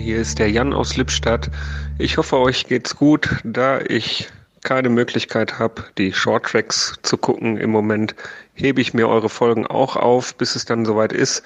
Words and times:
Hier 0.00 0.18
ist 0.18 0.38
der 0.38 0.50
Jan 0.50 0.72
aus 0.72 0.96
Lippstadt. 0.96 1.50
Ich 1.98 2.16
hoffe, 2.16 2.38
euch 2.38 2.66
geht's 2.66 2.96
gut, 2.96 3.28
da 3.44 3.80
ich 3.82 4.30
keine 4.64 4.88
Möglichkeit 4.88 5.58
habe, 5.58 5.84
die 5.98 6.14
Shorttracks 6.14 6.94
zu 7.02 7.18
gucken 7.18 7.58
im 7.58 7.70
Moment, 7.70 8.14
hebe 8.54 8.80
ich 8.80 8.94
mir 8.94 9.08
eure 9.10 9.28
Folgen 9.28 9.66
auch 9.66 9.96
auf, 9.96 10.34
bis 10.36 10.56
es 10.56 10.64
dann 10.64 10.86
soweit 10.86 11.12
ist 11.12 11.42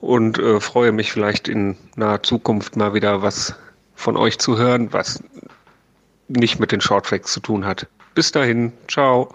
und 0.00 0.38
äh, 0.38 0.58
freue 0.58 0.90
mich 0.90 1.12
vielleicht 1.12 1.46
in 1.46 1.76
naher 1.94 2.24
Zukunft 2.24 2.74
mal 2.74 2.94
wieder 2.94 3.22
was 3.22 3.54
von 3.94 4.16
euch 4.16 4.40
zu 4.40 4.58
hören, 4.58 4.92
was 4.92 5.22
nicht 6.26 6.58
mit 6.58 6.72
den 6.72 6.80
Shorttracks 6.80 7.32
zu 7.32 7.38
tun 7.38 7.64
hat. 7.64 7.86
Bis 8.14 8.30
dahin, 8.30 8.72
ciao. 8.86 9.28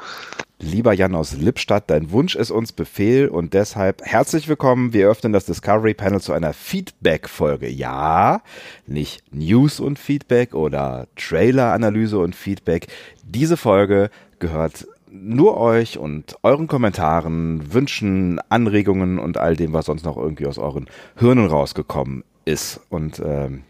Lieber 0.57 0.93
Jan 0.93 1.13
aus 1.13 1.33
Lippstadt, 1.33 1.89
dein 1.89 2.11
Wunsch 2.11 2.35
ist 2.35 2.49
uns 2.49 2.71
Befehl 2.71 3.27
und 3.27 3.53
deshalb 3.53 4.01
herzlich 4.03 4.47
willkommen. 4.47 4.93
Wir 4.93 5.09
öffnen 5.09 5.33
das 5.33 5.45
Discovery 5.45 5.93
Panel 5.93 6.21
zu 6.21 6.31
einer 6.31 6.53
Feedback-Folge. 6.53 7.67
Ja, 7.67 8.41
nicht 8.87 9.21
News 9.33 9.81
und 9.81 9.99
Feedback 9.99 10.53
oder 10.53 11.07
Trailer-Analyse 11.17 12.19
und 12.19 12.35
Feedback. 12.35 12.87
Diese 13.25 13.57
Folge 13.57 14.09
gehört 14.39 14.87
nur 15.11 15.57
euch 15.57 15.97
und 15.97 16.37
euren 16.43 16.67
Kommentaren, 16.67 17.73
Wünschen, 17.73 18.39
Anregungen 18.47 19.19
und 19.19 19.37
all 19.37 19.57
dem, 19.57 19.73
was 19.73 19.87
sonst 19.87 20.05
noch 20.05 20.15
irgendwie 20.15 20.47
aus 20.47 20.57
euren 20.57 20.87
Hirnen 21.17 21.47
rausgekommen 21.47 22.23
ist. 22.45 22.79
Und 22.89 23.21
ähm, 23.25 23.63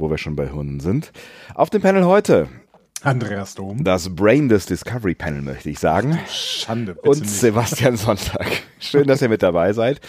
wo 0.00 0.10
wir 0.10 0.18
schon 0.18 0.36
bei 0.36 0.48
Hirnen 0.48 0.80
sind. 0.80 1.12
Auf 1.54 1.70
dem 1.70 1.82
Panel 1.82 2.04
heute 2.04 2.48
Andreas 3.02 3.54
Dom. 3.54 3.82
Das 3.82 4.14
Brain 4.14 4.48
des 4.48 4.66
Discovery 4.66 5.14
Panel, 5.14 5.42
möchte 5.42 5.70
ich 5.70 5.78
sagen. 5.78 6.18
Schande. 6.28 6.94
Und 7.02 7.20
nicht. 7.20 7.30
Sebastian 7.30 7.96
Sonntag. 7.96 8.46
Schön, 8.78 9.06
dass 9.06 9.22
ihr 9.22 9.28
mit 9.28 9.42
dabei 9.42 9.72
seid. 9.72 10.00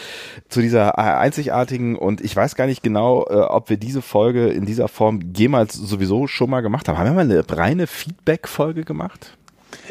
Zu 0.49 0.61
dieser 0.61 0.97
einzigartigen 0.97 1.95
und 1.95 2.21
ich 2.21 2.35
weiß 2.35 2.55
gar 2.55 2.67
nicht 2.67 2.83
genau, 2.83 3.25
äh, 3.29 3.33
ob 3.35 3.69
wir 3.69 3.77
diese 3.77 4.01
Folge 4.01 4.47
in 4.47 4.65
dieser 4.65 4.87
Form 4.87 5.19
jemals 5.35 5.73
sowieso 5.73 6.27
schon 6.27 6.49
mal 6.49 6.61
gemacht 6.61 6.87
haben. 6.87 6.97
Haben 6.97 7.05
wir 7.05 7.13
mal 7.13 7.21
eine 7.21 7.43
reine 7.49 7.87
Feedback-Folge 7.87 8.83
gemacht? 8.83 9.37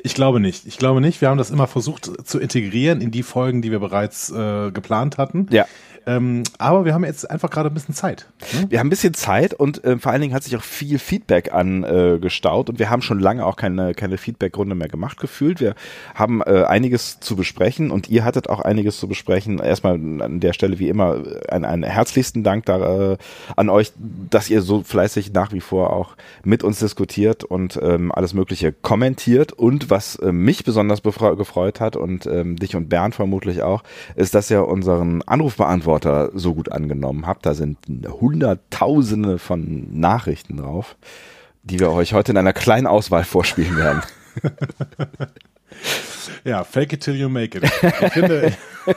Ich 0.03 0.15
glaube 0.15 0.41
nicht. 0.41 0.67
Ich 0.67 0.79
glaube 0.79 1.01
nicht. 1.01 1.21
Wir 1.21 1.29
haben 1.29 1.39
das 1.39 1.51
immer 1.51 1.67
versucht 1.67 2.27
zu 2.27 2.39
integrieren 2.39 3.01
in 3.01 3.11
die 3.11 3.23
Folgen, 3.23 3.63
die 3.63 3.71
wir 3.71 3.81
bereits 3.81 4.31
äh, 4.31 4.71
geplant 4.71 5.19
hatten. 5.19 5.47
Ja. 5.51 5.67
Ähm, 6.07 6.43
aber 6.59 6.85
wir 6.85 6.95
haben 6.95 7.05
jetzt 7.05 7.31
einfach 7.31 7.51
gerade 7.51 7.69
ein 7.69 7.75
bisschen 7.75 7.95
Zeit. 7.95 8.27
Ne? 8.55 8.67
Wir 8.71 8.79
haben 8.79 8.87
ein 8.87 8.91
bisschen 8.91 9.15
Zeit 9.15 9.55
und 9.55 9.85
äh, 9.85 9.99
vor 9.99 10.13
allen 10.13 10.21
Dingen 10.21 10.35
hat 10.35 10.43
sich 10.43 10.57
auch 10.57 10.63
viel 10.63 10.99
Feedback 10.99 11.53
angestaut 11.53 12.69
äh, 12.69 12.73
und 12.73 12.79
wir 12.79 12.91
haben 12.91 13.03
schon 13.03 13.21
lange 13.21 13.45
auch 13.45 13.57
keine, 13.57 13.95
keine 13.95 14.19
Feedback-Runde 14.19 14.75
mehr 14.75 14.89
gemacht 14.89 15.19
gefühlt. 15.21 15.61
Wir 15.61 15.75
haben 16.15 16.43
äh, 16.43 16.65
einiges 16.65 17.21
zu 17.21 17.37
besprechen 17.37 17.91
und 17.91 18.09
ihr 18.09 18.25
hattet 18.25 18.49
auch 18.49 18.61
einiges 18.61 18.99
zu 18.99 19.09
besprechen. 19.09 19.59
Erstmal 19.59 19.95
an 19.95 20.41
der 20.41 20.53
Stelle 20.53 20.79
wie 20.79 20.89
immer 20.89 21.23
einen, 21.49 21.65
einen 21.65 21.83
herzlichsten 21.83 22.43
Dank 22.43 22.67
da, 22.67 23.13
äh, 23.13 23.17
an 23.57 23.69
euch, 23.69 23.93
dass 24.31 24.51
ihr 24.51 24.63
so 24.63 24.83
fleißig 24.83 25.33
nach 25.33 25.53
wie 25.53 25.61
vor 25.61 25.93
auch 25.93 26.17
mit 26.45 26.65
uns 26.65 26.79
diskutiert 26.79 27.45
und 27.45 27.79
ähm, 27.83 28.13
alles 28.13 28.35
Mögliche 28.35 28.73
kommentiert. 28.73 29.53
Und 29.53 29.91
was 29.91 30.17
äh, 30.17 30.33
mich 30.33 30.65
besonders 30.65 31.03
gefreut 31.03 31.81
hat 31.81 31.97
und 31.97 32.27
ähm, 32.27 32.57
dich 32.57 32.77
und 32.77 32.89
Bernd 32.89 33.15
vermutlich 33.15 33.63
auch, 33.63 33.83
ist, 34.17 34.35
dass 34.35 34.51
ihr 34.51 34.67
unseren 34.67 35.23
Anrufbeantworter 35.23 36.00
Antworter 36.01 36.31
so 36.39 36.55
gut 36.55 36.73
angenommen 36.73 37.27
habt. 37.27 37.47
Da 37.47 37.55
sind 37.55 37.79
hunderttausende 38.09 39.39
von 39.39 39.87
Nachrichten 39.99 40.57
drauf, 40.57 40.97
die 41.63 41.81
wir 41.81 41.91
euch 41.91 42.13
heute 42.13 42.33
in 42.33 42.39
einer 42.39 42.53
kleinen 42.53 42.87
Auswahl 42.87 43.25
vorspielen 43.25 43.77
werden. 43.77 44.03
ja, 46.45 46.65
fake 46.65 46.95
it 46.95 47.03
till 47.03 47.17
you 47.17 47.29
make 47.29 47.59
it. 47.59 47.65
Ich 47.65 48.13
finde, 48.13 48.53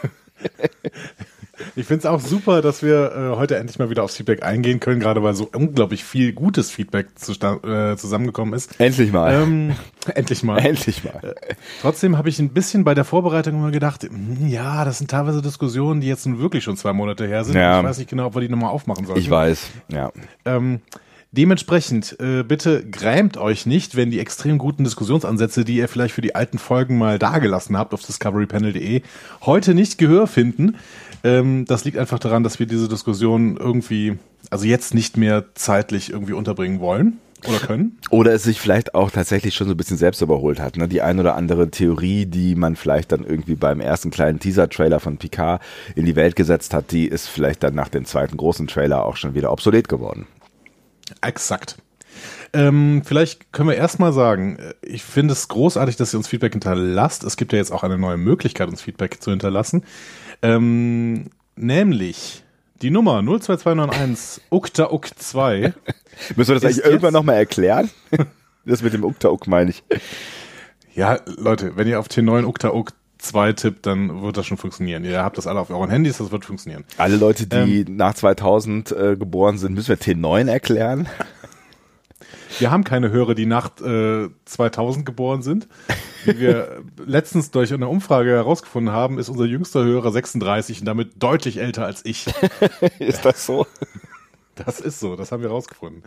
ich 1.75 1.85
finde 1.85 1.99
es 1.99 2.05
auch 2.05 2.19
super, 2.19 2.61
dass 2.61 2.83
wir 2.83 3.11
äh, 3.11 3.37
heute 3.37 3.57
endlich 3.57 3.79
mal 3.79 3.89
wieder 3.89 4.03
aufs 4.03 4.15
Feedback 4.15 4.43
eingehen 4.43 4.79
können, 4.79 4.99
gerade 4.99 5.23
weil 5.23 5.33
so 5.33 5.49
unglaublich 5.53 6.03
viel 6.03 6.33
gutes 6.33 6.69
Feedback 6.69 7.07
zu, 7.15 7.31
äh, 7.33 7.97
zusammengekommen 7.97 8.53
ist. 8.53 8.79
Endlich 8.79 9.11
mal. 9.11 9.33
Ähm, 9.33 9.75
endlich 10.15 10.43
mal. 10.43 10.59
Endlich 10.59 11.03
mal. 11.03 11.19
Äh, 11.23 11.55
trotzdem 11.81 12.17
habe 12.17 12.29
ich 12.29 12.39
ein 12.39 12.49
bisschen 12.49 12.83
bei 12.83 12.93
der 12.93 13.05
Vorbereitung 13.05 13.55
immer 13.55 13.71
gedacht, 13.71 14.03
hm, 14.03 14.47
ja, 14.47 14.85
das 14.85 14.99
sind 14.99 15.09
teilweise 15.09 15.41
Diskussionen, 15.41 16.01
die 16.01 16.07
jetzt 16.07 16.25
nun 16.25 16.39
wirklich 16.39 16.63
schon 16.63 16.77
zwei 16.77 16.93
Monate 16.93 17.25
her 17.27 17.43
sind. 17.43 17.55
Ja. 17.55 17.79
Ich 17.79 17.85
weiß 17.85 17.97
nicht 17.97 18.09
genau, 18.09 18.27
ob 18.27 18.35
wir 18.35 18.41
die 18.41 18.49
nochmal 18.49 18.69
aufmachen 18.69 19.05
sollen. 19.05 19.19
Ich 19.19 19.29
weiß, 19.29 19.69
ja. 19.89 20.11
Ähm, 20.45 20.81
Dementsprechend, 21.35 22.15
äh, 22.19 22.43
bitte 22.43 22.87
grämt 22.87 23.37
euch 23.37 23.65
nicht, 23.65 23.95
wenn 23.95 24.11
die 24.11 24.19
extrem 24.19 24.59
guten 24.59 24.83
Diskussionsansätze, 24.83 25.65
die 25.65 25.77
ihr 25.77 25.87
vielleicht 25.87 26.13
für 26.13 26.21
die 26.21 26.35
alten 26.35 26.59
Folgen 26.59 26.99
mal 26.99 27.17
dagelassen 27.17 27.75
habt 27.75 27.95
auf 27.95 28.03
discoverypanel.de, 28.03 29.01
heute 29.41 29.73
nicht 29.73 29.97
Gehör 29.97 30.27
finden. 30.27 30.75
Ähm, 31.23 31.65
das 31.65 31.85
liegt 31.85 31.97
einfach 31.97 32.19
daran, 32.19 32.43
dass 32.43 32.59
wir 32.59 32.65
diese 32.65 32.87
Diskussion 32.87 33.57
irgendwie, 33.57 34.17
also 34.49 34.65
jetzt 34.65 34.93
nicht 34.93 35.17
mehr 35.17 35.45
zeitlich 35.55 36.11
irgendwie 36.11 36.33
unterbringen 36.33 36.79
wollen. 36.79 37.19
Oder 37.47 37.59
können? 37.59 37.97
Oder 38.09 38.33
es 38.33 38.43
sich 38.43 38.61
vielleicht 38.61 38.95
auch 38.95 39.11
tatsächlich 39.11 39.53
schon 39.53 39.67
so 39.67 39.73
ein 39.73 39.77
bisschen 39.77 39.97
selbst 39.97 40.21
überholt 40.21 40.61
hat. 40.61 40.77
Ne? 40.77 40.87
Die 40.87 41.01
ein 41.01 41.19
oder 41.19 41.35
andere 41.35 41.69
Theorie, 41.69 42.25
die 42.25 42.55
man 42.55 42.77
vielleicht 42.77 43.11
dann 43.11 43.25
irgendwie 43.25 43.55
beim 43.55 43.81
ersten 43.81 44.11
kleinen 44.11 44.39
Teaser-Trailer 44.39 45.01
von 45.01 45.17
Picard 45.17 45.61
in 45.95 46.05
die 46.05 46.15
Welt 46.15 46.37
gesetzt 46.37 46.73
hat, 46.73 46.91
die 46.91 47.05
ist 47.05 47.27
vielleicht 47.27 47.63
dann 47.63 47.75
nach 47.75 47.89
dem 47.89 48.05
zweiten 48.05 48.37
großen 48.37 48.67
Trailer 48.67 49.03
auch 49.03 49.17
schon 49.17 49.33
wieder 49.33 49.51
obsolet 49.51 49.89
geworden. 49.89 50.25
Exakt. 51.21 51.77
Ähm, 52.53 53.01
vielleicht 53.03 53.51
können 53.51 53.69
wir 53.69 53.75
erstmal 53.75 54.13
sagen, 54.13 54.57
ich 54.81 55.03
finde 55.03 55.33
es 55.33 55.47
großartig, 55.47 55.95
dass 55.95 56.13
ihr 56.13 56.17
uns 56.17 56.27
Feedback 56.27 56.53
hinterlasst. 56.53 57.23
Es 57.23 57.35
gibt 57.35 57.51
ja 57.51 57.57
jetzt 57.57 57.71
auch 57.71 57.83
eine 57.83 57.97
neue 57.97 58.17
Möglichkeit, 58.17 58.69
uns 58.69 58.81
Feedback 58.81 59.21
zu 59.21 59.31
hinterlassen. 59.31 59.83
Ähm, 60.43 61.25
nämlich 61.55 62.43
die 62.81 62.91
Nummer 62.91 63.23
02291 63.23 64.43
ukta 64.49 64.91
uk 64.91 65.07
2. 65.17 65.73
Müssen 66.35 66.49
wir 66.49 66.59
das 66.59 66.65
eigentlich 66.65 66.85
irgendwann 66.85 67.13
nochmal 67.13 67.37
erklären? 67.37 67.89
das 68.65 68.83
mit 68.83 68.93
dem 68.93 69.05
ukta 69.05 69.29
uk 69.29 69.47
meine 69.47 69.71
ich. 69.71 69.83
Ja, 70.93 71.19
Leute, 71.37 71.77
wenn 71.77 71.87
ihr 71.87 71.99
auf 71.99 72.07
T9 72.07 72.43
ukta 72.43 72.71
uk 72.73 72.91
2 73.19 73.53
tippt, 73.53 73.85
dann 73.85 74.21
wird 74.21 74.35
das 74.35 74.45
schon 74.45 74.57
funktionieren. 74.57 75.05
Ihr 75.05 75.23
habt 75.23 75.37
das 75.37 75.47
alle 75.47 75.61
auf 75.61 75.69
euren 75.69 75.89
Handys, 75.89 76.17
das 76.17 76.31
wird 76.31 76.43
funktionieren. 76.43 76.83
Alle 76.97 77.15
Leute, 77.15 77.47
die 77.47 77.81
ähm, 77.81 77.95
nach 77.95 78.13
2000 78.13 78.91
äh, 78.91 79.15
geboren 79.15 79.57
sind, 79.57 79.73
müssen 79.73 79.89
wir 79.89 79.97
T9 79.97 80.49
erklären? 80.49 81.07
Wir 82.59 82.71
haben 82.71 82.83
keine 82.83 83.11
Hörer, 83.11 83.35
die 83.35 83.45
nach 83.45 83.79
äh, 83.81 84.29
2000 84.45 85.05
geboren 85.05 85.41
sind. 85.41 85.67
Wie 86.25 86.39
wir 86.39 86.83
letztens 87.05 87.51
durch 87.51 87.73
eine 87.73 87.87
Umfrage 87.87 88.31
herausgefunden 88.31 88.93
haben, 88.93 89.19
ist 89.19 89.29
unser 89.29 89.45
jüngster 89.45 89.83
Hörer 89.83 90.11
36 90.11 90.81
und 90.81 90.85
damit 90.85 91.21
deutlich 91.21 91.57
älter 91.57 91.85
als 91.85 92.05
ich. 92.05 92.27
ist 92.99 93.25
das 93.25 93.45
so? 93.45 93.65
Das 94.55 94.79
ist 94.79 94.99
so, 94.99 95.15
das 95.15 95.31
haben 95.31 95.41
wir 95.41 95.49
herausgefunden. 95.49 96.03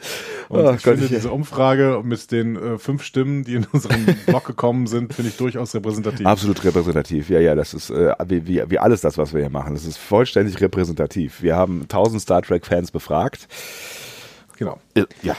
Und 0.49 0.61
oh, 0.61 0.71
ich 0.71 0.85
Gott, 0.85 0.99
finde 0.99 1.09
diese 1.09 1.33
Umfrage 1.33 2.01
mit 2.05 2.31
den 2.31 2.55
äh, 2.55 2.79
fünf 2.79 3.03
Stimmen, 3.03 3.43
die 3.43 3.55
in 3.55 3.67
unserem 3.73 4.07
Blog 4.27 4.45
gekommen 4.45 4.87
sind, 4.87 5.13
finde 5.15 5.31
ich 5.31 5.37
durchaus 5.37 5.75
repräsentativ. 5.75 6.25
Absolut 6.25 6.65
repräsentativ, 6.65 7.29
ja, 7.29 7.41
ja, 7.41 7.57
das 7.57 7.75
ist 7.75 7.91
äh, 7.91 8.15
wie, 8.27 8.47
wie, 8.47 8.63
wie 8.69 8.79
alles 8.79 9.01
das, 9.01 9.19
was 9.19 9.35
wir 9.35 9.41
hier 9.41 9.51
machen. 9.51 9.75
Das 9.75 9.85
ist 9.85 9.99
vollständig 9.99 10.61
repräsentativ. 10.61 11.43
Wir 11.43 11.57
haben 11.57 11.83
1000 11.83 12.23
Star 12.23 12.43
Trek-Fans 12.43 12.93
befragt. 12.93 13.49
Genau. 14.59 14.79
Ja, 15.23 15.37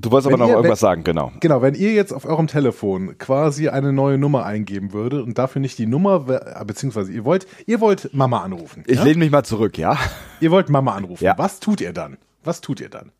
Du 0.00 0.12
wolltest 0.12 0.28
aber 0.28 0.36
noch 0.38 0.46
ihr, 0.48 0.54
irgendwas 0.54 0.80
wenn, 0.80 0.88
sagen, 0.88 1.04
genau. 1.04 1.32
Genau, 1.40 1.60
wenn 1.60 1.74
ihr 1.74 1.92
jetzt 1.92 2.12
auf 2.12 2.24
eurem 2.24 2.46
Telefon 2.46 3.18
quasi 3.18 3.68
eine 3.68 3.92
neue 3.92 4.16
Nummer 4.16 4.44
eingeben 4.44 4.92
würdet 4.92 5.24
und 5.24 5.38
dafür 5.38 5.60
nicht 5.60 5.76
die 5.76 5.86
Nummer, 5.86 6.20
beziehungsweise 6.64 7.12
ihr 7.12 7.24
wollt, 7.24 7.48
ihr 7.66 7.80
wollt 7.80 8.14
Mama 8.14 8.42
anrufen. 8.42 8.84
Ich 8.86 8.98
ja? 8.98 9.04
lehne 9.04 9.18
mich 9.18 9.32
mal 9.32 9.42
zurück, 9.42 9.76
ja. 9.76 9.98
Ihr 10.40 10.52
wollt 10.52 10.68
Mama 10.68 10.94
anrufen. 10.94 11.24
Ja. 11.24 11.36
Was 11.36 11.58
tut 11.58 11.80
ihr 11.80 11.92
dann? 11.92 12.16
Was 12.44 12.60
tut 12.60 12.80
ihr 12.80 12.88
dann? 12.88 13.10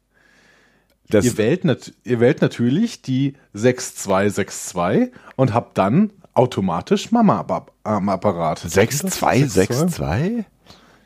Das 1.11 1.25
ihr, 1.25 1.37
wählt 1.37 1.65
ihr 2.05 2.21
wählt 2.21 2.43
natürlich 2.43 3.03
die 3.03 3.35
6262 3.55 5.13
und 5.37 5.55
habt 5.55 5.79
dann 5.79 6.13
automatisch 6.35 7.11
Mama 7.11 7.45
am 7.83 8.09
Apparat. 8.09 8.61
6262? 8.61 10.45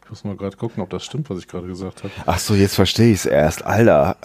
Ich 0.04 0.10
muss 0.10 0.24
mal 0.24 0.36
gerade 0.36 0.58
gucken, 0.58 0.82
ob 0.82 0.90
das 0.90 1.02
stimmt, 1.04 1.30
was 1.30 1.38
ich 1.38 1.48
gerade 1.48 1.66
gesagt 1.66 2.02
habe. 2.02 2.12
Ach 2.26 2.38
so, 2.38 2.54
jetzt 2.54 2.74
verstehe 2.74 3.12
ich 3.12 3.20
es 3.20 3.26
erst. 3.26 3.64
Alter. 3.64 4.18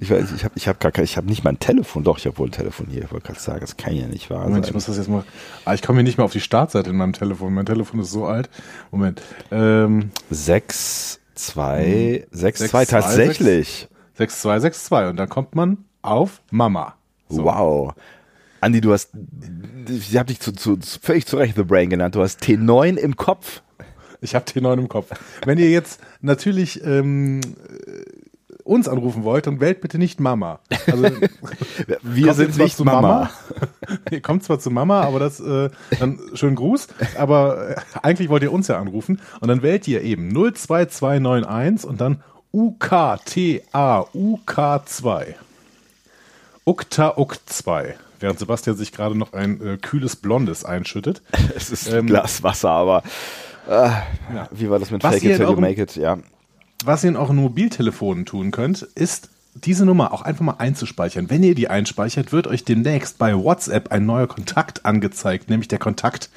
Ich 0.00 0.10
weiß, 0.10 0.32
ich 0.32 0.44
habe 0.44 0.54
ich 0.56 0.68
hab 0.68 0.78
gar 0.78 0.92
kein, 0.92 1.04
ich 1.04 1.16
habe 1.16 1.26
nicht 1.26 1.42
mein 1.42 1.58
Telefon, 1.58 2.04
doch, 2.04 2.18
ich 2.18 2.26
habe 2.26 2.38
wohl 2.38 2.48
ein 2.48 2.52
Telefon 2.52 2.86
hier, 2.88 3.04
ich 3.04 3.10
wollte 3.10 3.26
gerade 3.26 3.40
sagen, 3.40 3.60
das 3.60 3.76
kann 3.76 3.96
ja 3.96 4.06
nicht 4.06 4.30
wahr 4.30 4.44
Moment, 4.44 4.64
sein. 4.64 4.70
ich 4.70 4.74
muss 4.74 4.86
das 4.86 4.96
jetzt 4.96 5.08
mal, 5.08 5.24
ah, 5.64 5.74
ich 5.74 5.82
komme 5.82 5.98
hier 5.98 6.04
nicht 6.04 6.18
mehr 6.18 6.24
auf 6.24 6.32
die 6.32 6.40
Startseite 6.40 6.90
in 6.90 6.96
meinem 6.96 7.14
Telefon, 7.14 7.52
mein 7.52 7.66
Telefon 7.66 8.00
ist 8.00 8.12
so 8.12 8.26
alt. 8.26 8.48
Moment. 8.92 9.20
Ähm, 9.50 10.10
6, 10.30 11.18
2, 11.34 12.26
6, 12.30 12.68
2, 12.68 12.84
tatsächlich. 12.84 13.88
6, 14.14 14.40
2, 14.42 14.60
6, 14.60 14.84
2 14.84 15.08
und 15.08 15.16
dann 15.16 15.28
kommt 15.28 15.56
man 15.56 15.78
auf 16.02 16.42
Mama. 16.50 16.94
So. 17.28 17.44
Wow. 17.44 17.94
Andi, 18.60 18.80
du 18.80 18.92
hast, 18.92 19.10
ich 19.88 20.16
habe 20.16 20.26
dich 20.26 20.40
zu, 20.40 20.52
zu, 20.52 20.78
völlig 21.02 21.26
zu 21.26 21.36
Recht 21.36 21.56
The 21.56 21.62
Brain 21.62 21.90
genannt, 21.90 22.14
du 22.14 22.22
hast 22.22 22.42
T9 22.42 22.96
im 22.96 23.16
Kopf. 23.16 23.62
Ich 24.20 24.34
habe 24.34 24.44
T9 24.44 24.78
im 24.78 24.88
Kopf. 24.88 25.10
Wenn 25.44 25.58
ihr 25.58 25.70
jetzt 25.70 26.00
natürlich 26.20 26.84
ähm, 26.84 27.40
uns 28.68 28.88
anrufen 28.88 29.24
wollt, 29.24 29.46
dann 29.46 29.60
wählt 29.60 29.80
bitte 29.80 29.98
nicht 29.98 30.20
Mama. 30.20 30.60
Also, 30.86 31.04
wir 32.02 32.34
sind 32.34 32.58
nicht 32.58 32.78
Mama. 32.84 33.00
Mama. 33.00 33.30
ihr 34.10 34.20
kommt 34.20 34.44
zwar 34.44 34.58
zu 34.60 34.70
Mama, 34.70 35.00
aber 35.02 35.18
das, 35.18 35.40
äh, 35.40 35.70
dann 35.98 36.18
schönen 36.34 36.56
Gruß, 36.56 36.88
aber 37.16 37.70
äh, 37.70 37.76
eigentlich 38.02 38.28
wollt 38.28 38.42
ihr 38.42 38.52
uns 38.52 38.68
ja 38.68 38.78
anrufen 38.78 39.20
und 39.40 39.48
dann 39.48 39.62
wählt 39.62 39.88
ihr 39.88 40.02
eben 40.02 40.30
02291 40.32 41.88
und 41.88 42.00
dann 42.00 42.22
UKTA-UK2. 42.52 45.24
UKTA-UK2. 46.66 47.94
Während 48.20 48.38
Sebastian 48.38 48.76
sich 48.76 48.92
gerade 48.92 49.16
noch 49.16 49.32
ein 49.32 49.64
äh, 49.64 49.76
kühles 49.78 50.16
Blondes 50.16 50.64
einschüttet. 50.64 51.22
Es 51.56 51.70
ist 51.70 51.92
ein 51.92 52.06
Glas 52.06 52.42
Wasser, 52.42 52.70
aber 52.70 53.02
äh, 53.68 53.72
Ja. 53.72 54.48
wie 54.50 54.68
war 54.68 54.78
das 54.78 54.90
mit 54.90 55.02
Was 55.04 55.14
Fake 55.14 55.24
it 55.24 55.36
till 55.36 55.46
you 55.46 55.60
make 55.60 55.80
it? 55.80 55.96
Ja. 55.96 56.18
Was 56.84 57.02
ihr 57.02 57.10
in 57.10 57.16
euren 57.16 57.36
Mobiltelefonen 57.36 58.24
tun 58.24 58.52
könnt, 58.52 58.82
ist 58.82 59.30
diese 59.54 59.84
Nummer 59.84 60.12
auch 60.12 60.22
einfach 60.22 60.44
mal 60.44 60.56
einzuspeichern. 60.58 61.28
Wenn 61.28 61.42
ihr 61.42 61.56
die 61.56 61.68
einspeichert, 61.68 62.32
wird 62.32 62.46
euch 62.46 62.64
demnächst 62.64 63.18
bei 63.18 63.34
WhatsApp 63.34 63.90
ein 63.90 64.06
neuer 64.06 64.28
Kontakt 64.28 64.84
angezeigt, 64.84 65.50
nämlich 65.50 65.66
der 65.66 65.80
Kontakt 65.80 66.30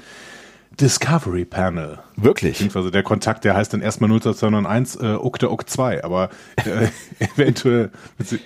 Discovery 0.80 1.46
Panel. 1.46 2.00
Wirklich? 2.16 2.54
Beziehungsweise 2.54 2.90
der 2.90 3.04
Kontakt, 3.04 3.44
der 3.44 3.56
heißt 3.56 3.74
dann 3.74 3.82
erstmal 3.82 4.10
02201 4.10 4.96
äh, 4.96 5.16
Ukta 5.16 5.48
Uk 5.48 5.70
2, 5.70 6.04
aber 6.04 6.30
äh, 6.56 6.88
eventuell, 7.36 7.92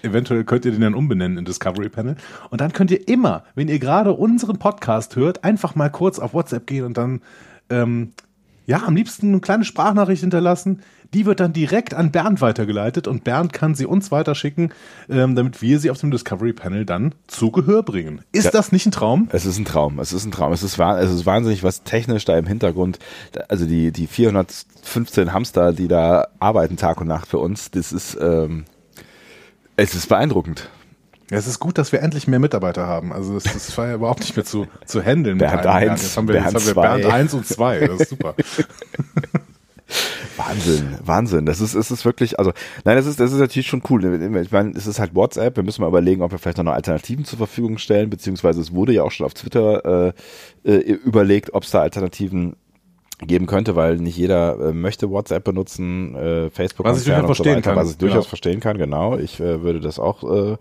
eventuell 0.01 0.43
könnt 0.43 0.65
ihr 0.65 0.71
den 0.71 0.81
dann 0.81 0.95
umbenennen 0.95 1.37
in 1.37 1.45
Discovery 1.45 1.87
Panel. 1.87 2.17
Und 2.49 2.59
dann 2.59 2.73
könnt 2.73 2.91
ihr 2.91 3.07
immer, 3.07 3.45
wenn 3.53 3.69
ihr 3.69 3.79
gerade 3.79 4.11
unseren 4.11 4.57
Podcast 4.57 5.15
hört, 5.15 5.45
einfach 5.45 5.75
mal 5.75 5.89
kurz 5.89 6.19
auf 6.19 6.33
WhatsApp 6.33 6.67
gehen 6.67 6.83
und 6.83 6.97
dann 6.97 7.21
ähm, 7.69 8.11
ja, 8.65 8.83
am 8.85 8.95
liebsten 8.95 9.29
eine 9.29 9.39
kleine 9.41 9.63
Sprachnachricht 9.65 10.21
hinterlassen. 10.21 10.81
Die 11.13 11.25
wird 11.25 11.39
dann 11.39 11.53
direkt 11.53 11.93
an 11.93 12.11
Bernd 12.11 12.41
weitergeleitet 12.41 13.07
und 13.07 13.23
Bernd 13.23 13.53
kann 13.53 13.75
sie 13.75 13.85
uns 13.85 14.11
weiterschicken, 14.11 14.73
ähm, 15.07 15.35
damit 15.35 15.61
wir 15.61 15.79
sie 15.79 15.89
auf 15.91 15.99
dem 15.99 16.11
Discovery 16.11 16.51
Panel 16.51 16.83
dann 16.85 17.13
zu 17.27 17.51
Gehör 17.51 17.83
bringen. 17.83 18.21
Ist 18.31 18.45
Ja. 18.45 18.51
das 18.51 18.71
nicht 18.71 18.85
ein 18.87 18.91
Traum? 18.91 19.29
Es 19.31 19.45
ist 19.45 19.57
ein 19.59 19.65
Traum. 19.65 19.99
Es 19.99 20.11
ist 20.11 20.25
ein 20.25 20.31
Traum. 20.31 20.51
Es 20.51 20.63
ist, 20.63 20.79
es 20.79 21.11
ist 21.11 21.25
wahnsinnig, 21.25 21.63
was 21.63 21.83
technisch 21.83 22.25
da 22.25 22.37
im 22.37 22.47
Hintergrund, 22.47 22.99
also 23.49 23.65
die, 23.65 23.91
die 23.91 24.07
415 24.07 25.31
Hamster, 25.31 25.71
die 25.71 25.87
da 25.87 26.27
arbeiten 26.39 26.75
Tag 26.75 26.99
und 26.99 27.07
Nacht 27.07 27.27
für 27.27 27.37
uns, 27.37 27.71
das 27.71 27.93
ist, 27.93 28.17
ähm, 28.19 28.65
es 29.77 29.93
ist 29.93 30.09
beeindruckend. 30.09 30.69
Ja, 31.31 31.37
es 31.37 31.47
ist 31.47 31.59
gut, 31.59 31.77
dass 31.77 31.91
wir 31.91 32.01
endlich 32.01 32.27
mehr 32.27 32.39
Mitarbeiter 32.39 32.85
haben. 32.85 33.11
Also 33.11 33.33
das, 33.33 33.43
das 33.43 33.75
war 33.77 33.87
ja 33.87 33.95
überhaupt 33.95 34.19
nicht 34.19 34.35
mehr 34.35 34.45
zu, 34.45 34.67
zu 34.85 35.01
handeln. 35.03 35.39
Bernd 35.39 35.65
einem 35.65 35.89
eins, 35.91 36.03
Jetzt 36.03 36.17
haben 36.17 36.27
wir, 36.27 36.33
Bernd 36.35 36.53
jetzt 36.53 36.67
haben 36.69 36.75
wir. 36.75 36.81
Bernd 36.81 37.05
1 37.05 37.33
und 37.33 37.47
2. 37.47 37.87
Das 37.87 37.99
ist 38.01 38.09
super. 38.09 38.35
Wahnsinn, 40.37 40.97
Wahnsinn. 41.03 41.45
Das 41.45 41.61
ist, 41.61 41.75
es 41.75 41.91
ist 41.91 42.03
wirklich, 42.05 42.39
also, 42.39 42.51
nein, 42.83 42.97
das 42.97 43.05
ist, 43.05 43.19
das 43.19 43.31
ist 43.31 43.39
natürlich 43.39 43.67
schon 43.67 43.81
cool. 43.89 44.03
Ich 44.43 44.51
meine, 44.51 44.71
es 44.75 44.87
ist 44.87 44.99
halt 44.99 45.15
WhatsApp. 45.15 45.55
Wir 45.55 45.63
müssen 45.63 45.81
mal 45.81 45.87
überlegen, 45.87 46.21
ob 46.23 46.31
wir 46.31 46.39
vielleicht 46.39 46.57
noch 46.57 46.71
Alternativen 46.73 47.23
zur 47.23 47.37
Verfügung 47.37 47.77
stellen, 47.77 48.09
beziehungsweise 48.09 48.59
es 48.61 48.73
wurde 48.73 48.93
ja 48.93 49.03
auch 49.03 49.11
schon 49.11 49.25
auf 49.25 49.33
Twitter 49.33 50.13
äh, 50.65 50.69
äh, 50.69 50.77
überlegt, 50.91 51.53
ob 51.53 51.63
es 51.63 51.71
da 51.71 51.81
Alternativen 51.81 52.55
geben 53.21 53.45
könnte, 53.45 53.75
weil 53.75 53.97
nicht 53.97 54.17
jeder 54.17 54.59
äh, 54.59 54.73
möchte 54.73 55.09
WhatsApp 55.09 55.43
benutzen, 55.45 56.15
äh, 56.15 56.49
Facebook 56.49 56.85
Was 56.85 56.99
ich 56.99 57.05
durchaus 57.05 57.25
verstehen 57.27 57.61
kann. 57.61 57.75
was 57.77 57.91
ich 57.91 57.97
durchaus 57.97 58.15
Genau. 58.25 58.29
verstehen 58.29 58.59
kann, 58.59 58.77
genau. 58.77 59.17
Ich 59.17 59.39
äh, 59.39 59.61
würde 59.61 59.79
das 59.79 59.99
auch 59.99 60.23
äh, 60.23 60.57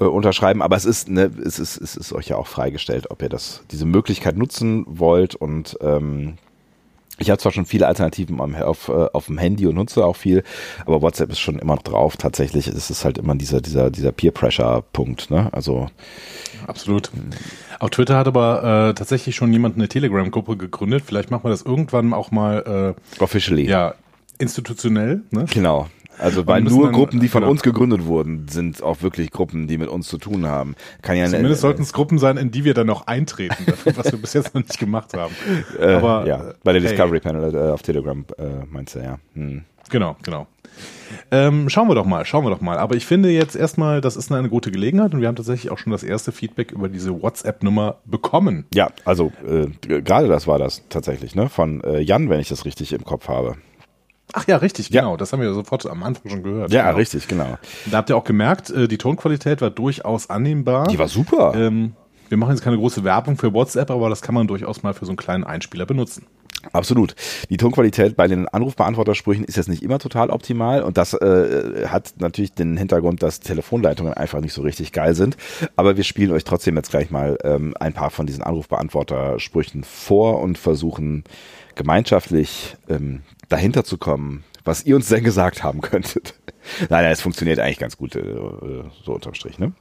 äh, 0.00 0.04
unterschreiben, 0.04 0.62
aber 0.62 0.76
es 0.76 0.84
ist, 0.84 1.08
ne, 1.08 1.30
es 1.44 1.58
ist, 1.58 1.76
es 1.76 1.96
ist 1.96 2.12
euch 2.12 2.28
ja 2.28 2.36
auch 2.36 2.46
freigestellt, 2.46 3.10
ob 3.10 3.22
ihr 3.22 3.28
das, 3.28 3.62
diese 3.70 3.86
Möglichkeit 3.86 4.36
nutzen 4.36 4.84
wollt 4.88 5.34
und 5.34 5.76
ähm, 5.80 6.34
ich 7.18 7.30
habe 7.30 7.38
zwar 7.38 7.52
schon 7.52 7.64
viele 7.64 7.86
Alternativen 7.86 8.40
am, 8.40 8.56
auf, 8.56 8.88
äh, 8.88 8.92
auf 9.12 9.26
dem 9.26 9.38
Handy 9.38 9.66
und 9.66 9.76
nutze 9.76 10.04
auch 10.04 10.16
viel, 10.16 10.42
aber 10.84 11.00
WhatsApp 11.00 11.30
ist 11.30 11.38
schon 11.38 11.60
immer 11.60 11.76
noch 11.76 11.82
drauf. 11.82 12.16
Tatsächlich 12.16 12.66
ist 12.66 12.90
es 12.90 13.04
halt 13.04 13.18
immer 13.18 13.36
dieser, 13.36 13.60
dieser, 13.60 13.90
dieser 13.90 14.10
Peer-Pressure-Punkt, 14.10 15.30
ne? 15.30 15.48
Also, 15.52 15.88
Absolut. 16.66 17.12
Auf 17.78 17.90
Twitter 17.90 18.16
hat 18.16 18.26
aber 18.26 18.88
äh, 18.88 18.94
tatsächlich 18.94 19.36
schon 19.36 19.52
jemand 19.52 19.76
eine 19.76 19.86
Telegram-Gruppe 19.86 20.56
gegründet. 20.56 21.04
Vielleicht 21.06 21.30
machen 21.30 21.44
wir 21.44 21.50
das 21.50 21.62
irgendwann 21.62 22.14
auch 22.14 22.30
mal 22.32 22.96
officially. 23.20 23.66
äh, 23.66 23.70
ja, 23.70 23.94
institutionell. 24.38 25.22
Ne? 25.30 25.46
Genau. 25.52 25.88
Also, 26.18 26.46
weil 26.46 26.62
nur 26.62 26.84
dann- 26.84 26.92
Gruppen, 26.92 27.20
die 27.20 27.28
von 27.28 27.40
genau. 27.42 27.50
uns 27.50 27.62
gegründet 27.62 28.06
wurden, 28.06 28.46
sind 28.48 28.82
auch 28.82 29.02
wirklich 29.02 29.30
Gruppen, 29.30 29.66
die 29.66 29.78
mit 29.78 29.88
uns 29.88 30.08
zu 30.08 30.18
tun 30.18 30.46
haben. 30.46 30.74
Kann 31.02 31.16
ja 31.16 31.26
Zumindest 31.26 31.60
äh, 31.60 31.62
sollten 31.62 31.82
es 31.82 31.92
Gruppen 31.92 32.18
sein, 32.18 32.36
in 32.36 32.50
die 32.50 32.64
wir 32.64 32.74
dann 32.74 32.88
auch 32.90 33.06
eintreten, 33.06 33.64
dafür, 33.66 33.96
was 33.96 34.12
wir 34.12 34.18
bis 34.20 34.32
jetzt 34.32 34.54
noch 34.54 34.62
nicht 34.62 34.78
gemacht 34.78 35.14
haben. 35.14 35.34
äh, 35.78 35.94
aber, 35.94 36.26
ja, 36.26 36.50
äh, 36.50 36.54
bei 36.62 36.72
der 36.72 36.82
hey. 36.82 36.90
Discovery 36.90 37.20
Panel 37.20 37.54
äh, 37.54 37.70
auf 37.70 37.82
Telegram 37.82 38.24
äh, 38.38 38.42
meinst 38.70 38.94
du, 38.94 39.00
ja. 39.00 39.18
Hm. 39.34 39.64
Genau, 39.90 40.16
genau. 40.22 40.46
Ähm, 41.30 41.68
schauen 41.68 41.88
wir 41.88 41.94
doch 41.94 42.06
mal, 42.06 42.24
schauen 42.24 42.44
wir 42.44 42.50
doch 42.50 42.60
mal. 42.60 42.78
Aber 42.78 42.96
ich 42.96 43.06
finde 43.06 43.30
jetzt 43.30 43.54
erstmal, 43.54 44.00
das 44.00 44.16
ist 44.16 44.32
eine 44.32 44.48
gute 44.48 44.70
Gelegenheit 44.70 45.14
und 45.14 45.20
wir 45.20 45.28
haben 45.28 45.36
tatsächlich 45.36 45.70
auch 45.70 45.78
schon 45.78 45.92
das 45.92 46.02
erste 46.02 46.32
Feedback 46.32 46.72
über 46.72 46.88
diese 46.88 47.22
WhatsApp-Nummer 47.22 47.98
bekommen. 48.04 48.66
Ja, 48.72 48.88
also 49.04 49.32
äh, 49.46 49.66
gerade 50.00 50.28
das 50.28 50.46
war 50.46 50.58
das 50.58 50.82
tatsächlich, 50.88 51.34
ne? 51.34 51.48
Von 51.48 51.82
äh, 51.84 52.00
Jan, 52.00 52.30
wenn 52.30 52.40
ich 52.40 52.48
das 52.48 52.64
richtig 52.64 52.92
im 52.92 53.04
Kopf 53.04 53.28
habe. 53.28 53.56
Ach 54.34 54.46
ja, 54.46 54.56
richtig, 54.56 54.90
Ja. 54.90 55.00
genau. 55.02 55.16
Das 55.16 55.32
haben 55.32 55.40
wir 55.40 55.52
sofort 55.54 55.86
am 55.86 56.02
Anfang 56.02 56.30
schon 56.30 56.42
gehört. 56.42 56.72
Ja, 56.72 56.84
genau. 56.86 56.96
richtig, 56.96 57.28
genau. 57.28 57.56
Da 57.86 57.96
habt 57.98 58.10
ihr 58.10 58.16
auch 58.16 58.24
gemerkt, 58.24 58.70
äh, 58.70 58.88
die 58.88 58.98
Tonqualität 58.98 59.60
war 59.60 59.70
durchaus 59.70 60.28
annehmbar. 60.28 60.88
Die 60.88 60.98
war 60.98 61.08
super. 61.08 61.52
ähm, 61.56 61.92
wir 62.28 62.38
machen 62.38 62.50
jetzt 62.50 62.62
keine 62.62 62.76
große 62.76 63.04
Werbung 63.04 63.36
für 63.36 63.52
WhatsApp, 63.52 63.90
aber 63.90 64.08
das 64.08 64.20
kann 64.22 64.34
man 64.34 64.46
durchaus 64.48 64.82
mal 64.82 64.92
für 64.94 65.04
so 65.06 65.10
einen 65.12 65.16
kleinen 65.16 65.44
Einspieler 65.44 65.86
benutzen. 65.86 66.26
Absolut. 66.72 67.14
Die 67.50 67.58
Tonqualität 67.58 68.16
bei 68.16 68.26
den 68.26 68.48
Anrufbeantwortersprüchen 68.48 69.44
ist 69.44 69.56
jetzt 69.56 69.68
nicht 69.68 69.82
immer 69.82 69.98
total 69.98 70.30
optimal 70.30 70.82
und 70.82 70.96
das 70.96 71.12
äh, 71.12 71.86
hat 71.86 72.14
natürlich 72.18 72.54
den 72.54 72.78
Hintergrund, 72.78 73.22
dass 73.22 73.40
Telefonleitungen 73.40 74.14
einfach 74.14 74.40
nicht 74.40 74.54
so 74.54 74.62
richtig 74.62 74.92
geil 74.92 75.14
sind. 75.14 75.36
Aber 75.76 75.98
wir 75.98 76.04
spielen 76.04 76.32
euch 76.32 76.44
trotzdem 76.44 76.74
jetzt 76.76 76.90
gleich 76.90 77.10
mal 77.10 77.36
ähm, 77.44 77.74
ein 77.78 77.92
paar 77.92 78.08
von 78.10 78.24
diesen 78.26 78.42
Anrufbeantwortersprüchen 78.42 79.84
vor 79.84 80.40
und 80.40 80.56
versuchen 80.56 81.24
gemeinschaftlich 81.74 82.76
ähm, 82.88 83.20
dahinter 83.54 83.84
zu 83.84 83.98
kommen, 83.98 84.42
was 84.64 84.84
ihr 84.84 84.96
uns 84.96 85.08
denn 85.08 85.22
gesagt 85.22 85.62
haben 85.62 85.80
könntet. 85.80 86.34
Nein, 86.90 87.04
es 87.06 87.20
funktioniert 87.20 87.60
eigentlich 87.60 87.78
ganz 87.78 87.96
gut, 87.96 88.16
äh, 88.16 88.24
so 89.04 89.12
unterm 89.12 89.34
Strich, 89.34 89.58
ne? 89.58 89.72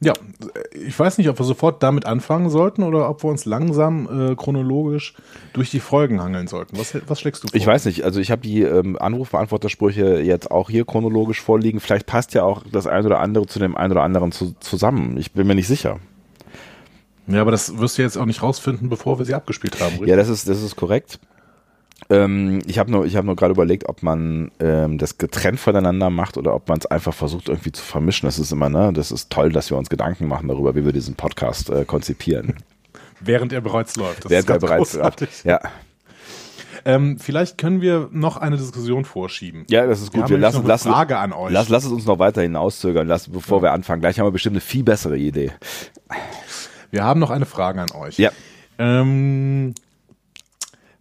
Ja, 0.00 0.12
ich 0.74 0.98
weiß 0.98 1.16
nicht, 1.16 1.30
ob 1.30 1.38
wir 1.38 1.46
sofort 1.46 1.82
damit 1.82 2.04
anfangen 2.04 2.50
sollten 2.50 2.82
oder 2.82 3.08
ob 3.08 3.24
wir 3.24 3.30
uns 3.30 3.46
langsam 3.46 4.32
äh, 4.32 4.34
chronologisch 4.34 5.14
durch 5.54 5.70
die 5.70 5.80
Folgen 5.80 6.20
hangeln 6.20 6.48
sollten. 6.48 6.76
Was, 6.76 6.94
was 7.06 7.18
schlägst 7.18 7.44
du 7.44 7.48
vor? 7.48 7.56
Ich 7.56 7.66
weiß 7.66 7.86
nicht, 7.86 8.04
also 8.04 8.20
ich 8.20 8.30
habe 8.30 8.42
die 8.42 8.60
ähm, 8.60 8.98
Anrufbeantwortersprüche 8.98 10.20
jetzt 10.20 10.50
auch 10.50 10.68
hier 10.68 10.84
chronologisch 10.84 11.40
vorliegen. 11.40 11.80
Vielleicht 11.80 12.04
passt 12.04 12.34
ja 12.34 12.42
auch 12.42 12.62
das 12.70 12.86
ein 12.86 13.06
oder 13.06 13.20
andere 13.20 13.46
zu 13.46 13.58
dem 13.58 13.74
einen 13.74 13.92
oder 13.92 14.02
anderen 14.02 14.32
zu, 14.32 14.54
zusammen. 14.60 15.16
Ich 15.16 15.32
bin 15.32 15.46
mir 15.46 15.54
nicht 15.54 15.68
sicher. 15.68 15.98
Ja, 17.26 17.40
aber 17.40 17.52
das 17.52 17.78
wirst 17.78 17.96
du 17.96 18.02
jetzt 18.02 18.18
auch 18.18 18.26
nicht 18.26 18.42
rausfinden, 18.42 18.90
bevor 18.90 19.18
wir 19.18 19.24
sie 19.24 19.34
abgespielt 19.34 19.80
haben. 19.80 19.92
richtig? 19.92 20.08
Ja, 20.08 20.16
das 20.16 20.28
ist, 20.28 20.46
das 20.46 20.62
ist 20.62 20.76
korrekt. 20.76 21.20
Ähm, 22.08 22.60
ich 22.66 22.78
habe 22.78 22.90
nur, 22.90 23.04
ich 23.06 23.16
habe 23.16 23.26
nur 23.26 23.36
gerade 23.36 23.52
überlegt, 23.52 23.88
ob 23.88 24.02
man 24.02 24.50
ähm, 24.60 24.98
das 24.98 25.18
getrennt 25.18 25.58
voneinander 25.58 26.10
macht 26.10 26.36
oder 26.36 26.54
ob 26.54 26.68
man 26.68 26.78
es 26.78 26.86
einfach 26.86 27.14
versucht 27.14 27.48
irgendwie 27.48 27.72
zu 27.72 27.82
vermischen. 27.82 28.26
Das 28.26 28.38
ist 28.38 28.52
immer, 28.52 28.68
ne, 28.68 28.92
das 28.92 29.10
ist 29.10 29.30
toll, 29.30 29.50
dass 29.50 29.70
wir 29.70 29.76
uns 29.78 29.88
Gedanken 29.88 30.28
machen 30.28 30.48
darüber, 30.48 30.74
wie 30.76 30.84
wir 30.84 30.92
diesen 30.92 31.14
Podcast 31.14 31.70
äh, 31.70 31.84
konzipieren. 31.84 32.54
Während 33.20 33.52
er 33.52 33.60
bereits 33.60 33.96
läuft. 33.96 34.24
Das 34.24 34.32
ist 34.32 34.46
ganz 34.46 34.60
bereits 34.60 34.92
großartig. 34.92 35.44
Ja, 35.44 35.60
Ähm, 36.84 37.18
vielleicht 37.18 37.58
können 37.58 37.80
wir 37.80 38.08
noch 38.12 38.36
eine 38.36 38.56
Diskussion 38.56 39.04
vorschieben. 39.04 39.64
ja, 39.68 39.86
das 39.86 40.00
ist 40.02 40.12
Wir 40.12 40.20
gut. 40.20 40.30
Wir, 40.30 40.36
nämlich 40.36 40.42
lassen, 40.42 40.56
noch 40.58 40.64
eine 40.64 40.68
lassen, 40.68 40.92
Frage 40.92 41.18
an 41.18 41.32
euch. 41.32 41.50
Lass, 41.52 41.68
lass 41.68 41.84
es 41.84 41.90
uns 41.90 42.04
noch 42.04 42.20
weiter 42.20 42.42
hinauszögern, 42.42 43.08
lass, 43.08 43.28
bevor 43.28 43.62
wir 43.62 43.72
anfangen. 43.72 44.02
Gleich 44.02 44.20
haben 44.20 44.26
wir 44.26 44.30
bestimmt 44.30 44.54
eine 44.54 44.60
viel 44.60 44.84
bessere 44.84 45.16
Idee. 45.18 45.50
Wir 46.92 47.02
haben 47.02 47.18
noch 47.18 47.30
eine 47.30 47.46
Frage 47.46 47.80
an 47.80 47.90
euch. 47.90 48.18
Ja. 48.18 48.30
Ähm, 48.78 49.74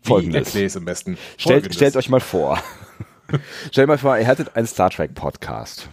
Folgendes. 0.05 0.55
es 0.55 0.77
am 0.77 0.85
besten? 0.85 1.17
Stellt, 1.37 1.41
Folgendes. 1.41 1.75
stellt 1.75 1.95
euch 1.95 2.09
mal 2.09 2.19
vor. 2.19 2.59
stellt 3.71 3.87
mal 3.87 3.97
vor, 3.97 4.17
ihr 4.17 4.25
hättet 4.25 4.55
einen 4.55 4.67
Star 4.67 4.89
Trek 4.89 5.15
Podcast. 5.15 5.89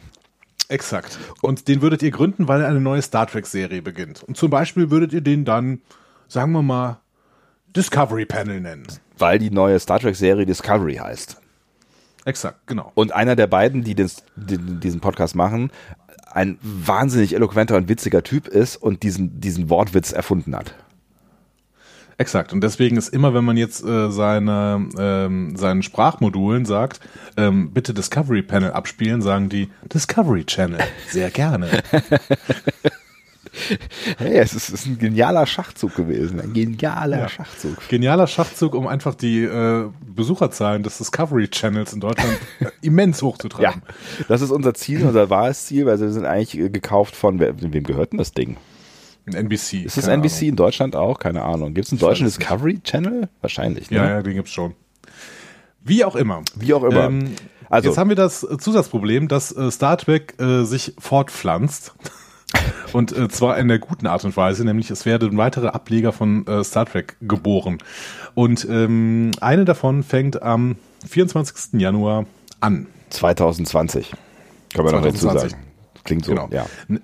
Exakt. 0.69 1.19
Und 1.43 1.69
den 1.69 1.83
würdet 1.83 2.03
ihr 2.03 2.11
gründen, 2.11 2.49
weil 2.49 2.65
eine 2.65 2.81
neue 2.81 3.03
Star 3.03 3.27
Trek-Serie 3.27 3.83
beginnt. 3.83 4.23
Und 4.23 4.37
zum 4.37 4.51
Beispiel 4.51 4.91
würdet 4.91 5.13
ihr 5.13 5.21
den 5.21 5.45
dann, 5.45 5.83
sagen 6.29 6.53
wir 6.53 6.63
mal, 6.63 7.01
Discovery 7.77 8.25
Panel 8.25 8.61
nennen. 8.61 8.87
Weil 9.19 9.39
die 9.39 9.51
neue 9.51 9.79
Star 9.79 9.99
Trek 9.99 10.17
Serie 10.17 10.47
Discovery 10.47 10.95
heißt. 10.97 11.37
Exakt, 12.25 12.67
genau. 12.67 12.93
Und 12.95 13.13
einer 13.13 13.37
der 13.37 13.49
beiden, 13.49 13.83
die, 13.83 13.95
den, 13.95 14.11
die 14.37 14.57
diesen 14.57 15.01
Podcast 15.01 15.35
machen, 15.35 15.71
ein 16.31 16.59
wahnsinnig 16.63 17.35
eloquenter 17.35 17.77
und 17.77 17.89
witziger 17.89 18.23
Typ 18.23 18.49
ist 18.49 18.77
und 18.77 19.03
diesen, 19.03 19.41
diesen 19.41 19.69
Wortwitz 19.69 20.13
erfunden 20.13 20.57
hat. 20.57 20.75
Exakt. 22.19 22.53
Und 22.53 22.63
deswegen 22.63 22.97
ist 22.97 23.09
immer, 23.09 23.35
wenn 23.35 23.45
man 23.45 23.57
jetzt 23.57 23.85
äh, 23.85 24.11
seine, 24.11 24.89
ähm, 24.99 25.57
seinen 25.57 25.83
Sprachmodulen 25.83 26.65
sagt, 26.65 27.01
ähm, 27.37 27.71
bitte 27.73 27.95
Discovery 27.95 28.43
Panel 28.43 28.73
abspielen, 28.73 29.23
sagen 29.23 29.49
die 29.49 29.71
Discovery 29.93 30.45
Channel. 30.45 30.81
Sehr 31.09 31.31
gerne. 31.31 31.69
Hey, 34.17 34.39
es 34.39 34.55
ist, 34.55 34.71
ist 34.71 34.87
ein 34.87 34.99
genialer 34.99 35.47
Schachzug 35.47 35.95
gewesen. 35.95 36.41
Ein 36.41 36.55
genialer 36.55 37.19
Ja. 37.19 37.29
Schachzug. 37.29 37.77
Genialer 37.89 38.27
Schachzug, 38.27 38.75
um 38.75 38.87
einfach 38.87 39.15
die 39.15 39.43
äh, 39.45 39.91
Besucherzahlen 40.07 40.83
des 40.83 40.97
Discovery 40.99 41.49
Channels 41.49 41.93
in 41.93 42.01
Deutschland 42.01 42.39
immens 42.81 43.21
Ja, 43.21 43.27
hochzutreiben. 43.27 43.83
das 44.21 44.27
das 44.29 44.41
ist 44.43 44.51
unser 44.53 44.73
Ziel, 44.73 45.05
unser 45.07 45.29
wahres 45.29 45.67
Ziel, 45.67 45.85
weil 45.85 46.01
wir 46.01 46.11
sind 46.11 46.25
eigentlich 46.25 46.59
äh, 46.65 46.71
gekauft 46.71 47.15
von, 47.15 47.39
wem 47.41 47.85
gehört 47.85 48.13
denn 48.13 48.19
das 48.19 48.33
Ding? 48.33 48.57
NBC. 49.27 49.85
Ist 49.85 49.97
das 49.97 50.09
NBC 50.09 50.35
Ahnung. 50.35 50.49
in 50.49 50.57
Deutschland 50.57 50.97
auch? 50.97 51.19
Keine 51.19 51.43
Ahnung. 51.43 51.75
Gibt 51.75 51.87
es 51.87 51.93
einen 51.93 52.01
deutschen 52.01 52.27
es 52.27 52.39
nicht. 52.39 52.51
Discovery 52.51 52.81
Channel? 52.83 53.29
Wahrscheinlich, 53.41 53.91
ne? 53.91 53.97
Ja, 53.99 54.09
ja, 54.09 54.23
den 54.23 54.35
gibt's 54.35 54.51
schon. 54.53 54.75
Wie 55.85 56.05
auch 56.05 56.17
immer. 56.17 56.43
Wie 56.55 56.75
auch 56.75 56.85
immer. 56.85 57.05
Ähm, 57.05 57.35
Also, 57.69 57.89
Jetzt 57.89 57.99
haben 57.99 58.11
wir 58.11 58.17
das 58.17 58.47
Zusatzproblem, 58.59 59.29
dass 59.29 59.51
äh, 59.57 59.71
Star 59.71 59.97
Trek 59.97 60.35
äh, 60.41 60.65
sich 60.65 60.95
fortpflanzt. 60.99 61.95
Und 62.93 63.17
äh, 63.17 63.29
zwar 63.29 63.57
in 63.57 63.69
der 63.69 63.79
guten 63.79 64.07
Art 64.07 64.27
und 64.27 64.37
Weise, 64.37 64.65
nämlich 64.67 64.91
es 64.91 65.07
werden 65.07 65.39
weitere 65.39 65.69
Ableger 65.69 66.13
von 66.13 66.47
äh, 66.47 66.63
Star 66.63 66.85
Trek 66.85 67.17
geboren. 67.23 67.79
Und 68.35 68.67
ähm, 68.69 69.31
eine 69.41 69.65
davon 69.65 70.03
fängt 70.03 70.43
am 70.43 70.77
24. 71.09 71.81
Januar 71.81 72.27
an. 72.61 72.87
2020. 73.09 74.13
Können 74.75 74.89
wir 74.89 74.93
noch 74.93 75.03
dazu 75.03 75.17
sagen. 75.17 75.55
Klingt 76.05 76.25
so, 76.27 76.33
genau. 76.33 76.49
ja. 76.51 76.67
N 76.89 77.01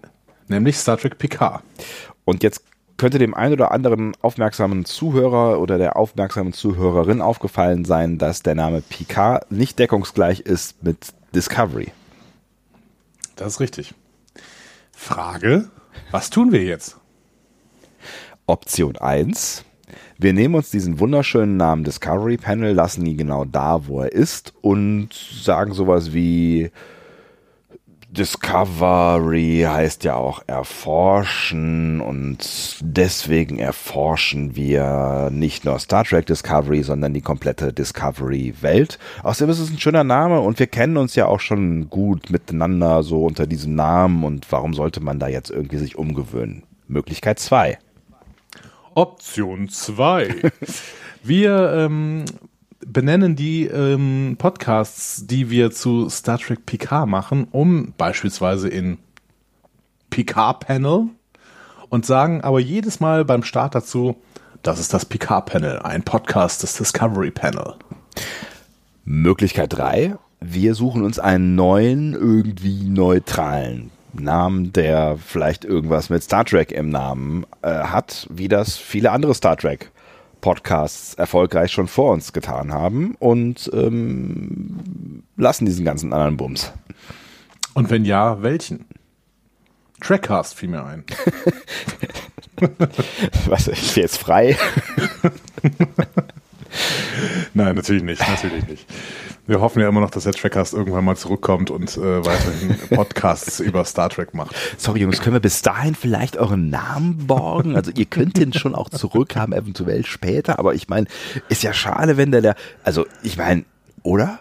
nämlich 0.49 0.77
Star 0.77 0.97
Trek 0.97 1.19
Picard. 1.19 1.63
Und 2.29 2.43
jetzt 2.43 2.63
könnte 2.99 3.19
dem 3.19 3.33
einen 3.33 3.55
oder 3.55 3.73
anderen 3.73 4.13
aufmerksamen 4.21 4.85
Zuhörer 4.85 5.61
oder 5.61 5.79
der 5.79 5.97
aufmerksamen 5.97 6.53
Zuhörerin 6.53 7.23
aufgefallen 7.23 7.87
sein, 7.87 8.19
dass 8.19 8.43
der 8.43 8.55
Name 8.55 8.83
Picard 8.83 9.51
nicht 9.51 9.79
deckungsgleich 9.79 10.41
ist 10.41 10.83
mit 10.85 11.15
Discovery. 11.35 11.91
Das 13.37 13.55
ist 13.55 13.61
richtig. 13.61 13.95
Frage, 14.93 15.71
was 16.11 16.29
tun 16.29 16.53
wir 16.53 16.63
jetzt? 16.65 16.99
Option 18.45 18.99
1. 18.99 19.65
Wir 20.19 20.35
nehmen 20.35 20.55
uns 20.55 20.69
diesen 20.69 21.01
wunderschönen 21.01 21.57
Namen 21.57 21.83
Discovery 21.83 22.37
Panel, 22.37 22.75
lassen 22.75 23.07
ihn 23.07 23.17
genau 23.17 23.47
da, 23.47 23.87
wo 23.87 24.03
er 24.03 24.13
ist 24.13 24.53
und 24.61 25.15
sagen 25.15 25.73
sowas 25.73 26.13
wie 26.13 26.71
Discovery 28.11 29.67
heißt 29.69 30.03
ja 30.05 30.17
auch 30.17 30.43
erforschen 30.47 32.01
und 32.01 32.79
deswegen 32.81 33.59
erforschen 33.59 34.57
wir 34.57 35.29
nicht 35.31 35.67
nur 35.67 35.79
Star 35.79 36.05
Trek 36.05 36.25
Discovery, 36.25 36.83
sondern 36.83 37.13
die 37.13 37.21
komplette 37.21 37.71
Discovery 37.71 38.55
Welt. 38.63 38.99
Außerdem 39.23 39.51
ist 39.51 39.59
es 39.59 39.71
ein 39.71 39.79
schöner 39.79 40.05
Name 40.05 40.41
und 40.41 40.59
wir 40.59 40.69
kennen 40.69 40.97
uns 40.97 41.17
ja 41.17 41.27
auch 41.27 41.41
schon 41.41 41.91
gut 41.91 42.31
miteinander 42.31 43.03
so 43.03 43.25
unter 43.25 43.47
diesem 43.47 43.75
Namen 43.75 44.25
und 44.25 44.51
warum 44.51 44.73
sollte 44.73 45.01
man 45.01 45.19
da 45.19 45.29
jetzt 45.29 45.51
irgendwie 45.51 45.79
sich 45.79 45.97
umgewöhnen? 45.99 46.63
Möglichkeit 46.87 47.39
zwei. 47.39 47.79
Option 48.95 49.69
zwei. 49.69 50.35
Wir 51.23 51.73
ähm, 51.75 52.25
benennen 52.87 53.37
die 53.37 53.67
ähm, 53.67 54.37
Podcasts, 54.39 55.27
die 55.27 55.51
wir 55.51 55.71
zu 55.71 56.09
Star 56.09 56.39
Trek 56.39 56.65
Picard 56.67 57.09
machen, 57.09 57.49
um 57.51 57.93
beispielsweise 57.97 58.69
in 58.69 58.99
Picard 60.11 60.61
Panel 60.61 61.09
und 61.89 62.07
sagen 62.07 62.43
aber 62.43 62.61
jedes 62.61 63.01
Mal 63.01 63.25
beim 63.25 63.43
Start 63.43 63.75
dazu, 63.75 64.17
das 64.63 64.79
ist 64.81 64.95
das 64.95 65.05
Picard 65.05 65.47
Panel, 65.47 65.81
ein 65.81 66.03
Podcast 66.03 66.63
des 66.63 66.77
Discovery 66.77 67.31
Panel. 67.31 67.75
Möglichkeit 69.05 69.73
3, 69.73 70.17
wir 70.41 70.75
suchen 70.75 71.03
uns 71.03 71.19
einen 71.19 71.55
neuen, 71.55 72.13
irgendwie 72.13 72.85
neutralen 72.85 73.91
Namen, 74.13 74.73
der 74.73 75.17
vielleicht 75.19 75.65
irgendwas 75.65 76.11
mit 76.11 76.23
Star 76.23 76.45
Trek 76.45 76.73
im 76.73 76.91
Namen 76.91 77.45
äh, 77.63 77.71
hat, 77.71 78.27
wie 78.31 78.49
das 78.49 78.77
viele 78.77 79.13
andere 79.13 79.35
Star 79.35 79.57
Trek 79.57 79.91
Podcasts 80.41 81.15
erfolgreich 81.15 81.73
schon 81.73 81.89
vor 81.89 82.13
uns 82.13 82.33
getan 82.33 82.73
haben 82.73 83.15
und 83.19 83.71
ähm, 83.73 85.23
lassen 85.37 85.67
diesen 85.67 85.85
ganzen 85.85 86.13
anderen 86.13 86.37
Bums. 86.37 86.73
Und 87.75 87.91
wenn 87.91 88.05
ja, 88.05 88.43
welchen? 88.43 88.87
Trackcast 90.01 90.55
fiel 90.55 90.69
mir 90.71 90.85
ein. 90.85 91.05
Was, 93.47 93.69
ich 93.69 93.95
bin 93.95 94.03
jetzt 94.03 94.19
frei? 94.19 94.57
Nein, 97.55 97.75
natürlich 97.75 98.03
nicht, 98.03 98.21
natürlich 98.27 98.67
nicht. 98.67 98.87
Wir 99.49 99.63
hoffen 99.63 99.81
ja 99.81 99.89
immer 99.89 100.03
noch, 100.03 100.11
dass 100.11 100.25
der 100.25 100.35
Trackcast 100.35 100.75
irgendwann 100.75 101.07
mal 101.07 101.17
zurückkommt 101.17 101.71
und 101.71 101.97
äh, 101.97 102.23
weiterhin 102.23 102.77
Podcasts 102.91 103.61
über 103.61 103.83
Star 103.87 104.11
Trek 104.11 104.35
macht. 104.35 104.55
Sorry, 104.77 105.01
Jungs, 105.01 105.23
können 105.23 105.37
wir 105.37 105.41
bis 105.41 105.63
dahin 105.63 105.95
vielleicht 105.95 106.37
euren 106.37 106.69
Namen 106.69 107.27
borgen? 107.27 107.75
Also 107.75 107.91
ihr 107.91 108.05
könnt 108.05 108.37
den 108.37 108.53
schon 108.53 108.75
auch 108.75 108.91
zurückhaben, 108.91 109.55
eventuell 109.55 110.05
später, 110.05 110.59
aber 110.59 110.75
ich 110.75 110.91
meine, 110.91 111.07
ist 111.49 111.63
ja 111.63 111.73
schade, 111.73 112.19
wenn 112.19 112.31
der, 112.31 112.43
der 112.43 112.57
also 112.85 113.07
ich 113.23 113.39
meine, 113.39 113.65
oder? 114.03 114.41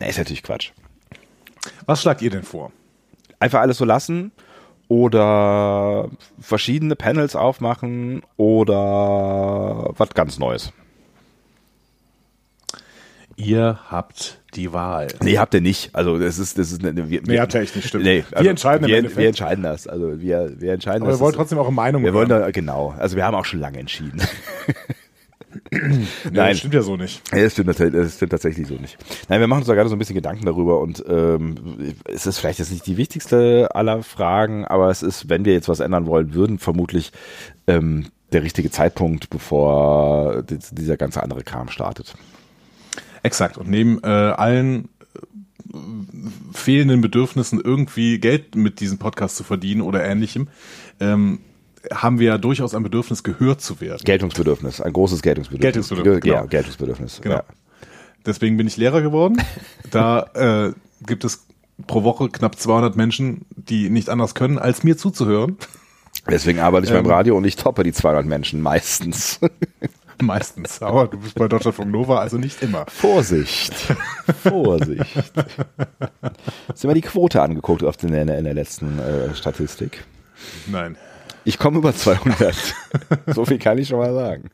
Ne, 0.00 0.08
ist 0.08 0.18
natürlich 0.18 0.42
Quatsch. 0.42 0.72
Was 1.86 2.02
schlagt 2.02 2.22
ihr 2.22 2.30
denn 2.30 2.42
vor? 2.42 2.72
Einfach 3.38 3.60
alles 3.60 3.78
so 3.78 3.84
lassen 3.84 4.32
oder 4.88 6.10
verschiedene 6.40 6.96
Panels 6.96 7.36
aufmachen 7.36 8.22
oder 8.36 9.92
was 9.96 10.10
ganz 10.14 10.40
Neues. 10.40 10.72
Ihr 13.36 13.78
habt 13.90 14.40
die 14.54 14.72
Wahl. 14.72 15.08
Nee, 15.22 15.38
habt 15.38 15.52
ihr 15.54 15.60
nicht. 15.60 15.90
Also 15.94 16.18
das 16.18 16.38
ist, 16.38 16.58
das 16.58 16.72
ist 16.72 16.84
eine, 16.84 17.10
wir, 17.10 17.20
nee, 17.26 17.38
habt 17.38 17.54
ihr 17.54 17.60
echt 17.60 17.76
nicht, 17.76 17.88
stimmt. 17.88 18.04
Nee, 18.04 18.24
also 18.32 18.44
wir 18.44 18.50
entscheiden 18.50 18.86
wir, 18.86 19.16
wir 19.16 19.28
entscheiden 19.28 19.62
das. 19.62 19.86
Also 19.86 20.20
wir, 20.20 20.58
wir 20.58 20.72
entscheiden 20.72 21.02
Aber 21.02 21.10
das. 21.10 21.20
wir 21.20 21.24
wollen 21.24 21.34
trotzdem 21.34 21.58
auch 21.58 21.66
eine 21.66 21.74
Meinung 21.74 22.02
Wir 22.02 22.12
hören. 22.12 22.30
wollen 22.30 22.40
da, 22.40 22.50
genau. 22.50 22.94
Also 22.98 23.16
wir 23.16 23.24
haben 23.24 23.34
auch 23.34 23.44
schon 23.44 23.60
lange 23.60 23.78
entschieden. 23.78 24.22
Nein, 25.70 26.32
das 26.32 26.58
stimmt 26.58 26.74
ja 26.74 26.82
so 26.82 26.96
nicht. 26.96 27.22
Ja, 27.32 27.42
das, 27.42 27.52
stimmt, 27.52 27.68
das 27.68 28.14
stimmt 28.16 28.32
tatsächlich 28.32 28.66
so 28.66 28.74
nicht. 28.74 28.96
Nein, 29.28 29.40
wir 29.40 29.46
machen 29.46 29.60
uns 29.60 29.66
da 29.66 29.74
gerade 29.74 29.88
so 29.88 29.96
ein 29.96 29.98
bisschen 29.98 30.14
Gedanken 30.14 30.46
darüber 30.46 30.80
und 30.80 31.04
ähm, 31.08 31.94
es 32.04 32.26
ist 32.26 32.38
vielleicht 32.38 32.58
jetzt 32.58 32.70
nicht 32.70 32.86
die 32.86 32.96
wichtigste 32.96 33.68
aller 33.74 34.02
Fragen, 34.02 34.64
aber 34.64 34.90
es 34.90 35.02
ist, 35.02 35.28
wenn 35.28 35.44
wir 35.44 35.52
jetzt 35.52 35.68
was 35.68 35.80
ändern 35.80 36.06
wollen 36.06 36.34
würden, 36.34 36.58
vermutlich 36.58 37.12
ähm, 37.66 38.06
der 38.32 38.42
richtige 38.42 38.70
Zeitpunkt, 38.70 39.30
bevor 39.30 40.42
dieser 40.42 40.96
ganze 40.96 41.22
andere 41.22 41.42
Kram 41.42 41.68
startet. 41.68 42.14
Exakt. 43.26 43.58
Und 43.58 43.68
neben 43.68 44.02
äh, 44.02 44.06
allen 44.06 44.88
äh, 45.14 45.78
fehlenden 46.52 47.00
Bedürfnissen 47.00 47.60
irgendwie 47.60 48.18
Geld 48.18 48.54
mit 48.54 48.80
diesem 48.80 48.98
Podcast 48.98 49.36
zu 49.36 49.44
verdienen 49.44 49.80
oder 49.80 50.04
ähnlichem, 50.04 50.48
ähm, 51.00 51.40
haben 51.92 52.18
wir 52.18 52.26
ja 52.26 52.38
durchaus 52.38 52.74
ein 52.74 52.82
Bedürfnis, 52.82 53.22
gehört 53.22 53.60
zu 53.60 53.80
werden. 53.80 54.02
Geltungsbedürfnis, 54.04 54.80
ein 54.80 54.92
großes 54.92 55.22
Geltungsbedürfnis. 55.22 55.62
Geltungsbedürfnis, 55.62 56.20
genau. 56.22 56.34
Ja, 56.34 56.46
Geltungsbedürfnis. 56.46 57.20
Genau. 57.20 57.36
Ja. 57.36 57.44
Deswegen 58.24 58.56
bin 58.56 58.66
ich 58.66 58.76
Lehrer 58.76 59.02
geworden. 59.02 59.40
da 59.90 60.22
äh, 60.34 60.72
gibt 61.06 61.24
es 61.24 61.46
pro 61.86 62.02
Woche 62.02 62.28
knapp 62.28 62.58
200 62.58 62.96
Menschen, 62.96 63.42
die 63.50 63.90
nicht 63.90 64.08
anders 64.08 64.34
können, 64.34 64.58
als 64.58 64.82
mir 64.82 64.96
zuzuhören. 64.96 65.56
Deswegen 66.28 66.58
arbeite 66.58 66.86
ich 66.86 66.92
ähm, 66.92 67.02
beim 67.02 67.12
Radio 67.12 67.36
und 67.36 67.44
ich 67.44 67.56
toppe 67.56 67.84
die 67.84 67.92
200 67.92 68.26
Menschen 68.26 68.60
meistens. 68.60 69.40
Meistens. 70.22 70.82
Aber 70.82 71.08
du 71.08 71.18
bist 71.18 71.34
bei 71.34 71.48
Deutschlandfunk 71.48 71.90
Nova, 71.90 72.18
also 72.18 72.38
nicht 72.38 72.62
immer. 72.62 72.86
Vorsicht. 72.88 73.74
Vorsicht. 74.42 75.04
Hast 76.68 76.84
du 76.84 76.88
mal 76.88 76.94
die 76.94 77.02
Quote 77.02 77.42
angeguckt 77.42 77.84
auf 77.84 77.96
den, 77.96 78.12
in, 78.14 78.26
der, 78.44 78.54
letzten 78.54 78.98
äh, 78.98 79.34
Statistik? 79.34 80.04
Nein. 80.66 80.96
Ich 81.44 81.58
komme 81.58 81.78
über 81.78 81.94
200. 81.94 82.54
so 83.34 83.44
viel 83.44 83.58
kann 83.58 83.78
ich 83.78 83.88
schon 83.88 83.98
mal 83.98 84.14
sagen. 84.14 84.50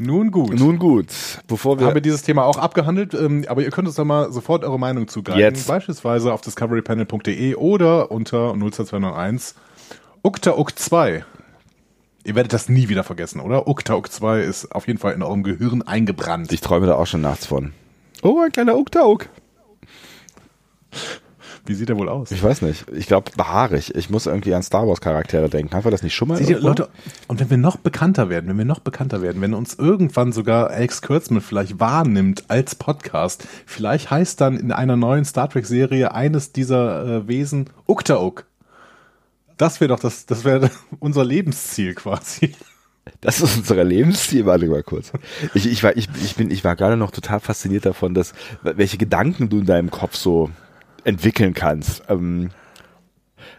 Nun 0.00 0.30
gut. 0.30 0.58
Nun 0.58 0.78
gut. 0.78 1.08
Bevor 1.48 1.80
wir 1.80 1.86
haben 1.86 1.94
wir 1.94 2.00
dieses 2.00 2.22
Thema 2.22 2.44
auch 2.44 2.56
abgehandelt, 2.56 3.14
ähm, 3.14 3.44
aber 3.48 3.62
ihr 3.62 3.70
könnt 3.70 3.88
uns 3.88 3.96
da 3.96 4.04
mal 4.04 4.30
sofort 4.32 4.62
eure 4.62 4.78
Meinung 4.78 5.08
zugreifen. 5.08 5.40
Jetzt. 5.40 5.66
Beispielsweise 5.66 6.32
auf 6.32 6.40
discoverypanel.de 6.40 7.56
oder 7.56 8.10
unter 8.12 8.54
02201 8.54 9.56
ukta 10.22 10.54
2 10.54 11.24
Ihr 12.28 12.34
werdet 12.34 12.52
das 12.52 12.68
nie 12.68 12.90
wieder 12.90 13.04
vergessen, 13.04 13.40
oder? 13.40 13.66
Uktauk 13.66 14.12
2 14.12 14.42
ist 14.42 14.72
auf 14.72 14.86
jeden 14.86 14.98
Fall 14.98 15.14
in 15.14 15.22
eurem 15.22 15.42
Gehirn 15.42 15.80
eingebrannt. 15.80 16.52
Ich 16.52 16.60
träume 16.60 16.86
da 16.86 16.96
auch 16.96 17.06
schon 17.06 17.22
nachts 17.22 17.46
von. 17.46 17.72
Oh, 18.22 18.38
ein 18.44 18.52
kleiner 18.52 18.76
Uktauk. 18.76 19.30
Wie 21.64 21.72
sieht 21.72 21.88
er 21.88 21.96
wohl 21.96 22.10
aus? 22.10 22.30
Ich 22.30 22.42
weiß 22.42 22.60
nicht. 22.60 22.84
Ich 22.92 23.06
glaube, 23.06 23.30
haarig. 23.38 23.94
Ich 23.94 24.10
muss 24.10 24.26
irgendwie 24.26 24.52
an 24.54 24.62
Star 24.62 24.86
Wars 24.86 25.00
Charaktere 25.00 25.48
denken. 25.48 25.74
Haben 25.74 25.84
wir 25.84 25.90
das 25.90 26.02
nicht 26.02 26.14
schon 26.14 26.28
mal? 26.28 26.38
Ihr, 26.38 26.60
Leute, 26.60 26.90
und 27.28 27.40
wenn 27.40 27.48
wir 27.48 27.56
noch 27.56 27.78
bekannter 27.78 28.28
werden, 28.28 28.50
wenn 28.50 28.58
wir 28.58 28.66
noch 28.66 28.80
bekannter 28.80 29.22
werden, 29.22 29.40
wenn 29.40 29.54
uns 29.54 29.72
irgendwann 29.72 30.32
sogar 30.32 30.68
Alex 30.68 31.00
Kurtzman 31.00 31.40
vielleicht 31.40 31.80
wahrnimmt 31.80 32.44
als 32.48 32.74
Podcast, 32.74 33.48
vielleicht 33.64 34.10
heißt 34.10 34.38
dann 34.38 34.58
in 34.58 34.70
einer 34.70 34.96
neuen 34.96 35.24
Star 35.24 35.48
Trek 35.48 35.64
Serie 35.64 36.12
eines 36.12 36.52
dieser 36.52 37.06
äh, 37.06 37.26
Wesen 37.26 37.70
Uktauk. 37.86 38.47
Das 39.58 39.80
wäre 39.80 39.88
doch 39.88 40.00
das, 40.00 40.24
das 40.24 40.44
wäre 40.44 40.70
unser 40.98 41.24
Lebensziel 41.24 41.94
quasi. 41.94 42.54
Das 43.20 43.40
ist 43.40 43.56
unser 43.58 43.84
Lebensziel, 43.84 44.46
warte 44.46 44.66
mal 44.66 44.82
kurz. 44.82 45.12
Ich, 45.54 45.66
ich 45.66 45.82
war, 45.82 45.96
ich, 45.96 46.08
ich 46.22 46.36
bin, 46.36 46.50
ich 46.50 46.64
war 46.64 46.76
gerade 46.76 46.96
noch 46.96 47.10
total 47.10 47.40
fasziniert 47.40 47.86
davon, 47.86 48.14
dass, 48.14 48.32
welche 48.62 48.98
Gedanken 48.98 49.48
du 49.48 49.58
in 49.60 49.66
deinem 49.66 49.90
Kopf 49.90 50.14
so 50.14 50.50
entwickeln 51.04 51.54
kannst. 51.54 52.02
Ähm, 52.08 52.50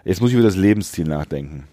jetzt 0.05 0.21
muss 0.21 0.29
ich 0.29 0.35
über 0.35 0.43
das 0.43 0.55
Lebensziel 0.55 1.05
nachdenken. 1.05 1.67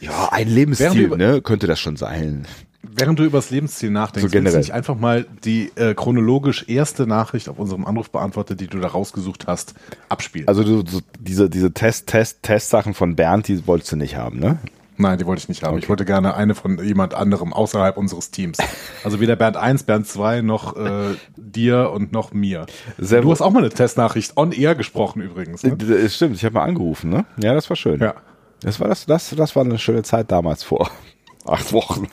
Ja, 0.00 0.30
ein 0.32 0.48
Lebensziel, 0.48 1.08
ne, 1.16 1.42
könnte 1.42 1.66
das 1.66 1.78
schon 1.78 1.96
sein. 1.96 2.46
Während 2.94 3.18
du 3.18 3.24
über 3.24 3.38
das 3.38 3.50
Lebensziel 3.50 3.90
nachdenkst, 3.90 4.30
so 4.30 4.30
generell. 4.30 4.56
willst 4.56 4.68
du 4.70 4.74
einfach 4.74 4.96
mal 4.96 5.26
die 5.44 5.70
äh, 5.76 5.94
chronologisch 5.94 6.68
erste 6.68 7.06
Nachricht 7.06 7.48
auf 7.48 7.58
unserem 7.58 7.84
Anrufbeantworter, 7.84 8.54
die 8.54 8.66
du 8.66 8.78
da 8.78 8.88
rausgesucht 8.88 9.46
hast, 9.46 9.74
abspielen? 10.08 10.48
Also 10.48 10.64
du, 10.64 10.84
so 10.86 11.00
diese, 11.18 11.50
diese 11.50 11.72
Test, 11.72 12.06
Test, 12.06 12.42
Test-Sachen 12.42 12.94
von 12.94 13.16
Bernd, 13.16 13.48
die 13.48 13.66
wolltest 13.66 13.92
du 13.92 13.96
nicht 13.96 14.16
haben, 14.16 14.38
ne? 14.38 14.58
Nein, 14.98 15.18
die 15.18 15.26
wollte 15.26 15.40
ich 15.40 15.48
nicht 15.48 15.62
haben. 15.62 15.74
Okay. 15.74 15.82
Ich 15.84 15.88
wollte 15.88 16.04
gerne 16.04 16.34
eine 16.34 16.54
von 16.54 16.82
jemand 16.82 17.14
anderem 17.14 17.52
außerhalb 17.52 17.96
unseres 17.96 18.30
Teams. 18.30 18.58
Also 19.04 19.20
weder 19.20 19.36
Bernd 19.36 19.56
1, 19.56 19.82
Bernd 19.84 20.06
2 20.06 20.40
noch 20.40 20.76
äh, 20.76 21.14
dir 21.36 21.90
und 21.90 22.12
noch 22.12 22.32
mir. 22.32 22.66
Sehr 22.96 23.20
du 23.20 23.30
hast 23.30 23.42
auch 23.42 23.50
mal 23.50 23.60
eine 23.60 23.68
Testnachricht 23.68 24.36
on 24.36 24.52
air 24.52 24.74
gesprochen 24.74 25.20
übrigens. 25.20 25.62
Ne? 25.62 25.76
Das 25.76 26.14
stimmt, 26.14 26.36
ich 26.36 26.44
habe 26.44 26.54
mal 26.54 26.64
angerufen, 26.64 27.10
ne? 27.10 27.26
Ja, 27.42 27.54
das 27.54 27.68
war 27.68 27.76
schön. 27.76 28.00
Ja. 28.00 28.14
Das 28.60 28.80
war 28.80 28.88
das, 28.88 29.04
das, 29.04 29.34
das 29.36 29.54
war 29.54 29.64
eine 29.64 29.78
schöne 29.78 30.02
Zeit 30.02 30.32
damals 30.32 30.62
vor 30.62 30.90
acht 31.44 31.72
Wochen. 31.72 32.08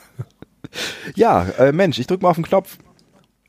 Ja, 1.14 1.44
äh, 1.58 1.72
Mensch, 1.72 1.98
ich 1.98 2.06
drück 2.06 2.22
mal 2.22 2.30
auf 2.30 2.36
den 2.36 2.44
Knopf. 2.44 2.78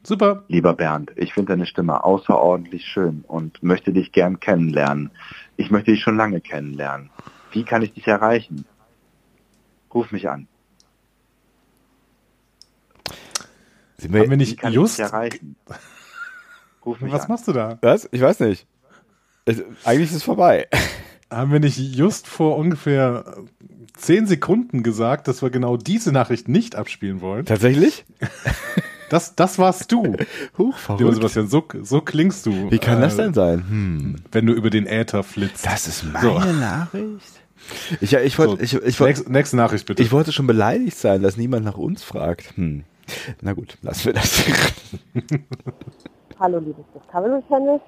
Super. 0.03 0.43
Lieber 0.47 0.73
Bernd, 0.73 1.11
ich 1.15 1.33
finde 1.33 1.53
deine 1.53 1.65
Stimme 1.65 2.03
außerordentlich 2.03 2.85
schön 2.85 3.23
und 3.27 3.63
möchte 3.63 3.91
dich 3.91 4.11
gern 4.11 4.39
kennenlernen. 4.39 5.09
Ich 5.57 5.71
möchte 5.71 5.91
dich 5.91 6.01
schon 6.01 6.17
lange 6.17 6.41
kennenlernen. 6.41 7.09
Wie 7.51 7.63
kann 7.63 7.81
ich 7.81 7.93
dich 7.93 8.07
erreichen? 8.07 8.65
Ruf 9.93 10.11
mich 10.11 10.29
an. 10.29 10.47
Sie 13.97 14.07
Haben 14.07 14.13
wir 14.13 14.29
Wie 14.29 14.35
nicht 14.37 14.59
kann 14.59 14.73
just. 14.73 14.99
ich 14.99 15.05
dich 15.05 15.11
erreichen? 15.13 15.55
Ruf 16.85 17.01
mich 17.01 17.11
Was 17.11 17.23
an. 17.23 17.27
machst 17.29 17.47
du 17.47 17.53
da? 17.53 17.79
Was? 17.81 18.07
Ich 18.11 18.21
weiß 18.21 18.41
nicht. 18.41 18.67
Es, 19.45 19.63
eigentlich 19.85 20.09
ist 20.09 20.17
es 20.17 20.23
vorbei. 20.23 20.67
Haben 21.31 21.51
wir 21.51 21.59
nicht 21.59 21.77
just 21.77 22.27
vor 22.27 22.57
ungefähr 22.57 23.37
zehn 23.97 24.27
Sekunden 24.27 24.83
gesagt, 24.83 25.27
dass 25.27 25.41
wir 25.41 25.49
genau 25.49 25.77
diese 25.77 26.11
Nachricht 26.11 26.47
nicht 26.47 26.75
abspielen 26.75 27.21
wollen? 27.21 27.45
Tatsächlich? 27.45 28.05
Das, 29.09 29.35
das 29.35 29.59
warst 29.59 29.91
du. 29.91 30.03
Huch, 30.57 30.57
Lieber 30.57 30.73
verrückt. 30.73 31.15
Sebastian, 31.15 31.47
so, 31.47 31.63
so 31.81 32.01
klingst 32.01 32.45
du. 32.45 32.71
Wie 32.71 32.79
kann 32.79 33.01
das 33.01 33.13
äh, 33.17 33.23
denn 33.23 33.33
sein? 33.33 33.65
Hm. 33.69 34.15
Wenn 34.31 34.45
du 34.45 34.53
über 34.53 34.69
den 34.69 34.87
Äther 34.87 35.23
flitzt. 35.23 35.65
Das 35.65 35.87
ist 35.87 36.03
meine 36.03 36.19
So. 36.21 36.39
Nachricht? 36.39 37.41
Ich, 38.01 38.11
ja, 38.11 38.19
ich, 38.21 38.37
wollte, 38.37 38.57
So, 38.57 38.77
ich, 38.79 38.85
ich, 38.85 38.99
wollte, 38.99 39.19
nächste, 39.19 39.31
nächste 39.31 39.57
Nachricht 39.57 39.85
bitte. 39.85 40.01
ich 40.03 40.11
wollte 40.11 40.31
schon 40.31 40.47
beleidigt 40.47 40.97
sein, 40.97 41.21
dass 41.21 41.37
niemand 41.37 41.65
nach 41.65 41.77
uns 41.77 42.03
fragt. 42.03 42.55
Hm. 42.57 42.83
Na 43.41 43.53
gut, 43.53 43.77
lassen 43.81 44.05
wir 44.05 44.13
das. 44.13 44.43
Hallo 46.39 46.59
liebes 46.59 46.85
Discovery 46.93 47.41
Channel. 47.47 47.79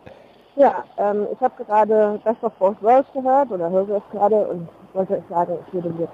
Ja, 0.57 0.85
ähm, 0.97 1.27
ich 1.31 1.39
habe 1.41 1.63
gerade 1.63 2.19
Best 2.23 2.43
of 2.43 2.53
Both 2.55 2.81
Worlds 2.81 3.11
gehört 3.13 3.51
oder 3.51 3.69
höre 3.69 3.89
es 3.97 4.09
gerade 4.09 4.47
und 4.47 4.69
wollte 4.93 5.17
euch 5.17 5.27
sagen, 5.29 5.57
ich 5.65 5.73
würde 5.73 5.89
mir 5.91 6.09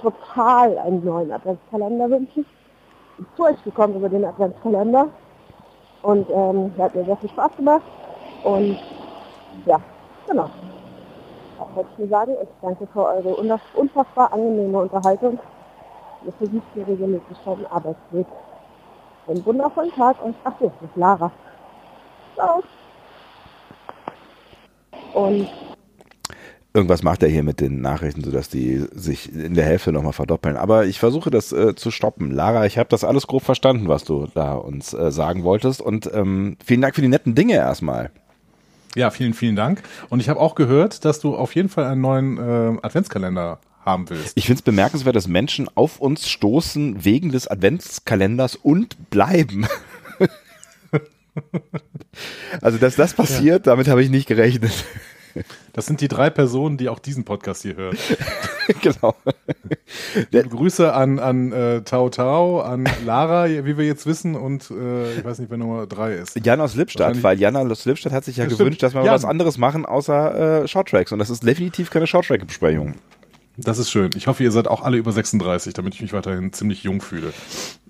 total 0.00 0.78
einen 0.78 1.04
neuen 1.04 1.32
Adventskalender 1.32 2.08
wünschen. 2.10 2.46
Ich 3.18 3.26
bin 3.26 3.26
zu 3.36 3.44
euch 3.44 3.62
gekommen 3.64 3.96
über 3.96 4.08
den 4.10 4.24
Adventskalender 4.24 5.10
und 6.02 6.28
ähm, 6.30 6.74
hat 6.78 6.94
mir 6.94 7.04
sehr 7.06 7.18
viel 7.18 7.30
Spaß 7.30 7.56
gemacht 7.56 7.84
und 8.42 8.78
ja, 9.66 9.80
genau. 10.26 10.50
Das 11.58 11.68
wollte 11.76 11.90
ich 11.92 11.98
nur 11.98 12.08
sagen 12.08 12.36
ich 12.42 12.48
danke 12.60 12.86
für 12.88 13.04
eure 13.06 13.36
unfass- 13.36 13.72
unfassbar 13.74 14.32
angenehme 14.32 14.78
Unterhaltung. 14.80 15.40
Ihr 16.22 16.32
versucht 16.34 16.74
mir 16.76 16.86
regelmäßig 16.86 17.38
einen 17.46 17.66
Arbeitsweg. 17.66 18.28
Einen 19.26 19.46
wundervollen 19.46 19.92
Tag 19.92 20.22
und 20.22 20.36
ach 20.44 20.54
so, 20.60 20.68
das 20.80 20.90
ist 20.90 20.96
Lara. 20.96 21.32
Ciao. 22.34 22.64
Und 25.14 25.48
Irgendwas 26.72 27.02
macht 27.02 27.24
er 27.24 27.28
hier 27.28 27.42
mit 27.42 27.60
den 27.60 27.80
Nachrichten, 27.80 28.22
sodass 28.22 28.48
die 28.48 28.84
sich 28.94 29.34
in 29.34 29.54
der 29.54 29.64
Hälfte 29.64 29.90
nochmal 29.90 30.12
verdoppeln. 30.12 30.56
Aber 30.56 30.86
ich 30.86 31.00
versuche 31.00 31.28
das 31.28 31.50
äh, 31.50 31.74
zu 31.74 31.90
stoppen. 31.90 32.30
Lara, 32.30 32.64
ich 32.64 32.78
habe 32.78 32.88
das 32.88 33.02
alles 33.02 33.26
grob 33.26 33.42
verstanden, 33.42 33.88
was 33.88 34.04
du 34.04 34.28
da 34.34 34.54
uns 34.54 34.94
äh, 34.94 35.10
sagen 35.10 35.42
wolltest. 35.42 35.82
Und 35.82 36.08
ähm, 36.14 36.56
vielen 36.64 36.80
Dank 36.80 36.94
für 36.94 37.02
die 37.02 37.08
netten 37.08 37.34
Dinge 37.34 37.54
erstmal. 37.54 38.10
Ja, 38.94 39.10
vielen, 39.10 39.34
vielen 39.34 39.56
Dank. 39.56 39.82
Und 40.10 40.20
ich 40.20 40.28
habe 40.28 40.38
auch 40.38 40.54
gehört, 40.54 41.04
dass 41.04 41.18
du 41.18 41.34
auf 41.34 41.56
jeden 41.56 41.68
Fall 41.68 41.86
einen 41.86 42.02
neuen 42.02 42.38
äh, 42.38 42.78
Adventskalender 42.82 43.58
haben 43.84 44.08
willst. 44.08 44.36
Ich 44.36 44.46
finde 44.46 44.58
es 44.58 44.62
bemerkenswert, 44.62 45.16
dass 45.16 45.26
Menschen 45.26 45.68
auf 45.74 45.98
uns 45.98 46.28
stoßen 46.28 47.04
wegen 47.04 47.32
des 47.32 47.48
Adventskalenders 47.48 48.54
und 48.54 49.10
bleiben. 49.10 49.66
also, 52.60 52.78
dass 52.78 52.94
das 52.94 53.14
passiert, 53.14 53.66
damit 53.66 53.88
habe 53.88 54.04
ich 54.04 54.10
nicht 54.10 54.28
gerechnet. 54.28 54.84
Das 55.72 55.86
sind 55.86 56.00
die 56.00 56.08
drei 56.08 56.30
Personen, 56.30 56.76
die 56.76 56.88
auch 56.88 56.98
diesen 56.98 57.24
Podcast 57.24 57.62
hier 57.62 57.76
hören. 57.76 57.96
genau. 58.82 59.14
Liebe 60.30 60.48
Grüße 60.48 60.92
an, 60.92 61.18
an 61.18 61.52
äh, 61.52 61.82
Tau 61.82 62.08
Tau, 62.08 62.60
an 62.60 62.88
Lara, 63.04 63.48
wie 63.48 63.76
wir 63.78 63.84
jetzt 63.86 64.06
wissen, 64.06 64.34
und 64.34 64.70
äh, 64.70 65.14
ich 65.14 65.24
weiß 65.24 65.38
nicht, 65.38 65.50
wer 65.50 65.58
Nummer 65.58 65.86
drei 65.86 66.14
ist. 66.14 66.38
Jan 66.44 66.60
aus 66.60 66.74
Lippstadt, 66.74 67.22
weil 67.22 67.38
Jan 67.40 67.56
aus 67.56 67.84
Lippstadt 67.84 68.12
hat 68.12 68.24
sich 68.24 68.36
ja 68.36 68.44
Ja, 68.44 68.50
gewünscht, 68.50 68.78
stimmt. 68.78 68.82
dass 68.82 68.94
wir 68.94 69.04
Jan. 69.04 69.14
was 69.14 69.24
anderes 69.24 69.58
machen 69.58 69.86
außer 69.86 70.62
äh, 70.64 70.68
Shorttracks. 70.68 71.12
Und 71.12 71.18
das 71.18 71.30
ist 71.30 71.46
definitiv 71.46 71.90
keine 71.90 72.06
Shorttrack-Besprechung. 72.06 72.94
Das 73.62 73.78
ist 73.78 73.90
schön. 73.90 74.10
Ich 74.16 74.26
hoffe, 74.26 74.42
ihr 74.42 74.52
seid 74.52 74.68
auch 74.68 74.82
alle 74.82 74.96
über 74.96 75.12
36, 75.12 75.74
damit 75.74 75.94
ich 75.94 76.02
mich 76.02 76.12
weiterhin 76.12 76.52
ziemlich 76.52 76.82
jung 76.82 77.00
fühle. 77.00 77.32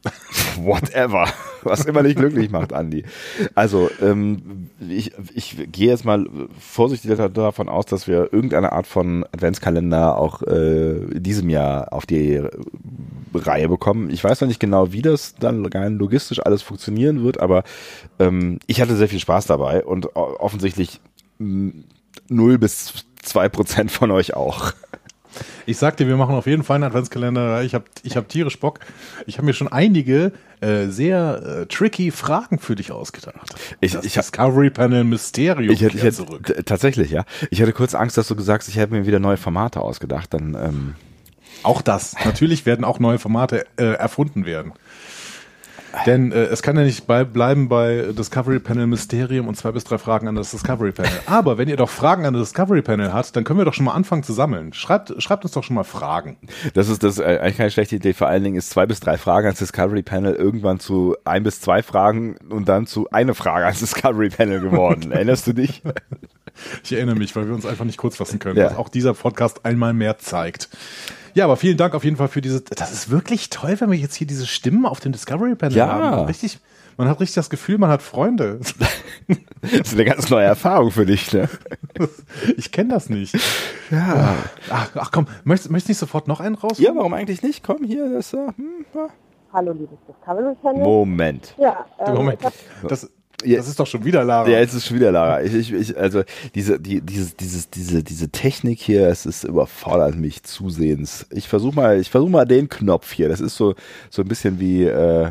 Whatever. 0.57 1.29
Was 1.63 1.85
immer 1.85 2.03
dich 2.03 2.17
glücklich 2.17 2.51
macht, 2.51 2.73
Andi. 2.73 3.05
Also, 3.55 3.91
ähm, 4.01 4.71
ich, 4.89 5.13
ich 5.35 5.57
gehe 5.71 5.89
jetzt 5.89 6.05
mal 6.05 6.27
vorsichtig 6.59 7.15
da- 7.17 7.29
davon 7.29 7.69
aus, 7.69 7.87
dass 7.87 8.09
wir 8.09 8.33
irgendeine 8.33 8.73
Art 8.73 8.87
von 8.87 9.25
Adventskalender 9.33 10.17
auch 10.19 10.43
äh, 10.43 10.97
in 11.05 11.23
diesem 11.23 11.51
Jahr 11.51 11.93
auf 11.93 12.07
die 12.07 12.43
Reihe 13.35 13.69
bekommen. 13.69 14.11
Ich 14.11 14.25
weiß 14.25 14.41
noch 14.41 14.49
nicht 14.49 14.61
genau, 14.61 14.93
wie 14.93 15.03
das 15.03 15.35
dann 15.37 15.63
logistisch 15.65 16.41
alles 16.45 16.63
funktionieren 16.63 17.23
wird, 17.23 17.39
aber 17.41 17.63
ähm, 18.19 18.59
ich 18.67 18.81
hatte 18.81 18.97
sehr 18.97 19.09
viel 19.09 19.21
Spaß 19.21 19.47
dabei 19.47 19.85
und 19.85 20.17
offensichtlich 20.17 21.01
mh, 21.39 21.73
0 22.29 22.59
bis 22.59 22.95
2 23.23 23.49
Prozent 23.51 23.91
von 23.91 24.11
euch 24.11 24.35
auch. 24.35 24.73
Ich 25.67 25.79
sag 25.79 25.97
dir, 25.97 26.09
wir 26.09 26.17
machen 26.17 26.35
auf 26.35 26.47
jeden 26.47 26.65
Fall 26.65 26.77
einen 26.77 26.85
Adventskalender. 26.85 27.63
Ich 27.63 27.75
habe 27.75 27.85
ich 28.03 28.17
hab 28.17 28.29
tierisch 28.29 28.59
Bock. 28.59 28.81
Ich 29.27 29.37
habe 29.39 29.47
mir 29.47 29.53
schon 29.53 29.69
einige 29.69 30.33
äh, 30.61 30.87
sehr 30.89 31.63
äh, 31.63 31.67
tricky 31.67 32.11
Fragen 32.11 32.59
für 32.59 32.75
dich 32.75 32.93
ausgedacht. 32.93 33.55
Ich- 33.81 33.93
das 33.93 34.05
ich 34.05 34.15
Discovery 34.15 34.71
Panel 34.71 35.05
Mysterium 35.05 35.73
Ich 35.73 35.83
ich 35.83 36.13
zurück. 36.15 36.63
tatsächlich, 36.67 37.11
ja. 37.11 37.25
Ich 37.51 37.63
hatte 37.63 37.73
kurz 37.73 37.95
Angst, 37.95 38.17
dass 38.19 38.29
du 38.29 38.37
gesagt 38.37 38.63
hast, 38.65 38.69
ich 38.69 38.77
hätte 38.77 38.93
mir 38.93 39.07
wieder 39.07 39.21
neue 39.21 39.37
Formate 39.37 39.81
ausgedacht. 39.81 40.35
Dann 40.35 40.55
ähm, 40.55 40.95
Auch 41.63 41.81
das. 41.83 42.15
Natürlich 42.25 42.67
werden 42.67 42.85
auch 42.85 42.99
neue 42.99 43.19
Formate 43.19 43.67
äh, 43.77 43.85
erfunden 43.95 44.45
werden. 44.45 44.73
Denn 46.07 46.31
äh, 46.33 46.45
es 46.45 46.63
kann 46.63 46.77
ja 46.77 46.85
nicht 46.85 47.07
bei, 47.07 47.25
bleiben 47.25 47.69
bei 47.69 48.13
Discovery 48.17 48.61
Panel 48.61 48.87
Mysterium 48.87 49.49
und 49.49 49.57
zwei 49.57 49.73
bis 49.73 49.85
drei 49.85 49.99
Fragen 49.99 50.29
an 50.29 50.35
das 50.37 50.51
Discovery 50.53 50.93
Panel. 50.93 51.11
Aber 51.27 51.59
wenn 51.59 51.69
ihr 51.69 51.77
doch 51.77 51.91
Fragen 51.91 52.25
an 52.27 52.35
das 52.35 52.49
Discovery 52.51 52.83
Panel 52.83 53.13
habt, 53.13 53.35
dann 53.35 53.45
können 53.45 53.59
wir 53.59 53.65
doch 53.65 53.75
schon 53.75 53.87
mal 53.87 53.95
anfangen 53.95 54.23
zu 54.23 54.33
sammeln. 54.33 54.73
Schreibt, 54.73 55.15
schreibt 55.23 55.45
uns 55.45 55.53
doch 55.53 55.65
schon 55.65 55.75
mal 55.75 55.85
Fragen. 55.85 56.37
das 56.75 56.89
ist 56.89 57.03
das 57.03 57.19
äh, 57.19 57.39
eigentlich 57.41 57.57
keine 57.57 57.71
schlechte 57.71 57.97
Idee. 57.97 58.13
Vor 58.13 58.29
allen 58.29 58.45
Dingen 58.45 58.57
ist 58.57 58.71
zwei 58.71 58.87
bis 58.87 59.01
drei 59.01 59.19
Fragen 59.19 59.47
ans 59.47 59.59
Discovery 59.59 60.03
Panel 60.03 60.35
irgendwann 60.35 60.79
zu 60.79 61.17
ein 61.25 61.43
bis 61.43 61.61
zwei 61.61 61.83
Fragen 61.83 62.37
und 62.49 62.69
dann 62.69 62.87
zu 62.87 63.09
eine 63.11 63.35
Frage 63.35 63.67
ans 63.67 63.81
Discovery 63.81 64.31
Panel 64.31 64.61
geworden. 64.61 65.11
Erinnerst 65.21 65.47
du 65.47 65.53
dich? 65.53 65.83
Ich 66.85 66.93
erinnere 66.93 67.17
mich, 67.17 67.35
weil 67.37 67.47
wir 67.47 67.55
uns 67.55 67.67
einfach 67.67 67.85
nicht 67.85 67.97
kurz 67.99 68.17
fassen 68.17 68.39
können, 68.39 68.57
Ja. 68.59 68.67
was 68.67 68.77
auch 68.77 68.89
dieser 68.89 69.15
Podcast 69.15 69.65
einmal 69.65 69.93
mehr 69.93 70.19
zeigt. 70.19 70.69
Ja, 71.35 71.45
aber 71.45 71.57
vielen 71.57 71.77
Dank 71.77 71.95
auf 71.95 72.05
jeden 72.05 72.17
Fall 72.17 72.29
für 72.29 72.41
diese. 72.41 72.61
Das 72.63 72.93
ist 72.93 73.11
wirklich 73.11 73.51
toll, 73.51 73.77
wenn 73.81 73.91
wir 73.91 73.99
jetzt 73.99 74.15
hier 74.15 74.27
diese 74.27 74.47
Stimmen 74.47 74.87
auf 74.87 75.01
dem 75.01 75.13
Discovery 75.13 75.55
Panel 75.55 75.77
Ja. 75.77 75.89
haben. 75.89 76.01
Man 76.01 76.21
hat 76.21 76.29
Richtig, 76.29 76.59
man 76.97 77.09
hat 77.09 77.21
richtig 77.21 77.35
das 77.37 77.51
Gefühl, 77.51 77.79
man 77.79 77.91
hat 77.91 78.03
Freunde. 78.03 78.61
Das 79.63 79.73
ist 79.73 79.93
eine 79.93 80.07
ganz 80.07 80.31
neue 80.31 80.47
Erfahrung 80.47 80.91
für 80.91 81.05
dich. 81.07 81.33
Ne? 81.33 81.49
Ich 82.57 82.73
kenne 82.73 82.95
das 82.95 83.11
nicht. 83.11 83.37
Ja. 83.91 84.35
Ach, 84.71 84.91
ach 84.95 85.11
komm, 85.13 85.27
möchtest, 85.45 85.71
möchtest 85.71 85.89
du 85.89 85.91
nicht 85.93 85.99
sofort 85.99 86.27
noch 86.29 86.41
einen 86.41 86.55
raus? 86.55 86.79
Ja, 86.79 86.93
warum 86.97 87.13
eigentlich 87.13 87.43
nicht? 87.43 87.63
Komm 87.63 87.85
hier, 87.85 88.11
das. 88.11 88.33
Äh, 88.33 88.39
hm, 88.57 88.87
ja. 88.95 89.09
hallo 89.53 89.73
liebes 89.73 89.99
Discovery 90.09 90.57
Channel. 90.63 90.83
Moment. 90.83 91.55
Ja, 91.59 91.85
ähm, 91.99 92.15
Moment, 92.15 92.41
das, 92.89 93.11
Ja. 93.45 93.57
das 93.57 93.69
ist 93.69 93.81
doch 93.81 93.87
schon 93.87 94.05
wieder 94.05 94.25
Lara. 94.25 94.49
Ja, 94.49 94.59
jetzt 94.59 94.75
ist 94.75 94.87
schon 94.87 94.97
wieder 94.97 95.13
Lara. 95.13 95.43
Ich, 95.43 95.55
ich, 95.55 95.73
ich, 95.73 95.97
also 95.97 96.23
diese, 96.55 96.79
die, 96.81 97.01
dieses, 97.01 97.37
dieses, 97.37 97.71
diese, 97.71 98.03
diese 98.03 98.29
Technik 98.31 98.81
hier, 98.81 99.09
es 99.09 99.27
ist 99.27 99.45
überfordert 99.45 100.17
mich 100.17 100.43
zusehends. 100.43 101.27
Ich 101.31 101.49
versuche 101.49 101.75
mal, 101.75 102.01
ich 102.01 102.11
versuche 102.11 102.31
mal 102.31 102.45
den 102.45 102.69
Knopf 102.69 103.13
hier. 103.13 103.29
Das 103.29 103.41
ist 103.41 103.57
so, 103.57 103.75
so 104.11 104.23
ein 104.23 104.29
bisschen 104.29 104.61
wie, 104.61 104.85
äh, 104.85 105.31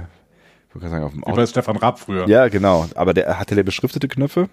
ich 0.75 0.81
sagen, 0.89 1.03
auf 1.03 1.11
dem 1.11 1.21
Wie 1.21 1.25
Auto. 1.25 1.35
bei 1.35 1.45
Stefan 1.45 1.77
Raab 1.77 1.99
früher. 1.99 2.27
Ja, 2.27 2.47
genau. 2.47 2.87
Aber 2.95 3.13
der 3.13 3.39
hatte 3.39 3.55
der 3.55 3.63
beschriftete 3.63 4.07
Knöpfe? 4.07 4.49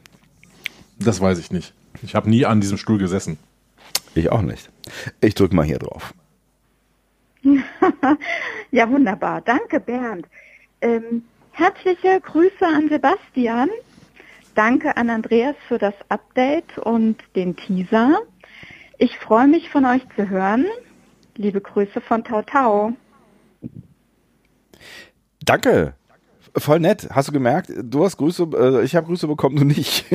Das 0.98 1.20
weiß 1.20 1.38
ich 1.38 1.50
nicht. 1.50 1.72
Ich 2.02 2.14
habe 2.14 2.28
nie 2.28 2.44
an 2.46 2.60
diesem 2.60 2.78
Stuhl 2.78 2.98
gesessen. 2.98 3.38
Ich 4.14 4.30
auch 4.30 4.42
nicht. 4.42 4.70
Ich 5.20 5.34
drücke 5.34 5.54
mal 5.54 5.64
hier 5.64 5.78
drauf. 5.78 6.14
Ja, 8.72 8.90
wunderbar. 8.90 9.40
Danke, 9.42 9.78
Bernd. 9.78 10.26
Ähm, 10.80 11.22
herzliche 11.56 12.20
Grüße 12.20 12.66
an 12.66 12.88
Sebastian. 12.90 13.70
Danke 14.54 14.96
an 14.96 15.08
Andreas 15.08 15.56
für 15.68 15.78
das 15.78 15.94
Update 16.10 16.78
und 16.78 17.16
den 17.34 17.56
Teaser. 17.56 18.18
Ich 18.98 19.18
freue 19.18 19.48
mich 19.48 19.70
von 19.70 19.86
euch 19.86 20.02
zu 20.16 20.28
hören. 20.28 20.66
Liebe 21.36 21.60
Grüße 21.60 22.00
von 22.00 22.24
Tau 22.24 22.42
Tau. 22.42 22.92
Danke. 25.44 25.94
Voll 26.56 26.80
nett. 26.80 27.08
Hast 27.10 27.28
du 27.28 27.32
gemerkt? 27.32 27.72
Du 27.82 28.04
hast 28.04 28.18
Grüße, 28.18 28.48
äh, 28.54 28.84
ich 28.84 28.94
habe 28.94 29.06
Grüße 29.06 29.26
bekommen, 29.26 29.56
du 29.56 29.64
nicht. 29.64 30.04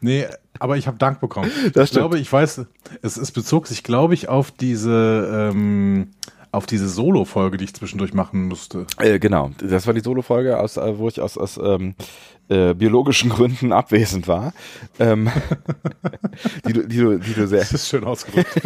Nee, 0.00 0.26
Aber 0.58 0.76
ich 0.76 0.86
habe 0.86 0.98
Dank 0.98 1.20
bekommen. 1.20 1.50
Das 1.72 1.88
ich 1.88 1.96
glaube, 1.96 2.18
ich 2.18 2.30
weiß, 2.30 2.66
es, 3.00 3.16
es 3.16 3.32
bezog 3.32 3.66
sich, 3.66 3.82
glaube 3.82 4.14
ich, 4.14 4.28
auf 4.28 4.50
diese 4.50 5.50
ähm, 5.52 6.10
auf 6.52 6.66
diese 6.66 6.88
Solo-Folge, 6.88 7.56
die 7.56 7.64
ich 7.64 7.74
zwischendurch 7.74 8.14
machen 8.14 8.48
musste. 8.48 8.86
Äh, 8.98 9.18
genau, 9.18 9.50
das 9.58 9.86
war 9.86 9.94
die 9.94 10.00
Solo-Folge, 10.00 10.58
aus, 10.58 10.76
äh, 10.76 10.98
wo 10.98 11.08
ich 11.08 11.20
aus, 11.20 11.36
aus 11.36 11.58
ähm, 11.62 11.94
äh, 12.48 12.74
biologischen 12.74 13.30
Gründen 13.30 13.72
abwesend 13.72 14.28
war. 14.28 14.52
Ähm, 14.98 15.30
die, 16.66 16.72
du, 16.72 16.86
die, 16.86 16.98
du, 16.98 17.18
die 17.18 17.34
du 17.34 17.46
sehr. 17.46 17.60
Das 17.60 17.72
ist 17.72 17.88
schön 17.88 18.04
ausgedrückt. 18.04 18.60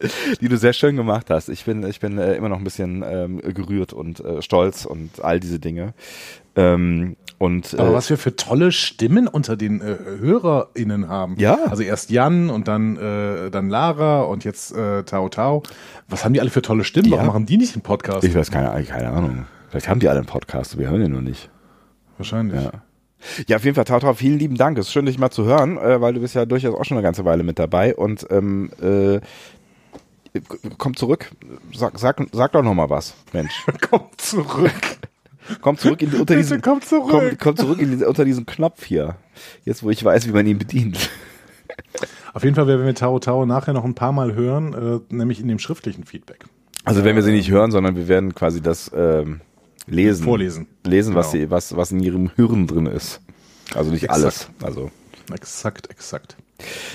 die 0.40 0.48
du 0.48 0.56
sehr 0.56 0.72
schön 0.72 0.96
gemacht 0.96 1.30
hast. 1.30 1.48
Ich 1.48 1.64
bin, 1.64 1.86
ich 1.86 2.00
bin 2.00 2.18
äh, 2.18 2.34
immer 2.34 2.48
noch 2.48 2.58
ein 2.58 2.64
bisschen 2.64 3.04
ähm, 3.06 3.40
gerührt 3.40 3.92
und 3.92 4.20
äh, 4.20 4.42
stolz 4.42 4.84
und 4.84 5.22
all 5.22 5.40
diese 5.40 5.58
Dinge. 5.58 5.94
Ähm, 6.56 7.16
und, 7.38 7.74
Aber 7.78 7.90
äh, 7.90 7.94
was 7.94 8.10
wir 8.10 8.18
für 8.18 8.36
tolle 8.36 8.72
Stimmen 8.72 9.28
unter 9.28 9.56
den 9.56 9.80
äh, 9.80 9.96
HörerInnen 10.20 11.08
haben. 11.08 11.36
Ja. 11.38 11.58
Also 11.68 11.82
erst 11.82 12.10
Jan 12.10 12.50
und 12.50 12.68
dann, 12.68 12.96
äh, 12.96 13.50
dann 13.50 13.68
Lara 13.68 14.22
und 14.22 14.44
jetzt 14.44 14.74
äh, 14.74 15.02
Tao 15.02 15.28
Tao. 15.28 15.62
Was 16.08 16.24
haben 16.24 16.32
die 16.32 16.40
alle 16.40 16.50
für 16.50 16.62
tolle 16.62 16.84
Stimmen? 16.84 17.08
Ja. 17.08 17.16
Warum 17.16 17.26
machen 17.26 17.46
die 17.46 17.56
nicht 17.56 17.74
einen 17.74 17.82
Podcast? 17.82 18.24
Ich 18.24 18.34
weiß 18.34 18.50
keine, 18.50 18.82
keine 18.84 19.10
Ahnung. 19.10 19.46
Vielleicht 19.68 19.88
haben 19.88 20.00
die 20.00 20.08
alle 20.08 20.18
einen 20.18 20.26
Podcast, 20.26 20.78
wir 20.78 20.88
hören 20.88 21.00
den 21.00 21.12
nur 21.12 21.22
nicht. 21.22 21.50
Wahrscheinlich. 22.16 22.62
Ja. 22.62 22.70
Ja, 23.48 23.56
auf 23.56 23.64
jeden 23.64 23.74
Fall, 23.74 23.84
Tauta, 23.84 24.12
vielen 24.14 24.38
lieben 24.38 24.56
Dank. 24.56 24.76
Es 24.78 24.86
ist 24.86 24.92
schön, 24.92 25.06
dich 25.06 25.18
mal 25.18 25.30
zu 25.30 25.44
hören, 25.44 25.78
äh, 25.78 26.00
weil 26.00 26.12
du 26.12 26.20
bist 26.20 26.34
ja 26.34 26.44
durchaus 26.44 26.74
auch 26.74 26.84
schon 26.84 26.98
eine 26.98 27.02
ganze 27.02 27.24
Weile 27.24 27.42
mit 27.42 27.58
dabei. 27.58 27.96
Und 27.96 28.26
ähm, 28.30 28.70
äh, 28.82 29.20
komm 30.78 30.94
zurück. 30.96 31.30
Sag, 31.74 31.98
sag, 31.98 32.20
sag 32.32 32.52
doch 32.52 32.62
noch 32.62 32.74
mal 32.74 32.90
was, 32.90 33.14
Mensch. 33.32 33.64
komm 33.90 34.02
zurück. 34.18 34.98
Komm 35.60 35.76
zurück 35.76 36.02
in, 36.02 36.12
unter 36.14 36.36
diesen, 36.36 36.62
komm 36.62 36.80
zurück. 36.80 37.10
Komm, 37.10 37.38
komm 37.38 37.56
zurück 37.56 37.78
in, 37.80 38.02
unter 38.02 38.24
diesen 38.24 38.46
Knopf 38.46 38.84
hier. 38.84 39.16
Jetzt, 39.64 39.82
wo 39.82 39.90
ich 39.90 40.04
weiß, 40.04 40.26
wie 40.26 40.32
man 40.32 40.46
ihn 40.46 40.58
bedient. 40.58 41.10
Auf 42.32 42.44
jeden 42.44 42.56
Fall 42.56 42.66
werden 42.66 42.84
wir 42.84 42.94
Tao 42.94 43.18
Tao 43.18 43.46
nachher 43.46 43.72
noch 43.72 43.84
ein 43.84 43.94
paar 43.94 44.12
Mal 44.12 44.34
hören, 44.34 45.02
äh, 45.10 45.14
nämlich 45.14 45.40
in 45.40 45.48
dem 45.48 45.58
schriftlichen 45.58 46.04
Feedback. 46.04 46.44
Also 46.84 47.04
wenn 47.04 47.16
wir 47.16 47.22
sie 47.22 47.32
nicht 47.32 47.50
hören, 47.50 47.70
sondern 47.70 47.96
wir 47.96 48.08
werden 48.08 48.34
quasi 48.34 48.60
das 48.60 48.90
ähm, 48.94 49.40
lesen. 49.86 50.24
Vorlesen. 50.24 50.66
Lesen, 50.84 51.14
genau. 51.14 51.24
was, 51.24 51.30
sie, 51.30 51.50
was, 51.50 51.76
was 51.76 51.92
in 51.92 52.00
ihrem 52.00 52.30
Hirn 52.36 52.66
drin 52.66 52.86
ist. 52.86 53.20
Also 53.74 53.90
nicht 53.90 54.04
exakt. 54.04 54.22
alles. 54.22 54.48
Also. 54.62 54.90
Exakt, 55.32 55.90
exakt. 55.90 56.36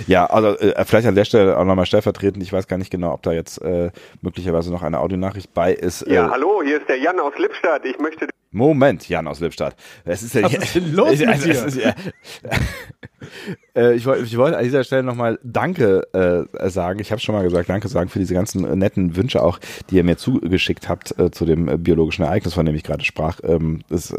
Ja, 0.07 0.27
also 0.27 0.57
äh, 0.59 0.85
vielleicht 0.85 1.07
an 1.07 1.15
der 1.15 1.25
Stelle 1.25 1.57
auch 1.57 1.65
nochmal 1.65 1.85
stellvertretend. 1.85 2.43
Ich 2.43 2.53
weiß 2.53 2.67
gar 2.67 2.77
nicht 2.77 2.91
genau, 2.91 3.13
ob 3.13 3.23
da 3.23 3.31
jetzt 3.31 3.61
äh, 3.61 3.91
möglicherweise 4.21 4.71
noch 4.71 4.83
eine 4.83 4.99
Audionachricht 4.99 5.53
bei 5.53 5.73
ist. 5.73 6.05
Ja, 6.07 6.27
äh, 6.27 6.31
hallo, 6.31 6.61
hier 6.63 6.77
ist 6.77 6.87
der 6.87 6.97
Jan 6.97 7.19
aus 7.19 7.33
Lippstadt. 7.37 7.85
Ich 7.85 7.99
möchte 7.99 8.27
Moment, 8.51 9.07
Jan 9.07 9.27
aus 9.27 9.39
Lippstadt. 9.39 9.75
Was 10.05 10.23
ist, 10.23 10.33
denn 10.33 10.45
Was 10.45 10.53
ist 10.53 10.75
denn 10.75 10.93
los 10.93 11.09
mit 11.19 11.45
dir? 11.45 11.65
Ist, 11.65 11.77
ja, 11.77 11.93
äh, 13.75 13.93
ich 13.93 14.05
wollte 14.05 14.23
ich 14.23 14.35
wollt 14.37 14.55
an 14.55 14.63
dieser 14.63 14.83
Stelle 14.83 15.03
nochmal 15.03 15.37
Danke 15.43 16.01
äh, 16.13 16.69
sagen. 16.69 16.99
Ich 16.99 17.11
habe 17.11 17.21
schon 17.21 17.35
mal 17.35 17.43
gesagt, 17.43 17.69
Danke 17.69 17.87
sagen 17.87 18.09
für 18.09 18.17
diese 18.17 18.33
ganzen 18.33 18.65
äh, 18.65 18.75
netten 18.75 19.15
Wünsche 19.15 19.43
auch, 19.43 19.59
die 19.89 19.97
ihr 19.97 20.03
mir 20.03 20.17
zugeschickt 20.17 20.89
habt 20.89 21.17
äh, 21.19 21.29
zu 21.29 21.45
dem 21.45 21.67
äh, 21.67 21.77
biologischen 21.77 22.25
Ereignis, 22.25 22.55
von 22.55 22.65
dem 22.65 22.73
ich 22.73 22.83
gerade 22.83 23.05
sprach. 23.05 23.39
Ähm, 23.43 23.81
das 23.89 24.13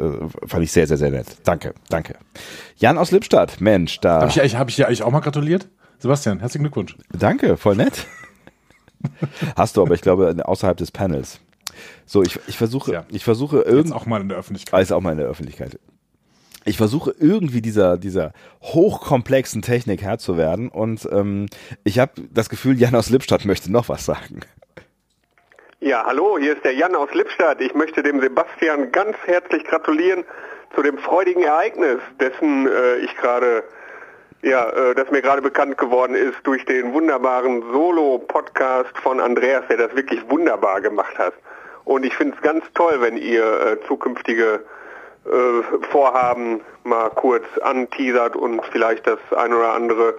fand 0.47 0.63
ich 0.63 0.71
sehr, 0.71 0.87
sehr, 0.87 0.97
sehr 0.97 1.11
nett. 1.11 1.27
Danke, 1.45 1.75
danke. 1.89 2.15
Jan 2.77 2.99
aus 2.99 3.11
Lippstadt, 3.11 3.61
Mensch, 3.61 3.99
da. 4.01 4.21
Habe 4.21 4.45
ich, 4.45 4.57
hab 4.57 4.69
ich 4.69 4.77
dir 4.77 4.87
eigentlich 4.87 5.03
auch 5.03 5.11
mal 5.11 5.21
gratuliert? 5.21 5.69
Sebastian, 5.99 6.39
herzlichen 6.41 6.65
Glückwunsch. 6.65 6.97
Danke, 7.13 7.57
voll 7.57 7.77
nett. 7.77 8.07
Hast 9.57 9.77
du 9.77 9.83
aber, 9.83 9.95
ich 9.95 10.01
glaube, 10.01 10.37
außerhalb 10.45 10.77
des 10.77 10.91
Panels. 10.91 11.41
So, 12.07 12.23
ich, 12.23 12.39
ich 12.47 12.57
versuche, 12.57 12.93
ja. 12.93 13.05
ich 13.11 13.25
versuche 13.25 13.63
irgendwie. 13.63 13.95
auch 13.95 14.07
mal 14.07 14.21
in 14.21 14.29
der 14.29 14.39
Öffentlichkeit. 14.39 14.75
Alles 14.75 14.93
auch 14.93 15.01
mal 15.01 15.13
in 15.13 15.19
der 15.19 15.29
Öffentlichkeit. 15.29 15.79
Ich 16.65 16.77
versuche 16.77 17.15
irgendwie 17.19 17.63
dieser, 17.63 17.97
dieser 17.97 18.33
hochkomplexen 18.63 19.63
Technik 19.63 20.03
Herr 20.03 20.19
zu 20.19 20.37
werden 20.37 20.69
und 20.69 21.09
ähm, 21.11 21.47
ich 21.85 21.99
habe 21.99 22.13
das 22.31 22.51
Gefühl, 22.51 22.79
Jan 22.79 22.95
aus 22.95 23.09
Lippstadt 23.09 23.47
möchte 23.47 23.73
noch 23.73 23.89
was 23.89 24.05
sagen. 24.05 24.41
Ja, 25.83 26.05
hallo, 26.05 26.37
hier 26.39 26.55
ist 26.55 26.65
der 26.65 26.75
Jan 26.75 26.95
aus 26.95 27.09
Lippstadt. 27.15 27.63
Ich 27.63 27.75
möchte 27.75 28.03
dem 28.03 28.21
Sebastian 28.21 28.93
ganz 28.93 29.17
herzlich 29.25 29.65
gratulieren 29.65 30.25
zu 30.75 30.83
dem 30.83 30.99
freudigen 30.99 31.43
Ereignis, 31.43 32.01
dessen 32.21 32.69
äh, 32.69 32.97
ich 32.99 33.17
gerade, 33.17 33.65
ja, 34.43 34.69
äh, 34.69 34.95
das 34.95 35.11
mir 35.11 35.23
gerade 35.23 35.41
bekannt 35.41 35.79
geworden 35.79 36.15
ist 36.15 36.37
durch 36.45 36.67
den 36.67 36.93
wunderbaren 36.93 37.63
Solo-Podcast 37.73 38.97
von 39.03 39.21
Andreas, 39.21 39.65
der 39.69 39.79
das 39.79 39.97
wirklich 39.97 40.21
wunderbar 40.29 40.83
gemacht 40.83 41.19
hat. 41.19 41.33
Und 41.85 42.05
ich 42.05 42.15
finde 42.15 42.37
es 42.37 42.43
ganz 42.43 42.65
toll, 42.75 43.01
wenn 43.01 43.17
ihr 43.17 43.45
äh, 43.45 43.87
zukünftige 43.87 44.65
äh, 45.25 45.87
Vorhaben 45.91 46.61
mal 46.85 47.11
kurz 47.11 47.45
anteasert 47.63 48.37
und 48.37 48.65
vielleicht 48.73 49.07
das 49.07 49.19
ein 49.37 49.53
oder 49.53 49.75
andere 49.75 50.15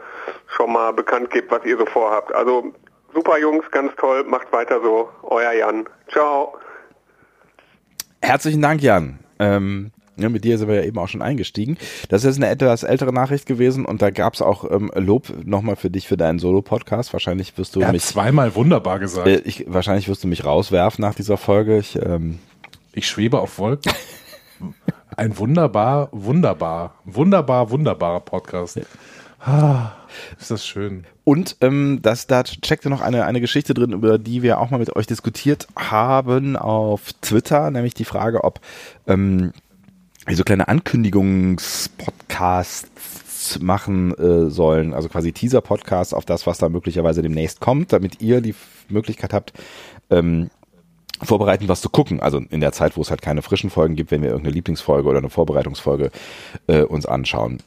schon 0.47 0.73
mal 0.73 0.91
bekannt 0.91 1.31
gibt, 1.31 1.51
was 1.51 1.63
ihr 1.65 1.77
so 1.77 1.85
vorhabt. 1.85 2.33
Also 2.35 2.71
super 3.13 3.39
Jungs, 3.39 3.69
ganz 3.71 3.93
toll, 3.95 4.23
macht 4.23 4.51
weiter 4.51 4.79
so. 4.81 5.09
Euer 5.23 5.53
Jan. 5.53 5.85
Ciao. 6.11 6.55
Herzlichen 8.21 8.61
Dank, 8.61 8.81
Jan. 8.81 9.19
Ähm, 9.39 9.91
ja, 10.17 10.29
mit 10.29 10.43
dir 10.43 10.57
sind 10.57 10.67
wir 10.67 10.75
ja 10.75 10.83
eben 10.83 10.97
auch 10.99 11.07
schon 11.07 11.21
eingestiegen. 11.21 11.77
Das 12.09 12.23
ist 12.23 12.37
eine 12.37 12.49
etwas 12.49 12.83
ältere 12.83 13.13
Nachricht 13.13 13.45
gewesen 13.45 13.85
und 13.85 14.01
da 14.01 14.09
gab 14.09 14.33
es 14.33 14.41
auch 14.41 14.69
ähm, 14.69 14.91
Lob 14.95 15.33
nochmal 15.45 15.75
für 15.75 15.89
dich 15.89 16.07
für 16.07 16.17
deinen 16.17 16.39
Solo-Podcast. 16.39 17.13
Wahrscheinlich 17.13 17.57
wirst 17.57 17.75
du 17.75 17.81
er 17.81 17.91
mich. 17.91 18.03
zweimal 18.03 18.55
wunderbar 18.55 18.99
gesagt. 18.99 19.27
Äh, 19.27 19.39
ich, 19.39 19.65
wahrscheinlich 19.67 20.07
wirst 20.07 20.23
du 20.23 20.27
mich 20.27 20.45
rauswerfen 20.45 21.01
nach 21.01 21.15
dieser 21.15 21.37
Folge. 21.37 21.77
Ich, 21.77 21.95
ähm, 21.95 22.39
ich 22.93 23.07
schwebe 23.07 23.39
auf 23.39 23.57
Wolken. 23.57 23.91
Ein 25.17 25.37
wunderbar, 25.37 26.09
wunderbar, 26.11 26.95
wunderbar, 27.05 27.69
wunderbarer 27.69 28.21
Podcast. 28.21 28.77
Ja. 28.77 28.83
Ah, 29.43 29.93
ist 30.39 30.51
das 30.51 30.65
schön. 30.65 31.05
Und 31.23 31.57
ähm, 31.61 31.99
das, 32.01 32.27
da 32.27 32.43
checkte 32.43 32.89
noch 32.89 33.01
eine, 33.01 33.25
eine 33.25 33.41
Geschichte 33.41 33.73
drin, 33.73 33.91
über 33.91 34.17
die 34.19 34.41
wir 34.43 34.59
auch 34.59 34.69
mal 34.69 34.77
mit 34.77 34.95
euch 34.95 35.07
diskutiert 35.07 35.67
haben 35.75 36.55
auf 36.55 37.13
Twitter, 37.21 37.71
nämlich 37.71 37.93
die 37.93 38.05
Frage, 38.05 38.43
ob 38.43 38.59
ähm, 39.07 39.51
so 40.29 40.43
kleine 40.43 40.67
Ankündigungspodcasts 40.67 43.59
machen 43.59 44.13
äh, 44.17 44.49
sollen, 44.49 44.93
also 44.93 45.09
quasi 45.09 45.31
Teaser-Podcasts 45.31 46.13
auf 46.13 46.25
das, 46.25 46.47
was 46.47 46.59
da 46.59 46.69
möglicherweise 46.69 47.21
demnächst 47.21 47.59
kommt, 47.59 47.91
damit 47.91 48.21
ihr 48.21 48.41
die 48.41 48.55
Möglichkeit 48.89 49.33
habt, 49.33 49.53
ähm, 50.09 50.49
vorbereiten, 51.21 51.67
was 51.67 51.81
zu 51.81 51.89
gucken. 51.89 52.19
Also 52.19 52.41
in 52.49 52.61
der 52.61 52.71
Zeit, 52.71 52.97
wo 52.97 53.01
es 53.01 53.09
halt 53.09 53.21
keine 53.21 53.41
frischen 53.41 53.69
Folgen 53.69 53.95
gibt, 53.95 54.11
wenn 54.11 54.21
wir 54.21 54.29
irgendeine 54.29 54.55
Lieblingsfolge 54.55 55.07
oder 55.07 55.19
eine 55.19 55.29
Vorbereitungsfolge 55.29 56.11
äh, 56.67 56.83
uns 56.83 57.05
anschauen. 57.05 57.61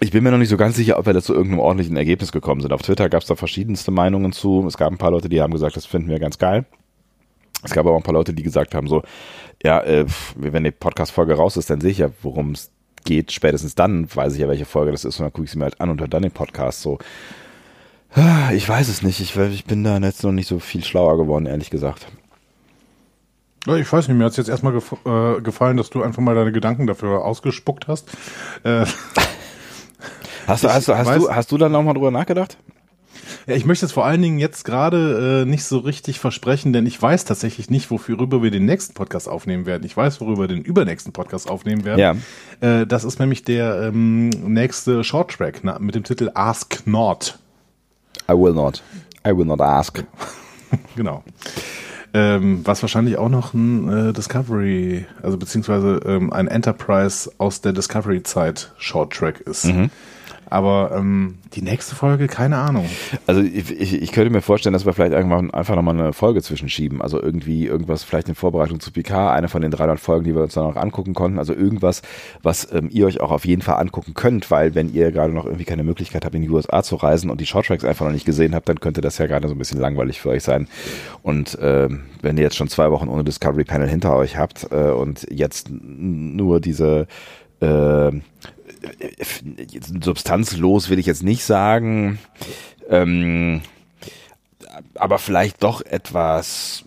Ich 0.00 0.12
bin 0.12 0.22
mir 0.22 0.30
noch 0.30 0.38
nicht 0.38 0.48
so 0.48 0.56
ganz 0.56 0.76
sicher, 0.76 0.98
ob 0.98 1.06
wir 1.06 1.12
da 1.12 1.20
zu 1.20 1.34
irgendeinem 1.34 1.60
ordentlichen 1.60 1.96
Ergebnis 1.96 2.30
gekommen 2.30 2.60
sind. 2.60 2.72
Auf 2.72 2.82
Twitter 2.82 3.08
gab 3.08 3.22
es 3.22 3.28
da 3.28 3.34
verschiedenste 3.34 3.90
Meinungen 3.90 4.32
zu. 4.32 4.64
Es 4.66 4.76
gab 4.76 4.92
ein 4.92 4.98
paar 4.98 5.10
Leute, 5.10 5.28
die 5.28 5.40
haben 5.40 5.52
gesagt, 5.52 5.76
das 5.76 5.86
finden 5.86 6.08
wir 6.08 6.20
ganz 6.20 6.38
geil. 6.38 6.66
Es 7.64 7.72
gab 7.72 7.84
aber 7.84 7.94
auch 7.94 8.00
ein 8.00 8.04
paar 8.04 8.14
Leute, 8.14 8.32
die 8.32 8.44
gesagt 8.44 8.76
haben, 8.76 8.86
so, 8.86 9.02
ja, 9.62 9.82
äh, 9.82 10.06
wenn 10.36 10.64
die 10.64 10.70
Podcast-Folge 10.70 11.34
raus 11.34 11.56
ist, 11.56 11.70
dann 11.70 11.80
sehe 11.80 11.90
ich 11.90 11.98
ja, 11.98 12.10
worum 12.22 12.52
es 12.52 12.70
geht. 13.04 13.32
Spätestens 13.32 13.74
dann 13.74 14.08
weiß 14.14 14.34
ich 14.34 14.40
ja, 14.40 14.48
welche 14.48 14.64
Folge 14.64 14.92
das 14.92 15.04
ist 15.04 15.18
und 15.18 15.24
dann 15.24 15.32
gucke 15.32 15.44
ich 15.44 15.50
sie 15.50 15.58
mir 15.58 15.64
halt 15.64 15.80
an 15.80 15.90
und 15.90 16.00
höre 16.00 16.08
dann 16.08 16.22
den 16.22 16.32
Podcast 16.32 16.82
so. 16.82 16.98
Ah, 18.14 18.52
ich 18.52 18.68
weiß 18.68 18.88
es 18.88 19.02
nicht. 19.02 19.20
Ich, 19.20 19.36
ich 19.36 19.64
bin 19.64 19.84
da 19.84 19.98
jetzt 19.98 20.22
noch 20.24 20.32
nicht 20.32 20.48
so 20.48 20.58
viel 20.58 20.84
schlauer 20.84 21.18
geworden, 21.18 21.46
ehrlich 21.46 21.70
gesagt. 21.70 22.06
Ich 23.66 23.92
weiß 23.92 24.08
nicht, 24.08 24.16
mir 24.16 24.24
hat 24.24 24.30
es 24.30 24.38
jetzt 24.38 24.48
erstmal 24.48 24.72
gef 24.72 24.94
äh, 25.04 25.42
gefallen, 25.42 25.76
dass 25.76 25.90
du 25.90 26.02
einfach 26.02 26.22
mal 26.22 26.34
deine 26.34 26.52
Gedanken 26.52 26.86
dafür 26.86 27.24
ausgespuckt 27.24 27.86
hast. 27.86 28.08
Äh, 28.62 28.86
hast, 30.46 30.64
du, 30.64 30.72
hast, 30.72 30.88
du, 30.88 30.96
hast, 30.96 31.16
du, 31.16 31.30
hast 31.30 31.52
du 31.52 31.58
dann 31.58 31.72
nochmal 31.72 31.94
drüber 31.94 32.10
nachgedacht? 32.10 32.56
Ja, 33.46 33.54
ich 33.54 33.64
möchte 33.64 33.86
es 33.86 33.92
vor 33.92 34.04
allen 34.04 34.22
Dingen 34.22 34.38
jetzt 34.38 34.64
gerade 34.64 35.42
äh, 35.42 35.44
nicht 35.44 35.64
so 35.64 35.78
richtig 35.78 36.18
versprechen, 36.18 36.72
denn 36.72 36.86
ich 36.86 37.00
weiß 37.00 37.24
tatsächlich 37.24 37.70
nicht, 37.70 37.90
worüber 37.90 38.42
wir 38.42 38.50
den 38.50 38.64
nächsten 38.64 38.94
Podcast 38.94 39.28
aufnehmen 39.28 39.66
werden. 39.66 39.84
Ich 39.84 39.96
weiß, 39.96 40.20
worüber 40.20 40.44
wir 40.44 40.48
den 40.48 40.62
übernächsten 40.62 41.12
Podcast 41.12 41.50
aufnehmen 41.50 41.84
werden. 41.84 42.00
Ja. 42.60 42.80
Äh, 42.80 42.86
das 42.86 43.04
ist 43.04 43.18
nämlich 43.18 43.44
der 43.44 43.82
ähm, 43.82 44.28
nächste 44.28 45.04
Shorttrack 45.04 45.60
na, 45.62 45.78
mit 45.78 45.94
dem 45.94 46.04
Titel 46.04 46.30
Ask 46.34 46.86
Not. 46.86 47.38
I 48.30 48.34
will 48.34 48.52
not. 48.52 48.82
I 49.26 49.36
will 49.36 49.46
not 49.46 49.60
ask. 49.60 50.04
genau. 50.96 51.24
Ähm, 52.14 52.62
was 52.64 52.82
wahrscheinlich 52.82 53.18
auch 53.18 53.28
noch 53.28 53.52
ein 53.52 54.08
äh, 54.08 54.12
Discovery, 54.12 55.04
also 55.22 55.36
beziehungsweise 55.36 56.00
ähm, 56.06 56.32
ein 56.32 56.48
Enterprise 56.48 57.30
aus 57.36 57.60
der 57.60 57.72
Discovery-Zeit 57.72 58.72
Short-Track 58.78 59.40
ist. 59.40 59.66
Mhm. 59.66 59.90
Aber 60.50 60.92
ähm, 60.96 61.38
die 61.54 61.62
nächste 61.62 61.94
Folge, 61.94 62.26
keine 62.26 62.56
Ahnung. 62.56 62.86
Also 63.26 63.42
ich, 63.42 63.70
ich, 63.70 64.02
ich 64.02 64.12
könnte 64.12 64.30
mir 64.30 64.40
vorstellen, 64.40 64.72
dass 64.72 64.86
wir 64.86 64.92
vielleicht 64.92 65.12
irgendwann 65.12 65.50
einfach 65.52 65.76
nochmal 65.76 65.98
eine 65.98 66.12
Folge 66.12 66.42
zwischenschieben. 66.42 67.02
Also 67.02 67.22
irgendwie 67.22 67.66
irgendwas 67.66 68.02
vielleicht 68.02 68.28
in 68.28 68.34
Vorbereitung 68.34 68.80
zu 68.80 68.90
Picard, 68.90 69.36
eine 69.36 69.48
von 69.48 69.62
den 69.62 69.70
300 69.70 70.00
Folgen, 70.00 70.24
die 70.24 70.34
wir 70.34 70.42
uns 70.42 70.54
dann 70.54 70.64
noch 70.64 70.76
angucken 70.76 71.14
konnten. 71.14 71.38
Also 71.38 71.54
irgendwas, 71.54 72.02
was 72.42 72.72
ähm, 72.72 72.88
ihr 72.90 73.06
euch 73.06 73.20
auch 73.20 73.30
auf 73.30 73.44
jeden 73.44 73.62
Fall 73.62 73.76
angucken 73.76 74.14
könnt, 74.14 74.50
weil 74.50 74.74
wenn 74.74 74.92
ihr 74.92 75.12
gerade 75.12 75.32
noch 75.32 75.44
irgendwie 75.44 75.64
keine 75.64 75.84
Möglichkeit 75.84 76.24
habt, 76.24 76.34
in 76.34 76.42
die 76.42 76.50
USA 76.50 76.82
zu 76.82 76.96
reisen 76.96 77.30
und 77.30 77.40
die 77.40 77.46
Shorttracks 77.46 77.84
einfach 77.84 78.06
noch 78.06 78.12
nicht 78.12 78.26
gesehen 78.26 78.54
habt, 78.54 78.68
dann 78.68 78.80
könnte 78.80 79.00
das 79.00 79.18
ja 79.18 79.26
gerade 79.26 79.48
so 79.48 79.54
ein 79.54 79.58
bisschen 79.58 79.80
langweilig 79.80 80.20
für 80.20 80.30
euch 80.30 80.42
sein. 80.42 80.68
Und 81.22 81.58
ähm, 81.60 82.04
wenn 82.22 82.36
ihr 82.36 82.44
jetzt 82.44 82.56
schon 82.56 82.68
zwei 82.68 82.90
Wochen 82.90 83.08
ohne 83.08 83.24
Discovery 83.24 83.64
Panel 83.64 83.88
hinter 83.88 84.16
euch 84.16 84.36
habt 84.36 84.68
äh, 84.70 84.90
und 84.90 85.26
jetzt 85.30 85.70
nur 85.70 86.60
diese 86.60 87.06
äh, 87.60 88.12
substanzlos 90.02 90.90
will 90.90 90.98
ich 90.98 91.06
jetzt 91.06 91.22
nicht 91.22 91.44
sagen, 91.44 92.18
ähm, 92.88 93.62
aber 94.94 95.18
vielleicht 95.18 95.62
doch 95.62 95.80
etwas 95.82 96.84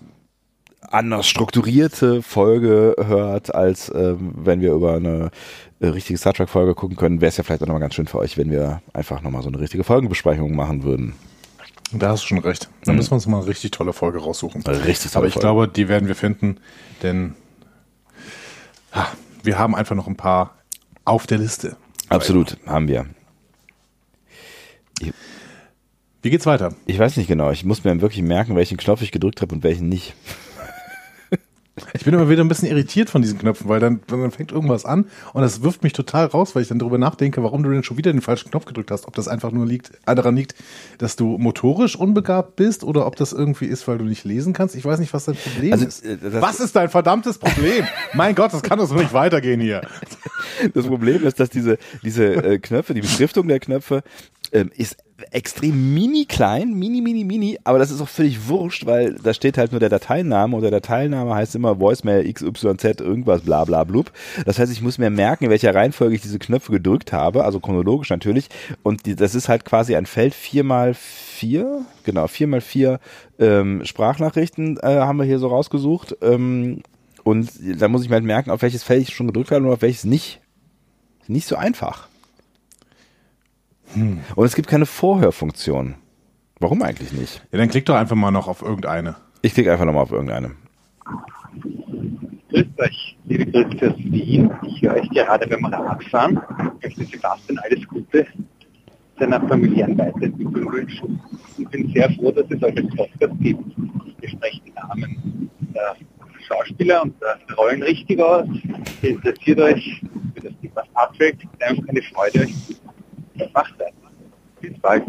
anders 0.81 1.27
strukturierte 1.27 2.21
Folge 2.21 2.95
hört, 2.97 3.53
als 3.55 3.91
ähm, 3.93 4.33
wenn 4.35 4.61
wir 4.61 4.73
über 4.73 4.95
eine 4.95 5.31
äh, 5.79 5.87
richtige 5.87 6.17
Star 6.17 6.33
Trek 6.33 6.49
Folge 6.49 6.75
gucken 6.75 6.97
können, 6.97 7.21
wäre 7.21 7.29
es 7.29 7.37
ja 7.37 7.43
vielleicht 7.43 7.63
auch 7.63 7.67
nochmal 7.67 7.81
ganz 7.81 7.95
schön 7.95 8.07
für 8.07 8.19
euch, 8.19 8.37
wenn 8.37 8.51
wir 8.51 8.81
einfach 8.93 9.21
nochmal 9.21 9.41
so 9.41 9.49
eine 9.49 9.59
richtige 9.59 9.83
Folgenbesprechung 9.83 10.55
machen 10.55 10.83
würden. 10.83 11.13
Da 11.93 12.09
hast 12.09 12.23
du 12.23 12.27
schon 12.27 12.39
recht. 12.39 12.69
Da 12.83 12.91
mhm. 12.91 12.97
müssen 12.97 13.11
wir 13.11 13.15
uns 13.15 13.27
mal 13.27 13.39
eine 13.39 13.47
richtig 13.47 13.71
tolle 13.71 13.93
Folge 13.93 14.19
raussuchen. 14.19 14.61
Richtig 14.63 15.15
Aber 15.15 15.27
ich 15.27 15.33
Folge. 15.33 15.45
glaube, 15.45 15.67
die 15.67 15.87
werden 15.87 16.07
wir 16.07 16.15
finden, 16.15 16.57
denn 17.03 17.35
ha, 18.93 19.07
wir 19.43 19.57
haben 19.57 19.75
einfach 19.75 19.95
noch 19.95 20.07
ein 20.07 20.15
paar 20.15 20.55
auf 21.03 21.27
der 21.27 21.37
Liste. 21.37 21.75
Absolut, 22.11 22.57
haben 22.65 22.87
wir. 22.87 23.05
Wie 26.21 26.29
geht's 26.29 26.45
weiter? 26.45 26.75
Ich 26.85 26.99
weiß 26.99 27.17
nicht 27.17 27.27
genau. 27.27 27.51
Ich 27.51 27.65
muss 27.65 27.83
mir 27.83 27.99
wirklich 27.99 28.21
merken, 28.21 28.55
welchen 28.55 28.77
Knopf 28.77 29.01
ich 29.01 29.11
gedrückt 29.11 29.41
habe 29.41 29.55
und 29.55 29.63
welchen 29.63 29.89
nicht. 29.89 30.13
Ich 31.93 32.03
bin 32.03 32.13
immer 32.13 32.29
wieder 32.29 32.43
ein 32.43 32.49
bisschen 32.49 32.67
irritiert 32.67 33.09
von 33.09 33.21
diesen 33.21 33.39
Knöpfen, 33.39 33.69
weil 33.69 33.79
dann, 33.79 34.01
dann 34.07 34.31
fängt 34.31 34.51
irgendwas 34.51 34.83
an 34.83 35.05
und 35.33 35.41
das 35.41 35.63
wirft 35.63 35.83
mich 35.83 35.93
total 35.93 36.25
raus, 36.25 36.53
weil 36.53 36.63
ich 36.63 36.67
dann 36.67 36.79
darüber 36.79 36.97
nachdenke, 36.97 37.43
warum 37.43 37.63
du 37.63 37.69
denn 37.69 37.83
schon 37.83 37.95
wieder 37.95 38.11
den 38.11 38.21
falschen 38.21 38.51
Knopf 38.51 38.65
gedrückt 38.65 38.91
hast. 38.91 39.07
Ob 39.07 39.15
das 39.15 39.29
einfach 39.29 39.51
nur 39.51 39.65
liegt, 39.65 39.91
äh, 40.05 40.13
daran 40.13 40.35
liegt, 40.35 40.53
dass 40.97 41.15
du 41.15 41.37
motorisch 41.37 41.95
unbegabt 41.95 42.57
bist 42.57 42.83
oder 42.83 43.07
ob 43.07 43.15
das 43.15 43.31
irgendwie 43.31 43.67
ist, 43.67 43.87
weil 43.87 43.97
du 43.97 44.03
nicht 44.03 44.25
lesen 44.25 44.51
kannst. 44.51 44.75
Ich 44.75 44.83
weiß 44.83 44.99
nicht, 44.99 45.13
was 45.13 45.25
dein 45.25 45.35
Problem 45.35 45.71
also, 45.71 45.85
ist. 45.85 46.03
Äh, 46.05 46.17
was 46.41 46.59
ist 46.59 46.75
dein 46.75 46.89
verdammtes 46.89 47.37
Problem? 47.37 47.85
mein 48.13 48.35
Gott, 48.35 48.53
das 48.53 48.63
kann 48.63 48.77
doch 48.77 48.87
so 48.87 48.95
nicht 48.95 49.13
weitergehen 49.13 49.61
hier. 49.61 49.81
Das 50.73 50.85
Problem 50.85 51.25
ist, 51.25 51.39
dass 51.39 51.49
diese, 51.49 51.77
diese 52.03 52.25
äh, 52.35 52.59
Knöpfe, 52.59 52.93
die 52.93 53.01
Beschriftung 53.01 53.47
der 53.47 53.61
Knöpfe, 53.61 54.03
ähm, 54.51 54.71
ist 54.75 54.97
extrem 55.31 55.93
mini 55.93 56.25
klein, 56.25 56.73
mini, 56.73 57.01
mini, 57.01 57.23
mini, 57.23 57.59
aber 57.63 57.79
das 57.79 57.91
ist 57.91 58.01
auch 58.01 58.07
völlig 58.07 58.47
wurscht, 58.47 58.85
weil 58.85 59.15
da 59.15 59.33
steht 59.33 59.57
halt 59.57 59.71
nur 59.71 59.79
der 59.79 59.89
Dateiname 59.89 60.55
und 60.55 60.61
der 60.61 60.71
Dateiname 60.71 61.35
heißt 61.35 61.55
immer 61.55 61.79
Voicemail 61.79 62.31
XYZ 62.31 63.01
irgendwas 63.01 63.41
bla 63.41 63.63
bla 63.65 63.83
blub. 63.83 64.11
Das 64.45 64.59
heißt, 64.59 64.71
ich 64.71 64.81
muss 64.81 64.97
mir 64.97 65.09
merken, 65.09 65.45
in 65.45 65.49
welcher 65.49 65.75
Reihenfolge 65.75 66.15
ich 66.15 66.21
diese 66.21 66.39
Knöpfe 66.39 66.71
gedrückt 66.71 67.13
habe, 67.13 67.43
also 67.43 67.59
chronologisch 67.59 68.09
natürlich. 68.09 68.49
Und 68.83 69.05
die, 69.05 69.15
das 69.15 69.35
ist 69.35 69.49
halt 69.49 69.65
quasi 69.65 69.95
ein 69.95 70.05
Feld 70.05 70.33
vier 70.33 70.63
mal 70.63 70.93
vier, 70.93 71.85
genau, 72.03 72.27
vier 72.27 72.47
mal 72.47 72.61
vier 72.61 72.99
ähm, 73.39 73.85
Sprachnachrichten 73.85 74.77
äh, 74.77 74.99
haben 74.99 75.17
wir 75.17 75.25
hier 75.25 75.39
so 75.39 75.47
rausgesucht. 75.47 76.17
Ähm, 76.21 76.81
und 77.23 77.51
da 77.79 77.87
muss 77.87 78.03
ich 78.03 78.09
mir 78.09 78.15
halt 78.15 78.25
merken, 78.25 78.51
auf 78.51 78.61
welches 78.61 78.83
Feld 78.83 79.03
ich 79.03 79.15
schon 79.15 79.27
gedrückt 79.27 79.51
habe 79.51 79.65
und 79.65 79.73
auf 79.73 79.81
welches 79.81 80.05
nicht. 80.05 80.39
Nicht 81.27 81.47
so 81.47 81.55
einfach. 81.55 82.07
Hm. 83.93 84.19
Und 84.35 84.45
es 84.45 84.55
gibt 84.55 84.69
keine 84.69 84.85
Vorhörfunktion. 84.85 85.95
Warum 86.59 86.81
eigentlich 86.83 87.11
nicht? 87.11 87.41
Ja, 87.51 87.57
dann 87.57 87.69
klick 87.69 87.85
doch 87.85 87.95
einfach 87.95 88.15
mal 88.15 88.31
noch 88.31 88.47
auf 88.47 88.61
irgendeine. 88.61 89.15
Ich 89.41 89.53
klicke 89.53 89.71
einfach 89.71 89.85
nochmal 89.85 90.03
auf 90.03 90.11
irgendeine. 90.11 90.51
Grüßt 92.49 92.79
euch, 92.79 93.17
liebe 93.25 93.45
Grüße 93.45 93.91
aus 93.91 93.97
Wien. 93.97 94.51
Ich 94.67 94.81
höre 94.81 94.93
euch 94.95 95.09
gerade 95.09 95.47
beim 95.47 95.65
Radfahren. 95.65 96.39
Ich 96.81 96.97
möchte 96.97 97.15
Sebastian 97.15 97.57
alles 97.59 97.87
Gute 97.87 98.27
seiner 99.17 99.39
familiären 99.47 99.97
Weiterentwicklung 99.97 100.71
wünschen 100.71 101.19
und 101.57 101.71
bin 101.71 101.91
sehr 101.93 102.09
froh, 102.11 102.31
dass 102.31 102.45
es 102.49 102.61
euch 102.63 102.77
als 102.77 102.95
Podcast 102.95 103.33
gibt. 103.39 103.63
Ihr 104.21 104.29
sprecht 104.29 104.61
die 104.65 104.71
Namen 104.71 105.49
der 105.73 105.95
Schauspieler 106.47 107.03
und 107.03 107.15
der 107.21 107.55
Rollen 107.55 107.83
richtig 107.83 108.19
aus. 108.19 108.47
Ihr 109.01 109.09
interessiert 109.11 109.59
euch 109.59 110.01
für 110.35 110.41
das 110.41 110.53
Thema 110.61 110.83
Star 110.91 111.13
Trek. 111.17 111.37
Einfach 111.59 111.87
eine 111.87 112.01
Freude, 112.01 112.41
euch 112.41 112.55
macht 113.53 113.73
das. 113.79 113.91
Bis 114.59 114.77
bald. 114.79 115.05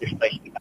Wir 0.00 0.08
sprechen. 0.08 0.52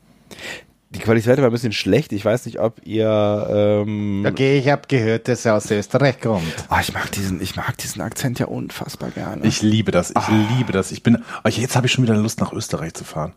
Die 0.90 1.00
Qualität 1.00 1.40
war 1.40 1.46
ein 1.46 1.52
bisschen 1.52 1.72
schlecht. 1.72 2.14
Ich 2.14 2.24
weiß 2.24 2.46
nicht, 2.46 2.60
ob 2.60 2.80
ihr. 2.86 3.48
Ähm 3.50 4.26
okay, 4.28 4.60
ich 4.60 4.70
habe 4.70 4.84
gehört, 4.88 5.28
dass 5.28 5.44
er 5.44 5.56
aus 5.56 5.72
Österreich 5.72 6.20
kommt. 6.20 6.44
Oh, 6.70 6.78
ich 6.80 6.94
mag 6.94 7.12
diesen, 7.12 7.42
ich 7.42 7.56
mag 7.56 7.78
diesen 7.78 8.02
Akzent 8.02 8.38
ja 8.38 8.46
unfassbar 8.46 9.10
gerne. 9.10 9.44
Ich 9.46 9.64
liebe 9.64 9.92
das. 9.92 10.12
Ich 10.12 10.30
oh. 10.30 10.56
liebe 10.56 10.72
das. 10.72 10.92
Ich 10.92 11.02
bin. 11.02 11.24
Oh, 11.44 11.50
jetzt 11.50 11.76
habe 11.76 11.88
ich 11.88 11.94
schon 11.94 12.04
wieder 12.04 12.16
Lust, 12.16 12.40
nach 12.40 12.54
Österreich 12.54 12.94
zu 12.94 13.06
fahren. 13.06 13.34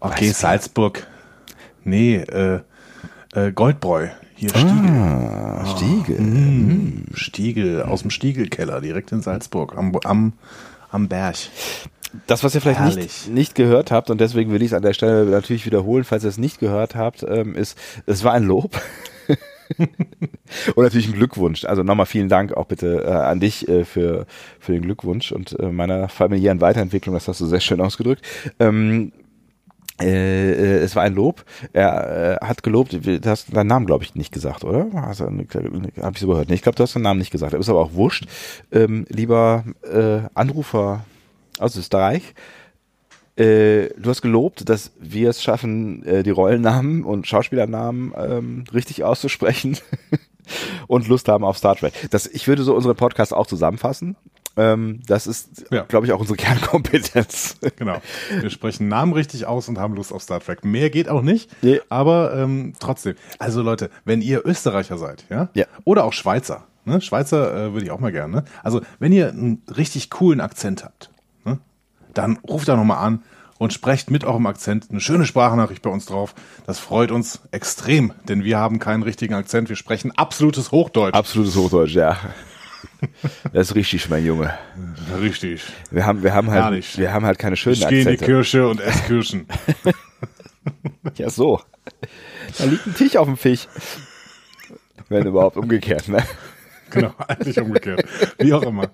Okay, 0.00 0.28
weißt 0.28 0.40
Salzburg. 0.40 1.06
Nee, 1.82 2.16
äh, 2.16 2.60
äh, 3.32 3.52
Goldbräu. 3.52 4.08
Hier 4.34 4.50
Stiegel. 4.50 4.90
Ah, 4.90 5.64
Stiegel. 5.64 6.16
Oh, 6.18 6.22
mm, 6.22 7.04
Stiegel 7.14 7.82
aus 7.82 8.02
dem 8.02 8.10
Stiegelkeller 8.10 8.82
direkt 8.82 9.12
in 9.12 9.22
Salzburg 9.22 9.78
am, 9.78 9.96
am 10.04 10.34
am 10.90 11.08
Berg. 11.08 11.36
Das, 12.26 12.44
was 12.44 12.54
ihr 12.54 12.60
vielleicht 12.60 12.96
nicht, 12.96 13.28
nicht 13.28 13.54
gehört 13.54 13.90
habt, 13.90 14.10
und 14.10 14.20
deswegen 14.20 14.52
will 14.52 14.62
ich 14.62 14.68
es 14.68 14.72
an 14.72 14.82
der 14.82 14.94
Stelle 14.94 15.26
natürlich 15.26 15.66
wiederholen, 15.66 16.04
falls 16.04 16.24
ihr 16.24 16.30
es 16.30 16.38
nicht 16.38 16.60
gehört 16.60 16.94
habt, 16.94 17.24
ähm, 17.28 17.54
ist, 17.54 17.78
es 18.06 18.24
war 18.24 18.32
ein 18.32 18.44
Lob. 18.44 18.80
und 19.78 20.82
natürlich 20.84 21.08
ein 21.08 21.14
Glückwunsch. 21.14 21.64
Also 21.64 21.82
nochmal 21.82 22.06
vielen 22.06 22.28
Dank 22.28 22.52
auch 22.56 22.66
bitte 22.66 23.04
äh, 23.04 23.10
an 23.10 23.40
dich 23.40 23.68
äh, 23.68 23.84
für, 23.84 24.26
für 24.60 24.72
den 24.72 24.82
Glückwunsch 24.82 25.32
und 25.32 25.58
äh, 25.58 25.70
meiner 25.70 26.08
familiären 26.08 26.60
Weiterentwicklung. 26.60 27.14
Das 27.14 27.28
hast 27.28 27.40
du 27.40 27.46
sehr 27.46 27.60
schön 27.60 27.80
ausgedrückt. 27.80 28.22
Ähm, 28.60 29.12
äh, 30.00 30.52
äh, 30.52 30.78
es 30.78 30.94
war 30.96 31.02
ein 31.02 31.14
Lob. 31.14 31.44
Er 31.72 32.38
äh, 32.42 32.46
hat 32.46 32.62
gelobt, 32.62 32.92
du 32.92 33.20
hast 33.24 33.54
deinen 33.54 33.66
Namen, 33.66 33.86
glaube 33.86 34.04
ich, 34.04 34.14
nicht 34.14 34.32
gesagt, 34.32 34.64
oder? 34.64 34.88
Hast 34.92 35.20
du, 35.20 35.24
hab 35.24 36.14
ich 36.14 36.20
so 36.20 36.26
gehört. 36.26 36.50
Ich 36.50 36.62
glaube, 36.62 36.76
du 36.76 36.82
hast 36.82 36.94
deinen 36.94 37.02
Namen 37.02 37.18
nicht 37.18 37.30
gesagt. 37.30 37.54
Er 37.54 37.60
ist 37.60 37.68
aber 37.68 37.80
auch 37.80 37.94
wurscht. 37.94 38.26
Ähm, 38.72 39.06
lieber 39.08 39.64
äh, 39.82 40.28
Anrufer 40.34 41.04
aus 41.58 41.76
Österreich, 41.76 42.34
äh, 43.36 43.90
du 43.98 44.08
hast 44.08 44.22
gelobt, 44.22 44.68
dass 44.68 44.92
wir 44.98 45.28
es 45.28 45.42
schaffen, 45.42 46.02
äh, 46.04 46.22
die 46.22 46.30
Rollennamen 46.30 47.04
und 47.04 47.26
Schauspielernamen 47.26 48.14
ähm, 48.16 48.64
richtig 48.72 49.04
auszusprechen 49.04 49.76
und 50.86 51.06
Lust 51.08 51.28
haben 51.28 51.44
auf 51.44 51.58
Star 51.58 51.76
Trek. 51.76 51.92
Das, 52.10 52.26
ich 52.26 52.48
würde 52.48 52.62
so 52.62 52.74
unsere 52.74 52.94
Podcasts 52.94 53.34
auch 53.34 53.46
zusammenfassen. 53.46 54.16
Ähm, 54.56 55.00
das 55.06 55.26
ist, 55.26 55.66
ja. 55.70 55.82
glaube 55.82 56.06
ich, 56.06 56.12
auch 56.12 56.20
unsere 56.20 56.36
Kernkompetenz. 56.38 57.56
Genau. 57.76 58.00
Wir 58.40 58.50
sprechen 58.50 58.88
Namen 58.88 59.12
richtig 59.12 59.46
aus 59.46 59.68
und 59.68 59.78
haben 59.78 59.94
Lust 59.94 60.12
auf 60.12 60.22
Star 60.22 60.40
Trek. 60.40 60.64
Mehr 60.64 60.90
geht 60.90 61.08
auch 61.08 61.22
nicht, 61.22 61.50
nee. 61.62 61.80
aber 61.88 62.34
ähm, 62.34 62.72
trotzdem. 62.80 63.16
Also 63.38 63.62
Leute, 63.62 63.90
wenn 64.04 64.22
ihr 64.22 64.46
Österreicher 64.46 64.98
seid, 64.98 65.24
ja, 65.28 65.48
ja. 65.54 65.66
oder 65.84 66.04
auch 66.04 66.12
Schweizer, 66.12 66.66
ne? 66.84 67.00
Schweizer 67.00 67.66
äh, 67.66 67.72
würde 67.72 67.84
ich 67.84 67.90
auch 67.90 68.00
mal 68.00 68.12
gerne. 68.12 68.36
Ne? 68.36 68.44
Also 68.62 68.80
wenn 68.98 69.12
ihr 69.12 69.28
einen 69.28 69.62
richtig 69.76 70.10
coolen 70.10 70.40
Akzent 70.40 70.84
habt, 70.84 71.10
ne? 71.44 71.58
dann 72.14 72.38
ruft 72.38 72.68
da 72.68 72.76
nochmal 72.76 73.04
an 73.04 73.22
und 73.58 73.72
sprecht 73.72 74.10
mit 74.10 74.24
eurem 74.24 74.46
Akzent 74.46 74.86
eine 74.90 75.00
schöne 75.00 75.26
Sprachnachricht 75.26 75.82
bei 75.82 75.90
uns 75.90 76.06
drauf. 76.06 76.34
Das 76.66 76.78
freut 76.78 77.10
uns 77.10 77.40
extrem, 77.50 78.12
denn 78.28 78.44
wir 78.44 78.58
haben 78.58 78.78
keinen 78.78 79.02
richtigen 79.02 79.34
Akzent. 79.34 79.68
Wir 79.68 79.76
sprechen 79.76 80.12
absolutes 80.12 80.72
Hochdeutsch. 80.72 81.14
Absolutes 81.14 81.56
Hochdeutsch, 81.56 81.94
ja. 81.94 82.16
Das 83.52 83.68
ist 83.70 83.74
richtig, 83.74 84.08
mein 84.08 84.24
Junge. 84.24 84.52
Richtig. 85.20 85.64
Wir 85.90 86.06
haben, 86.06 86.22
wir 86.22 86.34
haben 86.34 86.50
halt, 86.50 86.64
Herrlich. 86.64 86.98
wir 86.98 87.12
haben 87.12 87.24
halt 87.24 87.38
keine 87.38 87.56
schönen 87.56 87.76
ich 87.76 87.84
Akzente. 87.84 87.98
Ich 88.00 88.04
gehe 88.04 88.14
in 88.14 88.18
die 88.18 88.24
Kirche 88.24 88.68
und 88.68 88.80
esse 88.80 89.02
Kirschen. 89.04 89.46
ja, 91.16 91.30
so. 91.30 91.60
Da 92.58 92.64
liegt 92.64 92.86
ein 92.86 92.94
Tisch 92.94 93.16
auf 93.16 93.26
dem 93.26 93.36
Fisch. 93.36 93.68
Wenn 95.08 95.26
überhaupt 95.26 95.56
umgekehrt, 95.56 96.08
ne? 96.08 96.22
Genau, 96.90 97.12
eigentlich 97.28 97.60
umgekehrt. 97.60 98.04
Wie 98.38 98.52
auch 98.52 98.62
immer. 98.62 98.88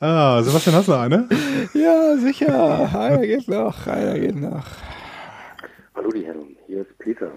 Ah, 0.00 0.42
Sebastian, 0.42 0.76
hast 0.76 0.88
du 0.88 0.94
eine? 0.94 1.28
Ja, 1.74 2.16
sicher. 2.16 2.94
Einer 2.98 3.26
geht 3.26 3.48
noch, 3.48 3.86
einer 3.86 4.18
geht 4.18 4.36
noch. 4.36 4.66
Hallo 5.94 6.10
die 6.10 6.24
Herren, 6.24 6.56
hier 6.66 6.82
ist 6.82 6.98
Peter. 6.98 7.30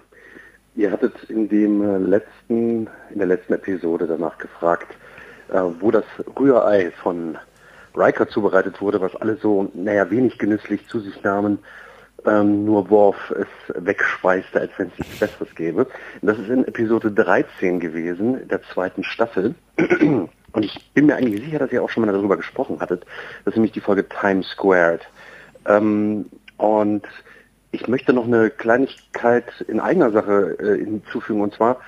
Ihr 0.76 0.92
hattet 0.92 1.16
in 1.30 1.48
dem 1.48 1.82
äh, 1.82 1.98
letzten, 1.98 2.88
in 3.10 3.18
der 3.18 3.28
letzten 3.28 3.54
Episode 3.54 4.08
danach 4.08 4.38
gefragt, 4.38 4.88
wo 5.50 5.92
das 5.92 6.06
Rührei 6.40 6.92
von 6.92 7.38
Riker 7.96 8.28
zubereitet 8.28 8.82
wurde, 8.82 9.02
was 9.02 9.16
alle 9.16 9.38
so, 9.38 9.70
naja, 9.74 10.10
wenig 10.10 10.38
genüsslich 10.38 10.88
zu 10.88 11.00
sich 11.00 11.22
nahmen, 11.24 11.60
ähm, 12.26 12.66
nur 12.66 12.90
Worf 12.90 13.32
es 13.32 13.48
wegspeiste, 13.76 14.60
als 14.60 14.72
wenn 14.78 14.88
es 14.88 15.00
nichts 15.00 15.20
Besseres 15.20 15.56
gäbe. 15.56 15.88
Das 16.22 16.38
ist 16.38 16.50
in 16.50 16.66
Episode 16.66 17.12
13 17.12 17.80
gewesen, 17.80 18.48
der 18.48 18.62
zweiten 18.64 19.04
Staffel. 19.04 19.56
Und 20.56 20.64
ich 20.64 20.92
bin 20.94 21.08
mir 21.08 21.16
eigentlich 21.16 21.44
sicher, 21.44 21.60
dass 21.60 21.72
ihr 21.72 21.84
auch 21.84 21.90
schon 21.90 22.06
mal 22.06 22.12
darüber 22.12 22.38
gesprochen 22.38 22.80
hattet. 22.80 23.06
Das 23.44 23.54
ist 23.54 23.58
nämlich 23.58 23.74
die 23.74 23.82
Folge 23.82 24.08
Times 24.08 24.48
Squared. 24.48 25.02
Ähm, 25.68 26.28
und 26.58 27.06
ich 27.72 27.88
möchte 27.88 28.14
noch 28.14 28.26
eine 28.26 28.50
Kleinigkeit 28.50 29.46
in 29.68 29.82
eigener 29.82 30.12
Sache 30.12 30.58
äh, 30.60 30.78
hinzufügen. 30.78 31.42
Und 31.42 31.54
zwar 31.54 31.82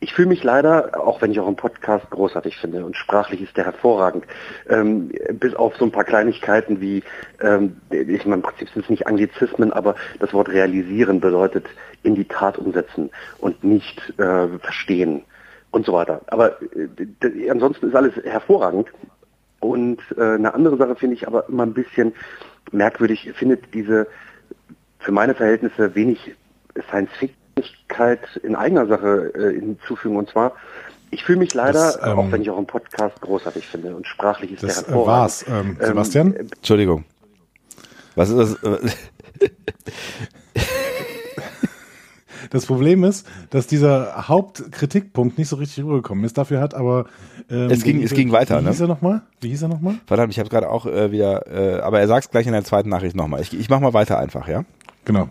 ich 0.00 0.14
fühle 0.14 0.28
mich 0.28 0.42
leider, 0.42 0.98
auch 0.98 1.20
wenn 1.20 1.30
ich 1.30 1.38
auch 1.40 1.46
einen 1.46 1.56
Podcast 1.56 2.08
großartig 2.08 2.56
finde 2.56 2.84
und 2.84 2.96
sprachlich 2.96 3.42
ist 3.42 3.56
der 3.56 3.66
hervorragend, 3.66 4.24
ähm, 4.68 5.12
bis 5.34 5.54
auf 5.54 5.76
so 5.76 5.84
ein 5.84 5.92
paar 5.92 6.04
Kleinigkeiten 6.04 6.80
wie, 6.80 7.02
ähm, 7.42 7.76
ich 7.90 8.24
meine, 8.24 8.36
im 8.36 8.42
Prinzip 8.42 8.70
sind 8.70 8.84
es 8.84 8.90
nicht 8.90 9.06
Anglizismen, 9.06 9.72
aber 9.72 9.94
das 10.18 10.32
Wort 10.32 10.48
realisieren 10.48 11.20
bedeutet 11.20 11.66
in 12.02 12.14
die 12.14 12.24
Tat 12.24 12.56
umsetzen 12.56 13.10
und 13.38 13.62
nicht 13.62 14.00
äh, 14.18 14.48
verstehen 14.58 15.22
und 15.70 15.84
so 15.84 15.92
weiter. 15.92 16.22
Aber 16.28 16.56
äh, 16.62 17.50
ansonsten 17.50 17.88
ist 17.88 17.94
alles 17.94 18.16
hervorragend. 18.24 18.88
Und 19.60 20.00
äh, 20.16 20.22
eine 20.22 20.54
andere 20.54 20.78
Sache 20.78 20.96
finde 20.96 21.16
ich 21.16 21.26
aber 21.26 21.46
immer 21.50 21.64
ein 21.64 21.74
bisschen 21.74 22.14
merkwürdig, 22.72 23.28
ich 23.28 23.36
finde 23.36 23.58
diese 23.74 24.06
für 24.98 25.12
meine 25.12 25.34
Verhältnisse 25.34 25.94
wenig 25.94 26.34
Science-Fiction-Keit 27.58 28.36
in 28.42 28.54
eigener 28.56 28.86
Sache 28.86 29.32
äh, 29.34 29.54
hinzufügen. 29.58 30.16
Und 30.16 30.28
zwar, 30.30 30.52
ich 31.10 31.24
fühle 31.24 31.38
mich 31.38 31.54
leider, 31.54 31.72
Das, 31.92 31.96
ähm, 32.02 32.18
auch 32.18 32.32
wenn 32.32 32.42
ich 32.42 32.50
auch 32.50 32.56
einen 32.56 32.66
Podcast 32.66 33.20
großartig 33.20 33.66
finde 33.66 33.94
und 33.96 34.06
sprachlich 34.06 34.52
ist 34.52 34.62
Das 34.62 34.76
der 34.84 34.86
hervorragend. 34.94 35.20
war's. 35.20 35.44
Ähm, 35.48 35.76
Sebastian? 35.80 36.34
Ähm, 36.38 36.48
Entschuldigung. 36.56 37.04
Was 38.16 38.30
ist 38.30 38.58
das? 38.62 38.80
Das 42.52 42.66
Problem 42.66 43.04
ist, 43.04 43.28
dass 43.50 43.68
dieser 43.68 44.26
Hauptkritikpunkt 44.26 45.38
nicht 45.38 45.46
so 45.48 45.54
richtig 45.56 45.84
rübergekommen 45.84 46.24
ist. 46.24 46.36
Dafür 46.36 46.60
hat 46.60 46.74
aber 46.74 47.04
ähm, 47.48 47.70
Es 47.70 47.84
ging- 47.84 48.02
es 48.02 48.12
ging 48.12 48.32
weiter, 48.32 48.58
Wie 48.58 48.64
ne? 48.64 48.70
hieß 48.70 48.80
er 48.80 48.88
nochmal? 48.88 49.22
Wie 49.40 49.50
hieß 49.50 49.62
er 49.62 49.68
nochmal? 49.68 49.94
Verdammt, 50.06 50.32
ich 50.32 50.38
habe 50.40 50.48
gerade 50.48 50.68
auch 50.68 50.84
äh, 50.86 51.12
wieder, 51.12 51.46
äh, 51.46 51.80
aber 51.80 52.00
er 52.00 52.08
sagt 52.08 52.24
es 52.24 52.30
gleich 52.30 52.46
in 52.46 52.52
der 52.52 52.64
zweiten 52.64 52.88
Nachricht 52.88 53.14
nochmal. 53.14 53.40
Ich, 53.40 53.56
ich 53.56 53.68
mach 53.68 53.78
mal 53.78 53.92
weiter 53.92 54.18
einfach, 54.18 54.48
ja? 54.48 54.64
Genau. 55.04 55.28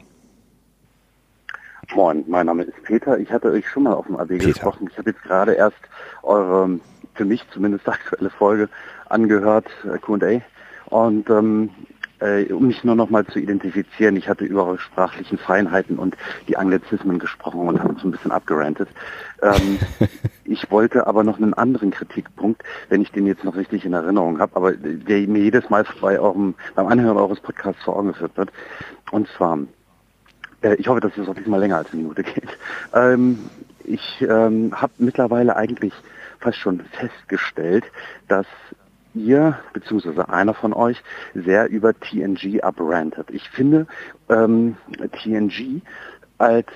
Moin, 1.95 2.23
mein 2.27 2.45
Name 2.45 2.63
ist 2.63 2.83
Peter. 2.83 3.17
Ich 3.17 3.31
hatte 3.31 3.51
euch 3.51 3.67
schon 3.67 3.83
mal 3.83 3.93
auf 3.93 4.05
dem 4.05 4.15
AB 4.15 4.37
gesprochen. 4.37 4.87
Ich 4.91 4.97
habe 4.97 5.09
jetzt 5.09 5.23
gerade 5.23 5.53
erst 5.53 5.77
eure, 6.21 6.79
für 7.15 7.25
mich 7.25 7.43
zumindest 7.51 7.89
aktuelle 7.89 8.29
Folge 8.29 8.69
angehört, 9.09 9.65
äh, 9.91 9.97
Q&A. 9.97 10.41
Und 10.93 11.29
ähm, 11.31 11.71
äh, 12.19 12.51
um 12.53 12.67
mich 12.67 12.83
nur 12.83 12.95
noch 12.95 13.09
mal 13.09 13.25
zu 13.25 13.39
identifizieren, 13.39 14.15
ich 14.17 14.29
hatte 14.29 14.45
über 14.45 14.67
eure 14.67 14.77
sprachlichen 14.77 15.39
Feinheiten 15.39 15.97
und 15.97 16.15
die 16.47 16.57
Anglizismen 16.57 17.17
gesprochen 17.17 17.67
und 17.67 17.81
habe 17.81 17.95
so 17.99 18.07
ein 18.07 18.11
bisschen 18.11 18.31
abgerantet. 18.31 18.89
Ähm, 19.41 19.79
ich 20.43 20.69
wollte 20.69 21.07
aber 21.07 21.23
noch 21.23 21.37
einen 21.37 21.55
anderen 21.55 21.89
Kritikpunkt, 21.89 22.63
wenn 22.89 23.01
ich 23.01 23.11
den 23.11 23.25
jetzt 23.25 23.43
noch 23.43 23.55
richtig 23.55 23.83
in 23.83 23.93
Erinnerung 23.93 24.39
habe, 24.39 24.55
aber 24.55 24.73
der 24.73 25.27
mir 25.27 25.41
jedes 25.41 25.69
Mal 25.71 25.85
bei 26.01 26.19
eurem, 26.19 26.53
beim 26.75 26.87
Anhören 26.87 27.17
eures 27.17 27.39
Podcasts 27.39 27.83
vor 27.83 27.95
Augen 27.95 28.09
geführt 28.09 28.37
wird. 28.37 28.51
Und 29.11 29.27
zwar, 29.29 29.57
äh, 30.61 30.75
ich 30.75 30.87
hoffe, 30.87 30.99
dass 30.99 31.17
es 31.17 31.27
auch 31.27 31.35
diesmal 31.35 31.59
länger 31.59 31.77
als 31.77 31.91
eine 31.91 32.01
Minute 32.01 32.23
geht. 32.23 32.49
Ähm, 32.93 33.49
ich 33.83 34.21
ähm, 34.21 34.71
habe 34.73 34.93
mittlerweile 34.97 35.55
eigentlich 35.55 35.93
fast 36.39 36.57
schon 36.57 36.81
festgestellt, 36.91 37.85
dass 38.27 38.45
ihr 39.13 39.57
beziehungsweise 39.73 40.29
einer 40.29 40.53
von 40.53 40.73
euch 40.73 41.01
sehr 41.33 41.69
über 41.69 41.93
TNG 41.99 42.61
abrantet. 42.61 43.29
Ich 43.31 43.49
finde 43.49 43.87
ähm, 44.29 44.77
TNG 45.23 45.81
als 46.37 46.67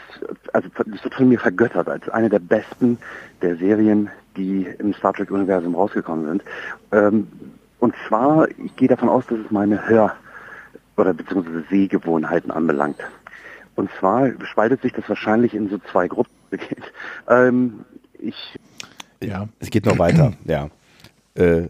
also 0.52 0.68
es 0.94 1.04
wird 1.04 1.14
von 1.14 1.30
mir 1.30 1.40
vergöttert 1.40 1.88
als 1.88 2.10
eine 2.10 2.30
der 2.30 2.40
besten 2.40 2.98
der 3.42 3.56
Serien, 3.58 4.10
die 4.36 4.68
im 4.80 4.94
Star 4.94 5.14
Trek 5.14 5.32
Universum 5.32 5.76
rausgekommen 5.76 6.26
sind. 6.26 6.44
Ähm, 6.92 7.28
und 7.80 7.94
zwar, 8.08 8.48
ich 8.50 8.76
gehe 8.76 8.88
davon 8.88 9.10
aus, 9.10 9.26
dass 9.28 9.40
es 9.40 9.52
meine 9.52 9.88
Hör- 9.88 10.16
oder 10.98 11.14
beziehungsweise 11.14 11.64
Sehgewohnheiten 11.70 12.52
anbelangt. 12.52 12.98
Und 13.76 13.90
zwar 14.00 14.30
spaltet 14.46 14.82
sich 14.82 14.94
das 14.94 15.08
wahrscheinlich 15.08 15.54
in 15.54 15.70
so 15.70 15.80
zwei 15.92 16.08
Gruppen. 16.08 16.32
ähm, 17.28 17.86
ich 18.20 18.36
Ja. 19.22 19.48
Es 19.60 19.70
geht 19.70 19.86
noch 19.86 19.98
weiter, 20.00 20.34
ja. 20.46 20.70
Äh, 21.36 21.68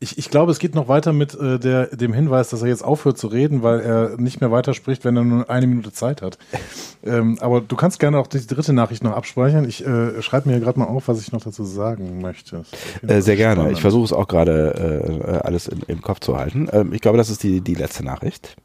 Ich, 0.00 0.18
ich 0.18 0.28
glaube, 0.28 0.52
es 0.52 0.58
geht 0.58 0.74
noch 0.74 0.86
weiter 0.88 1.14
mit 1.14 1.34
äh, 1.34 1.58
der, 1.58 1.86
dem 1.86 2.12
Hinweis, 2.12 2.50
dass 2.50 2.60
er 2.60 2.68
jetzt 2.68 2.84
aufhört 2.84 3.16
zu 3.16 3.26
reden, 3.28 3.62
weil 3.62 3.80
er 3.80 4.16
nicht 4.18 4.38
mehr 4.38 4.50
weiterspricht, 4.50 5.02
wenn 5.04 5.16
er 5.16 5.24
nur 5.24 5.48
eine 5.48 5.66
Minute 5.66 5.92
Zeit 5.92 6.20
hat. 6.20 6.36
ähm, 7.04 7.38
aber 7.40 7.62
du 7.62 7.74
kannst 7.74 8.00
gerne 8.00 8.18
auch 8.18 8.26
die 8.26 8.46
dritte 8.46 8.74
Nachricht 8.74 9.02
noch 9.02 9.12
abspeichern. 9.12 9.66
Ich 9.66 9.86
äh, 9.86 10.20
schreibe 10.20 10.50
mir 10.50 10.60
gerade 10.60 10.78
mal 10.78 10.86
auf, 10.86 11.08
was 11.08 11.22
ich 11.22 11.32
noch 11.32 11.42
dazu 11.42 11.64
sagen 11.64 12.20
möchte. 12.20 12.64
Äh, 13.06 13.22
sehr 13.22 13.36
gerne. 13.36 13.54
spannend. 13.54 13.72
Ich 13.72 13.80
versuche 13.80 14.04
es 14.04 14.12
auch 14.12 14.28
gerade 14.28 15.14
äh, 15.32 15.46
alles 15.46 15.68
in, 15.68 15.80
im 15.86 16.02
Kopf 16.02 16.20
zu 16.20 16.36
halten. 16.36 16.68
Ähm, 16.70 16.92
ich 16.92 17.00
glaube, 17.00 17.16
das 17.16 17.30
ist 17.30 17.42
die, 17.42 17.62
die 17.62 17.74
letzte 17.74 18.04
Nachricht. 18.04 18.56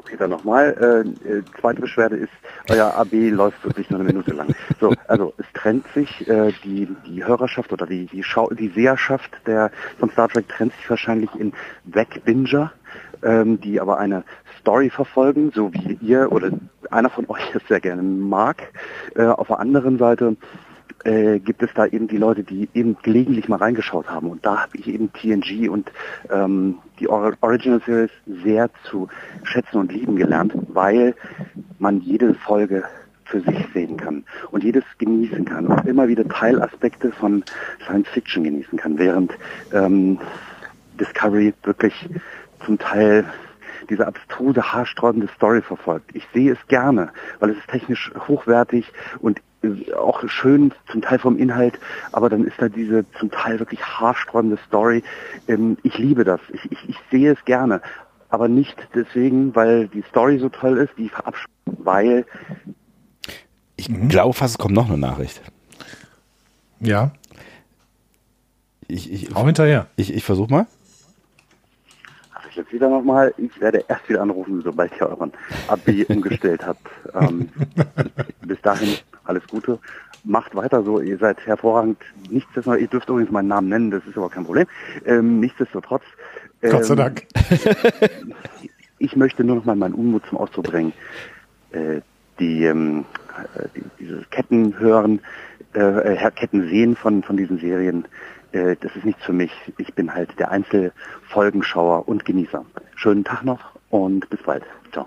So, 0.00 0.06
Peter, 0.06 0.28
nochmal. 0.28 1.04
Äh, 1.26 1.28
äh, 1.28 1.42
zweite 1.60 1.82
Beschwerde 1.82 2.16
ist, 2.16 2.32
euer 2.70 2.94
AB 2.94 3.12
läuft 3.30 3.62
wirklich 3.64 3.90
nur 3.90 4.00
eine 4.00 4.08
Minute 4.08 4.32
lang. 4.32 4.54
So, 4.80 4.94
also 5.08 5.34
es 5.36 5.44
trennt 5.52 5.86
sich 5.94 6.26
äh, 6.26 6.52
die, 6.64 6.88
die 7.06 7.24
Hörerschaft 7.24 7.72
oder 7.72 7.86
die, 7.86 8.06
die, 8.06 8.22
Schau 8.22 8.48
die 8.48 8.68
Seherschaft 8.68 9.30
der, 9.46 9.70
von 9.98 10.10
Star 10.10 10.28
Trek 10.28 10.48
trennt 10.48 10.72
sich 10.74 10.88
wahrscheinlich 10.88 11.34
in 11.34 11.52
Wegbinger, 11.84 12.72
ähm, 13.22 13.60
die 13.60 13.78
aber 13.78 13.98
eine 13.98 14.24
Story 14.60 14.88
verfolgen, 14.88 15.52
so 15.54 15.72
wie 15.74 15.98
ihr 16.00 16.32
oder 16.32 16.50
einer 16.90 17.10
von 17.10 17.28
euch 17.28 17.54
es 17.54 17.62
sehr 17.68 17.80
gerne 17.80 18.02
mag. 18.02 18.72
Äh, 19.16 19.24
auf 19.24 19.48
der 19.48 19.58
anderen 19.58 19.98
Seite 19.98 20.36
äh, 21.04 21.38
gibt 21.38 21.62
es 21.62 21.70
da 21.74 21.86
eben 21.86 22.08
die 22.08 22.16
Leute, 22.16 22.42
die 22.42 22.68
eben 22.74 22.96
gelegentlich 23.02 23.48
mal 23.48 23.56
reingeschaut 23.56 24.08
haben. 24.08 24.28
Und 24.28 24.44
da 24.44 24.62
habe 24.62 24.76
ich 24.76 24.86
eben 24.88 25.12
TNG 25.12 25.68
und 25.68 25.90
ähm, 26.30 26.78
die 26.98 27.08
Or 27.08 27.32
Original 27.40 27.80
Series 27.84 28.10
sehr 28.26 28.70
zu 28.84 29.08
schätzen 29.44 29.78
und 29.78 29.92
lieben 29.92 30.16
gelernt, 30.16 30.52
weil 30.68 31.14
man 31.78 32.00
jede 32.00 32.34
Folge 32.34 32.84
für 33.24 33.40
sich 33.40 33.66
sehen 33.72 33.96
kann 33.96 34.24
und 34.50 34.64
jedes 34.64 34.84
genießen 34.98 35.44
kann 35.44 35.66
und 35.66 35.86
immer 35.86 36.08
wieder 36.08 36.26
Teilaspekte 36.28 37.12
von 37.12 37.44
Science 37.84 38.08
Fiction 38.08 38.44
genießen 38.44 38.76
kann, 38.76 38.98
während 38.98 39.32
ähm, 39.72 40.18
Discovery 40.98 41.54
wirklich 41.62 41.94
zum 42.66 42.78
Teil 42.78 43.24
diese 43.90 44.06
abstruse, 44.06 44.62
haarsträubende 44.72 45.28
Story 45.36 45.60
verfolgt. 45.60 46.10
Ich 46.14 46.26
sehe 46.32 46.52
es 46.52 46.58
gerne, 46.68 47.10
weil 47.40 47.50
es 47.50 47.58
ist 47.58 47.68
technisch 47.68 48.10
hochwertig 48.28 48.90
und 49.18 49.40
äh, 49.62 49.92
auch 49.92 50.26
schön 50.28 50.72
zum 50.90 51.02
Teil 51.02 51.18
vom 51.18 51.36
Inhalt, 51.36 51.78
aber 52.12 52.28
dann 52.30 52.44
ist 52.44 52.54
da 52.58 52.68
diese 52.68 53.04
zum 53.18 53.30
Teil 53.30 53.58
wirklich 53.58 53.84
haarsträubende 53.84 54.58
Story. 54.66 55.02
Ähm, 55.48 55.76
ich 55.82 55.98
liebe 55.98 56.24
das. 56.24 56.40
Ich, 56.52 56.70
ich, 56.72 56.88
ich 56.88 56.96
sehe 57.10 57.32
es 57.32 57.44
gerne. 57.44 57.82
Aber 58.28 58.46
nicht 58.48 58.76
deswegen, 58.94 59.54
weil 59.56 59.88
die 59.88 60.02
Story 60.08 60.38
so 60.38 60.48
toll 60.48 60.78
ist, 60.78 60.96
die 60.96 61.08
verabscheue, 61.08 61.48
weil 61.66 62.24
Ich 63.76 63.88
glaube 64.08 64.34
fast, 64.34 64.54
es 64.54 64.58
kommt 64.58 64.74
noch 64.74 64.88
eine 64.88 64.98
Nachricht. 64.98 65.42
Ja, 66.78 67.10
Ich, 68.86 69.12
ich, 69.12 69.36
auch 69.36 69.44
hinterher. 69.46 69.88
ich, 69.96 70.14
ich 70.14 70.24
versuche 70.24 70.50
mal. 70.50 70.66
Ich 72.50 72.56
jetzt 72.56 72.72
wieder 72.72 72.88
nochmal, 72.88 73.32
ich 73.38 73.60
werde 73.60 73.84
erst 73.86 74.08
wieder 74.08 74.22
anrufen, 74.22 74.60
sobald 74.62 74.92
ihr 75.00 75.08
euren 75.08 75.32
AB 75.68 76.04
umgestellt 76.08 76.66
habt. 76.66 76.84
Ähm, 77.14 77.48
bis 78.42 78.60
dahin 78.62 78.96
alles 79.24 79.46
Gute. 79.46 79.78
Macht 80.24 80.54
weiter 80.56 80.82
so, 80.82 81.00
ihr 81.00 81.16
seid 81.18 81.38
hervorragend. 81.46 81.98
Nichtsdestotrotz, 82.28 82.80
ihr 82.80 82.88
dürft 82.88 83.08
übrigens 83.08 83.30
meinen 83.30 83.48
Namen 83.48 83.68
nennen, 83.68 83.90
das 83.92 84.04
ist 84.04 84.16
aber 84.16 84.28
kein 84.30 84.44
Problem. 84.44 84.66
Ähm, 85.06 85.38
nichtsdestotrotz. 85.38 86.02
Ähm, 86.60 86.72
Gott 86.72 86.84
sei 86.86 86.94
Dank. 86.96 87.26
ich 88.98 89.14
möchte 89.14 89.44
nur 89.44 89.56
noch 89.56 89.64
mal 89.64 89.76
meinen 89.76 89.94
Unmut 89.94 90.26
zum 90.28 90.38
Ausdruck 90.38 90.66
bringen. 90.66 90.92
Äh, 91.70 92.00
die, 92.40 92.64
ähm, 92.64 93.04
äh, 93.54 93.68
die, 93.76 93.84
dieses 94.00 94.28
Kettenhören, 94.30 95.20
äh, 95.74 96.14
äh, 96.14 96.30
Kettensehen 96.32 96.96
von, 96.96 97.22
von 97.22 97.36
diesen 97.36 97.60
Serien, 97.60 98.06
äh, 98.52 98.76
das 98.80 98.94
ist 98.96 99.04
nichts 99.04 99.24
für 99.24 99.32
mich. 99.32 99.52
Ich 99.78 99.94
bin 99.94 100.12
halt 100.12 100.38
der 100.38 100.50
Einzelfolgenschauer 100.50 102.08
und 102.08 102.24
Genießer. 102.24 102.64
Schönen 102.96 103.24
Tag 103.24 103.44
noch 103.44 103.60
und 103.90 104.28
bis 104.30 104.42
bald. 104.42 104.64
Ciao. 104.92 105.06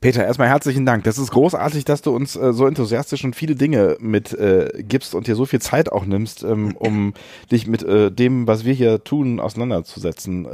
Peter, 0.00 0.24
erstmal 0.24 0.48
herzlichen 0.48 0.86
Dank. 0.86 1.04
Das 1.04 1.18
ist 1.18 1.30
großartig, 1.30 1.84
dass 1.84 2.00
du 2.00 2.14
uns 2.14 2.34
äh, 2.34 2.52
so 2.52 2.66
enthusiastisch 2.66 3.22
und 3.24 3.36
viele 3.36 3.54
Dinge 3.54 3.98
mit 4.00 4.32
äh, 4.32 4.70
gibst 4.78 5.14
und 5.14 5.26
dir 5.26 5.34
so 5.34 5.44
viel 5.44 5.60
Zeit 5.60 5.92
auch 5.92 6.06
nimmst, 6.06 6.42
ähm, 6.42 6.74
um 6.76 7.12
dich 7.52 7.66
mit 7.66 7.82
äh, 7.82 8.10
dem, 8.10 8.46
was 8.46 8.64
wir 8.64 8.72
hier 8.72 9.04
tun, 9.04 9.40
auseinanderzusetzen. 9.40 10.46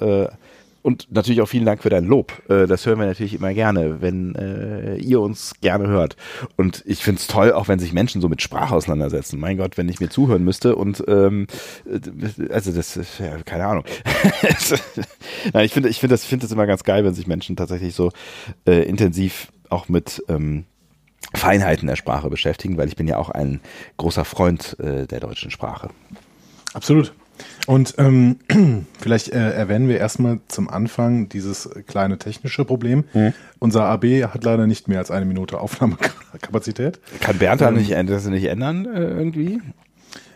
Und 0.86 1.08
natürlich 1.10 1.40
auch 1.40 1.48
vielen 1.48 1.64
Dank 1.64 1.82
für 1.82 1.88
dein 1.88 2.04
Lob. 2.04 2.48
Äh, 2.48 2.68
das 2.68 2.86
hören 2.86 3.00
wir 3.00 3.06
natürlich 3.06 3.34
immer 3.34 3.52
gerne, 3.52 4.00
wenn 4.02 4.36
äh, 4.36 4.94
ihr 4.98 5.20
uns 5.20 5.54
gerne 5.60 5.88
hört. 5.88 6.14
Und 6.54 6.84
ich 6.86 7.02
find's 7.02 7.26
toll, 7.26 7.52
auch 7.52 7.66
wenn 7.66 7.80
sich 7.80 7.92
Menschen 7.92 8.20
so 8.20 8.28
mit 8.28 8.40
Sprache 8.40 8.72
auseinandersetzen. 8.72 9.40
Mein 9.40 9.56
Gott, 9.56 9.76
wenn 9.78 9.88
ich 9.88 9.98
mir 9.98 10.10
zuhören 10.10 10.44
müsste 10.44 10.76
und 10.76 11.02
ähm, 11.08 11.48
äh, 11.86 12.52
also 12.52 12.70
das 12.70 13.00
ja, 13.18 13.36
keine 13.44 13.66
Ahnung. 13.66 13.82
Nein, 15.52 15.64
ich 15.64 15.72
finde, 15.72 15.88
ich 15.88 15.98
finde 15.98 16.14
das, 16.14 16.24
finde 16.24 16.44
das 16.44 16.52
immer 16.52 16.68
ganz 16.68 16.84
geil, 16.84 17.04
wenn 17.04 17.14
sich 17.14 17.26
Menschen 17.26 17.56
tatsächlich 17.56 17.92
so 17.92 18.12
äh, 18.64 18.84
intensiv 18.84 19.50
auch 19.70 19.88
mit 19.88 20.22
ähm, 20.28 20.66
Feinheiten 21.34 21.88
der 21.88 21.96
Sprache 21.96 22.30
beschäftigen, 22.30 22.76
weil 22.76 22.86
ich 22.86 22.94
bin 22.94 23.08
ja 23.08 23.18
auch 23.18 23.30
ein 23.30 23.58
großer 23.96 24.24
Freund 24.24 24.78
äh, 24.78 25.08
der 25.08 25.18
deutschen 25.18 25.50
Sprache. 25.50 25.90
Absolut. 26.74 27.12
Und 27.66 27.94
ähm, 27.98 28.36
vielleicht 28.98 29.28
äh, 29.28 29.52
erwähnen 29.52 29.88
wir 29.88 29.98
erstmal 29.98 30.40
zum 30.48 30.68
Anfang 30.68 31.28
dieses 31.28 31.68
kleine 31.86 32.18
technische 32.18 32.64
Problem. 32.64 33.04
Unser 33.58 33.84
AB 33.84 34.04
hat 34.32 34.44
leider 34.44 34.66
nicht 34.66 34.88
mehr 34.88 34.98
als 34.98 35.10
eine 35.10 35.26
Minute 35.26 35.60
Aufnahmekapazität. 35.60 37.00
Kann 37.20 37.38
Bernd 37.38 37.62
Ähm, 37.62 37.74
nicht, 37.74 37.90
das 38.08 38.26
nicht 38.26 38.44
ändern 38.44 38.86
äh, 38.86 39.00
irgendwie? 39.00 39.60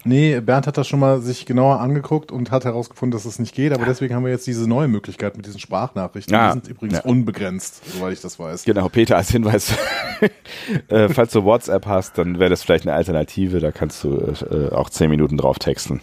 Nee, 0.04 0.40
Bernd 0.40 0.66
hat 0.66 0.78
das 0.78 0.88
schon 0.88 0.98
mal 0.98 1.20
sich 1.20 1.44
genauer 1.44 1.80
angeguckt 1.80 2.32
und 2.32 2.50
hat 2.50 2.64
herausgefunden, 2.64 3.12
dass 3.12 3.26
es 3.26 3.38
nicht 3.38 3.54
geht, 3.54 3.72
aber 3.72 3.84
deswegen 3.84 4.14
haben 4.14 4.24
wir 4.24 4.30
jetzt 4.30 4.46
diese 4.46 4.66
neue 4.66 4.88
Möglichkeit 4.88 5.36
mit 5.36 5.44
diesen 5.46 5.60
Sprachnachrichten. 5.60 6.34
Ah, 6.34 6.48
Die 6.48 6.60
sind 6.60 6.68
übrigens 6.68 6.98
ja. 6.98 7.04
unbegrenzt, 7.04 7.82
soweit 7.92 8.14
ich 8.14 8.20
das 8.20 8.38
weiß. 8.38 8.64
Genau, 8.64 8.88
Peter, 8.88 9.16
als 9.16 9.30
Hinweis, 9.30 9.74
äh, 10.88 11.08
falls 11.10 11.32
du 11.32 11.44
WhatsApp 11.44 11.86
hast, 11.86 12.16
dann 12.16 12.38
wäre 12.38 12.48
das 12.50 12.62
vielleicht 12.62 12.86
eine 12.86 12.96
Alternative, 12.96 13.60
da 13.60 13.72
kannst 13.72 14.02
du 14.04 14.16
äh, 14.50 14.74
auch 14.74 14.88
zehn 14.88 15.10
Minuten 15.10 15.36
drauf 15.36 15.58
texten. 15.58 16.00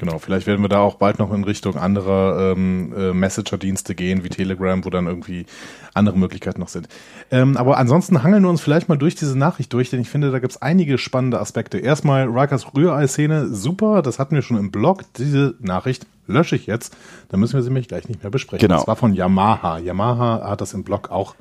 Genau, 0.00 0.18
vielleicht 0.18 0.46
werden 0.46 0.62
wir 0.62 0.70
da 0.70 0.78
auch 0.78 0.94
bald 0.94 1.18
noch 1.18 1.30
in 1.30 1.44
Richtung 1.44 1.76
anderer 1.76 2.52
ähm, 2.52 2.94
äh, 2.96 3.12
Messenger-Dienste 3.12 3.94
gehen, 3.94 4.24
wie 4.24 4.30
Telegram, 4.30 4.82
wo 4.82 4.88
dann 4.88 5.06
irgendwie 5.06 5.44
andere 5.92 6.16
Möglichkeiten 6.16 6.58
noch 6.58 6.68
sind. 6.68 6.88
Ähm, 7.30 7.58
aber 7.58 7.76
ansonsten 7.76 8.22
hangeln 8.22 8.42
wir 8.42 8.48
uns 8.48 8.62
vielleicht 8.62 8.88
mal 8.88 8.96
durch 8.96 9.14
diese 9.14 9.36
Nachricht 9.36 9.74
durch, 9.74 9.90
denn 9.90 10.00
ich 10.00 10.08
finde, 10.08 10.30
da 10.30 10.38
gibt 10.38 10.52
es 10.52 10.62
einige 10.62 10.96
spannende 10.96 11.38
Aspekte. 11.38 11.76
Erstmal 11.76 12.26
Rikers 12.28 12.74
Rührei-Szene, 12.74 13.48
super, 13.48 14.00
das 14.00 14.18
hatten 14.18 14.34
wir 14.34 14.40
schon 14.40 14.56
im 14.56 14.70
Blog. 14.70 15.02
Diese 15.18 15.54
Nachricht 15.60 16.06
lösche 16.26 16.56
ich 16.56 16.64
jetzt, 16.64 16.96
da 17.28 17.36
müssen 17.36 17.56
wir 17.56 17.62
sie 17.62 17.68
nämlich 17.68 17.88
gleich 17.88 18.08
nicht 18.08 18.22
mehr 18.22 18.30
besprechen. 18.30 18.66
Genau. 18.66 18.78
Das 18.78 18.86
war 18.86 18.96
von 18.96 19.12
Yamaha. 19.12 19.80
Yamaha 19.80 20.48
hat 20.48 20.62
das 20.62 20.72
im 20.72 20.82
Blog 20.82 21.10
auch 21.10 21.34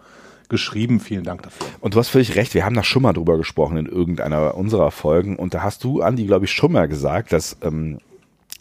geschrieben. 0.50 1.00
Vielen 1.00 1.24
Dank 1.24 1.44
dafür. 1.44 1.66
Und 1.80 1.96
du 1.96 2.00
hast 2.00 2.10
völlig 2.10 2.36
recht, 2.36 2.54
wir 2.54 2.66
haben 2.66 2.76
da 2.76 2.84
schon 2.84 3.04
mal 3.04 3.14
drüber 3.14 3.38
gesprochen 3.38 3.78
in 3.78 3.86
irgendeiner 3.86 4.56
unserer 4.56 4.92
Folgen 4.92 5.38
und 5.38 5.54
da 5.54 5.64
hast 5.64 5.86
du, 5.86 6.02
Andi, 6.02 6.26
glaube 6.26 6.44
ich, 6.44 6.52
schon 6.52 6.74
mal 6.74 6.90
gesagt, 6.90 7.32
dass 7.32 7.56
ähm, 7.62 8.00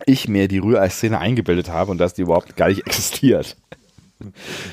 ich 0.07 0.29
mir 0.29 0.49
die 0.49 0.59
Rührei-Szene 0.59 1.19
eingebildet 1.19 1.71
habe 1.71 1.91
und 1.91 1.99
dass 1.99 2.15
die 2.15 2.23
überhaupt 2.23 2.57
gar 2.57 2.69
nicht 2.69 2.87
existiert. 2.87 3.57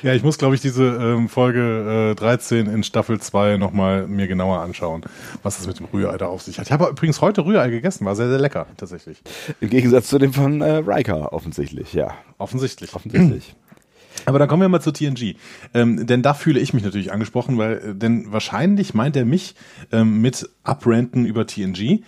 Ja, 0.01 0.13
ich 0.13 0.23
muss, 0.23 0.39
glaube 0.39 0.55
ich, 0.55 0.61
diese 0.61 0.83
ähm, 0.83 1.29
Folge 1.29 2.11
äh, 2.11 2.15
13 2.15 2.65
in 2.65 2.83
Staffel 2.83 3.19
2 3.19 3.57
nochmal 3.57 4.07
mir 4.07 4.27
genauer 4.27 4.61
anschauen, 4.61 5.03
was 5.43 5.57
das 5.57 5.67
mit 5.67 5.77
dem 5.79 5.85
Rührei 5.85 6.17
da 6.17 6.27
auf 6.27 6.41
sich 6.41 6.57
hat. 6.57 6.65
Ich 6.65 6.71
habe 6.71 6.87
übrigens 6.89 7.21
heute 7.21 7.45
Rührei 7.45 7.69
gegessen, 7.69 8.05
war 8.05 8.15
sehr, 8.15 8.29
sehr 8.29 8.39
lecker, 8.39 8.65
tatsächlich. 8.77 9.21
Im 9.61 9.69
Gegensatz 9.69 10.07
zu 10.07 10.17
dem 10.17 10.33
von 10.33 10.61
äh, 10.61 10.77
Riker, 10.77 11.31
offensichtlich, 11.31 11.93
ja. 11.93 12.15
Offensichtlich. 12.39 12.95
Offensichtlich. 12.95 13.55
Aber 14.25 14.39
dann 14.39 14.47
kommen 14.47 14.61
wir 14.61 14.69
mal 14.69 14.81
zu 14.81 14.91
TNG. 14.91 15.35
Ähm, 15.73 16.07
denn 16.07 16.23
da 16.23 16.33
fühle 16.33 16.59
ich 16.59 16.73
mich 16.73 16.83
natürlich 16.83 17.11
angesprochen, 17.11 17.57
weil, 17.59 17.77
äh, 17.77 17.95
denn 17.95 18.31
wahrscheinlich 18.31 18.95
meint 18.95 19.15
er 19.15 19.25
mich 19.25 19.55
ähm, 19.91 20.21
mit 20.21 20.49
Abranten 20.63 21.25
über 21.25 21.45
TNG. 21.45 22.01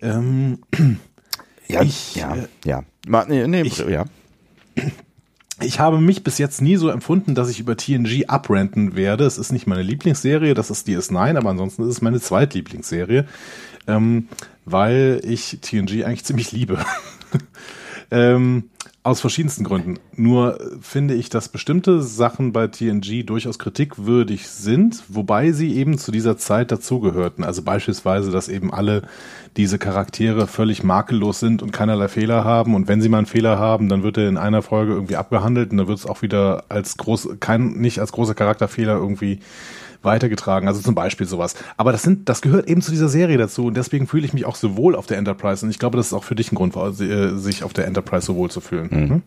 Ähm, 0.00 0.60
Ja, 1.68 1.82
Ich, 1.82 2.16
ja, 2.16 2.34
äh, 2.34 2.48
ja. 2.64 2.82
Ma, 3.06 3.24
nee, 3.28 3.46
nee, 3.46 3.62
ich- 3.62 3.78
ja. 3.78 4.04
ich 5.60 5.80
habe 5.80 6.00
mich 6.00 6.24
bis 6.24 6.38
jetzt 6.38 6.62
nie 6.62 6.76
so 6.76 6.88
empfunden, 6.88 7.34
dass 7.34 7.50
ich 7.50 7.60
über 7.60 7.76
TNG 7.76 8.26
abranten 8.28 8.96
werde. 8.96 9.24
Es 9.24 9.38
ist 9.38 9.52
nicht 9.52 9.66
meine 9.66 9.82
Lieblingsserie, 9.82 10.54
das 10.54 10.70
ist 10.70 10.86
DS9, 10.88 11.36
aber 11.36 11.50
ansonsten 11.50 11.82
ist 11.82 11.88
es 11.88 12.02
meine 12.02 12.20
Zweitlieblingsserie, 12.20 13.26
ähm, 13.86 14.28
weil 14.64 15.20
ich 15.24 15.58
TNG 15.60 16.04
eigentlich 16.04 16.24
ziemlich 16.24 16.52
liebe. 16.52 16.78
ähm, 18.10 18.70
aus 19.08 19.20
verschiedensten 19.20 19.64
Gründen. 19.64 19.98
Nur 20.14 20.60
äh, 20.60 20.64
finde 20.80 21.14
ich, 21.14 21.30
dass 21.30 21.48
bestimmte 21.48 22.02
Sachen 22.02 22.52
bei 22.52 22.68
TNG 22.68 23.24
durchaus 23.24 23.58
kritikwürdig 23.58 24.48
sind, 24.48 25.02
wobei 25.08 25.52
sie 25.52 25.74
eben 25.76 25.98
zu 25.98 26.12
dieser 26.12 26.36
Zeit 26.36 26.70
dazugehörten. 26.70 27.44
Also 27.44 27.62
beispielsweise, 27.62 28.30
dass 28.30 28.48
eben 28.48 28.72
alle 28.72 29.02
diese 29.56 29.78
Charaktere 29.78 30.46
völlig 30.46 30.84
makellos 30.84 31.40
sind 31.40 31.62
und 31.62 31.72
keinerlei 31.72 32.08
Fehler 32.08 32.44
haben. 32.44 32.74
Und 32.74 32.86
wenn 32.86 33.00
sie 33.00 33.08
mal 33.08 33.18
einen 33.18 33.26
Fehler 33.26 33.58
haben, 33.58 33.88
dann 33.88 34.02
wird 34.02 34.18
er 34.18 34.28
in 34.28 34.36
einer 34.36 34.62
Folge 34.62 34.92
irgendwie 34.92 35.16
abgehandelt 35.16 35.72
und 35.72 35.78
dann 35.78 35.88
wird 35.88 35.98
es 35.98 36.06
auch 36.06 36.22
wieder 36.22 36.64
als 36.68 36.96
groß, 36.96 37.30
kein, 37.40 37.72
nicht 37.72 37.98
als 38.00 38.12
großer 38.12 38.34
Charakterfehler 38.34 38.94
irgendwie 38.94 39.40
weitergetragen. 40.02 40.68
Also 40.68 40.80
zum 40.80 40.94
Beispiel 40.94 41.26
sowas. 41.26 41.54
Aber 41.76 41.92
das 41.92 42.02
sind, 42.02 42.28
das 42.28 42.42
gehört 42.42 42.68
eben 42.68 42.82
zu 42.82 42.90
dieser 42.90 43.08
Serie 43.08 43.38
dazu 43.38 43.66
und 43.66 43.76
deswegen 43.76 44.06
fühle 44.06 44.24
ich 44.26 44.32
mich 44.32 44.44
auch 44.44 44.56
so 44.56 44.76
wohl 44.76 44.94
auf 44.94 45.06
der 45.06 45.18
Enterprise 45.18 45.64
und 45.64 45.70
ich 45.70 45.78
glaube, 45.78 45.96
das 45.96 46.08
ist 46.08 46.12
auch 46.12 46.24
für 46.24 46.34
dich 46.34 46.52
ein 46.52 46.56
Grund, 46.56 46.76
äh, 46.76 47.36
sich 47.36 47.64
auf 47.64 47.72
der 47.72 47.86
Enterprise 47.86 48.26
so 48.26 48.36
wohl 48.36 48.50
zu 48.50 48.60
fühlen. 48.60 48.88
Mhm. 48.90 49.22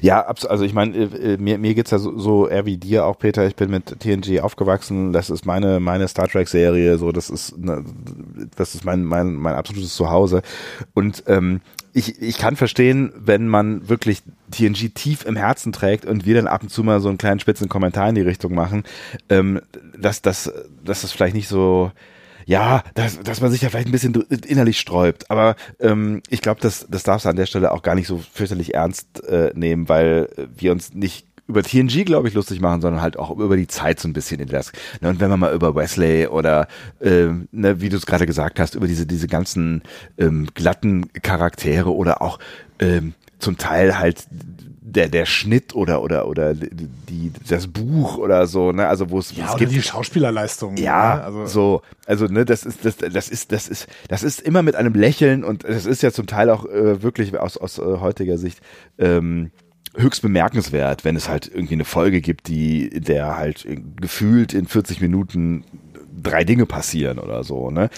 Ja, 0.00 0.20
also 0.22 0.64
ich 0.64 0.74
meine, 0.74 0.96
äh, 0.96 1.34
äh, 1.34 1.36
mir, 1.38 1.58
mir 1.58 1.74
geht's 1.74 1.90
ja 1.90 1.98
so, 1.98 2.18
so 2.18 2.48
eher 2.48 2.66
wie 2.66 2.76
dir 2.76 3.04
auch, 3.06 3.18
Peter. 3.18 3.46
Ich 3.46 3.56
bin 3.56 3.70
mit 3.70 4.00
TNG 4.00 4.40
aufgewachsen. 4.40 5.12
Das 5.12 5.30
ist 5.30 5.46
meine 5.46 5.80
meine 5.80 6.06
Star 6.08 6.28
Trek 6.28 6.48
Serie. 6.48 6.98
So, 6.98 7.12
das 7.12 7.30
ist 7.30 7.58
ne, 7.58 7.84
das 8.56 8.74
ist 8.74 8.84
mein 8.84 9.04
mein 9.04 9.34
mein 9.34 9.54
absolutes 9.54 9.94
Zuhause. 9.94 10.42
Und 10.94 11.24
ähm, 11.26 11.60
ich 11.92 12.20
ich 12.20 12.38
kann 12.38 12.56
verstehen, 12.56 13.12
wenn 13.16 13.48
man 13.48 13.88
wirklich 13.88 14.22
TNG 14.50 14.90
tief 14.94 15.24
im 15.24 15.36
Herzen 15.36 15.72
trägt 15.72 16.04
und 16.04 16.26
wir 16.26 16.34
dann 16.34 16.46
ab 16.46 16.62
und 16.62 16.68
zu 16.68 16.84
mal 16.84 17.00
so 17.00 17.08
einen 17.08 17.18
kleinen 17.18 17.40
spitzen 17.40 17.68
Kommentar 17.68 18.08
in 18.08 18.14
die 18.14 18.20
Richtung 18.20 18.54
machen, 18.54 18.84
ähm, 19.28 19.60
dass 19.98 20.22
das 20.22 20.52
dass 20.84 21.02
das 21.02 21.12
vielleicht 21.12 21.34
nicht 21.34 21.48
so 21.48 21.90
ja, 22.46 22.84
dass, 22.94 23.20
dass 23.20 23.40
man 23.40 23.50
sich 23.50 23.60
da 23.60 23.68
vielleicht 23.68 23.88
ein 23.88 23.92
bisschen 23.92 24.14
innerlich 24.46 24.78
sträubt. 24.78 25.30
Aber 25.30 25.56
ähm, 25.80 26.22
ich 26.30 26.40
glaube, 26.40 26.60
das, 26.60 26.86
das 26.88 27.02
darfst 27.02 27.26
du 27.26 27.28
an 27.28 27.36
der 27.36 27.46
Stelle 27.46 27.72
auch 27.72 27.82
gar 27.82 27.96
nicht 27.96 28.06
so 28.06 28.22
fürchterlich 28.32 28.74
ernst 28.74 29.24
äh, 29.24 29.50
nehmen, 29.54 29.88
weil 29.88 30.28
wir 30.56 30.70
uns 30.70 30.94
nicht 30.94 31.26
über 31.48 31.62
TNG, 31.62 32.04
glaube 32.04 32.28
ich, 32.28 32.34
lustig 32.34 32.60
machen, 32.60 32.80
sondern 32.80 33.02
halt 33.02 33.18
auch 33.18 33.30
über 33.30 33.56
die 33.56 33.66
Zeit 33.66 34.00
so 34.00 34.08
ein 34.08 34.12
bisschen 34.12 34.40
in 34.40 34.48
das. 34.48 34.72
Ne, 35.00 35.08
und 35.08 35.20
wenn 35.20 35.30
man 35.30 35.40
mal 35.40 35.54
über 35.54 35.74
Wesley 35.74 36.26
oder, 36.28 36.68
ähm, 37.00 37.48
ne, 37.52 37.80
wie 37.80 37.88
du 37.88 37.96
es 37.96 38.06
gerade 38.06 38.26
gesagt 38.26 38.58
hast, 38.60 38.74
über 38.74 38.86
diese, 38.86 39.06
diese 39.06 39.26
ganzen 39.26 39.82
ähm, 40.18 40.48
glatten 40.54 41.12
Charaktere 41.22 41.92
oder 41.94 42.22
auch 42.22 42.38
ähm, 42.78 43.14
zum 43.38 43.58
Teil 43.58 43.98
halt 43.98 44.24
der, 44.96 45.08
der 45.08 45.26
Schnitt 45.26 45.74
oder, 45.74 46.02
oder, 46.02 46.26
oder 46.26 46.54
die, 46.54 47.32
das 47.48 47.66
Buch 47.66 48.16
oder 48.16 48.46
so, 48.46 48.72
ne, 48.72 48.88
also 48.88 49.10
wo 49.10 49.18
es, 49.18 49.36
Ja, 49.36 49.52
es 49.52 49.56
gibt 49.56 49.72
die 49.72 49.82
Schauspielerleistung. 49.82 50.76
ja, 50.76 51.16
ne? 51.16 51.24
also 51.24 51.46
so, 51.46 51.82
also 52.06 52.26
ne, 52.26 52.44
das 52.44 52.64
ist 52.64 52.84
das 52.84 52.96
das 52.96 53.28
ist 53.28 53.52
das 53.52 53.68
ist 53.68 53.86
das 54.08 54.22
ist 54.22 54.40
immer 54.40 54.62
mit 54.62 54.74
einem 54.74 54.94
Lächeln 54.94 55.44
und 55.44 55.64
das 55.64 55.86
ist 55.86 56.02
ja 56.02 56.10
zum 56.10 56.26
Teil 56.26 56.50
auch 56.50 56.64
äh, 56.64 57.02
wirklich 57.02 57.38
aus 57.38 57.56
aus 57.58 57.78
äh, 57.78 57.82
heutiger 57.82 58.38
Sicht 58.38 58.60
ähm, 58.98 59.50
höchst 59.96 60.22
bemerkenswert, 60.22 61.04
wenn 61.04 61.16
es 61.16 61.28
halt 61.28 61.48
irgendwie 61.52 61.74
eine 61.74 61.84
Folge 61.84 62.20
gibt, 62.20 62.48
die 62.48 62.88
der 62.90 63.36
halt 63.36 63.66
gefühlt 64.00 64.54
in 64.54 64.66
40 64.66 65.00
Minuten 65.00 65.64
drei 66.22 66.44
Dinge 66.44 66.66
passieren 66.66 67.18
oder 67.18 67.44
so, 67.44 67.70
ne? 67.70 67.90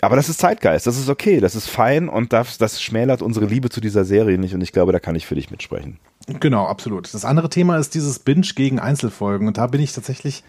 Aber 0.00 0.16
das 0.16 0.28
ist 0.28 0.40
Zeitgeist, 0.40 0.86
das 0.86 0.98
ist 0.98 1.08
okay, 1.08 1.38
das 1.38 1.54
ist 1.54 1.68
fein 1.68 2.08
und 2.08 2.32
das, 2.32 2.58
das 2.58 2.82
schmälert 2.82 3.22
unsere 3.22 3.46
Liebe 3.46 3.68
zu 3.68 3.80
dieser 3.80 4.04
Serie 4.04 4.36
nicht 4.36 4.54
und 4.54 4.60
ich 4.60 4.72
glaube, 4.72 4.90
da 4.90 4.98
kann 4.98 5.14
ich 5.14 5.26
für 5.26 5.36
dich 5.36 5.50
mitsprechen. 5.50 5.98
Genau, 6.40 6.66
absolut. 6.66 7.12
Das 7.12 7.24
andere 7.24 7.48
Thema 7.48 7.78
ist 7.78 7.94
dieses 7.94 8.18
Binge 8.18 8.46
gegen 8.54 8.78
Einzelfolgen 8.78 9.46
und 9.48 9.58
da 9.58 9.66
bin 9.66 9.80
ich 9.80 9.92
tatsächlich, 9.92 10.44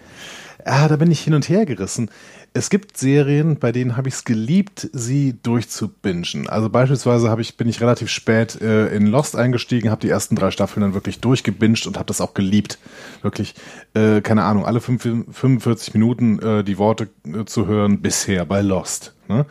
ja, 0.65 0.87
da 0.87 0.95
bin 0.95 1.11
ich 1.11 1.21
hin 1.21 1.33
und 1.33 1.49
her 1.49 1.65
gerissen. 1.65 2.09
Es 2.55 2.69
gibt 2.69 2.97
Serien, 2.97 3.57
bei 3.57 3.71
denen 3.71 3.97
habe 3.97 4.07
ich 4.07 4.13
es 4.13 4.25
geliebt, 4.25 4.87
sie 4.93 5.35
durchzubingen. 5.41 6.47
Also 6.47 6.69
beispielsweise 6.69 7.31
habe 7.31 7.41
ich 7.41 7.57
bin 7.57 7.67
ich 7.67 7.81
relativ 7.81 8.09
spät 8.09 8.61
äh, 8.61 8.95
in 8.95 9.07
Lost 9.07 9.35
eingestiegen, 9.35 9.89
habe 9.89 10.01
die 10.01 10.09
ersten 10.09 10.35
drei 10.35 10.51
Staffeln 10.51 10.81
dann 10.81 10.93
wirklich 10.93 11.19
durchgebinged 11.19 11.87
und 11.87 11.97
habe 11.97 12.05
das 12.05 12.21
auch 12.21 12.35
geliebt. 12.35 12.77
Wirklich, 13.23 13.55
äh, 13.95 14.21
keine 14.21 14.43
Ahnung, 14.43 14.65
alle 14.65 14.81
fünf, 14.81 15.01
45 15.01 15.95
Minuten 15.95 16.39
äh, 16.39 16.63
die 16.63 16.77
Worte 16.77 17.09
äh, 17.25 17.45
zu 17.45 17.65
hören 17.65 18.01
bisher 18.01 18.45
bei 18.45 18.61
Lost. 18.61 19.12
Ne? 19.27 19.45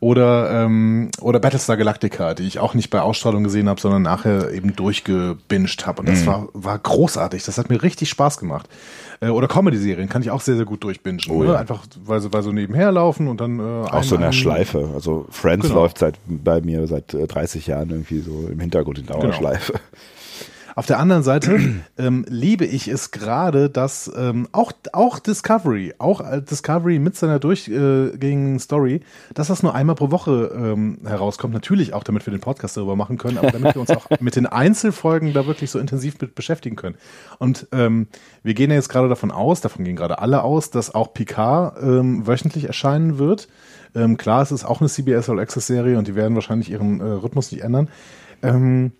Oder 0.00 0.64
ähm, 0.64 1.10
oder 1.20 1.38
Battlestar 1.38 1.76
Galactica, 1.76 2.34
die 2.34 2.42
ich 2.44 2.58
auch 2.58 2.74
nicht 2.74 2.90
bei 2.90 3.00
Ausstrahlung 3.00 3.44
gesehen 3.44 3.68
habe, 3.68 3.80
sondern 3.80 4.02
nachher 4.02 4.50
eben 4.50 4.74
durchgebinged 4.74 5.86
habe. 5.86 6.00
Und 6.00 6.08
das 6.08 6.26
war, 6.26 6.48
war 6.52 6.78
großartig. 6.78 7.44
Das 7.44 7.58
hat 7.58 7.70
mir 7.70 7.82
richtig 7.82 8.08
Spaß 8.10 8.38
gemacht. 8.38 8.68
Äh, 9.20 9.28
oder 9.28 9.46
Comedy-Serien 9.48 10.08
kann 10.08 10.22
ich 10.22 10.30
auch 10.30 10.40
sehr, 10.40 10.56
sehr 10.56 10.64
gut 10.64 10.82
durchbingen. 10.82 11.20
Oh 11.28 11.42
ne? 11.42 11.52
ja. 11.52 11.56
Einfach, 11.56 11.86
weil 12.04 12.20
sie, 12.20 12.32
weil 12.32 12.42
so 12.42 12.52
nebenher 12.52 12.90
laufen 12.90 13.28
und 13.28 13.40
dann 13.40 13.60
äh, 13.60 13.62
Auch 13.88 14.02
so 14.02 14.16
in 14.16 14.20
der 14.22 14.32
Schleife. 14.32 14.90
Also 14.94 15.26
Friends 15.30 15.68
Genau. 15.68 15.82
läuft 15.82 15.98
seit 15.98 16.18
bei 16.26 16.60
mir 16.60 16.86
seit 16.88 17.14
äh, 17.14 17.26
30 17.26 17.68
Jahren 17.68 17.90
irgendwie 17.90 18.20
so 18.20 18.48
im 18.50 18.58
Hintergrund 18.58 18.98
in 18.98 19.06
Dauerschleife. 19.06 19.74
Auf 20.74 20.86
der 20.86 20.98
anderen 20.98 21.22
Seite 21.22 21.58
ähm, 21.98 22.24
liebe 22.28 22.64
ich 22.64 22.88
es 22.88 23.10
gerade, 23.10 23.68
dass 23.68 24.10
ähm, 24.16 24.48
auch, 24.52 24.72
auch 24.92 25.18
Discovery, 25.18 25.94
auch 25.98 26.20
äh, 26.20 26.40
Discovery 26.40 26.98
mit 26.98 27.16
seiner 27.16 27.38
durchgängigen 27.38 28.58
Story, 28.58 29.00
dass 29.34 29.48
das 29.48 29.62
nur 29.62 29.74
einmal 29.74 29.96
pro 29.96 30.10
Woche 30.10 30.50
ähm, 30.54 30.98
herauskommt. 31.04 31.52
Natürlich 31.52 31.92
auch, 31.92 32.04
damit 32.04 32.26
wir 32.26 32.30
den 32.30 32.40
Podcast 32.40 32.76
darüber 32.76 32.96
machen 32.96 33.18
können, 33.18 33.38
aber 33.38 33.50
damit 33.50 33.74
wir 33.74 33.80
uns 33.80 33.90
auch 33.90 34.06
mit 34.20 34.36
den 34.36 34.46
Einzelfolgen 34.46 35.32
da 35.32 35.46
wirklich 35.46 35.70
so 35.70 35.78
intensiv 35.78 36.20
mit 36.20 36.34
beschäftigen 36.34 36.76
können. 36.76 36.96
Und 37.38 37.66
ähm, 37.72 38.08
wir 38.42 38.54
gehen 38.54 38.70
ja 38.70 38.76
jetzt 38.76 38.88
gerade 38.88 39.08
davon 39.08 39.30
aus, 39.30 39.60
davon 39.60 39.84
gehen 39.84 39.96
gerade 39.96 40.20
alle 40.20 40.42
aus, 40.42 40.70
dass 40.70 40.94
auch 40.94 41.12
Picard 41.12 41.82
ähm, 41.82 42.26
wöchentlich 42.26 42.64
erscheinen 42.64 43.18
wird. 43.18 43.48
Ähm, 43.94 44.16
klar, 44.16 44.40
es 44.40 44.52
ist 44.52 44.64
auch 44.64 44.80
eine 44.80 44.88
CBS 44.88 45.28
All 45.28 45.38
Access 45.38 45.66
Serie 45.66 45.98
und 45.98 46.08
die 46.08 46.14
werden 46.14 46.34
wahrscheinlich 46.34 46.70
ihren 46.70 47.00
äh, 47.00 47.04
Rhythmus 47.04 47.52
nicht 47.52 47.62
ändern. 47.62 47.90
Ähm, 48.42 48.92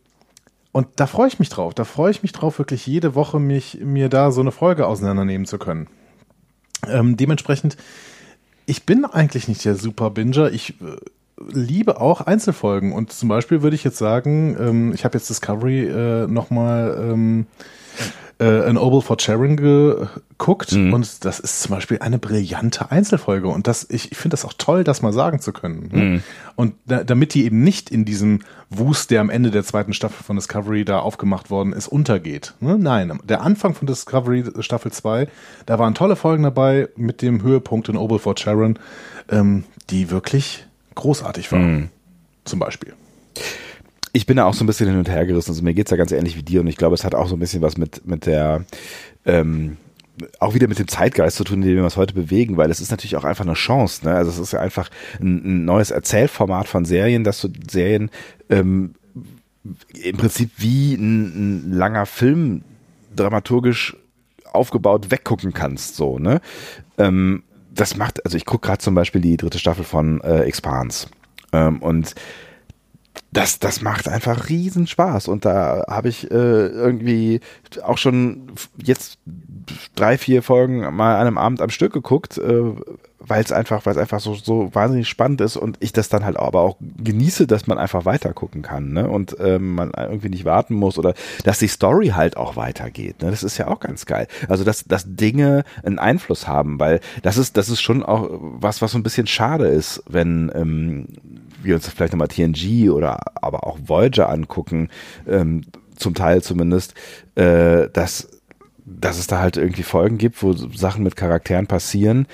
und 0.72 0.88
da 0.96 1.06
freue 1.06 1.28
ich 1.28 1.38
mich 1.38 1.50
drauf. 1.50 1.74
Da 1.74 1.84
freue 1.84 2.10
ich 2.10 2.22
mich 2.22 2.32
drauf, 2.32 2.58
wirklich 2.58 2.86
jede 2.86 3.14
Woche 3.14 3.38
mich, 3.38 3.78
mir 3.82 4.08
da 4.08 4.32
so 4.32 4.40
eine 4.40 4.52
Folge 4.52 4.86
auseinandernehmen 4.86 5.46
zu 5.46 5.58
können. 5.58 5.86
Ähm, 6.88 7.16
dementsprechend, 7.16 7.76
ich 8.66 8.84
bin 8.84 9.04
eigentlich 9.04 9.48
nicht 9.48 9.64
der 9.64 9.74
Super 9.74 10.10
Binger. 10.10 10.50
Ich 10.50 10.80
äh, 10.80 10.96
liebe 11.50 12.00
auch 12.00 12.22
Einzelfolgen. 12.22 12.92
Und 12.92 13.12
zum 13.12 13.28
Beispiel 13.28 13.62
würde 13.62 13.76
ich 13.76 13.84
jetzt 13.84 13.98
sagen, 13.98 14.56
ähm, 14.58 14.92
ich 14.94 15.04
habe 15.04 15.18
jetzt 15.18 15.28
Discovery 15.28 15.86
äh, 15.86 16.26
nochmal 16.26 16.96
ähm, 16.98 17.46
äh, 18.42 18.68
An 18.68 18.76
Oval 18.76 19.02
for 19.02 19.16
Sharon 19.20 19.56
geguckt 19.56 20.72
und 20.72 21.24
das 21.24 21.38
ist 21.38 21.62
zum 21.62 21.70
Beispiel 21.70 21.98
eine 22.00 22.18
brillante 22.18 22.90
Einzelfolge 22.90 23.46
und 23.46 23.68
das 23.68 23.88
ich, 23.88 24.10
ich 24.10 24.18
finde 24.18 24.32
das 24.34 24.44
auch 24.44 24.54
toll, 24.58 24.82
das 24.82 25.00
mal 25.00 25.12
sagen 25.12 25.38
zu 25.38 25.52
können. 25.52 25.88
Ne? 25.92 26.22
Und 26.56 26.74
da, 26.84 27.04
damit 27.04 27.34
die 27.34 27.44
eben 27.44 27.62
nicht 27.62 27.90
in 27.90 28.04
diesem 28.04 28.40
Wust, 28.68 29.10
der 29.12 29.20
am 29.20 29.30
Ende 29.30 29.52
der 29.52 29.62
zweiten 29.62 29.92
Staffel 29.92 30.24
von 30.24 30.36
Discovery 30.36 30.84
da 30.84 30.98
aufgemacht 30.98 31.50
worden 31.50 31.72
ist, 31.72 31.86
untergeht. 31.86 32.54
Ne? 32.60 32.78
Nein, 32.78 33.20
der 33.24 33.42
Anfang 33.42 33.74
von 33.74 33.86
Discovery 33.86 34.44
Staffel 34.60 34.90
2, 34.90 35.28
da 35.66 35.78
waren 35.78 35.94
tolle 35.94 36.16
Folgen 36.16 36.42
dabei 36.42 36.88
mit 36.96 37.22
dem 37.22 37.42
Höhepunkt 37.42 37.88
in 37.88 37.96
Oval 37.96 38.18
for 38.18 38.36
Sharon, 38.36 38.78
ähm, 39.30 39.64
die 39.90 40.10
wirklich 40.10 40.66
großartig 40.96 41.52
waren. 41.52 41.90
Zum 42.44 42.58
Beispiel. 42.58 42.94
Ich 44.12 44.26
bin 44.26 44.36
da 44.36 44.44
auch 44.44 44.54
so 44.54 44.64
ein 44.64 44.66
bisschen 44.66 44.88
hin 44.88 44.98
und 44.98 45.08
her 45.08 45.26
gerissen. 45.26 45.50
Also 45.50 45.62
mir 45.62 45.74
geht's 45.74 45.90
ja 45.90 45.96
ganz 45.96 46.12
ähnlich 46.12 46.36
wie 46.36 46.42
dir 46.42 46.60
und 46.60 46.66
ich 46.66 46.76
glaube, 46.76 46.94
es 46.94 47.04
hat 47.04 47.14
auch 47.14 47.28
so 47.28 47.36
ein 47.36 47.40
bisschen 47.40 47.62
was 47.62 47.76
mit, 47.78 48.06
mit 48.06 48.26
der, 48.26 48.64
ähm, 49.24 49.78
auch 50.38 50.54
wieder 50.54 50.68
mit 50.68 50.78
dem 50.78 50.88
Zeitgeist 50.88 51.36
zu 51.36 51.44
tun, 51.44 51.62
in 51.62 51.68
dem 51.68 51.76
wir 51.76 51.84
uns 51.84 51.96
heute 51.96 52.14
bewegen, 52.14 52.56
weil 52.56 52.70
es 52.70 52.80
ist 52.80 52.90
natürlich 52.90 53.16
auch 53.16 53.24
einfach 53.24 53.44
eine 53.44 53.54
Chance. 53.54 54.04
Ne? 54.04 54.14
Also 54.14 54.30
es 54.30 54.38
ist 54.38 54.52
ja 54.52 54.60
einfach 54.60 54.90
ein, 55.20 55.42
ein 55.44 55.64
neues 55.64 55.90
Erzählformat 55.90 56.68
von 56.68 56.84
Serien, 56.84 57.24
dass 57.24 57.40
du 57.40 57.48
Serien 57.70 58.10
ähm, 58.50 58.94
im 59.94 60.16
Prinzip 60.16 60.50
wie 60.58 60.94
ein, 60.94 61.70
ein 61.70 61.72
langer 61.72 62.04
Film 62.04 62.62
dramaturgisch 63.16 63.96
aufgebaut 64.52 65.10
weggucken 65.10 65.54
kannst. 65.54 65.96
So, 65.96 66.18
ne? 66.18 66.40
Ähm, 66.98 67.44
das 67.74 67.96
macht, 67.96 68.24
also 68.26 68.36
ich 68.36 68.44
gucke 68.44 68.66
gerade 68.66 68.80
zum 68.80 68.94
Beispiel 68.94 69.22
die 69.22 69.38
dritte 69.38 69.58
Staffel 69.58 69.84
von 69.84 70.20
äh, 70.20 70.40
Expans. 70.40 71.08
Ähm, 71.52 71.80
und 71.80 72.14
das, 73.32 73.58
das 73.58 73.80
macht 73.80 74.08
einfach 74.08 74.48
riesen 74.48 74.86
Spaß. 74.86 75.28
Und 75.28 75.44
da 75.44 75.84
habe 75.88 76.08
ich 76.08 76.30
äh, 76.30 76.34
irgendwie 76.34 77.40
auch 77.82 77.98
schon 77.98 78.52
jetzt 78.82 79.18
drei, 79.94 80.18
vier 80.18 80.42
Folgen 80.42 80.80
mal 80.94 81.16
an 81.16 81.26
einem 81.26 81.38
Abend 81.38 81.62
am 81.62 81.70
Stück 81.70 81.92
geguckt, 81.94 82.36
äh, 82.36 82.74
weil 83.18 83.42
es 83.42 83.52
einfach, 83.52 83.86
weil 83.86 83.98
einfach 83.98 84.20
so, 84.20 84.34
so 84.34 84.74
wahnsinnig 84.74 85.08
spannend 85.08 85.40
ist 85.40 85.56
und 85.56 85.76
ich 85.80 85.92
das 85.92 86.08
dann 86.08 86.24
halt 86.24 86.36
aber 86.36 86.60
auch 86.60 86.76
genieße, 86.80 87.46
dass 87.46 87.66
man 87.66 87.78
einfach 87.78 88.04
weiter 88.04 88.34
gucken 88.34 88.62
kann, 88.62 88.92
ne? 88.92 89.08
Und 89.08 89.36
ähm, 89.38 89.76
man 89.76 89.92
irgendwie 89.96 90.28
nicht 90.28 90.44
warten 90.44 90.74
muss 90.74 90.98
oder 90.98 91.14
dass 91.44 91.58
die 91.58 91.68
Story 91.68 92.08
halt 92.08 92.36
auch 92.36 92.56
weitergeht. 92.56 93.22
Ne? 93.22 93.30
Das 93.30 93.44
ist 93.44 93.58
ja 93.58 93.68
auch 93.68 93.80
ganz 93.80 94.06
geil. 94.06 94.26
Also 94.48 94.64
dass, 94.64 94.84
dass 94.84 95.04
Dinge 95.06 95.64
einen 95.84 95.98
Einfluss 96.00 96.48
haben, 96.48 96.80
weil 96.80 97.00
das 97.22 97.38
ist, 97.38 97.56
das 97.56 97.68
ist 97.68 97.80
schon 97.80 98.02
auch 98.02 98.28
was, 98.30 98.82
was 98.82 98.92
so 98.92 98.98
ein 98.98 99.04
bisschen 99.04 99.26
schade 99.26 99.68
ist, 99.68 100.02
wenn 100.08 100.50
ähm, 100.54 101.06
wir 101.64 101.74
uns 101.74 101.88
vielleicht 101.88 102.12
nochmal 102.12 102.28
TNG 102.28 102.90
oder 102.90 103.18
aber 103.34 103.66
auch 103.66 103.78
Voyager 103.86 104.28
angucken, 104.28 104.88
ähm, 105.28 105.62
zum 105.96 106.14
Teil 106.14 106.42
zumindest, 106.42 106.94
äh, 107.34 107.88
dass, 107.92 108.28
dass 108.84 109.18
es 109.18 109.26
da 109.26 109.38
halt 109.38 109.56
irgendwie 109.56 109.82
Folgen 109.82 110.18
gibt, 110.18 110.42
wo 110.42 110.52
Sachen 110.52 111.04
mit 111.04 111.16
Charakteren 111.16 111.66
passieren, 111.66 112.26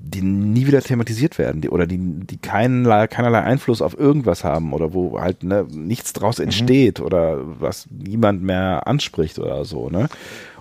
die 0.00 0.22
nie 0.22 0.66
wieder 0.66 0.80
thematisiert 0.80 1.38
werden, 1.38 1.60
die, 1.60 1.68
oder 1.68 1.86
die, 1.86 1.98
die 1.98 2.38
keinerlei, 2.38 3.06
keinerlei 3.08 3.42
Einfluss 3.42 3.82
auf 3.82 3.98
irgendwas 3.98 4.42
haben 4.42 4.72
oder 4.72 4.94
wo 4.94 5.20
halt 5.20 5.42
ne, 5.42 5.66
nichts 5.70 6.12
draus 6.12 6.38
entsteht 6.38 7.00
mhm. 7.00 7.06
oder 7.06 7.60
was 7.60 7.88
niemand 7.90 8.42
mehr 8.42 8.86
anspricht 8.86 9.38
oder 9.38 9.64
so, 9.64 9.90
ne? 9.90 10.08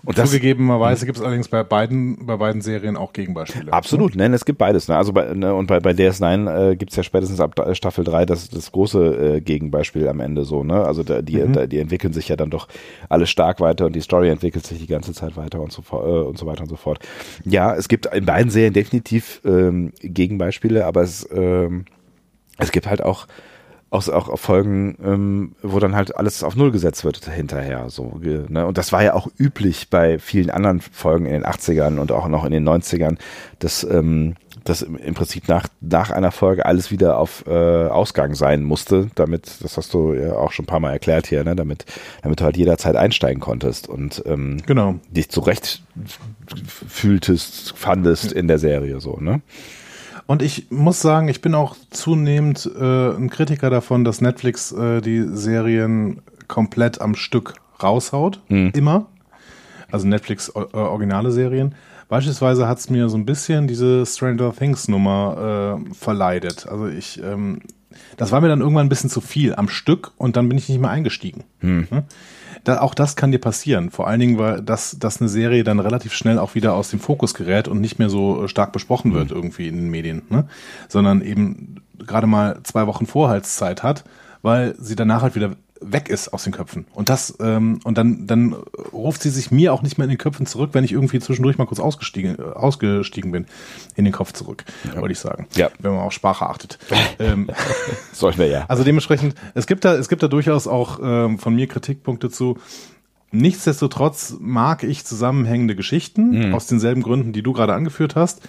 Und 0.04 0.18
das, 0.18 0.32
Zugegebenerweise 0.32 1.06
gibt 1.06 1.18
es 1.18 1.24
allerdings 1.24 1.48
bei 1.48 1.64
beiden, 1.64 2.26
bei 2.26 2.38
beiden 2.38 2.62
Serien 2.62 2.98
auch 2.98 3.14
Gegenbeispiele. 3.14 3.72
Absolut, 3.74 4.16
ne? 4.16 4.28
es 4.34 4.45
gibt 4.45 4.60
beides. 4.60 4.88
Ne? 4.88 4.95
Also 4.95 5.14
bei, 5.14 5.34
ne, 5.34 5.54
und 5.54 5.68
bei, 5.68 5.80
bei 5.80 5.91
DS9 5.91 6.72
äh, 6.72 6.76
gibt 6.76 6.91
es 6.91 6.98
ja 6.98 7.04
spätestens 7.04 7.39
ab 7.39 7.56
Staffel 7.74 8.04
3 8.04 8.26
das, 8.26 8.50
das 8.50 8.72
große 8.72 9.36
äh, 9.38 9.41
Gegenbeispiel 9.41 10.08
am 10.08 10.20
Ende 10.20 10.45
so, 10.45 10.64
ne? 10.64 10.84
Also 10.84 11.04
da, 11.04 11.22
die, 11.22 11.38
mhm. 11.38 11.54
da, 11.54 11.68
die 11.68 11.80
entwickeln 11.80 12.14
sich 12.14 12.28
ja 12.28 12.36
dann 12.36 12.50
doch 12.50 12.68
alle 13.10 13.28
stark 13.28 13.60
weiter 13.60 13.86
und 13.86 13.95
die 13.95 14.02
Story 14.02 14.30
entwickelt 14.30 14.66
sich 14.66 14.80
die 14.80 14.88
ganze 14.88 15.14
Zeit 15.14 15.38
weiter 15.38 15.62
und 15.62 15.72
so, 15.72 15.84
äh, 15.91 15.95
und 15.95 16.38
so 16.38 16.45
weiter 16.45 16.64
und 16.64 16.70
so 16.70 16.76
fort. 16.76 17.00
Ja, 17.45 17.76
es 17.76 17.88
gibt 17.88 18.06
in 18.08 18.26
beiden 18.26 18.52
Serien 18.52 18.74
definitiv 18.74 19.41
ähm, 19.45 19.91
Gegenbeispiele, 20.02 20.86
aber 20.86 21.02
es, 21.02 21.28
ähm, 21.32 21.86
es 22.58 22.72
gibt 22.72 22.88
halt 22.88 23.04
auch 23.04 23.28
auch, 23.89 24.07
auch 24.09 24.38
Folgen, 24.38 24.97
ähm, 25.03 25.55
wo 25.61 25.79
dann 25.79 25.95
halt 25.95 26.15
alles 26.15 26.43
auf 26.43 26.55
Null 26.55 26.71
gesetzt 26.71 27.05
wird 27.05 27.23
hinterher. 27.29 27.89
So, 27.89 28.19
ne? 28.21 28.65
Und 28.65 28.77
das 28.77 28.91
war 28.91 29.03
ja 29.03 29.13
auch 29.13 29.27
üblich 29.38 29.89
bei 29.89 30.19
vielen 30.19 30.49
anderen 30.49 30.81
Folgen 30.81 31.25
in 31.25 31.33
den 31.33 31.45
80ern 31.45 31.97
und 31.97 32.11
auch 32.11 32.27
noch 32.27 32.43
in 32.43 32.51
den 32.51 32.67
90ern, 32.67 33.17
dass, 33.59 33.83
ähm, 33.85 34.35
dass 34.65 34.81
im 34.81 35.13
Prinzip 35.13 35.47
nach, 35.47 35.67
nach 35.79 36.11
einer 36.11 36.31
Folge 36.31 36.65
alles 36.65 36.91
wieder 36.91 37.17
auf 37.17 37.45
äh, 37.47 37.51
Ausgang 37.51 38.35
sein 38.35 38.63
musste, 38.63 39.07
damit, 39.15 39.63
das 39.63 39.77
hast 39.77 39.93
du 39.93 40.13
ja 40.13 40.33
auch 40.33 40.51
schon 40.51 40.63
ein 40.63 40.67
paar 40.67 40.81
Mal 40.81 40.91
erklärt 40.91 41.27
hier, 41.27 41.45
ne? 41.45 41.55
damit, 41.55 41.85
damit 42.23 42.41
du 42.41 42.43
halt 42.43 42.57
jederzeit 42.57 42.97
einsteigen 42.97 43.39
konntest 43.39 43.88
und 43.88 44.21
ähm, 44.25 44.57
genau. 44.65 44.95
dich 45.09 45.29
zurecht 45.29 45.81
fühltest, 46.88 47.77
fandest 47.77 48.33
in 48.33 48.49
der 48.49 48.59
Serie 48.59 48.99
so, 48.99 49.17
ne? 49.19 49.41
Und 50.28 50.41
ich 50.41 50.69
muss 50.69 51.01
sagen, 51.01 51.30
ich 51.30 51.41
bin 51.41 51.55
auch 51.55 51.75
zunehmend 51.89 52.69
äh, 52.78 53.15
ein 53.15 53.30
Kritiker 53.30 53.69
davon, 53.69 54.03
dass 54.03 54.21
Netflix 54.21 54.73
äh, 54.73 55.01
die 55.01 55.23
Serien 55.23 56.21
komplett 56.47 57.01
am 57.01 57.15
Stück 57.15 57.55
raushaut. 57.82 58.41
Mhm. 58.49 58.71
Immer. 58.75 59.05
Also 59.89 60.05
Netflix 60.05 60.49
äh, 60.49 60.59
originale 60.78 61.32
Serien. 61.32 61.75
Beispielsweise 62.09 62.67
hat 62.67 62.78
es 62.78 62.89
mir 62.89 63.09
so 63.09 63.17
ein 63.17 63.25
bisschen 63.25 63.67
diese 63.67 64.05
Stranger 64.05 64.53
Things 64.53 64.88
Nummer 64.88 65.80
äh, 65.88 65.93
verleidet. 65.93 66.67
Also 66.67 66.88
ich, 66.88 67.21
ähm, 67.23 67.61
das 68.17 68.32
war 68.32 68.41
mir 68.41 68.49
dann 68.49 68.61
irgendwann 68.61 68.86
ein 68.86 68.89
bisschen 68.89 69.09
zu 69.09 69.21
viel 69.21 69.55
am 69.55 69.69
Stück 69.69 70.11
und 70.17 70.36
dann 70.36 70.49
bin 70.49 70.57
ich 70.57 70.67
nicht 70.67 70.80
mehr 70.80 70.91
eingestiegen. 70.91 71.45
Mhm 71.61 72.03
da, 72.64 72.82
auch 72.82 72.93
das 72.93 73.16
kann 73.16 73.32
dir 73.32 73.39
passieren. 73.39 73.91
Vor 73.91 74.08
allen 74.08 74.20
Dingen, 74.20 74.38
weil 74.38 74.62
das, 74.62 74.97
dass 74.99 75.22
eine 75.22 75.30
Serie 75.30 75.64
dann 75.64 75.80
relativ 75.80 76.14
schnell 76.14 76.39
auch 76.39 76.55
wieder 76.55 76.74
aus 76.74 76.89
dem 76.89 76.99
Fokus 76.99 77.34
gerät 77.34 77.68
und 77.68 77.82
nicht 77.82 77.99
mehr 77.99 78.10
so 78.10 78.43
äh, 78.43 78.47
stark 78.47 78.72
besprochen 78.72 79.14
wird 79.14 79.30
mhm. 79.30 79.36
irgendwie 79.36 79.68
in 79.68 79.76
den 79.76 79.89
Medien, 79.89 80.24
ne? 80.30 80.47
sondern 80.88 81.22
eben 81.22 81.82
gerade 81.97 82.28
mal 82.28 82.60
zwei 82.64 82.88
Wochen 82.88 83.05
Vorhaltszeit 83.05 83.84
hat, 83.84 84.03
weil 84.41 84.76
sie 84.78 84.95
danach 84.95 85.22
halt 85.22 85.36
wieder 85.36 85.51
weg 85.82 86.09
ist 86.09 86.30
aus 86.30 86.43
den 86.43 86.53
Köpfen. 86.53 86.86
Und 86.93 87.09
das, 87.09 87.36
ähm, 87.39 87.80
und 87.84 87.97
dann, 87.97 88.28
dann 88.28 88.53
ruft 88.91 89.21
sie 89.21 89.30
sich 89.30 89.51
mir 89.51 89.73
auch 89.73 89.82
nicht 89.82 89.97
mehr 89.97 90.05
in 90.05 90.09
den 90.09 90.17
Köpfen 90.17 90.45
zurück, 90.45 90.71
wenn 90.73 90.84
ich 90.84 90.91
irgendwie 90.91 91.19
zwischendurch 91.19 91.57
mal 91.57 91.65
kurz 91.65 91.80
ausgestiegen, 91.80 92.38
äh, 92.39 92.41
ausgestiegen 92.41 93.32
bin, 93.32 93.45
in 93.95 94.05
den 94.05 94.13
Kopf 94.13 94.34
zurück, 94.34 94.65
ja. 94.86 95.01
würde 95.01 95.11
ich 95.11 95.19
sagen. 95.19 95.47
Ja. 95.55 95.69
Wenn 95.80 95.91
man 95.91 96.01
auf 96.01 96.13
Sprache 96.13 96.47
achtet. 96.47 96.80
ähm, 97.19 97.49
Sollten 98.13 98.39
wir 98.39 98.47
ja. 98.47 98.65
Also 98.67 98.84
dementsprechend, 98.84 99.36
es 99.53 99.67
gibt 99.67 99.86
da, 99.86 99.95
es 99.95 100.09
gibt 100.09 100.23
da 100.23 100.28
durchaus 100.28 100.67
auch 100.67 100.99
ähm, 101.01 101.39
von 101.39 101.55
mir 101.55 101.67
Kritikpunkte 101.67 102.30
zu. 102.30 102.57
Nichtsdestotrotz 103.32 104.38
mag 104.39 104.84
ich 104.84 105.03
zusammenhängende 105.03 105.75
Geschichten 105.75 106.47
mhm. 106.47 106.55
aus 106.55 106.67
denselben 106.67 107.03
Gründen, 107.03 107.34
die 107.34 107.43
du 107.43 107.51
gerade 107.51 107.73
angeführt 107.73 108.15
hast, 108.15 108.41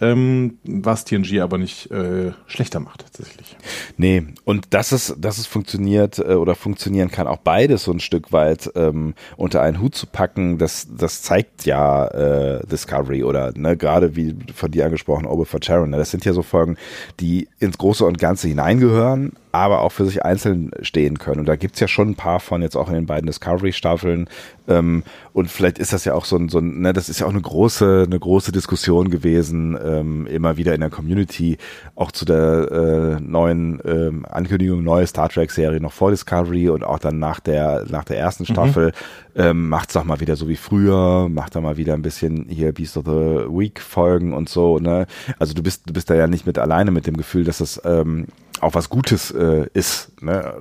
ähm, 0.00 0.58
was 0.64 1.04
TNG 1.04 1.40
aber 1.40 1.58
nicht 1.58 1.90
äh, 1.90 2.32
schlechter 2.46 2.80
macht 2.80 3.02
tatsächlich. 3.02 3.56
Nee, 3.98 4.24
und 4.44 4.72
dass 4.72 4.92
es, 4.92 5.14
dass 5.18 5.36
es 5.36 5.46
funktioniert 5.46 6.18
äh, 6.18 6.34
oder 6.34 6.54
funktionieren 6.54 7.10
kann, 7.10 7.26
auch 7.26 7.36
beides 7.36 7.84
so 7.84 7.92
ein 7.92 8.00
Stück 8.00 8.32
weit 8.32 8.70
ähm, 8.74 9.12
unter 9.36 9.60
einen 9.60 9.80
Hut 9.80 9.94
zu 9.94 10.06
packen, 10.06 10.56
das, 10.56 10.88
das 10.90 11.20
zeigt 11.20 11.66
ja 11.66 12.06
äh, 12.06 12.66
Discovery 12.66 13.24
oder 13.24 13.52
ne, 13.54 13.76
gerade 13.76 14.16
wie 14.16 14.34
von 14.54 14.70
dir 14.70 14.86
angesprochen, 14.86 15.26
Ober 15.26 15.44
for 15.44 15.60
Charon. 15.60 15.90
Ne, 15.90 15.98
das 15.98 16.10
sind 16.10 16.24
ja 16.24 16.32
so 16.32 16.42
Folgen, 16.42 16.78
die 17.20 17.48
ins 17.58 17.76
Große 17.76 18.04
und 18.04 18.18
Ganze 18.18 18.48
hineingehören, 18.48 19.32
aber 19.52 19.82
auch 19.82 19.92
für 19.92 20.06
sich 20.06 20.24
einzeln 20.24 20.70
stehen 20.80 21.18
können. 21.18 21.40
Und 21.40 21.46
da 21.46 21.56
gibt's 21.56 21.80
ja 21.80 21.88
schon 21.88 22.10
ein 22.10 22.14
paar 22.14 22.40
von 22.40 22.62
jetzt 22.62 22.76
auch 22.76 22.88
in 22.88 22.94
den 22.94 23.06
beiden 23.06 23.26
Discovery-Staffeln. 23.26 24.21
Ähm, 24.68 25.02
und 25.32 25.50
vielleicht 25.50 25.78
ist 25.78 25.92
das 25.92 26.04
ja 26.04 26.14
auch 26.14 26.24
so 26.24 26.36
ein, 26.36 26.48
so 26.48 26.58
ein, 26.58 26.80
ne, 26.80 26.92
das 26.92 27.08
ist 27.08 27.20
ja 27.20 27.26
auch 27.26 27.30
eine 27.30 27.40
große, 27.40 28.04
eine 28.06 28.18
große 28.18 28.52
Diskussion 28.52 29.10
gewesen, 29.10 29.76
ähm, 29.82 30.26
immer 30.26 30.56
wieder 30.56 30.74
in 30.74 30.80
der 30.80 30.90
Community, 30.90 31.58
auch 31.96 32.12
zu 32.12 32.24
der 32.24 33.18
äh, 33.18 33.20
neuen 33.20 33.80
ähm, 33.84 34.24
Ankündigung, 34.28 34.84
neue 34.84 35.06
Star 35.06 35.28
Trek-Serie 35.28 35.80
noch 35.80 35.92
vor 35.92 36.10
Discovery 36.10 36.68
und 36.68 36.84
auch 36.84 36.98
dann 36.98 37.18
nach 37.18 37.40
der, 37.40 37.84
nach 37.88 38.04
der 38.04 38.18
ersten 38.18 38.44
mhm. 38.44 38.52
Staffel, 38.52 38.92
mhm. 39.34 39.40
ähm, 39.42 39.68
macht's 39.68 39.94
doch 39.94 40.04
mal 40.04 40.20
wieder 40.20 40.36
so 40.36 40.48
wie 40.48 40.56
früher, 40.56 41.28
macht 41.28 41.56
da 41.56 41.60
mal 41.60 41.76
wieder 41.76 41.94
ein 41.94 42.02
bisschen 42.02 42.46
hier 42.48 42.72
Beast 42.72 42.96
of 42.96 43.04
the 43.06 43.10
Week 43.48 43.80
Folgen 43.80 44.32
und 44.32 44.48
so, 44.48 44.78
ne? 44.78 45.06
Also 45.38 45.54
du 45.54 45.62
bist, 45.62 45.88
du 45.88 45.92
bist 45.92 46.10
da 46.10 46.14
ja 46.14 46.26
nicht 46.26 46.46
mit 46.46 46.58
alleine 46.58 46.90
mit 46.90 47.06
dem 47.06 47.16
Gefühl, 47.16 47.44
dass 47.44 47.58
das 47.58 47.80
ähm, 47.84 48.26
auch 48.62 48.74
was 48.74 48.88
Gutes 48.88 49.30
äh, 49.32 49.66
ist. 49.74 50.22
Ne? 50.22 50.54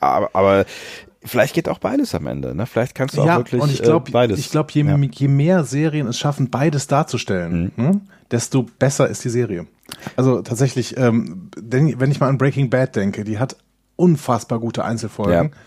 Aber, 0.00 0.30
aber 0.34 0.66
vielleicht 1.26 1.54
geht 1.54 1.68
auch 1.68 1.78
beides 1.78 2.14
am 2.14 2.26
Ende. 2.26 2.54
Ne? 2.54 2.66
Vielleicht 2.66 2.94
kannst 2.94 3.16
du 3.16 3.22
auch 3.22 3.36
wirklich 3.36 3.60
und 3.60 3.70
ich 3.70 3.82
glaub, 3.82 4.08
äh, 4.08 4.12
beides. 4.12 4.38
Ich 4.38 4.50
glaube, 4.50 4.70
je, 4.72 4.84
ja. 4.84 4.96
je, 4.96 5.28
mehr 5.28 5.64
Serien 5.64 6.06
es 6.06 6.18
schaffen, 6.18 6.50
beides 6.50 6.86
darzustellen, 6.86 7.72
mhm. 7.76 7.84
ne, 7.84 8.00
desto 8.30 8.66
besser 8.78 9.08
ist 9.08 9.24
die 9.24 9.30
Serie. 9.30 9.66
Also 10.16 10.42
tatsächlich, 10.42 10.96
ähm, 10.96 11.50
denn, 11.56 11.98
wenn 12.00 12.10
ich 12.10 12.20
mal 12.20 12.28
an 12.28 12.38
Breaking 12.38 12.70
Bad 12.70 12.96
denke, 12.96 13.24
die 13.24 13.38
hat 13.38 13.56
unfassbar 13.96 14.58
gute 14.60 14.84
Einzelfolgen. 14.84 15.50
Ja. 15.50 15.58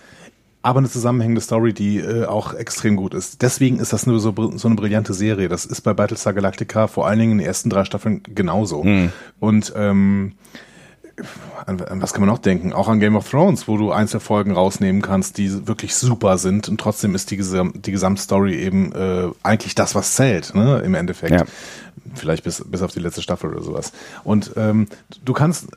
Aber 0.62 0.80
eine 0.80 0.90
zusammenhängende 0.90 1.40
Story, 1.40 1.74
die 1.74 2.00
äh, 2.00 2.26
auch 2.26 2.54
extrem 2.54 2.98
gut 2.98 3.14
ist. 3.14 3.42
Deswegen 3.42 3.80
ist 3.80 3.94
das 3.94 4.06
nur 4.06 4.20
so, 4.20 4.34
so 4.58 4.68
eine 4.68 4.76
brillante 4.76 5.14
Serie. 5.14 5.48
Das 5.48 5.66
ist 5.66 5.82
bei 5.82 5.94
Battlestar 5.94 6.34
Galactica 6.34 6.88
vor 6.88 7.08
allen 7.08 7.18
Dingen 7.18 7.32
in 7.34 7.38
den 7.38 7.48
ersten 7.48 7.70
drei 7.70 7.86
Staffeln 7.86 8.24
genauso. 8.24 8.84
Mhm. 8.84 9.14
Und 9.40 9.72
ähm, 9.78 10.34
an, 11.66 11.82
an, 11.82 12.02
was 12.02 12.14
kann 12.14 12.22
man 12.22 12.30
noch 12.30 12.40
denken? 12.40 12.74
Auch 12.74 12.88
an 12.88 13.00
Game 13.00 13.16
of 13.16 13.30
Thrones, 13.30 13.68
wo 13.68 13.78
du 13.78 13.92
Einzelfolgen 13.92 14.54
rausnehmen 14.54 15.02
kannst, 15.02 15.38
die 15.38 15.68
wirklich 15.68 15.96
super 15.96 16.38
sind 16.38 16.70
und 16.70 16.80
trotzdem 16.80 17.16
ist 17.16 17.32
die, 17.32 17.38
Gesam 17.38 17.74
die 17.76 17.92
Gesamtstory 17.92 18.56
eben 18.56 18.92
äh, 18.94 19.30
eigentlich 19.44 19.76
das, 19.76 19.96
was 19.96 20.16
zählt, 20.16 20.54
ne, 20.56 20.80
im 20.80 20.96
Endeffekt. 20.96 21.34
Ja. 21.34 21.46
Vielleicht 22.16 22.44
bis, 22.44 22.64
bis 22.66 22.82
auf 22.82 22.92
die 22.92 23.00
letzte 23.00 23.22
Staffel 23.22 23.52
oder 23.52 23.62
sowas. 23.62 23.92
Und 24.24 24.54
ähm, 24.56 24.88
du 25.24 25.34
kannst, 25.34 25.68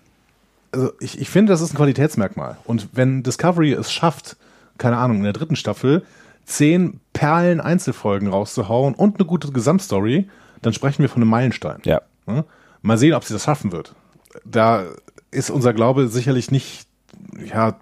also 0.72 0.93
ich, 1.01 1.20
ich 1.20 1.28
finde, 1.28 1.53
das 1.53 1.61
ist 1.61 1.72
ein 1.72 1.76
Qualitätsmerkmal. 1.76 2.57
Und 2.64 2.88
wenn 2.93 3.22
Discovery 3.22 3.72
es 3.72 3.93
schafft, 3.93 4.36
keine 4.78 4.97
Ahnung, 4.97 5.18
in 5.18 5.24
der 5.24 5.32
dritten 5.32 5.57
Staffel 5.57 6.05
zehn 6.45 7.01
Perlen 7.12 7.61
Einzelfolgen 7.61 8.28
rauszuhauen 8.28 8.95
und 8.95 9.18
eine 9.18 9.26
gute 9.26 9.53
Gesamtstory, 9.53 10.28
dann 10.62 10.72
sprechen 10.72 11.03
wir 11.03 11.09
von 11.09 11.22
einem 11.22 11.30
Meilenstein. 11.30 11.80
Ja. 11.84 12.01
Mal 12.82 12.99
sehen, 12.99 13.14
ob 13.14 13.24
sie 13.24 13.34
das 13.34 13.45
schaffen 13.45 13.72
wird. 13.72 13.95
Da 14.45 14.84
ist 15.33 15.51
unser 15.51 15.72
Glaube 15.72 16.09
sicherlich 16.09 16.51
nicht 16.51 16.87
ja, 17.53 17.76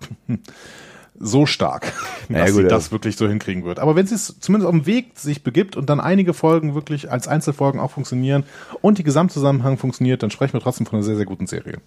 so 1.18 1.44
stark, 1.44 1.92
Naja, 2.28 2.46
dass 2.46 2.55
gut, 2.55 2.62
sie 2.62 2.68
das 2.68 2.92
wirklich 2.92 3.16
so 3.16 3.28
hinkriegen 3.28 3.64
wird. 3.64 3.78
Aber 3.78 3.94
wenn 3.94 4.07
sie 4.07 4.14
es 4.14 4.40
zumindest 4.40 4.66
auf 4.66 4.74
dem 4.74 4.86
Weg 4.86 5.18
sich 5.18 5.42
begibt 5.42 5.76
und 5.76 5.90
dann 5.90 6.01
einige 6.01 6.32
Folgen 6.32 6.74
wirklich 6.74 7.11
als 7.11 7.28
Einzelfolgen 7.28 7.78
auch 7.78 7.90
funktionieren 7.90 8.44
und 8.80 8.98
die 8.98 9.05
Gesamtzusammenhang 9.05 9.76
funktioniert, 9.76 10.22
dann 10.22 10.30
sprechen 10.30 10.55
wir 10.55 10.61
trotzdem 10.61 10.86
von 10.86 10.96
einer 10.96 11.05
sehr, 11.05 11.16
sehr 11.16 11.26
guten 11.26 11.46
Serie. 11.46 11.78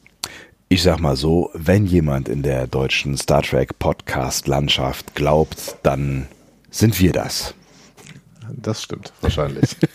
Ich 0.70 0.84
sag 0.84 0.99
mal 0.99 1.16
so, 1.16 1.49
wenn 1.53 1.86
jemand 1.86 2.30
in 2.30 2.43
der 2.43 2.68
deutschen 2.68 3.18
Star 3.18 3.41
Trek 3.41 3.80
Podcast 3.80 4.47
Landschaft 4.47 5.16
glaubt, 5.16 5.78
dann 5.84 6.28
sind 6.70 6.99
wir 6.99 7.11
das. 7.11 7.55
Das 8.55 8.84
stimmt, 8.84 9.14
wahrscheinlich. 9.22 9.76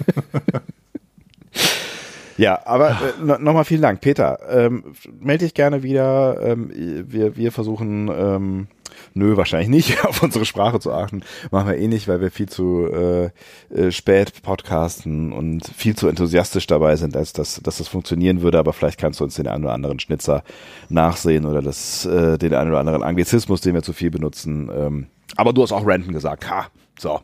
Ja, 2.38 2.60
aber 2.64 2.90
äh, 2.90 2.94
no, 3.22 3.36
nochmal 3.38 3.64
vielen 3.64 3.82
Dank. 3.82 4.00
Peter, 4.00 4.38
ähm, 4.48 4.84
melde 5.20 5.44
dich 5.44 5.54
gerne 5.54 5.82
wieder. 5.82 6.40
Ähm, 6.40 6.70
wir, 7.06 7.36
wir 7.36 7.52
versuchen, 7.52 8.08
ähm, 8.08 8.66
nö, 9.12 9.36
wahrscheinlich 9.36 9.68
nicht, 9.68 10.04
auf 10.04 10.22
unsere 10.22 10.44
Sprache 10.44 10.80
zu 10.80 10.92
achten. 10.92 11.22
Machen 11.50 11.68
wir 11.68 11.76
eh 11.76 11.88
nicht, 11.88 12.08
weil 12.08 12.20
wir 12.20 12.30
viel 12.30 12.48
zu 12.48 12.86
äh, 12.86 13.30
äh, 13.74 13.90
spät 13.90 14.42
podcasten 14.42 15.32
und 15.32 15.66
viel 15.76 15.96
zu 15.96 16.08
enthusiastisch 16.08 16.66
dabei 16.66 16.96
sind, 16.96 17.16
als 17.16 17.32
dass, 17.32 17.60
dass 17.62 17.78
das 17.78 17.88
funktionieren 17.88 18.40
würde. 18.40 18.58
Aber 18.58 18.72
vielleicht 18.72 19.00
kannst 19.00 19.20
du 19.20 19.24
uns 19.24 19.34
den 19.34 19.48
einen 19.48 19.64
oder 19.64 19.74
anderen 19.74 19.98
Schnitzer 19.98 20.44
nachsehen 20.88 21.44
oder 21.44 21.60
das, 21.60 22.06
äh, 22.06 22.38
den 22.38 22.54
einen 22.54 22.70
oder 22.70 22.80
anderen 22.80 23.02
Anglizismus, 23.02 23.60
den 23.60 23.74
wir 23.74 23.82
zu 23.82 23.92
viel 23.92 24.10
benutzen. 24.10 24.70
Ähm, 24.72 25.06
aber 25.36 25.52
du 25.52 25.62
hast 25.62 25.72
auch 25.72 25.86
Renten 25.86 26.12
gesagt. 26.12 26.48
Ha, 26.48 26.68
so. 26.98 27.20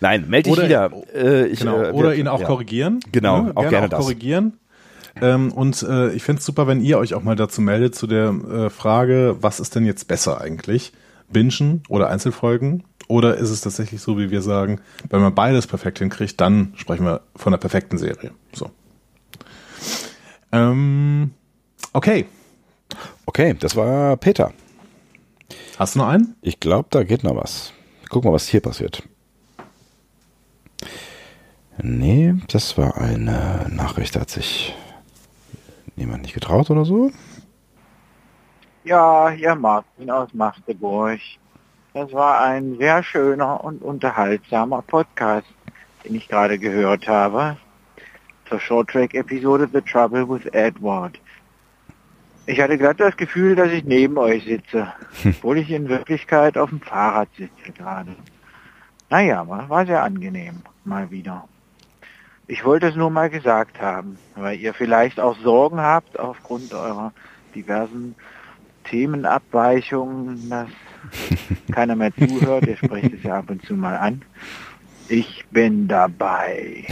Nein, 0.00 0.26
melde 0.28 0.50
dich 0.50 0.52
Oder- 0.58 0.64
wieder. 0.64 0.90
Äh, 1.14 1.46
ich, 1.46 1.60
Genau. 1.60 1.82
äh, 1.82 1.90
Oder 1.92 2.14
ihn 2.14 2.28
auch 2.28 2.40
ja. 2.40 2.46
korrigieren. 2.46 3.00
Genau, 3.12 3.42
Ne? 3.42 3.52
auch 3.54 3.68
gerne 3.68 3.88
das. 3.88 4.00
korrigieren. 4.00 4.54
Ähm, 5.20 5.52
und 5.52 5.82
äh, 5.82 6.10
ich 6.12 6.22
fänd's 6.22 6.44
super, 6.44 6.66
wenn 6.66 6.80
ihr 6.82 6.98
euch 6.98 7.14
auch 7.14 7.22
mal 7.22 7.36
dazu 7.36 7.60
meldet 7.62 7.94
zu 7.94 8.06
der 8.06 8.28
äh, 8.28 8.70
Frage, 8.70 9.36
was 9.40 9.60
ist 9.60 9.74
denn 9.74 9.86
jetzt 9.86 10.08
besser 10.08 10.40
eigentlich? 10.40 10.92
Bingen 11.30 11.82
oder 11.88 12.10
Einzelfolgen? 12.10 12.84
Oder 13.08 13.36
ist 13.36 13.50
es 13.50 13.60
tatsächlich 13.60 14.00
so, 14.02 14.18
wie 14.18 14.30
wir 14.30 14.42
sagen, 14.42 14.80
wenn 15.08 15.20
man 15.20 15.34
beides 15.34 15.66
perfekt 15.68 16.00
hinkriegt, 16.00 16.40
dann 16.40 16.72
sprechen 16.76 17.04
wir 17.06 17.20
von 17.36 17.52
einer 17.52 17.58
perfekten 17.58 17.98
Serie. 17.98 18.32
So. 18.52 18.70
Ähm, 20.52 21.30
okay. 21.92 22.26
Okay, 23.26 23.54
das 23.58 23.76
war 23.76 24.16
Peter. 24.16 24.52
Hast 25.78 25.94
du 25.94 26.00
noch 26.00 26.08
einen? 26.08 26.34
Ich 26.42 26.60
glaube, 26.60 26.88
da 26.90 27.04
geht 27.04 27.22
noch 27.24 27.36
was. 27.36 27.72
Guck 28.08 28.24
mal, 28.24 28.32
was 28.32 28.48
hier 28.48 28.60
passiert. 28.60 29.02
Nee, 31.82 32.34
das 32.48 32.78
war 32.78 32.96
eine 32.96 33.66
Nachricht, 33.70 34.16
da 34.16 34.20
hat 34.20 34.30
sich 34.30 34.74
niemand 35.94 36.22
nicht 36.22 36.34
getraut 36.34 36.70
oder 36.70 36.84
so. 36.84 37.10
Ja, 38.84 39.30
hier 39.30 39.54
Martin 39.54 40.10
aus 40.10 40.32
Magdeburg. 40.32 41.20
Das 41.92 42.12
war 42.12 42.40
ein 42.40 42.76
sehr 42.78 43.02
schöner 43.02 43.64
und 43.64 43.82
unterhaltsamer 43.82 44.82
Podcast, 44.82 45.46
den 46.04 46.14
ich 46.14 46.28
gerade 46.28 46.58
gehört 46.58 47.08
habe. 47.08 47.56
Zur 48.48 48.60
Shorttrack-Episode 48.60 49.68
The 49.72 49.80
Trouble 49.80 50.28
with 50.28 50.46
Edward. 50.52 51.18
Ich 52.46 52.60
hatte 52.60 52.78
glatt 52.78 53.00
das 53.00 53.16
Gefühl, 53.16 53.56
dass 53.56 53.72
ich 53.72 53.84
neben 53.84 54.16
euch 54.18 54.44
sitze, 54.44 54.92
obwohl 55.24 55.58
ich 55.58 55.70
in 55.70 55.88
Wirklichkeit 55.88 56.56
auf 56.56 56.70
dem 56.70 56.80
Fahrrad 56.80 57.28
sitze 57.36 57.72
gerade. 57.72 58.14
Naja, 59.10 59.46
war 59.48 59.84
sehr 59.84 60.02
angenehm, 60.02 60.62
mal 60.84 61.10
wieder. 61.10 61.48
Ich 62.48 62.64
wollte 62.64 62.86
es 62.86 62.94
nur 62.94 63.10
mal 63.10 63.28
gesagt 63.28 63.80
haben, 63.80 64.18
weil 64.36 64.58
ihr 64.58 64.72
vielleicht 64.72 65.18
auch 65.18 65.36
Sorgen 65.38 65.80
habt 65.80 66.18
aufgrund 66.18 66.72
eurer 66.72 67.12
diversen 67.54 68.14
Themenabweichungen, 68.84 70.48
dass 70.48 70.68
keiner 71.72 71.96
mehr 71.96 72.12
zuhört. 72.14 72.66
Ihr 72.66 72.76
sprecht 72.76 73.14
es 73.14 73.22
ja 73.24 73.38
ab 73.38 73.50
und 73.50 73.64
zu 73.64 73.74
mal 73.74 73.96
an. 73.96 74.22
Ich 75.08 75.44
bin 75.50 75.88
dabei. 75.88 76.84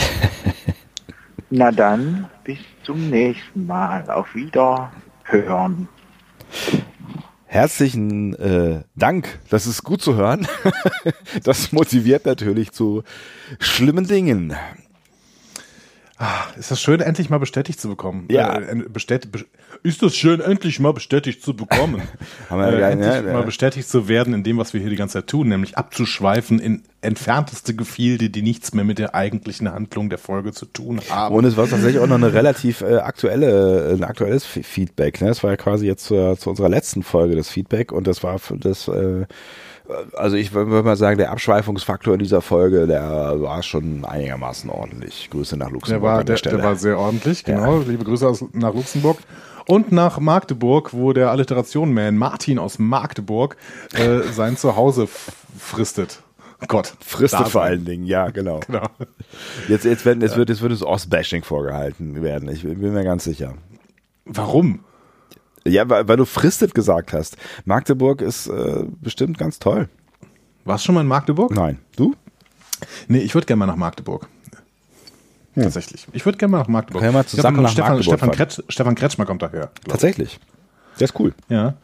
Na 1.51 1.71
dann, 1.71 2.29
bis 2.43 2.59
zum 2.83 3.11
nächsten 3.11 3.67
Mal. 3.67 4.11
Auf 4.11 4.35
Wiederhören. 4.35 5.89
Herzlichen 7.47 8.35
äh, 8.35 8.83
Dank, 8.97 9.39
das 9.51 9.69
ist 9.69 9.85
gut 9.85 10.03
zu 10.03 10.17
hören. 10.17 10.49
das 11.45 11.71
motiviert 11.71 12.27
natürlich 12.27 12.73
zu 12.73 13.05
schlimmen 13.61 14.09
Dingen. 14.09 14.57
Ist 16.57 16.71
das 16.71 16.81
schön, 16.81 17.01
endlich 17.01 17.29
mal 17.29 17.39
bestätigt 17.39 17.81
zu 17.81 17.89
bekommen? 17.89 18.29
Ja. 18.31 18.57
Äh, 18.57 18.85
bestät, 18.89 19.33
be 19.33 19.45
ist 19.83 20.01
das 20.03 20.17
schön, 20.17 20.41
endlich 20.41 20.79
mal 20.79 20.93
bestätigt 20.93 21.43
zu 21.43 21.55
bekommen? 21.55 22.03
Haben 22.49 22.61
wir 22.61 22.69
äh, 22.69 22.81
ja, 22.81 22.91
endlich 22.91 23.11
ne, 23.11 23.23
mal 23.23 23.41
ja. 23.41 23.43
bestätigt 23.43 23.89
zu 23.89 24.07
werden 24.09 24.33
in 24.33 24.45
dem, 24.45 24.57
was 24.57 24.73
wir 24.73 24.81
hier 24.81 24.91
die 24.91 24.97
ganze 24.97 25.15
Zeit 25.15 25.27
tun, 25.27 25.49
nämlich 25.49 25.77
abzuschweifen 25.77 26.61
in 26.61 26.85
entfernteste 27.01 27.75
Gefilde, 27.75 28.31
die 28.31 28.43
nichts 28.43 28.73
mehr 28.73 28.85
mit 28.85 28.99
der 28.99 29.15
eigentlichen 29.15 29.71
Handlung 29.71 30.09
der 30.09 30.19
Folge 30.19 30.53
zu 30.53 30.67
tun 30.67 31.01
haben. 31.11 31.35
Und 31.35 31.45
es 31.45 31.57
war 31.57 31.69
tatsächlich 31.69 31.99
auch 31.99 32.07
noch 32.07 32.15
eine 32.15 32.33
relativ 32.33 32.81
äh, 32.81 32.99
aktuelle, 32.99 33.93
ein 33.93 34.05
aktuelles 34.05 34.45
Feedback. 34.45 35.21
Ne? 35.21 35.29
Das 35.29 35.43
war 35.43 35.51
ja 35.51 35.57
quasi 35.57 35.87
jetzt 35.87 36.05
zur, 36.05 36.39
zu 36.39 36.49
unserer 36.49 36.69
letzten 36.69 37.03
Folge 37.03 37.35
das 37.35 37.49
Feedback 37.49 37.91
und 37.91 38.07
das 38.07 38.23
war 38.23 38.41
das, 38.61 38.87
äh, 38.87 39.27
also 40.15 40.37
ich 40.37 40.53
würde 40.53 40.83
mal 40.83 40.97
sagen, 40.97 41.19
der 41.19 41.31
Abschweifungsfaktor 41.31 42.15
in 42.15 42.21
dieser 42.21 42.41
Folge, 42.41 42.87
der 42.87 43.41
war 43.41 43.63
schon 43.63 44.05
einigermaßen 44.05 44.71
ordentlich. 44.71 45.29
Grüße 45.31 45.57
nach 45.57 45.71
Luxemburg 45.71 46.03
der, 46.03 46.03
war, 46.03 46.19
an 46.21 46.27
der 46.27 46.35
der, 46.35 46.37
Stelle. 46.39 46.57
der 46.57 46.65
war 46.65 46.77
sehr 46.77 46.99
ordentlich, 46.99 47.45
genau. 47.45 47.81
Liebe 47.81 48.05
Grüße 48.05 48.27
aus, 48.27 48.45
nach 48.53 48.75
Luxemburg. 48.75 49.19
Und 49.67 49.93
nach 49.93 50.19
Magdeburg, 50.19 50.93
wo 50.93 51.15
der 51.15 51.31
Alliteration-Man 51.31 52.17
Martin 52.19 52.59
aus 52.59 52.79
Magdeburg 52.79 53.57
äh, 53.95 54.21
sein 54.31 54.59
Zuhause 54.59 55.09
fristet. 55.59 56.23
Gott. 56.69 56.95
Fristet 57.01 57.49
vor 57.49 57.63
allen 57.63 57.85
Dingen, 57.85 58.05
ja, 58.07 58.31
genau. 58.31 58.61
Genau. 58.67 58.87
Jetzt, 59.69 59.85
jetzt, 59.85 60.05
werden, 60.05 60.21
jetzt 60.21 60.37
wird, 60.37 60.49
jetzt 60.49 60.63
wird 60.63 60.73
es 60.73 60.83
Ostbashing 60.83 61.43
vorgehalten 61.45 62.23
werden. 62.23 62.49
Ich 62.49 62.63
bin 62.63 62.93
mir 62.93 63.05
ganz 63.05 63.25
sicher. 63.25 63.55
Warum? 64.25 64.81
Ja, 65.67 65.89
weil, 65.89 66.09
weil 66.09 66.17
du 66.17 66.25
fristet 66.25 66.75
gesagt 66.75 67.13
hast. 67.13 67.37
Magdeburg 67.65 68.21
ist 68.21 68.47
äh, 68.49 68.85
bestimmt 69.01 69.39
ganz 69.39 69.59
toll. 69.59 69.89
Warst 70.65 70.85
du 70.85 70.87
schon 70.87 70.95
mal 70.95 71.01
in 71.03 71.07
Magdeburg? 71.07 71.53
Nein. 71.53 71.79
Du? 71.97 72.15
Nee, 73.09 73.19
ich 73.19 73.35
würde 73.35 73.47
gerne 73.47 73.61
mal 73.61 73.67
nach 73.67 73.77
Magdeburg. 73.77 74.29
Tatsächlich. 75.55 76.07
Ich 76.13 76.25
würde 76.25 76.39
gerne 76.39 76.51
mal 76.53 76.59
nach 76.59 76.69
Magdeburg. 76.69 77.01
Können 77.01 77.13
wir 77.13 77.19
mal 77.19 77.23
glaub, 77.23 77.31
zusammen 77.31 77.57
kommt 77.57 77.65
nach 77.65 77.73
Stefan, 77.73 77.97
Magdeburg 77.97 78.19
Stefan. 78.19 78.31
Kretsch, 78.33 78.61
Stefan 78.69 78.95
Kretschmer 78.95 79.27
kommt 79.27 79.43
daher. 79.43 79.61
glaub 79.61 79.79
ich. 79.87 79.91
Tatsächlich. 79.91 80.41
Der 80.99 81.05
ist 81.05 81.19
cool. 81.19 81.33
Ja. 81.49 81.75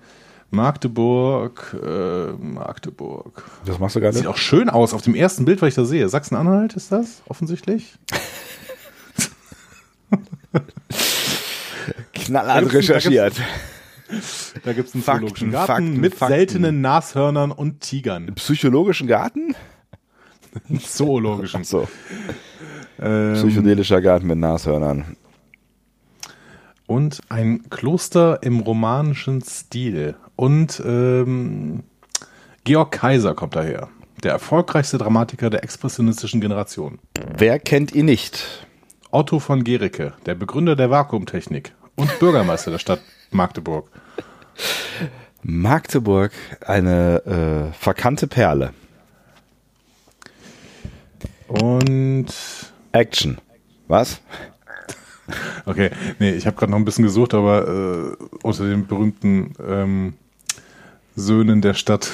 Magdeburg, 0.51 1.77
äh, 1.81 2.33
Magdeburg. 2.33 3.45
Das 3.65 3.79
machst 3.79 3.95
du 3.95 4.01
gerade. 4.01 4.17
Sieht 4.17 4.27
auch 4.27 4.37
schön 4.37 4.69
aus 4.69 4.93
auf 4.93 5.03
dem 5.03 5.15
ersten 5.15 5.45
Bild, 5.45 5.63
was 5.63 5.69
ich 5.69 5.75
da 5.77 5.85
sehe. 5.85 6.09
Sachsen-Anhalt 6.09 6.75
ist 6.75 6.91
das 6.91 7.23
offensichtlich. 7.29 7.95
knallhart 12.21 12.73
recherchiert. 12.73 13.35
Da 14.65 14.73
gibt 14.73 14.89
es 14.89 14.95
einen 14.95 15.05
Fakten, 15.05 15.21
zoologischen 15.23 15.51
Garten 15.53 15.67
Fakten, 15.67 16.01
mit 16.01 16.15
Fakten. 16.15 16.35
seltenen 16.35 16.81
Nashörnern 16.81 17.53
und 17.53 17.81
Tigern. 17.81 18.35
Psychologischen 18.35 19.07
Garten? 19.07 19.55
Zoologischen. 20.81 21.63
So. 21.65 21.89
Ähm, 23.01 23.35
Psychedelischer 23.35 24.01
Garten 24.03 24.27
mit 24.27 24.39
Nashörnern. 24.39 25.17
und 26.87 27.21
ein 27.29 27.71
Kloster 27.71 28.43
im 28.43 28.61
romanischen 28.61 29.43
Stil. 29.43 30.17
Und 30.35 30.83
ähm, 30.85 31.85
Georg 32.65 32.91
Kaiser 32.93 33.35
kommt 33.35 33.55
daher. 33.55 33.89
Der 34.25 34.33
erfolgreichste 34.33 34.99
Dramatiker 34.99 35.51
der 35.51 35.63
expressionistischen 35.63 36.41
Generation. 36.41 36.99
Wer 37.39 37.59
kennt 37.61 37.95
ihn 37.95 38.07
nicht? 38.07 38.67
Otto 39.13 39.39
von 39.39 39.65
Gericke, 39.65 40.15
der 40.27 40.35
Begründer 40.35 40.77
der 40.77 40.91
Vakuumtechnik 40.91 41.73
und 41.97 42.19
Bürgermeister 42.19 42.71
der 42.71 42.79
Stadt 42.79 43.01
Magdeburg. 43.31 43.89
Magdeburg, 45.43 46.33
eine 46.67 47.71
äh, 47.71 47.73
verkannte 47.73 48.27
Perle. 48.27 48.73
Und 51.49 52.29
Action. 52.93 53.39
Was? 53.89 54.21
okay, 55.67 55.91
nee, 56.19 56.31
ich 56.31 56.47
habe 56.47 56.57
gerade 56.57 56.71
noch 56.71 56.79
ein 56.79 56.85
bisschen 56.85 57.05
gesucht, 57.05 57.35
aber 57.35 57.69
äh, 57.69 58.25
unter 58.43 58.69
den 58.69 58.87
berühmten 58.87 59.55
ähm, 59.67 60.15
Söhnen 61.17 61.61
der 61.61 61.75
Stadt 61.75 62.11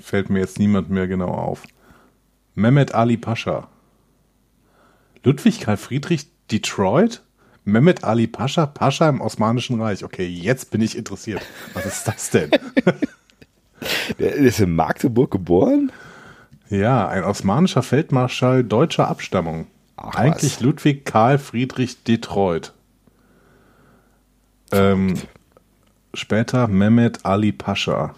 fällt 0.00 0.30
mir 0.30 0.40
jetzt 0.40 0.58
niemand 0.58 0.90
mehr 0.90 1.06
genau 1.06 1.28
auf. 1.28 1.64
Mehmet 2.54 2.94
Ali 2.94 3.16
Pascha. 3.16 3.68
Ludwig 5.22 5.60
Karl 5.60 5.76
Friedrich 5.76 6.26
Detroit? 6.50 7.22
Mehmet 7.68 8.02
Ali 8.02 8.26
Pascha, 8.26 8.66
Pascha 8.66 9.08
im 9.08 9.20
Osmanischen 9.20 9.80
Reich. 9.80 10.02
Okay, 10.02 10.26
jetzt 10.26 10.70
bin 10.70 10.80
ich 10.80 10.96
interessiert. 10.96 11.42
Was 11.74 11.86
ist 11.86 12.08
das 12.08 12.30
denn? 12.30 12.50
Der 14.18 14.34
ist 14.34 14.58
in 14.58 14.74
Magdeburg 14.74 15.30
geboren? 15.30 15.92
Ja, 16.70 17.06
ein 17.08 17.24
osmanischer 17.24 17.82
Feldmarschall 17.82 18.64
deutscher 18.64 19.08
Abstammung. 19.08 19.66
Ach, 19.96 20.14
Eigentlich 20.16 20.56
was. 20.56 20.60
Ludwig 20.60 21.04
Karl 21.04 21.38
Friedrich 21.38 22.02
Detroit. 22.04 22.72
Ähm, 24.72 25.14
später 26.14 26.68
Mehmet 26.68 27.24
Ali 27.24 27.52
Pascha. 27.52 28.14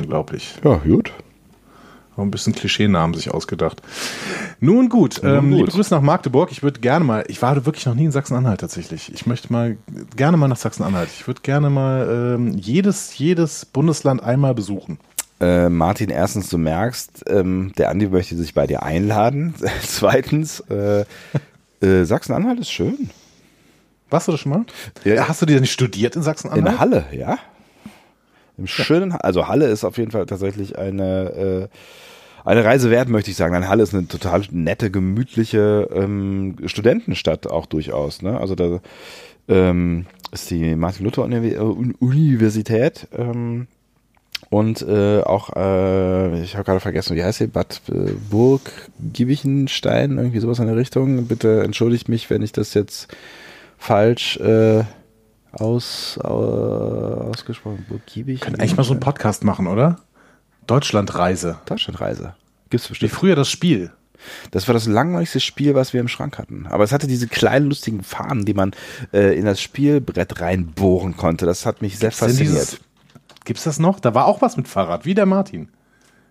Unglaublich. 0.00 0.54
Ja, 0.64 0.76
gut. 0.76 1.12
Ein 2.16 2.30
bisschen 2.30 2.54
Klischeenamen 2.54 3.14
sich 3.14 3.30
ausgedacht. 3.32 3.82
Nun 4.60 4.88
gut, 4.88 5.20
Nun 5.22 5.32
ähm, 5.32 5.50
gut. 5.50 5.58
liebe 5.58 5.70
Grüße 5.70 5.94
nach 5.94 6.00
Magdeburg. 6.00 6.50
Ich 6.50 6.62
würde 6.62 6.80
gerne 6.80 7.04
mal, 7.04 7.24
ich 7.28 7.42
war 7.42 7.66
wirklich 7.66 7.86
noch 7.86 7.94
nie 7.94 8.06
in 8.06 8.12
Sachsen-Anhalt 8.12 8.60
tatsächlich. 8.60 9.12
Ich 9.12 9.26
möchte 9.26 9.52
mal 9.52 9.76
gerne 10.16 10.36
mal 10.36 10.48
nach 10.48 10.56
Sachsen-Anhalt. 10.56 11.10
Ich 11.14 11.26
würde 11.26 11.42
gerne 11.42 11.70
mal 11.70 12.34
ähm, 12.36 12.54
jedes, 12.54 13.16
jedes 13.18 13.66
Bundesland 13.66 14.22
einmal 14.22 14.54
besuchen. 14.54 14.98
Äh, 15.40 15.68
Martin, 15.68 16.08
erstens, 16.08 16.48
du 16.48 16.56
merkst, 16.56 17.24
ähm, 17.28 17.72
der 17.76 17.90
Andi 17.90 18.08
möchte 18.08 18.36
sich 18.36 18.54
bei 18.54 18.66
dir 18.66 18.82
einladen. 18.82 19.54
Zweitens, 19.82 20.60
äh, 20.70 21.04
äh, 21.82 22.04
Sachsen-Anhalt 22.04 22.60
ist 22.60 22.70
schön. 22.70 23.10
Warst 24.08 24.28
du 24.28 24.32
das 24.32 24.40
schon 24.40 24.52
mal? 24.52 24.64
Ja. 25.04 25.28
Hast 25.28 25.42
du 25.42 25.46
dir 25.46 25.60
nicht 25.60 25.72
studiert 25.72 26.14
in 26.14 26.20
In 26.20 26.24
Sachsen-Anhalt? 26.24 26.78
Halle, 26.78 27.04
ja. 27.12 27.38
Im 28.58 28.66
schönen, 28.66 29.12
also 29.12 29.48
Halle 29.48 29.66
ist 29.66 29.84
auf 29.84 29.98
jeden 29.98 30.10
Fall 30.10 30.26
tatsächlich 30.26 30.78
eine, 30.78 31.30
äh, 31.30 31.68
eine 32.44 32.64
Reise 32.64 32.90
wert, 32.90 33.08
möchte 33.08 33.30
ich 33.30 33.36
sagen. 33.36 33.52
Nein, 33.52 33.68
Halle 33.68 33.82
ist 33.82 33.94
eine 33.94 34.08
total 34.08 34.42
nette, 34.50 34.90
gemütliche 34.90 35.88
ähm, 35.92 36.56
Studentenstadt 36.64 37.46
auch 37.46 37.66
durchaus. 37.66 38.22
Ne? 38.22 38.40
Also 38.40 38.54
da 38.54 38.80
ähm, 39.48 40.06
ist 40.32 40.50
die 40.50 40.74
Martin-Luther-Universität 40.74 43.08
ähm, 43.16 43.66
und 44.48 44.80
äh, 44.82 45.20
auch, 45.20 45.54
äh, 45.56 46.42
ich 46.42 46.54
habe 46.54 46.64
gerade 46.64 46.80
vergessen, 46.80 47.14
wie 47.16 47.24
heißt 47.24 47.38
sie, 47.38 47.48
Bad 47.48 47.82
äh, 47.88 48.12
Burg 48.30 48.70
Giebichenstein, 49.12 50.16
irgendwie 50.18 50.40
sowas 50.40 50.60
in 50.60 50.66
der 50.66 50.76
Richtung. 50.76 51.26
Bitte 51.26 51.62
entschuldigt 51.62 52.08
mich, 52.08 52.30
wenn 52.30 52.42
ich 52.42 52.52
das 52.52 52.72
jetzt 52.74 53.08
falsch 53.78 54.36
äh, 54.38 54.84
aus, 55.58 56.18
äh, 56.22 56.26
ausgesprochen 56.26 57.84
Burg 57.88 58.04
Giebichenstein. 58.06 58.52
Können 58.52 58.60
eigentlich 58.60 58.76
mal 58.76 58.84
so 58.84 58.92
einen 58.92 59.00
Podcast 59.00 59.44
machen, 59.44 59.66
oder? 59.66 59.96
Deutschlandreise. 60.66 61.58
Deutschlandreise. 61.66 62.34
Gibt's 62.70 62.86
Wie 62.86 62.90
bestimmt. 62.90 63.12
früher 63.12 63.36
das 63.36 63.48
Spiel. 63.48 63.92
Das 64.50 64.66
war 64.66 64.72
das 64.72 64.86
langweiligste 64.86 65.40
Spiel, 65.40 65.74
was 65.74 65.92
wir 65.92 66.00
im 66.00 66.08
Schrank 66.08 66.38
hatten. 66.38 66.66
Aber 66.68 66.82
es 66.82 66.90
hatte 66.92 67.06
diese 67.06 67.28
kleinen 67.28 67.68
lustigen 67.68 68.02
Fahnen, 68.02 68.44
die 68.44 68.54
man 68.54 68.72
äh, 69.12 69.38
in 69.38 69.44
das 69.44 69.60
Spielbrett 69.60 70.40
reinbohren 70.40 71.16
konnte. 71.16 71.46
Das 71.46 71.64
hat 71.66 71.82
mich 71.82 71.98
sehr 71.98 72.08
Gibt's 72.08 72.20
denn 72.20 72.28
fasziniert. 72.30 72.54
dieses- 72.54 72.80
Gibt's 73.44 73.62
das 73.64 73.78
noch? 73.78 74.00
Da 74.00 74.12
war 74.14 74.26
auch 74.26 74.42
was 74.42 74.56
mit 74.56 74.66
Fahrrad, 74.66 75.04
wie 75.04 75.14
der 75.14 75.26
Martin. 75.26 75.68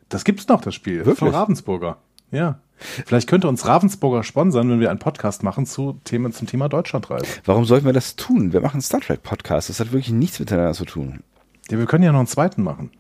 Das 0.09 0.25
gibt's 0.25 0.47
noch, 0.49 0.59
das 0.61 0.75
Spiel. 0.75 0.97
Wirklich? 0.97 1.17
Von 1.19 1.29
Ravensburger. 1.29 1.97
Ja. 2.31 2.59
Vielleicht 2.77 3.29
könnte 3.29 3.47
uns 3.47 3.65
Ravensburger 3.65 4.23
sponsern, 4.23 4.69
wenn 4.69 4.79
wir 4.79 4.89
einen 4.89 4.99
Podcast 4.99 5.43
machen 5.43 5.65
zu 5.65 5.99
Themen, 6.03 6.33
zum 6.33 6.47
Thema 6.47 6.67
Deutschlandreise. 6.67 7.25
Warum 7.45 7.65
sollten 7.65 7.85
wir 7.85 7.93
das 7.93 8.15
tun? 8.15 8.51
Wir 8.51 8.61
machen 8.61 8.75
einen 8.75 8.81
Star 8.81 8.99
Trek 8.99 9.23
Podcast. 9.23 9.69
Das 9.69 9.79
hat 9.79 9.91
wirklich 9.93 10.11
nichts 10.11 10.39
miteinander 10.39 10.73
zu 10.73 10.85
tun. 10.85 11.21
Ja, 11.69 11.77
wir 11.79 11.85
können 11.85 12.03
ja 12.03 12.11
noch 12.11 12.19
einen 12.19 12.27
zweiten 12.27 12.63
machen. 12.63 12.91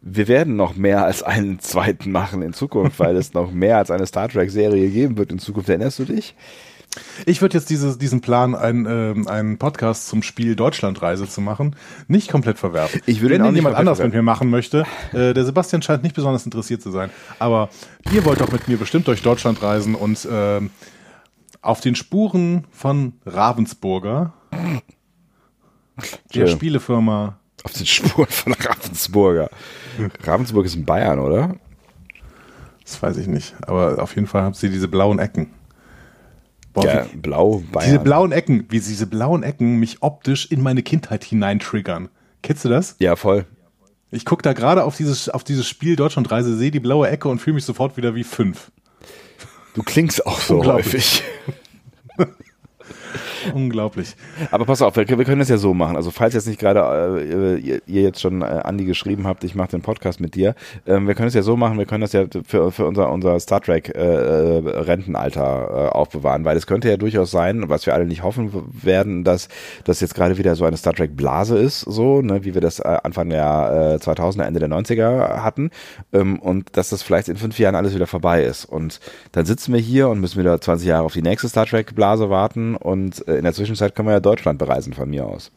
Wir 0.00 0.26
werden 0.26 0.56
noch 0.56 0.74
mehr 0.74 1.04
als 1.04 1.22
einen 1.22 1.60
zweiten 1.60 2.10
machen 2.10 2.42
in 2.42 2.52
Zukunft, 2.52 2.98
weil 2.98 3.16
es 3.16 3.34
noch 3.34 3.52
mehr 3.52 3.78
als 3.78 3.92
eine 3.92 4.06
Star 4.06 4.28
Trek 4.28 4.50
Serie 4.50 4.90
geben 4.90 5.16
wird 5.16 5.30
in 5.30 5.38
Zukunft. 5.38 5.68
Erinnerst 5.68 6.00
du 6.00 6.04
dich? 6.04 6.34
Ich 7.24 7.40
würde 7.40 7.56
jetzt 7.56 7.70
diese, 7.70 7.96
diesen 7.96 8.20
Plan, 8.20 8.54
einen, 8.54 8.86
ähm, 8.86 9.28
einen 9.28 9.58
Podcast 9.58 10.08
zum 10.08 10.22
Spiel 10.22 10.56
Deutschlandreise 10.56 11.26
zu 11.28 11.40
machen, 11.40 11.74
nicht 12.08 12.30
komplett 12.30 12.58
verwerfen. 12.58 13.00
Ich 13.06 13.20
würde 13.22 13.36
ihn 13.36 13.42
Wenn 13.42 13.50
ihn 13.50 13.56
jemand 13.56 13.76
anders 13.76 13.98
mit 13.98 14.04
verwerfen. 14.08 14.18
mir 14.18 14.22
machen 14.22 14.50
möchte, 14.50 14.84
äh, 15.12 15.32
der 15.32 15.44
Sebastian 15.44 15.80
scheint 15.82 16.02
nicht 16.02 16.14
besonders 16.14 16.44
interessiert 16.44 16.82
zu 16.82 16.90
sein, 16.90 17.10
aber 17.38 17.70
ihr 18.12 18.24
wollt 18.24 18.40
doch 18.40 18.52
mit 18.52 18.68
mir 18.68 18.76
bestimmt 18.76 19.06
durch 19.08 19.22
Deutschland 19.22 19.62
reisen 19.62 19.94
und 19.94 20.26
ähm, 20.30 20.70
auf 21.62 21.80
den 21.80 21.94
Spuren 21.94 22.66
von 22.72 23.14
Ravensburger, 23.24 24.32
der 26.34 26.46
Schön. 26.46 26.48
Spielefirma, 26.48 27.38
Auf 27.64 27.72
den 27.72 27.86
Spuren 27.86 28.26
von 28.28 28.52
Ravensburger. 28.54 29.48
Ravensburg 30.24 30.66
ist 30.66 30.74
in 30.74 30.84
Bayern, 30.84 31.18
oder? 31.20 31.54
das 32.84 33.00
weiß 33.02 33.16
ich 33.18 33.26
nicht, 33.28 33.54
aber 33.66 34.02
auf 34.02 34.14
jeden 34.16 34.26
Fall 34.26 34.42
habt 34.42 34.62
ihr 34.62 34.68
diese 34.68 34.88
blauen 34.88 35.18
Ecken. 35.18 35.48
Boah, 36.72 36.84
Ja, 36.86 37.06
blau, 37.14 37.62
Bayern. 37.72 37.86
diese 37.90 37.98
blauen 37.98 38.32
Ecken, 38.32 38.66
wie 38.70 38.80
diese 38.80 39.06
blauen 39.06 39.42
Ecken 39.42 39.76
mich 39.78 39.98
optisch 40.02 40.50
in 40.50 40.62
meine 40.62 40.82
Kindheit 40.82 41.22
hineintriggern. 41.24 42.08
Kennst 42.42 42.64
du 42.64 42.68
das? 42.68 42.96
ja, 42.98 43.14
voll. 43.16 43.46
Ich 44.10 44.24
gucke 44.26 44.42
da 44.42 44.52
gerade 44.52 44.84
auf 44.84 44.96
dieses, 44.96 45.28
auf 45.30 45.42
dieses 45.42 45.66
Spiel 45.66 45.96
Deutschlandreise, 45.96 46.54
sehe 46.56 46.70
die 46.70 46.80
blaue 46.80 47.08
Ecke 47.08 47.28
und 47.28 47.38
fühle 47.38 47.54
mich 47.54 47.64
sofort 47.64 47.96
wieder 47.96 48.14
wie 48.14 48.24
fünf. 48.24 48.70
Du 49.74 49.82
klingst 49.82 50.26
auch 50.26 50.38
so 50.38 50.64
häufig. 50.66 51.22
Unglaublich. 53.54 54.16
Aber 54.50 54.64
pass 54.64 54.82
auf, 54.82 54.96
wir, 54.96 55.06
wir 55.06 55.24
können 55.24 55.40
das 55.40 55.48
ja 55.48 55.56
so 55.56 55.74
machen. 55.74 55.96
Also 55.96 56.10
falls 56.10 56.34
jetzt 56.34 56.46
nicht 56.46 56.60
gerade 56.60 56.80
äh, 56.80 57.58
ihr, 57.58 57.82
ihr 57.86 58.02
jetzt 58.02 58.20
schon 58.20 58.42
äh, 58.42 58.44
Andi 58.44 58.84
geschrieben 58.84 59.26
habt, 59.26 59.44
ich 59.44 59.54
mache 59.54 59.70
den 59.70 59.82
Podcast 59.82 60.20
mit 60.20 60.34
dir, 60.34 60.54
ähm, 60.86 61.06
wir 61.06 61.14
können 61.14 61.28
es 61.28 61.34
ja 61.34 61.42
so 61.42 61.56
machen, 61.56 61.78
wir 61.78 61.86
können 61.86 62.02
das 62.02 62.12
ja 62.12 62.24
für, 62.46 62.72
für 62.72 62.86
unser, 62.86 63.10
unser 63.10 63.38
Star 63.40 63.60
Trek 63.60 63.94
äh, 63.94 63.98
äh, 63.98 64.58
Rentenalter 64.80 65.42
äh, 65.42 65.88
aufbewahren, 65.90 66.44
weil 66.44 66.56
es 66.56 66.66
könnte 66.66 66.88
ja 66.88 66.96
durchaus 66.96 67.30
sein, 67.30 67.68
was 67.68 67.86
wir 67.86 67.94
alle 67.94 68.06
nicht 68.06 68.22
hoffen 68.22 68.52
werden, 68.82 69.24
dass 69.24 69.48
das 69.84 70.00
jetzt 70.00 70.14
gerade 70.14 70.38
wieder 70.38 70.54
so 70.56 70.64
eine 70.64 70.76
Star 70.76 70.94
Trek 70.94 71.16
Blase 71.16 71.58
ist, 71.58 71.80
so, 71.80 72.22
ne, 72.22 72.44
wie 72.44 72.54
wir 72.54 72.60
das 72.60 72.80
äh, 72.80 72.98
Anfang 73.02 73.28
der 73.30 73.98
äh, 74.00 74.04
2000er, 74.04 74.44
Ende 74.44 74.60
der 74.60 74.68
90er 74.68 75.42
hatten 75.42 75.70
ähm, 76.12 76.38
und 76.38 76.76
dass 76.76 76.90
das 76.90 77.02
vielleicht 77.02 77.28
in 77.28 77.36
fünf 77.36 77.58
Jahren 77.58 77.74
alles 77.74 77.94
wieder 77.94 78.06
vorbei 78.06 78.44
ist 78.44 78.64
und 78.64 79.00
dann 79.32 79.44
sitzen 79.44 79.72
wir 79.72 79.80
hier 79.80 80.08
und 80.08 80.20
müssen 80.20 80.38
wieder 80.38 80.60
20 80.60 80.86
Jahre 80.88 81.04
auf 81.04 81.12
die 81.12 81.22
nächste 81.22 81.48
Star 81.48 81.66
Trek 81.66 81.94
Blase 81.94 82.30
warten 82.30 82.76
und 82.76 83.01
äh, 83.10 83.36
in 83.36 83.44
der 83.44 83.52
Zwischenzeit 83.52 83.94
können 83.94 84.08
wir 84.08 84.12
ja 84.12 84.20
Deutschland 84.20 84.58
bereisen 84.58 84.92
von 84.92 85.10
mir 85.10 85.26
aus. 85.26 85.50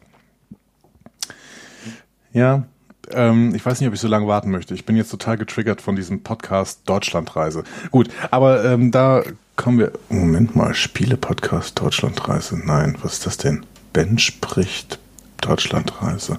Ja, 2.32 2.66
ähm, 3.12 3.54
ich 3.54 3.64
weiß 3.64 3.80
nicht, 3.80 3.88
ob 3.88 3.94
ich 3.94 4.00
so 4.00 4.08
lange 4.08 4.26
warten 4.26 4.50
möchte. 4.50 4.74
Ich 4.74 4.84
bin 4.84 4.96
jetzt 4.96 5.10
total 5.10 5.36
getriggert 5.36 5.80
von 5.80 5.96
diesem 5.96 6.22
Podcast 6.22 6.80
Deutschlandreise. 6.86 7.64
Gut, 7.90 8.08
aber 8.30 8.64
ähm, 8.64 8.90
da 8.90 9.22
kommen 9.56 9.78
wir. 9.78 9.92
Moment 10.08 10.56
mal, 10.56 10.74
Spiele-Podcast 10.74 11.80
Deutschlandreise. 11.80 12.58
Nein, 12.58 12.96
was 13.02 13.14
ist 13.14 13.26
das 13.26 13.36
denn? 13.36 13.64
Ben 13.92 14.18
spricht 14.18 14.98
Deutschlandreise. 15.40 16.38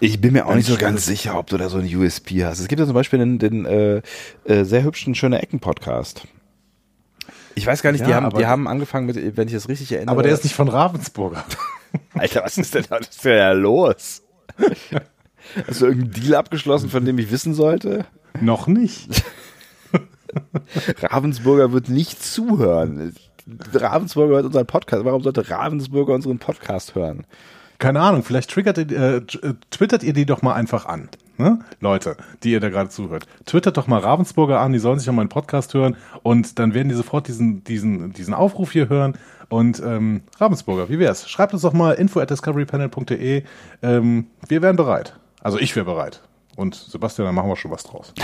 Ich 0.00 0.20
bin 0.20 0.34
mir 0.34 0.46
auch 0.46 0.54
nicht 0.54 0.68
so 0.68 0.76
ganz 0.76 1.06
sicher, 1.06 1.38
ob 1.38 1.46
du 1.48 1.56
da 1.56 1.68
so 1.68 1.78
ein 1.78 1.96
USP 1.96 2.44
hast. 2.44 2.60
Es 2.60 2.68
gibt 2.68 2.80
ja 2.80 2.86
zum 2.86 2.94
Beispiel 2.94 3.18
den, 3.18 3.38
den 3.38 3.64
äh, 3.64 4.02
äh, 4.44 4.64
sehr 4.64 4.84
hübschen 4.84 5.14
Schöne 5.14 5.40
Ecken 5.42 5.60
Podcast. 5.60 6.26
Ich 7.54 7.66
weiß 7.66 7.82
gar 7.82 7.92
nicht, 7.92 8.04
die, 8.06 8.10
Ja, 8.10 8.22
haben, 8.22 8.36
die 8.36 8.46
haben 8.46 8.68
angefangen 8.68 9.06
mit, 9.06 9.36
wenn 9.36 9.48
ich 9.48 9.54
das 9.54 9.68
richtig 9.68 9.92
erinnere. 9.92 10.12
Aber 10.12 10.22
der 10.22 10.32
ist 10.32 10.44
nicht 10.44 10.54
von 10.54 10.68
Ravensburger. 10.68 11.44
Alter, 12.14 12.42
was 12.44 12.58
ist 12.58 12.74
denn 12.74 12.84
da 12.88 12.96
ist 12.96 13.24
denn 13.24 13.36
da 13.38 13.52
los? 13.52 14.22
Hast 15.66 15.80
du 15.80 15.86
irgendeinen 15.86 16.22
Deal 16.22 16.34
abgeschlossen, 16.36 16.88
von 16.88 17.04
dem 17.04 17.18
ich 17.18 17.30
wissen 17.30 17.54
sollte? 17.54 18.06
Noch 18.40 18.66
nicht. 18.66 19.22
Ravensburger 21.02 21.72
wird 21.72 21.88
nicht 21.88 22.22
zuhören. 22.22 23.14
Ravensburger 23.74 24.36
hört 24.36 24.46
unseren 24.46 24.66
Podcast. 24.66 25.04
Warum 25.04 25.22
sollte 25.22 25.50
Ravensburger 25.50 26.14
unseren 26.14 26.38
Podcast 26.38 26.94
hören? 26.94 27.26
Keine 27.78 28.00
Ahnung, 28.00 28.22
vielleicht 28.22 28.50
triggert 28.50 28.78
ihr, 28.78 28.90
äh, 28.92 29.16
äh, 29.16 29.54
twittert 29.70 30.04
ihr 30.04 30.12
die 30.12 30.24
doch 30.24 30.42
mal 30.42 30.54
einfach 30.54 30.86
an. 30.86 31.08
Ne? 31.42 31.58
Leute, 31.80 32.16
die 32.42 32.52
ihr 32.52 32.60
da 32.60 32.68
gerade 32.68 32.88
zuhört. 32.88 33.26
Twittert 33.44 33.76
doch 33.76 33.88
mal 33.88 33.98
Ravensburger 33.98 34.60
an, 34.60 34.72
die 34.72 34.78
sollen 34.78 35.00
sich 35.00 35.10
auch 35.10 35.14
meinen 35.14 35.28
Podcast 35.28 35.74
hören 35.74 35.96
und 36.22 36.58
dann 36.60 36.72
werden 36.72 36.88
die 36.88 36.94
sofort 36.94 37.26
diesen, 37.26 37.64
diesen, 37.64 38.12
diesen 38.12 38.32
Aufruf 38.32 38.70
hier 38.70 38.88
hören. 38.88 39.18
Und 39.48 39.82
ähm, 39.84 40.22
Ravensburger, 40.38 40.88
wie 40.88 40.98
wär's? 40.98 41.28
Schreibt 41.28 41.52
uns 41.52 41.62
doch 41.62 41.72
mal 41.72 41.92
info 41.94 42.20
at 42.20 42.30
discoverypanel.de. 42.30 43.42
Ähm, 43.82 44.26
wir 44.48 44.62
wären 44.62 44.76
bereit. 44.76 45.18
Also 45.42 45.58
ich 45.58 45.74
wäre 45.74 45.84
bereit. 45.84 46.22
Und 46.54 46.76
Sebastian, 46.76 47.26
dann 47.26 47.34
machen 47.34 47.48
wir 47.48 47.56
schon 47.56 47.70
was 47.70 47.82
draus. 47.82 48.14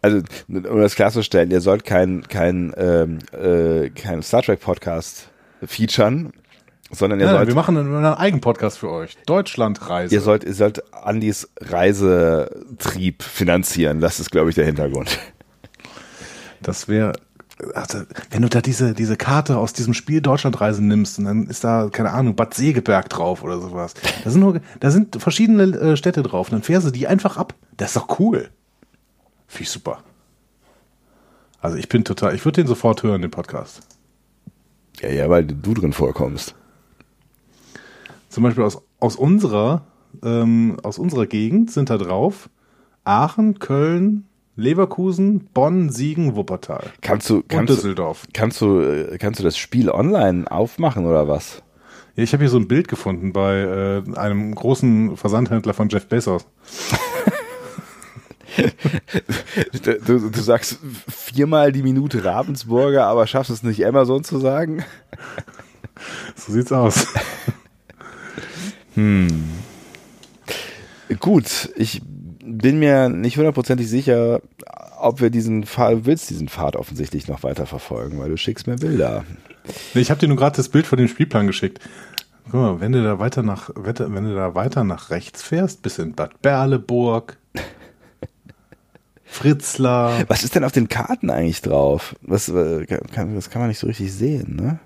Also, 0.00 0.22
um 0.48 0.80
das 0.80 0.94
klarzustellen, 0.94 1.50
ihr 1.50 1.60
sollt 1.60 1.84
kein, 1.84 2.22
kein, 2.28 2.72
ähm, 2.76 3.18
äh, 3.32 3.90
kein 3.90 4.22
Star 4.22 4.42
Trek 4.42 4.60
Podcast 4.60 5.28
featuren, 5.64 6.32
sondern 6.90 7.20
ihr 7.20 7.26
Ja, 7.26 7.32
sollt 7.32 7.48
wir 7.48 7.54
machen 7.54 7.76
einen, 7.76 7.94
einen 7.94 8.14
eigenen 8.14 8.40
Podcast 8.40 8.78
für 8.78 8.90
euch. 8.90 9.16
Deutschlandreise. 9.26 10.14
Ihr 10.14 10.20
sollt, 10.20 10.44
ihr 10.44 10.54
sollt 10.54 10.82
Andys 10.94 11.48
Reisetrieb 11.60 13.22
finanzieren. 13.22 14.00
Das 14.00 14.20
ist, 14.20 14.30
glaube 14.30 14.50
ich, 14.50 14.54
der 14.56 14.66
Hintergrund. 14.66 15.18
Das 16.62 16.88
wäre, 16.88 17.12
also, 17.74 18.00
wenn 18.30 18.42
du 18.42 18.48
da 18.48 18.60
diese, 18.60 18.94
diese 18.94 19.16
Karte 19.16 19.56
aus 19.56 19.72
diesem 19.72 19.94
Spiel 19.94 20.20
Deutschlandreise 20.20 20.84
nimmst 20.84 21.18
und 21.18 21.24
dann 21.26 21.46
ist 21.46 21.64
da, 21.64 21.88
keine 21.90 22.10
Ahnung, 22.12 22.36
Bad 22.36 22.54
Segeberg 22.54 23.08
drauf 23.08 23.42
oder 23.42 23.60
sowas. 23.60 23.94
Da 24.24 24.30
sind 24.30 24.40
nur, 24.40 24.60
da 24.80 24.90
sind 24.90 25.20
verschiedene 25.20 25.62
äh, 25.62 25.96
Städte 25.96 26.22
drauf 26.22 26.48
und 26.48 26.52
dann 26.52 26.62
fährst 26.62 26.86
du 26.86 26.90
die 26.90 27.06
einfach 27.06 27.36
ab. 27.36 27.54
Das 27.76 27.90
ist 27.90 27.96
doch 27.96 28.18
cool. 28.18 28.50
Finde 29.46 29.62
ich 29.62 29.70
super. 29.70 29.98
Also 31.60 31.76
ich 31.76 31.88
bin 31.88 32.04
total, 32.04 32.34
ich 32.34 32.44
würde 32.44 32.62
den 32.62 32.66
sofort 32.66 33.02
hören, 33.02 33.22
den 33.22 33.30
Podcast. 33.30 33.80
Ja, 35.00 35.08
ja, 35.08 35.28
weil 35.30 35.44
du 35.44 35.74
drin 35.74 35.92
vorkommst. 35.92 36.54
Zum 38.30 38.44
Beispiel 38.44 38.64
aus, 38.64 38.80
aus 39.00 39.16
unserer, 39.16 39.82
ähm, 40.24 40.76
aus 40.82 40.98
unserer 40.98 41.26
Gegend 41.26 41.70
sind 41.70 41.90
da 41.90 41.98
drauf 41.98 42.48
Aachen, 43.04 43.58
Köln, 43.58 44.24
Leverkusen, 44.54 45.48
Bonn, 45.52 45.90
Siegen, 45.90 46.36
Wuppertal. 46.36 46.84
Kannst 47.00 47.28
du, 47.28 47.36
und 47.36 47.48
kannst 47.48 47.70
du, 47.70 47.74
Düsseldorf. 47.74 48.26
kannst 48.32 48.60
du, 48.60 48.80
äh, 48.80 49.18
kannst 49.18 49.40
du 49.40 49.44
das 49.44 49.58
Spiel 49.58 49.90
online 49.90 50.50
aufmachen 50.50 51.06
oder 51.06 51.26
was? 51.26 51.62
Ja, 52.14 52.22
ich 52.22 52.32
habe 52.32 52.44
hier 52.44 52.50
so 52.50 52.58
ein 52.58 52.68
Bild 52.68 52.86
gefunden 52.86 53.32
bei 53.32 53.58
äh, 53.58 54.16
einem 54.16 54.54
großen 54.54 55.16
Versandhändler 55.16 55.74
von 55.74 55.88
Jeff 55.88 56.06
Bezos. 56.06 56.46
du, 60.06 60.30
du 60.30 60.40
sagst 60.40 60.78
viermal 61.08 61.72
die 61.72 61.82
Minute 61.82 62.24
Ravensburger, 62.24 63.06
aber 63.06 63.26
schaffst 63.26 63.50
es 63.50 63.64
nicht 63.64 63.84
Amazon 63.84 64.22
zu 64.22 64.38
sagen? 64.38 64.84
So 66.36 66.52
sieht's 66.52 66.72
aus. 66.72 67.08
Hm. 68.94 69.44
Gut, 71.18 71.70
ich 71.76 72.02
bin 72.04 72.78
mir 72.78 73.08
nicht 73.08 73.36
hundertprozentig 73.36 73.88
sicher, 73.88 74.40
ob 74.98 75.20
wir 75.20 75.30
diesen 75.30 75.64
Pfad, 75.64 76.04
willst 76.04 76.30
diesen 76.30 76.48
Pfad 76.48 76.76
offensichtlich 76.76 77.28
noch 77.28 77.42
weiter 77.42 77.66
verfolgen, 77.66 78.18
weil 78.18 78.30
du 78.30 78.36
schickst 78.36 78.66
mir 78.66 78.76
Bilder. 78.76 79.24
Ich 79.94 80.10
habe 80.10 80.20
dir 80.20 80.28
nur 80.28 80.36
gerade 80.36 80.56
das 80.56 80.68
Bild 80.68 80.86
von 80.86 80.98
dem 80.98 81.08
Spielplan 81.08 81.46
geschickt. 81.46 81.80
Guck 82.44 82.54
mal, 82.54 82.80
wenn 82.80 82.92
du 82.92 83.02
da 83.02 83.18
weiter 83.18 83.42
nach, 83.42 83.70
wenn 83.74 84.24
du 84.24 84.34
da 84.34 84.54
weiter 84.54 84.84
nach 84.84 85.10
rechts 85.10 85.42
fährst, 85.42 85.82
bis 85.82 85.98
in 85.98 86.14
Bad 86.14 86.42
Berleburg, 86.42 87.38
Fritzlar. 89.24 90.28
Was 90.28 90.42
ist 90.42 90.56
denn 90.56 90.64
auf 90.64 90.72
den 90.72 90.88
Karten 90.88 91.30
eigentlich 91.30 91.62
drauf? 91.62 92.16
Was, 92.22 92.48
äh, 92.48 92.86
das 92.86 93.50
kann 93.50 93.60
man 93.60 93.68
nicht 93.68 93.78
so 93.78 93.86
richtig 93.86 94.12
sehen, 94.12 94.56
ne? 94.56 94.80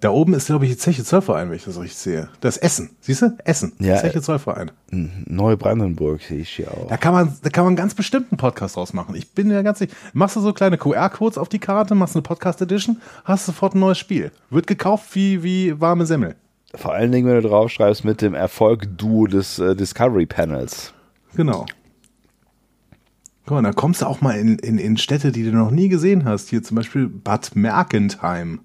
Da 0.00 0.10
oben 0.10 0.34
ist, 0.34 0.46
glaube 0.46 0.66
ich, 0.66 0.72
die 0.72 0.76
Zeche 0.76 1.04
Zollverein, 1.04 1.48
wenn 1.48 1.56
ich 1.56 1.64
das 1.64 1.80
richtig 1.80 1.96
sehe. 1.96 2.28
Das 2.40 2.58
Essen. 2.58 2.90
Siehst 3.00 3.22
du? 3.22 3.36
Essen. 3.44 3.72
Ja, 3.78 3.96
Zeche 3.96 4.20
Zollverein. 4.20 4.70
Neubrandenburg 4.90 6.20
sehe 6.20 6.40
ich 6.40 6.50
hier 6.50 6.70
auch. 6.70 6.88
Da 6.88 6.98
kann 6.98 7.14
man, 7.14 7.34
da 7.42 7.48
kann 7.48 7.64
man 7.64 7.76
ganz 7.76 7.94
bestimmt 7.94 8.30
einen 8.30 8.36
Podcast 8.36 8.76
draus 8.76 8.92
machen. 8.92 9.14
Ich 9.14 9.32
bin 9.32 9.50
ja 9.50 9.62
ganz 9.62 9.78
sicher. 9.78 9.94
Machst 10.12 10.36
du 10.36 10.40
so 10.40 10.52
kleine 10.52 10.76
QR-Codes 10.76 11.38
auf 11.38 11.48
die 11.48 11.58
Karte, 11.58 11.94
machst 11.94 12.14
eine 12.14 12.22
Podcast 12.22 12.60
Edition, 12.60 13.00
hast 13.24 13.46
sofort 13.46 13.74
ein 13.74 13.80
neues 13.80 13.98
Spiel. 13.98 14.32
Wird 14.50 14.66
gekauft 14.66 15.14
wie, 15.14 15.42
wie 15.42 15.80
warme 15.80 16.04
Semmel. 16.04 16.36
Vor 16.74 16.92
allen 16.92 17.10
Dingen, 17.10 17.26
wenn 17.26 17.40
du 17.40 17.48
draufschreibst 17.48 18.04
mit 18.04 18.20
dem 18.20 18.34
Erfolg-Duo 18.34 19.28
des 19.28 19.58
äh, 19.58 19.74
Discovery 19.74 20.26
Panels. 20.26 20.92
Genau. 21.34 21.64
Guck 23.46 23.54
mal, 23.54 23.62
da 23.62 23.72
kommst 23.72 24.02
du 24.02 24.06
auch 24.06 24.20
mal 24.20 24.36
in, 24.36 24.58
in, 24.58 24.76
in 24.76 24.98
Städte, 24.98 25.32
die 25.32 25.44
du 25.44 25.52
noch 25.52 25.70
nie 25.70 25.88
gesehen 25.88 26.26
hast. 26.26 26.50
Hier 26.50 26.62
zum 26.62 26.74
Beispiel 26.74 27.08
Bad 27.08 27.56
Mergentheim. 27.56 28.60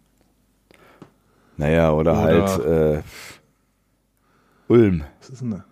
Naja, 1.62 1.91
oder, 1.91 2.14
oder 2.14 2.22
halt 2.22 2.66
äh, 2.66 3.01
Ulm. 4.68 5.03
Was 5.20 5.30
ist 5.30 5.41
denn 5.41 5.51
da? 5.51 5.66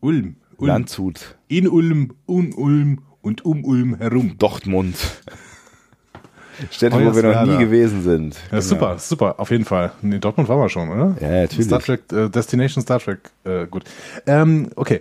Ulm. 0.00 0.36
Ulm. 0.56 0.68
Landshut. 0.68 1.36
In 1.48 1.68
Ulm, 1.68 2.14
um 2.24 2.54
Ulm 2.54 3.00
und 3.20 3.44
um 3.44 3.62
Ulm 3.64 3.96
herum. 3.96 4.36
Dortmund. 4.38 4.96
Städte, 6.70 6.96
wo 6.96 7.14
wir 7.14 7.22
noch 7.22 7.44
nie 7.44 7.58
gewesen 7.58 8.02
sind. 8.02 8.36
Ja, 8.36 8.48
genau. 8.50 8.62
super, 8.62 8.98
super, 8.98 9.38
auf 9.38 9.50
jeden 9.50 9.64
Fall. 9.64 9.92
In 10.02 10.18
Dortmund 10.18 10.48
waren 10.48 10.58
wir 10.58 10.68
schon, 10.70 10.88
oder? 10.88 11.14
Ja, 11.20 11.42
natürlich. 11.42 11.66
Star 11.66 11.80
Trek, 11.80 12.10
äh, 12.10 12.28
Destination 12.30 12.82
Star 12.82 12.98
Trek, 12.98 13.30
äh, 13.44 13.66
gut. 13.66 13.84
Ähm, 14.26 14.70
okay, 14.74 15.00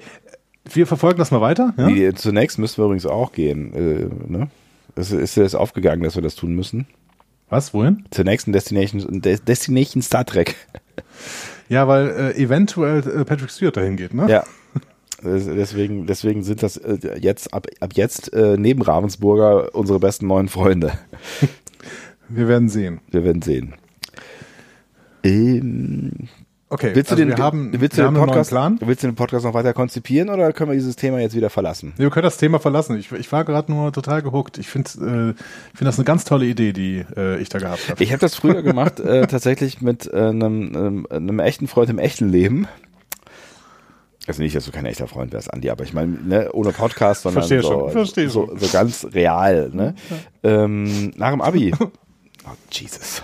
wir 0.72 0.86
verfolgen 0.86 1.18
das 1.18 1.32
mal 1.32 1.42
weiter. 1.42 1.74
Ja? 1.78 1.88
Die, 1.88 2.14
zunächst 2.14 2.60
müssen 2.60 2.78
wir 2.78 2.86
übrigens 2.86 3.06
auch 3.06 3.32
gehen. 3.32 3.74
Äh, 3.74 4.32
ne? 4.32 4.50
ist, 4.96 5.12
ist 5.12 5.38
dir 5.38 5.44
das 5.44 5.56
aufgegangen, 5.56 6.04
dass 6.04 6.16
wir 6.16 6.22
das 6.22 6.36
tun 6.36 6.54
müssen? 6.54 6.86
Was, 7.50 7.74
wohin? 7.74 8.06
Zur 8.12 8.26
nächsten 8.26 8.52
Destination, 8.52 9.22
Destination 9.22 10.02
Star 10.02 10.26
Trek. 10.26 10.56
Ja, 11.70 11.88
weil 11.88 12.10
äh, 12.10 12.42
eventuell 12.42 13.00
äh, 13.00 13.26
Patrick 13.26 13.52
Stewart 13.52 13.76
dahin 13.76 13.98
geht, 13.98 14.14
ne? 14.14 14.30
Ja. 14.30 14.44
Deswegen, 15.24 16.06
deswegen 16.06 16.44
sind 16.44 16.62
das 16.62 16.78
äh, 16.78 17.18
jetzt 17.20 17.52
ab, 17.52 17.66
ab 17.80 17.90
jetzt 17.96 18.32
äh, 18.34 18.56
neben 18.56 18.84
Ravensburger 18.84 19.74
unsere 19.74 20.00
besten 20.00 20.28
neuen 20.28 20.48
Freunde. 20.48 20.94
Wir 22.30 22.48
werden 22.48 22.70
sehen. 22.70 23.02
Wir 23.10 23.24
werden 23.24 23.42
sehen. 23.42 23.74
Ähm, 25.24 26.30
Okay, 26.70 26.92
willst 26.94 27.12
du 27.12 27.16
also 27.16 27.26
den, 27.26 27.38
wir 27.38 27.44
haben, 27.44 27.72
willst 27.80 27.96
wir 27.96 28.04
du 28.04 28.08
haben 28.08 28.16
den 28.16 28.22
einen 28.22 28.30
Podcast, 28.30 28.52
neuen 28.52 28.78
Plan. 28.78 28.90
willst 28.90 29.04
du 29.04 29.08
den 29.08 29.16
Podcast 29.16 29.46
noch 29.46 29.54
weiter 29.54 29.74
konzipieren 29.74 30.30
oder 30.30 30.52
können 30.52 30.70
wir 30.70 30.76
dieses 30.76 30.98
Thema 30.98 31.20
jetzt 31.20 31.34
wieder 31.34 31.50
verlassen? 31.50 31.94
Nee, 31.98 32.04
wir 32.04 32.10
können 32.10 32.26
das 32.26 32.36
Thema 32.36 32.60
verlassen. 32.60 32.98
Ich, 32.98 33.10
ich 33.14 33.32
war 33.32 33.46
gerade 33.46 33.72
nur 33.72 33.94
total 33.94 34.22
gehuckt. 34.22 34.58
Ich 34.58 34.68
finde 34.68 34.90
äh, 34.90 35.30
ich 35.72 35.78
find 35.78 35.88
das 35.88 35.98
eine 35.98 36.04
ganz 36.04 36.26
tolle 36.26 36.46
Idee, 36.46 36.74
die 36.74 37.06
äh, 37.16 37.40
ich 37.40 37.48
da 37.48 37.60
gehabt 37.60 37.90
habe. 37.90 38.04
Ich 38.04 38.12
habe 38.12 38.20
das 38.20 38.36
früher 38.36 38.64
gemacht, 38.64 39.00
äh, 39.00 39.28
tatsächlich 39.28 39.82
mit 39.82 40.08
äh, 40.12 40.18
einem, 40.18 40.76
einem, 40.76 41.08
einem 41.10 41.40
echten 41.40 41.68
Freund 41.68 41.90
im 41.90 42.00
echten 42.00 42.28
Leben. 42.28 42.68
Also 44.28 44.42
nicht, 44.44 44.54
dass 44.54 44.66
du 44.66 44.72
kein 44.72 44.86
echter 44.86 45.08
Freund 45.08 45.32
wärst, 45.32 45.54
Andi, 45.54 45.70
aber 45.70 45.86
ich 45.86 45.94
meine, 45.94 46.12
ne, 46.12 46.52
ohne 46.52 46.74
Podcast, 46.74 47.22
sondern 47.22 47.44
Verstehe 47.44 47.62
so, 47.62 47.70
schon, 47.70 47.92
verstehe 47.92 48.30
so, 48.30 48.48
schon. 48.48 48.60
so 48.60 48.68
ganz 48.74 49.08
real. 49.14 49.70
Ne? 49.72 49.96
Ähm, 50.44 51.12
nach 51.16 51.32
dem 51.32 51.42
Abi. 51.42 51.74
Oh, 52.50 52.52
Jesus. 52.72 53.24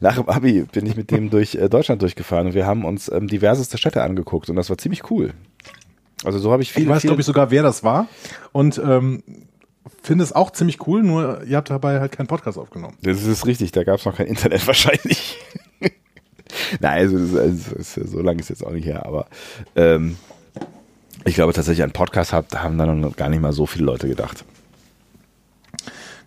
Nach 0.00 0.16
dem 0.16 0.28
Abi 0.28 0.62
bin 0.62 0.86
ich 0.86 0.96
mit 0.96 1.10
dem 1.10 1.30
durch 1.30 1.54
äh, 1.54 1.68
Deutschland 1.68 2.02
durchgefahren 2.02 2.48
und 2.48 2.54
wir 2.54 2.66
haben 2.66 2.84
uns 2.84 3.10
ähm, 3.10 3.28
diverseste 3.28 3.78
Städte 3.78 4.02
angeguckt 4.02 4.48
und 4.48 4.56
das 4.56 4.70
war 4.70 4.78
ziemlich 4.78 5.10
cool. 5.10 5.34
Also 6.24 6.38
so 6.38 6.50
habe 6.52 6.62
ich 6.62 6.72
viel. 6.72 6.84
Ich 6.84 6.88
weiß, 6.88 7.02
glaube 7.02 7.20
ich, 7.20 7.26
sogar, 7.26 7.50
wer 7.50 7.62
das 7.62 7.84
war. 7.84 8.08
Und 8.52 8.78
ähm, 8.78 9.22
finde 10.02 10.24
es 10.24 10.32
auch 10.32 10.50
ziemlich 10.50 10.86
cool, 10.86 11.02
nur 11.02 11.42
ihr 11.44 11.56
habt 11.56 11.70
dabei 11.70 12.00
halt 12.00 12.12
keinen 12.12 12.26
Podcast 12.26 12.58
aufgenommen. 12.58 12.96
Das 13.02 13.22
ist 13.24 13.46
richtig, 13.46 13.72
da 13.72 13.84
gab 13.84 13.98
es 13.98 14.04
noch 14.04 14.16
kein 14.16 14.26
Internet 14.26 14.66
wahrscheinlich. 14.66 15.38
Nein, 16.80 16.98
also, 16.98 17.38
ist, 17.38 17.94
so 17.94 18.20
lange 18.20 18.40
ist 18.40 18.48
jetzt 18.48 18.64
auch 18.64 18.70
nicht 18.70 18.86
her, 18.86 19.04
aber 19.04 19.26
ähm, 19.74 20.16
ich 21.24 21.34
glaube 21.34 21.52
tatsächlich, 21.52 21.82
ein 21.82 21.92
Podcast 21.92 22.32
hat, 22.32 22.62
haben 22.62 22.78
dann 22.78 23.00
noch 23.00 23.16
gar 23.16 23.28
nicht 23.28 23.40
mal 23.40 23.52
so 23.52 23.66
viele 23.66 23.84
Leute 23.84 24.08
gedacht. 24.08 24.44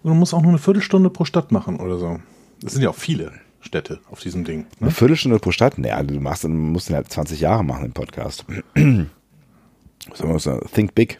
Du 0.03 0.13
musst 0.13 0.33
auch 0.33 0.41
nur 0.41 0.51
eine 0.51 0.59
Viertelstunde 0.59 1.09
pro 1.09 1.25
Stadt 1.25 1.51
machen 1.51 1.79
oder 1.79 1.97
so. 1.97 2.19
Das 2.61 2.73
sind 2.73 2.81
ja 2.81 2.89
auch 2.89 2.95
viele 2.95 3.31
Städte 3.61 3.99
auf 4.09 4.19
diesem 4.19 4.43
Ding. 4.43 4.65
Eine 4.79 4.89
Ne? 4.89 4.95
Viertelstunde 4.95 5.39
pro 5.39 5.51
Stadt? 5.51 5.77
Naja, 5.77 6.01
du 6.03 6.19
machst, 6.19 6.43
du 6.43 6.49
musst 6.49 6.89
den 6.89 6.95
halt 6.95 7.11
20 7.11 7.39
Jahre 7.39 7.63
machen, 7.63 7.83
den 7.83 7.93
Podcast. 7.93 8.45
So, 10.15 10.59
Think 10.73 10.95
big. 10.95 11.19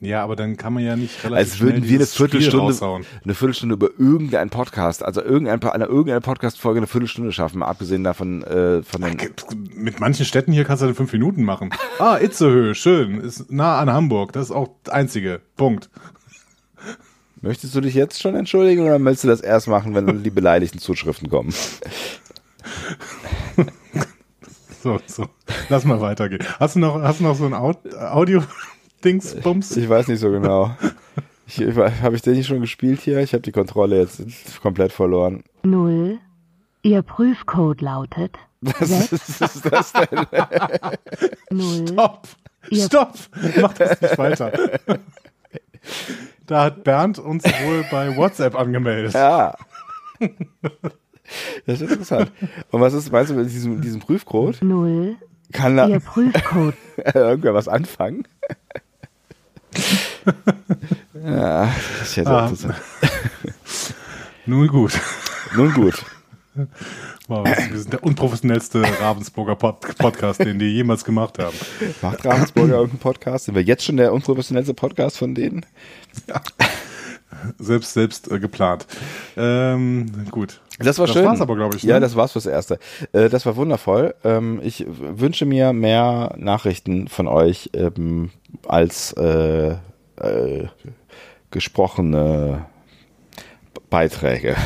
Ja, 0.00 0.22
aber 0.22 0.36
dann 0.36 0.56
kann 0.58 0.74
man 0.74 0.84
ja 0.84 0.96
nicht 0.96 1.24
relativ 1.24 1.52
Als 1.52 1.60
würden 1.60 1.84
wir 1.84 1.96
eine 1.98 2.06
Viertelstunde, 2.06 3.06
eine 3.24 3.34
Viertelstunde 3.34 3.74
über 3.74 3.88
irgendeinen 3.96 4.50
Podcast, 4.50 5.02
also 5.02 5.22
irgendein, 5.22 5.62
einer 5.62 5.86
irgendeiner 5.86 6.20
Podcast-Folge 6.20 6.80
eine 6.80 6.86
Viertelstunde 6.86 7.32
schaffen, 7.32 7.60
mal 7.60 7.68
abgesehen 7.68 8.04
davon, 8.04 8.42
äh, 8.42 8.82
von 8.82 9.00
den, 9.00 9.16
Mit 9.74 10.00
manchen 10.00 10.26
Städten 10.26 10.52
hier 10.52 10.64
kannst 10.64 10.82
du 10.82 10.86
dann 10.86 10.94
fünf 10.94 11.12
Minuten 11.12 11.42
machen. 11.42 11.70
Ah, 11.98 12.18
Itzehöhe, 12.20 12.74
schön. 12.74 13.20
Ist 13.20 13.50
nah 13.50 13.78
an 13.78 13.90
Hamburg. 13.90 14.32
Das 14.32 14.46
ist 14.46 14.50
auch 14.50 14.68
das 14.82 14.92
einzige. 14.92 15.40
Punkt. 15.56 15.88
Möchtest 17.44 17.74
du 17.74 17.82
dich 17.82 17.92
jetzt 17.94 18.22
schon 18.22 18.34
entschuldigen 18.36 18.84
oder 18.86 18.98
möchtest 18.98 19.24
du 19.24 19.28
das 19.28 19.42
erst 19.42 19.68
machen, 19.68 19.94
wenn 19.94 20.22
die 20.22 20.30
beleidigten 20.30 20.78
Zuschriften 20.80 21.28
kommen? 21.28 21.52
So, 24.82 25.00
so. 25.06 25.26
Lass 25.70 25.86
mal 25.86 25.98
weitergehen. 26.02 26.44
Hast 26.60 26.74
du 26.76 26.80
noch, 26.80 27.00
hast 27.00 27.20
du 27.20 27.24
noch 27.24 27.34
so 27.34 27.46
ein 27.46 27.54
Aud- 27.54 27.94
Audio-Dings-Bums? 27.96 29.78
Ich 29.78 29.88
weiß 29.88 30.08
nicht 30.08 30.20
so 30.20 30.30
genau. 30.30 30.76
Ich, 31.46 31.58
ich, 31.58 31.74
habe 31.74 32.16
ich 32.16 32.20
den 32.20 32.34
nicht 32.34 32.46
schon 32.46 32.60
gespielt 32.60 33.00
hier? 33.00 33.18
Ich 33.20 33.32
habe 33.32 33.40
die 33.40 33.50
Kontrolle 33.52 33.98
jetzt 33.98 34.20
komplett 34.60 34.92
verloren. 34.92 35.42
Null. 35.62 36.18
Ihr 36.82 37.00
Prüfcode 37.00 37.80
lautet 37.80 38.36
Was 38.60 39.10
ist, 39.10 39.40
ist 39.40 39.64
das 39.72 39.92
denn? 39.94 40.26
Null. 41.50 41.88
Stopp! 41.88 42.28
Ihr 42.68 42.84
Stopp! 42.84 43.14
Mach 43.62 43.72
das 43.72 44.00
nicht 44.02 44.18
weiter. 44.18 44.52
Da 46.46 46.64
hat 46.64 46.84
Bernd 46.84 47.18
uns 47.18 47.44
wohl 47.44 47.84
bei 47.90 48.16
WhatsApp 48.16 48.54
angemeldet. 48.56 49.14
Ja. 49.14 49.54
Das 51.66 51.80
ist 51.80 51.90
interessant. 51.90 52.30
Und 52.70 52.80
was 52.80 52.92
ist, 52.92 53.10
meinst 53.10 53.30
du 53.30 53.34
mit 53.34 53.50
diesem, 53.50 53.80
diesem 53.80 54.00
Prüfcode? 54.00 54.62
Null. 54.62 55.16
Kann 55.52 55.76
da 55.76 55.86
Ihr 55.88 56.00
Prüfcode. 56.00 56.74
irgendwer 57.14 57.54
was 57.54 57.68
anfangen? 57.68 58.26
ja, 61.14 61.66
das 61.98 62.08
ist 62.08 62.16
ja 62.16 62.24
sehr 62.24 62.32
Ah. 62.32 62.42
interessant. 62.48 62.74
Nun 64.46 64.68
gut. 64.68 64.92
Nun 65.56 65.72
gut. 65.72 66.04
Wow, 67.26 67.46
wir 67.46 67.78
sind 67.78 67.90
der 67.90 68.02
unprofessionellste 68.02 68.82
Ravensburger 69.00 69.56
Pod 69.56 69.80
Podcast, 69.96 70.40
den 70.40 70.58
die 70.58 70.66
jemals 70.66 71.04
gemacht 71.04 71.38
haben. 71.38 71.56
Macht 72.02 72.22
Ravensburger 72.22 72.74
irgendeinen 72.74 72.98
Podcast? 72.98 73.46
Sind 73.46 73.54
wir 73.54 73.62
jetzt 73.62 73.82
schon 73.82 73.96
der 73.96 74.12
unprofessionellste 74.12 74.74
Podcast 74.74 75.16
von 75.16 75.34
denen? 75.34 75.64
Selbst, 77.58 77.94
selbst 77.94 78.30
äh, 78.30 78.38
geplant. 78.38 78.86
Ähm, 79.36 80.26
gut. 80.30 80.60
Das 80.78 80.98
war 80.98 81.06
das 81.06 81.14
schön. 81.14 81.24
war's 81.24 81.40
aber, 81.40 81.56
glaube 81.56 81.76
ich. 81.76 81.84
Ne? 81.84 81.90
Ja, 81.90 82.00
das 82.00 82.14
war's 82.14 82.32
fürs 82.32 82.46
Erste. 82.46 82.78
Äh, 83.12 83.28
das 83.28 83.46
war 83.46 83.56
wundervoll. 83.56 84.14
Ähm, 84.22 84.60
ich 84.62 84.84
wünsche 84.86 85.44
mir 85.46 85.72
mehr 85.72 86.34
Nachrichten 86.38 87.08
von 87.08 87.26
euch 87.26 87.70
ähm, 87.72 88.30
als 88.66 89.12
äh, 89.14 89.76
äh, 90.16 90.68
gesprochene 91.50 92.66
Beiträge. 93.88 94.56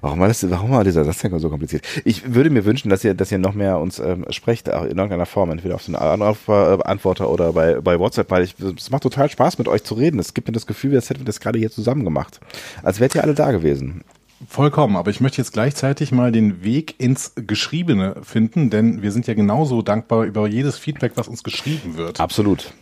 Warum 0.00 0.20
war 0.20 0.28
das, 0.28 0.48
warum 0.50 0.70
war 0.70 0.84
dieser 0.84 1.04
Satz 1.04 1.18
denn 1.18 1.38
so 1.38 1.48
kompliziert? 1.48 1.84
Ich 2.04 2.34
würde 2.34 2.50
mir 2.50 2.64
wünschen, 2.64 2.88
dass 2.88 3.04
ihr, 3.04 3.14
dass 3.14 3.32
ihr 3.32 3.38
noch 3.38 3.54
mehr 3.54 3.78
uns 3.78 3.98
ähm, 3.98 4.24
sprecht, 4.30 4.70
auch 4.70 4.82
in 4.82 4.96
irgendeiner 4.96 5.26
Form, 5.26 5.50
entweder 5.50 5.74
auf 5.74 5.84
den 5.84 5.96
Anrufbeantworter 5.96 7.30
oder 7.30 7.52
bei, 7.52 7.80
bei 7.80 7.98
WhatsApp, 7.98 8.30
weil 8.30 8.44
ich, 8.44 8.54
es 8.58 8.90
macht 8.90 9.02
total 9.02 9.30
Spaß, 9.30 9.58
mit 9.58 9.68
euch 9.68 9.84
zu 9.84 9.94
reden. 9.94 10.18
Es 10.18 10.34
gibt 10.34 10.48
mir 10.48 10.52
das 10.52 10.66
Gefühl, 10.66 10.94
als 10.94 11.10
hätten 11.10 11.20
wir 11.20 11.26
das 11.26 11.40
gerade 11.40 11.58
hier 11.58 11.70
zusammen 11.70 12.04
gemacht. 12.04 12.40
Als 12.82 13.00
wärt 13.00 13.14
ihr 13.14 13.22
alle 13.22 13.34
da 13.34 13.50
gewesen. 13.50 14.02
Vollkommen, 14.46 14.96
aber 14.96 15.10
ich 15.10 15.20
möchte 15.22 15.38
jetzt 15.38 15.52
gleichzeitig 15.54 16.12
mal 16.12 16.30
den 16.30 16.62
Weg 16.62 16.96
ins 16.98 17.32
Geschriebene 17.36 18.16
finden, 18.22 18.68
denn 18.68 19.00
wir 19.00 19.10
sind 19.10 19.26
ja 19.26 19.32
genauso 19.32 19.80
dankbar 19.80 20.24
über 20.24 20.46
jedes 20.46 20.76
Feedback, 20.76 21.12
was 21.14 21.26
uns 21.26 21.42
geschrieben 21.42 21.96
wird. 21.96 22.20
Absolut. 22.20 22.74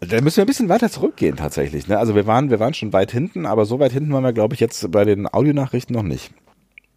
Da 0.00 0.20
müssen 0.20 0.38
wir 0.38 0.44
ein 0.44 0.46
bisschen 0.46 0.68
weiter 0.70 0.90
zurückgehen 0.90 1.36
tatsächlich. 1.36 1.86
Ne? 1.86 1.98
Also 1.98 2.14
wir 2.14 2.26
waren, 2.26 2.50
wir 2.50 2.58
waren 2.58 2.72
schon 2.72 2.92
weit 2.92 3.12
hinten, 3.12 3.44
aber 3.44 3.66
so 3.66 3.78
weit 3.78 3.92
hinten 3.92 4.12
waren 4.12 4.24
wir, 4.24 4.32
glaube 4.32 4.54
ich, 4.54 4.60
jetzt 4.60 4.90
bei 4.90 5.04
den 5.04 5.26
Audionachrichten 5.26 5.94
noch 5.94 6.02
nicht. 6.02 6.32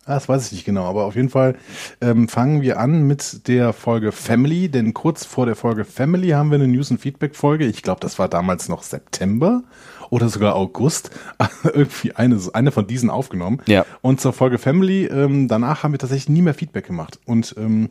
Das 0.06 0.28
weiß 0.28 0.48
ich 0.48 0.52
nicht 0.52 0.66
genau, 0.66 0.84
aber 0.84 1.06
auf 1.06 1.16
jeden 1.16 1.30
Fall 1.30 1.56
ähm, 2.02 2.28
fangen 2.28 2.62
wir 2.62 2.80
an 2.80 3.04
mit 3.04 3.48
der 3.48 3.72
Folge 3.72 4.12
Family, 4.12 4.68
denn 4.68 4.94
kurz 4.94 5.26
vor 5.26 5.46
der 5.46 5.56
Folge 5.56 5.86
Family 5.86 6.30
haben 6.30 6.52
wir 6.52 6.56
eine 6.56 6.68
News- 6.68 6.92
und 6.92 7.00
Feedback-Folge. 7.00 7.66
Ich 7.66 7.84
glaube, 7.84 8.02
das 8.02 8.20
war 8.20 8.28
damals 8.28 8.68
noch 8.68 8.84
September 8.84 9.64
oder 10.10 10.28
sogar 10.28 10.56
August, 10.56 11.12
irgendwie 11.64 12.14
eine, 12.14 12.40
eine 12.54 12.72
von 12.72 12.86
diesen 12.86 13.10
aufgenommen. 13.10 13.62
Ja. 13.66 13.86
Und 14.02 14.20
zur 14.20 14.34
Folge 14.34 14.58
Family, 14.58 15.06
ähm, 15.06 15.48
danach 15.48 15.84
haben 15.84 15.94
wir 15.94 16.00
tatsächlich 16.00 16.30
nie 16.30 16.42
mehr 16.42 16.54
Feedback 16.54 16.86
gemacht. 16.86 17.20
Und 17.26 17.56
ähm, 17.58 17.90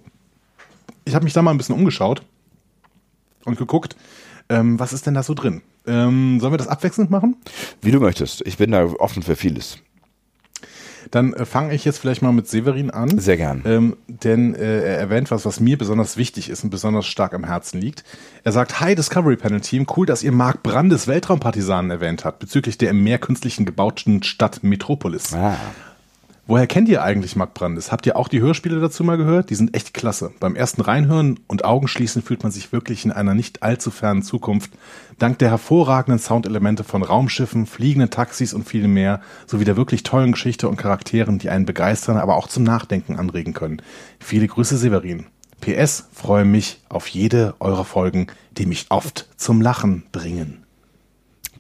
ich 1.04 1.14
habe 1.14 1.24
mich 1.24 1.32
da 1.32 1.40
mal 1.40 1.50
ein 1.50 1.58
bisschen 1.58 1.74
umgeschaut 1.74 2.22
und 3.44 3.56
geguckt, 3.56 3.96
ähm, 4.52 4.78
was 4.78 4.92
ist 4.92 5.06
denn 5.06 5.14
da 5.14 5.22
so 5.22 5.34
drin? 5.34 5.62
Ähm, 5.86 6.38
sollen 6.40 6.52
wir 6.52 6.58
das 6.58 6.68
abwechselnd 6.68 7.10
machen? 7.10 7.36
Wie 7.80 7.90
du 7.90 8.00
möchtest. 8.00 8.46
Ich 8.46 8.56
bin 8.58 8.70
da 8.70 8.84
offen 8.84 9.22
für 9.22 9.36
vieles. 9.36 9.78
Dann 11.10 11.32
äh, 11.34 11.44
fange 11.44 11.74
ich 11.74 11.84
jetzt 11.84 11.98
vielleicht 11.98 12.22
mal 12.22 12.32
mit 12.32 12.48
Severin 12.48 12.90
an. 12.90 13.18
Sehr 13.18 13.36
gern. 13.36 13.62
Ähm, 13.66 13.96
denn 14.06 14.54
äh, 14.54 14.82
er 14.82 14.98
erwähnt 14.98 15.30
was, 15.30 15.44
was 15.44 15.60
mir 15.60 15.76
besonders 15.76 16.16
wichtig 16.16 16.48
ist 16.48 16.64
und 16.64 16.70
besonders 16.70 17.06
stark 17.06 17.34
am 17.34 17.44
Herzen 17.44 17.80
liegt. 17.80 18.04
Er 18.44 18.52
sagt, 18.52 18.80
Hi 18.80 18.94
Discovery 18.94 19.36
Panel 19.36 19.60
Team, 19.60 19.86
cool, 19.96 20.06
dass 20.06 20.22
ihr 20.22 20.32
Mark 20.32 20.62
Brandes 20.62 21.08
Weltraumpartisanen 21.08 21.90
erwähnt 21.90 22.24
habt, 22.24 22.38
bezüglich 22.38 22.78
der 22.78 22.90
im 22.90 23.02
Meer 23.02 23.18
künstlichen 23.18 23.66
gebauten 23.66 24.22
Stadt 24.22 24.62
Metropolis. 24.62 25.34
Ah. 25.34 25.56
Woher 26.48 26.66
kennt 26.66 26.88
ihr 26.88 27.04
eigentlich 27.04 27.36
Mark 27.36 27.54
Brandes? 27.54 27.92
Habt 27.92 28.04
ihr 28.04 28.16
auch 28.16 28.26
die 28.26 28.40
Hörspiele 28.40 28.80
dazu 28.80 29.04
mal 29.04 29.16
gehört? 29.16 29.50
Die 29.50 29.54
sind 29.54 29.76
echt 29.76 29.94
klasse. 29.94 30.32
Beim 30.40 30.56
ersten 30.56 30.80
Reinhören 30.80 31.38
und 31.46 31.64
Augenschließen 31.64 32.20
fühlt 32.20 32.42
man 32.42 32.50
sich 32.50 32.72
wirklich 32.72 33.04
in 33.04 33.12
einer 33.12 33.34
nicht 33.34 33.62
allzu 33.62 33.92
fernen 33.92 34.22
Zukunft 34.22 34.72
dank 35.20 35.38
der 35.38 35.50
hervorragenden 35.50 36.18
Soundelemente 36.18 36.82
von 36.82 37.04
Raumschiffen, 37.04 37.66
fliegenden 37.66 38.10
Taxis 38.10 38.54
und 38.54 38.68
viel 38.68 38.88
mehr, 38.88 39.20
sowie 39.46 39.64
der 39.64 39.76
wirklich 39.76 40.02
tollen 40.02 40.32
Geschichte 40.32 40.68
und 40.68 40.76
Charakteren, 40.76 41.38
die 41.38 41.48
einen 41.48 41.64
begeistern, 41.64 42.16
aber 42.16 42.34
auch 42.34 42.48
zum 42.48 42.64
Nachdenken 42.64 43.16
anregen 43.16 43.54
können. 43.54 43.80
Viele 44.18 44.48
Grüße, 44.48 44.76
Severin. 44.76 45.26
PS, 45.60 46.08
freue 46.12 46.44
mich 46.44 46.80
auf 46.88 47.06
jede 47.06 47.54
eurer 47.60 47.84
Folgen, 47.84 48.26
die 48.50 48.66
mich 48.66 48.86
oft 48.88 49.28
zum 49.36 49.60
Lachen 49.60 50.02
bringen. 50.10 50.64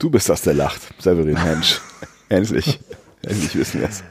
Du 0.00 0.10
bist 0.10 0.28
das, 0.28 0.42
der 0.42 0.54
lacht, 0.54 0.82
Severin 0.98 1.36
Hensch. 1.36 1.80
Endlich. 2.28 2.80
Endlich 3.22 3.54
wissen 3.54 3.80
wir 3.80 3.88
es. 3.88 4.02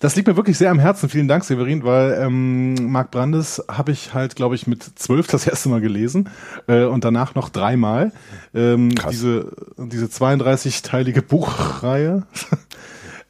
Das 0.00 0.14
liegt 0.14 0.28
mir 0.28 0.36
wirklich 0.36 0.56
sehr 0.56 0.70
am 0.70 0.78
Herzen. 0.78 1.08
Vielen 1.08 1.26
Dank, 1.26 1.44
Severin, 1.44 1.82
weil 1.84 2.18
ähm, 2.20 2.90
Mark 2.90 3.10
Brandes 3.10 3.62
habe 3.68 3.92
ich 3.92 4.14
halt, 4.14 4.36
glaube 4.36 4.54
ich, 4.54 4.66
mit 4.66 4.82
zwölf 4.98 5.26
das 5.26 5.46
erste 5.46 5.68
Mal 5.68 5.80
gelesen 5.80 6.30
äh, 6.68 6.84
und 6.84 7.04
danach 7.04 7.34
noch 7.34 7.48
dreimal. 7.48 8.12
Ähm, 8.54 8.94
Krass. 8.94 9.10
Diese, 9.10 9.52
diese 9.76 10.06
32-teilige 10.06 11.22
Buchreihe. 11.22 12.22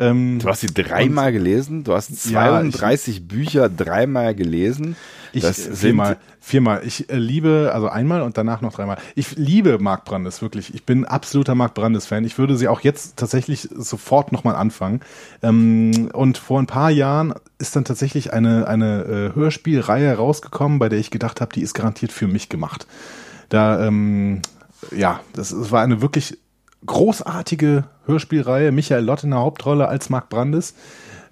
Ähm, 0.00 0.38
Du 0.38 0.48
hast 0.48 0.60
sie 0.60 0.68
dreimal 0.68 1.32
gelesen. 1.32 1.84
Du 1.84 1.94
hast 1.94 2.10
Ja, 2.30 2.60
32 2.60 3.26
Bücher 3.26 3.68
dreimal 3.68 4.34
gelesen. 4.34 4.96
ich, 5.32 5.42
Das 5.42 5.66
äh, 5.66 5.74
viermal, 5.74 6.18
viermal. 6.40 6.82
Ich 6.84 7.10
äh, 7.10 7.16
liebe, 7.16 7.70
also 7.74 7.88
einmal 7.88 8.22
und 8.22 8.38
danach 8.38 8.60
noch 8.60 8.72
dreimal. 8.72 8.98
Ich 9.14 9.36
liebe 9.36 9.78
Mark 9.78 10.04
Brandes, 10.04 10.40
wirklich. 10.40 10.74
Ich 10.74 10.84
bin 10.84 11.04
absoluter 11.04 11.54
Mark 11.54 11.74
Brandes-Fan. 11.74 12.24
Ich 12.24 12.38
würde 12.38 12.56
sie 12.56 12.68
auch 12.68 12.80
jetzt 12.80 13.16
tatsächlich 13.16 13.68
sofort 13.74 14.32
nochmal 14.32 14.54
anfangen. 14.54 15.00
Ähm, 15.42 16.10
und 16.12 16.38
vor 16.38 16.60
ein 16.60 16.66
paar 16.66 16.90
Jahren 16.90 17.34
ist 17.58 17.74
dann 17.74 17.84
tatsächlich 17.84 18.32
eine, 18.32 18.66
eine 18.68 19.02
äh, 19.02 19.34
Hörspielreihe 19.34 20.14
rausgekommen, 20.16 20.78
bei 20.78 20.88
der 20.88 20.98
ich 20.98 21.10
gedacht 21.10 21.40
habe, 21.40 21.52
die 21.52 21.62
ist 21.62 21.74
garantiert 21.74 22.12
für 22.12 22.28
mich 22.28 22.48
gemacht. 22.48 22.86
Da, 23.48 23.86
ähm, 23.86 24.42
ja, 24.94 25.20
das, 25.32 25.50
das 25.50 25.70
war 25.72 25.82
eine 25.82 26.00
wirklich 26.00 26.38
großartige 26.86 27.84
Hörspielreihe. 28.06 28.72
Michael 28.72 29.04
Lott 29.04 29.24
in 29.24 29.30
der 29.30 29.40
Hauptrolle 29.40 29.88
als 29.88 30.10
Mark 30.10 30.28
Brandes. 30.28 30.74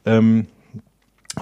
Ähm, 0.05 0.47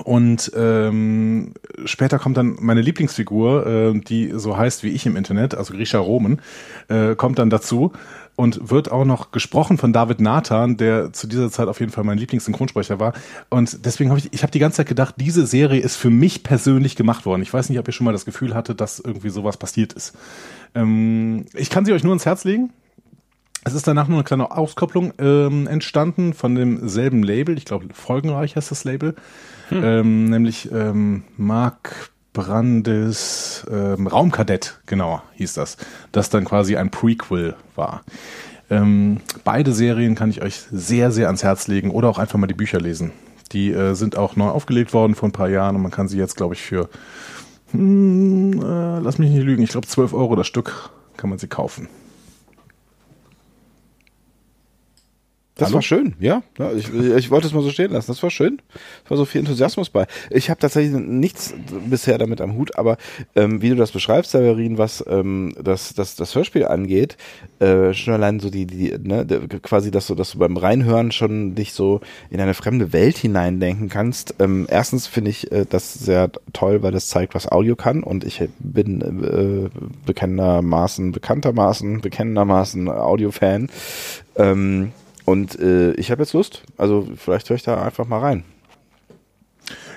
und 0.02 0.50
ähm, 0.57 1.55
später 1.84 2.18
kommt 2.18 2.36
dann 2.36 2.57
meine 2.61 2.80
Lieblingsfigur, 2.80 3.66
äh, 3.66 4.00
die 4.00 4.32
so 4.34 4.57
heißt 4.57 4.82
wie 4.82 4.88
ich 4.88 5.07
im 5.07 5.14
Internet, 5.14 5.55
also 5.55 5.72
Grisha 5.72 5.98
Roman, 5.98 6.40
äh, 6.88 7.14
kommt 7.14 7.38
dann 7.38 7.48
dazu 7.48 7.92
und 8.34 8.70
wird 8.70 8.90
auch 8.90 9.05
noch 9.05 9.30
gesprochen 9.30 9.78
von 9.78 9.92
David 9.92 10.20
Nathan, 10.20 10.76
der 10.76 11.12
zu 11.12 11.28
dieser 11.28 11.48
Zeit 11.50 11.68
auf 11.68 11.78
jeden 11.78 11.92
Fall 11.92 12.02
mein 12.02 12.18
Lieblingssynchronsprecher 12.18 12.98
war. 12.98 13.12
Und 13.50 13.86
deswegen 13.86 14.11
habe 14.11 14.18
ich, 14.18 14.32
ich 14.32 14.42
habe 14.42 14.50
die 14.50 14.59
ganze 14.59 14.78
Zeit 14.78 14.88
gedacht, 14.88 15.14
diese 15.18 15.46
Serie 15.46 15.80
ist 15.80 15.94
für 15.94 16.11
mich 16.11 16.42
persönlich 16.42 16.96
gemacht 16.96 17.24
worden. 17.24 17.42
Ich 17.42 17.52
weiß 17.52 17.68
nicht, 17.68 17.78
ob 17.78 17.86
ihr 17.86 17.92
schon 17.92 18.05
mal 18.05 18.12
das 18.12 18.24
Gefühl 18.24 18.55
hatte, 18.55 18.74
dass 18.74 18.98
irgendwie 18.98 19.30
sowas 19.30 19.57
passiert 19.57 19.92
ist. 19.92 20.14
Ähm, 20.74 21.46
ich 21.55 21.70
kann 21.70 21.84
sie 21.84 21.92
euch 21.92 22.02
nur 22.02 22.12
ins 22.12 22.26
Herz 22.26 22.42
legen. 22.42 22.70
Es 23.64 23.72
ist 23.72 23.86
danach 23.86 24.08
nur 24.08 24.18
eine 24.18 24.24
kleine 24.24 24.50
Auskopplung 24.50 25.14
ähm, 25.18 25.66
entstanden 25.66 26.34
von 26.34 26.54
demselben 26.54 27.22
Label. 27.22 27.56
Ich 27.56 27.64
glaube, 27.64 27.86
Folgenreich 27.94 28.56
heißt 28.56 28.70
das 28.70 28.84
Label. 28.84 29.14
Ähm, 29.70 30.28
nämlich 30.28 30.70
ähm, 30.70 31.24
Mark 31.36 32.10
Brandes 32.34 33.66
ähm, 33.70 34.06
Raumkadett, 34.06 34.80
genau, 34.86 35.22
hieß 35.34 35.54
das. 35.54 35.78
Das 36.12 36.28
dann 36.28 36.44
quasi 36.44 36.76
ein 36.76 36.90
Prequel 36.90 37.54
war. 37.74 38.02
Ähm, 38.70 39.20
beide 39.44 39.72
Serien 39.72 40.14
kann 40.14 40.30
ich 40.30 40.42
euch 40.42 40.60
sehr, 40.70 41.10
sehr 41.10 41.26
ans 41.26 41.42
Herz 41.42 41.66
legen 41.68 41.90
oder 41.90 42.08
auch 42.08 42.18
einfach 42.18 42.38
mal 42.38 42.46
die 42.46 42.54
Bücher 42.54 42.80
lesen. 42.80 43.12
Die 43.52 43.72
äh, 43.72 43.94
sind 43.94 44.16
auch 44.16 44.36
neu 44.36 44.48
aufgelegt 44.48 44.92
worden 44.92 45.14
vor 45.14 45.28
ein 45.28 45.32
paar 45.32 45.48
Jahren 45.48 45.76
und 45.76 45.82
man 45.82 45.92
kann 45.92 46.08
sie 46.08 46.18
jetzt, 46.18 46.36
glaube 46.36 46.54
ich, 46.54 46.62
für, 46.62 46.88
hm, 47.70 48.60
äh, 48.60 48.98
lass 48.98 49.18
mich 49.18 49.30
nicht 49.30 49.44
lügen, 49.44 49.62
ich 49.62 49.70
glaube 49.70 49.86
12 49.86 50.12
Euro 50.12 50.34
das 50.34 50.46
Stück 50.46 50.90
kann 51.16 51.30
man 51.30 51.38
sie 51.38 51.46
kaufen. 51.48 51.88
Das 55.57 55.66
Hallo? 55.66 55.76
war 55.76 55.82
schön, 55.82 56.14
ja. 56.18 56.42
ich, 56.76 56.92
ich 56.92 57.30
wollte 57.30 57.46
es 57.46 57.52
mal 57.52 57.62
so 57.62 57.70
stehen 57.70 57.92
lassen. 57.92 58.09
Das 58.09 58.20
war 58.24 58.30
schön. 58.30 58.61
Es 59.05 59.11
war 59.11 59.16
so 59.16 59.24
viel 59.24 59.38
Enthusiasmus 59.38 59.88
bei. 59.88 60.09
Ich 60.30 60.50
habe 60.50 60.59
tatsächlich 60.59 61.00
nichts 61.00 61.55
bisher 61.88 62.18
damit 62.18 62.40
am 62.40 62.57
Hut, 62.57 62.76
aber 62.76 62.96
ähm, 63.36 63.62
wie 63.62 63.68
du 63.68 63.76
das 63.76 63.92
beschreibst, 63.92 64.32
Severin, 64.32 64.78
was 64.78 65.05
ähm, 65.07 65.55
das, 65.62 65.94
das, 65.94 66.16
das 66.16 66.34
Hörspiel 66.34 66.66
angeht, 66.66 67.16
äh, 67.61 67.94
schon 67.94 68.14
allein 68.14 68.40
so 68.40 68.50
die, 68.50 68.66
die 68.66 68.98
ne, 69.00 69.24
quasi, 69.62 69.92
dass 69.92 70.09
du, 70.09 70.16
dass 70.16 70.32
du 70.32 70.38
beim 70.38 70.57
Reinhören 70.57 71.12
schon 71.12 71.55
dich 71.55 71.72
so 71.72 72.00
in 72.30 72.40
eine 72.40 72.55
fremde 72.55 72.92
Welt 72.92 73.16
hineindenken 73.16 73.88
kannst. 73.88 74.34
Ähm, 74.40 74.66
erstens 74.68 75.07
finde 75.07 75.30
ich 75.30 75.52
äh, 75.52 75.66
das 75.70 75.94
sehr 75.94 76.32
toll, 76.52 76.82
weil 76.82 76.90
das 76.90 77.07
zeigt, 77.07 77.36
was 77.36 77.46
Audio 77.46 77.76
kann 77.76 78.02
und 78.02 78.24
ich 78.24 78.42
bin 78.59 79.00
äh, 79.02 79.70
bekennendermaßen, 80.05 81.12
bekanntermaßen, 81.12 82.00
bekennendermaßen 82.00 82.88
Audio-Fan. 82.88 83.68
Ähm, 84.34 84.90
und 85.24 85.58
äh, 85.58 85.92
ich 85.94 86.10
habe 86.10 86.22
jetzt 86.22 86.32
Lust. 86.32 86.62
Also 86.76 87.08
vielleicht 87.16 87.48
höre 87.48 87.56
ich 87.56 87.62
da 87.62 87.82
einfach 87.82 88.06
mal 88.06 88.20
rein. 88.20 88.44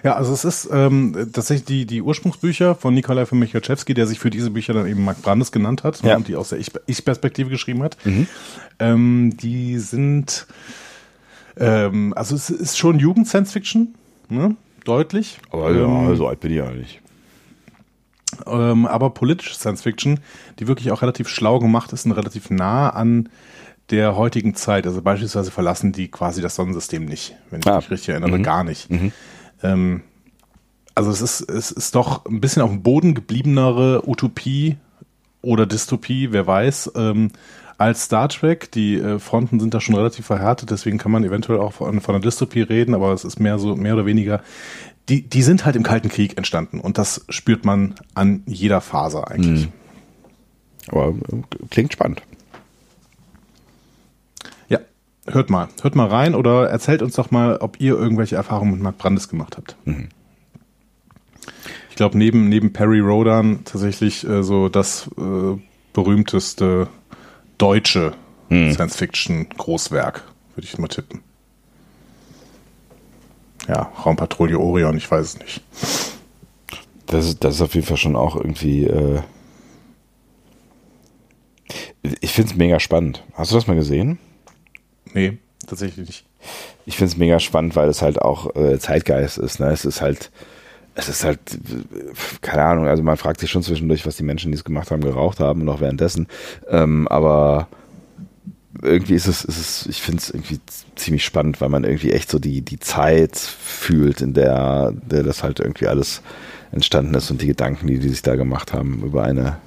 Ja, 0.03 0.15
also 0.15 0.31
es 0.31 0.45
ist 0.45 0.69
ähm, 0.71 1.13
tatsächlich 1.33 1.65
die, 1.65 1.85
die 1.85 2.01
Ursprungsbücher 2.01 2.75
von 2.75 2.93
Nikolai 2.93 3.25
von 3.25 3.39
Michalczewski, 3.39 3.93
der 3.93 4.05
sich 4.07 4.19
für 4.19 4.29
diese 4.29 4.51
Bücher 4.51 4.73
dann 4.73 4.87
eben 4.87 5.03
Mark 5.03 5.21
Brandes 5.21 5.51
genannt 5.51 5.83
hat 5.83 6.01
Ja. 6.03 6.15
und 6.15 6.27
die 6.27 6.35
aus 6.35 6.49
der 6.49 6.59
Ich- 6.59 6.71
Ich-Perspektive 6.85 7.49
geschrieben 7.49 7.83
hat. 7.83 7.97
Ähm, 8.79 9.35
die 9.35 9.79
sind, 9.79 10.45
ähm, 11.57 12.13
also 12.15 12.35
es 12.35 12.49
ist 12.49 12.77
schon 12.77 12.99
Jugend-Science-Fiction, 12.99 13.95
ne? 14.29 14.55
deutlich. 14.85 15.39
Aber 15.49 15.71
ja, 15.71 15.83
Ähm, 15.85 16.15
so 16.15 16.27
alt 16.27 16.39
bin 16.39 16.51
ich 16.51 16.57
ja 16.57 16.71
nicht. 16.71 17.01
ähm, 18.45 18.85
aber 18.85 19.09
politische 19.09 19.55
Science 19.55 19.81
Fiction, 19.81 20.19
die 20.59 20.67
wirklich 20.67 20.91
auch 20.91 21.01
relativ 21.01 21.27
schlau 21.27 21.59
gemacht 21.59 21.91
ist 21.91 22.05
und 22.05 22.11
relativ 22.13 22.49
nah 22.51 22.89
an 22.91 23.29
der 23.89 24.15
heutigen 24.15 24.53
Zeit. 24.55 24.85
Also 24.85 25.01
beispielsweise 25.01 25.51
verlassen 25.51 25.91
die 25.91 26.09
quasi 26.09 26.41
das 26.41 26.55
Sonnensystem 26.55 27.05
nicht, 27.05 27.35
wenn 27.49 27.59
ich 27.61 27.67
Ah. 27.67 27.77
mich 27.77 27.89
richtig 27.91 28.09
erinnere, 28.09 28.37
Mhm. 28.37 28.43
gar 28.43 28.63
nicht. 28.63 28.89
Ähm, 29.63 30.01
also 30.95 31.11
es 31.11 31.21
ist, 31.21 31.41
es 31.49 31.71
ist 31.71 31.95
doch 31.95 32.25
ein 32.25 32.41
bisschen 32.41 32.61
auf 32.61 32.69
dem 32.71 32.81
Boden 32.83 33.13
gebliebenere 33.15 34.07
Utopie 34.07 34.77
oder 35.41 35.65
Dystopie, 35.65 36.31
wer 36.31 36.47
weiß, 36.47 36.91
ähm, 36.95 37.29
als 37.77 38.03
Star 38.05 38.27
Trek. 38.29 38.71
Die 38.71 38.95
äh, 38.95 39.19
Fronten 39.19 39.59
sind 39.59 39.73
da 39.73 39.79
schon 39.79 39.95
relativ 39.95 40.25
verhärtet, 40.25 40.71
deswegen 40.71 40.97
kann 40.97 41.11
man 41.11 41.23
eventuell 41.23 41.59
auch 41.59 41.73
von, 41.73 42.01
von 42.01 42.15
einer 42.15 42.23
Dystopie 42.23 42.61
reden, 42.63 42.95
aber 42.95 43.13
es 43.13 43.23
ist 43.23 43.39
mehr 43.39 43.59
so, 43.59 43.75
mehr 43.75 43.93
oder 43.93 44.05
weniger, 44.07 44.41
die, 45.09 45.21
die 45.21 45.43
sind 45.43 45.63
halt 45.63 45.75
im 45.77 45.83
Kalten 45.83 46.09
Krieg 46.09 46.35
entstanden 46.37 46.79
und 46.81 46.97
das 46.97 47.23
spürt 47.29 47.63
man 47.63 47.93
an 48.15 48.41
jeder 48.47 48.81
Faser 48.81 49.29
eigentlich. 49.29 49.67
Mhm. 49.67 49.71
Aber 50.89 51.09
äh, 51.09 51.65
klingt 51.69 51.93
spannend. 51.93 52.21
Ja, 54.69 54.79
hört 55.29 55.49
mal, 55.49 55.67
hört 55.81 55.95
mal 55.95 56.07
rein 56.07 56.35
oder 56.35 56.69
erzählt 56.69 57.01
uns 57.01 57.15
doch 57.15 57.31
mal, 57.31 57.57
ob 57.57 57.79
ihr 57.79 57.95
irgendwelche 57.97 58.35
Erfahrungen 58.35 58.73
mit 58.73 58.81
Mark 58.81 58.97
Brandes 58.97 59.29
gemacht 59.29 59.57
habt. 59.57 59.75
Ich 61.89 61.95
glaube, 61.95 62.17
neben, 62.17 62.49
neben 62.49 62.73
Perry 62.73 62.99
Rodan 62.99 63.63
tatsächlich 63.65 64.27
äh, 64.27 64.43
so 64.43 64.69
das 64.69 65.09
äh, 65.17 65.59
berühmteste 65.93 66.87
deutsche 67.57 68.13
Science-Fiction-Großwerk, 68.49 70.23
würde 70.55 70.65
ich 70.65 70.77
mal 70.77 70.87
tippen. 70.87 71.21
ja, 73.67 73.91
Raumpatrouille 74.05 74.57
Orion, 74.57 74.95
ich 74.95 75.09
weiß 75.09 75.25
es 75.25 75.39
nicht. 75.39 75.61
Das 77.07 77.25
ist, 77.25 77.43
das 77.43 77.55
ist 77.55 77.61
auf 77.61 77.75
jeden 77.75 77.85
Fall 77.87 77.97
schon 77.97 78.15
auch 78.15 78.35
irgendwie. 78.35 78.85
Äh 78.85 79.21
ich 82.21 82.31
finde 82.31 82.51
es 82.51 82.57
mega 82.57 82.79
spannend. 82.79 83.23
Hast 83.33 83.51
du 83.51 83.55
das 83.55 83.67
mal 83.67 83.75
gesehen? 83.75 84.19
Nee, 85.17 85.39
tatsächlich 85.65 86.05
nicht. 86.05 86.25
Ich 86.85 86.95
finde 86.95 87.11
es 87.11 87.17
mega 87.17 87.39
spannend, 87.39 87.75
weil 87.75 87.89
es 87.89 88.03
halt 88.03 88.21
auch 88.21 88.55
äh, 88.55 88.77
Zeitgeist 88.77 89.39
ist. 89.39 89.59
Ne? 89.59 89.71
Es 89.71 89.83
ist 89.83 89.99
halt, 89.99 90.29
es 90.93 91.09
ist 91.09 91.23
halt, 91.23 91.39
keine 92.41 92.63
Ahnung, 92.63 92.87
also 92.87 93.01
man 93.01 93.17
fragt 93.17 93.39
sich 93.39 93.49
schon 93.49 93.63
zwischendurch, 93.63 94.05
was 94.05 94.15
die 94.15 94.23
Menschen, 94.23 94.51
die 94.51 94.57
es 94.57 94.63
gemacht 94.63 94.91
haben, 94.91 95.01
geraucht 95.01 95.39
haben 95.39 95.61
und 95.61 95.69
auch 95.69 95.81
währenddessen. 95.81 96.27
Ähm, 96.69 97.07
aber 97.07 97.67
irgendwie 98.83 99.15
ist 99.15 99.25
es, 99.25 99.43
ist 99.43 99.57
es 99.57 99.87
ich 99.87 100.03
finde 100.03 100.21
es 100.21 100.29
irgendwie 100.29 100.59
ziemlich 100.95 101.25
spannend, 101.25 101.61
weil 101.61 101.69
man 101.69 101.83
irgendwie 101.83 102.11
echt 102.11 102.29
so 102.29 102.37
die, 102.37 102.61
die 102.61 102.79
Zeit 102.79 103.37
fühlt, 103.37 104.21
in 104.21 104.35
der, 104.35 104.93
der 104.93 105.23
das 105.23 105.41
halt 105.41 105.59
irgendwie 105.59 105.87
alles 105.87 106.21
entstanden 106.71 107.15
ist 107.15 107.31
und 107.31 107.41
die 107.41 107.47
Gedanken, 107.47 107.87
die 107.87 107.97
die 107.97 108.09
sich 108.09 108.21
da 108.21 108.35
gemacht 108.35 108.71
haben 108.71 109.01
über 109.03 109.23
eine 109.23 109.57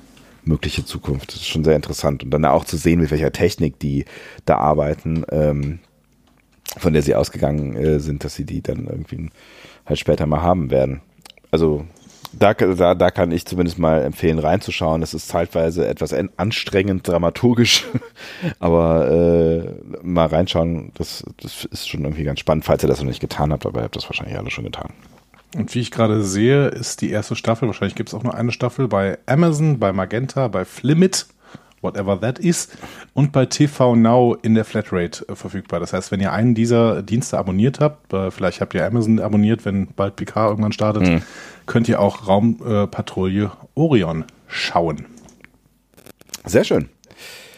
mögliche 0.44 0.84
Zukunft. 0.84 1.28
Das 1.28 1.36
ist 1.36 1.48
schon 1.48 1.64
sehr 1.64 1.76
interessant. 1.76 2.22
Und 2.22 2.30
dann 2.30 2.44
auch 2.44 2.64
zu 2.64 2.76
sehen, 2.76 3.00
mit 3.00 3.10
welcher 3.10 3.32
Technik 3.32 3.78
die 3.78 4.04
da 4.44 4.56
arbeiten, 4.56 5.24
ähm, 5.30 5.80
von 6.78 6.92
der 6.92 7.02
sie 7.02 7.14
ausgegangen 7.14 7.76
äh, 7.76 8.00
sind, 8.00 8.24
dass 8.24 8.34
sie 8.34 8.44
die 8.44 8.62
dann 8.62 8.86
irgendwie 8.86 9.30
halt 9.86 9.98
später 9.98 10.26
mal 10.26 10.42
haben 10.42 10.70
werden. 10.70 11.00
Also 11.50 11.84
da, 12.32 12.54
da, 12.54 12.94
da 12.94 13.10
kann 13.10 13.32
ich 13.32 13.44
zumindest 13.44 13.78
mal 13.78 14.02
empfehlen, 14.02 14.38
reinzuschauen. 14.38 15.00
Das 15.00 15.14
ist 15.14 15.28
zeitweise 15.28 15.86
etwas 15.86 16.14
anstrengend, 16.36 17.06
dramaturgisch, 17.08 17.86
aber 18.60 19.10
äh, 19.10 20.02
mal 20.02 20.26
reinschauen, 20.26 20.92
das, 20.94 21.24
das 21.38 21.64
ist 21.64 21.88
schon 21.88 22.04
irgendwie 22.04 22.24
ganz 22.24 22.40
spannend, 22.40 22.64
falls 22.64 22.84
ihr 22.84 22.88
das 22.88 23.00
noch 23.00 23.08
nicht 23.08 23.20
getan 23.20 23.52
habt, 23.52 23.66
aber 23.66 23.80
ihr 23.80 23.84
habt 23.84 23.96
das 23.96 24.08
wahrscheinlich 24.08 24.38
alle 24.38 24.50
schon 24.50 24.64
getan. 24.64 24.92
Und 25.56 25.74
wie 25.74 25.80
ich 25.80 25.90
gerade 25.90 26.22
sehe, 26.22 26.68
ist 26.68 27.00
die 27.00 27.10
erste 27.10 27.34
Staffel, 27.34 27.66
wahrscheinlich 27.66 27.96
gibt 27.96 28.08
es 28.08 28.14
auch 28.14 28.22
nur 28.22 28.34
eine 28.34 28.52
Staffel, 28.52 28.86
bei 28.86 29.18
Amazon, 29.26 29.78
bei 29.80 29.92
Magenta, 29.92 30.46
bei 30.48 30.64
Flimit, 30.64 31.26
whatever 31.80 32.20
that 32.20 32.38
is, 32.38 32.68
und 33.14 33.32
bei 33.32 33.46
TV 33.46 33.96
Now 33.96 34.36
in 34.42 34.54
der 34.54 34.64
Flatrate 34.64 35.28
äh, 35.28 35.34
verfügbar. 35.34 35.80
Das 35.80 35.92
heißt, 35.92 36.12
wenn 36.12 36.20
ihr 36.20 36.32
einen 36.32 36.54
dieser 36.54 37.02
Dienste 37.02 37.38
abonniert 37.38 37.80
habt, 37.80 38.12
äh, 38.12 38.30
vielleicht 38.30 38.60
habt 38.60 38.74
ihr 38.74 38.86
Amazon 38.86 39.18
abonniert, 39.18 39.64
wenn 39.64 39.88
bald 39.88 40.16
PK 40.16 40.48
irgendwann 40.48 40.72
startet, 40.72 41.02
mhm. 41.02 41.22
könnt 41.66 41.88
ihr 41.88 42.00
auch 42.00 42.28
Raumpatrouille 42.28 43.44
äh, 43.44 43.66
Orion 43.74 44.24
schauen. 44.46 45.06
Sehr 46.44 46.64
schön. 46.64 46.88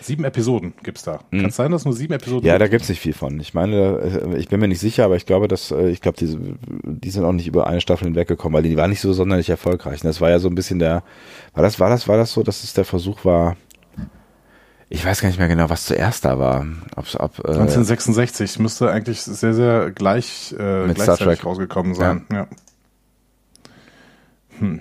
Sieben 0.03 0.24
Episoden 0.24 0.74
gibt 0.82 0.98
es 0.98 1.05
da. 1.05 1.20
Mhm. 1.30 1.40
Kann 1.40 1.50
es 1.50 1.57
sein, 1.57 1.70
dass 1.70 1.84
nur 1.84 1.94
sieben 1.94 2.12
Episoden 2.12 2.46
Ja, 2.46 2.55
gibt? 2.55 2.62
da 2.62 2.68
gibt 2.68 2.82
es 2.82 2.88
nicht 2.88 3.00
viel 3.00 3.12
von. 3.14 3.38
Ich 3.40 3.55
meine, 3.55 3.98
äh, 4.34 4.38
ich 4.38 4.48
bin 4.48 4.61
mir 4.61 4.68
nicht 4.68 4.80
sicher, 4.80 5.05
aber 5.05 5.16
ich 5.16 5.26
glaube, 5.26 5.48
dass 5.48 5.70
äh, 5.70 5.88
ich 5.88 6.00
glaube, 6.00 6.18
die, 6.18 6.36
die 6.84 7.11
sind 7.11 7.24
auch 7.24 7.32
nicht 7.32 7.46
über 7.46 7.66
eine 7.66 7.80
Staffel 7.80 8.07
hinweggekommen, 8.07 8.55
weil 8.57 8.68
die 8.68 8.76
war 8.76 8.88
nicht 8.88 9.00
so 9.00 9.12
sonderlich 9.12 9.48
erfolgreich. 9.48 10.00
Das 10.00 10.20
war 10.20 10.30
ja 10.30 10.38
so 10.38 10.48
ein 10.48 10.55
bisschen 10.55 10.78
der, 10.78 11.03
war 11.55 11.62
das, 11.62 11.78
war 11.78 11.88
das, 11.88 12.09
war 12.09 12.16
das 12.16 12.32
so, 12.32 12.42
dass 12.42 12.64
es 12.64 12.74
der 12.74 12.84
Versuch 12.84 13.24
war, 13.24 13.57
ich 14.94 15.07
weiß 15.07 15.22
gar 15.22 15.28
nicht 15.30 15.38
mehr 15.38 15.48
genau, 15.48 15.70
was 15.70 15.86
zuerst 15.86 16.26
da 16.26 16.38
war. 16.38 16.66
Ob, 16.96 17.07
ob, 17.14 17.38
äh, 17.38 17.53
1966 17.53 18.59
müsste 18.59 18.90
eigentlich 18.90 19.22
sehr, 19.22 19.55
sehr 19.55 19.90
gleich 19.90 20.55
äh, 20.59 20.86
mit 20.86 20.96
gleichzeitig 20.96 21.22
Star 21.22 21.34
Trek. 21.34 21.46
rausgekommen 21.46 21.94
sein. 21.94 22.26
Ja. 22.30 22.36
ja. 22.40 22.46
Hm. 24.59 24.80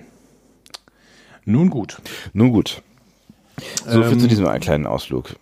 Nun 1.46 1.70
gut. 1.70 2.02
Nun 2.34 2.52
gut. 2.52 2.82
So 3.86 4.02
viel 4.02 4.12
ähm, 4.12 4.20
zu 4.20 4.28
diesem 4.28 4.46
kleinen 4.60 4.86
Ausflug. 4.86 5.36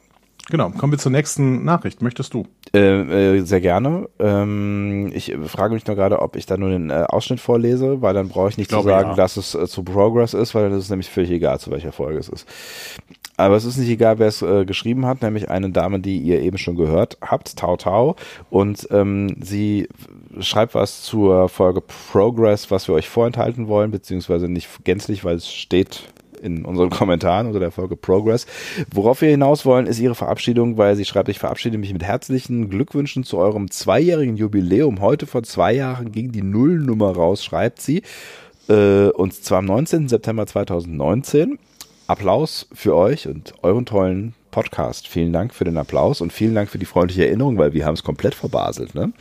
Genau, 0.50 0.70
kommen 0.70 0.92
wir 0.92 0.98
zur 0.98 1.12
nächsten 1.12 1.64
Nachricht. 1.64 2.02
Möchtest 2.02 2.34
du? 2.34 2.44
Äh, 2.74 3.36
äh, 3.36 3.40
sehr 3.42 3.60
gerne. 3.60 4.08
Ähm, 4.18 5.12
ich 5.14 5.36
frage 5.46 5.74
mich 5.74 5.86
nur 5.86 5.94
gerade, 5.94 6.20
ob 6.20 6.34
ich 6.34 6.44
da 6.44 6.56
nur 6.56 6.70
den 6.70 6.90
äh, 6.90 7.04
Ausschnitt 7.08 7.38
vorlese, 7.38 8.02
weil 8.02 8.14
dann 8.14 8.28
brauche 8.28 8.48
ich 8.48 8.56
nicht 8.56 8.66
ich 8.66 8.76
zu 8.76 8.82
glaube, 8.82 8.90
sagen, 8.90 9.10
ja. 9.10 9.14
dass 9.16 9.36
es 9.36 9.54
äh, 9.54 9.68
zu 9.68 9.84
Progress 9.84 10.34
ist, 10.34 10.54
weil 10.54 10.64
dann 10.64 10.72
ist 10.76 10.84
es 10.84 10.90
nämlich 10.90 11.08
völlig 11.08 11.30
egal, 11.30 11.60
zu 11.60 11.70
welcher 11.70 11.92
Folge 11.92 12.18
es 12.18 12.28
ist. 12.28 12.48
Aber 13.36 13.54
es 13.56 13.64
ist 13.64 13.76
nicht 13.76 13.88
egal, 13.88 14.18
wer 14.18 14.26
es 14.26 14.42
äh, 14.42 14.64
geschrieben 14.64 15.06
hat, 15.06 15.22
nämlich 15.22 15.50
eine 15.50 15.70
Dame, 15.70 16.00
die 16.00 16.18
ihr 16.18 16.40
eben 16.40 16.58
schon 16.58 16.74
gehört 16.74 17.16
habt, 17.22 17.56
Tau 17.56 17.76
Tau. 17.76 18.16
Und 18.50 18.88
ähm, 18.90 19.36
sie 19.40 19.88
schreibt 20.40 20.74
was 20.74 21.02
zur 21.02 21.48
Folge 21.48 21.80
Progress, 21.80 22.72
was 22.72 22.88
wir 22.88 22.96
euch 22.96 23.08
vorenthalten 23.08 23.68
wollen, 23.68 23.92
beziehungsweise 23.92 24.48
nicht 24.48 24.84
gänzlich, 24.84 25.24
weil 25.24 25.36
es 25.36 25.50
steht 25.50 26.08
in 26.42 26.64
unseren 26.64 26.90
Kommentaren 27.00 27.46
unter 27.46 27.60
der 27.60 27.70
Folge 27.70 27.96
Progress. 27.96 28.46
Worauf 28.92 29.20
wir 29.20 29.28
hinaus 29.30 29.64
wollen, 29.64 29.86
ist 29.86 30.00
ihre 30.00 30.14
Verabschiedung, 30.14 30.76
weil 30.76 30.96
sie 30.96 31.04
schreibt, 31.04 31.28
ich 31.28 31.38
verabschiede 31.38 31.78
mich 31.78 31.92
mit 31.92 32.02
herzlichen 32.02 32.70
Glückwünschen 32.70 33.24
zu 33.24 33.38
eurem 33.38 33.70
zweijährigen 33.70 34.36
Jubiläum. 34.36 35.00
Heute 35.00 35.26
vor 35.26 35.42
zwei 35.42 35.72
Jahren 35.72 36.12
ging 36.12 36.32
die 36.32 36.42
Nullnummer 36.42 37.14
raus, 37.14 37.44
schreibt 37.44 37.80
sie. 37.80 38.02
Äh, 38.68 39.08
und 39.10 39.34
zwar 39.34 39.58
am 39.58 39.66
19. 39.66 40.08
September 40.08 40.46
2019. 40.46 41.58
Applaus 42.06 42.66
für 42.72 42.96
euch 42.96 43.28
und 43.28 43.54
euren 43.62 43.86
tollen 43.86 44.34
Podcast. 44.50 45.06
Vielen 45.06 45.32
Dank 45.32 45.54
für 45.54 45.64
den 45.64 45.76
Applaus 45.76 46.20
und 46.20 46.32
vielen 46.32 46.54
Dank 46.54 46.68
für 46.68 46.78
die 46.78 46.86
freundliche 46.86 47.26
Erinnerung, 47.26 47.56
weil 47.56 47.72
wir 47.72 47.86
haben 47.86 47.94
es 47.94 48.02
komplett 48.02 48.34
verbaselt. 48.34 48.94
Ne? 48.94 49.12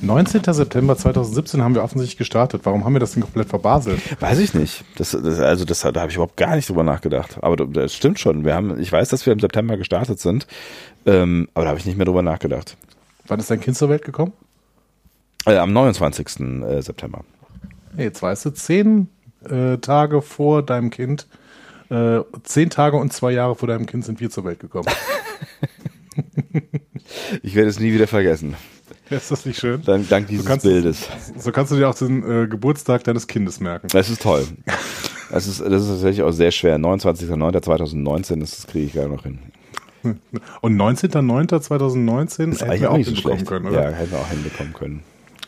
19. 0.00 0.42
September 0.44 0.96
2017 0.96 1.62
haben 1.62 1.74
wir 1.74 1.82
offensichtlich 1.82 2.18
gestartet. 2.18 2.62
Warum 2.64 2.84
haben 2.84 2.92
wir 2.92 3.00
das 3.00 3.12
denn 3.12 3.22
komplett 3.22 3.48
verbaselt? 3.48 4.00
Weiß 4.20 4.38
ich 4.38 4.54
nicht. 4.54 4.84
Das, 4.96 5.10
das, 5.12 5.40
also 5.40 5.64
das, 5.64 5.80
da 5.80 5.94
habe 5.94 6.10
ich 6.10 6.16
überhaupt 6.16 6.36
gar 6.36 6.56
nicht 6.56 6.68
drüber 6.68 6.82
nachgedacht. 6.82 7.38
Aber 7.42 7.56
das 7.56 7.94
stimmt 7.94 8.18
schon. 8.20 8.44
Wir 8.44 8.54
haben, 8.54 8.78
ich 8.78 8.92
weiß, 8.92 9.08
dass 9.08 9.24
wir 9.24 9.32
im 9.32 9.40
September 9.40 9.76
gestartet 9.76 10.20
sind, 10.20 10.46
ähm, 11.06 11.48
aber 11.54 11.64
da 11.64 11.68
habe 11.70 11.78
ich 11.78 11.86
nicht 11.86 11.96
mehr 11.96 12.06
drüber 12.06 12.22
nachgedacht. 12.22 12.76
Wann 13.26 13.40
ist 13.40 13.50
dein 13.50 13.60
Kind 13.60 13.76
zur 13.76 13.88
Welt 13.88 14.04
gekommen? 14.04 14.32
Äh, 15.46 15.56
am 15.56 15.72
29. 15.72 16.40
Äh, 16.40 16.82
September. 16.82 17.24
Jetzt 17.96 18.22
weißt 18.22 18.44
du, 18.46 18.50
zehn 18.50 19.08
äh, 19.48 19.78
Tage 19.78 20.22
vor 20.22 20.62
deinem 20.62 20.90
Kind, 20.90 21.26
äh, 21.90 22.20
zehn 22.42 22.70
Tage 22.70 22.96
und 22.96 23.12
zwei 23.12 23.32
Jahre 23.32 23.54
vor 23.54 23.68
deinem 23.68 23.86
Kind 23.86 24.04
sind 24.04 24.20
wir 24.20 24.30
zur 24.30 24.44
Welt 24.44 24.60
gekommen. 24.60 24.88
ich 27.42 27.54
werde 27.54 27.70
es 27.70 27.78
nie 27.78 27.92
wieder 27.92 28.06
vergessen. 28.06 28.56
Ist 29.10 29.30
das 29.30 29.44
nicht 29.44 29.58
schön? 29.58 29.82
Dank, 29.82 30.08
dank 30.08 30.28
dieses 30.28 30.44
so 30.44 30.50
kannst, 30.50 30.64
Bildes. 30.64 31.08
So 31.36 31.52
kannst 31.52 31.72
du 31.72 31.76
dir 31.76 31.88
auch 31.88 31.94
den 31.94 32.44
äh, 32.44 32.46
Geburtstag 32.46 33.04
deines 33.04 33.26
Kindes 33.26 33.60
merken. 33.60 33.88
Das 33.88 34.08
ist 34.08 34.22
toll. 34.22 34.46
Das 35.30 35.46
ist, 35.46 35.60
das 35.60 35.82
ist 35.82 35.88
tatsächlich 35.88 36.22
auch 36.22 36.32
sehr 36.32 36.50
schwer. 36.50 36.78
29.09.2019, 36.78 38.40
das 38.40 38.66
kriege 38.66 38.86
ich 38.86 38.92
gar 38.94 39.08
noch 39.08 39.24
hin. 39.24 39.38
Und 40.60 40.76
19.09.2019 40.76 42.64
hätten 42.64 42.80
wir 42.80 42.90
auch 42.90 42.96
hinbekommen 42.96 43.44
können, 43.44 43.66
oder? 43.66 43.90
Ja, 43.90 43.96
hätten 43.96 44.12
wir 44.12 44.18
auch 44.18 44.28
hinbekommen 44.28 44.72
können. 44.74 45.02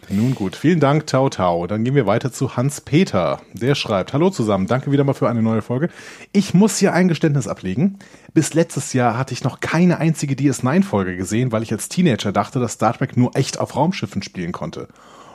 Nun 0.08 0.36
gut, 0.36 0.54
vielen 0.54 0.78
Dank, 0.78 1.08
Tau 1.08 1.28
Tau. 1.28 1.66
Dann 1.66 1.82
gehen 1.82 1.96
wir 1.96 2.06
weiter 2.06 2.32
zu 2.32 2.56
Hans-Peter. 2.56 3.40
Der 3.54 3.74
schreibt, 3.74 4.12
hallo 4.12 4.30
zusammen, 4.30 4.68
danke 4.68 4.92
wieder 4.92 5.02
mal 5.02 5.14
für 5.14 5.28
eine 5.28 5.42
neue 5.42 5.62
Folge. 5.62 5.88
Ich 6.32 6.54
muss 6.54 6.78
hier 6.78 6.92
ein 6.92 7.08
Geständnis 7.08 7.48
ablegen. 7.48 7.98
Bis 8.32 8.54
letztes 8.54 8.92
Jahr 8.92 9.18
hatte 9.18 9.34
ich 9.34 9.42
noch 9.42 9.58
keine 9.58 9.98
einzige 9.98 10.36
DS9-Folge 10.36 11.16
gesehen, 11.16 11.50
weil 11.50 11.64
ich 11.64 11.72
als 11.72 11.88
Teenager 11.88 12.30
dachte, 12.30 12.60
dass 12.60 12.74
Star 12.74 12.96
Trek 12.96 13.16
nur 13.16 13.34
echt 13.34 13.58
auf 13.58 13.74
Raumschiffen 13.74 14.22
spielen 14.22 14.52
konnte. 14.52 14.86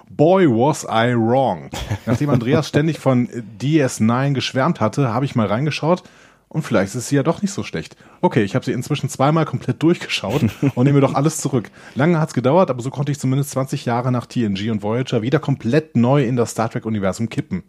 Boy, 0.10 0.48
was 0.48 0.84
I 0.84 1.15
wrong. 1.15 1.69
Nachdem 2.06 2.30
Andreas 2.30 2.69
ständig 2.69 2.99
von 2.99 3.27
DS9 3.60 4.34
geschwärmt 4.34 4.80
hatte, 4.80 5.14
habe 5.14 5.26
ich 5.26 5.35
mal 5.35 5.48
reingeschaut 5.48 6.03
und 6.52 6.64
vielleicht 6.64 6.94
ist 6.95 7.07
sie 7.07 7.15
ja 7.15 7.23
doch 7.23 7.41
nicht 7.41 7.53
so 7.53 7.64
schlecht. 7.64 7.95
Okay, 8.19 8.44
ich 8.44 8.56
habe 8.56 8.65
sie 8.65 8.73
inzwischen 8.73 9.07
zweimal 9.07 9.45
komplett 9.45 9.82
durchgeschaut 9.82 10.44
und 10.76 10.84
nehme 10.84 10.99
doch 10.99 11.14
alles 11.14 11.38
zurück. 11.38 11.72
Lange 11.95 12.19
hat's 12.19 12.34
gedauert, 12.34 12.69
aber 12.69 12.82
so 12.82 12.90
konnte 12.90 13.11
ich 13.11 13.19
zumindest 13.19 13.52
20 13.52 13.86
Jahre 13.86 14.11
nach 14.11 14.26
TNG 14.26 14.69
und 14.69 14.84
Voyager 14.84 15.22
wieder 15.22 15.40
komplett 15.40 15.95
neu 15.95 16.26
in 16.26 16.36
das 16.36 16.52
Star 16.52 16.69
Trek-Universum 16.69 17.30
kippen. 17.30 17.64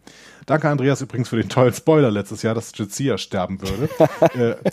Danke, 0.45 0.67
Andreas, 0.67 1.01
übrigens 1.01 1.29
für 1.29 1.37
den 1.37 1.47
tollen 1.47 1.73
Spoiler 1.73 2.11
letztes 2.11 2.41
Jahr, 2.41 2.55
dass 2.55 2.73
Jadzia 2.75 3.17
sterben 3.17 3.59
würde. 3.61 3.89
äh, 4.65 4.69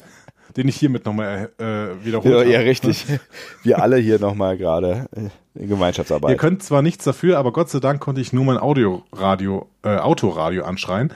den 0.56 0.66
ich 0.66 0.74
hiermit 0.74 1.04
nochmal 1.04 1.52
äh, 1.58 2.04
wiederhole. 2.04 2.44
Ja, 2.44 2.58
ja, 2.58 2.60
richtig. 2.60 3.06
Wir 3.62 3.80
alle 3.80 3.96
hier 3.96 4.18
nochmal 4.18 4.58
gerade 4.58 5.06
in 5.54 5.68
Gemeinschaftsarbeit. 5.68 6.32
Ihr 6.32 6.36
könnt 6.36 6.64
zwar 6.64 6.82
nichts 6.82 7.04
dafür, 7.04 7.38
aber 7.38 7.52
Gott 7.52 7.70
sei 7.70 7.78
Dank 7.78 8.00
konnte 8.00 8.20
ich 8.20 8.32
nur 8.32 8.44
mein 8.44 8.58
Audioradio, 8.58 9.68
äh, 9.84 9.98
Autoradio 9.98 10.64
anschreien. 10.64 11.12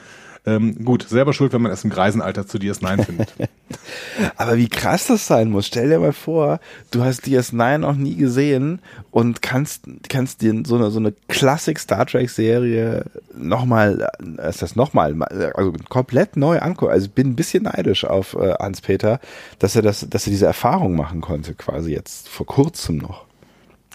Ähm, 0.47 0.85
gut, 0.85 1.07
selber 1.09 1.33
schuld, 1.33 1.53
wenn 1.53 1.61
man 1.63 1.71
es 1.71 1.83
im 1.83 1.89
Greisenalter 1.89 2.45
zu 2.45 2.59
DS9 2.59 3.03
findet. 3.03 3.33
Aber 4.37 4.57
wie 4.57 4.69
krass 4.69 5.07
das 5.07 5.25
sein 5.25 5.49
muss. 5.49 5.65
Stell 5.65 5.89
dir 5.89 5.99
mal 5.99 6.13
vor, 6.13 6.59
du 6.91 7.03
hast 7.03 7.25
DS9 7.25 7.79
noch 7.79 7.95
nie 7.95 8.15
gesehen 8.15 8.79
und 9.09 9.41
kannst, 9.41 9.85
kannst 10.07 10.43
dir 10.43 10.53
so 10.65 10.75
eine, 10.75 10.91
so 10.91 10.99
eine 10.99 11.13
Classic 11.29 11.79
Star 11.79 12.05
Trek 12.05 12.29
Serie 12.29 13.05
nochmal, 13.35 14.07
äh, 14.37 14.49
ist 14.49 14.61
das 14.61 14.75
nochmal, 14.75 15.19
also 15.23 15.73
komplett 15.89 16.37
neu 16.37 16.59
angucken. 16.59 16.91
Also 16.91 17.07
ich 17.07 17.13
bin 17.13 17.29
ein 17.29 17.35
bisschen 17.35 17.63
neidisch 17.63 18.05
auf 18.05 18.35
äh, 18.35 18.53
Hans-Peter, 18.59 19.19
dass 19.57 19.75
er 19.75 19.81
das, 19.81 20.07
dass 20.07 20.27
er 20.27 20.31
diese 20.31 20.45
Erfahrung 20.45 20.95
machen 20.95 21.21
konnte, 21.21 21.55
quasi 21.55 21.91
jetzt 21.91 22.29
vor 22.29 22.45
kurzem 22.45 22.97
noch. 22.97 23.25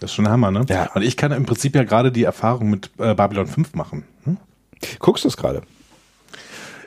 Das 0.00 0.10
ist 0.10 0.14
schon 0.14 0.28
Hammer, 0.28 0.50
ne? 0.50 0.64
Ja. 0.68 0.90
Und 0.94 1.02
ich 1.02 1.16
kann 1.16 1.30
im 1.30 1.46
Prinzip 1.46 1.76
ja 1.76 1.84
gerade 1.84 2.10
die 2.10 2.24
Erfahrung 2.24 2.70
mit 2.70 2.90
äh, 2.98 3.14
Babylon 3.14 3.46
5 3.46 3.74
machen. 3.74 4.04
Hm? 4.24 4.38
Guckst 4.98 5.24
du 5.24 5.28
es 5.28 5.36
gerade? 5.36 5.62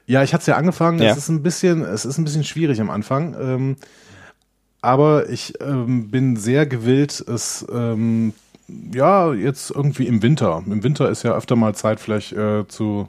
Ja, 0.05 0.23
ich 0.23 0.33
hatte 0.33 0.41
es 0.41 0.47
ja 0.47 0.57
angefangen. 0.57 1.01
Ja. 1.01 1.11
Es 1.11 1.17
ist 1.17 1.29
ein 1.29 1.43
bisschen, 1.43 1.81
es 1.81 2.05
ist 2.05 2.17
ein 2.17 2.23
bisschen 2.23 2.43
schwierig 2.43 2.81
am 2.81 2.89
Anfang. 2.89 3.35
Ähm, 3.39 3.75
aber 4.81 5.29
ich 5.29 5.53
ähm, 5.61 6.09
bin 6.11 6.35
sehr 6.35 6.65
gewillt, 6.65 7.23
es 7.27 7.65
ähm, 7.73 8.33
ja, 8.67 9.33
jetzt 9.33 9.71
irgendwie 9.71 10.07
im 10.07 10.21
Winter. 10.21 10.63
Im 10.65 10.83
Winter 10.83 11.09
ist 11.09 11.23
ja 11.23 11.33
öfter 11.33 11.55
mal 11.55 11.75
Zeit, 11.75 11.99
vielleicht 11.99 12.33
äh, 12.33 12.67
zu 12.67 13.07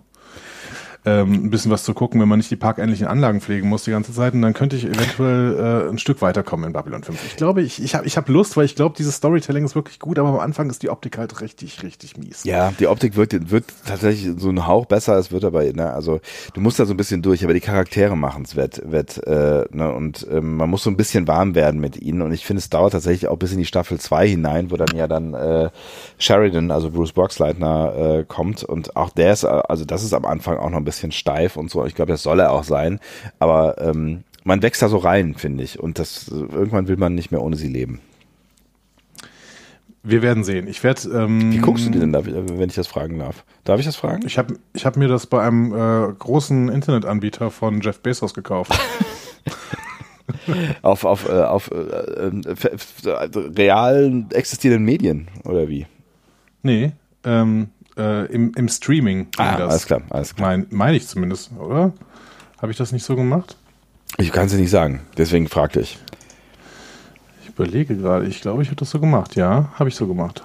ähm, 1.06 1.32
ein 1.32 1.50
bisschen 1.50 1.70
was 1.70 1.84
zu 1.84 1.92
gucken, 1.92 2.20
wenn 2.20 2.28
man 2.28 2.38
nicht 2.38 2.50
die 2.50 2.56
parkähnlichen 2.56 3.06
Anlagen 3.06 3.40
pflegen 3.40 3.68
muss 3.68 3.84
die 3.84 3.90
ganze 3.90 4.12
Zeit. 4.12 4.32
Und 4.32 4.42
dann 4.42 4.54
könnte 4.54 4.76
ich 4.76 4.84
eventuell 4.86 5.86
äh, 5.86 5.90
ein 5.90 5.98
Stück 5.98 6.22
weiterkommen 6.22 6.66
in 6.66 6.72
Babylon 6.72 7.02
5. 7.02 7.18
Ich 7.26 7.36
glaube, 7.36 7.62
ich, 7.62 7.82
ich 7.82 7.94
habe 7.94 8.06
ich 8.06 8.16
hab 8.16 8.28
Lust, 8.28 8.56
weil 8.56 8.64
ich 8.64 8.74
glaube, 8.74 8.94
dieses 8.96 9.16
Storytelling 9.16 9.64
ist 9.64 9.74
wirklich 9.74 9.98
gut, 9.98 10.18
aber 10.18 10.30
am 10.30 10.38
Anfang 10.38 10.70
ist 10.70 10.82
die 10.82 10.88
Optik 10.88 11.18
halt 11.18 11.40
richtig, 11.42 11.82
richtig 11.82 12.16
mies. 12.16 12.44
Ja, 12.44 12.72
die 12.78 12.86
Optik 12.86 13.16
wird, 13.16 13.50
wird 13.50 13.66
tatsächlich 13.86 14.32
so 14.38 14.48
ein 14.48 14.66
Hauch 14.66 14.86
besser, 14.86 15.18
es 15.18 15.30
wird 15.30 15.44
aber, 15.44 15.62
ne, 15.64 15.92
also 15.92 16.20
du 16.54 16.60
musst 16.60 16.78
da 16.78 16.86
so 16.86 16.94
ein 16.94 16.96
bisschen 16.96 17.20
durch, 17.20 17.44
aber 17.44 17.52
die 17.52 17.60
Charaktere 17.60 18.16
machen 18.16 18.44
es 18.44 18.56
wett, 18.56 18.80
wett, 18.84 19.18
äh, 19.26 19.64
ne, 19.70 19.92
und 19.92 20.26
ähm, 20.30 20.56
man 20.56 20.70
muss 20.70 20.84
so 20.84 20.90
ein 20.90 20.96
bisschen 20.96 21.28
warm 21.28 21.54
werden 21.54 21.80
mit 21.80 22.00
ihnen 22.00 22.22
und 22.22 22.32
ich 22.32 22.46
finde, 22.46 22.60
es 22.60 22.70
dauert 22.70 22.92
tatsächlich 22.92 23.28
auch 23.28 23.36
bis 23.36 23.52
in 23.52 23.58
die 23.58 23.66
Staffel 23.66 24.00
2 24.00 24.28
hinein, 24.28 24.70
wo 24.70 24.76
dann 24.76 24.96
ja 24.96 25.06
dann 25.06 25.34
äh, 25.34 25.70
Sheridan, 26.18 26.70
also 26.70 26.90
Bruce 26.90 27.12
Boxleitner, 27.12 27.94
äh, 27.96 28.24
kommt 28.24 28.64
und 28.64 28.96
auch 28.96 29.10
der 29.10 29.32
ist, 29.32 29.44
äh, 29.44 29.48
also 29.48 29.84
das 29.84 30.02
ist 30.02 30.14
am 30.14 30.24
Anfang 30.24 30.56
auch 30.56 30.70
noch 30.70 30.78
ein 30.78 30.84
bisschen 30.84 30.93
steif 30.94 31.56
und 31.56 31.70
so, 31.70 31.84
ich 31.84 31.94
glaube, 31.94 32.12
das 32.12 32.22
soll 32.22 32.40
er 32.40 32.52
auch 32.52 32.64
sein, 32.64 33.00
aber 33.38 33.80
ähm, 33.80 34.24
man 34.44 34.62
wächst 34.62 34.82
da 34.82 34.88
so 34.88 34.98
rein, 34.98 35.34
finde 35.34 35.64
ich, 35.64 35.80
und 35.80 35.98
das 35.98 36.28
irgendwann 36.28 36.88
will 36.88 36.96
man 36.96 37.14
nicht 37.14 37.30
mehr 37.30 37.42
ohne 37.42 37.56
sie 37.56 37.68
leben. 37.68 38.00
Wir 40.06 40.20
werden 40.20 40.44
sehen. 40.44 40.68
Ich 40.68 40.84
werde. 40.84 41.08
Ähm, 41.08 41.50
Wie 41.50 41.58
guckst 41.58 41.86
du 41.86 41.90
die 41.90 41.98
denn 41.98 42.12
da, 42.12 42.26
wenn 42.26 42.68
ich 42.68 42.74
das 42.74 42.86
fragen 42.86 43.18
darf? 43.18 43.42
Darf 43.64 43.80
ich 43.80 43.86
das 43.86 43.96
fragen? 43.96 44.26
Ich 44.26 44.36
habe 44.36 44.58
ich 44.74 44.84
hab 44.84 44.98
mir 44.98 45.08
das 45.08 45.26
bei 45.26 45.42
einem 45.42 45.72
äh, 45.72 46.12
großen 46.12 46.68
Internetanbieter 46.68 47.50
von 47.50 47.80
Jeff 47.80 48.00
Bezos 48.00 48.34
gekauft. 48.34 48.72
auf 50.82 51.06
auf, 51.06 51.26
äh, 51.26 51.32
auf 51.32 51.70
äh, 51.70 51.74
äh, 51.74 52.32
real 53.56 54.26
existierenden 54.30 54.84
Medien 54.84 55.28
oder 55.44 55.68
wie? 55.68 55.86
nee, 56.62 56.92
ähm, 57.24 57.68
äh, 57.96 58.26
im, 58.26 58.52
im 58.54 58.68
Streaming. 58.68 59.28
Ah, 59.36 59.56
das. 59.56 59.70
alles 59.70 59.86
klar, 59.86 60.02
alles 60.10 60.34
klar. 60.34 60.50
Meine 60.50 60.66
mein 60.70 60.94
ich 60.94 61.06
zumindest, 61.06 61.50
oder? 61.58 61.92
Habe 62.60 62.72
ich 62.72 62.78
das 62.78 62.92
nicht 62.92 63.04
so 63.04 63.16
gemacht? 63.16 63.56
Ich 64.18 64.32
kann 64.32 64.46
es 64.46 64.52
dir 64.52 64.58
nicht 64.58 64.70
sagen, 64.70 65.00
deswegen 65.16 65.48
fragte 65.48 65.80
ich. 65.80 65.98
Ich 67.42 67.48
überlege 67.48 67.96
gerade. 67.96 68.26
Ich 68.26 68.40
glaube, 68.40 68.62
ich 68.62 68.68
habe 68.68 68.76
das 68.76 68.90
so 68.90 69.00
gemacht. 69.00 69.36
Ja, 69.36 69.72
habe 69.74 69.88
ich 69.88 69.96
so 69.96 70.06
gemacht. 70.06 70.44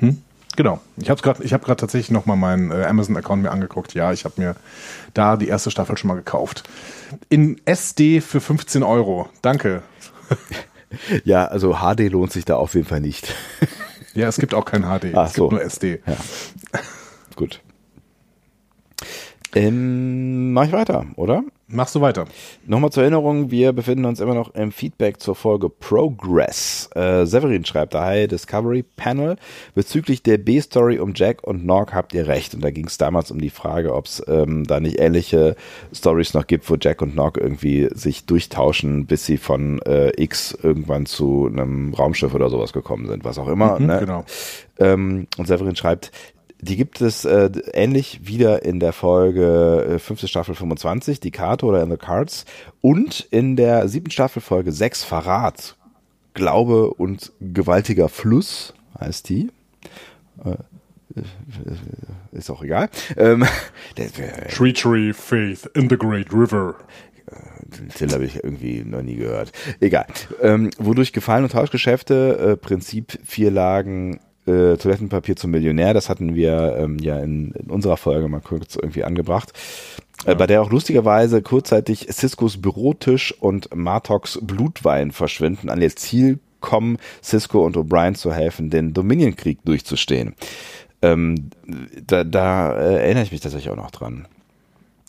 Mhm. 0.00 0.22
Genau. 0.56 0.80
Ich 0.96 1.10
habe 1.10 1.20
gerade, 1.20 1.46
gerade 1.46 1.76
tatsächlich 1.76 2.10
noch 2.10 2.26
mal 2.26 2.36
meinen 2.36 2.70
äh, 2.70 2.84
Amazon-Account 2.84 3.42
mir 3.42 3.50
angeguckt. 3.50 3.94
Ja, 3.94 4.12
ich 4.12 4.24
habe 4.24 4.40
mir 4.40 4.56
da 5.12 5.36
die 5.36 5.48
erste 5.48 5.70
Staffel 5.70 5.98
schon 5.98 6.08
mal 6.08 6.14
gekauft. 6.14 6.64
In 7.28 7.60
SD 7.66 8.22
für 8.22 8.40
15 8.40 8.82
Euro. 8.82 9.28
Danke. 9.42 9.82
Ja, 11.24 11.46
also 11.46 11.78
HD 11.80 12.10
lohnt 12.10 12.32
sich 12.32 12.44
da 12.44 12.56
auf 12.56 12.74
jeden 12.74 12.86
Fall 12.86 13.00
nicht. 13.00 13.34
Ja, 14.14 14.28
es 14.28 14.36
gibt 14.38 14.54
auch 14.54 14.64
kein 14.64 14.82
HD. 14.82 15.14
Ach 15.14 15.26
es 15.26 15.34
so. 15.34 15.48
gibt 15.48 15.52
nur 15.52 15.62
SD. 15.62 16.00
Ja. 16.06 16.16
Gut. 17.36 17.60
Ähm, 19.54 20.52
mach 20.52 20.66
ich 20.66 20.72
weiter, 20.72 21.06
oder? 21.16 21.42
Machst 21.68 21.94
du 21.94 22.00
weiter? 22.00 22.26
Nochmal 22.66 22.92
zur 22.92 23.02
Erinnerung, 23.02 23.50
wir 23.50 23.72
befinden 23.72 24.04
uns 24.04 24.20
immer 24.20 24.34
noch 24.34 24.54
im 24.54 24.70
Feedback 24.70 25.18
zur 25.18 25.34
Folge 25.34 25.68
Progress. 25.68 26.88
Äh, 26.94 27.24
Severin 27.24 27.64
schreibt 27.64 27.94
hi, 27.94 28.28
Discovery 28.28 28.84
Panel. 28.84 29.36
Bezüglich 29.74 30.22
der 30.22 30.38
B-Story 30.38 30.98
um 30.98 31.12
Jack 31.14 31.42
und 31.42 31.64
Nog 31.64 31.92
habt 31.92 32.12
ihr 32.12 32.28
recht. 32.28 32.54
Und 32.54 32.62
da 32.62 32.70
ging 32.70 32.86
es 32.86 32.98
damals 32.98 33.30
um 33.30 33.40
die 33.40 33.50
Frage, 33.50 33.94
ob 33.94 34.06
es 34.06 34.22
ähm, 34.28 34.64
da 34.64 34.78
nicht 34.78 35.00
ähnliche 35.00 35.56
Stories 35.92 36.34
noch 36.34 36.46
gibt, 36.46 36.68
wo 36.70 36.76
Jack 36.78 37.02
und 37.02 37.16
Nog 37.16 37.36
irgendwie 37.36 37.88
sich 37.94 38.26
durchtauschen, 38.26 39.06
bis 39.06 39.24
sie 39.26 39.38
von 39.38 39.80
äh, 39.82 40.12
X 40.22 40.56
irgendwann 40.62 41.06
zu 41.06 41.48
einem 41.50 41.94
Raumschiff 41.94 42.34
oder 42.34 42.50
sowas 42.50 42.72
gekommen 42.72 43.08
sind, 43.08 43.24
was 43.24 43.38
auch 43.38 43.48
immer. 43.48 43.80
Mhm, 43.80 43.86
ne? 43.86 44.00
genau. 44.00 44.24
Ähm, 44.78 45.26
und 45.38 45.46
Severin 45.46 45.74
schreibt, 45.74 46.12
die 46.60 46.76
gibt 46.76 47.00
es 47.00 47.24
äh, 47.24 47.50
ähnlich 47.72 48.26
wieder 48.26 48.64
in 48.64 48.80
der 48.80 48.92
Folge 48.92 49.86
äh, 49.88 49.98
fünfte 49.98 50.28
Staffel 50.28 50.54
25, 50.54 51.20
die 51.20 51.30
Karte 51.30 51.66
oder 51.66 51.82
in 51.82 51.90
the 51.90 51.96
Cards 51.96 52.44
und 52.80 53.26
in 53.30 53.56
der 53.56 53.88
siebten 53.88 54.10
Staffel 54.10 54.40
Folge 54.40 54.72
6 54.72 55.04
Verrat. 55.04 55.76
Glaube 56.34 56.92
und 56.94 57.32
gewaltiger 57.40 58.08
Fluss 58.08 58.74
heißt 58.98 59.28
die. 59.28 59.50
Äh, 60.44 60.50
äh, 61.20 61.22
ist 62.32 62.50
auch 62.50 62.62
egal. 62.62 62.88
Ähm, 63.16 63.46
Treachery, 64.54 65.12
Faith 65.12 65.70
in 65.74 65.88
the 65.88 65.96
Great 65.96 66.32
River. 66.32 66.76
den 67.64 67.88
Titel 67.88 68.14
habe 68.14 68.24
ich 68.24 68.36
irgendwie 68.36 68.82
noch 68.84 69.02
nie 69.02 69.16
gehört. 69.16 69.52
Egal. 69.80 70.06
Ähm, 70.42 70.70
wodurch 70.78 71.12
Gefallen- 71.12 71.44
und 71.44 71.52
Tauschgeschäfte, 71.52 72.38
äh, 72.52 72.56
Prinzip 72.56 73.18
vier 73.24 73.50
Lagen 73.50 74.20
äh, 74.46 74.76
Toilettenpapier 74.76 75.36
zum 75.36 75.50
Millionär, 75.50 75.94
das 75.94 76.08
hatten 76.08 76.34
wir 76.34 76.76
ähm, 76.78 76.98
ja 76.98 77.18
in, 77.18 77.52
in 77.52 77.70
unserer 77.70 77.96
Folge 77.96 78.28
mal 78.28 78.40
kurz 78.40 78.76
irgendwie 78.76 79.04
angebracht. 79.04 79.52
Äh, 80.24 80.34
bei 80.34 80.46
der 80.46 80.62
auch 80.62 80.70
lustigerweise 80.70 81.42
kurzzeitig 81.42 82.08
Ciscos 82.10 82.60
Bürotisch 82.60 83.34
und 83.38 83.74
Martox 83.74 84.38
Blutwein 84.42 85.12
verschwinden, 85.12 85.68
an 85.68 85.82
ihr 85.82 85.94
Ziel 85.94 86.38
kommen, 86.60 86.98
Cisco 87.22 87.64
und 87.64 87.76
O'Brien 87.76 88.14
zu 88.14 88.32
helfen, 88.32 88.70
den 88.70 88.92
Dominion-Krieg 88.92 89.58
durchzustehen. 89.64 90.34
Ähm, 91.02 91.50
da 92.06 92.24
da 92.24 92.74
äh, 92.74 92.96
erinnere 93.02 93.24
ich 93.24 93.32
mich 93.32 93.40
tatsächlich 93.40 93.70
auch 93.70 93.76
noch 93.76 93.90
dran. 93.90 94.26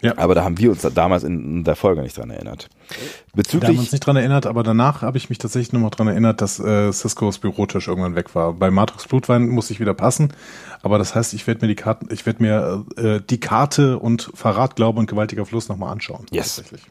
Ja. 0.01 0.17
Aber 0.17 0.35
da 0.35 0.43
haben 0.43 0.59
wir 0.59 0.69
uns 0.69 0.81
da 0.81 0.91
damals 0.91 1.23
in 1.23 1.63
der 1.63 1.75
Folge 1.75 2.01
nicht 2.01 2.17
dran 2.17 2.29
erinnert. 2.29 2.69
Da 2.89 2.95
haben 2.95 3.01
wir 3.33 3.43
Bezüglich 3.43 3.79
uns 3.79 3.91
nicht 3.91 4.05
dran 4.05 4.15
erinnert, 4.15 4.45
aber 4.45 4.61
danach 4.61 5.01
habe 5.01 5.17
ich 5.17 5.29
mich 5.29 5.39
tatsächlich 5.39 5.73
nochmal 5.73 5.89
dran 5.89 6.07
erinnert, 6.07 6.41
dass 6.41 6.59
äh, 6.59 6.91
Ciscos 6.91 7.39
Bürotisch 7.39 7.87
irgendwann 7.87 8.15
weg 8.15 8.35
war. 8.35 8.53
Bei 8.53 8.69
Matrix 8.69 9.07
Blutwein 9.07 9.49
muss 9.49 9.71
ich 9.71 9.79
wieder 9.79 9.95
passen, 9.95 10.33
aber 10.83 10.99
das 10.99 11.15
heißt, 11.15 11.33
ich 11.33 11.47
werde 11.47 11.61
mir 11.61 11.67
die 11.67 11.75
Karten, 11.75 12.09
ich 12.11 12.25
werde 12.27 12.43
mir 12.43 12.85
äh, 12.95 13.21
die 13.27 13.39
Karte 13.39 13.97
und 13.97 14.29
Verrat, 14.35 14.75
Glaube 14.75 14.99
und 14.99 15.07
gewaltiger 15.07 15.45
Fluss 15.45 15.67
nochmal 15.67 15.91
anschauen. 15.91 16.27
Yes. 16.31 16.57
Tatsächlich. 16.57 16.83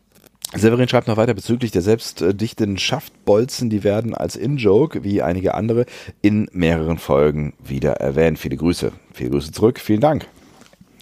Severin 0.55 0.89
schreibt 0.89 1.09
noch 1.09 1.17
weiter 1.17 1.35
bezüglich 1.35 1.73
der 1.73 1.83
selbstdichten 1.83 2.79
Schaftbolzen, 2.79 3.69
die 3.69 3.83
werden 3.83 4.15
als 4.15 4.37
In-Joke, 4.37 5.03
wie 5.03 5.21
einige 5.21 5.55
andere, 5.55 5.87
in 6.23 6.49
mehreren 6.53 6.99
Folgen 6.99 7.53
wieder 7.63 7.95
erwähnt. 7.95 8.39
Viele 8.39 8.57
Grüße. 8.57 8.93
Viele 9.13 9.31
Grüße 9.31 9.51
zurück. 9.51 9.81
Vielen 9.81 10.01
Dank. 10.01 10.27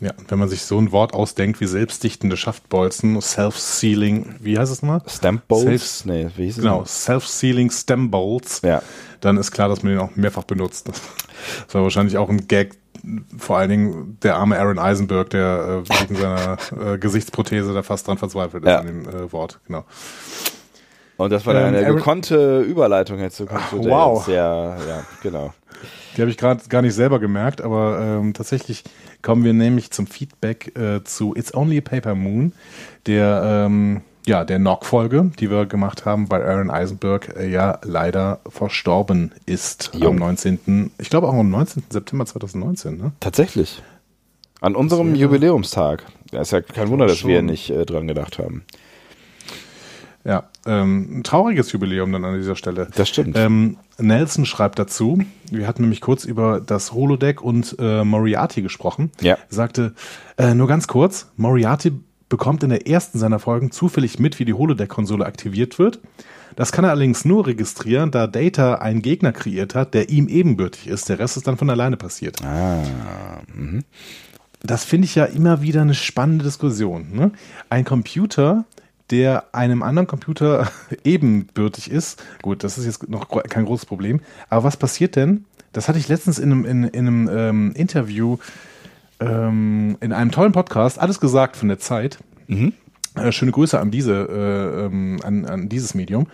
Ja, 0.04 0.12
wenn 0.28 0.38
man 0.38 0.48
sich 0.50 0.62
so 0.64 0.76
ein 0.78 0.92
Wort 0.92 1.14
ausdenkt 1.14 1.62
wie 1.62 1.66
selbstdichtende 1.66 2.36
Schaftbolzen, 2.36 3.18
Self-Sealing, 3.20 4.34
wie 4.40 4.58
heißt 4.58 4.70
es 4.70 4.82
mal? 4.82 5.00
Stamp 5.06 5.48
Bolts? 5.48 6.00
Safe- 6.00 6.08
Nee, 6.12 6.28
wie 6.36 6.44
hieß 6.44 6.58
es? 6.58 6.62
Genau, 6.62 6.84
Self-Sealing 6.84 7.70
Stem 7.70 8.10
Bolts. 8.10 8.60
Ja. 8.62 8.82
Dann 9.20 9.38
ist 9.38 9.50
klar, 9.50 9.70
dass 9.70 9.82
man 9.82 9.92
den 9.92 10.00
auch 10.00 10.14
mehrfach 10.14 10.44
benutzt. 10.44 10.88
Das 10.88 11.00
war 11.74 11.82
wahrscheinlich 11.84 12.18
auch 12.18 12.28
ein 12.28 12.46
Gag, 12.48 12.74
vor 13.38 13.56
allen 13.56 13.70
Dingen 13.70 14.18
der 14.22 14.36
arme 14.36 14.58
Aaron 14.58 14.78
Eisenberg, 14.78 15.30
der 15.30 15.82
äh, 15.88 16.00
wegen 16.02 16.16
seiner 16.16 16.58
äh, 16.94 16.98
Gesichtsprothese 16.98 17.72
da 17.72 17.82
fast 17.82 18.06
dran 18.06 18.18
verzweifelt 18.18 18.62
ist 18.64 18.68
Ja. 18.70 18.80
an 18.80 18.86
dem 18.86 19.08
äh, 19.08 19.32
Wort. 19.32 19.58
Genau. 19.66 19.84
Und 21.16 21.30
das 21.30 21.46
war 21.46 21.54
dann 21.54 21.68
Ähm, 21.68 21.74
eine 21.76 21.86
Aaron- 21.86 21.96
gekonnte 21.96 22.60
Überleitung 22.60 23.20
jetzt 23.20 23.36
zu 23.36 23.46
Ach, 23.50 23.72
wow. 23.72 24.26
der 24.26 24.34
Ja, 24.34 24.76
ja, 24.86 25.04
genau. 25.22 25.54
Die 26.16 26.20
habe 26.20 26.30
ich 26.30 26.36
gerade 26.36 26.62
gar 26.68 26.82
nicht 26.82 26.94
selber 26.94 27.18
gemerkt, 27.20 27.60
aber 27.60 27.98
ähm, 28.00 28.34
tatsächlich 28.34 28.84
kommen 29.24 29.42
wir 29.42 29.54
nämlich 29.54 29.90
zum 29.90 30.06
Feedback 30.06 30.78
äh, 30.78 31.02
zu 31.02 31.34
It's 31.34 31.52
Only 31.52 31.78
a 31.78 31.80
Paper 31.80 32.14
Moon, 32.14 32.52
der 33.06 33.64
ähm, 33.66 34.02
ja 34.26 34.44
der 34.44 34.58
Knock-Folge, 34.58 35.32
die 35.40 35.50
wir 35.50 35.66
gemacht 35.66 36.04
haben, 36.04 36.30
weil 36.30 36.42
Aaron 36.42 36.70
Eisenberg 36.70 37.34
äh, 37.36 37.50
ja 37.50 37.80
leider 37.82 38.40
verstorben 38.48 39.32
ist 39.46 39.90
Jo. 39.94 40.10
am 40.10 40.16
19. 40.16 40.92
Ich 40.98 41.10
glaube 41.10 41.28
auch 41.28 41.34
am 41.34 41.50
19. 41.50 41.84
September 41.90 42.26
2019. 42.26 42.96
Ne? 42.96 43.12
Tatsächlich. 43.18 43.82
An 44.60 44.76
unserem 44.76 45.14
Jubiläumstag. 45.14 46.04
Ja, 46.30 46.42
ist 46.42 46.52
ja 46.52 46.60
kein 46.60 46.88
Wunder, 46.88 47.06
dass 47.06 47.26
wir 47.26 47.38
schon. 47.38 47.46
nicht 47.46 47.70
äh, 47.70 47.84
dran 47.84 48.06
gedacht 48.06 48.38
haben. 48.38 48.64
Ja, 50.24 50.44
ähm, 50.64 51.18
ein 51.18 51.22
trauriges 51.22 51.70
Jubiläum 51.72 52.10
dann 52.12 52.24
an 52.24 52.36
dieser 52.36 52.56
Stelle. 52.56 52.88
Das 52.94 53.08
stimmt. 53.10 53.36
Ähm, 53.36 53.76
Nelson 53.98 54.46
schreibt 54.46 54.78
dazu, 54.78 55.18
wir 55.50 55.68
hatten 55.68 55.82
nämlich 55.82 56.00
kurz 56.00 56.24
über 56.24 56.60
das 56.60 56.92
Holodeck 56.92 57.42
und 57.42 57.76
äh, 57.78 58.04
Moriarty 58.04 58.62
gesprochen. 58.62 59.12
Ja. 59.20 59.34
Er 59.34 59.38
sagte, 59.54 59.94
äh, 60.38 60.54
nur 60.54 60.66
ganz 60.66 60.88
kurz, 60.88 61.30
Moriarty 61.36 61.92
bekommt 62.30 62.62
in 62.62 62.70
der 62.70 62.88
ersten 62.88 63.18
seiner 63.18 63.38
Folgen 63.38 63.70
zufällig 63.70 64.18
mit, 64.18 64.38
wie 64.38 64.46
die 64.46 64.54
Holodeck-Konsole 64.54 65.26
aktiviert 65.26 65.78
wird. 65.78 66.00
Das 66.56 66.72
kann 66.72 66.84
er 66.84 66.90
allerdings 66.90 67.24
nur 67.24 67.46
registrieren, 67.46 68.10
da 68.10 68.26
Data 68.26 68.76
einen 68.76 69.02
Gegner 69.02 69.32
kreiert 69.32 69.74
hat, 69.74 69.92
der 69.92 70.08
ihm 70.08 70.28
ebenbürtig 70.28 70.86
ist. 70.86 71.08
Der 71.08 71.18
Rest 71.18 71.36
ist 71.36 71.46
dann 71.46 71.56
von 71.56 71.68
alleine 71.68 71.96
passiert. 71.96 72.42
Ah, 72.44 72.82
mhm. 73.54 73.84
Das 74.62 74.84
finde 74.84 75.04
ich 75.04 75.14
ja 75.14 75.26
immer 75.26 75.60
wieder 75.60 75.82
eine 75.82 75.94
spannende 75.94 76.44
Diskussion. 76.44 77.08
Ne? 77.12 77.32
Ein 77.68 77.84
Computer, 77.84 78.64
der 79.10 79.44
einem 79.52 79.82
anderen 79.82 80.06
Computer 80.06 80.70
ebenbürtig 81.04 81.90
ist, 81.90 82.22
gut, 82.42 82.64
das 82.64 82.78
ist 82.78 82.86
jetzt 82.86 83.08
noch 83.08 83.28
kein 83.48 83.64
großes 83.64 83.86
Problem, 83.86 84.20
aber 84.48 84.64
was 84.64 84.76
passiert 84.76 85.16
denn? 85.16 85.44
Das 85.72 85.88
hatte 85.88 85.98
ich 85.98 86.08
letztens 86.08 86.38
in 86.38 86.52
einem, 86.52 86.64
in, 86.64 86.84
in 86.84 87.06
einem 87.06 87.30
ähm, 87.32 87.72
Interview, 87.74 88.38
ähm, 89.20 89.96
in 90.00 90.12
einem 90.12 90.30
tollen 90.30 90.52
Podcast, 90.52 90.98
alles 90.98 91.20
gesagt 91.20 91.56
von 91.56 91.68
der 91.68 91.78
Zeit. 91.78 92.18
Äh, 93.16 93.32
schöne 93.32 93.52
Grüße 93.52 93.78
an 93.78 93.90
diese, 93.90 94.12
äh, 94.12 94.86
ähm, 94.86 95.20
an, 95.22 95.44
an 95.44 95.68
dieses 95.68 95.94
Medium. 95.94 96.26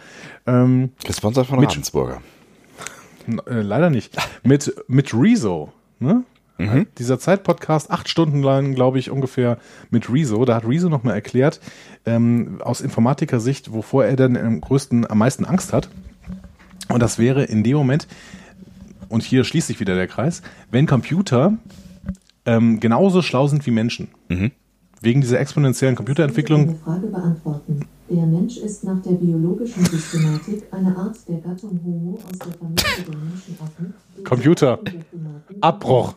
Ähm, 0.46 0.92
Gesponsert 1.04 1.46
von 1.46 1.62
Ravensburger. 1.62 2.22
Äh, 3.46 3.60
leider 3.60 3.90
nicht. 3.90 4.16
Mit, 4.42 4.74
mit 4.88 5.12
Rezo. 5.14 5.72
Ne? 5.98 6.24
Mhm. 6.60 6.86
Dieser 6.98 7.18
Zeit-Podcast, 7.18 7.90
acht 7.90 8.08
Stunden 8.08 8.42
lang, 8.42 8.74
glaube 8.74 8.98
ich, 8.98 9.10
ungefähr 9.10 9.58
mit 9.90 10.12
Rezo. 10.12 10.44
Da 10.44 10.56
hat 10.56 10.68
Rezo 10.68 10.88
nochmal 10.88 11.14
erklärt, 11.14 11.60
ähm, 12.04 12.58
aus 12.60 12.80
Informatiker-Sicht, 12.80 13.72
wovor 13.72 14.04
er 14.04 14.16
denn 14.16 14.36
am 14.36 14.60
größten, 14.60 15.10
am 15.10 15.18
meisten 15.18 15.44
Angst 15.44 15.72
hat. 15.72 15.88
Und 16.88 17.00
das 17.00 17.18
wäre 17.18 17.44
in 17.44 17.62
dem 17.64 17.76
Moment, 17.76 18.06
und 19.08 19.22
hier 19.22 19.44
schließt 19.44 19.66
sich 19.66 19.80
wieder 19.80 19.94
der 19.94 20.06
Kreis, 20.06 20.42
wenn 20.70 20.86
Computer 20.86 21.54
ähm, 22.44 22.80
genauso 22.80 23.22
schlau 23.22 23.46
sind 23.46 23.66
wie 23.66 23.70
Menschen. 23.70 24.08
Mhm. 24.28 24.52
Wegen 25.00 25.20
dieser 25.20 25.40
exponentiellen 25.40 25.96
Computerentwicklung 25.96 26.60
Eine 26.60 26.76
Frage 26.76 27.06
beantworten. 27.06 27.86
Der 28.10 28.26
Mensch 28.26 28.56
ist 28.56 28.82
nach 28.82 29.00
der 29.02 29.12
biologischen 29.12 29.84
Systematik 29.84 30.64
eine 30.72 30.96
Art 30.96 31.16
der 31.28 31.36
Gattung 31.36 31.80
Homo 31.84 32.18
aus 32.24 32.38
der 32.40 32.52
Familie 32.58 33.04
der 33.06 33.16
Menschenaffen. 33.16 33.94
Computer. 34.24 34.80
Abbruch. 35.60 36.14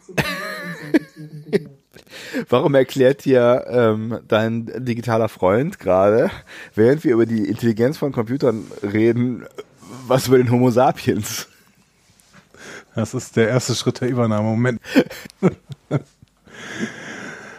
Warum 2.49 2.74
erklärt 2.74 3.26
dir 3.26 3.65
ähm, 3.70 4.20
dein 4.28 4.72
digitaler 4.84 5.30
Freund 5.30 5.78
gerade, 5.78 6.32
während 6.74 7.03
wir 7.03 7.14
über 7.14 7.28
die 7.28 7.48
Intelligenz 7.48 7.99
von 7.99 8.11
Computern 8.11 8.65
reden, 8.82 9.45
was 10.07 10.28
über 10.28 10.38
den 10.38 10.49
Homo 10.49 10.72
sapiens? 10.72 11.48
Das 12.95 13.14
ist 13.14 13.36
der 13.36 13.49
erste 13.49 13.76
Schritt 13.76 14.02
der 14.02 14.10
Übernahme. 14.10 14.49
Moment. 14.49 14.82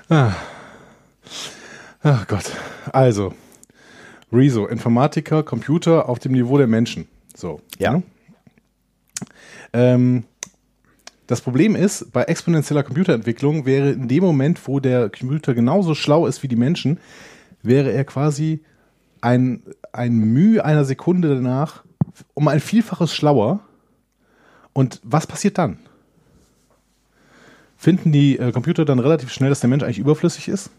ah. 0.09 0.33
Ach 2.03 2.27
Gott. 2.27 2.51
Also, 2.93 3.33
Rezo, 4.35 4.67
Informatiker, 4.67 5.43
Computer 5.43 6.09
auf 6.09 6.19
dem 6.19 6.33
Niveau 6.33 6.59
der 6.59 6.67
Menschen. 6.67 7.09
So. 7.35 7.61
Ja. 7.79 7.93
ne? 7.93 8.03
Ähm, 9.73 10.25
das 11.27 11.41
Problem 11.41 11.75
ist, 11.75 12.13
bei 12.13 12.25
exponentieller 12.25 12.83
Computerentwicklung 12.83 13.65
wäre 13.65 13.93
in 13.93 14.09
dem 14.09 14.23
Moment, 14.23 14.67
wo 14.69 14.79
der 14.79 15.09
Computer 15.09 15.55
genauso 15.55 15.95
schlau 15.95 16.27
ist 16.27 16.43
wie 16.43 16.49
die 16.49 16.57
Menschen, 16.57 16.99
wäre 17.63 17.93
er 17.93 18.05
quasi 18.05 18.61
ein, 19.23 19.63
ein 19.93 20.13
Mühe 20.13 20.65
einer 20.65 20.85
Sekunde 20.85 21.35
danach 21.35 21.83
um 22.35 22.47
ein 22.49 22.61
Vielfaches 22.61 23.15
schlauer. 23.15 23.61
Und 24.73 25.01
was 25.03 25.27
passiert 25.27 25.57
dann? 25.57 25.79
Finden 27.77 28.13
die 28.13 28.39
äh, 28.39 28.53
Computer 28.53 28.85
dann 28.85 28.99
relativ 28.99 29.33
schnell, 29.33 29.49
dass 29.49 29.61
der 29.61 29.71
Mensch 29.71 29.83
eigentlich 29.83 29.99
überflüssig 29.99 30.49
ist? 30.49 30.71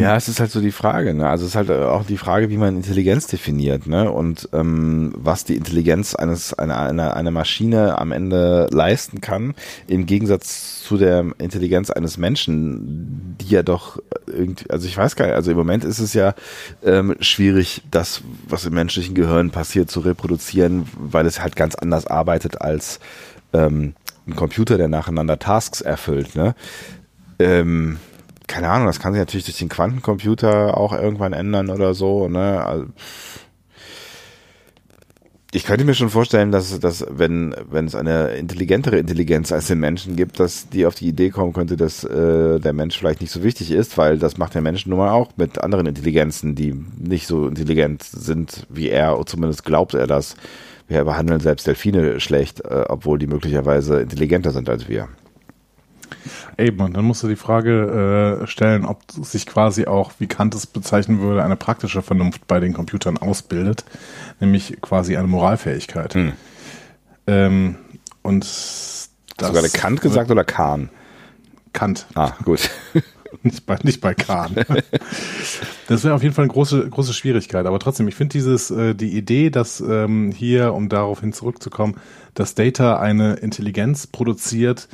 Ja, 0.00 0.16
es 0.16 0.28
ist 0.28 0.40
halt 0.40 0.50
so 0.50 0.60
die 0.60 0.72
Frage, 0.72 1.12
ne? 1.12 1.28
Also 1.28 1.44
es 1.44 1.50
ist 1.50 1.56
halt 1.56 1.68
äh, 1.68 1.84
auch 1.84 2.04
die 2.04 2.16
Frage, 2.16 2.48
wie 2.48 2.56
man 2.56 2.76
Intelligenz 2.76 3.26
definiert, 3.26 3.86
ne? 3.86 4.10
Und 4.10 4.48
ähm, 4.52 5.12
was 5.14 5.44
die 5.44 5.56
Intelligenz 5.56 6.14
eines 6.14 6.54
einer, 6.54 6.78
einer, 6.78 7.14
einer 7.14 7.30
Maschine 7.30 7.98
am 7.98 8.10
Ende 8.10 8.68
leisten 8.70 9.20
kann, 9.20 9.54
im 9.86 10.06
Gegensatz 10.06 10.82
zu 10.82 10.96
der 10.96 11.26
Intelligenz 11.38 11.90
eines 11.90 12.16
Menschen, 12.16 13.36
die 13.40 13.48
ja 13.48 13.62
doch 13.62 13.98
irgendwie, 14.26 14.70
also 14.70 14.86
ich 14.86 14.96
weiß 14.96 15.16
gar 15.16 15.26
nicht, 15.26 15.34
also 15.34 15.50
im 15.50 15.56
Moment 15.56 15.84
ist 15.84 15.98
es 15.98 16.14
ja 16.14 16.34
ähm, 16.82 17.14
schwierig, 17.20 17.82
das, 17.90 18.22
was 18.48 18.64
im 18.64 18.74
menschlichen 18.74 19.14
Gehirn 19.14 19.50
passiert, 19.50 19.90
zu 19.90 20.00
reproduzieren, 20.00 20.88
weil 20.98 21.26
es 21.26 21.42
halt 21.42 21.56
ganz 21.56 21.74
anders 21.74 22.06
arbeitet 22.06 22.60
als 22.60 23.00
ähm, 23.52 23.94
ein 24.26 24.34
Computer, 24.34 24.78
der 24.78 24.88
nacheinander 24.88 25.38
Tasks 25.38 25.80
erfüllt, 25.80 26.36
ne? 26.36 26.54
Ähm, 27.38 27.98
keine 28.50 28.68
Ahnung, 28.68 28.88
das 28.88 28.98
kann 28.98 29.12
sich 29.12 29.20
natürlich 29.20 29.44
durch 29.44 29.58
den 29.58 29.68
Quantencomputer 29.68 30.76
auch 30.76 30.92
irgendwann 30.92 31.32
ändern 31.32 31.70
oder 31.70 31.94
so, 31.94 32.28
ne? 32.28 32.64
Also, 32.64 32.86
ich 35.52 35.64
könnte 35.64 35.84
mir 35.84 35.94
schon 35.94 36.10
vorstellen, 36.10 36.52
dass, 36.52 36.78
dass 36.78 37.04
wenn, 37.08 37.54
wenn 37.68 37.86
es 37.86 37.94
eine 37.94 38.30
intelligentere 38.30 38.98
Intelligenz 38.98 39.50
als 39.50 39.66
den 39.66 39.80
Menschen 39.80 40.14
gibt, 40.14 40.38
dass 40.38 40.68
die 40.68 40.86
auf 40.86 40.94
die 40.94 41.08
Idee 41.08 41.30
kommen 41.30 41.52
könnte, 41.52 41.76
dass 41.76 42.04
äh, 42.04 42.60
der 42.60 42.72
Mensch 42.72 42.98
vielleicht 42.98 43.20
nicht 43.20 43.32
so 43.32 43.42
wichtig 43.42 43.72
ist, 43.72 43.98
weil 43.98 44.18
das 44.18 44.36
macht 44.36 44.54
der 44.54 44.62
Mensch 44.62 44.86
nun 44.86 44.98
mal 44.98 45.10
auch 45.10 45.30
mit 45.36 45.60
anderen 45.60 45.86
Intelligenzen, 45.86 46.54
die 46.54 46.74
nicht 46.98 47.26
so 47.26 47.48
intelligent 47.48 48.02
sind 48.04 48.66
wie 48.68 48.90
er, 48.90 49.16
oder 49.16 49.26
zumindest 49.26 49.64
glaubt 49.64 49.94
er 49.94 50.06
das. 50.06 50.36
Wir 50.86 51.04
behandeln 51.04 51.40
selbst 51.40 51.66
Delfine 51.66 52.20
schlecht, 52.20 52.64
äh, 52.64 52.84
obwohl 52.88 53.18
die 53.18 53.26
möglicherweise 53.28 54.00
intelligenter 54.00 54.50
sind 54.50 54.68
als 54.68 54.88
wir. 54.88 55.08
Eben, 56.58 56.80
und 56.80 56.96
dann 56.96 57.04
musst 57.04 57.22
du 57.22 57.28
die 57.28 57.36
Frage 57.36 58.40
äh, 58.42 58.46
stellen, 58.46 58.84
ob 58.84 59.02
sich 59.10 59.46
quasi 59.46 59.86
auch, 59.86 60.12
wie 60.18 60.26
Kant 60.26 60.54
es 60.54 60.66
bezeichnen 60.66 61.20
würde, 61.20 61.42
eine 61.42 61.56
praktische 61.56 62.02
Vernunft 62.02 62.46
bei 62.46 62.60
den 62.60 62.72
Computern 62.72 63.18
ausbildet, 63.18 63.84
nämlich 64.40 64.80
quasi 64.80 65.16
eine 65.16 65.28
Moralfähigkeit. 65.28 66.14
Hm. 66.14 66.32
Ähm, 67.26 67.76
und 68.22 68.44
Hast 68.44 69.10
du 69.38 69.52
gerade 69.52 69.70
Kant 69.70 70.00
gesagt 70.00 70.30
oder 70.30 70.44
Kahn? 70.44 70.90
Kant. 71.72 72.06
Ah, 72.14 72.32
gut. 72.44 72.68
nicht 73.42 73.66
bei, 73.66 73.78
nicht 73.82 74.00
bei 74.00 74.14
Kahn. 74.14 74.54
das 75.88 76.04
wäre 76.04 76.14
auf 76.14 76.22
jeden 76.22 76.34
Fall 76.34 76.44
eine 76.44 76.52
große, 76.52 76.88
große 76.88 77.12
Schwierigkeit. 77.12 77.66
Aber 77.66 77.78
trotzdem, 77.78 78.08
ich 78.08 78.14
finde 78.14 78.32
dieses, 78.32 78.70
äh, 78.70 78.94
die 78.94 79.16
Idee, 79.16 79.50
dass 79.50 79.80
ähm, 79.80 80.32
hier, 80.32 80.74
um 80.74 80.88
daraufhin 80.88 81.32
zurückzukommen, 81.32 81.96
dass 82.34 82.54
Data 82.54 82.98
eine 82.98 83.34
Intelligenz 83.34 84.06
produziert, 84.06 84.88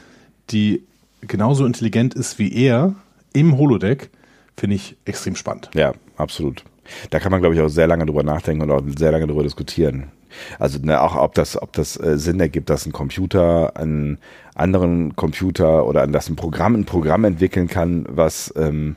die 0.51 0.85
genauso 1.27 1.67
intelligent 1.67 2.15
ist 2.15 2.39
wie 2.39 2.53
er 2.53 2.95
im 3.33 3.59
Holodeck, 3.59 4.11
finde 4.57 4.77
ich 4.77 4.97
extrem 5.05 5.37
spannend. 5.37 5.71
Ja, 5.75 5.93
absolut. 6.17 6.65
Da 7.11 7.19
kann 7.19 7.33
man, 7.33 7.41
glaube 7.41 7.55
ich, 7.55 7.61
auch 7.61 7.69
sehr 7.69 7.87
lange 7.87 8.07
drüber 8.07 8.23
nachdenken 8.23 8.63
und 8.63 8.71
auch 8.71 8.83
sehr 8.97 9.13
lange 9.13 9.27
drüber 9.27 9.43
diskutieren. 9.43 10.13
Also 10.59 10.79
ne, 10.81 11.01
auch 11.01 11.17
ob 11.17 11.35
das, 11.35 11.61
ob 11.61 11.73
das 11.73 11.99
äh, 11.99 12.19
Sinn 12.19 12.41
ergibt, 12.41 12.71
dass 12.71 12.87
ein 12.87 12.93
Computer 12.93 13.77
einen 13.77 14.19
anderen 14.55 15.17
Computer 15.17 15.87
oder 15.87 16.03
an 16.03 16.13
das 16.13 16.29
ein 16.29 16.37
Programm 16.37 16.75
ein 16.75 16.85
Programm 16.85 17.25
entwickeln 17.25 17.69
kann, 17.69 18.07
was 18.09 18.53
ähm, 18.57 18.97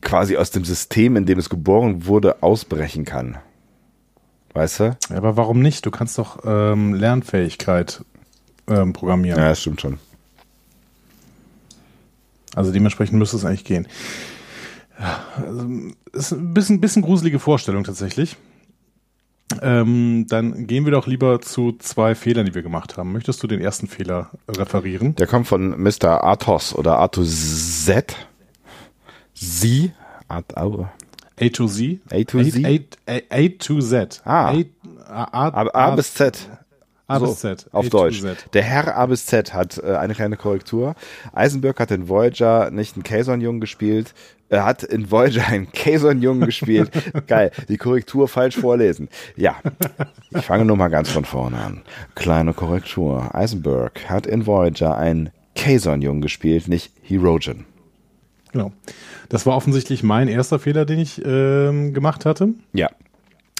quasi 0.00 0.36
aus 0.36 0.50
dem 0.50 0.64
System, 0.64 1.16
in 1.16 1.26
dem 1.26 1.38
es 1.38 1.50
geboren 1.50 2.06
wurde, 2.06 2.42
ausbrechen 2.42 3.04
kann. 3.04 3.38
Weißt 4.54 4.80
du? 4.80 4.96
Ja, 5.10 5.16
aber 5.16 5.36
warum 5.36 5.60
nicht? 5.60 5.86
Du 5.86 5.90
kannst 5.90 6.18
doch 6.18 6.38
ähm, 6.44 6.94
Lernfähigkeit 6.94 8.02
ähm, 8.66 8.92
programmieren. 8.92 9.38
Ja, 9.38 9.50
das 9.50 9.60
stimmt 9.60 9.80
schon. 9.80 9.98
Also 12.54 12.72
dementsprechend 12.72 13.18
müsste 13.18 13.36
es 13.36 13.44
eigentlich 13.44 13.64
gehen. 13.64 13.86
Ja, 14.98 15.20
also, 15.46 15.66
ist 16.12 16.32
ein 16.32 16.54
bisschen, 16.54 16.80
bisschen 16.80 17.02
gruselige 17.02 17.38
Vorstellung 17.38 17.84
tatsächlich. 17.84 18.36
Ähm, 19.62 20.26
dann 20.28 20.66
gehen 20.66 20.84
wir 20.84 20.92
doch 20.92 21.06
lieber 21.06 21.40
zu 21.40 21.72
zwei 21.78 22.14
Fehlern, 22.14 22.44
die 22.46 22.54
wir 22.54 22.62
gemacht 22.62 22.96
haben. 22.96 23.12
Möchtest 23.12 23.42
du 23.42 23.46
den 23.46 23.60
ersten 23.60 23.86
Fehler 23.86 24.30
referieren? 24.48 25.14
Der 25.14 25.26
kommt 25.26 25.46
von 25.46 25.80
Mr. 25.80 26.24
Athos 26.24 26.74
oder 26.74 26.98
Athos 26.98 27.84
Z. 27.84 28.14
Sie. 29.32 29.92
Au. 30.28 30.88
A 31.40 31.48
to 31.48 31.66
Z? 31.68 32.00
A 32.10 32.24
to 32.24 32.42
Z? 32.42 32.64
A, 32.64 33.12
A, 33.12 33.20
A 33.30 33.48
to 33.58 33.80
Z. 33.80 34.22
Ah. 34.24 34.52
A, 34.52 35.24
A, 35.24 35.48
A, 35.48 35.68
A 35.72 35.94
bis 35.94 36.12
Z. 36.12 36.48
A 37.08 37.18
So, 37.18 37.26
bis 37.26 37.40
Z. 37.40 37.66
Auf 37.72 37.86
A 37.86 37.88
Deutsch. 37.88 38.20
Z. 38.20 38.48
Der 38.52 38.62
Herr 38.62 38.96
A 38.96 39.06
bis 39.06 39.26
Z 39.26 39.54
hat 39.54 39.78
äh, 39.78 39.96
eine 39.96 40.14
kleine 40.14 40.36
Korrektur. 40.36 40.94
Eisenberg 41.32 41.80
hat 41.80 41.90
in 41.90 42.08
Voyager 42.08 42.70
nicht 42.70 42.94
einen 42.94 43.02
Kazon-Jungen 43.02 43.60
gespielt, 43.60 44.14
er 44.50 44.64
hat 44.64 44.82
in 44.82 45.10
Voyager 45.10 45.46
einen 45.46 45.72
Kazon-Jungen 45.72 46.46
gespielt. 46.46 46.90
Geil, 47.26 47.50
die 47.68 47.76
Korrektur 47.76 48.28
falsch 48.28 48.56
vorlesen. 48.56 49.08
Ja, 49.36 49.56
ich 50.30 50.44
fange 50.44 50.64
nur 50.64 50.76
mal 50.76 50.88
ganz 50.88 51.10
von 51.10 51.24
vorne 51.24 51.58
an. 51.58 51.82
Kleine 52.14 52.54
Korrektur. 52.54 53.34
Eisenberg 53.34 54.08
hat 54.08 54.26
in 54.26 54.46
Voyager 54.46 54.96
einen 54.96 55.30
Kazon-Jungen 55.54 56.22
gespielt, 56.22 56.68
nicht 56.68 56.92
Herogen. 57.02 57.66
Genau. 58.52 58.72
Das 59.28 59.44
war 59.44 59.56
offensichtlich 59.56 60.02
mein 60.02 60.28
erster 60.28 60.58
Fehler, 60.58 60.86
den 60.86 60.98
ich 60.98 61.22
ähm, 61.24 61.92
gemacht 61.92 62.24
hatte. 62.24 62.50
Ja. 62.72 62.88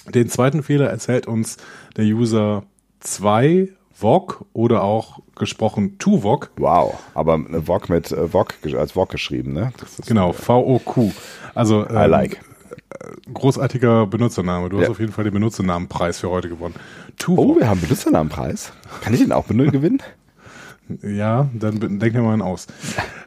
Den 0.07 0.29
zweiten 0.29 0.63
Fehler 0.63 0.89
erzählt 0.89 1.27
uns 1.27 1.57
der 1.97 2.05
User 2.05 2.63
2 2.99 3.69
VOG 3.93 4.45
oder 4.53 4.81
auch 4.83 5.19
gesprochen 5.35 5.97
TUVOG. 5.99 6.51
Wow, 6.57 6.97
aber 7.13 7.37
VOG 7.39 7.89
mit 7.89 8.11
äh, 8.11 8.27
VOG 8.31 8.53
gesch- 8.63 8.77
als 8.77 8.93
VOG 8.93 9.09
geschrieben, 9.09 9.53
ne? 9.53 9.71
Genau, 10.07 10.31
VOQ. 10.33 11.11
Also 11.55 11.83
I 11.85 11.89
ähm, 12.05 12.09
like. 12.11 12.39
großartiger 13.33 14.07
Benutzername. 14.07 14.69
Du 14.69 14.77
hast 14.77 14.85
Ja. 14.85 14.91
auf 14.91 14.99
jeden 14.99 15.11
Fall 15.11 15.23
den 15.25 15.33
Benutzernamenpreis 15.33 16.19
für 16.19 16.29
heute 16.29 16.49
gewonnen. 16.49 16.75
Oh, 16.77 17.11
TUVOG. 17.17 17.59
wir 17.59 17.69
haben 17.69 17.81
Benutzernamenpreis. 17.81 18.71
Kann 19.01 19.13
ich 19.13 19.19
den 19.19 19.31
auch 19.31 19.47
gewinnen? 19.71 20.01
Ja, 21.03 21.49
dann 21.53 21.79
denken 21.79 22.13
wir 22.13 22.21
mal 22.21 22.33
einen 22.33 22.41
aus. 22.41 22.67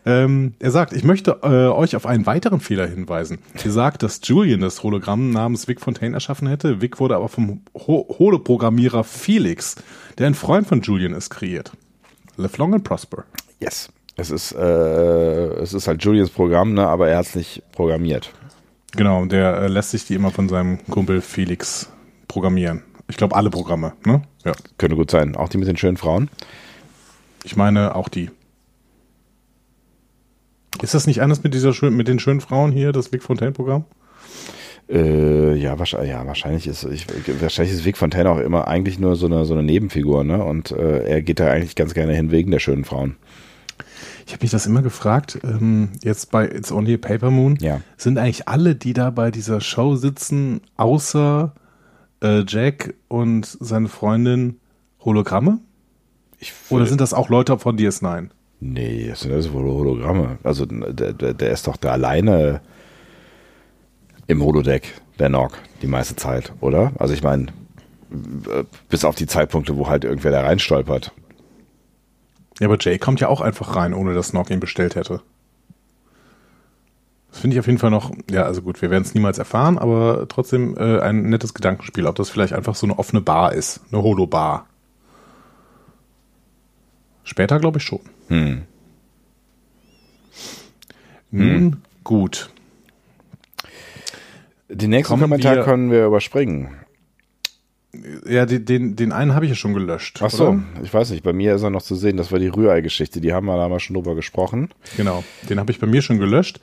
Ähm, 0.05 0.55
er 0.59 0.71
sagt, 0.73 0.93
ich 0.93 1.05
möchte 1.05 1.39
äh, 1.43 1.69
euch 1.69 1.95
auf 1.95 2.07
einen 2.07 2.27
weiteren 2.27 2.61
Fehler 2.61 2.87
hinweisen. 2.87 3.39
Ihr 3.65 3.71
sagt, 3.71 4.03
dass 4.03 4.21
Julian 4.25 4.61
das 4.61 4.83
Hologramm 4.83 5.31
namens 5.31 5.69
Vic 5.69 5.81
Fontaine 5.81 6.15
erschaffen 6.15 6.49
hätte. 6.49 6.81
Vic 6.81 6.99
wurde 6.99 7.17
aber 7.17 7.29
vom 7.29 7.61
Ho 7.75 8.07
Holoprogrammierer 8.19 9.05
Felix, 9.05 9.77
der 10.19 10.27
ein 10.27 10.35
Freund 10.35 10.67
von 10.67 10.83
Julian 10.83 11.13
ist, 11.13 11.31
kreiert. 11.31 11.73
Live 12.37 12.59
long 12.59 12.75
and 12.75 12.85
prosper. 12.85 13.25
Yes. 13.61 13.91
Es 14.17 14.31
ist, 14.31 14.53
äh, 14.53 14.59
es 14.59 15.73
ist 15.73 15.87
halt 15.87 16.03
Julians 16.03 16.31
Programm, 16.31 16.75
ne, 16.75 16.87
aber 16.87 17.09
er 17.09 17.19
hat 17.19 17.27
es 17.27 17.35
nicht 17.35 17.63
programmiert. 17.73 18.33
Genau, 18.95 19.25
der 19.25 19.57
äh, 19.57 19.69
lässt 19.69 19.91
sich 19.91 20.05
die 20.05 20.15
immer 20.15 20.31
von 20.31 20.49
seinem 20.49 20.85
Kumpel 20.87 21.21
Felix 21.21 21.91
programmieren. 22.29 22.83
Ich 23.09 23.17
glaube, 23.17 23.37
alle 23.37 23.51
Programme, 23.51 23.95
ne? 24.05 24.23
Ja. 24.45 24.53
Könnte 24.79 24.97
gut 24.97 25.11
sein. 25.11 25.37
Auch 25.37 25.49
die 25.49 25.59
mit 25.59 25.69
den 25.69 25.77
schönen 25.77 25.97
Frauen. 25.97 26.29
Ich 27.45 27.57
meine, 27.57 27.95
auch 27.95 28.09
die. 28.09 28.31
Ist 30.81 30.95
das 30.95 31.07
nicht 31.07 31.21
eines 31.21 31.43
mit 31.43 31.55
dieser 31.55 31.73
schön, 31.75 31.95
mit 31.97 32.09
den 32.09 32.19
schönen 32.19 32.41
Frauen 32.41 32.73
hier, 32.73 32.93
das 32.93 33.13
Vic 33.13 33.23
Fontaine-Programm? 33.23 33.85
Äh, 34.89 35.55
ja, 35.55 35.79
wahrscheinlich, 35.79 36.11
ja, 36.11 36.27
wahrscheinlich 36.27 36.67
ist 36.67 36.85
ich, 36.85 37.07
wahrscheinlich 37.41 37.75
ist 37.75 37.85
Vic 37.85 37.97
Fontaine 37.97 38.29
auch 38.31 38.39
immer 38.39 38.67
eigentlich 38.69 38.99
nur 38.99 39.17
so 39.17 39.27
eine 39.27 39.45
so 39.45 39.55
eine 39.55 39.63
Nebenfigur, 39.63 40.25
ne? 40.25 40.43
Und 40.45 40.73
äh, 40.73 41.05
er 41.05 41.23
geht 41.23 41.41
da 41.41 41.51
eigentlich 41.51 41.77
ganz 41.77 41.95
gerne 41.95 42.15
hin 42.15 42.31
wegen 42.31 42.51
der 42.51 42.59
schönen 42.59 42.85
Frauen. 42.85 43.17
Ich 44.27 44.33
habe 44.33 44.43
mich 44.45 44.51
das 44.51 44.67
immer 44.67 44.83
gefragt, 44.83 45.39
ähm, 45.45 45.91
jetzt 46.03 46.31
bei 46.31 46.47
It's 46.47 46.73
Only 46.73 46.95
a 46.95 46.99
Paper 46.99 47.31
Moon, 47.31 47.57
Ja. 47.61 47.81
sind 47.97 48.19
eigentlich 48.19 48.49
alle, 48.49 48.75
die 48.75 48.93
da 48.93 49.11
bei 49.11 49.31
dieser 49.31 49.61
Show 49.61 49.97
sitzen, 49.97 50.61
außer 50.77 51.55
äh, 52.23 52.45
Jack 52.47 52.95
und 53.09 53.47
seine 53.61 53.89
Freundin 53.89 54.59
Hologramme? 55.05 55.59
Oder 56.71 56.87
sind 56.87 57.01
das 57.01 57.15
auch 57.15 57.29
Leute 57.29 57.59
von 57.59 57.77
DS9? 57.77 58.29
Nee, 58.61 59.09
das 59.09 59.21
sind 59.21 59.33
alles 59.33 59.53
wohl 59.53 59.65
Hologramme. 59.65 60.39
Also 60.45 60.67
der, 60.67 61.13
der, 61.13 61.35
der 61.35 61.51
ist 61.51 61.67
doch 61.67 61.77
da 61.77 61.91
alleine 61.91 62.61
im 64.29 64.43
Holodeck, 64.43 65.01
der 65.19 65.29
Nog, 65.29 65.53
die 65.83 65.89
meiste 65.89 66.17
Zeit, 66.17 66.53
oder? 66.61 66.93
Also 66.99 67.13
ich 67.13 67.23
meine, 67.23 67.47
bis 68.89 69.05
auf 69.05 69.15
die 69.15 69.27
Zeitpunkte, 69.27 69.77
wo 69.77 69.89
halt 69.89 70.05
irgendwer 70.05 70.31
da 70.31 70.43
reinstolpert. 70.43 71.13
Ja, 72.61 72.69
aber 72.69 72.77
Jay 72.79 72.99
kommt 72.99 73.21
ja 73.21 73.29
auch 73.29 73.41
einfach 73.41 73.75
rein, 73.75 73.95
ohne 73.95 74.15
dass 74.15 74.33
Nog 74.33 74.51
ihn 74.51 74.61
bestellt 74.61 74.95
hätte. 74.95 75.23
Das 77.31 77.41
finde 77.41 77.57
ich 77.57 77.61
auf 77.61 77.67
jeden 77.67 77.79
Fall 77.79 77.91
noch, 77.91 78.13
ja, 78.31 78.43
also 78.43 78.61
gut, 78.61 78.83
wir 78.83 78.91
werden 78.91 79.03
es 79.03 79.15
niemals 79.15 79.39
erfahren, 79.39 79.79
aber 79.79 80.27
trotzdem 80.29 80.77
äh, 80.77 81.01
ein 81.01 81.31
nettes 81.31 81.55
Gedankenspiel, 81.55 82.07
ob 82.07 82.15
das 82.15 82.29
vielleicht 82.29 82.53
einfach 82.53 82.75
so 82.75 82.87
eine 82.87 82.99
offene 82.99 83.23
Bar 83.23 83.55
ist, 83.55 83.81
eine 83.91 84.03
Holo-Bar. 84.03 84.67
Später 87.25 87.59
glaube 87.59 87.79
ich 87.79 87.85
schon. 87.85 88.01
Hm. 88.29 88.63
Nun 91.31 91.77
gut. 92.05 92.51
Den 94.69 94.91
nächsten 94.91 95.09
Kommen 95.13 95.23
Kommentar 95.23 95.57
wir- 95.57 95.65
können 95.65 95.91
wir 95.91 96.07
überspringen. 96.07 96.77
Ja, 98.27 98.47
den, 98.47 98.65
den, 98.65 98.97
den 98.97 99.13
einen 99.13 99.35
habe 99.35 99.45
ich 99.45 99.51
ja 99.51 99.55
schon 99.55 99.75
gelöscht. 99.75 100.21
Ach 100.23 100.31
so, 100.31 100.49
oder? 100.49 100.63
ich 100.83 100.95
weiß 100.95 101.11
nicht, 101.11 101.23
bei 101.23 101.35
mir 101.35 101.55
ist 101.55 101.63
er 101.63 101.69
noch 101.69 101.83
zu 101.83 101.95
sehen, 101.95 102.17
das 102.17 102.33
war 102.33 102.39
die 102.39 102.49
Rührei-Geschichte, 102.49 103.21
die 103.21 103.35
haben 103.35 103.45
wir 103.45 103.57
da 103.59 103.69
mal 103.69 103.81
schon 103.81 103.93
drüber 103.95 104.15
gesprochen. 104.15 104.71
Genau, 104.97 105.23
den 105.51 105.61
habe 105.61 105.71
ich 105.73 105.79
bei 105.79 105.87
mir 105.87 106.01
schon 106.01 106.19
gelöscht. 106.19 106.59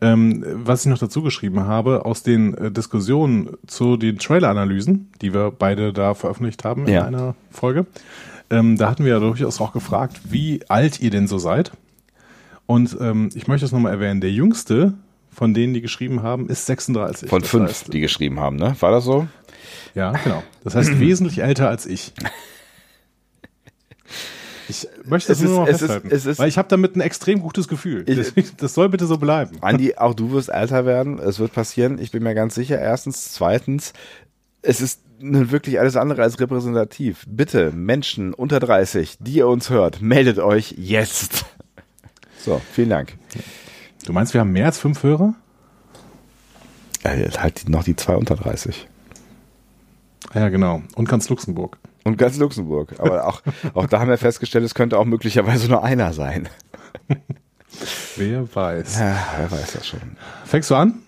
Ähm, 0.00 0.44
was 0.44 0.84
ich 0.84 0.90
noch 0.90 0.98
dazu 0.98 1.22
geschrieben 1.22 1.60
habe, 1.60 2.04
aus 2.04 2.24
den 2.24 2.54
äh, 2.54 2.72
Diskussionen 2.72 3.50
zu 3.68 3.96
den 3.96 4.18
Trailer-Analysen, 4.18 5.12
die 5.20 5.32
wir 5.32 5.52
beide 5.56 5.92
da 5.92 6.14
veröffentlicht 6.14 6.64
haben 6.64 6.88
in 6.88 6.94
Ja. 6.94 7.04
einer 7.04 7.36
Folge, 7.52 7.86
ähm, 8.52 8.76
da 8.78 8.88
hatten 8.90 9.04
wir 9.04 9.12
ja 9.14 9.18
durchaus 9.18 9.60
auch 9.60 9.72
gefragt, 9.72 10.20
wie 10.30 10.60
alt 10.68 11.00
ihr 11.00 11.10
denn 11.10 11.26
so 11.26 11.38
seid. 11.38 11.72
Und 12.66 12.96
ähm, 13.00 13.30
ich 13.34 13.48
möchte 13.48 13.66
es 13.66 13.72
nochmal 13.72 13.92
erwähnen, 13.92 14.20
der 14.20 14.30
jüngste 14.30 14.94
von 15.34 15.54
denen, 15.54 15.74
die 15.74 15.80
geschrieben 15.80 16.22
haben, 16.22 16.48
ist 16.48 16.66
36. 16.66 17.28
Von 17.30 17.40
Das 17.40 17.50
fünf, 17.50 17.68
heißt, 17.70 17.92
die 17.92 18.00
geschrieben 18.00 18.38
haben, 18.38 18.56
ne? 18.56 18.76
War 18.80 18.90
das 18.92 19.04
so? 19.04 19.26
ja, 19.94 20.12
genau. 20.12 20.42
Das 20.62 20.74
heißt 20.74 20.98
wesentlich 21.00 21.38
älter 21.42 21.68
als 21.68 21.86
ich. 21.86 22.12
Ich 24.68 24.86
möchte 25.04 25.28
das 25.32 25.38
Es 25.40 25.44
nur 25.44 25.52
ist- 25.52 25.58
noch 25.58 25.66
es 25.68 25.74
ist- 25.74 25.80
festhalten, 25.80 26.08
es 26.12 26.26
ist- 26.26 26.38
weil 26.38 26.48
ich 26.48 26.56
habe 26.56 26.68
damit 26.68 26.96
ein 26.96 27.00
extrem 27.00 27.40
gutes 27.40 27.68
Gefühl. 27.68 28.04
Ich- 28.08 28.56
das 28.56 28.74
soll 28.74 28.88
bitte 28.88 29.06
so 29.06 29.18
bleiben. 29.18 29.56
Andi, 29.60 29.96
auch 29.96 30.14
du 30.14 30.30
wirst 30.32 30.48
älter 30.50 30.86
werden. 30.86 31.18
Es 31.18 31.38
wird 31.40 31.52
passieren. 31.52 31.98
Ich 31.98 32.10
bin 32.10 32.22
mir 32.22 32.34
ganz 32.34 32.54
sicher. 32.54 32.78
Erstens. 32.78 33.32
Zweitens. 33.32 33.92
Es 34.62 34.80
ist 34.80 35.02
nun 35.18 35.50
wirklich 35.50 35.78
alles 35.80 35.96
andere 35.96 36.22
als 36.22 36.38
repräsentativ. 36.40 37.24
Bitte, 37.28 37.70
Menschen 37.72 38.32
unter 38.34 38.60
30, 38.60 39.18
die 39.20 39.32
ihr 39.34 39.48
uns 39.48 39.70
hört, 39.70 40.00
meldet 40.00 40.38
euch 40.38 40.74
jetzt. 40.78 41.44
So, 42.38 42.60
vielen 42.72 42.90
Dank. 42.90 43.14
Du 44.04 44.12
meinst, 44.12 44.34
wir 44.34 44.40
haben 44.40 44.52
mehr 44.52 44.66
als 44.66 44.78
fünf 44.78 45.02
Hörer? 45.02 45.34
Äh, 47.04 47.28
halt 47.30 47.66
die- 47.66 47.70
noch 47.70 47.84
die 47.84 47.96
zwei 47.96 48.16
unter 48.16 48.36
30. 48.36 48.88
Ah 50.32 50.40
Ja, 50.40 50.48
genau. 50.48 50.82
Und 50.94 51.08
ganz 51.08 51.28
Luxemburg. 51.28 51.78
Und 52.04 52.16
ganz 52.18 52.36
Luxemburg. 52.38 52.94
Aber 52.98 53.26
auch, 53.28 53.42
auch 53.74 53.86
da 53.86 54.00
haben 54.00 54.08
wir 54.10 54.18
festgestellt, 54.18 54.64
es 54.64 54.74
könnte 54.74 54.98
auch 54.98 55.04
möglicherweise 55.04 55.68
nur 55.68 55.84
einer 55.84 56.12
sein. 56.12 56.48
Wer 58.16 58.54
weiß. 58.54 58.98
Ja, 58.98 59.16
wer 59.38 59.50
weiß 59.50 59.72
das 59.72 59.86
schon. 59.86 60.00
Fängst 60.44 60.70
du 60.70 60.74
an? 60.74 61.00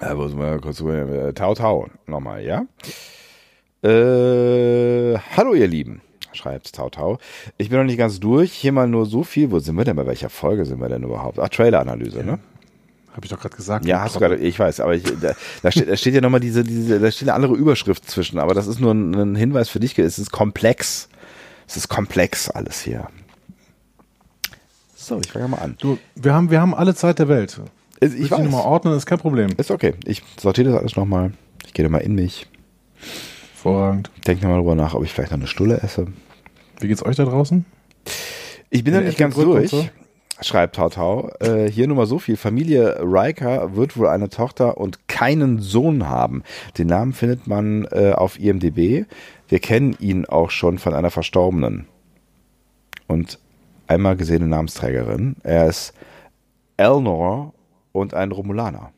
Äh, 0.00 0.16
wo 0.16 0.26
sind 0.28 0.38
wir 0.38 0.58
kurz 0.60 0.80
äh, 0.80 1.32
Tau 1.32 1.54
Tau 1.54 1.88
nochmal, 2.06 2.42
ja? 2.42 2.66
Äh, 3.82 5.18
hallo 5.36 5.54
ihr 5.54 5.68
Lieben, 5.68 6.00
schreibt 6.32 6.74
Tau 6.74 6.90
Tau. 6.90 7.18
Ich 7.58 7.68
bin 7.68 7.78
noch 7.78 7.84
nicht 7.84 7.98
ganz 7.98 8.18
durch. 8.18 8.52
Hier 8.52 8.72
mal 8.72 8.88
nur 8.88 9.06
so 9.06 9.22
viel. 9.22 9.50
Wo 9.50 9.58
sind 9.60 9.76
wir 9.76 9.84
denn? 9.84 9.96
Bei 9.96 10.06
welcher 10.06 10.30
Folge 10.30 10.64
sind 10.64 10.80
wir 10.80 10.88
denn 10.88 11.04
überhaupt? 11.04 11.38
Ach, 11.38 11.48
Trailer-Analyse, 11.48 12.24
ne? 12.24 12.38
Habe 13.12 13.26
ich 13.26 13.30
doch 13.30 13.38
gerade 13.38 13.54
gesagt. 13.54 13.84
Ja, 13.84 14.00
hast 14.00 14.16
du 14.16 14.20
gerade, 14.20 14.36
ich 14.36 14.58
weiß, 14.58 14.80
aber 14.80 14.96
ich, 14.96 15.04
da, 15.04 15.34
da, 15.62 15.70
steht, 15.70 15.88
da 15.88 15.96
steht 15.96 16.14
ja 16.14 16.20
nochmal 16.20 16.40
diese, 16.40 16.64
diese, 16.64 16.98
da 16.98 17.10
steht 17.12 17.28
eine 17.28 17.34
andere 17.34 17.54
Überschrift 17.54 18.10
zwischen, 18.10 18.40
aber 18.40 18.54
das 18.54 18.66
ist 18.66 18.80
nur 18.80 18.92
ein, 18.92 19.14
ein 19.14 19.36
Hinweis 19.36 19.68
für 19.68 19.78
dich. 19.78 19.96
Es 19.98 20.18
ist 20.18 20.32
komplex. 20.32 21.08
Es 21.68 21.76
ist 21.76 21.88
komplex 21.88 22.50
alles 22.50 22.80
hier. 22.80 23.06
So, 24.96 25.20
ich 25.20 25.30
fange 25.30 25.46
mal 25.48 25.58
an. 25.58 25.76
Du, 25.78 25.98
wir 26.16 26.34
haben, 26.34 26.50
wir 26.50 26.60
haben 26.60 26.74
alle 26.74 26.94
Zeit 26.94 27.20
der 27.20 27.28
Welt. 27.28 27.60
Ich, 28.00 28.12
Ich 28.14 28.24
die 28.26 28.30
weiß. 28.30 28.40
nochmal 28.40 28.62
ordnen, 28.64 28.94
ist 28.96 29.06
kein 29.06 29.18
Problem. 29.18 29.50
Ist 29.56 29.70
okay. 29.70 29.94
Ich 30.04 30.22
sortiere 30.38 30.70
das 30.70 30.80
alles 30.80 30.96
nochmal. 30.96 31.32
Ich 31.66 31.72
gehe 31.72 31.84
da 31.84 31.90
mal 31.90 31.98
in 31.98 32.14
mich. 32.14 32.46
Hervorragend. 33.54 34.10
Denke 34.26 34.42
nochmal 34.44 34.60
drüber 34.60 34.74
nach, 34.74 34.94
ob 34.94 35.04
ich 35.04 35.12
vielleicht 35.12 35.30
noch 35.30 35.38
eine 35.38 35.46
Stulle 35.46 35.78
esse. 35.82 36.06
Wie 36.80 36.88
geht's 36.88 37.04
euch 37.04 37.16
da 37.16 37.24
draußen? 37.24 37.64
Ich 38.70 38.84
bin 38.84 38.92
In 38.92 39.00
noch 39.00 39.06
nicht 39.06 39.16
ganz 39.18 39.36
durch, 39.36 39.72
und 39.72 39.90
schreibt 40.42 40.76
Tautau. 40.76 41.30
Äh, 41.40 41.70
hier 41.70 41.86
nur 41.86 41.96
mal 41.96 42.06
so 42.06 42.18
viel. 42.18 42.36
Familie 42.36 42.98
Riker 43.00 43.74
wird 43.74 43.96
wohl 43.96 44.08
eine 44.08 44.28
Tochter 44.28 44.76
und 44.76 45.08
keinen 45.08 45.60
Sohn 45.60 46.08
haben. 46.08 46.42
Den 46.76 46.88
Namen 46.88 47.12
findet 47.14 47.46
man 47.46 47.86
äh, 47.92 48.12
auf 48.12 48.38
IMDb. 48.38 49.06
Wir 49.48 49.58
kennen 49.60 49.96
ihn 49.98 50.26
auch 50.26 50.50
schon 50.50 50.78
von 50.78 50.92
einer 50.92 51.10
Verstorbenen. 51.10 51.86
Und 53.06 53.38
einmal 53.86 54.16
gesehene 54.16 54.46
Namensträgerin. 54.46 55.36
Er 55.42 55.68
ist 55.68 55.94
Elnor 56.76 57.53
und 57.94 58.12
ein 58.12 58.32
Romulaner. 58.32 58.92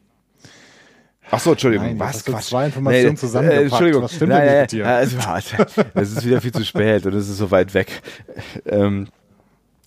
Ach 1.30 1.40
so, 1.40 1.52
Entschuldigung. 1.52 1.86
Nein, 1.88 1.98
was? 1.98 2.24
Quatsch. 2.24 2.44
zwei 2.44 2.66
Informationen 2.66 3.10
Nee, 3.10 3.16
zusammengepackt. 3.16 3.60
Äh, 3.60 3.66
Entschuldigung. 3.66 4.02
Was 4.02 4.14
stimmt 4.14 4.30
nein, 4.30 4.46
denn 4.46 4.60
mit 4.62 4.72
dir? 4.72 4.86
Es, 4.86 5.16
warte, 5.26 5.66
es 5.94 6.12
ist 6.12 6.24
wieder 6.24 6.40
viel 6.40 6.52
zu 6.52 6.64
spät 6.64 7.04
und 7.04 7.14
es 7.14 7.28
ist 7.28 7.36
so 7.36 7.50
weit 7.50 7.74
weg. 7.74 8.00
Ähm, 8.64 9.08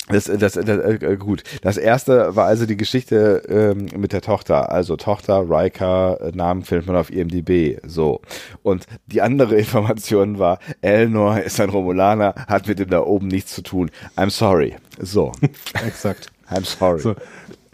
das, 0.09 0.25
das, 0.25 0.53
das, 0.53 0.65
äh, 0.65 1.17
gut. 1.17 1.43
Das 1.61 1.77
erste 1.77 2.35
war 2.35 2.47
also 2.47 2.65
die 2.65 2.77
Geschichte 2.77 3.43
ähm, 3.47 3.87
mit 3.99 4.11
der 4.11 4.21
Tochter. 4.21 4.71
Also 4.71 4.95
Tochter, 4.95 5.45
Riker, 5.49 6.19
äh, 6.21 6.31
Namen 6.35 6.63
findet 6.63 6.87
man 6.87 6.95
auf 6.97 7.11
IMDb. 7.11 7.79
So. 7.85 8.21
Und 8.61 8.85
die 9.05 9.21
andere 9.21 9.55
Information 9.57 10.39
war, 10.39 10.59
Elnor 10.81 11.39
ist 11.39 11.59
ein 11.61 11.69
Romulaner, 11.69 12.35
hat 12.47 12.67
mit 12.67 12.79
dem 12.79 12.89
da 12.89 13.01
oben 13.01 13.27
nichts 13.27 13.53
zu 13.53 13.61
tun. 13.61 13.91
I'm 14.17 14.29
sorry. 14.29 14.75
So. 14.99 15.31
Exakt. 15.85 16.27
I'm 16.51 16.65
sorry. 16.65 16.99
So, 16.99 17.15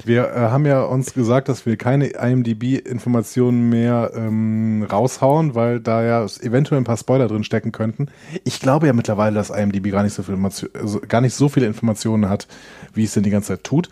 wir 0.06 0.30
äh, 0.30 0.40
haben 0.40 0.65
ja 0.65 0.84
uns 0.84 1.14
gesagt, 1.14 1.49
dass 1.49 1.65
wir 1.65 1.77
keine 1.77 2.07
IMDb-Informationen 2.07 3.69
mehr 3.69 4.11
ähm, 4.15 4.86
raushauen, 4.90 5.56
weil 5.56 5.80
da 5.80 6.03
ja 6.03 6.26
eventuell 6.41 6.82
ein 6.82 6.86
paar 6.86 6.98
Spoiler 6.98 7.27
drin 7.27 7.44
stecken 7.44 7.72
könnten. 7.72 8.07
Ich 8.44 8.60
glaube 8.60 8.88
ja 8.88 8.94
mittlerweile, 8.94 9.36
dass 9.36 9.49
IMDb 9.49 9.91
gar 9.91 10.03
nicht 10.03 10.14
so 10.14 10.23
viel 10.23 10.36
Information, 10.36 10.69
also 10.73 11.02
gar 11.07 11.22
nicht 11.22 11.34
so 11.34 11.49
viele 11.49 11.65
Informationen 11.65 12.30
hat, 12.30 12.48
wie 12.94 13.03
es 13.03 13.14
denn 13.14 13.23
die 13.23 13.30
ganze 13.30 13.49
Zeit 13.49 13.64
tut. 13.64 13.90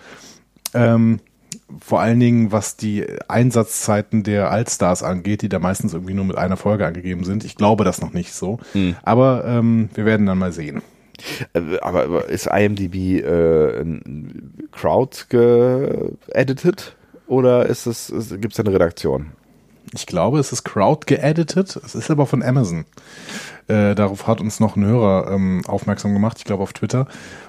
Ähm, 0.73 1.19
vor 1.79 1.99
allen 1.99 2.19
Dingen, 2.19 2.51
was 2.51 2.77
die 2.77 3.05
Einsatzzeiten 3.27 4.23
der 4.23 4.51
Allstars 4.51 5.03
angeht, 5.03 5.41
die 5.41 5.49
da 5.49 5.59
meistens 5.59 5.93
irgendwie 5.93 6.13
nur 6.13 6.25
mit 6.25 6.37
einer 6.37 6.57
Folge 6.57 6.85
angegeben 6.85 7.23
sind. 7.23 7.43
Ich 7.43 7.55
glaube 7.55 7.83
das 7.83 8.01
noch 8.01 8.13
nicht 8.13 8.33
so. 8.33 8.59
Hm. 8.73 8.95
Aber 9.03 9.45
ähm, 9.45 9.89
wir 9.93 10.05
werden 10.05 10.25
dann 10.25 10.37
mal 10.37 10.51
sehen. 10.51 10.81
Äh, 11.53 11.77
Aber, 11.81 12.03
aber 12.03 12.29
ist 12.29 12.47
IMDb 12.47 13.23
äh, 13.23 13.83
Crowd 14.71 15.25
geedited 15.29 16.95
oder 17.27 17.65
ist 17.65 17.85
es, 17.85 18.13
gibt 18.39 18.53
es 18.53 18.59
eine 18.59 18.73
Redaktion? 18.73 19.31
Ich 19.93 20.07
glaube, 20.07 20.39
es 20.39 20.51
ist 20.51 20.63
crowd 20.63 21.05
geeditet. 21.05 21.79
Es 21.85 21.93
ist 21.93 22.09
aber 22.09 22.25
von 22.25 22.41
Amazon. 22.41 22.85
Äh, 23.67 23.95
darauf 23.95 24.27
hat 24.27 24.41
uns 24.41 24.59
noch 24.59 24.75
ein 24.75 24.85
Hörer 24.85 25.31
ähm, 25.31 25.61
aufmerksam 25.67 26.13
gemacht, 26.13 26.37
ich 26.39 26.45
glaube 26.45 26.63
auf 26.63 26.73
Twitter. 26.73 27.07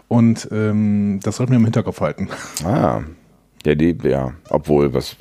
Und 0.08 0.48
ähm, 0.52 1.20
das 1.22 1.36
sollten 1.36 1.52
wir 1.52 1.58
im 1.58 1.64
Hinterkopf 1.64 2.00
halten. 2.00 2.28
Ah. 2.64 3.02
Ja, 3.64 3.74
die, 3.74 3.96
ja, 4.02 4.34
obwohl, 4.50 4.92
was, 4.92 5.16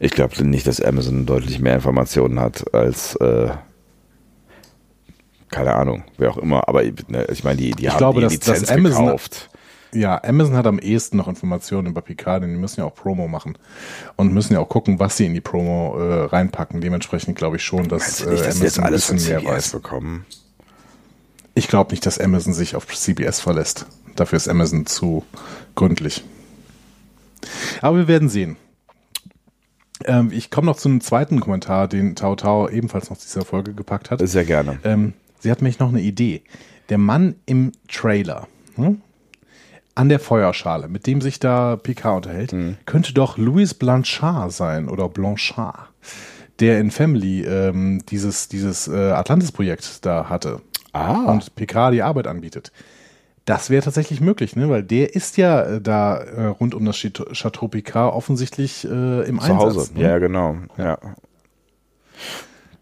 ich 0.00 0.10
glaube 0.10 0.42
nicht, 0.44 0.66
dass 0.66 0.80
Amazon 0.80 1.24
deutlich 1.24 1.60
mehr 1.60 1.76
Informationen 1.76 2.40
hat 2.40 2.74
als, 2.74 3.14
äh, 3.16 3.50
keine 5.50 5.74
Ahnung, 5.74 6.04
wer 6.18 6.30
auch 6.30 6.38
immer, 6.38 6.68
aber 6.68 6.82
ne, 7.08 7.26
ich 7.30 7.44
meine, 7.44 7.56
die, 7.58 7.70
die 7.72 7.84
Ich 7.86 7.90
haben 7.90 7.98
glaube, 7.98 8.20
die 8.20 8.24
dass- 8.24 8.32
Lizenz 8.34 8.60
dass 8.60 8.70
Amazon- 8.70 9.04
gekauft. 9.06 9.50
Ja, 9.92 10.20
Amazon 10.24 10.56
hat 10.56 10.66
am 10.66 10.78
ehesten 10.78 11.16
noch 11.16 11.28
Informationen 11.28 11.86
über 11.88 12.02
Picard, 12.02 12.42
denn 12.42 12.50
die 12.52 12.58
müssen 12.58 12.80
ja 12.80 12.86
auch 12.86 12.94
Promo 12.94 13.28
machen 13.28 13.56
und 14.16 14.34
müssen 14.34 14.52
ja 14.52 14.58
auch 14.60 14.68
gucken, 14.68 14.98
was 14.98 15.16
sie 15.16 15.24
in 15.26 15.32
die 15.32 15.40
Promo 15.40 15.96
äh, 15.98 16.24
reinpacken. 16.24 16.80
Dementsprechend 16.82 17.36
glaube 17.38 17.56
ich 17.56 17.64
schon, 17.64 17.88
dass, 17.88 18.18
du 18.18 18.28
nicht, 18.30 18.42
äh, 18.42 18.46
jetzt 18.46 18.56
Amazon 18.60 18.84
ein 18.84 18.86
alles 18.88 19.04
von 19.06 19.16
bisschen 19.16 19.30
mehr 19.30 19.40
CBS 19.40 19.52
weiß. 19.54 19.70
bekommen? 19.72 20.26
Ich 21.54 21.68
glaube 21.68 21.92
nicht, 21.92 22.04
dass 22.04 22.18
Amazon 22.18 22.52
sich 22.52 22.76
auf 22.76 22.86
CBS 22.86 23.40
verlässt. 23.40 23.86
Dafür 24.16 24.36
ist 24.36 24.48
Amazon 24.48 24.84
zu 24.84 25.24
gründlich. 25.76 26.24
Aber 27.80 27.96
wir 27.96 28.08
werden 28.08 28.28
sehen. 28.28 28.56
Ähm, 30.04 30.30
ich 30.32 30.50
komme 30.50 30.66
noch 30.66 30.76
zu 30.76 30.88
einem 30.90 31.00
zweiten 31.00 31.40
Kommentar, 31.40 31.88
den 31.88 32.16
Tao 32.16 32.36
Tao 32.36 32.68
ebenfalls 32.68 33.08
noch 33.08 33.16
zu 33.16 33.26
dieser 33.26 33.46
Folge 33.46 33.72
gepackt 33.72 34.10
hat. 34.10 34.20
Sehr 34.28 34.44
gerne. 34.44 34.78
Ähm, 34.84 35.14
sie 35.46 35.50
hat 35.52 35.62
nämlich 35.62 35.78
noch 35.78 35.90
eine 35.90 36.00
Idee. 36.00 36.42
Der 36.88 36.98
Mann 36.98 37.36
im 37.46 37.70
Trailer 37.88 38.48
hm, 38.74 39.00
an 39.94 40.08
der 40.08 40.18
Feuerschale, 40.18 40.88
mit 40.88 41.06
dem 41.06 41.20
sich 41.20 41.38
da 41.38 41.76
Picard 41.76 42.16
unterhält, 42.26 42.52
Mhm. 42.52 42.76
könnte 42.84 43.14
doch 43.14 43.38
Louis 43.38 43.72
Blanchard 43.74 44.50
sein 44.52 44.88
oder 44.88 45.08
Blanchard, 45.08 45.88
der 46.58 46.80
in 46.80 46.90
Family 46.90 47.44
ähm, 47.44 48.02
dieses, 48.08 48.48
dieses 48.48 48.88
äh, 48.88 49.12
Atlantis-Projekt 49.12 50.04
da 50.04 50.28
hatte 50.28 50.60
Ah. 50.92 51.30
und 51.30 51.54
Picard 51.54 51.94
die 51.94 52.02
Arbeit 52.02 52.26
anbietet. 52.26 52.72
Das 53.44 53.70
wäre 53.70 53.84
tatsächlich 53.84 54.20
möglich, 54.20 54.56
ne? 54.56 54.68
weil 54.68 54.82
der 54.82 55.14
ist 55.14 55.36
ja 55.36 55.62
äh, 55.62 55.80
da 55.80 56.16
äh, 56.16 56.46
rund 56.46 56.74
um 56.74 56.84
das 56.84 56.96
Chateau 56.96 57.68
Picard 57.68 58.12
offensichtlich 58.12 58.84
äh, 58.84 59.22
im 59.28 59.38
Zu 59.40 59.56
Hause. 59.56 59.80
Einsatz. 59.80 59.94
Ne? 59.94 60.02
Ja, 60.02 60.18
genau. 60.18 60.56
Ja. 60.76 60.98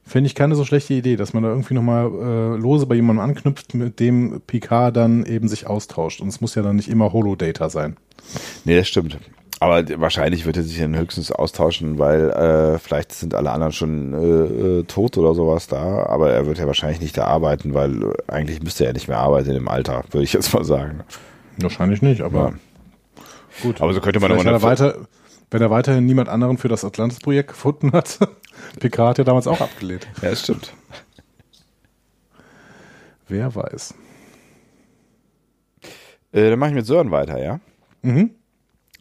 Finde 0.07 0.27
ich 0.27 0.35
keine 0.35 0.55
so 0.55 0.65
schlechte 0.65 0.93
Idee, 0.95 1.17
dass 1.17 1.33
man 1.33 1.43
da 1.43 1.49
irgendwie 1.49 1.75
nochmal 1.75 2.07
äh, 2.07 2.57
lose 2.61 2.85
bei 2.87 2.95
jemandem 2.95 3.25
anknüpft, 3.25 3.75
mit 3.75 4.01
dem 4.01 4.43
Picard 4.47 4.95
dann 4.97 5.25
eben 5.25 5.49
sich 5.49 5.67
austauscht. 5.67 6.21
Und 6.21 6.29
es 6.29 6.41
muss 6.43 6.55
ja 6.55 6.63
dann 6.63 6.77
nicht 6.77 6.89
immer 6.89 7.13
Holodata 7.13 7.71
sein. 7.71 7.97
Nee, 8.65 8.77
das 8.77 8.87
stimmt. 8.89 9.19
Aber 9.61 9.83
wahrscheinlich 9.99 10.45
wird 10.45 10.59
er 10.59 10.63
sich 10.63 10.79
dann 10.79 10.95
höchstens 10.95 11.33
austauschen, 11.33 11.99
weil 11.99 12.29
äh, 12.31 12.79
vielleicht 12.79 13.13
sind 13.13 13.35
alle 13.35 13.51
anderen 13.51 13.73
schon 13.73 14.13
äh, 14.13 14.81
äh, 14.81 14.83
tot 14.85 15.17
oder 15.17 15.35
sowas 15.35 15.69
da. 15.69 16.05
Aber 16.05 16.31
er 16.31 16.47
wird 16.47 16.59
ja 16.59 16.67
wahrscheinlich 16.67 17.01
nicht 17.01 17.17
da 17.17 17.25
arbeiten, 17.25 17.73
weil 17.73 18.13
eigentlich 18.27 18.63
müsste 18.63 18.85
er 18.85 18.93
nicht 18.93 19.09
mehr 19.09 19.19
arbeiten 19.19 19.53
im 19.53 19.69
Alter, 19.69 20.05
würde 20.11 20.25
ich 20.25 20.35
jetzt 20.35 20.53
mal 20.53 20.65
sagen. 20.65 21.01
Wahrscheinlich 21.57 22.03
nicht, 22.03 22.21
aber 22.21 22.53
Ja. 23.17 23.23
gut. 23.63 23.81
Aber 23.81 23.95
so 23.95 24.01
könnte 24.03 24.21
man 24.21 24.31
Vielleicht 24.33 24.47
immer 24.47 24.57
er 24.57 24.63
weiter, 24.63 24.97
wenn 25.51 25.63
er 25.63 25.71
weiterhin 25.71 26.05
niemand 26.05 26.29
anderen 26.29 26.59
für 26.59 26.69
das 26.69 26.85
Atlantis-Projekt 26.85 27.49
gefunden 27.49 27.93
hat. 27.93 28.19
Picard 28.81 29.11
hat 29.11 29.19
ja 29.19 29.25
damals 29.25 29.47
auch 29.47 29.61
abgelehnt. 29.61 30.07
Ja, 30.23 30.31
das 30.31 30.41
stimmt. 30.43 30.73
Wer 33.29 33.55
weiß. 33.55 33.95
Äh, 36.33 36.51
dann 36.51 36.59
mache 36.59 36.71
ich 36.71 36.77
mit 36.77 36.87
Sören 36.87 37.11
weiter, 37.11 37.43
ja? 37.43 37.61
Mhm. 38.03 38.31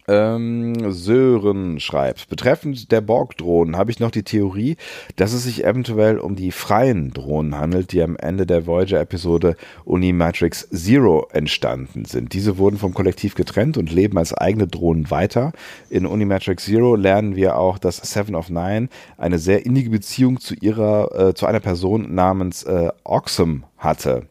Ähm, 0.07 0.91
Sören 0.91 1.79
schreibt, 1.79 2.27
betreffend 2.27 2.91
der 2.91 2.99
Borg-Drohnen 2.99 3.77
habe 3.77 3.89
ich 3.89 3.99
noch 3.99 4.11
die 4.11 4.23
Theorie, 4.23 4.75
dass 5.15 5.31
es 5.31 5.43
sich 5.43 5.63
eventuell 5.63 6.19
um 6.19 6.35
die 6.35 6.51
freien 6.51 7.11
Drohnen 7.11 7.57
handelt, 7.57 7.93
die 7.93 8.01
am 8.01 8.17
Ende 8.17 8.45
der 8.45 8.67
Voyager-Episode 8.67 9.55
Unimatrix 9.85 10.67
Zero 10.69 11.27
entstanden 11.31 12.03
sind. 12.03 12.33
Diese 12.33 12.57
wurden 12.57 12.77
vom 12.77 12.93
Kollektiv 12.93 13.35
getrennt 13.35 13.77
und 13.77 13.91
leben 13.93 14.17
als 14.17 14.33
eigene 14.33 14.67
Drohnen 14.67 15.09
weiter. 15.09 15.53
In 15.89 16.05
Unimatrix 16.05 16.65
Zero 16.65 16.95
lernen 16.95 17.37
wir 17.37 17.57
auch, 17.57 17.77
dass 17.77 17.97
Seven 17.97 18.35
of 18.35 18.49
Nine 18.49 18.89
eine 19.17 19.39
sehr 19.39 19.65
innige 19.65 19.89
Beziehung 19.89 20.39
zu 20.39 20.53
ihrer, 20.55 21.29
äh, 21.29 21.33
zu 21.33 21.45
einer 21.45 21.61
Person 21.61 22.13
namens 22.13 22.63
äh, 22.63 22.89
Oxum 23.05 23.63
hatte. 23.77 24.27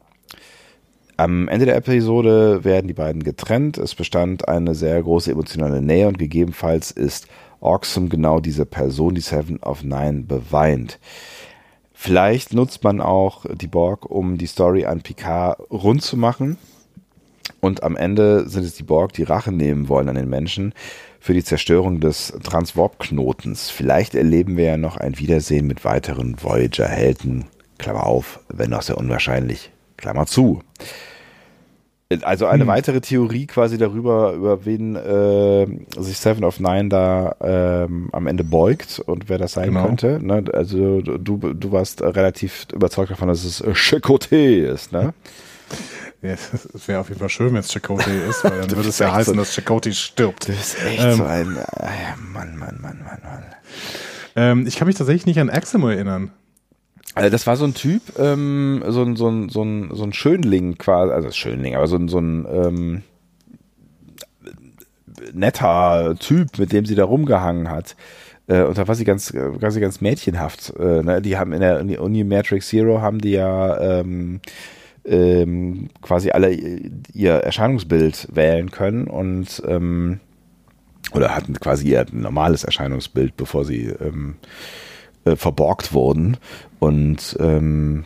Am 1.23 1.47
Ende 1.47 1.67
der 1.67 1.77
Episode 1.77 2.65
werden 2.65 2.89
die 2.89 2.95
beiden 2.95 3.23
getrennt. 3.23 3.79
Es 3.79 3.95
bestand 3.95 4.49
eine 4.49 4.75
sehr 4.75 5.01
große 5.01 5.31
emotionale 5.31 5.81
Nähe 5.81 6.09
und 6.09 6.19
gegebenenfalls 6.19 6.91
ist 6.91 7.29
Oxum 7.61 8.09
genau 8.09 8.41
diese 8.41 8.67
Person, 8.67 9.15
die 9.15 9.21
Seven 9.21 9.61
of 9.63 9.85
Nine 9.85 10.25
beweint. 10.25 10.99
Vielleicht 11.93 12.55
nutzt 12.55 12.83
man 12.83 13.01
auch 13.01 13.47
die 13.55 13.69
Borg, 13.69 14.11
um 14.11 14.37
die 14.37 14.49
Story 14.49 14.85
an 14.85 15.03
Picard 15.03 15.61
rund 15.71 16.03
zu 16.03 16.17
machen. 16.17 16.59
Und 17.61 17.85
am 17.85 17.95
Ende 17.95 18.49
sind 18.49 18.65
es 18.65 18.75
die 18.75 18.83
Borg, 18.83 19.13
die 19.13 19.23
Rache 19.23 19.53
nehmen 19.53 19.89
wollen 19.89 20.09
an 20.09 20.17
den 20.17 20.29
Menschen 20.29 20.75
für 21.21 21.35
die 21.35 21.45
Zerstörung 21.45 22.01
des 22.01 22.33
Transwarp-Knotens. 22.43 23.71
Vielleicht 23.71 24.17
erleben 24.17 24.57
wir 24.57 24.65
ja 24.65 24.77
noch 24.77 24.97
ein 24.97 25.17
Wiedersehen 25.21 25.69
mit 25.69 25.85
weiteren 25.85 26.43
Voyager-Helden. 26.43 27.45
Klammer 27.79 28.07
auf, 28.09 28.41
wenn 28.49 28.75
auch 28.75 28.83
sehr 28.83 28.99
unwahrscheinlich. 28.99 29.71
Klammer 29.97 30.27
zu. 30.27 30.63
Also 32.23 32.47
eine 32.47 32.67
weitere 32.67 33.01
Theorie 33.01 33.47
quasi 33.47 33.79
darüber, 33.79 34.33
über 34.33 34.65
wen 34.65 34.97
äh, 34.97 35.67
sich 36.01 36.19
Seven 36.19 36.45
of 36.45 36.61
Nine 36.61 36.89
da 36.89 37.35
ähm, 37.41 38.09
am 38.13 38.27
Ende 38.27 38.45
beugt 38.45 39.01
und 39.05 39.29
wer 39.29 39.39
das 39.39 39.53
sein 39.53 39.69
Genau. 39.69 39.87
könnte. 39.87 40.19
Ne? 40.23 40.45
Also 40.53 41.01
du, 41.01 41.37
du 41.39 41.73
warst 41.73 42.03
relativ 42.03 42.67
überzeugt 42.73 43.11
davon, 43.11 43.29
dass 43.29 43.45
es 43.45 43.61
äh, 43.61 43.73
Chicote 43.75 44.37
ist, 44.37 44.93
ne? 44.93 45.15
Ja, 46.21 46.35
es 46.75 46.87
wäre 46.87 47.01
auf 47.01 47.09
jeden 47.09 47.19
Fall 47.19 47.29
schön, 47.31 47.49
wenn 47.53 47.61
es 47.61 47.73
Chakotay 47.73 48.29
ist, 48.29 48.45
weil 48.45 48.61
dann 48.61 48.71
würde 48.77 48.89
es 48.91 48.99
ja 49.01 49.13
heißen, 49.13 49.35
so- 49.35 49.41
dass 49.41 49.55
Chakotay 49.55 49.93
stirbt. 49.93 50.49
Das 50.49 50.57
ist 50.57 50.85
echt 50.87 51.03
Ähm, 51.03 51.17
so 51.17 51.25
ein 51.25 51.57
äh, 51.57 52.15
Mann, 52.33 52.57
Mann, 52.57 52.79
Mann, 52.81 53.01
Mann, 53.03 53.19
Mann. 53.25 53.45
Ähm, 54.37 54.67
ich 54.69 54.77
kann 54.77 54.87
mich 54.87 54.97
tatsächlich 54.97 55.27
nicht 55.27 55.41
an 55.41 55.51
Aximo 55.51 55.89
erinnern. 55.89 56.31
Also 57.15 57.29
das 57.29 57.47
war 57.47 57.57
so 57.57 57.65
ein 57.65 57.75
Typ, 57.75 58.19
ähm, 58.19 58.83
so 58.89 59.03
ein, 59.03 59.17
so 59.17 59.29
ein, 59.29 59.49
so 59.49 59.63
ein, 59.63 59.91
so 59.93 60.03
ein 60.03 60.13
Schönling 60.13 60.79
quasi, 60.79 61.13
also 61.13 61.31
Schönling, 61.31 61.77
aber 61.77 61.87
so 61.87 61.97
ein, 61.97 62.09
so 62.09 62.19
ein 62.19 62.47
ähm, 62.51 63.03
netter 65.33 66.17
Typ, 66.19 66.59
mit 66.59 66.73
dem 66.73 66.87
sie 66.87 66.95
da 66.95 67.05
rumgehangen 67.05 67.69
hat. 67.69 67.97
Äh, 68.47 68.63
und 68.63 68.79
da 68.79 68.89
war 68.89 68.95
sie 68.95 69.05
ganz, 69.05 69.35
war 69.35 69.71
ganz 69.71 70.01
mädchenhaft. 70.01 70.73
Äh, 70.79 71.03
ne? 71.03 71.23
Die 71.23 71.37
haben 71.37 71.53
in 71.53 71.61
der 71.61 71.81
Uni, 71.81 71.99
Uni 71.99 72.25
Matrix 72.25 72.69
Zero 72.69 73.01
haben 73.01 73.21
die 73.21 73.33
ja 73.33 74.01
ähm, 74.01 74.41
ähm, 75.05 75.89
quasi 76.01 76.31
alle 76.31 76.53
ihr 76.53 77.35
Erscheinungsbild 77.35 78.29
wählen 78.35 78.71
können 78.71 79.07
und 79.07 79.63
ähm, 79.67 80.21
oder 81.13 81.35
hatten 81.35 81.55
quasi 81.59 81.89
ihr 81.89 82.07
normales 82.13 82.65
Erscheinungsbild, 82.65 83.37
bevor 83.37 83.65
sie 83.65 83.87
ähm, 83.87 84.37
äh, 85.25 85.37
verborgt 85.37 85.93
wurden. 85.93 86.37
Und 86.79 87.37
ähm, 87.41 88.05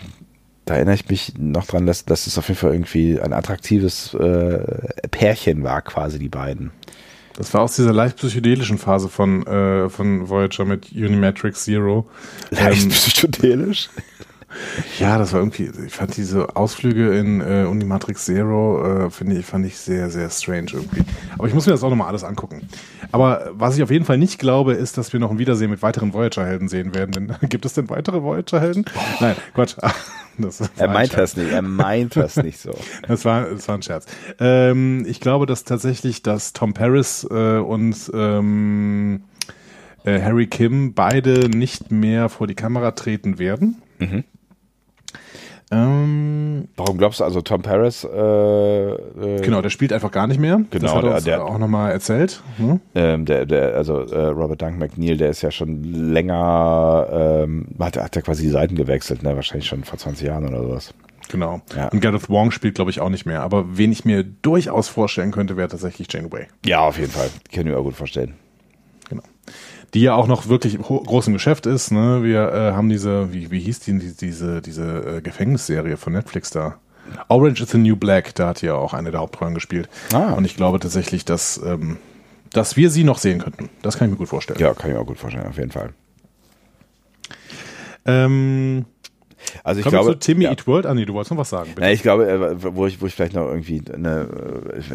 da 0.65 0.75
erinnere 0.75 0.97
ich 0.97 1.09
mich 1.09 1.35
noch 1.39 1.67
dran, 1.67 1.87
dass, 1.87 2.05
dass 2.05 2.27
es 2.27 2.39
auf 2.39 2.49
jeden 2.49 2.59
Fall 2.59 2.73
irgendwie 2.73 3.21
ein 3.21 3.33
attraktives 3.33 4.15
äh, 4.15 4.59
Pärchen 5.11 5.63
war, 5.63 5.83
quasi 5.83 6.19
die 6.19 6.29
beiden. 6.29 6.73
Das 7.37 7.53
war 7.53 7.61
aus 7.63 7.77
dieser 7.77 7.93
leicht 7.93 8.17
psychedelischen 8.17 8.79
Phase 8.79 9.09
von, 9.09 9.47
äh, 9.47 9.89
von 9.91 10.29
Voyager 10.29 10.65
mit 10.65 10.91
Unimatrix 10.93 11.65
Zero. 11.65 12.09
Leicht 12.51 12.85
Ähm, 12.85 12.89
psychedelisch. 12.91 13.91
Ja, 14.99 15.19
das 15.19 15.33
war 15.33 15.41
irgendwie, 15.41 15.71
ich 15.87 15.93
fand 15.93 16.17
diese 16.17 16.57
Ausflüge 16.57 17.19
in 17.19 17.41
äh, 17.41 17.67
Unimatrix 17.69 18.25
Zero, 18.25 19.07
äh, 19.07 19.11
finde 19.11 19.37
ich, 19.37 19.45
fand 19.45 19.67
ich 19.67 19.77
sehr, 19.77 20.09
sehr 20.09 20.31
strange 20.31 20.69
irgendwie. 20.73 21.03
Aber 21.37 21.49
ich 21.49 21.53
muss 21.53 21.67
mir 21.67 21.73
das 21.73 21.83
auch 21.83 21.91
nochmal 21.91 22.09
alles 22.09 22.25
angucken. 22.25 22.67
Aber 23.17 23.51
was 23.53 23.77
ich 23.77 23.83
auf 23.83 23.91
jeden 23.91 24.05
Fall 24.05 24.19
nicht 24.19 24.39
glaube, 24.39 24.75
ist, 24.75 24.99
dass 24.99 25.13
wir 25.13 25.21
noch 25.21 25.31
ein 25.31 25.39
Wiedersehen 25.39 25.71
mit 25.71 25.83
weiteren 25.83 26.13
Voyager-Helden 26.13 26.69
sehen 26.69 26.95
werden. 26.95 27.13
Denn 27.13 27.37
gibt 27.49 27.65
es 27.65 27.75
denn 27.75 27.89
weitere 27.91 28.23
Voyager-Helden? 28.23 28.85
Nein, 29.21 29.37
Quatsch. 29.55 29.77
Er 30.77 30.89
ein 30.89 30.93
meint 30.93 31.17
das 31.17 31.35
nicht, 31.39 31.51
er 31.51 31.63
meint 31.63 32.15
das 32.15 32.37
nicht 32.37 32.59
so. 32.59 32.79
Das 33.09 33.25
war, 33.25 33.45
das 33.45 33.67
war 33.69 33.77
ein 33.77 33.83
Scherz. 33.83 34.05
Ähm, 34.39 35.07
ich 35.09 35.21
glaube, 35.21 35.47
dass 35.47 35.65
tatsächlich, 35.65 36.23
dass 36.23 36.53
Tom 36.53 36.75
Paris 36.75 37.27
äh, 37.31 37.57
und 37.57 38.11
ähm, 38.13 39.23
äh, 40.05 40.21
Harry 40.21 40.47
Kim 40.47 40.93
beide 40.93 41.49
nicht 41.49 41.91
mehr 41.91 42.29
vor 42.29 42.47
die 42.47 42.55
Kamera 42.55 42.91
treten 42.91 43.39
werden. 43.39 43.81
Mhm. 43.99 44.25
Ähm, 45.73 46.69
Warum 46.77 46.97
glaubst 46.99 47.21
du 47.21 47.25
also 47.25 47.41
Tom 47.41 47.63
Paris? 47.63 48.05
Äh, 48.05 48.09
äh, 48.91 49.41
genau, 49.43 49.63
der 49.63 49.71
spielt 49.71 49.93
einfach 49.93 50.11
gar 50.11 50.27
nicht 50.27 50.39
mehr. 50.41 50.61
Genau, 50.71 50.87
das 50.87 50.95
hat 50.95 51.03
er 51.03 51.09
der- 51.09 51.15
uns 51.17 51.25
der- 51.25 51.45
auch 51.45 51.59
nochmal 51.59 51.93
erzählt. 51.93 52.43
Hm? 52.59 52.81
Ähm, 52.95 53.25
der, 53.25 53.47
der, 53.47 53.75
also 53.75 54.01
äh, 54.03 54.27
Robert 54.27 54.63
Duncan 54.63 54.79
McNeil, 54.79 55.17
der 55.17 55.31
ist 55.31 55.43
ja 55.43 55.51
schon 55.51 55.83
länger, 55.83 57.09
ähm, 57.45 57.67
hat, 57.81 57.97
hat 57.97 58.15
er 58.17 58.23
quasi 58.23 58.43
die 58.45 58.51
Seiten 58.51 58.77
gewechselt, 58.77 59.23
ne? 59.23 59.35
Wahrscheinlich 59.37 59.67
schon 59.69 59.85
vor 59.85 59.99
20 59.99 60.27
Jahren 60.27 60.47
oder 60.49 60.63
sowas. 60.63 60.95
Genau. 61.29 61.61
Ja. 61.77 61.89
Und 61.89 62.01
Gareth 62.01 62.31
Wong 62.31 62.53
spielt, 62.53 62.77
glaube 62.77 62.91
ich, 62.93 63.01
auch 63.01 63.09
nicht 63.09 63.27
mehr. 63.27 63.43
Aber 63.43 63.77
wen 63.77 63.91
ich 63.91 64.05
mir 64.05 64.23
durchaus 64.23 64.87
vorstellen 64.89 65.33
könnte, 65.33 65.57
wäre 65.57 65.69
tatsächlich 65.69 66.07
Janeway. 66.13 66.47
Ja, 66.65 66.81
auf 66.81 66.99
jeden 66.99 67.11
Fall. 67.11 67.29
Kann 67.53 67.63
ich 67.67 67.73
mir 67.73 67.77
auch 67.79 67.83
gut 67.83 67.97
vorstellen. 67.97 68.35
Die 69.97 70.03
ja 70.03 70.15
auch 70.15 70.27
noch 70.27 70.49
wirklich 70.49 70.77
groß 70.77 71.29
im 71.29 71.33
Geschäft 71.33 71.65
ist. 71.65 71.91
Ne? 71.91 72.23
Wir 72.23 72.53
äh, 72.53 72.73
haben 72.73 72.91
diese, 72.91 73.33
wie, 73.33 73.51
wie 73.51 73.61
hieß 73.61 73.81
die, 73.81 73.99
die 73.99 74.15
diese, 74.15 74.61
diese 74.61 75.17
äh, 75.17 75.21
Gefängnisserie 75.23 75.97
von 75.97 76.13
Netflix 76.13 76.51
da? 76.51 76.75
Orange 77.29 77.63
is 77.63 77.71
the 77.71 77.79
New 77.79 77.97
Black, 77.97 78.35
da 78.35 78.49
hat 78.49 78.61
ja 78.61 78.75
auch 78.75 78.93
eine 78.93 79.11
der 79.11 79.21
Hauptrollen 79.21 79.55
gespielt. 79.55 79.89
Ah. 80.13 80.35
Und 80.35 80.45
ich 80.45 80.55
glaube 80.55 80.81
tatsächlich, 80.81 81.25
dass, 81.25 81.59
ähm, 81.65 81.97
dass 82.53 82.77
wir 82.77 82.91
sie 82.91 83.05
noch 83.05 83.17
sehen 83.17 83.39
könnten. 83.39 83.71
Das 83.81 83.97
kann 83.97 84.09
ich 84.09 84.13
mir 84.13 84.19
gut 84.19 84.29
vorstellen. 84.29 84.61
Ja, 84.61 84.75
kann 84.75 84.91
ich 84.91 84.97
mir 84.97 85.01
auch 85.01 85.07
gut 85.07 85.17
vorstellen, 85.17 85.47
auf 85.47 85.57
jeden 85.57 85.73
Fall. 85.73 85.95
Ähm, 88.05 88.85
Also 89.65 89.81
ich 89.81 89.87
wir 89.87 89.91
glaube, 89.91 90.13
zu 90.13 90.19
Timmy 90.19 90.45
ja. 90.45 90.51
Eat 90.51 90.67
World. 90.67 90.87
Ah, 90.87 90.95
nee, 90.95 91.05
du 91.05 91.15
wolltest 91.15 91.33
noch 91.33 91.39
was 91.39 91.51
sagen. 91.51 91.71
Ja, 91.81 91.91
ich 91.91 92.03
glaube, 92.03 92.29
äh, 92.29 92.75
wo 92.75 92.87
ich, 92.87 93.01
wo 93.01 93.07
ich 93.07 93.15
vielleicht 93.15 93.35
noch 93.35 93.47
irgendwie, 93.47 93.83
eine, 93.93 94.29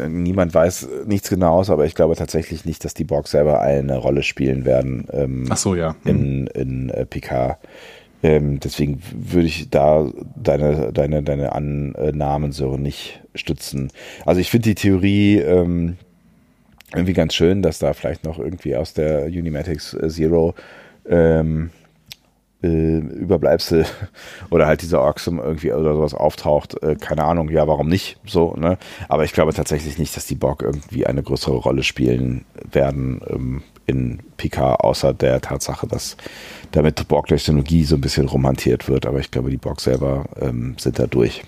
niemand 0.08 0.54
weiß 0.54 0.88
nichts 1.06 1.28
genaues, 1.28 1.70
aber 1.70 1.86
ich 1.86 1.94
glaube 1.94 2.16
tatsächlich 2.16 2.64
nicht, 2.64 2.84
dass 2.84 2.94
die 2.94 3.04
Borg 3.04 3.28
selber 3.28 3.60
eine 3.60 3.96
Rolle 3.96 4.22
spielen 4.22 4.64
werden. 4.64 5.06
Ähm, 5.12 5.46
Ach 5.50 5.56
so, 5.56 5.74
ja. 5.74 5.96
In, 6.04 6.46
in 6.48 6.90
äh, 6.90 7.06
PK. 7.06 7.58
Ähm, 8.22 8.60
deswegen 8.60 9.02
würde 9.12 9.46
ich 9.46 9.68
da 9.70 10.08
deine, 10.36 10.92
deine, 10.92 11.22
deine 11.22 11.52
Annahmen 11.52 12.52
so 12.52 12.76
nicht 12.76 13.20
stützen. 13.34 13.90
Also 14.24 14.40
ich 14.40 14.48
finde 14.50 14.68
die 14.68 14.74
Theorie 14.76 15.38
ähm, 15.38 15.96
irgendwie 16.94 17.14
ganz 17.14 17.34
schön, 17.34 17.62
dass 17.62 17.78
da 17.78 17.92
vielleicht 17.94 18.24
noch 18.24 18.38
irgendwie 18.38 18.76
aus 18.76 18.94
der 18.94 19.24
Unimatics 19.24 19.96
Zero 20.08 20.54
ähm, 21.08 21.70
äh, 22.62 22.98
Überbleibsel 22.98 23.86
oder 24.50 24.66
halt 24.66 24.82
dieser 24.82 25.00
Orksum 25.00 25.38
irgendwie 25.38 25.72
oder 25.72 25.94
sowas 25.94 26.14
auftaucht, 26.14 26.82
äh, 26.82 26.96
keine 26.96 27.24
Ahnung, 27.24 27.48
ja, 27.50 27.66
warum 27.66 27.88
nicht 27.88 28.18
so, 28.26 28.54
ne? 28.56 28.78
Aber 29.08 29.24
ich 29.24 29.32
glaube 29.32 29.52
tatsächlich 29.52 29.98
nicht, 29.98 30.16
dass 30.16 30.26
die 30.26 30.34
Borg 30.34 30.62
irgendwie 30.62 31.06
eine 31.06 31.22
größere 31.22 31.56
Rolle 31.56 31.82
spielen 31.82 32.44
werden 32.70 33.20
ähm, 33.28 33.62
in 33.86 34.20
PK, 34.36 34.76
außer 34.76 35.12
der 35.12 35.40
Tatsache, 35.40 35.86
dass 35.86 36.16
damit 36.70 37.06
Borg-Technologie 37.08 37.84
so 37.84 37.96
ein 37.96 38.00
bisschen 38.00 38.28
romantiert 38.28 38.88
wird, 38.88 39.06
aber 39.06 39.18
ich 39.18 39.30
glaube, 39.30 39.50
die 39.50 39.56
Borg 39.56 39.80
selber 39.80 40.26
ähm, 40.40 40.76
sind 40.78 40.98
da 40.98 41.06
durch. 41.06 41.42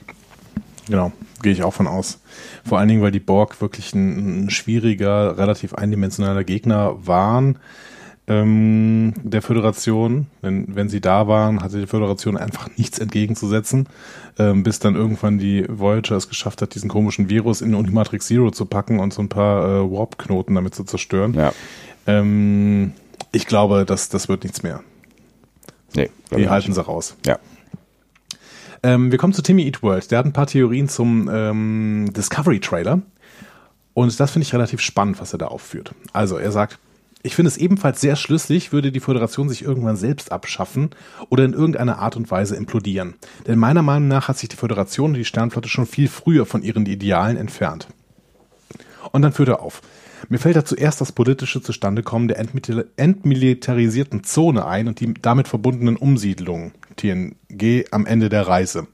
Genau, 0.88 1.12
gehe 1.42 1.52
ich 1.52 1.62
auch 1.62 1.72
von 1.72 1.86
aus. 1.86 2.20
Vor 2.64 2.78
allen 2.78 2.88
Dingen, 2.88 3.02
weil 3.02 3.10
die 3.10 3.20
Borg 3.20 3.60
wirklich 3.60 3.94
ein, 3.94 4.44
ein 4.44 4.50
schwieriger, 4.50 5.38
relativ 5.38 5.74
eindimensionaler 5.74 6.44
Gegner 6.44 6.96
waren 7.06 7.58
ähm, 8.26 9.12
der 9.22 9.42
Föderation. 9.42 10.26
Wenn, 10.40 10.74
wenn 10.74 10.88
sie 10.88 11.00
da 11.00 11.28
waren, 11.28 11.62
hatte 11.62 11.80
die 11.80 11.86
Föderation 11.86 12.36
einfach 12.36 12.68
nichts 12.76 12.98
entgegenzusetzen, 12.98 13.88
ähm, 14.38 14.62
bis 14.62 14.78
dann 14.78 14.94
irgendwann 14.94 15.38
die 15.38 15.66
Voyager 15.68 16.16
es 16.16 16.28
geschafft 16.28 16.62
hat, 16.62 16.74
diesen 16.74 16.88
komischen 16.88 17.28
Virus 17.28 17.60
in 17.60 17.74
Unimatrix 17.74 18.26
Zero 18.26 18.50
zu 18.50 18.66
packen 18.66 18.98
und 18.98 19.12
so 19.12 19.22
ein 19.22 19.28
paar 19.28 19.64
äh, 19.64 19.90
Warp-Knoten 19.90 20.54
damit 20.54 20.74
zu 20.74 20.84
zerstören. 20.84 21.34
Ja. 21.34 21.52
Ähm, 22.06 22.92
ich 23.32 23.46
glaube, 23.46 23.84
das, 23.84 24.08
das 24.08 24.28
wird 24.28 24.44
nichts 24.44 24.62
mehr. 24.62 24.80
Nee, 25.94 26.10
Die 26.36 26.48
halten 26.48 26.72
sie 26.72 26.82
raus. 26.84 27.16
Ja. 27.24 27.38
Ähm, 28.82 29.10
wir 29.10 29.18
kommen 29.18 29.32
zu 29.32 29.42
Timmy 29.42 29.64
Eat 29.64 29.82
World. 29.82 30.10
Der 30.10 30.18
hat 30.18 30.26
ein 30.26 30.32
paar 30.32 30.46
Theorien 30.46 30.88
zum 30.88 31.30
ähm, 31.32 32.10
Discovery 32.14 32.60
Trailer. 32.60 33.00
Und 33.94 34.18
das 34.18 34.32
finde 34.32 34.44
ich 34.44 34.52
relativ 34.52 34.80
spannend, 34.80 35.20
was 35.20 35.32
er 35.32 35.38
da 35.38 35.46
aufführt. 35.46 35.94
Also, 36.12 36.36
er 36.36 36.50
sagt, 36.50 36.78
ich 37.24 37.34
finde 37.34 37.48
es 37.48 37.56
ebenfalls 37.56 38.02
sehr 38.02 38.16
schlüssig, 38.16 38.70
würde 38.70 38.92
die 38.92 39.00
Föderation 39.00 39.48
sich 39.48 39.62
irgendwann 39.62 39.96
selbst 39.96 40.30
abschaffen 40.30 40.90
oder 41.30 41.44
in 41.44 41.54
irgendeiner 41.54 41.98
Art 41.98 42.16
und 42.16 42.30
Weise 42.30 42.54
implodieren. 42.54 43.14
Denn 43.46 43.58
meiner 43.58 43.80
Meinung 43.80 44.08
nach 44.08 44.28
hat 44.28 44.36
sich 44.36 44.50
die 44.50 44.56
Föderation 44.56 45.12
und 45.12 45.16
die 45.16 45.24
Sternflotte 45.24 45.70
schon 45.70 45.86
viel 45.86 46.08
früher 46.08 46.44
von 46.44 46.62
ihren 46.62 46.84
Idealen 46.84 47.38
entfernt. 47.38 47.88
Und 49.10 49.22
dann 49.22 49.32
führt 49.32 49.48
er 49.48 49.62
auf. 49.62 49.80
Mir 50.28 50.38
fällt 50.38 50.56
da 50.56 50.66
zuerst 50.66 51.00
das 51.00 51.12
politische 51.12 51.62
Zustandekommen 51.62 52.28
der 52.28 52.42
entmil- 52.42 52.86
entmilitarisierten 52.96 54.22
Zone 54.22 54.66
ein 54.66 54.86
und 54.86 55.00
die 55.00 55.14
damit 55.14 55.48
verbundenen 55.48 55.96
Umsiedlungen, 55.96 56.72
TNG, 56.96 57.86
am 57.90 58.04
Ende 58.04 58.28
der 58.28 58.46
Reise. 58.46 58.86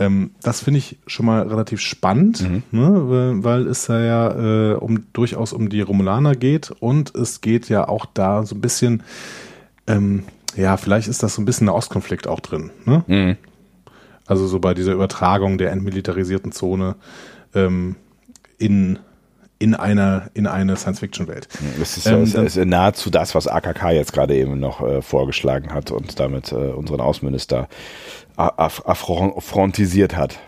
Ähm, 0.00 0.30
das 0.42 0.62
finde 0.62 0.78
ich 0.78 0.98
schon 1.06 1.26
mal 1.26 1.46
relativ 1.46 1.80
spannend, 1.80 2.42
ne, 2.72 3.42
weil, 3.42 3.66
es 3.66 3.86
ja 3.86 4.72
äh, 4.72 4.74
um, 4.74 5.04
durchaus 5.12 5.52
um 5.52 5.68
die 5.68 5.82
Romulaner 5.82 6.34
geht 6.34 6.70
und 6.80 7.14
es 7.14 7.42
geht 7.42 7.68
ja 7.68 7.86
auch 7.86 8.06
da 8.06 8.44
so 8.44 8.54
ein 8.54 8.62
bisschen, 8.62 9.02
ähm, 9.86 10.24
ja, 10.56 10.78
vielleicht 10.78 11.06
ist 11.06 11.22
das 11.22 11.34
so 11.34 11.42
ein 11.42 11.44
bisschen 11.44 11.68
ein 11.68 11.74
Ostkonflikt 11.74 12.26
auch 12.26 12.40
drin. 12.40 12.70
Ne? 12.86 13.04
Mhm. 13.06 13.36
Also 14.26 14.46
so 14.46 14.58
bei 14.58 14.72
dieser 14.72 14.94
Übertragung 14.94 15.58
der 15.58 15.70
entmilitarisierten 15.70 16.52
Zone 16.52 16.96
ähm, 17.54 17.96
in, 18.56 18.98
in, 19.60 19.74
eine, 19.74 20.30
in 20.34 20.46
eine 20.46 20.74
Science-Fiction-Welt. 20.74 21.46
Das 21.78 21.96
ist, 21.98 22.06
Ähm, 22.06 22.24
ist, 22.24 22.34
ist 22.34 22.56
nahezu 22.56 23.10
das, 23.10 23.34
was 23.34 23.46
AKK 23.46 23.90
jetzt 23.90 24.12
gerade 24.12 24.34
eben 24.34 24.58
noch 24.58 24.80
äh, 24.80 25.02
vorgeschlagen 25.02 25.72
hat 25.72 25.90
und 25.92 26.18
damit 26.18 26.50
äh, 26.50 26.54
unseren 26.54 27.00
Außenminister 27.00 27.68
affrontisiert 28.36 30.16
hat. 30.16 30.38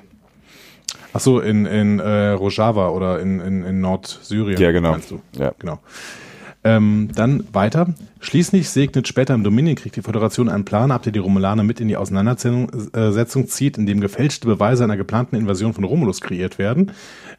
Ach 1.12 1.20
so, 1.20 1.40
in, 1.40 1.66
in 1.66 1.98
äh, 1.98 2.30
Rojava 2.30 2.89
oder 2.89 3.20
in, 3.20 3.39
in, 3.40 3.62
in 3.64 3.80
Nordsyrien. 3.82 4.59
Ja, 4.59 4.72
genau. 4.72 4.93
Meinst 4.93 5.10
du? 5.10 5.20
Ja. 5.36 5.52
Genau. 5.59 5.78
Ähm, 6.64 7.09
dann 7.14 7.44
weiter. 7.52 7.93
Schließlich 8.20 8.70
segnet 8.70 9.09
später 9.09 9.34
im 9.34 9.43
Dominienkrieg 9.43 9.93
die 9.93 10.02
Föderation 10.02 10.48
einen 10.48 10.64
Plan 10.64 10.93
ab, 10.93 11.02
der 11.02 11.12
die 11.12 11.18
Romulaner 11.18 11.64
mit 11.64 11.80
in 11.80 11.89
die 11.89 11.97
Auseinandersetzung 11.97 13.48
zieht, 13.48 13.78
in 13.78 13.86
dem 13.86 14.01
gefälschte 14.01 14.47
Beweise 14.47 14.84
einer 14.84 14.97
geplanten 14.97 15.34
Invasion 15.34 15.74
von 15.74 15.82
Romulus 15.82 16.20
kreiert 16.20 16.59
werden. 16.59 16.93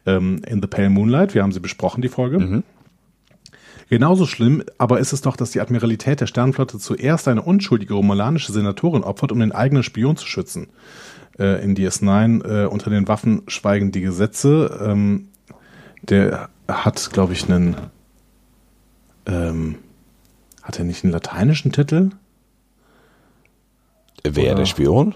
Ähm, 0.04 0.42
in 0.46 0.60
The 0.60 0.68
Pale 0.68 0.90
Moonlight, 0.90 1.34
wir 1.34 1.42
haben 1.42 1.52
sie 1.52 1.60
besprochen, 1.60 2.02
die 2.02 2.08
Folge. 2.08 2.62
Genauso 3.88 4.26
schlimm 4.26 4.62
aber 4.78 4.98
ist 4.98 5.12
es 5.12 5.20
doch, 5.20 5.36
dass 5.36 5.50
die 5.50 5.60
Admiralität 5.60 6.20
der 6.20 6.26
Sternenflotte 6.26 6.78
zuerst 6.78 7.28
eine 7.28 7.42
unschuldige 7.42 7.94
romulanische 7.94 8.52
Senatorin 8.52 9.04
opfert, 9.04 9.32
um 9.32 9.40
den 9.40 9.52
eigenen 9.52 9.82
Spion 9.82 10.16
zu 10.16 10.26
schützen. 10.26 10.68
Äh, 11.38 11.62
in 11.62 11.76
DS9 11.76 12.44
äh, 12.44 12.66
unter 12.66 12.90
den 12.90 13.08
Waffen 13.08 13.42
schweigen 13.48 13.92
die 13.92 14.00
Gesetze. 14.00 14.80
Ähm, 14.84 15.28
der 16.02 16.48
hat, 16.68 17.10
glaube 17.12 17.32
ich, 17.32 17.48
einen. 17.48 17.76
Ähm, 19.26 19.76
hat 20.62 20.78
er 20.78 20.84
nicht 20.84 21.04
einen 21.04 21.12
lateinischen 21.12 21.72
Titel? 21.72 22.10
Wer 24.22 24.52
Oder- 24.52 24.54
der 24.54 24.66
Spion? 24.66 25.14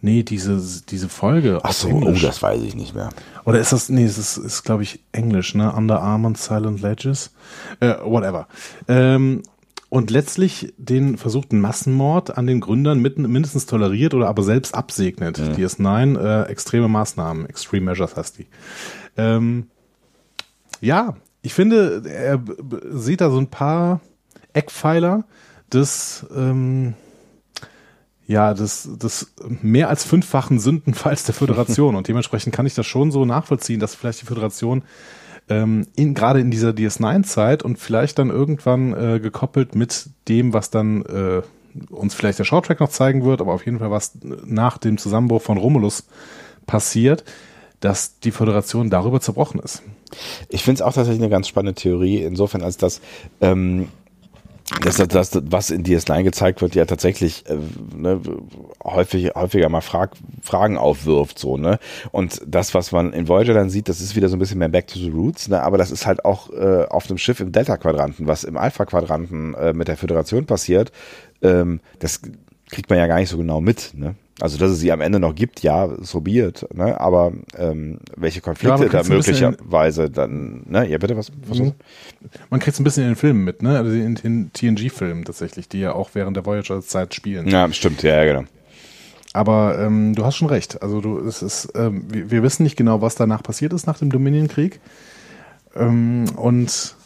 Nee, 0.00 0.22
diese, 0.22 0.60
diese 0.86 1.08
Folge. 1.08 1.60
Ach 1.62 1.72
so, 1.72 1.88
oh, 1.88 2.12
das 2.12 2.42
weiß 2.42 2.60
ich 2.60 2.74
nicht 2.74 2.94
mehr. 2.94 3.08
Oder 3.46 3.58
ist 3.58 3.72
das, 3.72 3.88
nee, 3.88 4.04
es 4.04 4.18
ist, 4.18 4.36
ist 4.36 4.62
glaube 4.62 4.82
ich, 4.82 5.02
Englisch, 5.12 5.54
ne? 5.54 5.72
Under 5.72 6.02
Arm 6.02 6.26
and 6.26 6.36
Silent 6.36 6.82
Ledges. 6.82 7.30
Äh, 7.80 7.94
whatever. 8.04 8.46
Ähm, 8.86 9.42
und 9.88 10.10
letztlich 10.10 10.74
den 10.76 11.16
versuchten 11.16 11.58
Massenmord 11.58 12.36
an 12.36 12.46
den 12.46 12.60
Gründern 12.60 12.98
mitten, 12.98 13.22
mindestens 13.22 13.64
toleriert 13.64 14.12
oder 14.12 14.28
aber 14.28 14.42
selbst 14.42 14.74
absegnet. 14.74 15.56
Die 15.56 15.62
ist 15.62 15.78
nein, 15.78 16.16
äh, 16.16 16.42
extreme 16.42 16.88
Maßnahmen, 16.88 17.46
Extreme 17.46 17.86
Measures 17.86 18.14
heißt 18.14 18.38
die. 18.38 18.46
Ähm, 19.16 19.68
ja, 20.82 21.16
ich 21.44 21.52
finde, 21.52 22.02
er 22.08 22.42
sieht 22.90 23.20
da 23.20 23.30
so 23.30 23.38
ein 23.38 23.48
paar 23.48 24.00
Eckpfeiler 24.54 25.24
des, 25.70 26.24
ähm, 26.34 26.94
ja, 28.26 28.54
des, 28.54 28.88
des 28.96 29.34
mehr 29.60 29.90
als 29.90 30.04
fünffachen 30.04 30.58
Sündenfalls 30.58 31.24
der 31.24 31.34
Föderation. 31.34 31.96
Und 31.96 32.08
dementsprechend 32.08 32.54
kann 32.54 32.64
ich 32.64 32.74
das 32.74 32.86
schon 32.86 33.10
so 33.10 33.26
nachvollziehen, 33.26 33.78
dass 33.78 33.94
vielleicht 33.94 34.22
die 34.22 34.26
Föderation 34.26 34.84
ähm, 35.50 35.86
in, 35.94 36.14
gerade 36.14 36.40
in 36.40 36.50
dieser 36.50 36.70
DS9-Zeit 36.70 37.62
und 37.62 37.78
vielleicht 37.78 38.18
dann 38.18 38.30
irgendwann 38.30 38.94
äh, 38.94 39.20
gekoppelt 39.20 39.74
mit 39.74 40.08
dem, 40.28 40.54
was 40.54 40.70
dann 40.70 41.04
äh, 41.04 41.42
uns 41.90 42.14
vielleicht 42.14 42.38
der 42.38 42.44
Shorttrack 42.44 42.80
noch 42.80 42.88
zeigen 42.88 43.22
wird, 43.22 43.42
aber 43.42 43.52
auf 43.52 43.66
jeden 43.66 43.80
Fall 43.80 43.90
was 43.90 44.12
nach 44.22 44.78
dem 44.78 44.96
Zusammenbruch 44.96 45.42
von 45.42 45.58
Romulus 45.58 46.06
passiert, 46.64 47.24
dass 47.80 48.18
die 48.20 48.30
Föderation 48.30 48.88
darüber 48.88 49.20
zerbrochen 49.20 49.60
ist. 49.60 49.82
Ich 50.48 50.62
finde 50.62 50.76
es 50.76 50.82
auch 50.82 50.92
tatsächlich 50.92 51.22
eine 51.22 51.30
ganz 51.30 51.48
spannende 51.48 51.74
Theorie, 51.74 52.22
insofern 52.22 52.62
als 52.62 52.76
dass, 52.76 53.00
ähm, 53.40 53.88
dass, 54.82 54.96
das, 54.96 55.08
das, 55.30 55.42
was 55.44 55.70
in 55.70 55.84
DS9 55.84 56.22
gezeigt 56.22 56.62
wird, 56.62 56.74
ja 56.74 56.86
tatsächlich 56.86 57.44
äh, 57.48 57.56
ne, 57.94 58.20
häufig, 58.82 59.34
häufiger 59.34 59.68
mal 59.68 59.82
Frag, 59.82 60.12
Fragen 60.42 60.78
aufwirft. 60.78 61.38
so 61.38 61.58
ne 61.58 61.78
Und 62.12 62.40
das, 62.46 62.74
was 62.74 62.90
man 62.92 63.12
in 63.12 63.28
Voyager 63.28 63.52
dann 63.52 63.68
sieht, 63.68 63.88
das 63.88 64.00
ist 64.00 64.16
wieder 64.16 64.28
so 64.28 64.36
ein 64.36 64.38
bisschen 64.38 64.58
mehr 64.58 64.70
Back 64.70 64.86
to 64.86 64.98
the 64.98 65.10
Roots, 65.10 65.48
ne? 65.48 65.62
aber 65.62 65.76
das 65.76 65.90
ist 65.90 66.06
halt 66.06 66.24
auch 66.24 66.50
äh, 66.50 66.86
auf 66.88 67.06
dem 67.06 67.18
Schiff 67.18 67.40
im 67.40 67.52
Delta-Quadranten, 67.52 68.26
was 68.26 68.44
im 68.44 68.56
Alpha-Quadranten 68.56 69.54
äh, 69.54 69.72
mit 69.74 69.88
der 69.88 69.96
Föderation 69.96 70.46
passiert, 70.46 70.92
ähm, 71.42 71.80
das 71.98 72.22
kriegt 72.70 72.88
man 72.88 72.98
ja 72.98 73.06
gar 73.06 73.18
nicht 73.18 73.28
so 73.28 73.36
genau 73.36 73.60
mit. 73.60 73.92
Ne? 73.94 74.14
Also, 74.40 74.58
dass 74.58 74.72
es 74.72 74.80
sie 74.80 74.90
am 74.90 75.00
Ende 75.00 75.20
noch 75.20 75.34
gibt, 75.34 75.60
ja, 75.62 75.88
so 76.02 76.20
biert, 76.20 76.66
ne? 76.74 77.00
aber 77.00 77.32
ähm, 77.56 77.98
welche 78.16 78.40
Ja, 78.40 78.44
Konflikte 78.44 78.88
da 78.88 78.98
ein 79.00 79.08
bisschen- 79.08 79.50
möglicherweise 79.50 80.10
dann, 80.10 80.64
ne? 80.68 80.88
Ja, 80.88 80.98
bitte, 80.98 81.16
was? 81.16 81.30
was 81.46 81.58
Mhm. 81.60 81.72
Man 82.50 82.58
kriegt 82.58 82.74
es 82.74 82.80
ein 82.80 82.84
bisschen 82.84 83.04
in 83.04 83.10
den 83.10 83.16
Filmen 83.16 83.44
mit, 83.44 83.62
ne? 83.62 83.78
Also 83.78 83.92
in 83.92 84.16
den 84.16 84.50
TNG-Filmen 84.52 85.24
tatsächlich, 85.24 85.68
die 85.68 85.78
ja 85.78 85.92
auch 85.92 86.10
während 86.14 86.36
der 86.36 86.44
Voyager-Zeit 86.46 87.14
spielen. 87.14 87.46
Ja, 87.48 87.70
stimmt, 87.72 88.02
ja, 88.02 88.24
ja, 88.24 88.32
genau. 88.32 88.48
Aber 89.32 89.78
ähm, 89.78 90.14
du 90.16 90.24
hast 90.24 90.36
schon 90.36 90.48
recht. 90.48 90.82
Also 90.82 91.00
du, 91.00 91.18
es 91.20 91.40
ist, 91.42 91.68
ähm, 91.76 92.04
wir, 92.08 92.30
wir 92.32 92.42
wissen 92.42 92.64
nicht 92.64 92.76
genau, 92.76 93.00
was 93.02 93.14
danach 93.14 93.42
passiert 93.42 93.72
ist 93.72 93.86
nach 93.86 93.98
dem 93.98 94.10
Dominion-Krieg. 94.10 94.80
Ähm, 95.76 96.24
und 96.36 96.96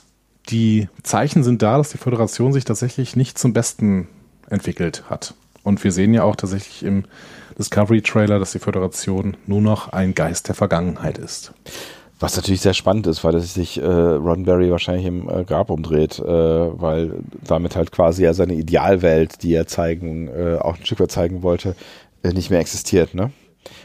die 0.49 0.89
Zeichen 1.03 1.43
sind 1.45 1.61
da, 1.63 1.77
dass 1.79 1.91
die 1.91 1.99
Föderation 1.99 2.53
sich 2.55 2.65
tatsächlich 2.65 3.17
nicht 3.17 3.39
zum 3.39 3.53
Besten 3.53 4.09
entwickelt 4.49 5.05
hat. 5.11 5.35
Und 5.69 5.85
wir 5.85 5.93
sehen 5.93 6.15
ja 6.15 6.23
auch 6.23 6.35
tatsächlich 6.35 6.83
im 6.83 7.05
Discovery-Trailer, 7.59 8.39
dass 8.39 8.53
die 8.53 8.59
Föderation 8.59 9.37
nur 9.47 9.61
noch 9.61 9.91
ein 9.91 10.15
Geist 10.15 10.49
der 10.49 10.55
Vergangenheit 10.55 11.19
ist. 11.19 11.53
Was 12.19 12.37
natürlich 12.37 12.63
sehr 12.63 12.73
spannend 12.73 13.07
ist, 13.07 13.23
weil 13.23 13.39
sich 13.41 13.79
äh, 13.79 13.85
Roddenberry 13.85 14.71
wahrscheinlich 14.71 15.05
im 15.05 15.29
äh, 15.29 15.45
Grab 15.45 15.69
umdreht, 15.69 16.19
äh, 16.21 16.25
weil 16.27 17.21
damit 17.45 17.77
halt 17.77 17.93
quasi 17.93 18.25
ja 18.25 18.33
seine 18.33 18.55
Idealwelt, 18.55 19.43
die 19.43 19.53
er 19.53 19.67
zeigen, 19.67 20.29
äh, 20.29 20.57
auch 20.59 20.79
ein 20.79 20.87
Stück 20.87 21.01
weit 21.01 21.13
zeigen 21.13 21.43
wollte, 21.43 21.77
äh, 22.23 22.33
nicht 22.33 22.49
mehr 22.51 22.61
existiert, 22.61 23.15
ne? 23.15 23.31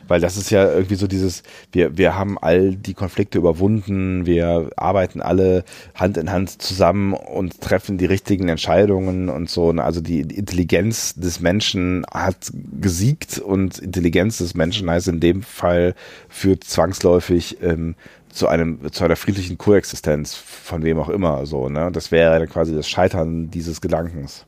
Weil 0.08 0.20
das 0.20 0.38
ist 0.38 0.50
ja 0.50 0.72
irgendwie 0.72 0.96
so 0.96 1.08
dieses, 1.08 1.44
wir, 1.72 1.98
wir 1.98 2.16
haben 2.16 2.38
all 2.38 2.76
die 2.76 2.94
Konflikte 2.94 3.38
überwunden, 3.38 4.26
wir 4.26 4.70
arbeiten 4.76 5.22
alle 5.22 5.64
Hand 5.96 6.18
in 6.18 6.32
Hand 6.32 6.62
zusammen 6.62 7.14
und 7.14 7.62
treffen 7.62 7.98
die 7.98 8.06
richtigen 8.06 8.50
Entscheidungen 8.50 9.30
und 9.30 9.50
so. 9.50 9.72
Also 9.72 10.02
die 10.02 10.22
Intelligenz 10.22 11.16
des 11.16 11.40
Menschen 11.40 12.06
hat 12.12 12.52
gesiegt 12.80 13.40
und 13.40 13.80
Intelligenz 13.80 14.38
des 14.38 14.54
Menschen 14.56 14.90
heißt 14.90 15.08
in 15.08 15.20
dem 15.20 15.42
Fall 15.42 15.96
führt 16.30 16.64
zwangsläufig 16.64 17.58
ähm, 17.62 17.96
zu 18.30 18.48
einem 18.48 18.92
zu 18.92 19.04
einer 19.04 19.16
friedlichen 19.16 19.58
Koexistenz 19.58 20.34
von 20.36 20.84
wem 20.84 21.00
auch 21.00 21.10
immer 21.10 21.46
so 21.46 21.70
ne 21.70 21.92
das 21.92 22.12
wäre 22.12 22.48
quasi 22.48 22.74
das 22.74 22.90
Scheitern 22.90 23.52
dieses 23.52 23.80
Gedankens 23.80 24.46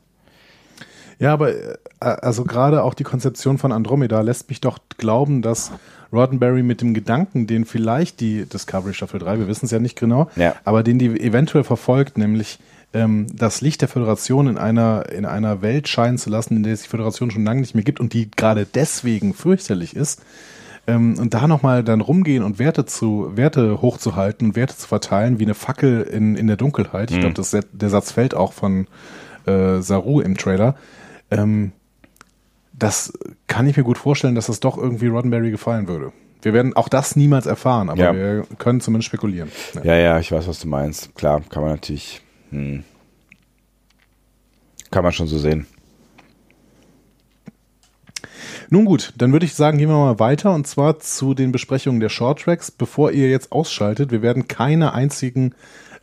Ja, 1.18 1.32
aber 1.32 1.50
äh, 1.50 1.76
also 2.00 2.44
gerade 2.44 2.82
auch 2.82 2.94
die 2.94 3.04
Konzeption 3.04 3.58
von 3.58 3.72
Andromeda 3.72 4.20
lässt 4.20 4.48
mich 4.48 4.60
doch 4.60 4.78
glauben, 4.98 5.42
dass 5.42 5.72
Roddenberry 6.12 6.62
mit 6.62 6.80
dem 6.82 6.94
Gedanken, 6.94 7.46
den 7.46 7.64
vielleicht 7.64 8.20
die 8.20 8.44
Discovery 8.44 8.94
Staffel 8.94 9.18
3, 9.20 9.38
wir 9.38 9.48
wissen 9.48 9.64
es 9.66 9.70
ja 9.70 9.78
nicht 9.78 9.98
genau, 9.98 10.28
Ja. 10.36 10.54
aber 10.64 10.82
den 10.82 10.98
die 10.98 11.20
eventuell 11.20 11.64
verfolgt, 11.64 12.16
nämlich 12.18 12.58
ähm, 12.94 13.26
das 13.34 13.60
Licht 13.60 13.80
der 13.80 13.88
Föderation 13.88 14.46
in 14.46 14.56
einer, 14.58 15.10
in 15.10 15.24
einer 15.24 15.62
Welt 15.62 15.88
scheinen 15.88 16.18
zu 16.18 16.30
lassen, 16.30 16.56
in 16.56 16.62
der 16.62 16.74
es 16.74 16.82
die 16.82 16.88
Föderation 16.88 17.30
schon 17.30 17.44
lange 17.44 17.60
nicht 17.60 17.74
mehr 17.74 17.82
gibt 17.84 17.98
und 17.98 18.12
die 18.12 18.30
gerade 18.30 18.66
deswegen 18.66 19.34
fürchterlich 19.34 19.96
ist, 19.96 20.22
ähm, 20.86 21.18
und 21.18 21.34
da 21.34 21.48
nochmal 21.48 21.82
dann 21.82 22.00
rumgehen 22.00 22.44
und 22.44 22.60
Werte 22.60 22.84
zu, 22.86 23.32
Werte 23.34 23.82
hochzuhalten 23.82 24.48
und 24.48 24.56
Werte 24.56 24.76
zu 24.76 24.86
verteilen, 24.86 25.40
wie 25.40 25.44
eine 25.44 25.54
Fackel 25.54 26.02
in, 26.02 26.36
in 26.36 26.46
der 26.46 26.56
Dunkelheit. 26.56 27.10
Ich 27.10 27.16
Mhm. 27.16 27.20
glaube, 27.22 27.34
das 27.34 27.56
der 27.72 27.88
Satz 27.90 28.12
fällt 28.12 28.34
auch 28.34 28.52
von 28.52 28.86
äh, 29.46 29.80
Saru 29.80 30.20
im 30.20 30.36
Trailer. 30.36 30.76
Ähm, 31.30 31.72
das 32.72 33.12
kann 33.46 33.66
ich 33.66 33.76
mir 33.76 33.82
gut 33.84 33.98
vorstellen, 33.98 34.34
dass 34.34 34.46
das 34.46 34.60
doch 34.60 34.76
irgendwie 34.78 35.06
Roddenberry 35.08 35.50
gefallen 35.50 35.88
würde. 35.88 36.12
Wir 36.42 36.52
werden 36.52 36.76
auch 36.76 36.88
das 36.88 37.16
niemals 37.16 37.46
erfahren, 37.46 37.88
aber 37.88 38.00
Ja. 38.00 38.14
wir 38.14 38.46
können 38.58 38.80
zumindest 38.80 39.08
spekulieren. 39.08 39.50
Ja. 39.74 39.84
Ja, 39.84 39.94
ja, 39.96 40.18
ich 40.20 40.30
weiß, 40.30 40.46
was 40.46 40.60
du 40.60 40.68
meinst. 40.68 41.14
Klar, 41.14 41.42
kann 41.48 41.62
man 41.62 41.72
natürlich. 41.72 42.20
Hm. 42.50 42.84
Kann 44.90 45.02
man 45.02 45.12
schon 45.12 45.26
so 45.26 45.38
sehen. 45.38 45.66
Nun 48.68 48.84
gut, 48.84 49.12
dann 49.16 49.32
würde 49.32 49.46
ich 49.46 49.54
sagen, 49.54 49.78
gehen 49.78 49.88
wir 49.88 49.96
mal 49.96 50.18
weiter 50.18 50.52
und 50.54 50.66
zwar 50.66 50.98
zu 50.98 51.34
den 51.34 51.52
Besprechungen 51.52 52.00
der 52.00 52.08
Short 52.08 52.40
Tracks. 52.42 52.70
Bevor 52.70 53.12
ihr 53.12 53.30
jetzt 53.30 53.52
ausschaltet, 53.52 54.10
wir 54.10 54.22
werden 54.22 54.48
keine 54.48 54.92
einzigen, 54.92 55.54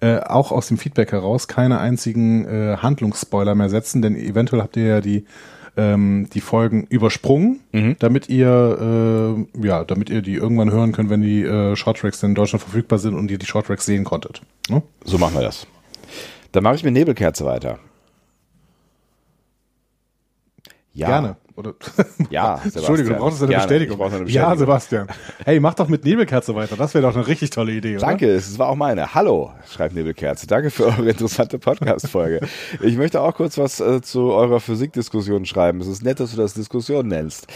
äh, 0.04 0.20
auch 0.20 0.52
aus 0.52 0.68
dem 0.68 0.78
Feedback 0.78 1.14
heraus, 1.14 1.48
keine 1.48 1.80
einzigen 1.80 2.46
äh, 2.46 2.78
Handlungsspoiler 2.78 3.56
mehr 3.56 3.70
setzen, 3.70 4.02
denn 4.02 4.18
eventuell 4.18 4.62
habt 4.62 4.76
ihr 4.76 4.86
ja 4.86 5.02
die 5.02 5.26
ähm, 5.78 6.28
die 6.34 6.42
Folgen 6.42 6.86
übersprungen, 6.90 7.62
damit 8.00 8.30
ihr 8.30 9.46
äh, 9.56 9.66
ja, 9.66 9.84
damit 9.86 10.10
ihr 10.10 10.22
die 10.22 10.36
irgendwann 10.36 10.72
hören 10.72 10.92
könnt, 10.92 11.10
wenn 11.10 11.22
die 11.22 11.44
äh, 11.44 11.76
Short 11.78 11.98
Tracks 11.98 12.22
in 12.22 12.36
Deutschland 12.36 12.62
verfügbar 12.62 13.00
sind 13.00 13.16
und 13.16 13.32
ihr 13.32 13.38
die 13.38 13.46
Short 13.46 13.68
Tracks 13.68 13.86
sehen 13.86 14.04
konntet. 14.04 14.42
Ne? 14.70 14.84
So 15.06 15.18
machen 15.18 15.36
wir 15.36 15.42
das. 15.42 15.66
Dann 16.52 16.64
mache 16.64 16.76
ich 16.76 16.84
mit 16.84 16.94
Nebelkerze 16.94 17.46
weiter. 17.46 17.80
Ja. 20.94 21.08
Gerne. 21.08 21.38
Oder 21.56 21.74
Ja, 22.30 22.60
Entschuldigung, 22.64 23.14
du 23.14 23.20
brauchst 23.20 23.42
eine 23.42 23.52
Gerne. 23.52 23.68
Bestätigung. 23.68 24.02
Eine 24.02 24.30
Ja. 24.30 24.56
Sebastian. 24.56 25.08
Hey, 25.46 25.60
mach 25.60 25.76
doch 25.76 25.88
mit 25.88 26.04
Nebelkerze 26.04 26.56
weiter. 26.56 26.76
Das 26.76 26.94
wäre 26.94 27.06
doch 27.08 27.16
eine 27.16 27.28
richtig 27.28 27.52
tolle 27.52 27.74
Idee, 27.74 27.98
oder? 27.98 28.08
Danke, 28.08 28.30
es 28.32 28.58
war 28.58 28.70
auch 28.70 28.76
meine. 28.76 29.14
Hallo, 29.14 29.52
schreibt 29.72 29.94
Nebelkerze. 29.96 30.48
Danke 30.48 30.72
für 30.72 30.86
eure 30.86 31.10
interessante 31.10 31.60
Podcast-Folge. 31.60 32.42
Ich 32.82 32.98
möchte 32.98 33.22
auch 33.22 33.34
kurz 33.36 33.58
was 33.58 33.80
äh, 33.80 34.02
zu 34.02 34.32
eurer 34.32 34.60
Physikdiskussion 34.60 35.46
schreiben. 35.46 35.80
Es 35.82 35.88
ist 35.88 36.04
nett, 36.04 36.20
dass 36.20 36.32
du 36.32 36.38
das 36.38 36.54
Diskussion 36.54 37.08
nennst. 37.08 37.48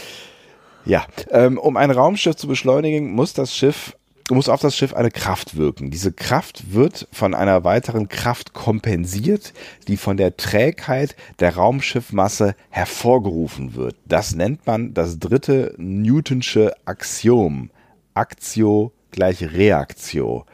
Ja, 0.84 1.04
ähm, 1.30 1.58
um 1.58 1.76
ein 1.76 1.90
Raumschiff 1.90 2.36
zu 2.36 2.46
beschleunigen, 2.46 3.10
muss 3.10 3.34
das 3.34 3.54
Schiff 3.54 3.94
muss 4.34 4.48
auf 4.48 4.60
das 4.60 4.76
Schiff 4.76 4.94
eine 4.94 5.10
Kraft 5.10 5.56
wirken. 5.56 5.90
Diese 5.90 6.12
Kraft 6.12 6.72
wird 6.72 7.08
von 7.12 7.34
einer 7.34 7.64
weiteren 7.64 8.08
Kraft 8.08 8.52
kompensiert, 8.52 9.52
die 9.86 9.96
von 9.96 10.16
der 10.16 10.36
Trägheit 10.36 11.16
der 11.40 11.56
Raumschiffmasse 11.56 12.54
hervorgerufen 12.70 13.74
wird. 13.74 13.96
Das 14.04 14.34
nennt 14.34 14.66
man 14.66 14.94
das 14.94 15.18
dritte 15.18 15.74
Newtonsche 15.78 16.74
Axiom. 16.84 17.70
Aktio 18.14 18.92
gleich 19.10 19.42
Reaktio. 19.52 20.44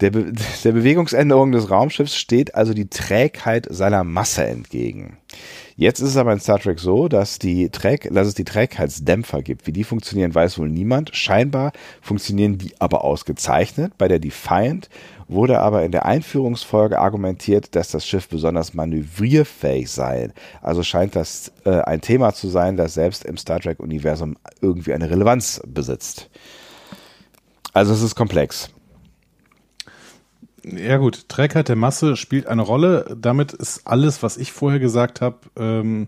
Der, 0.00 0.10
Be 0.10 0.32
der 0.64 0.72
Bewegungsänderung 0.72 1.52
des 1.52 1.70
Raumschiffs 1.70 2.16
steht 2.16 2.54
also 2.54 2.74
die 2.74 2.88
Trägheit 2.88 3.66
seiner 3.70 4.04
Masse 4.04 4.44
entgegen. 4.44 5.16
Jetzt 5.76 6.00
ist 6.00 6.10
es 6.10 6.16
aber 6.16 6.32
in 6.32 6.40
Star 6.40 6.60
Trek 6.60 6.78
so, 6.78 7.08
dass, 7.08 7.38
die 7.38 7.70
Träg 7.70 8.08
dass 8.12 8.28
es 8.28 8.34
die 8.34 8.44
Trägheitsdämpfer 8.44 9.42
gibt. 9.42 9.66
Wie 9.66 9.72
die 9.72 9.82
funktionieren, 9.82 10.34
weiß 10.34 10.58
wohl 10.58 10.68
niemand. 10.68 11.16
Scheinbar 11.16 11.72
funktionieren 12.00 12.58
die 12.58 12.74
aber 12.80 13.02
ausgezeichnet. 13.02 13.94
Bei 13.98 14.06
der 14.06 14.20
Defiant 14.20 14.88
wurde 15.26 15.58
aber 15.58 15.84
in 15.84 15.90
der 15.90 16.04
Einführungsfolge 16.04 16.98
argumentiert, 16.98 17.74
dass 17.74 17.90
das 17.90 18.06
Schiff 18.06 18.28
besonders 18.28 18.74
manövrierfähig 18.74 19.90
sei. 19.90 20.30
Also 20.60 20.82
scheint 20.82 21.16
das 21.16 21.50
äh, 21.64 21.80
ein 21.80 22.02
Thema 22.02 22.34
zu 22.34 22.48
sein, 22.48 22.76
das 22.76 22.94
selbst 22.94 23.24
im 23.24 23.36
Star 23.36 23.58
Trek-Universum 23.58 24.36
irgendwie 24.60 24.92
eine 24.92 25.10
Relevanz 25.10 25.60
besitzt. 25.66 26.30
Also 27.72 27.92
es 27.94 28.02
ist 28.02 28.14
komplex. 28.14 28.70
Ja 30.64 30.96
gut, 30.96 31.28
Trägheit 31.28 31.68
der 31.68 31.76
Masse 31.76 32.16
spielt 32.16 32.46
eine 32.46 32.62
Rolle. 32.62 33.16
Damit 33.20 33.52
ist 33.52 33.86
alles, 33.86 34.22
was 34.22 34.36
ich 34.36 34.52
vorher 34.52 34.80
gesagt 34.80 35.20
habe, 35.20 35.36
ähm, 35.56 36.06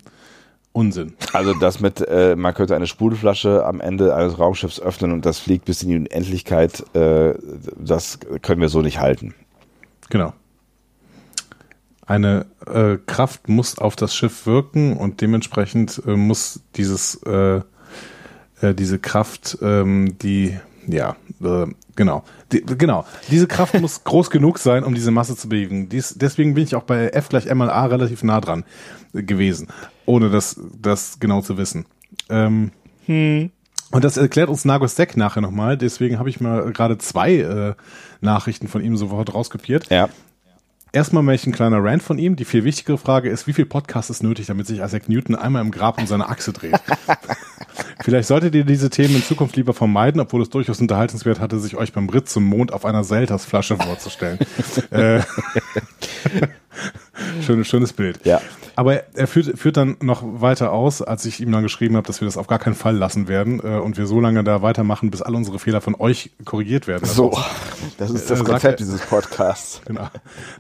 Unsinn. 0.73 1.15
Also 1.33 1.55
das 1.55 1.81
mit, 1.81 2.07
äh, 2.07 2.37
man 2.37 2.53
könnte 2.53 2.77
eine 2.77 2.87
Sprudelflasche 2.87 3.65
am 3.65 3.81
Ende 3.81 4.15
eines 4.15 4.39
Raumschiffs 4.39 4.79
öffnen 4.79 5.13
und 5.13 5.25
das 5.25 5.39
fliegt 5.39 5.65
bis 5.65 5.83
in 5.83 5.89
die 5.89 5.97
Unendlichkeit, 5.97 6.85
äh, 6.95 7.35
das 7.79 8.19
können 8.43 8.61
wir 8.61 8.69
so 8.69 8.83
nicht 8.83 9.01
halten. 9.01 9.35
Genau. 10.11 10.35
Eine 12.05 12.47
äh, 12.67 12.99
Kraft 13.07 13.49
muss 13.49 13.79
auf 13.79 13.97
das 13.97 14.15
Schiff 14.15 14.47
wirken 14.47 14.97
und 14.97 15.23
dementsprechend 15.23 16.03
äh, 16.07 16.15
muss 16.15 16.61
dieses 16.77 17.23
äh, 17.23 17.63
äh, 18.61 18.75
diese 18.75 18.99
Kraft, 18.99 19.59
ähm, 19.63 20.17
die 20.19 20.59
ja 20.87 21.17
äh, 21.43 21.67
genau 21.95 22.25
die, 22.53 22.63
genau 22.63 23.05
diese 23.31 23.47
Kraft 23.47 23.81
muss 23.81 24.05
groß 24.05 24.31
genug 24.31 24.59
sein, 24.59 24.85
um 24.85 24.95
diese 24.95 25.11
Masse 25.11 25.37
zu 25.37 25.49
bewegen. 25.49 25.89
Dies, 25.89 26.15
deswegen 26.17 26.55
bin 26.55 26.65
ich 26.65 26.75
auch 26.75 26.85
bei 26.85 27.09
F 27.09 27.29
gleich 27.29 27.47
M 27.47 27.59
mal 27.59 27.71
A 27.71 27.87
relativ 27.87 28.23
nah 28.23 28.41
dran 28.41 28.65
äh, 29.15 29.23
gewesen, 29.23 29.69
ohne 30.05 30.31
das 30.31 30.61
das 30.81 31.19
genau 31.21 31.41
zu 31.43 31.59
wissen. 31.59 31.87
Ähm, 32.29 32.71
Und 33.93 34.03
das 34.05 34.17
erklärt 34.17 34.49
uns 34.49 34.65
Nagos 34.65 34.97
Deck 34.97 35.17
nachher 35.17 35.41
nochmal. 35.41 35.77
Deswegen 35.77 36.19
habe 36.19 36.29
ich 36.29 36.41
mal 36.41 36.73
gerade 36.73 36.99
zwei 36.99 37.37
äh, 37.37 37.75
Nachrichten 38.21 38.67
von 38.67 38.83
ihm 38.83 38.97
sofort 38.97 39.33
rauskopiert. 39.33 39.89
Ja. 39.91 40.09
Erstmal 40.97 41.23
möchte 41.23 41.43
ich 41.43 41.53
ein 41.53 41.55
kleiner 41.55 41.85
Rant 41.85 42.03
von 42.03 42.17
ihm. 42.17 42.37
Die 42.37 42.47
viel 42.47 42.65
wichtigere 42.65 42.97
Frage 42.97 43.29
ist, 43.29 43.47
wie 43.47 43.53
viel 43.53 43.67
Podcast 43.67 44.09
ist 44.09 44.23
nötig, 44.23 44.47
damit 44.47 44.67
sich 44.67 44.79
Isaac 44.79 45.11
Newton 45.11 45.35
einmal 45.35 45.61
im 45.61 45.71
Grab 45.71 45.99
um 45.99 46.07
seine 46.07 46.27
Achse 46.27 46.55
dreht? 46.55 46.73
Vielleicht 48.03 48.29
solltet 48.29 48.55
ihr 48.55 48.65
diese 48.65 48.89
Themen 48.89 49.17
in 49.17 49.23
Zukunft 49.23 49.57
lieber 49.57 49.75
vermeiden, 49.75 50.23
obwohl 50.23 50.41
es 50.41 50.49
durchaus 50.49 50.81
unterhaltenswert 50.81 51.39
hatte, 51.39 51.59
sich 51.59 51.77
euch 51.77 51.93
beim 51.93 52.09
Ritt 52.09 52.31
zum 52.31 52.45
Mond 52.45 52.73
auf 52.73 52.87
einer 52.87 53.05
Selters-Flasche 53.05 53.77
vorzustellen. 53.77 54.39
äh, 54.91 55.21
schönes, 57.43 57.69
schönes 57.69 57.93
Bild. 57.93 58.25
Ja. 58.25 58.41
Aber 58.77 59.03
er 59.17 59.27
führt, 59.27 59.59
führt 59.59 59.77
dann 59.79 59.97
noch 60.03 60.23
weiter 60.23 60.71
aus, 60.71 61.01
als 61.03 61.25
ich 61.25 61.41
ihm 61.41 61.51
dann 61.51 61.63
geschrieben 61.63 61.97
habe, 61.97 62.07
dass 62.07 62.21
wir 62.21 62.27
das 62.27 62.37
auf 62.37 62.47
gar 62.47 62.59
keinen 62.59 62.75
Fall 62.75 62.95
lassen 62.95 63.27
werden 63.27 63.59
äh, 63.65 63.79
und 63.79 63.97
wir 63.97 64.07
so 64.07 64.21
lange 64.21 64.45
da 64.45 64.61
weitermachen, 64.63 65.11
bis 65.11 65.23
all 65.23 65.35
unsere 65.35 65.59
Fehler 65.59 65.81
von 65.81 65.95
euch 65.95 66.31
korrigiert 66.45 66.87
werden. 66.87 67.05
So, 67.07 67.37
das 67.99 68.11
ist 68.11 68.31
das 68.31 68.41
Äh, 68.41 68.45
Konzept 68.45 68.65
er- 68.81 68.85
dieses 68.85 69.01
Podcasts. 69.01 69.81
Genau. 69.87 70.09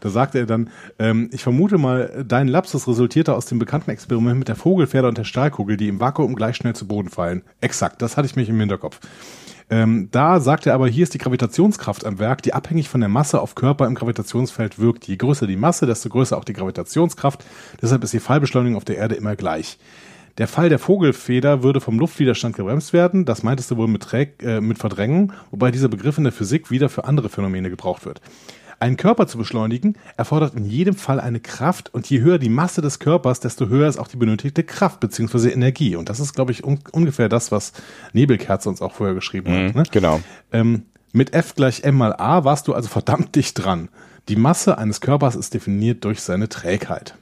Da 0.00 0.08
sagte 0.08 0.38
er 0.38 0.46
dann, 0.46 0.70
ähm, 0.98 1.28
ich 1.32 1.42
vermute 1.42 1.78
mal, 1.78 2.24
dein 2.26 2.48
Lapsus 2.48 2.88
resultierte 2.88 3.34
aus 3.34 3.46
dem 3.46 3.58
bekannten 3.58 3.90
Experiment 3.90 4.38
mit 4.38 4.48
der 4.48 4.56
Vogelfeder 4.56 5.08
und 5.08 5.18
der 5.18 5.24
Stahlkugel, 5.24 5.76
die 5.76 5.88
im 5.88 6.00
Vakuum 6.00 6.34
gleich 6.36 6.56
schnell 6.56 6.74
zu 6.74 6.86
Boden 6.88 7.10
fallen. 7.10 7.42
Exakt, 7.60 8.00
das 8.00 8.16
hatte 8.16 8.26
ich 8.26 8.34
mich 8.36 8.48
im 8.48 8.58
Hinterkopf. 8.58 8.98
Ähm, 9.68 10.08
da 10.12 10.38
sagt 10.38 10.66
er 10.66 10.74
aber, 10.74 10.86
hier 10.86 11.02
ist 11.02 11.14
die 11.14 11.18
Gravitationskraft 11.18 12.04
am 12.04 12.18
Werk, 12.18 12.42
die 12.42 12.54
abhängig 12.54 12.88
von 12.88 13.00
der 13.00 13.08
Masse 13.08 13.40
auf 13.40 13.56
Körper 13.56 13.86
im 13.86 13.96
Gravitationsfeld 13.96 14.78
wirkt. 14.78 15.08
Je 15.08 15.16
größer 15.16 15.46
die 15.46 15.56
Masse, 15.56 15.86
desto 15.86 16.08
größer 16.08 16.36
auch 16.36 16.44
die 16.44 16.52
Gravitationskraft. 16.52 17.44
Deshalb 17.82 18.04
ist 18.04 18.12
die 18.12 18.20
Fallbeschleunigung 18.20 18.76
auf 18.76 18.84
der 18.84 18.96
Erde 18.96 19.16
immer 19.16 19.34
gleich. 19.34 19.78
Der 20.38 20.48
Fall 20.48 20.68
der 20.68 20.78
Vogelfeder 20.78 21.62
würde 21.62 21.80
vom 21.80 21.98
Luftwiderstand 21.98 22.54
gebremst 22.54 22.92
werden. 22.92 23.24
Das 23.24 23.42
meintest 23.42 23.70
du 23.70 23.76
wohl 23.78 23.88
mit, 23.88 24.02
Träg, 24.02 24.42
äh, 24.42 24.60
mit 24.60 24.78
Verdrängen, 24.78 25.32
wobei 25.50 25.70
dieser 25.70 25.88
Begriff 25.88 26.18
in 26.18 26.24
der 26.24 26.32
Physik 26.32 26.70
wieder 26.70 26.88
für 26.88 27.04
andere 27.04 27.28
Phänomene 27.28 27.70
gebraucht 27.70 28.04
wird. 28.04 28.20
Einen 28.78 28.96
Körper 28.98 29.26
zu 29.26 29.38
beschleunigen 29.38 29.96
erfordert 30.18 30.54
in 30.54 30.66
jedem 30.66 30.94
Fall 30.94 31.18
eine 31.18 31.40
Kraft 31.40 31.92
und 31.94 32.08
je 32.10 32.20
höher 32.20 32.38
die 32.38 32.50
Masse 32.50 32.82
des 32.82 32.98
Körpers, 32.98 33.40
desto 33.40 33.68
höher 33.68 33.88
ist 33.88 33.98
auch 33.98 34.08
die 34.08 34.18
benötigte 34.18 34.64
Kraft 34.64 35.00
bzw. 35.00 35.48
Energie. 35.48 35.96
Und 35.96 36.10
das 36.10 36.20
ist, 36.20 36.34
glaube 36.34 36.52
ich, 36.52 36.62
un 36.64 36.78
ungefähr 36.92 37.28
das, 37.30 37.50
was 37.50 37.72
Nebelkerze 38.12 38.68
uns 38.68 38.82
auch 38.82 38.92
vorher 38.92 39.14
geschrieben 39.14 39.50
Mhm, 39.52 39.68
hat. 39.68 39.74
Ne? 39.76 39.82
genau. 39.90 40.20
Ähm, 40.52 40.82
mit 41.12 41.32
F 41.32 41.54
gleich 41.54 41.84
M 41.84 41.96
mal 41.96 42.12
A 42.18 42.44
warst 42.44 42.68
du 42.68 42.74
also 42.74 42.88
verdammt 42.88 43.34
dicht 43.34 43.64
dran. 43.64 43.88
Die 44.28 44.36
Masse 44.36 44.76
eines 44.76 45.00
Körpers 45.00 45.36
ist 45.36 45.54
definiert 45.54 46.04
durch 46.04 46.20
seine 46.20 46.48
Trägheit. 46.50 47.14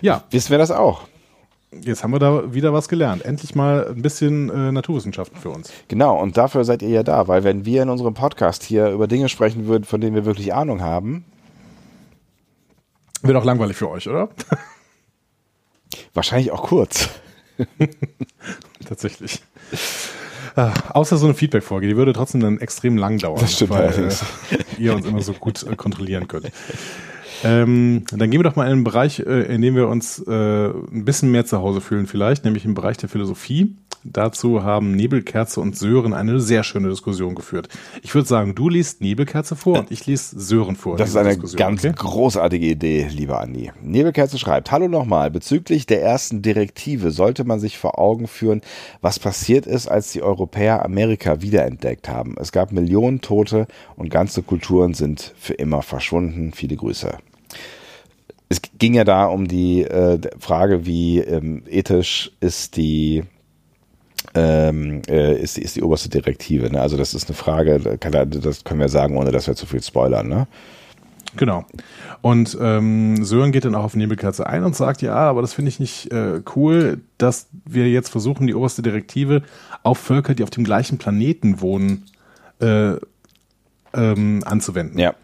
Ja. 0.00 0.24
Wissen 0.30 0.50
wir 0.50 0.58
das 0.58 0.70
auch? 0.72 1.06
Jetzt 1.72 2.02
haben 2.02 2.10
wir 2.12 2.18
da 2.18 2.52
wieder 2.52 2.72
was 2.72 2.88
gelernt. 2.88 3.24
Endlich 3.24 3.54
mal 3.54 3.86
ein 3.86 4.02
bisschen 4.02 4.50
äh, 4.50 4.72
Naturwissenschaften 4.72 5.38
für 5.38 5.50
uns. 5.50 5.70
Genau, 5.86 6.20
und 6.20 6.36
dafür 6.36 6.64
seid 6.64 6.82
ihr 6.82 6.88
ja 6.88 7.02
da, 7.04 7.28
weil 7.28 7.44
wenn 7.44 7.64
wir 7.64 7.82
in 7.82 7.88
unserem 7.88 8.14
Podcast 8.14 8.64
hier 8.64 8.88
über 8.90 9.06
Dinge 9.06 9.28
sprechen 9.28 9.66
würden, 9.66 9.84
von 9.84 10.00
denen 10.00 10.16
wir 10.16 10.24
wirklich 10.24 10.52
Ahnung 10.52 10.82
haben, 10.82 11.24
Wird 13.22 13.36
auch 13.36 13.44
langweilig 13.44 13.76
für 13.76 13.88
euch, 13.88 14.08
oder? 14.08 14.28
wahrscheinlich 16.14 16.50
auch 16.50 16.62
kurz. 16.62 17.08
Tatsächlich. 18.88 19.42
Ah, 20.56 20.72
außer 20.94 21.16
so 21.18 21.26
eine 21.26 21.34
Feedback-Folge, 21.34 21.86
die 21.86 21.96
würde 21.96 22.12
trotzdem 22.12 22.40
dann 22.40 22.58
extrem 22.58 22.96
lang 22.96 23.18
dauern, 23.18 23.38
Das 23.40 23.54
stimmt 23.54 23.70
weil 23.70 23.86
allerdings. 23.86 24.22
äh, 24.50 24.82
ihr 24.82 24.94
uns 24.94 25.06
immer 25.06 25.22
so 25.22 25.34
gut 25.34 25.62
äh, 25.62 25.76
kontrollieren 25.76 26.26
könnt. 26.26 26.50
Ähm, 27.44 28.04
dann 28.10 28.30
gehen 28.30 28.40
wir 28.40 28.44
doch 28.44 28.56
mal 28.56 28.66
in 28.66 28.72
einen 28.72 28.84
Bereich, 28.84 29.20
äh, 29.20 29.54
in 29.54 29.62
dem 29.62 29.74
wir 29.74 29.88
uns 29.88 30.18
äh, 30.26 30.68
ein 30.68 31.04
bisschen 31.04 31.30
mehr 31.30 31.46
zu 31.46 31.58
Hause 31.58 31.80
fühlen 31.80 32.06
vielleicht, 32.06 32.44
nämlich 32.44 32.64
im 32.64 32.74
Bereich 32.74 32.96
der 32.96 33.08
Philosophie. 33.08 33.76
Dazu 34.02 34.62
haben 34.62 34.92
Nebelkerze 34.92 35.60
und 35.60 35.76
Sören 35.76 36.14
eine 36.14 36.40
sehr 36.40 36.64
schöne 36.64 36.88
Diskussion 36.88 37.34
geführt. 37.34 37.68
Ich 38.02 38.14
würde 38.14 38.26
sagen, 38.26 38.54
du 38.54 38.70
liest 38.70 39.02
Nebelkerze 39.02 39.56
vor 39.56 39.78
und 39.78 39.90
ich 39.90 40.06
lese 40.06 40.40
Sören 40.40 40.76
vor. 40.76 40.96
Das 40.96 41.10
ist 41.10 41.16
eine 41.16 41.30
Diskussion, 41.30 41.58
ganz 41.58 41.84
okay? 41.84 41.92
großartige 41.94 42.66
Idee, 42.66 43.08
lieber 43.10 43.40
Andi. 43.40 43.72
Nebelkerze 43.82 44.38
schreibt, 44.38 44.70
hallo 44.70 44.88
nochmal, 44.88 45.30
bezüglich 45.30 45.84
der 45.84 46.02
ersten 46.02 46.40
Direktive 46.40 47.10
sollte 47.10 47.44
man 47.44 47.60
sich 47.60 47.76
vor 47.76 47.98
Augen 47.98 48.26
führen, 48.26 48.62
was 49.02 49.18
passiert 49.18 49.66
ist, 49.66 49.86
als 49.86 50.12
die 50.12 50.22
Europäer 50.22 50.82
Amerika 50.84 51.42
wiederentdeckt 51.42 52.08
haben. 52.08 52.36
Es 52.40 52.52
gab 52.52 52.72
Millionen 52.72 53.20
Tote 53.20 53.66
und 53.96 54.08
ganze 54.08 54.42
Kulturen 54.42 54.94
sind 54.94 55.34
für 55.38 55.54
immer 55.54 55.82
verschwunden. 55.82 56.52
Viele 56.54 56.76
Grüße. 56.76 57.18
Es 58.52 58.60
ging 58.78 58.94
ja 58.94 59.04
da 59.04 59.26
um 59.26 59.46
die 59.46 59.82
äh, 59.84 60.18
Frage, 60.38 60.84
wie 60.84 61.20
ähm, 61.20 61.62
ethisch 61.68 62.32
ist 62.40 62.76
die 62.76 63.22
ähm, 64.34 65.02
äh, 65.08 65.40
ist, 65.40 65.56
die- 65.56 65.62
ist 65.62 65.76
die 65.76 65.82
oberste 65.82 66.08
Direktive. 66.08 66.68
Ne? 66.70 66.80
Also 66.80 66.96
das 66.96 67.14
ist 67.14 67.28
eine 67.28 67.36
Frage, 67.36 67.96
kann, 67.98 68.12
das 68.30 68.64
können 68.64 68.80
wir 68.80 68.88
sagen, 68.88 69.16
ohne 69.16 69.30
dass 69.32 69.46
wir 69.46 69.54
zu 69.54 69.66
viel 69.66 69.82
spoilern. 69.82 70.28
Ne? 70.28 70.46
Genau. 71.36 71.64
Und 72.22 72.58
ähm, 72.60 73.24
Sören 73.24 73.52
geht 73.52 73.64
dann 73.64 73.76
auch 73.76 73.84
auf 73.84 73.94
Nebelkerze 73.96 74.46
ein 74.46 74.64
und 74.64 74.74
sagt, 74.74 75.00
ja, 75.00 75.14
aber 75.14 75.42
das 75.42 75.54
finde 75.54 75.68
ich 75.68 75.78
nicht 75.80 76.12
äh, 76.12 76.42
cool, 76.56 77.00
dass 77.18 77.46
wir 77.64 77.88
jetzt 77.88 78.08
versuchen, 78.08 78.48
die 78.48 78.54
oberste 78.54 78.82
Direktive 78.82 79.42
auf 79.84 79.98
Völker, 79.98 80.34
die 80.34 80.42
auf 80.42 80.50
dem 80.50 80.64
gleichen 80.64 80.98
Planeten 80.98 81.60
wohnen, 81.60 82.06
äh, 82.60 82.94
ähm, 83.94 84.42
anzuwenden. 84.44 84.98
Ja. 84.98 85.14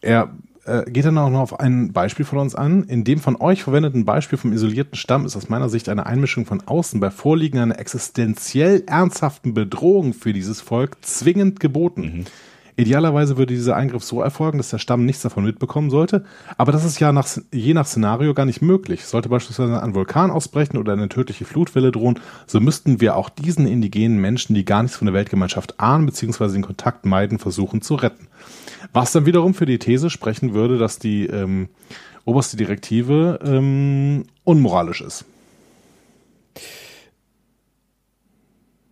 Er 0.00 0.30
äh, 0.66 0.90
geht 0.90 1.04
dann 1.04 1.18
auch 1.18 1.30
noch 1.30 1.40
auf 1.40 1.60
ein 1.60 1.92
Beispiel 1.92 2.24
von 2.24 2.38
uns 2.38 2.54
an. 2.54 2.84
In 2.84 3.04
dem 3.04 3.18
von 3.18 3.36
euch 3.40 3.62
verwendeten 3.62 4.04
Beispiel 4.04 4.38
vom 4.38 4.52
isolierten 4.52 4.96
Stamm 4.96 5.26
ist 5.26 5.36
aus 5.36 5.48
meiner 5.48 5.68
Sicht 5.68 5.88
eine 5.88 6.06
Einmischung 6.06 6.46
von 6.46 6.62
außen 6.66 7.00
bei 7.00 7.10
Vorliegen 7.10 7.58
einer 7.58 7.78
existenziell 7.78 8.84
ernsthaften 8.86 9.54
Bedrohung 9.54 10.14
für 10.14 10.32
dieses 10.32 10.60
Volk 10.60 10.96
zwingend 11.02 11.60
geboten. 11.60 12.26
Idealerweise 12.76 13.36
würde 13.36 13.54
dieser 13.54 13.76
Eingriff 13.76 14.02
so 14.02 14.20
erfolgen, 14.20 14.58
dass 14.58 14.70
der 14.70 14.78
Stamm 14.78 15.04
nichts 15.04 15.22
davon 15.22 15.44
mitbekommen 15.44 15.90
sollte, 15.90 16.24
aber 16.58 16.72
das 16.72 16.84
ist 16.84 16.98
ja 16.98 17.12
nach, 17.12 17.28
je 17.52 17.72
nach 17.72 17.86
Szenario 17.86 18.34
gar 18.34 18.46
nicht 18.46 18.62
möglich. 18.62 19.04
Sollte 19.04 19.28
beispielsweise 19.28 19.80
ein 19.80 19.94
Vulkan 19.94 20.32
ausbrechen 20.32 20.76
oder 20.76 20.92
eine 20.92 21.08
tödliche 21.08 21.44
Flutwelle 21.44 21.92
drohen, 21.92 22.18
so 22.46 22.58
müssten 22.58 23.00
wir 23.00 23.16
auch 23.16 23.28
diesen 23.28 23.68
indigenen 23.68 24.18
Menschen, 24.20 24.54
die 24.54 24.64
gar 24.64 24.82
nichts 24.82 24.96
von 24.96 25.06
der 25.06 25.14
Weltgemeinschaft 25.14 25.78
ahnen 25.78 26.06
bzw. 26.06 26.48
den 26.48 26.62
Kontakt 26.62 27.06
meiden, 27.06 27.38
versuchen 27.38 27.80
zu 27.80 27.94
retten. 27.94 28.26
Was 28.92 29.12
dann 29.12 29.26
wiederum 29.26 29.54
für 29.54 29.66
die 29.66 29.78
These 29.78 30.10
sprechen 30.10 30.52
würde, 30.52 30.76
dass 30.76 30.98
die 30.98 31.26
ähm, 31.26 31.68
oberste 32.24 32.56
Direktive 32.56 33.38
ähm, 33.44 34.24
unmoralisch 34.42 35.00
ist. 35.00 35.24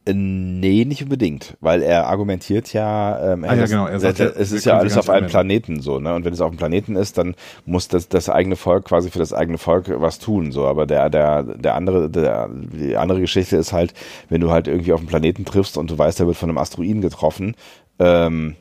Nee, 0.05 0.85
nicht 0.85 1.05
unbedingt, 1.05 1.57
weil 1.61 1.81
er 1.81 2.09
argumentiert 2.09 2.73
ja, 2.73 3.35
ähm, 3.35 3.45
Ah 3.45 3.55
ja, 3.55 3.67
genau, 3.67 3.87
er 3.87 4.01
sagt 4.01 4.19
es 4.19 4.51
ist 4.51 4.65
ja 4.65 4.77
alles 4.77 4.99
auf 4.99 5.09
einem. 5.09 5.29
Planeten 5.29 5.81
so, 5.81 6.01
ne? 6.01 6.13
Und 6.15 6.25
wenn 6.25 6.33
es 6.33 6.41
auf 6.41 6.49
einem 6.49 6.59
Planeten 6.59 6.97
ist, 6.97 7.19
dann 7.19 7.37
muss 7.67 7.87
das, 7.87 8.09
das 8.09 8.29
eigene 8.29 8.57
Volk 8.57 8.87
quasi 8.87 9.11
für 9.11 9.21
das 9.21 9.33
eigene 9.33 9.59
Volk 9.59 9.85
was 10.01 10.19
tun, 10.19 10.51
so. 10.51 10.67
Aber 10.67 10.87
der, 10.87 11.09
der, 11.09 11.45
der 11.45 11.77
andere, 11.77 12.11
der, 12.11 12.51
die 12.51 12.97
andere 12.97 13.21
Geschichte 13.21 13.57
ist 13.57 13.73
halt, 13.73 13.95
wenn 14.29 14.41
du 14.41 14.51
halt 14.51 14.67
irgendwie 14.67 14.93
auf 14.93 14.99
einen 14.99 15.09
Planeten 15.09 15.45
triffst 15.45 15.79
und 15.79 15.89
du 15.89 15.97
weißt, 15.97 16.19
der 16.19 16.27
wird 16.27 16.37
von 16.37 16.49
einem 16.49 16.59
Asteroiden 16.59 17.01
getroffen, 17.01 17.55
ähm, 18.01 18.57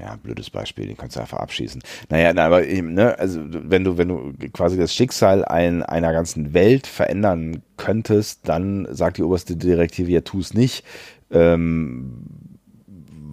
ja, 0.00 0.16
blödes 0.22 0.50
Beispiel, 0.50 0.86
den 0.86 0.96
kannst 0.96 1.16
du 1.16 1.20
einfach 1.20 1.38
abschießen. 1.38 1.82
Naja, 2.08 2.32
na, 2.32 2.46
aber 2.46 2.66
eben, 2.66 2.94
ne, 2.94 3.18
also 3.18 3.40
wenn 3.44 3.84
du, 3.84 3.98
wenn 3.98 4.08
du 4.08 4.32
quasi 4.52 4.76
das 4.76 4.94
Schicksal 4.94 5.44
ein, 5.44 5.82
einer 5.82 6.12
ganzen 6.12 6.54
Welt 6.54 6.86
verändern 6.86 7.62
könntest, 7.76 8.48
dann 8.48 8.86
sagt 8.90 9.18
die 9.18 9.22
oberste 9.22 9.56
Direktive, 9.56 10.10
ja, 10.10 10.20
tu 10.20 10.40
es 10.40 10.54
nicht, 10.54 10.84
ähm, 11.30 12.24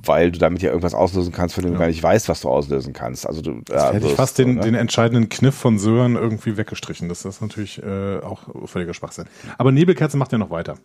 weil 0.07 0.31
du 0.31 0.39
damit 0.39 0.61
ja 0.61 0.69
irgendwas 0.69 0.93
auslösen 0.93 1.31
kannst, 1.31 1.55
von 1.55 1.63
dem 1.63 1.73
du 1.73 1.79
gar 1.79 1.87
nicht 1.87 2.01
weißt, 2.01 2.29
was 2.29 2.41
du 2.41 2.49
auslösen 2.49 2.93
kannst. 2.93 3.27
Also 3.27 3.41
du, 3.41 3.61
ja, 3.69 3.91
hätte 3.91 4.07
ich 4.07 4.13
fast 4.13 4.37
so, 4.37 4.43
den, 4.43 4.55
ne? 4.55 4.61
den 4.61 4.75
entscheidenden 4.75 5.29
Kniff 5.29 5.55
von 5.55 5.79
Sören 5.79 6.15
irgendwie 6.15 6.57
weggestrichen. 6.57 7.09
Das 7.09 7.25
ist 7.25 7.41
natürlich 7.41 7.81
äh, 7.81 8.19
auch 8.19 8.43
völliger 8.65 8.93
Schwachsinn. 8.93 9.25
Aber 9.57 9.71
Nebelkerze 9.71 10.17
macht 10.17 10.31
ja 10.31 10.37
noch 10.37 10.51
weiter. 10.51 10.75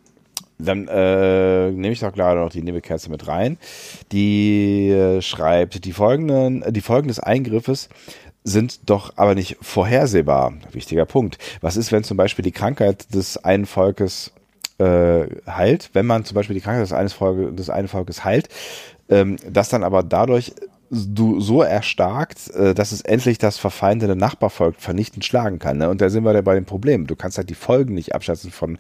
Dann 0.65 0.89
äh, 0.89 1.71
nehme 1.71 1.93
ich 1.93 2.01
doch 2.01 2.13
gerade 2.13 2.41
noch 2.41 2.51
die 2.51 2.63
Nebelkerze 2.63 3.11
mit 3.11 3.27
rein. 3.29 3.59
Die 4.13 4.91
äh, 4.91 5.23
schreibt, 5.23 5.85
die 5.85 5.93
folgenden, 5.93 6.65
die 6.73 6.81
Folgen 6.81 7.09
des 7.09 7.21
Eingriffes 7.21 7.89
sind 8.45 8.89
doch 8.89 9.13
aber 9.17 9.35
nicht 9.35 9.59
vorhersehbar. 9.61 10.55
Wichtiger 10.73 11.05
Punkt. 11.05 11.39
Was 11.61 11.77
ist, 11.77 11.93
wenn 11.93 12.05
zum 12.05 12.17
Beispiel 12.17 12.43
die 12.43 12.53
Krankheit 12.53 13.15
des 13.15 13.37
einen 13.37 13.67
Volkes 13.67 14.33
äh, 14.79 15.27
heilt, 15.47 15.91
wenn 15.93 16.07
man 16.07 16.25
zum 16.25 16.35
Beispiel 16.35 16.55
die 16.55 16.63
Krankheit 16.63 16.83
des, 16.83 16.93
eines 16.93 17.13
Volke, 17.13 17.53
des 17.53 17.71
einen 17.71 17.89
Volkes 17.89 18.25
heilt, 18.25 18.49
ähm, 19.09 19.37
das 19.49 19.69
dann 19.69 19.85
aber 19.85 20.03
dadurch 20.03 20.55
du 20.91 21.41
so 21.41 21.63
erstarkt, 21.63 22.51
äh, 22.51 22.75
dass 22.75 22.93
es 22.93 23.01
endlich 23.03 23.39
das 23.39 23.59
verfeindete 23.59 24.17
Nachbarvolk 24.17 24.77
vernichtend 24.79 25.25
schlagen 25.25 25.59
kann. 25.59 25.79
Ne? 25.79 25.89
Und 25.89 26.01
da 26.01 26.11
sind 26.11 26.25
wir 26.25 26.33
ja 26.33 26.41
bei 26.41 26.55
dem 26.55 26.65
Problem. 26.65 27.07
Du 27.07 27.15
kannst 27.15 27.39
halt 27.39 27.49
die 27.49 27.55
Folgen 27.55 27.95
nicht 27.95 28.15
abschätzen 28.15 28.51
von 28.51 28.79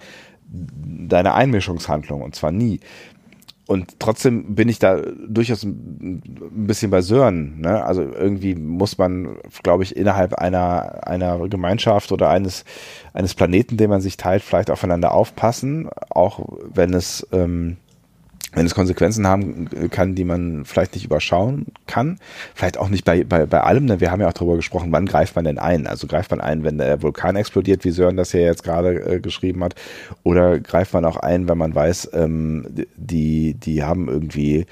deiner 0.52 1.34
Einmischungshandlung 1.34 2.22
und 2.22 2.34
zwar 2.34 2.52
nie. 2.52 2.80
Und 3.66 4.00
trotzdem 4.00 4.56
bin 4.56 4.68
ich 4.68 4.80
da 4.80 5.00
durchaus 5.00 5.62
ein 5.62 6.22
ein 6.60 6.66
bisschen 6.66 6.90
bei 6.90 7.00
Sören. 7.00 7.60
Ne? 7.60 7.84
Also 7.84 8.02
irgendwie 8.02 8.54
muss 8.54 8.98
man, 8.98 9.36
glaube 9.62 9.84
ich, 9.84 9.96
innerhalb 9.96 10.34
einer, 10.34 11.06
einer 11.06 11.48
Gemeinschaft 11.48 12.12
oder 12.12 12.28
eines, 12.28 12.64
eines 13.12 13.34
Planeten, 13.34 13.76
den 13.76 13.90
man 13.90 14.00
sich 14.00 14.16
teilt, 14.16 14.42
vielleicht 14.42 14.70
aufeinander 14.70 15.12
aufpassen, 15.12 15.88
auch 16.10 16.46
wenn 16.72 16.94
es, 16.94 17.26
ähm, 17.32 17.76
wenn 18.52 18.66
es 18.66 18.74
Konsequenzen 18.74 19.26
haben 19.26 19.68
kann, 19.90 20.14
die 20.14 20.24
man 20.24 20.64
vielleicht 20.64 20.94
nicht 20.94 21.04
überschauen 21.04 21.66
kann. 21.86 22.18
Vielleicht 22.54 22.78
auch 22.78 22.88
nicht 22.88 23.04
bei, 23.04 23.24
bei, 23.24 23.46
bei 23.46 23.60
allem. 23.60 23.84
Ne? 23.84 24.00
Wir 24.00 24.10
haben 24.10 24.20
ja 24.20 24.28
auch 24.28 24.32
darüber 24.32 24.56
gesprochen, 24.56 24.90
wann 24.90 25.06
greift 25.06 25.36
man 25.36 25.44
denn 25.44 25.58
ein? 25.58 25.86
Also 25.86 26.06
greift 26.06 26.30
man 26.30 26.40
ein, 26.40 26.64
wenn 26.64 26.78
der 26.78 27.02
Vulkan 27.02 27.36
explodiert, 27.36 27.84
wie 27.84 27.90
Sören 27.90 28.16
das 28.16 28.32
ja 28.32 28.40
jetzt 28.40 28.64
gerade 28.64 29.16
äh, 29.16 29.20
geschrieben 29.20 29.62
hat, 29.62 29.74
oder 30.24 30.58
greift 30.58 30.92
man 30.92 31.04
auch 31.04 31.16
ein, 31.16 31.48
wenn 31.48 31.58
man 31.58 31.74
weiß, 31.74 32.10
ähm, 32.14 32.66
die, 32.96 33.54
die 33.54 33.84
haben 33.84 34.08
irgendwie 34.08 34.66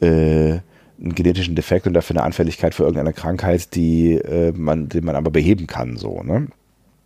äh, 0.00 0.60
einen 1.00 1.14
genetischen 1.14 1.54
Defekt 1.54 1.86
und 1.86 1.94
dafür 1.94 2.16
eine 2.16 2.24
Anfälligkeit 2.24 2.74
für 2.74 2.82
irgendeine 2.82 3.12
Krankheit, 3.12 3.74
die 3.74 4.14
äh, 4.14 4.52
man, 4.52 4.88
den 4.88 5.04
man 5.04 5.16
aber 5.16 5.30
beheben 5.30 5.66
kann, 5.66 5.96
so, 5.96 6.22
ne? 6.22 6.48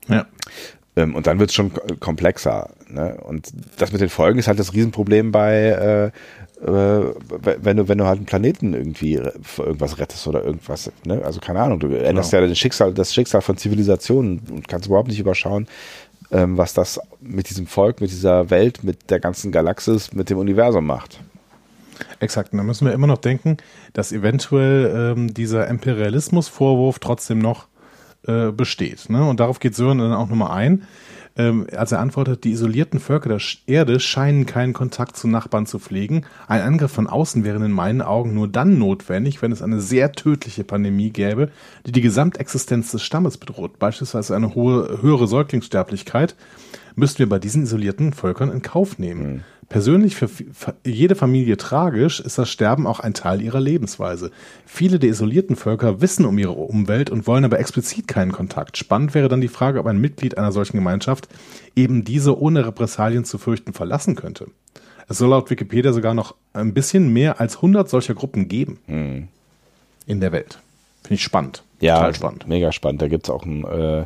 Ja. 0.08 0.26
Ähm, 0.96 1.14
und 1.14 1.26
dann 1.26 1.38
wird 1.38 1.50
es 1.50 1.54
schon 1.54 1.72
komplexer. 2.00 2.70
Ne? 2.88 3.16
Und 3.22 3.50
das 3.78 3.92
mit 3.92 4.00
den 4.00 4.08
Folgen 4.10 4.38
ist 4.38 4.48
halt 4.48 4.58
das 4.58 4.74
Riesenproblem 4.74 5.32
bei, 5.32 6.12
äh, 6.62 6.66
äh, 6.66 7.14
wenn 7.62 7.76
du, 7.78 7.88
wenn 7.88 7.98
du 7.98 8.04
halt 8.04 8.18
einen 8.18 8.26
Planeten 8.26 8.74
irgendwie 8.74 9.20
für 9.42 9.64
irgendwas 9.64 9.98
rettest 9.98 10.26
oder 10.28 10.44
irgendwas, 10.44 10.92
ne? 11.04 11.22
Also 11.24 11.40
keine 11.40 11.60
Ahnung, 11.60 11.80
du 11.80 11.88
änderst 11.88 12.30
Genau. 12.30 12.42
ja 12.42 12.48
das 12.48 12.58
Schicksal, 12.58 12.92
das 12.92 13.12
Schicksal 13.14 13.40
von 13.40 13.56
Zivilisationen 13.56 14.42
und 14.50 14.68
kannst 14.68 14.86
überhaupt 14.86 15.08
nicht 15.08 15.18
überschauen, 15.18 15.66
ähm, 16.30 16.58
was 16.58 16.72
das 16.74 17.00
mit 17.20 17.48
diesem 17.50 17.66
Volk, 17.66 18.00
mit 18.00 18.10
dieser 18.10 18.50
Welt, 18.50 18.84
mit 18.84 19.10
der 19.10 19.18
ganzen 19.18 19.50
Galaxis, 19.50 20.12
mit 20.12 20.30
dem 20.30 20.38
Universum 20.38 20.86
macht. 20.86 21.20
Exakt. 22.20 22.52
Und 22.52 22.58
da 22.58 22.64
müssen 22.64 22.86
wir 22.86 22.92
immer 22.92 23.06
noch 23.06 23.18
denken, 23.18 23.56
dass 23.92 24.12
eventuell 24.12 25.14
ähm, 25.16 25.34
dieser 25.34 25.68
Imperialismusvorwurf 25.68 26.98
trotzdem 26.98 27.38
noch 27.38 27.66
äh, 28.26 28.52
besteht. 28.52 29.10
Ne? 29.10 29.28
Und 29.28 29.40
darauf 29.40 29.60
geht 29.60 29.74
Sören 29.74 29.98
dann 29.98 30.12
auch 30.12 30.28
nochmal 30.28 30.52
ein. 30.52 30.82
ähm, 31.36 31.66
als 31.74 31.92
er 31.92 32.00
antwortet, 32.00 32.44
die 32.44 32.52
isolierten 32.52 33.00
Völker 33.00 33.28
der 33.28 33.40
Erde 33.66 34.00
scheinen 34.00 34.46
keinen 34.46 34.72
Kontakt 34.72 35.16
zu 35.16 35.28
Nachbarn 35.28 35.66
zu 35.66 35.78
pflegen. 35.78 36.26
Ein 36.46 36.60
Angriff 36.60 36.92
von 36.92 37.06
außen 37.06 37.44
wäre 37.44 37.64
in 37.64 37.72
meinen 37.72 38.02
Augen 38.02 38.34
nur 38.34 38.48
dann 38.48 38.78
notwendig, 38.78 39.40
wenn 39.40 39.52
es 39.52 39.62
eine 39.62 39.80
sehr 39.80 40.12
tödliche 40.12 40.64
Pandemie 40.64 41.10
gäbe, 41.10 41.50
die 41.86 41.92
die 41.92 42.02
Gesamtexistenz 42.02 42.90
des 42.90 43.02
Stammes 43.02 43.38
bedroht, 43.38 43.78
beispielsweise 43.78 44.36
eine 44.36 44.54
hohe, 44.54 45.00
höhere 45.00 45.26
Säuglingssterblichkeit, 45.26 46.36
müssten 46.96 47.20
wir 47.20 47.28
bei 47.28 47.38
diesen 47.38 47.62
isolierten 47.62 48.12
Völkern 48.12 48.50
in 48.50 48.60
Kauf 48.60 48.98
nehmen. 48.98 49.44
Persönlich 49.72 50.16
für 50.16 50.28
jede 50.84 51.14
Familie 51.14 51.56
tragisch 51.56 52.20
ist 52.20 52.36
das 52.36 52.50
Sterben 52.50 52.86
auch 52.86 53.00
ein 53.00 53.14
Teil 53.14 53.40
ihrer 53.40 53.58
Lebensweise. 53.58 54.30
Viele 54.66 54.98
der 54.98 55.08
isolierten 55.08 55.56
Völker 55.56 56.02
wissen 56.02 56.26
um 56.26 56.36
ihre 56.36 56.52
Umwelt 56.52 57.08
und 57.08 57.26
wollen 57.26 57.46
aber 57.46 57.58
explizit 57.58 58.06
keinen 58.06 58.32
Kontakt. 58.32 58.76
Spannend 58.76 59.14
wäre 59.14 59.28
dann 59.28 59.40
die 59.40 59.48
Frage, 59.48 59.80
ob 59.80 59.86
ein 59.86 59.98
Mitglied 59.98 60.36
einer 60.36 60.52
solchen 60.52 60.76
Gemeinschaft 60.76 61.26
eben 61.74 62.04
diese 62.04 62.38
ohne 62.38 62.66
Repressalien 62.66 63.24
zu 63.24 63.38
fürchten 63.38 63.72
verlassen 63.72 64.14
könnte. 64.14 64.48
Es 65.08 65.16
soll 65.16 65.30
laut 65.30 65.48
Wikipedia 65.48 65.94
sogar 65.94 66.12
noch 66.12 66.34
ein 66.52 66.74
bisschen 66.74 67.10
mehr 67.10 67.40
als 67.40 67.56
100 67.56 67.88
solcher 67.88 68.14
Gruppen 68.14 68.48
geben 68.48 68.78
in 70.06 70.20
der 70.20 70.32
Welt. 70.32 70.58
Finde 71.02 71.14
ich 71.14 71.22
spannend. 71.22 71.62
Ja, 71.80 71.96
Total 71.96 72.14
spannend. 72.14 72.46
mega 72.46 72.72
spannend. 72.72 73.00
Da 73.00 73.08
gibt's 73.08 73.30
auch 73.30 73.44
einen 73.44 73.64
äh, 73.64 74.04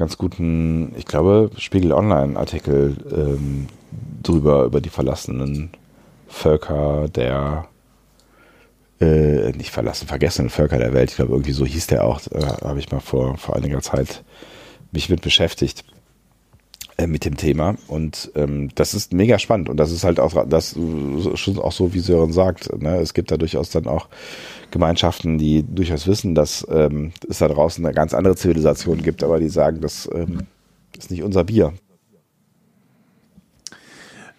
ganz 0.00 0.16
guten, 0.16 0.92
ich 0.96 1.04
glaube, 1.04 1.50
Spiegel 1.58 1.92
Online-Artikel 1.92 2.96
ähm, 3.12 3.68
drüber, 4.22 4.64
über 4.64 4.80
die 4.80 4.88
verlassenen 4.88 5.70
Völker 6.26 7.08
der 7.08 7.68
äh, 9.00 9.52
nicht 9.52 9.70
verlassen, 9.70 10.08
vergessenen 10.08 10.50
Völker 10.50 10.78
der 10.78 10.92
Welt. 10.92 11.10
Ich 11.10 11.16
glaube, 11.16 11.32
irgendwie 11.32 11.52
so 11.52 11.64
hieß 11.64 11.86
der 11.86 12.04
auch. 12.04 12.20
Äh, 12.32 12.40
Habe 12.64 12.78
ich 12.78 12.90
mal 12.90 13.00
vor, 13.00 13.36
vor 13.36 13.56
einiger 13.56 13.80
Zeit 13.80 14.24
mich 14.90 15.08
mit 15.08 15.20
beschäftigt 15.20 15.84
mit 17.06 17.24
dem 17.24 17.36
Thema 17.36 17.76
und 17.86 18.32
ähm, 18.34 18.70
das 18.74 18.94
ist 18.94 19.12
mega 19.12 19.38
spannend 19.38 19.68
und 19.68 19.76
das 19.76 19.90
ist 19.90 20.04
halt 20.04 20.20
auch 20.20 20.46
das 20.46 20.76
äh, 20.76 21.36
schon 21.36 21.58
auch 21.58 21.72
so 21.72 21.92
wie 21.94 22.00
Sören 22.00 22.32
sagt 22.32 22.70
ne? 22.80 22.96
es 22.96 23.14
gibt 23.14 23.30
da 23.30 23.36
durchaus 23.36 23.70
dann 23.70 23.86
auch 23.86 24.08
Gemeinschaften 24.70 25.38
die 25.38 25.62
durchaus 25.62 26.06
wissen 26.06 26.34
dass 26.34 26.66
ähm, 26.70 27.12
es 27.28 27.38
da 27.38 27.48
draußen 27.48 27.84
eine 27.84 27.94
ganz 27.94 28.14
andere 28.14 28.36
Zivilisation 28.36 29.02
gibt 29.02 29.22
aber 29.22 29.38
die 29.38 29.48
sagen 29.48 29.80
das 29.80 30.08
ähm, 30.12 30.46
ist 30.96 31.10
nicht 31.10 31.22
unser 31.22 31.44
Bier 31.44 31.72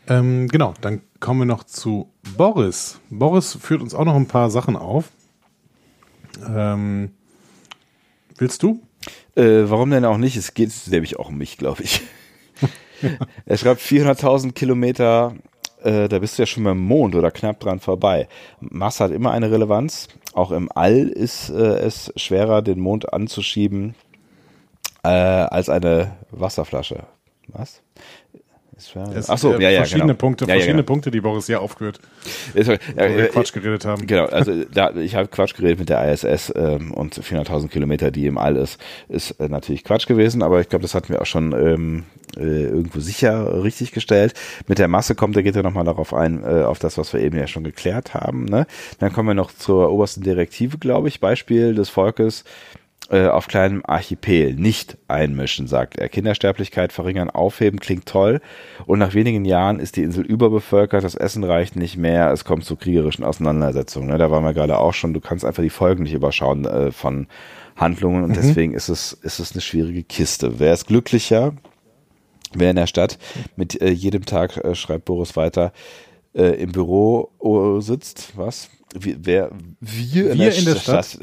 Ähm, 0.07 0.47
genau, 0.47 0.73
dann 0.81 1.01
kommen 1.19 1.41
wir 1.41 1.45
noch 1.45 1.63
zu 1.63 2.09
Boris. 2.35 2.99
Boris 3.11 3.57
führt 3.61 3.81
uns 3.81 3.93
auch 3.93 4.03
noch 4.03 4.15
ein 4.15 4.25
paar 4.25 4.49
Sachen 4.49 4.75
auf. 4.75 5.11
Ähm, 6.49 7.11
willst 8.37 8.63
du? 8.63 8.81
äh, 9.35 9.63
warum 9.65 9.89
denn 9.89 10.05
auch 10.05 10.17
nicht 10.17 10.37
es 10.37 10.53
geht 10.53 10.71
nämlich 10.87 11.17
auch 11.19 11.29
um 11.29 11.37
mich 11.37 11.57
glaube 11.57 11.83
ich 11.83 12.01
er 13.45 13.57
schreibt 13.57 13.81
400.000 13.81 14.53
Kilometer 14.53 15.33
äh, 15.83 16.07
da 16.07 16.19
bist 16.19 16.37
du 16.37 16.43
ja 16.43 16.45
schon 16.45 16.63
beim 16.63 16.79
Mond 16.79 17.15
oder 17.15 17.31
knapp 17.31 17.59
dran 17.59 17.79
vorbei. 17.79 18.27
Masse 18.59 19.03
hat 19.03 19.11
immer 19.11 19.31
eine 19.31 19.51
Relevanz. 19.51 20.07
Auch 20.33 20.51
im 20.51 20.69
All 20.73 21.07
ist 21.07 21.49
äh, 21.49 21.79
es 21.79 22.13
schwerer, 22.15 22.61
den 22.61 22.79
Mond 22.79 23.11
anzuschieben 23.13 23.95
äh, 25.03 25.09
als 25.09 25.69
eine 25.69 26.17
Wasserflasche. 26.31 27.03
Was? 27.47 27.81
Es 29.15 29.29
Ach 29.29 29.37
so, 29.37 29.53
äh, 29.53 29.63
ja, 29.63 29.69
ja, 29.69 29.79
verschiedene 29.79 30.07
genau. 30.07 30.17
Punkte, 30.17 30.45
ja, 30.45 30.49
ja, 30.49 30.53
verschiedene 30.55 30.83
genau. 30.83 30.93
Punkte, 30.93 31.11
die 31.11 31.21
Boris 31.21 31.45
hier 31.47 31.61
aufführt, 31.61 31.99
Ist, 32.53 32.69
äh, 32.69 32.79
wo 32.95 32.99
wir 32.99 33.25
äh, 33.25 33.27
Quatsch 33.27 33.53
geredet 33.53 33.85
haben. 33.85 34.07
Genau, 34.07 34.25
also 34.25 34.51
da, 34.73 34.91
ich 34.95 35.15
habe 35.15 35.27
Quatsch 35.27 35.55
geredet 35.55 35.79
mit 35.79 35.89
der 35.89 36.11
ISS 36.11 36.53
ähm, 36.55 36.91
und 36.91 37.15
400.000 37.15 37.67
Kilometer, 37.69 38.11
die 38.11 38.25
im 38.25 38.37
All 38.37 38.55
ist, 38.55 38.79
ist 39.07 39.31
äh, 39.39 39.47
natürlich 39.47 39.83
Quatsch 39.83 40.07
gewesen, 40.07 40.41
aber 40.43 40.61
ich 40.61 40.69
glaube, 40.69 40.83
das 40.83 40.95
hatten 40.95 41.09
wir 41.09 41.21
auch 41.21 41.25
schon 41.25 41.53
ähm, 41.53 42.03
äh, 42.37 42.63
irgendwo 42.63 42.99
sicher 42.99 43.63
richtig 43.63 43.91
gestellt. 43.91 44.33
Mit 44.67 44.79
der 44.79 44.87
Masse 44.87 45.15
kommt, 45.15 45.35
da 45.35 45.41
geht 45.41 45.55
er 45.55 45.63
nochmal 45.63 45.85
darauf 45.85 46.13
ein, 46.13 46.43
äh, 46.43 46.63
auf 46.63 46.79
das, 46.79 46.97
was 46.97 47.13
wir 47.13 47.19
eben 47.19 47.37
ja 47.37 47.47
schon 47.47 47.63
geklärt 47.63 48.13
haben. 48.13 48.45
Ne? 48.45 48.67
Dann 48.99 49.11
kommen 49.11 49.29
wir 49.29 49.33
noch 49.33 49.51
zur 49.51 49.91
obersten 49.91 50.21
Direktive, 50.21 50.77
glaube 50.77 51.07
ich, 51.07 51.19
Beispiel 51.19 51.75
des 51.75 51.89
Volkes 51.89 52.43
äh, 53.11 53.27
auf 53.27 53.47
kleinem 53.47 53.81
Archipel 53.85 54.53
nicht 54.53 54.97
einmischen, 55.07 55.67
sagt 55.67 55.97
er. 55.97 56.07
Kindersterblichkeit 56.07 56.93
verringern, 56.93 57.29
aufheben, 57.29 57.79
klingt 57.79 58.05
toll. 58.05 58.39
Und 58.85 58.99
nach 58.99 59.13
wenigen 59.13 59.43
Jahren 59.43 59.79
ist 59.79 59.97
die 59.97 60.03
Insel 60.03 60.25
überbevölkert, 60.25 61.03
das 61.03 61.15
Essen 61.15 61.43
reicht 61.43 61.75
nicht 61.75 61.97
mehr, 61.97 62.31
es 62.31 62.45
kommt 62.45 62.63
zu 62.63 62.77
kriegerischen 62.77 63.25
Auseinandersetzungen. 63.25 64.07
Ne? 64.07 64.17
Da 64.17 64.31
waren 64.31 64.43
wir 64.43 64.53
gerade 64.53 64.77
auch 64.77 64.93
schon, 64.93 65.13
du 65.13 65.19
kannst 65.19 65.43
einfach 65.43 65.63
die 65.63 65.69
Folgen 65.69 66.03
nicht 66.03 66.13
überschauen 66.13 66.65
äh, 66.65 66.91
von 66.91 67.27
Handlungen 67.75 68.23
und 68.23 68.29
Mhm. 68.29 68.35
deswegen 68.35 68.73
ist 68.73 68.89
es, 68.89 69.13
ist 69.13 69.39
es 69.39 69.51
eine 69.51 69.61
schwierige 69.61 70.03
Kiste. 70.03 70.59
Wer 70.59 70.73
ist 70.73 70.87
glücklicher? 70.87 71.53
Wer 72.53 72.69
in 72.69 72.75
der 72.75 72.87
Stadt 72.87 73.17
mit 73.55 73.81
äh, 73.81 73.89
jedem 73.89 74.25
Tag, 74.25 74.57
äh, 74.57 74.75
schreibt 74.75 75.05
Boris 75.05 75.35
weiter, 75.35 75.73
äh, 76.33 76.61
im 76.61 76.71
Büro 76.71 77.29
oh, 77.39 77.79
sitzt, 77.81 78.33
was? 78.37 78.69
Wie, 78.93 79.17
wer, 79.19 79.51
wir, 79.79 80.37
Wir 80.37 80.53
in 80.53 80.65
der 80.65 80.75
Stadt? 80.75 81.17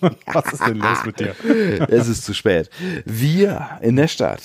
Was 0.00 0.52
ist 0.52 0.66
denn 0.66 0.78
los 0.78 1.04
mit 1.04 1.20
dir? 1.20 1.34
es 1.88 2.08
ist 2.08 2.24
zu 2.24 2.34
spät. 2.34 2.70
Wir 3.04 3.78
in 3.80 3.96
der 3.96 4.08
Stadt 4.08 4.42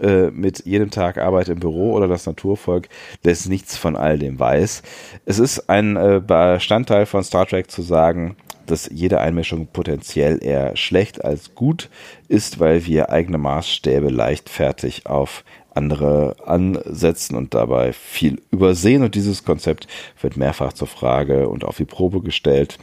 äh, 0.00 0.30
mit 0.30 0.64
jedem 0.66 0.90
Tag 0.90 1.18
Arbeit 1.18 1.48
im 1.48 1.60
Büro 1.60 1.92
oder 1.92 2.08
das 2.08 2.26
Naturvolk, 2.26 2.88
das 3.22 3.46
nichts 3.46 3.76
von 3.76 3.96
all 3.96 4.18
dem 4.18 4.38
weiß. 4.38 4.82
Es 5.24 5.38
ist 5.38 5.68
ein 5.68 5.96
äh, 5.96 6.20
Bestandteil 6.24 7.06
von 7.06 7.24
Star 7.24 7.46
Trek 7.46 7.70
zu 7.70 7.82
sagen, 7.82 8.36
dass 8.66 8.88
jede 8.92 9.20
Einmischung 9.20 9.66
potenziell 9.66 10.42
eher 10.42 10.76
schlecht 10.76 11.24
als 11.24 11.54
gut 11.54 11.88
ist, 12.28 12.60
weil 12.60 12.86
wir 12.86 13.10
eigene 13.10 13.38
Maßstäbe 13.38 14.08
leichtfertig 14.08 15.06
auf 15.06 15.44
andere 15.78 16.36
ansetzen 16.44 17.36
und 17.36 17.54
dabei 17.54 17.92
viel 17.94 18.42
übersehen. 18.50 19.02
Und 19.02 19.14
dieses 19.14 19.44
Konzept 19.44 19.86
wird 20.20 20.36
mehrfach 20.36 20.74
zur 20.74 20.88
Frage 20.88 21.48
und 21.48 21.64
auf 21.64 21.78
die 21.78 21.86
Probe 21.86 22.20
gestellt 22.20 22.78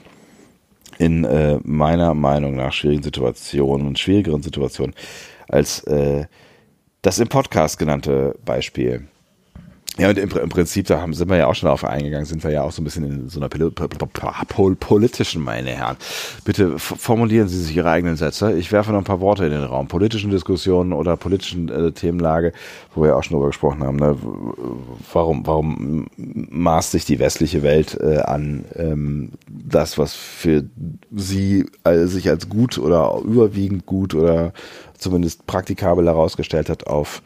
in 0.98 1.26
äh, 1.26 1.60
meiner 1.64 2.14
Meinung 2.14 2.56
nach 2.56 2.74
schwierigen 2.74 3.04
Situationen 3.04 3.86
und 3.88 4.00
schwierigeren 4.00 4.42
Situationen 4.42 4.96
als 5.48 5.84
äh, 5.84 6.26
das 7.02 7.20
im 7.20 7.28
Podcast 7.28 7.78
genannte 7.78 8.36
Beispiel. 8.46 9.08
Ja, 9.98 10.10
und 10.10 10.18
im, 10.18 10.30
im 10.30 10.50
Prinzip, 10.50 10.88
da 10.88 11.00
haben, 11.00 11.14
sind 11.14 11.30
wir 11.30 11.38
ja 11.38 11.48
auch 11.48 11.56
schon 11.56 11.68
darauf 11.68 11.86
eingegangen, 11.86 12.26
sind 12.26 12.44
wir 12.44 12.52
ja 12.52 12.64
auch 12.64 12.72
so 12.74 12.82
ein 12.82 12.84
bisschen 12.84 13.06
in 13.06 13.30
so 13.30 13.40
einer 13.40 13.48
pol 13.48 13.72
pol 13.72 14.76
politischen, 14.76 15.42
meine 15.42 15.70
Herren. 15.70 15.96
Bitte 16.44 16.78
formulieren 16.80 17.48
Sie 17.48 17.62
sich 17.62 17.78
Ihre 17.78 17.90
eigenen 17.90 18.18
Sätze. 18.18 18.58
Ich 18.58 18.74
werfe 18.74 18.92
noch 18.92 18.98
ein 18.98 19.06
paar 19.06 19.22
Worte 19.22 19.46
in 19.46 19.52
den 19.52 19.64
Raum. 19.64 19.88
Politischen 19.88 20.32
Diskussionen 20.32 20.92
oder 20.92 21.16
politischen 21.16 21.70
äh, 21.70 21.92
Themenlage, 21.94 22.52
wo 22.94 23.04
wir 23.04 23.10
ja 23.10 23.16
auch 23.16 23.24
schon 23.24 23.36
drüber 23.36 23.48
gesprochen 23.48 23.84
haben. 23.84 23.96
Ne? 23.96 24.18
Warum, 25.14 25.48
warum 25.48 26.08
maßt 26.18 26.92
sich 26.92 27.06
die 27.06 27.20
westliche 27.20 27.64
Welt 27.64 27.98
äh, 28.02 28.18
an, 28.18 28.66
ähm, 28.76 29.32
das, 29.48 29.98
was 29.98 30.14
für 30.14 30.66
sie 31.16 31.68
äh, 31.86 32.06
sich 32.06 32.28
als 32.30 32.50
gut 32.50 32.78
oder 32.78 33.18
überwiegend 33.24 33.86
gut 33.86 34.14
oder 34.14 34.52
zumindest 34.98 35.48
praktikabel 35.48 36.06
herausgestellt 36.06 36.70
hat, 36.70 36.88
auf 36.88 37.22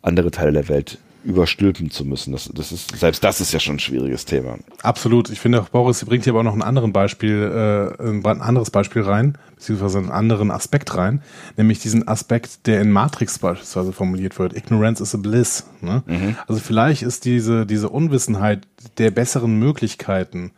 andere 0.00 0.30
Teile 0.30 0.52
der 0.52 0.68
Welt 0.68 0.98
überstülpen 1.26 1.90
zu 1.90 2.04
müssen. 2.04 2.32
Das, 2.32 2.48
das 2.54 2.70
ist, 2.70 2.96
selbst 2.96 3.24
das 3.24 3.40
ist 3.40 3.52
ja 3.52 3.58
schon 3.58 3.76
ein 3.76 3.80
schwieriges 3.80 4.24
Thema. 4.24 4.58
Absolut. 4.82 5.28
Ich 5.30 5.40
finde 5.40 5.60
auch, 5.60 5.68
Boris 5.68 6.04
bringt 6.04 6.24
hier 6.24 6.32
aber 6.32 6.40
auch 6.40 6.44
noch 6.44 6.54
ein 6.54 6.62
anderen 6.62 6.92
Beispiel, 6.92 7.96
äh, 7.98 8.02
ein 8.08 8.40
anderes 8.40 8.70
Beispiel 8.70 9.02
rein, 9.02 9.36
beziehungsweise 9.56 9.98
einen 9.98 10.10
anderen 10.10 10.50
Aspekt 10.50 10.96
rein, 10.96 11.22
nämlich 11.56 11.80
diesen 11.80 12.06
Aspekt, 12.06 12.66
der 12.66 12.80
in 12.80 12.92
Matrix 12.92 13.40
beispielsweise 13.40 13.92
formuliert 13.92 14.38
wird. 14.38 14.56
Ignorance 14.56 15.02
is 15.02 15.14
a 15.14 15.18
bliss. 15.18 15.64
Ne? 15.80 16.02
Also 16.46 16.60
vielleicht 16.60 17.02
ist 17.02 17.24
diese, 17.24 17.66
diese 17.66 17.88
Unwissenheit 17.88 18.66
der 18.98 19.10
besseren 19.10 19.58
Möglichkeiten 19.58 20.52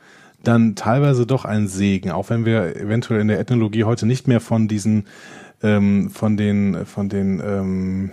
dann 0.45 0.77
teilweise 0.77 1.27
doch 1.27 1.45
ein 1.45 1.67
Segen, 1.67 2.11
auch 2.11 2.31
wenn 2.31 2.45
wir 2.45 2.77
eventuell 2.77 3.21
in 3.21 3.29
der 3.29 3.41
Ethnologie 3.41 3.85
heute 3.85 4.07
nicht 4.07 4.29
mehr 4.29 4.41
von 4.41 4.69
diesen, 4.69 5.07
ähm, 5.63 6.11
von 6.11 6.37
den, 6.37 6.87
von 6.87 7.09
den, 7.09 7.43
ähm, 7.45 8.11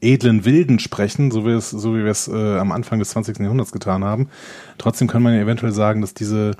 edlen 0.00 0.44
Wilden 0.44 0.78
sprechen, 0.78 1.30
so 1.30 1.44
wie 1.46 1.50
es, 1.50 1.70
so 1.70 1.94
wie 1.94 2.04
wir 2.04 2.10
es 2.10 2.28
äh, 2.28 2.58
am 2.58 2.72
Anfang 2.72 2.98
des 2.98 3.10
20. 3.10 3.38
Jahrhunderts 3.40 3.72
getan 3.72 4.04
haben. 4.04 4.28
Trotzdem 4.78 5.08
kann 5.08 5.22
man 5.22 5.34
ja 5.34 5.40
eventuell 5.40 5.72
sagen, 5.72 6.00
dass 6.00 6.14
diese 6.14 6.52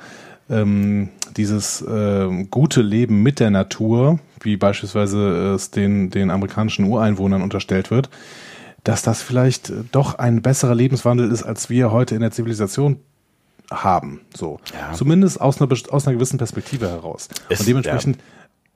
ähm, 0.50 1.10
dieses 1.36 1.84
ähm, 1.86 2.50
gute 2.50 2.80
Leben 2.80 3.22
mit 3.22 3.38
der 3.38 3.50
Natur, 3.50 4.18
wie 4.40 4.56
beispielsweise 4.56 5.52
es 5.54 5.70
den, 5.70 6.08
den 6.08 6.30
amerikanischen 6.30 6.86
Ureinwohnern 6.86 7.42
unterstellt 7.42 7.90
wird, 7.90 8.08
dass 8.82 9.02
das 9.02 9.20
vielleicht 9.20 9.68
äh, 9.68 9.84
doch 9.92 10.14
ein 10.14 10.40
besserer 10.40 10.74
Lebenswandel 10.74 11.30
ist, 11.30 11.42
als 11.42 11.68
wir 11.68 11.92
heute 11.92 12.14
in 12.14 12.22
der 12.22 12.30
Zivilisation 12.30 12.96
haben. 13.70 14.22
So. 14.34 14.58
Zumindest 14.94 15.38
aus 15.38 15.60
einer, 15.60 15.70
aus 15.90 16.06
einer 16.06 16.14
gewissen 16.14 16.38
Perspektive 16.38 16.88
heraus. 16.88 17.28
Es- 17.50 17.60
Und 17.60 17.68
dementsprechend, 17.68 18.18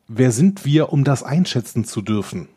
wer 0.08 0.30
sind 0.30 0.66
wir, 0.66 0.92
um 0.92 1.04
das 1.04 1.22
einschätzen 1.22 1.84
zu 1.86 2.02
dürfen? 2.02 2.48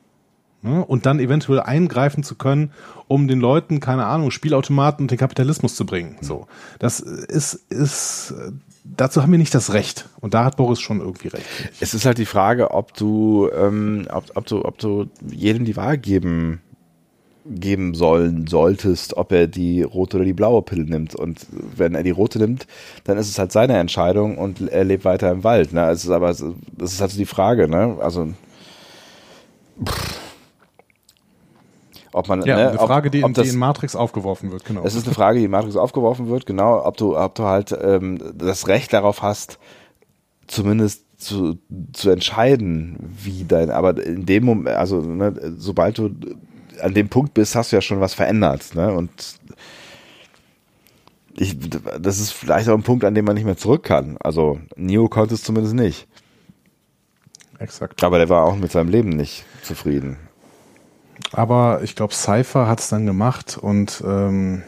Ne? 0.65 0.83
Und 0.83 1.05
dann 1.05 1.19
eventuell 1.19 1.59
eingreifen 1.59 2.23
zu 2.23 2.35
können, 2.35 2.71
um 3.07 3.27
den 3.27 3.39
Leuten, 3.39 3.79
keine 3.79 4.05
Ahnung, 4.05 4.31
Spielautomaten 4.31 5.03
und 5.03 5.11
den 5.11 5.19
Kapitalismus 5.19 5.75
zu 5.75 5.85
bringen. 5.85 6.17
So. 6.21 6.47
Das 6.79 6.99
ist, 6.99 7.53
ist, 7.69 8.33
dazu 8.83 9.21
haben 9.21 9.31
wir 9.31 9.37
nicht 9.37 9.53
das 9.53 9.73
Recht. 9.73 10.09
Und 10.21 10.33
da 10.33 10.43
hat 10.43 10.57
Boris 10.57 10.79
schon 10.79 11.01
irgendwie 11.01 11.27
recht. 11.27 11.45
Es 11.79 11.93
ist 11.93 12.05
halt 12.05 12.17
die 12.17 12.25
Frage, 12.25 12.71
ob 12.71 12.95
du, 12.95 13.47
ähm, 13.55 14.07
ob, 14.11 14.25
ob 14.33 14.47
du, 14.47 14.65
ob 14.65 14.79
du 14.79 15.05
jedem 15.29 15.65
die 15.65 15.75
Wahl 15.75 15.99
geben 15.99 16.61
geben 17.47 17.93
sollen 17.93 18.47
solltest, 18.47 19.17
ob 19.17 19.31
er 19.31 19.45
die 19.45 19.83
rote 19.83 20.17
oder 20.17 20.25
die 20.25 20.33
blaue 20.33 20.63
Pille 20.63 20.85
nimmt. 20.85 21.13
Und 21.13 21.45
wenn 21.75 21.93
er 21.93 22.01
die 22.01 22.09
rote 22.09 22.39
nimmt, 22.39 22.65
dann 23.03 23.19
ist 23.19 23.29
es 23.29 23.37
halt 23.37 23.51
seine 23.51 23.77
Entscheidung 23.77 24.39
und 24.39 24.67
er 24.67 24.83
lebt 24.83 25.05
weiter 25.05 25.29
im 25.31 25.43
Wald. 25.43 25.71
Ne? 25.71 25.87
Es 25.91 26.03
ist 26.03 26.09
aber, 26.09 26.29
das 26.29 26.41
ist 26.41 27.01
halt 27.01 27.11
so 27.11 27.17
die 27.19 27.27
Frage, 27.27 27.67
ne? 27.67 27.97
Also 27.99 28.33
pff. 29.87 30.24
Ob 32.15 32.29
man, 32.29 32.43
Ja, 32.43 32.55
ne, 32.55 32.69
eine 32.69 32.77
Frage, 32.77 33.09
ob, 33.09 33.11
die, 33.11 33.23
ob 33.23 33.29
in, 33.29 33.33
das, 33.33 33.47
die 33.47 33.53
in 33.53 33.59
Matrix 33.59 33.95
aufgeworfen 33.95 34.51
wird, 34.51 34.63
genau. 34.63 34.83
es 34.85 34.95
ist 34.95 35.05
eine 35.05 35.13
Frage, 35.13 35.39
die 35.39 35.45
in 35.45 35.51
Matrix 35.51 35.75
aufgeworfen 35.75 36.29
wird, 36.29 36.45
genau, 36.45 36.85
ob 36.85 36.95
du, 36.97 37.17
ob 37.17 37.35
du 37.35 37.43
halt 37.43 37.77
ähm, 37.79 38.19
das 38.35 38.67
Recht 38.67 38.93
darauf 38.93 39.21
hast, 39.21 39.59
zumindest 40.47 41.03
zu, 41.17 41.57
zu 41.93 42.09
entscheiden, 42.09 42.97
wie 43.21 43.43
dein, 43.43 43.69
aber 43.69 44.01
in 44.01 44.25
dem 44.25 44.45
Moment, 44.45 44.75
also 44.75 45.01
ne, 45.01 45.55
sobald 45.57 45.97
du 45.97 46.11
an 46.81 46.93
dem 46.93 47.09
Punkt 47.09 47.33
bist, 47.33 47.55
hast 47.55 47.71
du 47.71 47.75
ja 47.75 47.81
schon 47.81 47.99
was 47.99 48.13
verändert, 48.13 48.75
ne? 48.75 48.93
Und 48.93 49.11
ich, 51.37 51.57
das 51.99 52.19
ist 52.19 52.31
vielleicht 52.31 52.69
auch 52.69 52.75
ein 52.75 52.83
Punkt, 52.83 53.03
an 53.03 53.13
dem 53.13 53.25
man 53.25 53.35
nicht 53.35 53.45
mehr 53.45 53.57
zurück 53.57 53.83
kann. 53.83 54.17
Also 54.21 54.59
Neo 54.77 55.09
konnte 55.09 55.33
es 55.33 55.43
zumindest 55.43 55.75
nicht. 55.75 56.07
Exakt. 57.59 58.01
Aber 58.03 58.17
der 58.17 58.29
war 58.29 58.45
auch 58.45 58.55
mit 58.55 58.71
seinem 58.71 58.89
Leben 58.89 59.09
nicht 59.09 59.45
zufrieden. 59.61 60.17
Aber 61.35 61.81
ich 61.83 61.97
glaube, 61.97 62.13
Cypher 62.13 62.65
hat 62.65 62.79
es 62.79 62.87
dann 62.87 63.05
gemacht 63.05 63.57
und 63.61 64.01
ähm, 64.07 64.63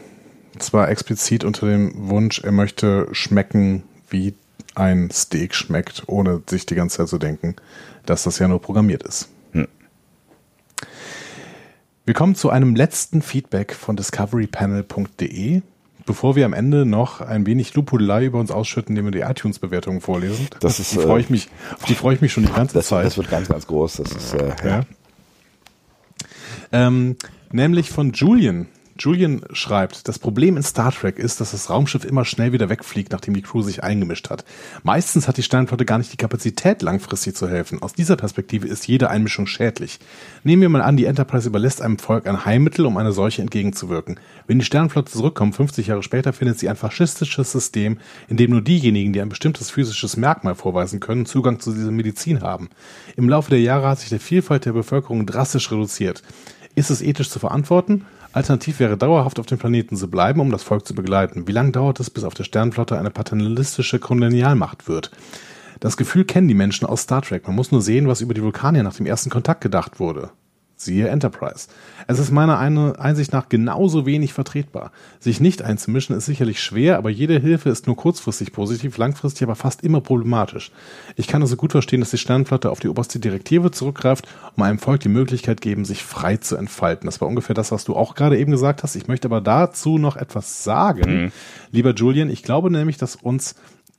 zwar 0.58 0.90
explizit 0.90 1.42
unter 1.42 1.66
dem 1.66 1.92
Wunsch, 2.10 2.40
er 2.40 2.52
möchte 2.52 3.08
schmecken, 3.12 3.84
wie 4.10 4.34
ein 4.74 5.10
Steak 5.10 5.54
schmeckt, 5.54 6.02
ohne 6.08 6.42
sich 6.46 6.66
die 6.66 6.74
ganze 6.74 6.98
Zeit 6.98 7.08
zu 7.08 7.16
denken, 7.16 7.56
dass 8.04 8.24
das 8.24 8.38
ja 8.38 8.48
nur 8.48 8.60
programmiert 8.60 9.02
ist. 9.02 9.30
Hm. 9.52 9.66
Wir 12.04 12.12
kommen 12.12 12.34
zu 12.34 12.50
einem 12.50 12.76
letzten 12.76 13.22
Feedback 13.22 13.72
von 13.72 13.96
discoverypanel.de. 13.96 15.62
Bevor 16.04 16.36
wir 16.36 16.44
am 16.44 16.52
Ende 16.52 16.84
noch 16.84 17.22
ein 17.22 17.46
wenig 17.46 17.74
Lupudelei 17.74 18.26
über 18.26 18.40
uns 18.40 18.50
ausschütten, 18.50 18.94
indem 18.94 19.06
wir 19.06 19.12
die 19.12 19.30
iTunes-Bewertungen 19.30 20.02
vorlesen. 20.02 20.48
Das 20.60 20.80
ist, 20.80 20.92
die 20.92 20.98
freue 20.98 21.18
äh, 21.18 21.20
ich 21.20 21.30
mich, 21.30 21.48
auf 21.74 21.84
die 21.84 21.94
freue 21.94 22.14
ich 22.14 22.20
mich 22.20 22.32
schon 22.32 22.44
die 22.44 22.52
ganze 22.52 22.74
Das, 22.74 22.88
Zeit. 22.88 23.06
das 23.06 23.16
wird 23.16 23.30
ganz, 23.30 23.48
ganz 23.48 23.66
groß. 23.66 23.96
Das 23.96 24.12
ist, 24.12 24.34
äh, 24.34 24.52
ja. 24.64 24.80
Ähm, 26.72 27.16
nämlich 27.50 27.90
von 27.90 28.12
Julian. 28.12 28.68
Julian 29.00 29.42
schreibt, 29.52 30.08
das 30.08 30.18
Problem 30.18 30.56
in 30.56 30.62
Star 30.64 30.90
Trek 30.90 31.18
ist, 31.18 31.40
dass 31.40 31.52
das 31.52 31.70
Raumschiff 31.70 32.04
immer 32.04 32.24
schnell 32.24 32.52
wieder 32.52 32.68
wegfliegt, 32.68 33.12
nachdem 33.12 33.34
die 33.34 33.42
Crew 33.42 33.62
sich 33.62 33.84
eingemischt 33.84 34.28
hat. 34.28 34.44
Meistens 34.82 35.28
hat 35.28 35.36
die 35.36 35.44
Sternflotte 35.44 35.84
gar 35.84 35.98
nicht 35.98 36.12
die 36.12 36.16
Kapazität, 36.16 36.82
langfristig 36.82 37.36
zu 37.36 37.48
helfen. 37.48 37.80
Aus 37.80 37.92
dieser 37.92 38.16
Perspektive 38.16 38.66
ist 38.66 38.88
jede 38.88 39.08
Einmischung 39.08 39.46
schädlich. 39.46 40.00
Nehmen 40.42 40.62
wir 40.62 40.68
mal 40.68 40.82
an, 40.82 40.96
die 40.96 41.04
Enterprise 41.04 41.48
überlässt 41.48 41.80
einem 41.80 41.98
Volk 41.98 42.26
ein 42.26 42.44
Heilmittel, 42.44 42.86
um 42.86 42.96
einer 42.96 43.12
Seuche 43.12 43.40
entgegenzuwirken. 43.40 44.18
Wenn 44.48 44.58
die 44.58 44.64
Sternflotte 44.64 45.12
zurückkommt, 45.12 45.54
50 45.54 45.86
Jahre 45.86 46.02
später, 46.02 46.32
findet 46.32 46.58
sie 46.58 46.68
ein 46.68 46.76
faschistisches 46.76 47.52
System, 47.52 47.98
in 48.28 48.36
dem 48.36 48.50
nur 48.50 48.62
diejenigen, 48.62 49.12
die 49.12 49.20
ein 49.20 49.28
bestimmtes 49.28 49.70
physisches 49.70 50.16
Merkmal 50.16 50.56
vorweisen 50.56 50.98
können, 50.98 51.24
Zugang 51.24 51.60
zu 51.60 51.72
dieser 51.72 51.92
Medizin 51.92 52.40
haben. 52.40 52.68
Im 53.16 53.28
Laufe 53.28 53.50
der 53.50 53.60
Jahre 53.60 53.88
hat 53.88 54.00
sich 54.00 54.08
die 54.08 54.18
Vielfalt 54.18 54.64
der 54.64 54.72
Bevölkerung 54.72 55.24
drastisch 55.24 55.70
reduziert. 55.70 56.22
Ist 56.78 56.90
es 56.90 57.02
ethisch 57.02 57.28
zu 57.28 57.40
verantworten? 57.40 58.06
Alternativ 58.32 58.78
wäre 58.78 58.96
dauerhaft 58.96 59.40
auf 59.40 59.46
dem 59.46 59.58
Planeten 59.58 59.96
zu 59.96 60.08
bleiben, 60.08 60.38
um 60.38 60.52
das 60.52 60.62
Volk 60.62 60.86
zu 60.86 60.94
begleiten. 60.94 61.48
Wie 61.48 61.52
lange 61.52 61.72
dauert 61.72 61.98
es, 61.98 62.08
bis 62.08 62.22
auf 62.22 62.34
der 62.34 62.44
Sternflotte 62.44 62.96
eine 62.96 63.10
paternalistische 63.10 63.98
Kolonialmacht 63.98 64.86
wird? 64.86 65.10
Das 65.80 65.96
Gefühl 65.96 66.24
kennen 66.24 66.46
die 66.46 66.54
Menschen 66.54 66.86
aus 66.86 67.00
Star 67.00 67.20
Trek. 67.20 67.48
Man 67.48 67.56
muss 67.56 67.72
nur 67.72 67.82
sehen, 67.82 68.06
was 68.06 68.20
über 68.20 68.32
die 68.32 68.44
Vulkanier 68.44 68.84
nach 68.84 68.94
dem 68.94 69.06
ersten 69.06 69.28
Kontakt 69.28 69.60
gedacht 69.60 69.98
wurde. 69.98 70.30
Siehe 70.80 71.08
Enterprise. 71.08 71.66
Es 72.06 72.20
ist 72.20 72.30
meiner 72.30 72.56
Eine- 72.60 73.00
Einsicht 73.00 73.32
nach 73.32 73.48
genauso 73.48 74.06
wenig 74.06 74.32
vertretbar. 74.32 74.92
Sich 75.18 75.40
nicht 75.40 75.60
einzumischen 75.60 76.16
ist 76.16 76.26
sicherlich 76.26 76.62
schwer, 76.62 76.98
aber 76.98 77.10
jede 77.10 77.40
Hilfe 77.40 77.68
ist 77.68 77.88
nur 77.88 77.96
kurzfristig 77.96 78.52
positiv, 78.52 78.96
langfristig 78.96 79.42
aber 79.42 79.56
fast 79.56 79.82
immer 79.82 80.00
problematisch. 80.00 80.70
Ich 81.16 81.26
kann 81.26 81.42
also 81.42 81.56
gut 81.56 81.72
verstehen, 81.72 81.98
dass 81.98 82.10
die 82.12 82.18
Sternenflotte 82.18 82.70
auf 82.70 82.78
die 82.78 82.86
oberste 82.88 83.18
Direktive 83.18 83.72
zurückgreift, 83.72 84.28
um 84.56 84.62
einem 84.62 84.78
Volk 84.78 85.00
die 85.00 85.08
Möglichkeit 85.08 85.60
geben, 85.60 85.84
sich 85.84 86.04
frei 86.04 86.36
zu 86.36 86.54
entfalten. 86.54 87.06
Das 87.06 87.20
war 87.20 87.26
ungefähr 87.26 87.54
das, 87.54 87.72
was 87.72 87.84
du 87.84 87.96
auch 87.96 88.14
gerade 88.14 88.38
eben 88.38 88.52
gesagt 88.52 88.84
hast. 88.84 88.94
Ich 88.94 89.08
möchte 89.08 89.26
aber 89.26 89.40
dazu 89.40 89.98
noch 89.98 90.16
etwas 90.16 90.62
sagen. 90.62 91.24
Mhm. 91.24 91.32
Lieber 91.72 91.92
Julian, 91.92 92.30
ich 92.30 92.44
glaube 92.44 92.70
nämlich, 92.70 92.98
dass 92.98 93.16
uns 93.16 93.56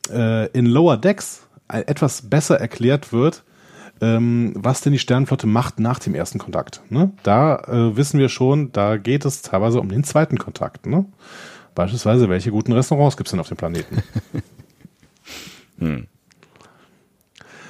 äh, 0.09 0.49
in 0.51 0.65
Lower 0.65 0.95
Decks 0.95 1.41
ein- 1.67 1.85
etwas 1.89 2.21
besser 2.29 2.57
erklärt 2.57 3.11
wird, 3.11 3.43
ähm, 4.01 4.53
was 4.55 4.81
denn 4.81 4.93
die 4.93 4.99
Sternenflotte 4.99 5.47
macht 5.47 5.79
nach 5.79 5.99
dem 5.99 6.15
ersten 6.15 6.39
Kontakt. 6.39 6.81
Ne? 6.89 7.11
Da 7.23 7.57
äh, 7.67 7.97
wissen 7.97 8.19
wir 8.19 8.29
schon, 8.29 8.71
da 8.71 8.97
geht 8.97 9.25
es 9.25 9.41
teilweise 9.41 9.79
um 9.79 9.89
den 9.89 10.03
zweiten 10.03 10.37
Kontakt. 10.37 10.85
Ne? 10.85 11.05
Beispielsweise, 11.75 12.29
welche 12.29 12.51
guten 12.51 12.71
Restaurants 12.71 13.17
gibt 13.17 13.27
es 13.27 13.31
denn 13.31 13.39
auf 13.39 13.47
dem 13.47 13.57
Planeten? 13.57 14.03
Hm. 15.79 16.07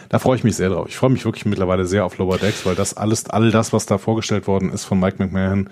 Da 0.10 0.18
freue 0.18 0.36
ich 0.36 0.44
mich 0.44 0.56
sehr 0.56 0.70
drauf. 0.70 0.88
Ich 0.90 0.98
freue 0.98 1.12
mich 1.12 1.24
wirklich 1.24 1.46
mittlerweile 1.46 1.86
sehr 1.86 2.04
auf 2.04 2.18
Lower 2.18 2.40
Decks, 2.40 2.66
weil 2.66 2.74
das 2.74 2.98
alles, 2.98 3.30
all 3.30 3.52
das, 3.52 3.72
was 3.72 3.86
da 3.86 4.00
vorgestellt 4.00 4.48
worden 4.48 4.72
ist 4.72 4.86
von 4.86 5.00
Mike 5.00 5.18
McMahon, 5.20 5.70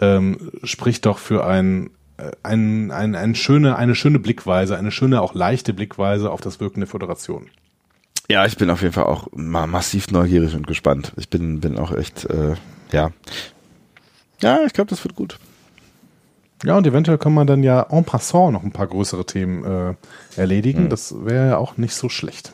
ähm, 0.00 0.52
spricht 0.62 1.06
doch 1.06 1.16
für 1.16 1.46
ein, 1.46 1.88
äh, 2.18 2.32
ein, 2.42 2.90
ein, 2.90 3.14
ein 3.14 3.34
schöne, 3.34 3.76
eine 3.76 3.94
schöne 3.94 4.18
Blickweise, 4.18 4.76
eine 4.76 4.90
schöne, 4.90 5.22
auch 5.22 5.34
leichte 5.34 5.72
Blickweise 5.72 6.30
auf 6.30 6.42
das 6.42 6.60
Wirken 6.60 6.80
der 6.80 6.86
Föderation. 6.86 7.46
Ja, 8.30 8.44
ich 8.44 8.58
bin 8.58 8.68
auf 8.68 8.82
jeden 8.82 8.92
Fall 8.92 9.04
auch 9.04 9.28
ma 9.32 9.66
massiv 9.66 10.10
neugierig 10.10 10.54
und 10.54 10.66
gespannt. 10.66 11.12
Ich 11.16 11.30
bin, 11.30 11.60
bin 11.60 11.78
auch 11.78 11.92
echt, 11.92 12.26
äh, 12.26 12.56
ja. 12.92 13.10
Ja, 14.40 14.60
ich 14.66 14.74
glaube, 14.74 14.90
das 14.90 15.02
wird 15.02 15.14
gut. 15.14 15.38
Ja, 16.64 16.76
und 16.76 16.86
eventuell 16.86 17.18
kann 17.18 17.32
man 17.32 17.46
dann 17.46 17.62
ja 17.62 17.86
en 17.88 18.04
passant 18.04 18.52
noch 18.52 18.64
ein 18.64 18.72
paar 18.72 18.88
größere 18.88 19.24
Themen 19.24 19.64
äh, 19.64 19.94
erledigen. 20.36 20.84
Hm. 20.84 20.88
Das 20.88 21.14
wäre 21.24 21.46
ja 21.50 21.56
auch 21.56 21.76
nicht 21.76 21.94
so 21.94 22.08
schlecht. 22.08 22.52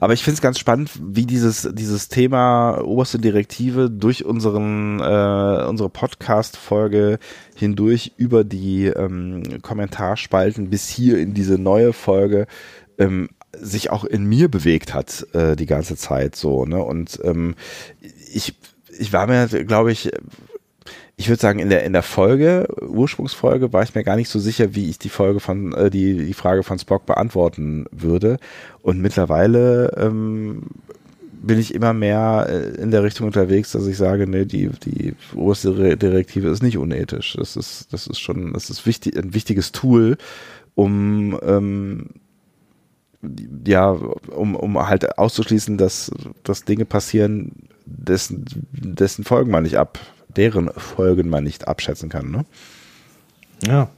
Aber 0.00 0.12
ich 0.12 0.24
finde 0.24 0.34
es 0.34 0.42
ganz 0.42 0.58
spannend, 0.58 0.90
wie 1.00 1.24
dieses, 1.24 1.68
dieses 1.72 2.08
Thema 2.08 2.80
oberste 2.82 3.18
Direktive 3.18 3.90
durch 3.90 4.24
unseren, 4.24 4.98
äh, 4.98 5.66
unsere 5.68 5.88
Podcast-Folge 5.88 7.18
hindurch 7.54 8.12
über 8.16 8.42
die 8.42 8.86
ähm, 8.86 9.62
Kommentarspalten 9.62 10.68
bis 10.68 10.88
hier 10.88 11.18
in 11.18 11.32
diese 11.32 11.56
neue 11.56 11.92
Folge 11.92 12.46
ähm, 12.98 13.28
sich 13.64 13.90
auch 13.90 14.04
in 14.04 14.24
mir 14.24 14.48
bewegt 14.48 14.92
hat 14.92 15.26
äh, 15.32 15.56
die 15.56 15.66
ganze 15.66 15.96
Zeit 15.96 16.36
so. 16.36 16.66
Ne? 16.66 16.82
Und 16.82 17.18
ähm, 17.24 17.54
ich, 18.32 18.54
ich 18.98 19.12
war 19.12 19.26
mir, 19.26 19.48
glaube 19.64 19.90
ich, 19.90 20.10
ich 21.16 21.28
würde 21.28 21.40
sagen, 21.40 21.60
in 21.60 21.70
der, 21.70 21.84
in 21.84 21.92
der 21.92 22.02
Folge, 22.02 22.66
Ursprungsfolge, 22.82 23.72
war 23.72 23.82
ich 23.82 23.94
mir 23.94 24.04
gar 24.04 24.16
nicht 24.16 24.28
so 24.28 24.38
sicher, 24.38 24.74
wie 24.74 24.90
ich 24.90 24.98
die 24.98 25.08
Folge 25.08 25.40
von, 25.40 25.72
äh, 25.72 25.88
die, 25.88 26.26
die 26.26 26.34
Frage 26.34 26.62
von 26.62 26.78
Spock 26.78 27.06
beantworten 27.06 27.86
würde. 27.90 28.38
Und 28.82 29.00
mittlerweile 29.00 29.94
ähm, 29.96 30.64
bin 31.40 31.58
ich 31.58 31.74
immer 31.74 31.92
mehr 31.92 32.46
äh, 32.48 32.82
in 32.82 32.90
der 32.90 33.04
Richtung 33.04 33.28
unterwegs, 33.28 33.72
dass 33.72 33.86
ich 33.86 33.96
sage, 33.96 34.26
nee, 34.26 34.44
die, 34.44 34.70
die 34.84 35.14
oberste 35.34 35.78
Re- 35.78 35.96
Direktive 35.96 36.48
ist 36.48 36.62
nicht 36.62 36.78
unethisch. 36.78 37.36
Das 37.38 37.56
ist, 37.56 37.92
das 37.92 38.08
ist 38.08 38.18
schon, 38.18 38.52
das 38.52 38.68
ist 38.68 38.84
wichtig, 38.84 39.16
ein 39.16 39.34
wichtiges 39.34 39.70
Tool, 39.70 40.16
um 40.74 41.38
ähm, 41.46 42.06
ja, 43.66 43.90
um, 43.90 44.54
um 44.56 44.86
halt 44.86 45.18
auszuschließen, 45.18 45.78
dass, 45.78 46.10
dass 46.42 46.64
Dinge 46.64 46.84
passieren, 46.84 47.52
dessen, 47.86 48.44
dessen 48.72 49.24
Folgen 49.24 49.50
man 49.50 49.62
nicht 49.64 49.76
ab, 49.76 49.98
deren 50.36 50.70
Folgen 50.70 51.28
man 51.28 51.44
nicht 51.44 51.68
abschätzen 51.68 52.08
kann, 52.08 52.30
ne? 52.30 52.44
Ja. 53.66 53.90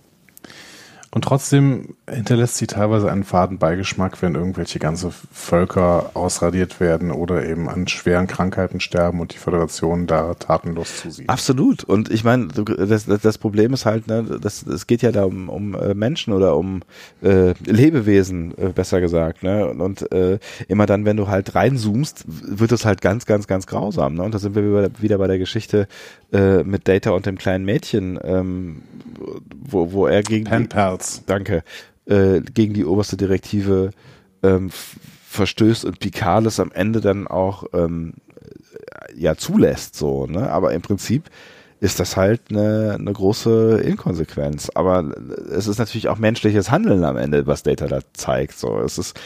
Und 1.16 1.22
trotzdem 1.22 1.94
hinterlässt 2.06 2.58
sie 2.58 2.66
teilweise 2.66 3.10
einen 3.10 3.24
faden 3.24 3.56
Beigeschmack, 3.56 4.20
wenn 4.20 4.34
irgendwelche 4.34 4.78
ganze 4.78 5.10
Völker 5.32 6.10
ausradiert 6.12 6.78
werden 6.78 7.10
oder 7.10 7.46
eben 7.46 7.70
an 7.70 7.88
schweren 7.88 8.26
Krankheiten 8.26 8.80
sterben 8.80 9.20
und 9.20 9.32
die 9.32 9.38
Föderation 9.38 10.06
da 10.06 10.34
tatenlos 10.34 10.98
zusieht. 11.00 11.30
Absolut. 11.30 11.84
Und 11.84 12.10
ich 12.10 12.22
meine, 12.22 12.48
das, 12.48 13.06
das, 13.06 13.22
das 13.22 13.38
Problem 13.38 13.72
ist 13.72 13.86
halt, 13.86 14.08
ne, 14.08 14.38
das, 14.42 14.66
es 14.66 14.86
geht 14.86 15.00
ja 15.00 15.10
da 15.10 15.24
um, 15.24 15.48
um 15.48 15.74
äh, 15.74 15.94
Menschen 15.94 16.34
oder 16.34 16.54
um 16.54 16.82
äh, 17.22 17.54
Lebewesen, 17.64 18.52
äh, 18.58 18.68
besser 18.74 19.00
gesagt. 19.00 19.42
Ne? 19.42 19.66
Und, 19.70 19.80
und 19.80 20.12
äh, 20.12 20.38
immer 20.68 20.84
dann, 20.84 21.06
wenn 21.06 21.16
du 21.16 21.28
halt 21.28 21.54
reinzoomst, 21.54 22.26
wird 22.28 22.72
es 22.72 22.84
halt 22.84 23.00
ganz, 23.00 23.24
ganz, 23.24 23.46
ganz 23.46 23.66
grausam. 23.66 24.16
Ne? 24.16 24.22
Und 24.22 24.34
da 24.34 24.38
sind 24.38 24.54
wir 24.54 24.90
wieder- 25.00 25.16
bei 25.16 25.28
der 25.28 25.38
Geschichte 25.38 25.88
äh, 26.30 26.62
mit 26.62 26.88
Data 26.88 27.12
und 27.12 27.24
dem 27.24 27.38
kleinen 27.38 27.64
Mädchen, 27.64 28.18
ähm, 28.22 28.82
wo, 29.64 29.92
wo 29.92 30.06
er 30.06 30.22
gegen 30.22 30.44
Pen 30.44 30.68
Pals. 31.06 31.22
danke, 31.26 31.64
äh, 32.06 32.40
gegen 32.40 32.74
die 32.74 32.84
oberste 32.84 33.16
Direktive 33.16 33.90
ähm, 34.42 34.70
verstößt 35.28 35.84
und 35.84 36.00
Picard 36.00 36.58
am 36.60 36.72
Ende 36.72 37.00
dann 37.00 37.26
auch 37.26 37.64
ähm, 37.72 38.14
ja 39.14 39.36
zulässt, 39.36 39.96
so, 39.96 40.26
ne? 40.26 40.50
Aber 40.50 40.72
im 40.72 40.82
Prinzip 40.82 41.30
ist 41.80 42.00
das 42.00 42.16
halt 42.16 42.42
eine, 42.50 42.96
eine 42.98 43.12
große 43.12 43.80
Inkonsequenz. 43.84 44.70
Aber 44.74 45.14
es 45.50 45.66
ist 45.66 45.78
natürlich 45.78 46.08
auch 46.08 46.18
menschliches 46.18 46.70
Handeln 46.70 47.04
am 47.04 47.16
Ende, 47.16 47.46
was 47.46 47.62
Data 47.62 47.86
da 47.86 48.00
zeigt. 48.14 48.58
So, 48.58 48.80
es 48.80 48.98
ist, 48.98 49.18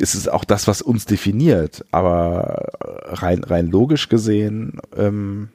es 0.00 0.14
ist 0.14 0.30
auch 0.30 0.44
das, 0.44 0.66
was 0.66 0.80
uns 0.80 1.04
definiert. 1.04 1.84
Aber 1.90 2.66
rein, 3.04 3.44
rein 3.44 3.70
logisch 3.70 4.08
gesehen, 4.08 4.80
ähm, 4.96 5.50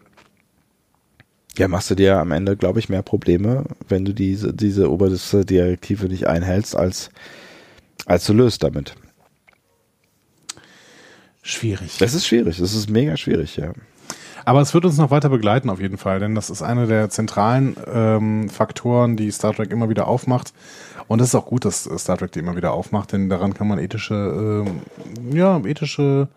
Ja, 1.57 1.67
machst 1.67 1.89
du 1.89 1.95
dir 1.95 2.19
am 2.19 2.31
Ende, 2.31 2.55
glaube 2.55 2.79
ich, 2.79 2.87
mehr 2.87 3.01
Probleme, 3.01 3.63
wenn 3.87 4.05
du 4.05 4.13
diese, 4.13 4.53
diese 4.53 4.91
oberste 4.91 5.43
Direktive 5.43 6.07
nicht 6.07 6.27
einhältst, 6.27 6.75
als, 6.75 7.09
als 8.05 8.25
du 8.25 8.33
löst 8.33 8.63
damit. 8.63 8.95
Schwierig. 11.41 11.97
Das 11.97 12.13
ist 12.13 12.27
schwierig, 12.27 12.57
das 12.57 12.73
ist 12.73 12.89
mega 12.89 13.17
schwierig, 13.17 13.57
ja. 13.57 13.71
Aber 14.45 14.61
es 14.61 14.73
wird 14.73 14.85
uns 14.85 14.97
noch 14.97 15.11
weiter 15.11 15.29
begleiten 15.29 15.69
auf 15.69 15.81
jeden 15.81 15.97
Fall, 15.97 16.19
denn 16.19 16.35
das 16.35 16.49
ist 16.49 16.61
einer 16.61 16.85
der 16.85 17.09
zentralen 17.09 17.75
ähm, 17.91 18.49
Faktoren, 18.49 19.17
die 19.17 19.31
Star 19.31 19.53
Trek 19.53 19.71
immer 19.71 19.89
wieder 19.89 20.07
aufmacht. 20.07 20.53
Und 21.07 21.21
es 21.21 21.29
ist 21.29 21.35
auch 21.35 21.45
gut, 21.45 21.65
dass 21.65 21.83
Star 21.97 22.17
Trek 22.17 22.31
die 22.33 22.39
immer 22.39 22.55
wieder 22.55 22.71
aufmacht, 22.71 23.13
denn 23.13 23.29
daran 23.29 23.53
kann 23.53 23.67
man 23.67 23.79
ethische, 23.79 24.63
ähm, 24.65 24.81
ja, 25.35 25.59
ethische 25.65 26.27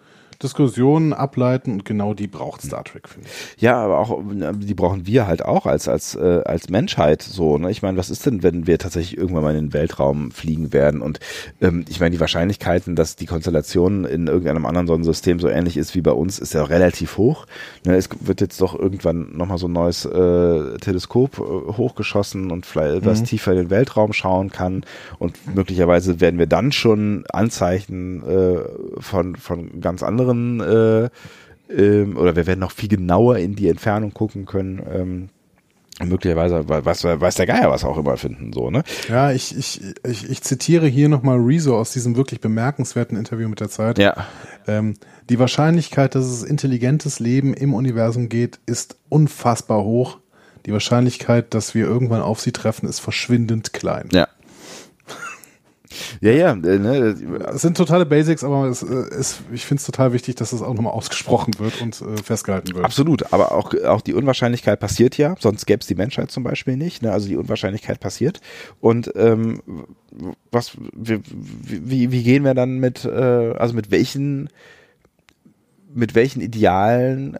Diskussionen 0.42 1.12
ableiten 1.12 1.72
und 1.72 1.84
genau 1.84 2.14
die 2.14 2.26
braucht 2.26 2.62
Star 2.62 2.84
Trek, 2.84 3.08
finde 3.08 3.28
ich. 3.28 3.62
Ja, 3.62 3.76
aber 3.76 3.98
auch, 3.98 4.20
die 4.54 4.74
brauchen 4.74 5.06
wir 5.06 5.26
halt 5.26 5.44
auch 5.44 5.66
als, 5.66 5.88
als, 5.88 6.14
äh, 6.14 6.42
als 6.44 6.70
Menschheit 6.70 7.22
so. 7.22 7.58
Ne? 7.58 7.70
Ich 7.70 7.82
meine, 7.82 7.98
was 7.98 8.10
ist 8.10 8.24
denn, 8.26 8.42
wenn 8.42 8.66
wir 8.66 8.78
tatsächlich 8.78 9.18
irgendwann 9.18 9.42
mal 9.42 9.54
in 9.54 9.66
den 9.66 9.72
Weltraum 9.72 10.30
fliegen 10.30 10.72
werden? 10.72 11.02
Und 11.02 11.20
ähm, 11.60 11.84
ich 11.88 12.00
meine, 12.00 12.10
die 12.10 12.20
Wahrscheinlichkeiten, 12.20 12.96
dass 12.96 13.16
die 13.16 13.26
Konstellation 13.26 14.04
in 14.04 14.26
irgendeinem 14.28 14.66
anderen 14.66 14.86
Sonnensystem 14.86 15.40
so 15.40 15.48
ähnlich 15.48 15.76
ist 15.76 15.94
wie 15.94 16.00
bei 16.00 16.12
uns, 16.12 16.38
ist 16.38 16.54
ja 16.54 16.64
relativ 16.64 17.18
hoch. 17.18 17.46
Ne? 17.84 17.96
Es 17.96 18.08
wird 18.20 18.40
jetzt 18.40 18.60
doch 18.60 18.78
irgendwann 18.78 19.36
nochmal 19.36 19.58
so 19.58 19.68
ein 19.68 19.72
neues 19.72 20.04
äh, 20.06 20.78
Teleskop 20.78 21.38
äh, 21.38 21.42
hochgeschossen 21.76 22.50
und 22.50 22.66
vielleicht 22.66 22.96
etwas 22.96 23.20
Mhm. 23.20 23.24
tiefer 23.26 23.52
in 23.52 23.58
den 23.58 23.70
Weltraum 23.70 24.12
schauen 24.12 24.50
kann. 24.50 24.84
Und 25.18 25.54
möglicherweise 25.54 26.20
werden 26.20 26.38
wir 26.38 26.46
dann 26.46 26.72
schon 26.72 27.24
Anzeichen 27.32 28.22
äh, 28.26 28.58
von, 29.00 29.36
von 29.36 29.80
ganz 29.80 30.02
anderen 30.02 30.29
äh, 30.34 31.10
ähm, 31.70 32.16
oder 32.16 32.36
wir 32.36 32.46
werden 32.46 32.60
noch 32.60 32.72
viel 32.72 32.88
genauer 32.88 33.38
in 33.38 33.54
die 33.54 33.68
Entfernung 33.68 34.12
gucken 34.12 34.46
können. 34.46 34.82
Ähm, 34.92 35.28
möglicherweise 36.08 36.68
weiß, 36.68 37.04
weiß 37.04 37.34
der 37.34 37.46
Geier 37.46 37.70
was 37.70 37.84
auch 37.84 37.98
immer 37.98 38.16
finden, 38.16 38.52
so, 38.52 38.70
ne? 38.70 38.82
Ja, 39.08 39.32
ich, 39.32 39.56
ich, 39.56 39.82
ich, 40.06 40.30
ich 40.30 40.42
zitiere 40.42 40.86
hier 40.86 41.08
nochmal 41.08 41.38
Rezo 41.38 41.78
aus 41.78 41.92
diesem 41.92 42.16
wirklich 42.16 42.40
bemerkenswerten 42.40 43.18
Interview 43.18 43.48
mit 43.48 43.60
der 43.60 43.68
Zeit. 43.68 43.98
Ja. 43.98 44.26
Ähm, 44.66 44.94
die 45.28 45.38
Wahrscheinlichkeit, 45.38 46.14
dass 46.14 46.24
es 46.24 46.42
intelligentes 46.42 47.20
Leben 47.20 47.54
im 47.54 47.74
Universum 47.74 48.28
geht, 48.28 48.58
ist 48.66 48.96
unfassbar 49.08 49.84
hoch. 49.84 50.18
Die 50.66 50.72
Wahrscheinlichkeit, 50.72 51.54
dass 51.54 51.74
wir 51.74 51.86
irgendwann 51.86 52.22
auf 52.22 52.40
sie 52.40 52.52
treffen, 52.52 52.88
ist 52.88 53.00
verschwindend 53.00 53.72
klein. 53.72 54.08
Ja. 54.12 54.28
Ja, 56.20 56.30
ja, 56.30 56.52
äh, 56.52 56.78
ne, 56.78 57.16
Es 57.52 57.62
sind 57.62 57.76
totale 57.76 58.06
Basics, 58.06 58.44
aber 58.44 58.66
es, 58.66 58.82
äh, 58.82 59.08
ist, 59.18 59.42
ich 59.52 59.66
finde 59.66 59.80
es 59.80 59.86
total 59.86 60.12
wichtig, 60.12 60.36
dass 60.36 60.52
es 60.52 60.62
auch 60.62 60.74
nochmal 60.74 60.92
ausgesprochen 60.92 61.54
wird 61.58 61.80
und 61.80 62.00
äh, 62.00 62.22
festgehalten 62.22 62.74
wird. 62.74 62.84
Absolut, 62.84 63.32
aber 63.32 63.52
auch, 63.52 63.74
auch 63.84 64.00
die 64.00 64.14
Unwahrscheinlichkeit 64.14 64.78
passiert 64.78 65.16
ja, 65.16 65.34
sonst 65.38 65.66
gäbe 65.66 65.80
es 65.80 65.86
die 65.86 65.94
Menschheit 65.94 66.30
zum 66.30 66.44
Beispiel 66.44 66.76
nicht. 66.76 67.02
Ne? 67.02 67.12
Also 67.12 67.28
die 67.28 67.36
Unwahrscheinlichkeit 67.36 68.00
passiert. 68.00 68.40
Und 68.80 69.12
ähm, 69.16 69.62
was, 70.50 70.76
wie, 70.94 71.20
wie, 71.26 72.12
wie 72.12 72.22
gehen 72.22 72.44
wir 72.44 72.54
dann 72.54 72.78
mit, 72.78 73.04
äh, 73.04 73.08
also 73.08 73.74
mit 73.74 73.90
welchen, 73.90 74.48
mit 75.92 76.14
welchen 76.14 76.40
Idealen 76.40 77.36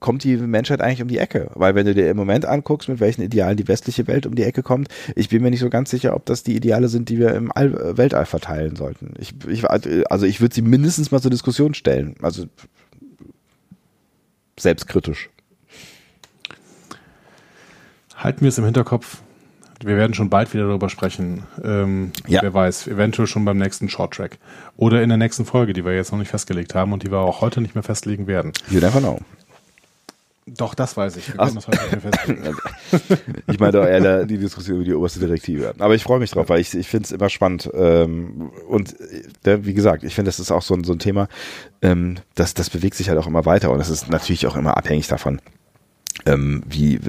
kommt 0.00 0.24
die 0.24 0.36
Menschheit 0.36 0.80
eigentlich 0.80 1.02
um 1.02 1.08
die 1.08 1.18
Ecke? 1.18 1.50
Weil 1.54 1.74
wenn 1.74 1.86
du 1.86 1.94
dir 1.94 2.10
im 2.10 2.16
Moment 2.16 2.44
anguckst, 2.44 2.88
mit 2.88 3.00
welchen 3.00 3.22
Idealen 3.22 3.56
die 3.56 3.68
westliche 3.68 4.06
Welt 4.06 4.26
um 4.26 4.34
die 4.34 4.42
Ecke 4.44 4.62
kommt, 4.62 4.88
ich 5.14 5.28
bin 5.28 5.42
mir 5.42 5.50
nicht 5.50 5.60
so 5.60 5.70
ganz 5.70 5.90
sicher, 5.90 6.14
ob 6.14 6.26
das 6.26 6.42
die 6.42 6.56
Ideale 6.56 6.88
sind, 6.88 7.08
die 7.08 7.18
wir 7.18 7.34
im 7.34 7.50
All, 7.52 7.74
äh, 7.74 7.96
Weltall 7.96 8.26
verteilen 8.26 8.76
sollten. 8.76 9.14
Ich, 9.18 9.34
ich, 9.48 9.68
also 9.68 10.26
ich 10.26 10.40
würde 10.40 10.54
sie 10.54 10.62
mindestens 10.62 11.10
mal 11.10 11.20
zur 11.20 11.30
Diskussion 11.30 11.74
stellen. 11.74 12.14
Also 12.22 12.46
selbstkritisch. 14.58 15.30
Halten 18.16 18.40
wir 18.40 18.48
es 18.48 18.58
im 18.58 18.64
Hinterkopf. 18.64 19.18
Wir 19.84 19.98
werden 19.98 20.14
schon 20.14 20.30
bald 20.30 20.54
wieder 20.54 20.66
darüber 20.66 20.88
sprechen. 20.88 21.42
Ähm, 21.62 22.12
Ja. 22.26 22.40
Wer 22.40 22.54
weiß, 22.54 22.88
eventuell 22.88 23.26
schon 23.26 23.44
beim 23.44 23.58
nächsten 23.58 23.90
Shorttrack. 23.90 24.38
Oder 24.78 25.02
in 25.02 25.10
der 25.10 25.18
nächsten 25.18 25.44
Folge, 25.44 25.74
die 25.74 25.84
wir 25.84 25.94
jetzt 25.94 26.12
noch 26.12 26.18
nicht 26.18 26.30
festgelegt 26.30 26.74
haben 26.74 26.94
und 26.94 27.02
die 27.02 27.10
wir 27.10 27.18
auch 27.18 27.42
heute 27.42 27.60
nicht 27.60 27.74
mehr 27.74 27.82
festlegen 27.82 28.26
werden. 28.26 28.52
You 28.70 28.80
never 28.80 29.00
know. 29.00 29.20
Doch, 30.48 30.76
das 30.76 30.96
weiß 30.96 31.16
ich. 31.16 31.32
Ach. 31.38 31.50
Ich 33.48 33.58
meine 33.58 33.72
doch 33.72 33.84
eher 33.84 34.24
die 34.26 34.38
Diskussion 34.38 34.76
über 34.76 34.84
die 34.84 34.94
oberste 34.94 35.18
Direktive. 35.18 35.74
Aber 35.78 35.94
ich 35.94 36.04
freue 36.04 36.20
mich 36.20 36.30
drauf, 36.30 36.48
weil 36.48 36.60
ich, 36.60 36.72
ich 36.74 36.86
finde 36.86 37.06
es 37.06 37.12
immer 37.12 37.28
spannend. 37.28 37.68
Ähm, 37.74 38.50
und 38.68 38.94
äh, 39.44 39.64
wie 39.64 39.74
gesagt, 39.74 40.04
ich 40.04 40.14
finde, 40.14 40.28
das 40.28 40.38
ist 40.38 40.52
auch 40.52 40.62
so 40.62 40.74
ein, 40.74 40.84
so 40.84 40.92
ein 40.92 41.00
Thema, 41.00 41.28
ähm, 41.82 42.16
das, 42.36 42.54
das 42.54 42.70
bewegt 42.70 42.94
sich 42.94 43.08
halt 43.08 43.18
auch 43.18 43.26
immer 43.26 43.44
weiter 43.44 43.70
und 43.70 43.78
das 43.78 43.88
ist 43.88 44.08
natürlich 44.08 44.46
auch 44.46 44.56
immer 44.56 44.76
abhängig 44.76 45.08
davon, 45.08 45.40
ähm, 46.26 46.62
wie, 46.68 47.00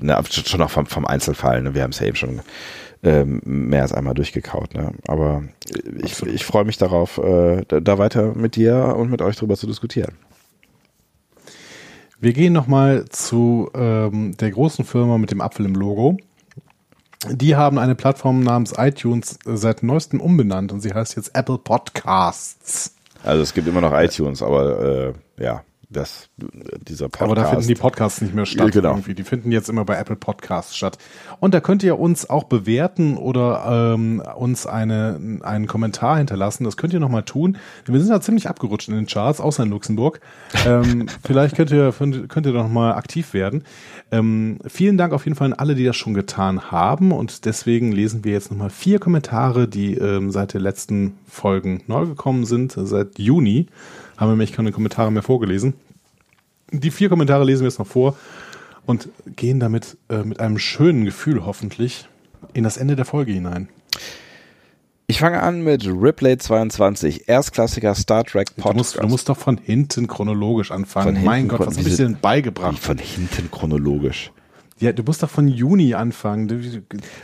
ne, 0.00 0.22
schon 0.30 0.62
auch 0.62 0.70
vom, 0.70 0.86
vom 0.86 1.06
Einzelfall. 1.06 1.62
Ne? 1.62 1.74
Wir 1.74 1.84
haben 1.84 1.90
es 1.90 2.00
ja 2.00 2.06
eben 2.06 2.16
schon 2.16 2.40
mehr 3.02 3.80
als 3.80 3.94
einmal 3.94 4.12
durchgekaut. 4.12 4.74
Ne? 4.74 4.92
Aber 5.08 5.42
ich, 6.02 6.22
ich 6.22 6.44
freue 6.44 6.66
mich 6.66 6.76
darauf, 6.76 7.16
äh, 7.16 7.62
da, 7.66 7.80
da 7.80 7.96
weiter 7.96 8.34
mit 8.34 8.56
dir 8.56 8.94
und 8.94 9.10
mit 9.10 9.22
euch 9.22 9.36
drüber 9.36 9.56
zu 9.56 9.66
diskutieren. 9.66 10.12
Wir 12.22 12.34
gehen 12.34 12.52
nochmal 12.52 13.06
zu 13.08 13.70
ähm, 13.74 14.36
der 14.36 14.50
großen 14.50 14.84
Firma 14.84 15.16
mit 15.16 15.30
dem 15.30 15.40
Apfel 15.40 15.64
im 15.64 15.74
Logo. 15.74 16.18
Die 17.30 17.56
haben 17.56 17.78
eine 17.78 17.94
Plattform 17.94 18.40
namens 18.40 18.74
iTunes 18.76 19.38
äh, 19.46 19.56
seit 19.56 19.82
neuestem 19.82 20.20
umbenannt 20.20 20.70
und 20.70 20.82
sie 20.82 20.92
heißt 20.92 21.16
jetzt 21.16 21.34
Apple 21.34 21.56
Podcasts. 21.56 22.94
Also 23.22 23.42
es 23.42 23.54
gibt 23.54 23.68
immer 23.68 23.80
noch 23.80 23.98
iTunes, 23.98 24.42
aber 24.42 25.14
äh, 25.38 25.42
ja, 25.42 25.64
das, 25.90 26.28
dieser 26.36 27.08
Podcast. 27.08 27.22
Aber 27.22 27.34
da 27.34 27.48
finden 27.48 27.66
die 27.66 27.74
Podcasts 27.74 28.20
nicht 28.20 28.32
mehr 28.32 28.46
statt. 28.46 28.70
Genau. 28.70 28.90
Irgendwie. 28.90 29.14
Die 29.14 29.24
finden 29.24 29.50
jetzt 29.50 29.68
immer 29.68 29.84
bei 29.84 29.96
Apple 29.96 30.14
Podcasts 30.14 30.76
statt. 30.76 30.98
Und 31.40 31.52
da 31.52 31.60
könnt 31.60 31.82
ihr 31.82 31.98
uns 31.98 32.30
auch 32.30 32.44
bewerten 32.44 33.16
oder 33.16 33.94
ähm, 33.94 34.22
uns 34.36 34.66
eine, 34.66 35.40
einen 35.42 35.66
Kommentar 35.66 36.18
hinterlassen. 36.18 36.62
Das 36.64 36.76
könnt 36.76 36.92
ihr 36.92 37.00
nochmal 37.00 37.24
tun. 37.24 37.58
Wir 37.86 37.98
sind 37.98 38.10
da 38.10 38.20
ziemlich 38.20 38.48
abgerutscht 38.48 38.88
in 38.88 38.94
den 38.94 39.06
Charts, 39.06 39.40
außer 39.40 39.64
in 39.64 39.70
Luxemburg. 39.70 40.20
Ähm, 40.64 41.06
vielleicht 41.24 41.56
könnt 41.56 41.72
ihr, 41.72 41.92
könnt 41.92 42.46
ihr 42.46 42.52
doch 42.52 42.68
mal 42.68 42.94
aktiv 42.94 43.34
werden. 43.34 43.64
Ähm, 44.12 44.58
vielen 44.66 44.96
Dank 44.96 45.12
auf 45.12 45.24
jeden 45.24 45.36
Fall 45.36 45.46
an 45.46 45.58
alle, 45.58 45.74
die 45.74 45.84
das 45.84 45.96
schon 45.96 46.14
getan 46.14 46.70
haben. 46.70 47.10
Und 47.10 47.44
deswegen 47.46 47.90
lesen 47.90 48.24
wir 48.24 48.32
jetzt 48.32 48.52
nochmal 48.52 48.70
vier 48.70 49.00
Kommentare, 49.00 49.66
die 49.66 49.94
ähm, 49.94 50.30
seit 50.30 50.54
den 50.54 50.60
letzten 50.60 51.18
Folgen 51.26 51.82
neu 51.88 52.06
gekommen 52.06 52.44
sind. 52.44 52.76
Seit 52.76 53.18
Juni 53.18 53.66
haben 54.20 54.28
wir 54.28 54.32
nämlich 54.32 54.52
keine 54.52 54.70
Kommentare 54.70 55.10
mehr 55.10 55.22
vorgelesen. 55.22 55.74
Die 56.70 56.90
vier 56.92 57.08
Kommentare 57.08 57.42
lesen 57.44 57.62
wir 57.62 57.68
jetzt 57.68 57.78
noch 57.80 57.86
vor 57.86 58.16
und 58.86 59.08
gehen 59.34 59.58
damit 59.58 59.96
äh, 60.08 60.18
mit 60.22 60.38
einem 60.38 60.58
schönen 60.58 61.04
Gefühl 61.04 61.44
hoffentlich 61.44 62.06
in 62.52 62.62
das 62.62 62.76
Ende 62.76 62.94
der 62.94 63.04
Folge 63.06 63.32
hinein. 63.32 63.68
Ich 65.08 65.18
fange 65.18 65.42
an 65.42 65.62
mit 65.62 65.84
Ripley 65.86 66.38
22, 66.38 67.28
erstklassiger 67.28 67.96
Star 67.96 68.22
Trek 68.24 68.54
Du 68.54 68.62
Podcast. 68.62 68.76
musst, 68.76 69.02
du 69.02 69.08
musst 69.08 69.28
doch 69.28 69.36
von 69.36 69.58
hinten 69.58 70.06
chronologisch 70.06 70.70
anfangen. 70.70 71.16
Hinten 71.16 71.24
mein 71.26 71.48
Gott, 71.48 71.66
was 71.66 71.76
wieso- 71.78 71.88
dir 71.88 72.04
denn 72.04 72.18
beigebracht? 72.20 72.78
Von 72.78 72.98
hinten 72.98 73.50
chronologisch. 73.50 74.30
Ja, 74.78 74.92
du 74.92 75.02
musst 75.02 75.22
doch 75.24 75.28
von 75.28 75.48
Juni 75.48 75.94
anfangen. 75.94 76.46
Du, 76.46 76.60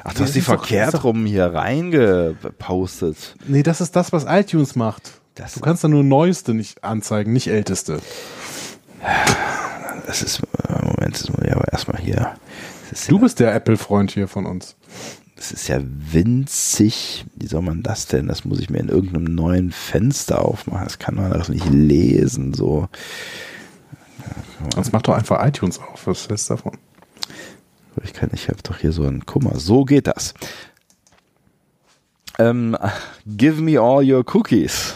Ach, 0.03 0.13
du 0.15 0.25
hast 0.25 0.35
die 0.35 0.41
verkehrt 0.41 0.95
doch- 0.95 1.05
rum 1.05 1.25
hier 1.27 1.47
reingepostet. 1.55 3.37
Nee, 3.47 3.63
das 3.63 3.81
ist 3.81 3.95
das, 3.97 4.13
was 4.13 4.25
iTunes 4.29 4.75
macht. 4.77 5.21
Das- 5.37 5.55
du 5.55 5.61
kannst 5.61 5.85
da 5.85 5.89
nur 5.89 6.03
Neueste 6.03 6.53
nicht 6.55 6.83
anzeigen, 6.83 7.33
nicht 7.33 7.47
Älteste. 7.49 8.01
Das 10.07 10.23
ist, 10.23 10.39
äh, 10.69 10.85
Moment, 10.85 11.15
das 11.21 11.29
muss 11.31 11.41
ich 11.45 11.51
aber 11.53 11.73
erstmal 11.73 12.01
hier. 12.01 12.37
Das 12.91 13.01
ist, 13.01 13.11
Du 13.11 13.19
bist 13.19 13.41
der 13.41 13.53
Apple-Freund 13.55 14.13
hier 14.13 14.29
von 14.29 14.47
uns. 14.47 14.77
das 15.35 15.51
ist 15.51 15.67
ja 15.67 15.81
winzig. 15.83 17.27
Wie 17.35 17.49
soll 17.49 17.63
man 17.63 17.83
das 17.83 18.07
denn? 18.07 18.29
Das 18.29 18.45
muss 18.45 18.61
ich 18.61 18.71
mir 18.71 18.79
in 18.79 18.89
irgendeinem 18.89 19.25
neuen 19.35 19.73
Fenster 19.73 20.45
aufmachen. 20.45 20.85
Das 20.85 21.01
kann 21.01 21.17
man 21.17 21.33
doch 21.33 21.49
nicht 21.49 21.69
lesen, 21.69 22.55
so. 22.55 22.89
Sonst 24.77 24.93
mach 24.93 25.03
doch 25.03 25.15
einfach 25.15 25.45
iTunes 25.45 25.81
auf. 25.81 26.07
Was 26.07 26.27
ist 26.27 26.51
davon? 26.51 26.79
Ich 28.05 28.13
kann, 28.13 28.31
ich 28.33 28.49
habe 28.49 28.63
doch 28.63 28.79
hier 28.79 28.93
so 28.93 29.03
einen 29.07 29.27
Kummer. 29.27 29.59
So 29.59 29.85
geht 29.85 30.07
das. 30.07 30.35
Ähm, 32.39 32.77
give 33.27 33.61
me 33.61 33.81
all 33.81 34.09
your 34.09 34.25
cookies. 34.35 34.95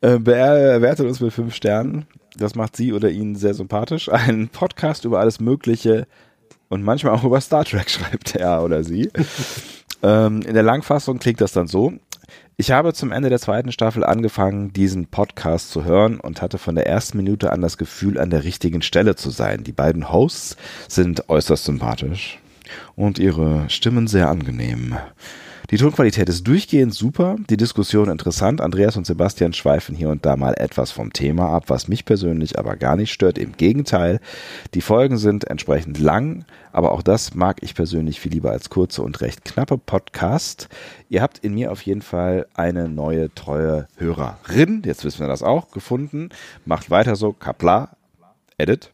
Äh, 0.00 0.18
bewertet 0.18 1.06
uns 1.06 1.20
mit 1.20 1.32
fünf 1.32 1.54
Sternen. 1.54 2.06
Das 2.36 2.54
macht 2.54 2.76
sie 2.76 2.92
oder 2.92 3.10
ihn 3.10 3.34
sehr 3.34 3.54
sympathisch. 3.54 4.10
Ein 4.10 4.48
Podcast 4.48 5.04
über 5.04 5.20
alles 5.20 5.40
Mögliche 5.40 6.06
und 6.68 6.82
manchmal 6.82 7.14
auch 7.14 7.24
über 7.24 7.40
Star 7.40 7.64
Trek, 7.64 7.88
schreibt 7.90 8.36
er 8.36 8.62
oder 8.62 8.84
sie. 8.84 9.10
ähm, 10.02 10.42
in 10.42 10.54
der 10.54 10.62
Langfassung 10.62 11.18
klingt 11.18 11.40
das 11.40 11.52
dann 11.52 11.66
so. 11.66 11.92
Ich 12.58 12.70
habe 12.70 12.94
zum 12.94 13.12
Ende 13.12 13.28
der 13.28 13.38
zweiten 13.38 13.70
Staffel 13.70 14.02
angefangen, 14.02 14.72
diesen 14.72 15.08
Podcast 15.08 15.70
zu 15.70 15.84
hören 15.84 16.18
und 16.18 16.40
hatte 16.40 16.56
von 16.56 16.74
der 16.74 16.86
ersten 16.86 17.18
Minute 17.18 17.52
an 17.52 17.60
das 17.60 17.76
Gefühl, 17.76 18.18
an 18.18 18.30
der 18.30 18.44
richtigen 18.44 18.80
Stelle 18.80 19.14
zu 19.14 19.28
sein. 19.28 19.62
Die 19.62 19.72
beiden 19.72 20.10
Hosts 20.10 20.56
sind 20.88 21.28
äußerst 21.28 21.64
sympathisch 21.64 22.38
und 22.94 23.18
ihre 23.18 23.68
Stimmen 23.68 24.06
sehr 24.06 24.30
angenehm. 24.30 24.96
Die 25.70 25.78
Tonqualität 25.78 26.28
ist 26.28 26.46
durchgehend 26.46 26.94
super, 26.94 27.34
die 27.50 27.56
Diskussion 27.56 28.08
interessant. 28.08 28.60
Andreas 28.60 28.96
und 28.96 29.04
Sebastian 29.04 29.52
schweifen 29.52 29.96
hier 29.96 30.10
und 30.10 30.24
da 30.24 30.36
mal 30.36 30.54
etwas 30.54 30.92
vom 30.92 31.12
Thema 31.12 31.48
ab, 31.48 31.64
was 31.66 31.88
mich 31.88 32.04
persönlich 32.04 32.56
aber 32.56 32.76
gar 32.76 32.94
nicht 32.94 33.12
stört. 33.12 33.36
Im 33.36 33.56
Gegenteil, 33.56 34.20
die 34.74 34.80
Folgen 34.80 35.18
sind 35.18 35.42
entsprechend 35.48 35.98
lang, 35.98 36.44
aber 36.70 36.92
auch 36.92 37.02
das 37.02 37.34
mag 37.34 37.64
ich 37.64 37.74
persönlich 37.74 38.20
viel 38.20 38.30
lieber 38.30 38.52
als 38.52 38.70
kurze 38.70 39.02
und 39.02 39.20
recht 39.20 39.44
knappe 39.44 39.76
Podcast. 39.76 40.68
Ihr 41.08 41.20
habt 41.20 41.38
in 41.38 41.54
mir 41.54 41.72
auf 41.72 41.82
jeden 41.82 42.02
Fall 42.02 42.46
eine 42.54 42.88
neue 42.88 43.34
treue 43.34 43.88
Hörerin, 43.96 44.82
jetzt 44.84 45.04
wissen 45.04 45.18
wir 45.18 45.28
das 45.28 45.42
auch, 45.42 45.72
gefunden. 45.72 46.28
Macht 46.64 46.90
weiter 46.90 47.16
so, 47.16 47.32
Kapla, 47.32 47.96
Edit. 48.56 48.92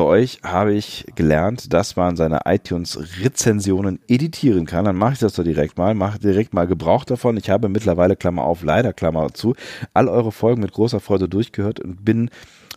Bei 0.00 0.06
euch 0.06 0.40
habe 0.42 0.72
ich 0.72 1.04
gelernt, 1.14 1.74
dass 1.74 1.94
man 1.94 2.16
seine 2.16 2.40
iTunes-Rezensionen 2.46 3.98
editieren 4.08 4.64
kann. 4.64 4.86
Dann 4.86 4.96
mache 4.96 5.12
ich 5.12 5.18
das 5.18 5.34
doch 5.34 5.44
direkt 5.44 5.76
mal, 5.76 5.94
mache 5.94 6.18
direkt 6.18 6.54
mal 6.54 6.66
Gebrauch 6.66 7.04
davon. 7.04 7.36
Ich 7.36 7.50
habe 7.50 7.68
mittlerweile, 7.68 8.16
Klammer 8.16 8.44
auf, 8.44 8.62
leider 8.62 8.94
Klammer 8.94 9.34
zu, 9.34 9.54
all 9.92 10.08
eure 10.08 10.32
Folgen 10.32 10.62
mit 10.62 10.72
großer 10.72 11.00
Freude 11.00 11.28
durchgehört 11.28 11.80
und 11.80 12.02
bin 12.02 12.30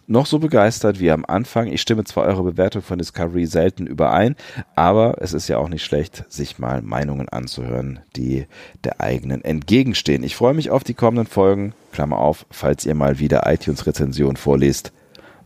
noch 0.05 0.25
so 0.25 0.37
begeistert 0.37 0.99
wie 0.99 1.11
am 1.11 1.23
Anfang. 1.25 1.67
Ich 1.67 1.79
stimme 1.79 2.03
zwar 2.03 2.25
eure 2.25 2.43
Bewertung 2.43 2.81
von 2.81 2.97
Discovery 2.97 3.45
selten 3.45 3.87
überein, 3.87 4.35
aber 4.75 5.15
es 5.21 5.31
ist 5.31 5.47
ja 5.47 5.59
auch 5.59 5.69
nicht 5.69 5.85
schlecht, 5.85 6.25
sich 6.27 6.59
mal 6.59 6.81
Meinungen 6.81 7.29
anzuhören, 7.29 8.01
die 8.17 8.47
der 8.83 8.99
eigenen 8.99 9.45
entgegenstehen. 9.45 10.25
Ich 10.25 10.35
freue 10.35 10.55
mich 10.55 10.71
auf 10.71 10.83
die 10.83 10.93
kommenden 10.93 11.27
Folgen. 11.27 11.73
Klammer 11.93 12.17
auf, 12.17 12.45
falls 12.51 12.85
ihr 12.85 12.95
mal 12.95 13.19
wieder 13.19 13.49
iTunes-Rezension 13.49 14.35
vorlest 14.35 14.91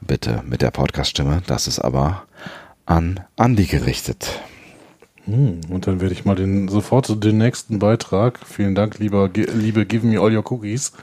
bitte 0.02 0.44
mit 0.46 0.62
der 0.62 0.72
Podcast-Stimme. 0.72 1.42
Das 1.48 1.68
ist 1.68 1.80
aber 1.80 2.24
an 2.86 3.20
Andi 3.36 3.66
gerichtet. 3.66 4.42
Hm, 5.26 5.62
und 5.70 5.88
dann 5.88 6.00
werde 6.00 6.14
ich 6.14 6.24
mal 6.24 6.36
den, 6.36 6.70
sofort 6.70 7.24
den 7.24 7.38
nächsten 7.38 7.80
Beitrag, 7.80 8.40
vielen 8.46 8.76
Dank, 8.76 8.98
lieber, 9.00 9.30
liebe 9.30 9.86
Give 9.86 10.08
Me 10.08 10.20
All 10.20 10.34
Your 10.36 10.50
Cookies, 10.50 10.94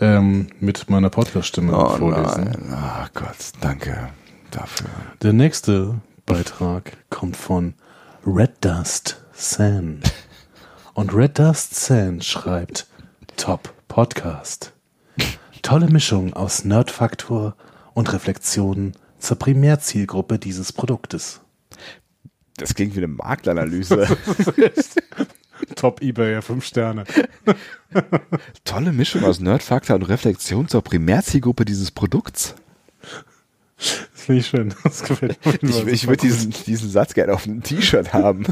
ähm, 0.00 0.48
mit 0.60 0.90
meiner 0.90 1.08
Podcast-Stimme 1.08 1.74
Oh 1.74 1.96
vorlesen. 1.96 2.44
nein, 2.44 2.74
ach 2.74 3.10
Gott, 3.14 3.36
danke 3.62 4.10
dafür. 4.50 4.90
Der 5.22 5.32
nächste 5.32 5.94
Beitrag 6.26 6.92
kommt 7.08 7.36
von 7.38 7.72
Red 8.26 8.52
Dust 8.60 9.22
San. 9.32 10.00
Und 10.92 11.14
Red 11.14 11.38
Dust 11.38 11.74
San 11.74 12.20
schreibt 12.20 12.86
Top 13.36 13.72
Podcast. 13.88 14.72
Tolle 15.62 15.88
Mischung 15.88 16.34
aus 16.34 16.64
Nerdfaktor 16.66 17.56
und 17.94 18.12
Reflexionen 18.12 18.92
zur 19.18 19.38
Primärzielgruppe 19.38 20.38
dieses 20.38 20.72
Produktes. 20.72 21.40
Das 22.56 22.74
klingt 22.74 22.94
wie 22.94 22.98
eine 22.98 23.08
Marktanalyse. 23.08 24.06
Top 25.76 26.02
eBay, 26.02 26.42
5 26.42 26.64
Sterne. 26.64 27.04
Tolle 28.64 28.92
Mischung 28.92 29.24
aus 29.24 29.40
Nerdfaktor 29.40 29.96
und 29.96 30.02
Reflexion 30.04 30.68
zur 30.68 30.82
Primärzielgruppe 30.82 31.64
dieses 31.64 31.90
Produkts. 31.90 32.54
Das 33.76 34.22
finde 34.24 34.40
ich 34.40 34.46
schön. 34.46 34.74
Das 34.84 35.02
gefällt 35.02 35.42
mir. 35.62 35.70
Ich, 35.70 35.86
ich 35.86 36.06
würde 36.06 36.22
diesen, 36.22 36.50
diesen 36.50 36.90
Satz 36.90 37.14
gerne 37.14 37.34
auf 37.34 37.46
einem 37.46 37.62
T-Shirt 37.62 38.12
haben. 38.12 38.46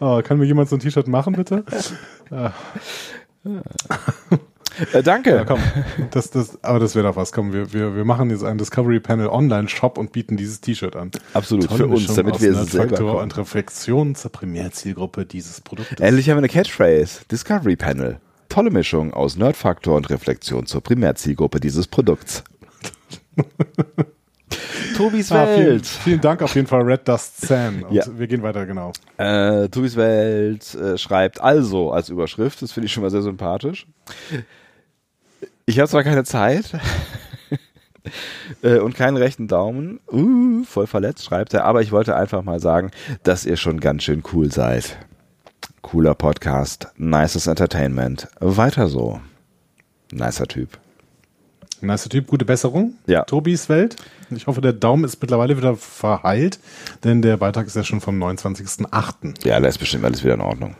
Oh, 0.00 0.20
kann 0.22 0.38
mir 0.38 0.44
jemand 0.44 0.68
so 0.68 0.76
ein 0.76 0.80
T-Shirt 0.80 1.08
machen, 1.08 1.34
bitte? 1.34 1.64
Äh, 4.92 5.02
danke. 5.02 5.30
Ja, 5.30 5.44
komm. 5.44 5.58
Das, 6.10 6.30
das, 6.30 6.62
aber 6.62 6.78
das 6.80 6.94
wäre 6.94 7.06
doch 7.08 7.16
was. 7.16 7.32
Komm, 7.32 7.52
wir, 7.52 7.72
wir, 7.72 7.94
wir 7.96 8.04
machen 8.04 8.30
jetzt 8.30 8.44
einen 8.44 8.58
Discovery 8.58 9.00
Panel 9.00 9.28
Online-Shop 9.28 9.98
und 9.98 10.12
bieten 10.12 10.36
dieses 10.36 10.60
T-Shirt 10.60 10.96
an. 10.96 11.10
Absolut, 11.34 11.66
Tolle 11.68 11.78
für 11.78 11.86
uns, 11.88 12.14
damit 12.14 12.40
wir 12.40 12.50
es 12.52 12.56
selber 12.70 12.78
Nerdfaktor 12.86 13.10
kommen. 13.12 13.22
und 13.22 13.36
Reflexion 13.36 14.14
zur 14.14 14.32
Primärzielgruppe 14.32 15.24
dieses 15.26 15.60
Produktes. 15.60 15.98
Endlich 16.00 16.28
haben 16.28 16.36
wir 16.36 16.40
eine 16.40 16.48
Catchphrase. 16.48 17.20
Discovery 17.30 17.76
Panel. 17.76 18.18
Tolle 18.48 18.70
Mischung 18.70 19.12
aus 19.12 19.36
Nerdfaktor 19.36 19.96
und 19.96 20.08
Reflexion 20.10 20.66
zur 20.66 20.80
Primärzielgruppe 20.82 21.58
dieses 21.60 21.86
Produkts. 21.88 22.44
Tobis 24.96 25.30
Ah, 25.32 25.46
vielen, 25.46 25.66
Welt. 25.66 25.86
vielen 25.86 26.20
Dank 26.20 26.40
auf 26.40 26.54
jeden 26.54 26.66
Fall, 26.68 26.82
Red 26.82 27.06
Dust. 27.08 27.50
Und 27.50 27.86
Ja. 27.92 28.04
wir 28.16 28.26
gehen 28.26 28.42
weiter, 28.42 28.64
genau. 28.64 28.92
Äh, 29.18 29.68
Tobis 29.68 29.96
Welt 29.96 30.74
äh, 30.74 30.96
schreibt 30.96 31.40
also 31.40 31.90
als 31.90 32.08
Überschrift, 32.08 32.62
das 32.62 32.72
finde 32.72 32.86
ich 32.86 32.92
schon 32.92 33.02
mal 33.02 33.10
sehr 33.10 33.22
sympathisch. 33.22 33.86
Ich 35.68 35.80
habe 35.80 35.88
zwar 35.88 36.04
keine 36.04 36.22
Zeit 36.22 36.78
äh, 38.62 38.78
und 38.78 38.94
keinen 38.94 39.16
rechten 39.16 39.48
Daumen, 39.48 39.98
uh, 40.12 40.62
voll 40.62 40.86
verletzt, 40.86 41.24
schreibt 41.24 41.54
er, 41.54 41.64
aber 41.64 41.82
ich 41.82 41.90
wollte 41.90 42.14
einfach 42.14 42.44
mal 42.44 42.60
sagen, 42.60 42.92
dass 43.24 43.44
ihr 43.44 43.56
schon 43.56 43.80
ganz 43.80 44.04
schön 44.04 44.22
cool 44.32 44.52
seid. 44.52 44.96
Cooler 45.82 46.14
Podcast, 46.14 46.86
nices 46.96 47.48
Entertainment, 47.48 48.28
weiter 48.38 48.86
so. 48.86 49.20
Nicer 50.12 50.46
Typ. 50.46 50.78
Nicer 51.80 52.10
Typ, 52.10 52.28
gute 52.28 52.44
Besserung. 52.44 52.94
Ja. 53.08 53.24
Tobis 53.24 53.68
Welt. 53.68 53.96
Ich 54.30 54.46
hoffe, 54.46 54.60
der 54.60 54.72
Daumen 54.72 55.02
ist 55.02 55.20
mittlerweile 55.20 55.56
wieder 55.56 55.74
verheilt, 55.74 56.60
denn 57.02 57.22
der 57.22 57.38
Beitrag 57.38 57.66
ist 57.66 57.74
ja 57.74 57.82
schon 57.82 58.00
vom 58.00 58.22
29.08. 58.22 59.44
Ja, 59.44 59.58
da 59.58 59.66
ist 59.66 59.78
bestimmt 59.78 60.04
alles 60.04 60.22
wieder 60.22 60.34
in 60.34 60.42
Ordnung. 60.42 60.76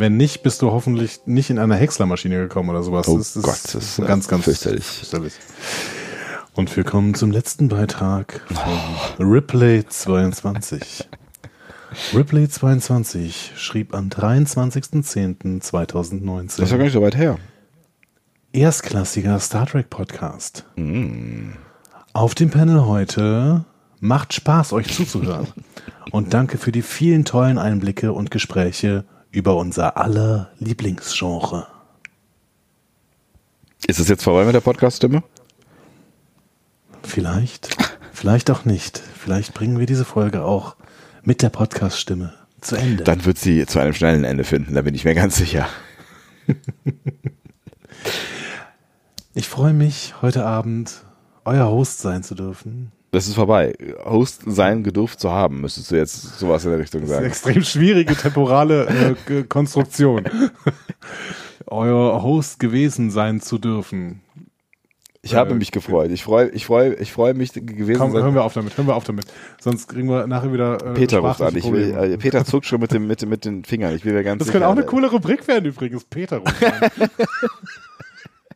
Wenn 0.00 0.16
nicht, 0.16 0.42
bist 0.42 0.62
du 0.62 0.70
hoffentlich 0.70 1.20
nicht 1.26 1.50
in 1.50 1.58
einer 1.58 1.76
Häckslermaschine 1.76 2.38
gekommen 2.38 2.70
oder 2.70 2.82
sowas. 2.82 3.06
Oh 3.06 3.18
das 3.18 3.36
ist, 3.36 3.42
Gott, 3.42 3.60
das 3.62 3.74
ist, 3.74 4.06
ganz, 4.06 4.28
ganz 4.28 4.44
fürchterlich. 4.44 4.82
fürchterlich. 4.82 5.34
Und 6.54 6.74
wir 6.74 6.84
kommen 6.84 7.12
zum 7.12 7.30
letzten 7.30 7.68
Beitrag 7.68 8.40
von 8.48 8.78
Ripley22. 9.18 11.04
Ripley22 12.14 13.54
schrieb 13.56 13.94
am 13.94 14.08
23.10.2019. 14.08 16.46
Das 16.46 16.60
ist 16.60 16.70
ja 16.70 16.78
gar 16.78 16.84
nicht 16.84 16.94
so 16.94 17.02
weit 17.02 17.18
her. 17.18 17.38
Erstklassiger 18.54 19.38
Star 19.38 19.66
Trek 19.66 19.90
Podcast. 19.90 20.64
Mm. 20.76 21.50
Auf 22.14 22.34
dem 22.34 22.48
Panel 22.48 22.86
heute 22.86 23.66
macht 23.98 24.32
Spaß, 24.32 24.72
euch 24.72 24.94
zuzuhören. 24.94 25.48
Und 26.10 26.32
danke 26.32 26.56
für 26.56 26.72
die 26.72 26.80
vielen 26.80 27.26
tollen 27.26 27.58
Einblicke 27.58 28.14
und 28.14 28.30
Gespräche 28.30 29.04
über 29.30 29.56
unser 29.56 29.96
aller 29.96 30.50
Lieblingsgenre. 30.58 31.66
Ist 33.86 33.98
es 33.98 34.08
jetzt 34.08 34.22
vorbei 34.22 34.44
mit 34.44 34.54
der 34.54 34.60
Podcast-Stimme? 34.60 35.22
Vielleicht, 37.02 37.76
vielleicht 38.12 38.50
auch 38.50 38.64
nicht. 38.64 38.98
Vielleicht 38.98 39.54
bringen 39.54 39.78
wir 39.78 39.86
diese 39.86 40.04
Folge 40.04 40.44
auch 40.44 40.76
mit 41.22 41.42
der 41.42 41.50
Podcast-Stimme 41.50 42.34
zu 42.60 42.76
Ende. 42.76 43.04
Dann 43.04 43.24
wird 43.24 43.38
sie 43.38 43.66
zu 43.66 43.78
einem 43.78 43.94
schnellen 43.94 44.24
Ende 44.24 44.44
finden, 44.44 44.74
da 44.74 44.82
bin 44.82 44.94
ich 44.94 45.04
mir 45.04 45.14
ganz 45.14 45.36
sicher. 45.36 45.68
Ich 49.34 49.48
freue 49.48 49.72
mich, 49.72 50.14
heute 50.22 50.44
Abend 50.44 51.04
euer 51.44 51.68
Host 51.68 52.00
sein 52.00 52.22
zu 52.22 52.34
dürfen. 52.34 52.92
Das 53.12 53.26
ist 53.26 53.34
vorbei. 53.34 53.74
Host 54.04 54.42
sein 54.46 54.84
gedurft 54.84 55.18
zu 55.20 55.30
haben, 55.32 55.60
müsstest 55.62 55.90
du 55.90 55.96
jetzt 55.96 56.38
sowas 56.38 56.64
in 56.64 56.70
der 56.70 56.78
Richtung 56.80 57.00
Das 57.00 57.10
ist 57.10 57.16
eine 57.16 57.22
sagen. 57.24 57.30
extrem 57.32 57.62
schwierige 57.64 58.14
temporale 58.14 59.16
äh, 59.28 59.42
Konstruktion. 59.44 60.24
euer 61.66 62.22
Host 62.22 62.60
gewesen 62.60 63.10
sein 63.10 63.40
zu 63.40 63.58
dürfen. 63.58 64.20
Ich 65.22 65.34
habe 65.34 65.50
Äh, 65.50 65.54
mich 65.54 65.70
gefreut. 65.70 66.10
Ich 66.12 66.22
freue 66.22 66.48
ich 66.48 66.64
freu, 66.64 66.94
ich 66.98 67.12
freu 67.12 67.34
mich 67.34 67.52
gewesen 67.52 67.98
Komm, 67.98 68.12
sein. 68.12 68.22
hören 68.22 68.34
wir 68.34 68.42
auf 68.44 68.54
damit, 68.54 68.76
hören 68.78 68.86
wir 68.86 68.94
auf 68.96 69.04
damit. 69.04 69.26
Sonst 69.60 69.88
kriegen 69.88 70.08
wir 70.08 70.26
nachher 70.26 70.52
wieder 70.52 70.76
äh, 70.82 70.94
Peter 70.94 71.18
ruft 71.18 71.42
an. 71.42 71.54
Ich 71.56 71.70
will, 71.70 71.94
äh, 71.94 72.16
Peter 72.16 72.44
zuckt 72.44 72.64
schon 72.64 72.80
mit, 72.80 72.92
dem, 72.92 73.06
mit, 73.06 73.26
mit 73.26 73.44
den 73.44 73.64
Fingern. 73.64 73.94
Ich 73.94 74.04
will 74.04 74.22
ganz 74.22 74.38
Das 74.38 74.46
sicher. 74.46 74.60
könnte 74.60 74.68
auch 74.68 74.72
eine 74.76 74.86
coole 74.86 75.10
Rubrik 75.10 75.46
werden 75.46 75.66
übrigens. 75.66 76.04
Peter 76.04 76.38
ruft 76.38 76.64
an. 76.64 76.90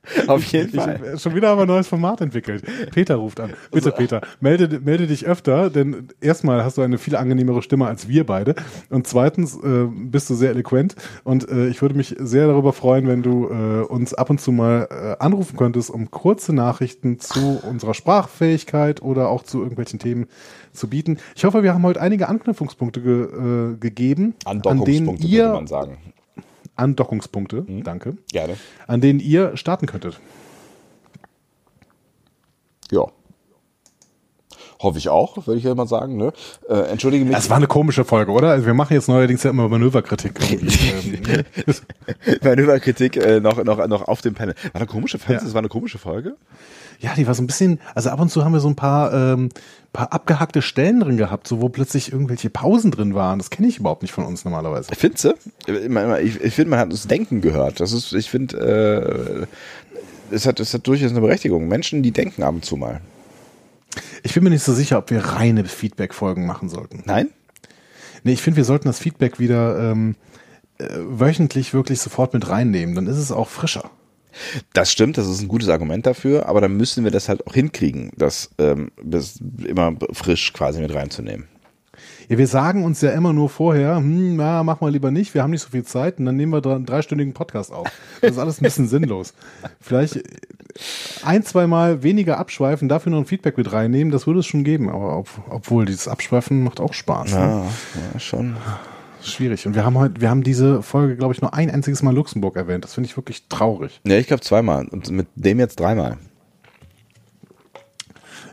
Auf 0.26 0.44
jeden 0.44 0.68
Ich, 0.74 0.81
Fall. 0.81 1.01
äh, 1.14 1.18
schon 1.18 1.35
wieder 1.35 1.48
haben 1.48 1.59
wir 1.59 1.62
ein 1.62 1.68
neues 1.68 1.89
Format 1.89 2.20
entwickelt. 2.20 2.64
Peter 2.93 3.16
ruft 3.16 3.40
an. 3.40 3.52
Bitte, 3.70 3.93
Peter, 3.93 4.20
melde, 4.40 4.81
melde 4.81 5.06
dich 5.06 5.26
öfter, 5.26 5.70
denn 5.70 6.09
erstmal 6.20 6.64
hast 6.64 6.78
du 6.78 6.82
eine 6.82 6.98
viel 6.98 7.16
angenehmere 7.16 7.62
Stimme 7.62 7.86
als 7.86 8.09
wir 8.09 8.24
beide. 8.24 8.55
Und 8.90 9.06
zweitens 9.06 9.56
äh, 9.56 9.86
bist 9.89 10.28
du 10.31 10.35
sehr 10.35 10.51
eloquent. 10.51 10.94
Und 11.24 11.48
äh, 11.48 11.68
ich 11.68 11.82
würde 11.82 11.94
mich 11.94 12.16
sehr 12.18 12.47
darüber 12.47 12.72
freuen, 12.72 13.06
wenn 13.09 13.22
du 13.22 13.48
äh, 13.48 13.85
uns 13.86 14.14
ab 14.14 14.31
und 14.31 14.40
zu 14.40 14.52
mal 14.52 14.89
äh, 14.90 15.22
anrufen 15.22 15.56
könntest, 15.56 15.90
um 15.90 16.10
kurze 16.10 16.52
Nachrichten 16.55 17.18
zu 17.20 17.60
unserer 17.68 17.94
Sprachfähigkeit 17.94 19.02
oder 19.02 19.28
auch 19.28 19.43
zu 19.43 19.59
irgendwelchen 19.60 19.98
Themen 19.98 20.26
zu 20.72 20.89
bieten. 20.89 21.18
Ich 21.35 21.44
hoffe, 21.44 21.62
wir 21.62 21.72
haben 21.74 21.85
heute 21.85 22.01
einige 22.01 22.28
Anknüpfungspunkte 22.28 23.01
ge, 23.01 23.22
äh, 23.22 23.76
gegeben, 23.76 24.35
an 24.44 24.85
denen 24.85 25.16
ihr 25.18 25.44
würde 25.44 25.55
man 25.55 25.66
sagen. 25.66 25.98
Andockungspunkte, 26.76 27.64
danke, 27.82 28.16
Gerne. 28.32 28.56
an 28.86 29.01
denen 29.01 29.20
ihr 29.20 29.56
starten 29.56 29.86
könntet. 29.86 30.20
Ja. 32.90 33.06
Hoffe 34.80 34.98
ich 34.98 35.09
auch, 35.09 35.46
würde 35.46 35.59
ich 35.59 35.64
ja 35.64 35.74
mal 35.74 35.86
sagen. 35.86 36.16
Ne? 36.16 36.32
Äh, 36.68 36.90
entschuldige 36.90 37.24
mich. 37.24 37.34
Das 37.34 37.48
war 37.48 37.56
eine 37.56 37.66
komische 37.66 38.05
Folge, 38.05 38.32
oder? 38.32 38.51
Also 38.51 38.66
wir 38.66 38.74
machen 38.74 38.92
jetzt 38.92 39.09
neuerdings 39.09 39.42
ja 39.42 39.51
immer 39.51 39.68
Manöverkritik. 39.68 40.34
Ähm, 40.55 41.44
Manöverkritik 42.42 43.16
äh, 43.16 43.40
noch, 43.40 43.62
noch, 43.64 43.86
noch 43.86 44.09
auf 44.09 44.20
dem 44.20 44.34
Panel. 44.34 44.55
War 44.72 44.80
eine 44.80 44.86
komische 44.86 45.18
Folge? 45.18 45.34
Ja. 45.40 45.44
Das 45.44 45.55
war 45.55 45.60
eine 45.60 45.68
komische 45.68 45.98
Folge? 45.98 46.36
Ja, 47.05 47.12
die 47.14 47.26
war 47.26 47.35
so 47.35 47.43
ein 47.43 47.47
bisschen, 47.47 47.81
also 47.94 48.09
ab 48.09 48.18
und 48.18 48.31
zu 48.31 48.47
haben 48.47 48.55
wir 48.55 48.60
so 48.60 48.68
ein 48.68 48.76
paar, 48.76 49.12
ähm, 49.12 49.51
paar 49.93 50.10
abgehackte 50.14 50.62
Stellen 50.62 51.01
drin 51.01 51.18
gehabt, 51.18 51.47
so 51.47 51.60
wo 51.60 51.68
plötzlich 51.68 52.10
irgendwelche 52.10 52.48
Pausen 52.48 52.90
drin 52.90 53.14
waren. 53.14 53.39
Das 53.39 53.51
kenne 53.51 53.68
ich 53.68 53.78
überhaupt 53.78 54.01
nicht 54.01 54.12
von 54.12 54.24
uns 54.24 54.47
normalerweise. 54.47 54.89
Findest 54.97 55.24
du? 55.24 55.35
Ich, 55.66 56.40
ich 56.40 56.55
finde, 56.55 56.70
man 56.70 56.78
hat 56.78 56.90
das 56.90 57.06
Denken 57.06 57.43
gehört. 57.43 57.81
Das 57.81 57.93
ist, 57.93 58.14
ich 58.14 58.31
finde, 58.31 59.47
äh, 60.31 60.35
es 60.35 60.47
hat, 60.47 60.60
es 60.60 60.72
hat 60.72 60.86
durchaus 60.86 61.10
eine 61.10 61.20
Berechtigung. 61.20 61.68
Menschen, 61.68 62.02
die 62.02 62.10
denken 62.10 62.43
ab 62.43 62.55
und 62.55 62.64
zu 62.64 62.76
mal. 62.76 63.02
Ich 64.22 64.32
bin 64.32 64.43
mir 64.43 64.48
nicht 64.48 64.64
so 64.64 64.72
sicher, 64.72 64.97
ob 64.97 65.10
wir 65.10 65.22
reine 65.22 65.66
Feedback-Folgen 65.66 66.47
machen 66.47 66.70
sollten. 66.70 67.02
Nein? 67.05 67.28
Nee, 68.22 68.32
ich 68.32 68.40
finde, 68.40 68.56
wir 68.56 68.64
sollten 68.64 68.89
das 68.89 68.98
Feedback 68.98 69.39
wieder 69.39 69.90
ähm, 69.90 70.16
äh, 70.78 70.86
wöchentlich 70.89 71.74
wirklich 71.74 72.01
sofort 72.01 72.32
mit 72.32 72.48
reinnehmen. 72.48 72.94
Dann 72.94 73.06
ist 73.06 73.18
es 73.18 73.31
auch 73.31 73.51
frischer. 73.51 73.90
Das 74.73 74.90
stimmt, 74.90 75.19
das 75.19 75.27
ist 75.27 75.40
ein 75.43 75.48
gutes 75.48 75.69
Argument 75.69 76.06
dafür, 76.06 76.47
aber 76.48 76.61
dann 76.61 76.77
müssen 76.77 77.05
wir 77.05 77.11
das 77.11 77.28
halt 77.28 77.47
auch 77.47 77.55
hinkriegen, 77.55 78.11
das, 78.16 78.51
ähm, 78.59 78.90
das 79.02 79.40
immer 79.65 79.94
frisch 80.12 80.52
quasi 80.52 80.81
mit 80.81 80.94
reinzunehmen. 80.94 81.48
Ja, 82.28 82.39
wir 82.39 82.47
sagen 82.47 82.85
uns 82.85 83.01
ja 83.01 83.11
immer 83.11 83.32
nur 83.32 83.51
vorher, 83.51 83.97
hm, 83.97 84.36
na, 84.36 84.62
mach 84.62 84.81
mal 84.81 84.90
lieber 84.90 85.11
nicht, 85.11 85.35
wir 85.35 85.43
haben 85.43 85.51
nicht 85.51 85.62
so 85.62 85.70
viel 85.70 85.85
Zeit 85.85 86.19
und 86.19 86.24
dann 86.24 86.36
nehmen 86.36 86.52
wir 86.52 86.65
einen 86.65 86.86
dreistündigen 86.86 87.35
Podcast 87.35 87.73
auf. 87.73 87.89
Das 88.20 88.32
ist 88.32 88.39
alles 88.39 88.61
ein 88.61 88.65
bisschen 88.65 88.89
sinnlos. 88.89 89.35
Vielleicht 89.81 90.23
ein, 91.23 91.44
zwei 91.44 91.66
Mal 91.66 92.02
weniger 92.02 92.39
abschweifen, 92.39 92.89
dafür 92.89 93.12
noch 93.12 93.19
ein 93.19 93.27
Feedback 93.27 93.56
mit 93.56 93.73
reinnehmen, 93.73 94.11
das 94.11 94.27
würde 94.27 94.40
es 94.40 94.47
schon 94.47 94.65
geben. 94.65 94.89
Aber 94.89 95.19
ob, 95.19 95.28
obwohl 95.51 95.85
dieses 95.85 96.09
Abschweifen 96.09 96.62
macht 96.62 96.81
auch 96.81 96.94
Spaß. 96.94 97.32
Ne? 97.32 97.39
Ja, 97.39 97.65
ja, 98.12 98.20
schon. 98.20 98.56
Schwierig. 99.24 99.66
Und 99.66 99.74
wir 99.74 99.84
haben 99.84 99.98
heute, 99.98 100.20
wir 100.20 100.30
haben 100.30 100.42
diese 100.42 100.82
Folge, 100.82 101.16
glaube 101.16 101.34
ich, 101.34 101.40
nur 101.40 101.55
ein 101.55 101.70
einziges 101.70 102.02
Mal 102.02 102.14
Luxemburg 102.14 102.56
erwähnt. 102.56 102.84
Das 102.84 102.94
finde 102.94 103.09
ich 103.09 103.16
wirklich 103.16 103.48
traurig. 103.48 104.01
Ja, 104.06 104.16
ich 104.16 104.26
glaube 104.26 104.42
zweimal. 104.42 104.86
Und 104.88 105.10
mit 105.10 105.26
dem 105.34 105.59
jetzt 105.59 105.80
dreimal. 105.80 106.18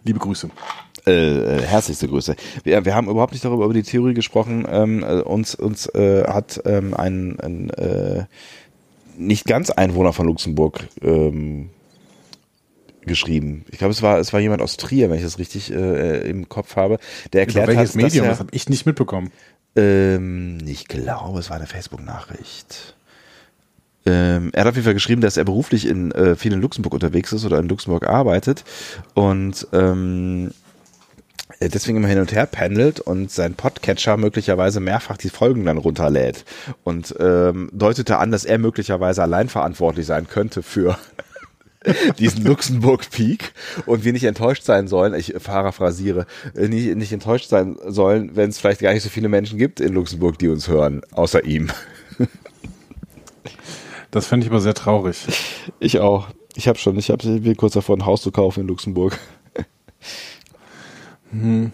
Liebe 0.03 0.19
Grüße. 0.19 0.49
Äh, 1.05 1.11
äh, 1.11 1.61
herzlichste 1.63 2.07
Grüße. 2.07 2.35
Wir, 2.63 2.85
wir 2.85 2.95
haben 2.95 3.09
überhaupt 3.09 3.33
nicht 3.33 3.43
darüber 3.43 3.65
über 3.65 3.73
die 3.73 3.83
Theorie 3.83 4.13
gesprochen. 4.13 4.65
Ähm, 4.69 5.03
äh, 5.03 5.21
uns 5.21 5.55
uns 5.55 5.87
äh, 5.87 6.25
hat 6.27 6.61
ähm, 6.65 6.93
ein, 6.93 7.39
ein 7.39 7.69
äh, 7.71 8.25
nicht 9.17 9.45
ganz 9.45 9.71
Einwohner 9.71 10.13
von 10.13 10.27
Luxemburg 10.27 10.87
ähm, 11.01 11.69
geschrieben. 13.01 13.65
Ich 13.71 13.79
glaube, 13.79 13.91
es 13.91 14.03
war 14.03 14.19
es 14.19 14.31
war 14.31 14.39
jemand 14.39 14.61
aus 14.61 14.77
Trier, 14.77 15.09
wenn 15.09 15.17
ich 15.17 15.23
das 15.23 15.39
richtig 15.39 15.73
äh, 15.73 16.29
im 16.29 16.49
Kopf 16.49 16.75
habe. 16.75 16.99
Der 17.33 17.41
erklärt 17.41 17.67
Über 17.67 17.77
welches 17.77 17.95
hat, 17.95 18.01
Medium? 18.01 18.27
dass 18.27 18.37
Das 18.37 18.39
habe 18.39 18.55
ich 18.55 18.69
nicht 18.69 18.85
mitbekommen. 18.85 19.31
Ähm, 19.75 20.59
ich 20.65 20.87
glaube, 20.87 21.39
es 21.39 21.49
war 21.49 21.57
eine 21.57 21.67
Facebook-Nachricht. 21.67 22.95
Ähm, 24.05 24.49
er 24.53 24.61
hat 24.61 24.69
auf 24.69 24.75
jeden 24.75 24.85
Fall 24.85 24.93
geschrieben, 24.95 25.21
dass 25.21 25.37
er 25.37 25.43
beruflich 25.43 25.85
in 25.85 26.11
äh, 26.11 26.35
viel 26.35 26.53
in 26.53 26.61
Luxemburg 26.61 26.93
unterwegs 26.93 27.33
ist 27.33 27.45
oder 27.45 27.59
in 27.59 27.69
Luxemburg 27.69 28.07
arbeitet 28.07 28.63
und 29.13 29.67
ähm, 29.73 30.51
er 31.59 31.69
deswegen 31.69 31.97
immer 31.97 32.07
hin 32.07 32.19
und 32.19 32.31
her 32.31 32.47
pendelt 32.47 32.99
und 32.99 33.29
sein 33.29 33.53
Podcatcher 33.53 34.17
möglicherweise 34.17 34.79
mehrfach 34.79 35.17
die 35.17 35.29
Folgen 35.29 35.65
dann 35.65 35.77
runterlädt 35.77 36.45
und 36.83 37.13
ähm, 37.19 37.69
deutete 37.73 38.17
an, 38.17 38.31
dass 38.31 38.45
er 38.45 38.57
möglicherweise 38.57 39.21
allein 39.21 39.49
verantwortlich 39.49 40.07
sein 40.07 40.27
könnte 40.27 40.63
für 40.63 40.97
diesen 42.19 42.43
Luxemburg 42.45 43.09
Peak 43.09 43.53
und 43.85 44.03
wir 44.03 44.13
nicht 44.13 44.25
enttäuscht 44.25 44.63
sein 44.63 44.87
sollen, 44.87 45.13
ich 45.13 45.33
paraphrasiere, 45.33 46.27
äh, 46.55 46.67
nicht, 46.67 46.95
nicht 46.95 47.11
enttäuscht 47.11 47.49
sein 47.49 47.77
sollen, 47.87 48.35
wenn 48.35 48.49
es 48.49 48.59
vielleicht 48.59 48.81
gar 48.81 48.93
nicht 48.93 49.03
so 49.03 49.09
viele 49.09 49.29
Menschen 49.29 49.57
gibt 49.57 49.79
in 49.79 49.93
Luxemburg, 49.93 50.37
die 50.39 50.49
uns 50.49 50.67
hören, 50.67 51.01
außer 51.11 51.43
ihm. 51.43 51.71
Das 54.11 54.27
fände 54.27 54.45
ich 54.45 54.51
aber 54.51 54.59
sehr 54.59 54.73
traurig. 54.73 55.25
Ich 55.79 55.99
auch. 55.99 56.27
Ich 56.55 56.67
habe 56.67 56.77
schon, 56.77 56.99
ich 56.99 57.09
habe 57.09 57.55
kurz 57.55 57.73
davor, 57.73 57.95
ein 57.95 58.05
Haus 58.05 58.21
zu 58.21 58.31
kaufen 58.31 58.61
in 58.61 58.67
Luxemburg. 58.67 59.17
Hm. 61.31 61.71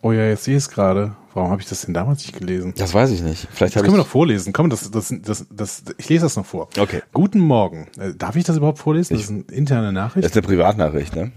Oh 0.00 0.12
ja, 0.12 0.26
jetzt 0.26 0.44
sehe 0.44 0.56
ich 0.56 0.62
es 0.62 0.70
gerade. 0.70 1.16
Warum 1.36 1.50
habe 1.50 1.60
ich 1.60 1.68
das 1.68 1.82
denn 1.82 1.92
damals 1.92 2.22
nicht 2.22 2.38
gelesen? 2.38 2.72
Das 2.78 2.94
weiß 2.94 3.10
ich 3.10 3.20
nicht. 3.20 3.46
Vielleicht 3.52 3.76
Das 3.76 3.82
können 3.82 3.92
wir 3.92 3.98
noch 3.98 4.06
vorlesen. 4.06 4.54
Komm, 4.54 4.70
das, 4.70 4.90
das, 4.90 5.14
das, 5.20 5.46
das, 5.50 5.82
ich 5.98 6.08
lese 6.08 6.24
das 6.24 6.36
noch 6.36 6.46
vor. 6.46 6.70
Okay. 6.78 7.02
Guten 7.12 7.40
Morgen. 7.40 7.88
Äh, 7.98 8.14
Darf 8.14 8.36
ich 8.36 8.44
das 8.44 8.56
überhaupt 8.56 8.78
vorlesen? 8.78 9.12
Das 9.12 9.24
ist 9.24 9.28
eine 9.28 9.42
interne 9.52 9.92
Nachricht. 9.92 10.24
Das 10.24 10.32
ist 10.32 10.38
eine 10.38 10.46
Privatnachricht, 10.46 11.14
ne? 11.14 11.32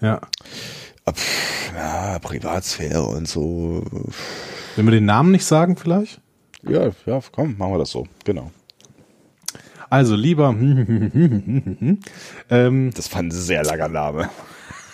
Ja. 0.00 0.22
Pff, 1.12 1.72
ja, 1.74 2.18
Privatsphäre 2.20 3.02
und 3.02 3.28
so. 3.28 3.84
Wenn 4.76 4.86
wir 4.86 4.92
den 4.92 5.04
Namen 5.04 5.30
nicht 5.30 5.44
sagen, 5.44 5.76
vielleicht? 5.76 6.22
Ja, 6.62 6.88
ja, 7.04 7.20
komm, 7.32 7.58
machen 7.58 7.74
wir 7.74 7.78
das 7.80 7.90
so. 7.90 8.06
Genau. 8.24 8.50
Also, 9.90 10.16
lieber. 10.16 10.48
ähm, 12.48 12.90
Das 12.94 13.12
war 13.12 13.18
ein 13.18 13.30
sehr 13.30 13.62
langer 13.62 13.88
Name. 13.88 14.30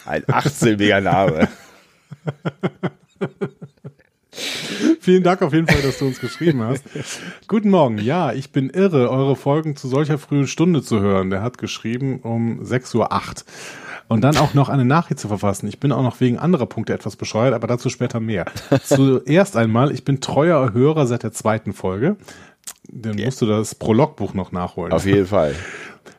Ein 0.07 0.24
achtsilbiger 0.27 1.01
Name. 1.01 1.47
Vielen 5.03 5.24
Dank 5.24 5.43
auf 5.43 5.53
jeden 5.53 5.66
Fall, 5.66 5.83
dass 5.83 5.99
du 5.99 6.07
uns 6.07 6.20
geschrieben 6.20 6.62
hast. 6.62 6.85
Guten 7.49 7.70
Morgen. 7.70 7.99
Ja, 7.99 8.33
ich 8.33 8.53
bin 8.53 8.70
irre, 8.70 9.11
eure 9.11 9.35
Folgen 9.35 9.74
zu 9.74 9.89
solcher 9.89 10.16
frühen 10.16 10.47
Stunde 10.47 10.81
zu 10.81 11.01
hören. 11.01 11.29
Der 11.31 11.43
hat 11.43 11.59
geschrieben 11.59 12.20
um 12.20 12.61
6.08 12.62 12.95
Uhr. 12.95 13.09
Und 14.07 14.20
dann 14.20 14.37
auch 14.37 14.55
noch 14.55 14.69
eine 14.69 14.85
Nachricht 14.85 15.19
zu 15.19 15.27
verfassen. 15.27 15.66
Ich 15.66 15.81
bin 15.81 15.91
auch 15.91 16.05
noch 16.05 16.20
wegen 16.20 16.39
anderer 16.39 16.66
Punkte 16.66 16.93
etwas 16.93 17.16
bescheuert, 17.16 17.53
aber 17.53 17.66
dazu 17.66 17.89
später 17.89 18.20
mehr. 18.20 18.45
Zuerst 18.85 19.57
einmal, 19.57 19.91
ich 19.91 20.05
bin 20.05 20.20
treuer 20.20 20.73
Hörer 20.73 21.09
seit 21.09 21.24
der 21.24 21.33
zweiten 21.33 21.73
Folge. 21.73 22.16
Dann 22.90 23.16
musst 23.16 23.40
du 23.40 23.47
das 23.47 23.74
Prologbuch 23.74 24.34
noch 24.34 24.52
nachholen. 24.52 24.93
Auf 24.93 25.06
jeden 25.06 25.26
Fall. 25.26 25.55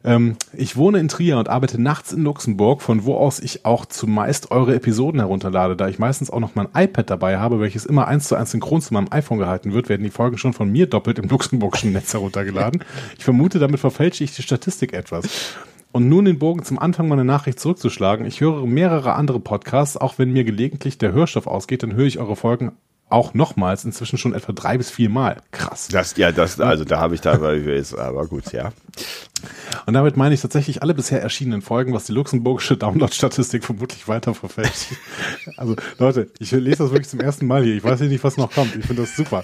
Ähm, 0.06 0.36
ich 0.54 0.76
wohne 0.76 1.00
in 1.00 1.08
Trier 1.08 1.38
und 1.38 1.48
arbeite 1.50 1.82
nachts 1.82 2.12
in 2.12 2.24
Luxemburg, 2.24 2.82
von 2.82 3.06
wo 3.06 3.16
aus 3.16 3.40
ich 3.40 3.66
auch 3.66 3.86
zumeist 3.86 4.52
eure 4.52 4.76
Episoden 4.76 5.20
herunterlade. 5.20 5.76
Da 5.76 5.88
ich 5.88 6.00
meistens 6.00 6.30
auch 6.30 6.40
noch 6.40 6.56
mein 6.56 6.68
iPad 6.76 7.10
dabei 7.10 7.38
habe, 7.38 7.60
welches 7.60 7.86
immer 7.86 8.08
eins 8.08 8.28
zu 8.28 8.36
eins 8.36 8.52
synchron 8.52 8.82
zu 8.82 8.94
meinem 8.94 9.08
iPhone 9.12 9.40
gehalten 9.40 9.74
wird, 9.74 9.90
werden 9.90 10.04
die 10.04 10.10
Folgen 10.10 10.38
schon 10.38 10.54
von 10.54 10.70
mir 10.70 10.88
doppelt 10.88 11.20
im 11.20 11.30
luxemburgischen 11.30 11.94
Netz 11.94 12.14
heruntergeladen. 12.14 12.84
Ich 13.18 13.24
vermute, 13.24 13.60
damit 13.60 13.80
verfälsche 13.80 14.24
ich 14.24 14.36
die 14.36 14.42
Statistik 14.42 14.94
etwas. 14.94 15.56
Und 15.94 16.10
nun 16.10 16.26
den 16.26 16.40
Bogen 16.40 16.64
zum 16.64 16.80
Anfang 16.80 17.08
meiner 17.08 17.24
Nachricht 17.24 17.60
zurückzuschlagen. 17.60 18.26
Ich 18.26 18.42
höre 18.42 18.66
mehrere 18.66 19.14
andere 19.14 19.40
Podcasts, 19.40 19.96
auch 19.96 20.18
wenn 20.18 20.34
mir 20.34 20.44
gelegentlich 20.44 20.98
der 20.98 21.14
Hörstoff 21.14 21.48
ausgeht, 21.48 21.84
dann 21.84 21.94
höre 21.94 22.08
ich 22.08 22.20
eure 22.20 22.36
Folgen 22.36 22.74
auch 23.14 23.34
nochmals, 23.34 23.86
inzwischen 23.86 24.18
schon 24.18 24.34
etwa 24.34 24.52
drei 24.52 24.78
bis 24.78 24.90
vier 24.90 25.10
Mal. 25.10 25.38
Krass. 25.52 25.88
Das, 25.90 26.18
ja, 26.18 26.32
das, 26.32 26.60
also 26.60 26.84
da 26.84 27.00
habe 27.00 27.16
ich 27.16 27.22
da, 27.22 27.34
aber 27.34 28.28
gut, 28.28 28.52
ja. 28.52 28.72
Und 29.86 29.94
damit 29.94 30.18
meine 30.18 30.34
ich 30.34 30.42
tatsächlich 30.42 30.82
alle 30.82 30.94
bisher 30.94 31.22
erschienenen 31.22 31.62
Folgen, 31.62 31.94
was 31.94 32.06
die 32.06 32.14
luxemburgische 32.14 32.78
Download-Statistik 32.78 33.64
vermutlich 33.64 34.08
weiter 34.08 34.34
verfälscht. 34.34 34.88
Also 35.58 35.76
Leute, 36.00 36.30
ich 36.40 36.52
lese 36.52 36.84
das 36.84 36.92
wirklich 36.92 37.10
zum 37.10 37.20
ersten 37.20 37.48
Mal 37.48 37.64
hier. 37.64 37.76
Ich 37.76 37.84
weiß 37.84 38.00
nicht, 38.02 38.24
was 38.24 38.38
noch 38.38 38.52
kommt. 38.52 38.76
Ich 38.76 38.86
finde 38.86 39.02
das 39.04 39.16
super. 39.16 39.44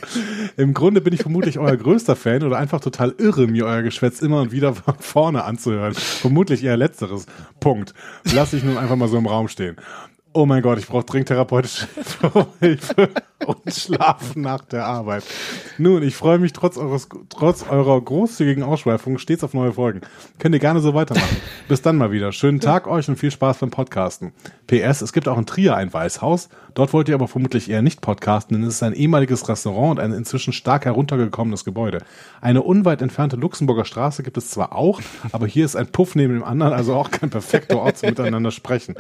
Im 0.58 0.74
Grunde 0.74 1.02
bin 1.02 1.14
ich 1.14 1.22
vermutlich 1.22 1.60
euer 1.60 1.76
größter 1.76 2.16
Fan 2.16 2.44
oder 2.44 2.58
einfach 2.58 2.80
total 2.80 3.14
irre, 3.18 3.48
mir 3.48 3.66
euer 3.66 3.82
Geschwätz 3.82 4.22
immer 4.22 4.42
und 4.42 4.52
wieder 4.52 4.74
von 4.74 4.96
vorne 5.00 5.44
anzuhören. 5.44 5.94
Vermutlich 5.94 6.64
eher 6.64 6.78
letzteres. 6.78 7.26
Punkt. 7.60 7.94
Lass 8.34 8.54
ich 8.54 8.64
nun 8.64 8.78
einfach 8.78 8.96
mal 8.96 9.10
so 9.10 9.18
im 9.18 9.28
Raum 9.28 9.48
stehen. 9.48 9.76
Oh 10.32 10.46
mein 10.46 10.62
Gott, 10.62 10.78
ich 10.78 10.86
brauche 10.86 11.06
dringend 11.06 11.30
therapeutische 11.30 11.88
Hilfe 12.60 13.10
und 13.48 13.74
Schlafen 13.74 14.44
nach 14.44 14.64
der 14.64 14.86
Arbeit. 14.86 15.24
Nun, 15.80 16.04
ich 16.04 16.16
freue 16.16 16.38
mich 16.38 16.54
trotz, 16.54 16.78
eures, 16.78 17.10
trotz 17.30 17.66
eurer 17.68 18.00
großzügigen 18.00 18.62
Ausschweifung 18.62 19.18
stets 19.18 19.44
auf 19.44 19.56
neue 19.56 19.74
Folgen. 19.74 20.02
Könnt 20.38 20.54
ihr 20.54 20.60
gerne 20.60 20.82
so 20.82 20.94
weitermachen. 20.94 21.38
Bis 21.68 21.82
dann 21.82 21.98
mal 21.98 22.12
wieder. 22.12 22.32
Schönen 22.32 22.60
Tag 22.60 22.86
euch 22.86 23.10
und 23.10 23.16
viel 23.16 23.32
Spaß 23.32 23.58
beim 23.58 23.72
Podcasten. 23.72 24.34
PS, 24.68 25.02
es 25.02 25.14
gibt 25.14 25.28
auch 25.28 25.38
in 25.38 25.48
Trier 25.48 25.76
ein 25.76 25.92
Weißhaus. 25.92 26.50
Dort 26.76 26.94
wollt 26.94 27.10
ihr 27.10 27.16
aber 27.16 27.28
vermutlich 27.28 27.68
eher 27.68 27.82
nicht 27.82 28.02
podcasten, 28.02 28.56
denn 28.56 28.68
es 28.68 28.76
ist 28.76 28.84
ein 28.84 28.94
ehemaliges 28.94 29.50
Restaurant 29.50 29.98
und 29.98 30.00
ein 30.00 30.14
inzwischen 30.14 30.54
stark 30.54 30.86
heruntergekommenes 30.86 31.66
Gebäude. 31.66 32.04
Eine 32.40 32.62
unweit 32.62 33.02
entfernte 33.02 33.36
Luxemburger 33.36 33.86
Straße 33.86 34.22
gibt 34.22 34.38
es 34.38 34.52
zwar 34.52 34.76
auch, 34.76 35.02
aber 35.32 35.48
hier 35.48 35.66
ist 35.66 35.76
ein 35.76 35.88
Puff 35.88 36.14
neben 36.14 36.36
dem 36.36 36.44
anderen, 36.44 36.74
also 36.74 36.94
auch 36.94 37.10
kein 37.10 37.32
perfekter 37.32 37.80
Ort 37.80 37.98
zum 37.98 38.10
Miteinander 38.10 38.52
sprechen. 38.52 38.96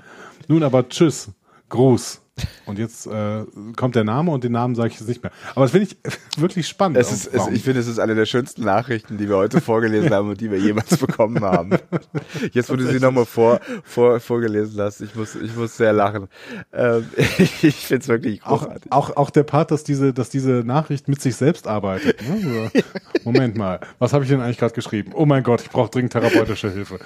Nun 0.50 0.64
aber 0.64 0.90
tschüss, 0.90 1.29
Gruß. 1.70 2.22
Und 2.66 2.80
jetzt 2.80 3.08
äh, 3.08 3.46
kommt 3.76 3.96
der 3.96 4.04
Name 4.04 4.32
und 4.32 4.44
den 4.44 4.52
Namen 4.52 4.76
sage 4.76 4.90
ich 4.90 5.00
jetzt 5.00 5.08
nicht 5.08 5.24
mehr. 5.24 5.32
Aber 5.52 5.66
das 5.66 5.72
finde 5.72 5.88
ich 5.88 5.98
wirklich 6.42 6.68
spannend. 6.68 6.98
Es 6.98 7.12
ist, 7.12 7.28
es, 7.34 7.48
ich 7.48 7.64
finde, 7.64 7.80
es 7.80 7.88
ist 7.88 8.00
eine 8.00 8.16
der 8.16 8.26
schönsten 8.26 8.64
Nachrichten, 8.64 9.18
die 9.18 9.28
wir 9.28 9.38
heute 9.38 9.62
vorgelesen 9.62 10.10
haben 10.14 10.30
und 10.30 10.40
die 10.40 10.52
wir 10.52 10.60
jemals 10.60 10.98
bekommen 10.98 11.44
haben. 11.44 11.72
Jetzt, 12.52 12.70
wo 12.70 12.76
du 12.76 12.88
sie 12.88 13.00
nochmal 13.00 13.26
vor, 13.26 13.60
vor, 13.84 14.20
vorgelesen 14.20 14.80
hast, 14.80 15.02
ich 15.02 15.16
muss, 15.16 15.36
ich 15.36 15.56
muss 15.56 15.78
sehr 15.78 15.94
lachen. 15.94 16.28
Ähm, 16.74 17.08
ich 17.18 17.76
finde 17.76 18.04
es 18.04 18.08
wirklich 18.08 18.42
großartig. 18.42 18.92
Auch, 18.92 19.10
auch, 19.10 19.18
auch 19.18 19.30
der 19.30 19.44
Part, 19.44 19.72
dass 19.72 19.84
diese, 19.84 20.14
dass 20.14 20.30
diese 20.30 20.64
Nachricht 20.64 21.08
mit 21.08 21.22
sich 21.22 21.36
selbst 21.36 21.68
arbeitet. 21.68 22.22
Ne? 22.28 22.72
Moment 23.24 23.58
mal, 23.58 23.80
was 24.00 24.14
habe 24.14 24.24
ich 24.24 24.30
denn 24.30 24.42
eigentlich 24.42 24.58
gerade 24.58 24.74
geschrieben? 24.74 25.12
Oh 25.14 25.26
mein 25.26 25.44
Gott, 25.44 25.62
ich 25.62 25.70
brauche 25.70 25.90
dringend 25.90 26.14
therapeutische 26.14 26.72
Hilfe. 26.72 27.00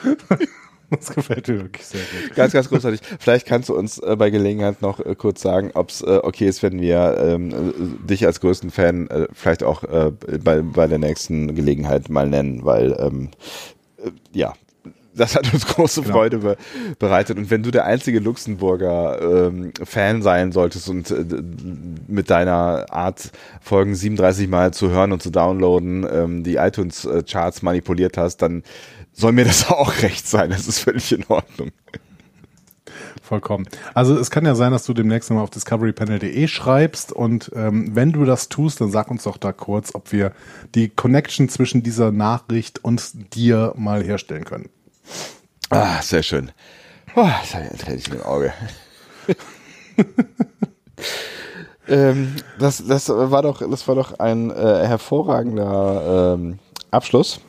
Das 0.96 1.14
gefällt 1.14 1.48
mir 1.48 1.62
wirklich 1.62 1.86
sehr 1.86 2.02
gut. 2.02 2.36
Ganz, 2.36 2.54
ganz 2.54 2.70
großartig. 2.70 3.02
Vielleicht 3.20 3.46
kannst 3.46 3.70
du 3.70 3.76
uns 3.76 3.98
äh, 4.00 4.16
bei 4.16 4.30
Gelegenheit 4.30 4.82
noch 4.82 5.00
äh, 5.00 5.16
kurz 5.16 5.42
sagen, 5.42 5.72
ob 5.74 5.90
es 5.90 6.02
äh, 6.02 6.20
okay 6.24 6.48
ist, 6.48 6.64
wenn 6.64 6.80
wir 6.82 7.18
ähm, 7.20 7.50
äh, 7.52 8.08
dich 8.08 8.26
als 8.26 8.40
größten 8.40 8.72
Fan 8.72 9.08
äh, 9.10 9.28
vielleicht 9.34 9.64
auch 9.64 9.84
äh, 9.84 10.12
bei, 10.44 10.62
bei 10.62 10.88
der 10.88 11.00
nächsten 11.00 11.56
Gelegenheit 11.56 12.10
mal 12.10 12.28
nennen, 12.28 12.64
weil 12.66 12.96
ähm, 13.00 13.30
äh, 13.98 14.10
ja, 14.34 14.54
Das 15.16 15.36
hat 15.36 15.54
uns 15.54 15.68
große 15.68 16.02
Genau. 16.02 16.14
Freude 16.16 16.38
be 16.40 16.58
bereitet. 16.98 17.38
Und 17.38 17.52
wenn 17.52 17.62
du 17.62 17.70
der 17.70 17.86
einzige 17.86 18.20
Luxemburger 18.20 19.48
ähm, 19.48 19.72
Fan 19.84 20.24
sein 20.24 20.52
solltest 20.52 20.90
und 20.90 21.12
äh, 21.12 21.24
mit 22.08 22.32
deiner 22.32 22.88
Art, 22.90 23.32
Folgen 23.62 23.94
37 23.94 24.48
Mal 24.48 24.74
zu 24.74 24.90
hören 24.90 25.12
und 25.12 25.22
zu 25.22 25.30
downloaden, 25.30 26.06
ähm, 26.12 26.44
die 26.44 26.56
iTunes-Charts 26.56 27.62
manipuliert 27.62 28.18
hast, 28.18 28.38
dann 28.42 28.64
soll 29.14 29.32
mir 29.32 29.46
das 29.46 29.68
auch 29.70 30.02
recht 30.02 30.28
sein. 30.28 30.50
Das 30.50 30.68
ist 30.68 30.80
völlig 30.80 31.12
in 31.12 31.26
Ordnung. 31.28 31.72
Vollkommen. 33.22 33.68
Also 33.94 34.18
es 34.18 34.30
kann 34.32 34.46
ja 34.46 34.54
sein, 34.54 34.74
dass 34.74 34.86
du 34.86 34.94
demnächst 34.94 35.30
nochmal 35.30 35.46
auf 35.46 35.50
discoverypanel.de 35.50 36.48
schreibst 36.48 37.14
und 37.14 37.52
ähm, 37.56 37.96
wenn 37.96 38.12
du 38.12 38.26
das 38.26 38.50
tust, 38.50 38.82
dann 38.82 38.92
sag 38.92 39.10
uns 39.10 39.24
doch 39.24 39.38
da 39.38 39.54
kurz, 39.54 39.96
ob 39.96 40.12
wir 40.12 40.34
die 40.76 40.90
Connection 40.90 41.48
zwischen 41.48 41.84
dieser 41.84 42.12
Nachricht 42.12 42.84
und 42.84 43.34
dir 43.34 43.74
mal 43.78 44.04
herstellen 44.04 44.44
können. 44.44 44.70
Ah, 45.70 46.02
sehr 46.02 46.22
schön. 46.22 46.52
Oh, 47.16 47.30
das 47.42 47.50
ich 47.50 47.56
ein 47.56 47.78
Tränchen 47.78 48.16
im 48.16 48.24
Auge. 48.24 48.54
ähm, 51.88 52.36
das, 52.60 52.86
das 52.86 53.08
war 53.10 53.42
doch, 53.42 53.68
das 53.68 53.88
war 53.88 53.96
doch 53.96 54.20
ein 54.20 54.52
äh, 54.52 54.86
hervorragender 54.86 56.36
ähm, 56.36 56.60
Abschluss. 56.94 57.40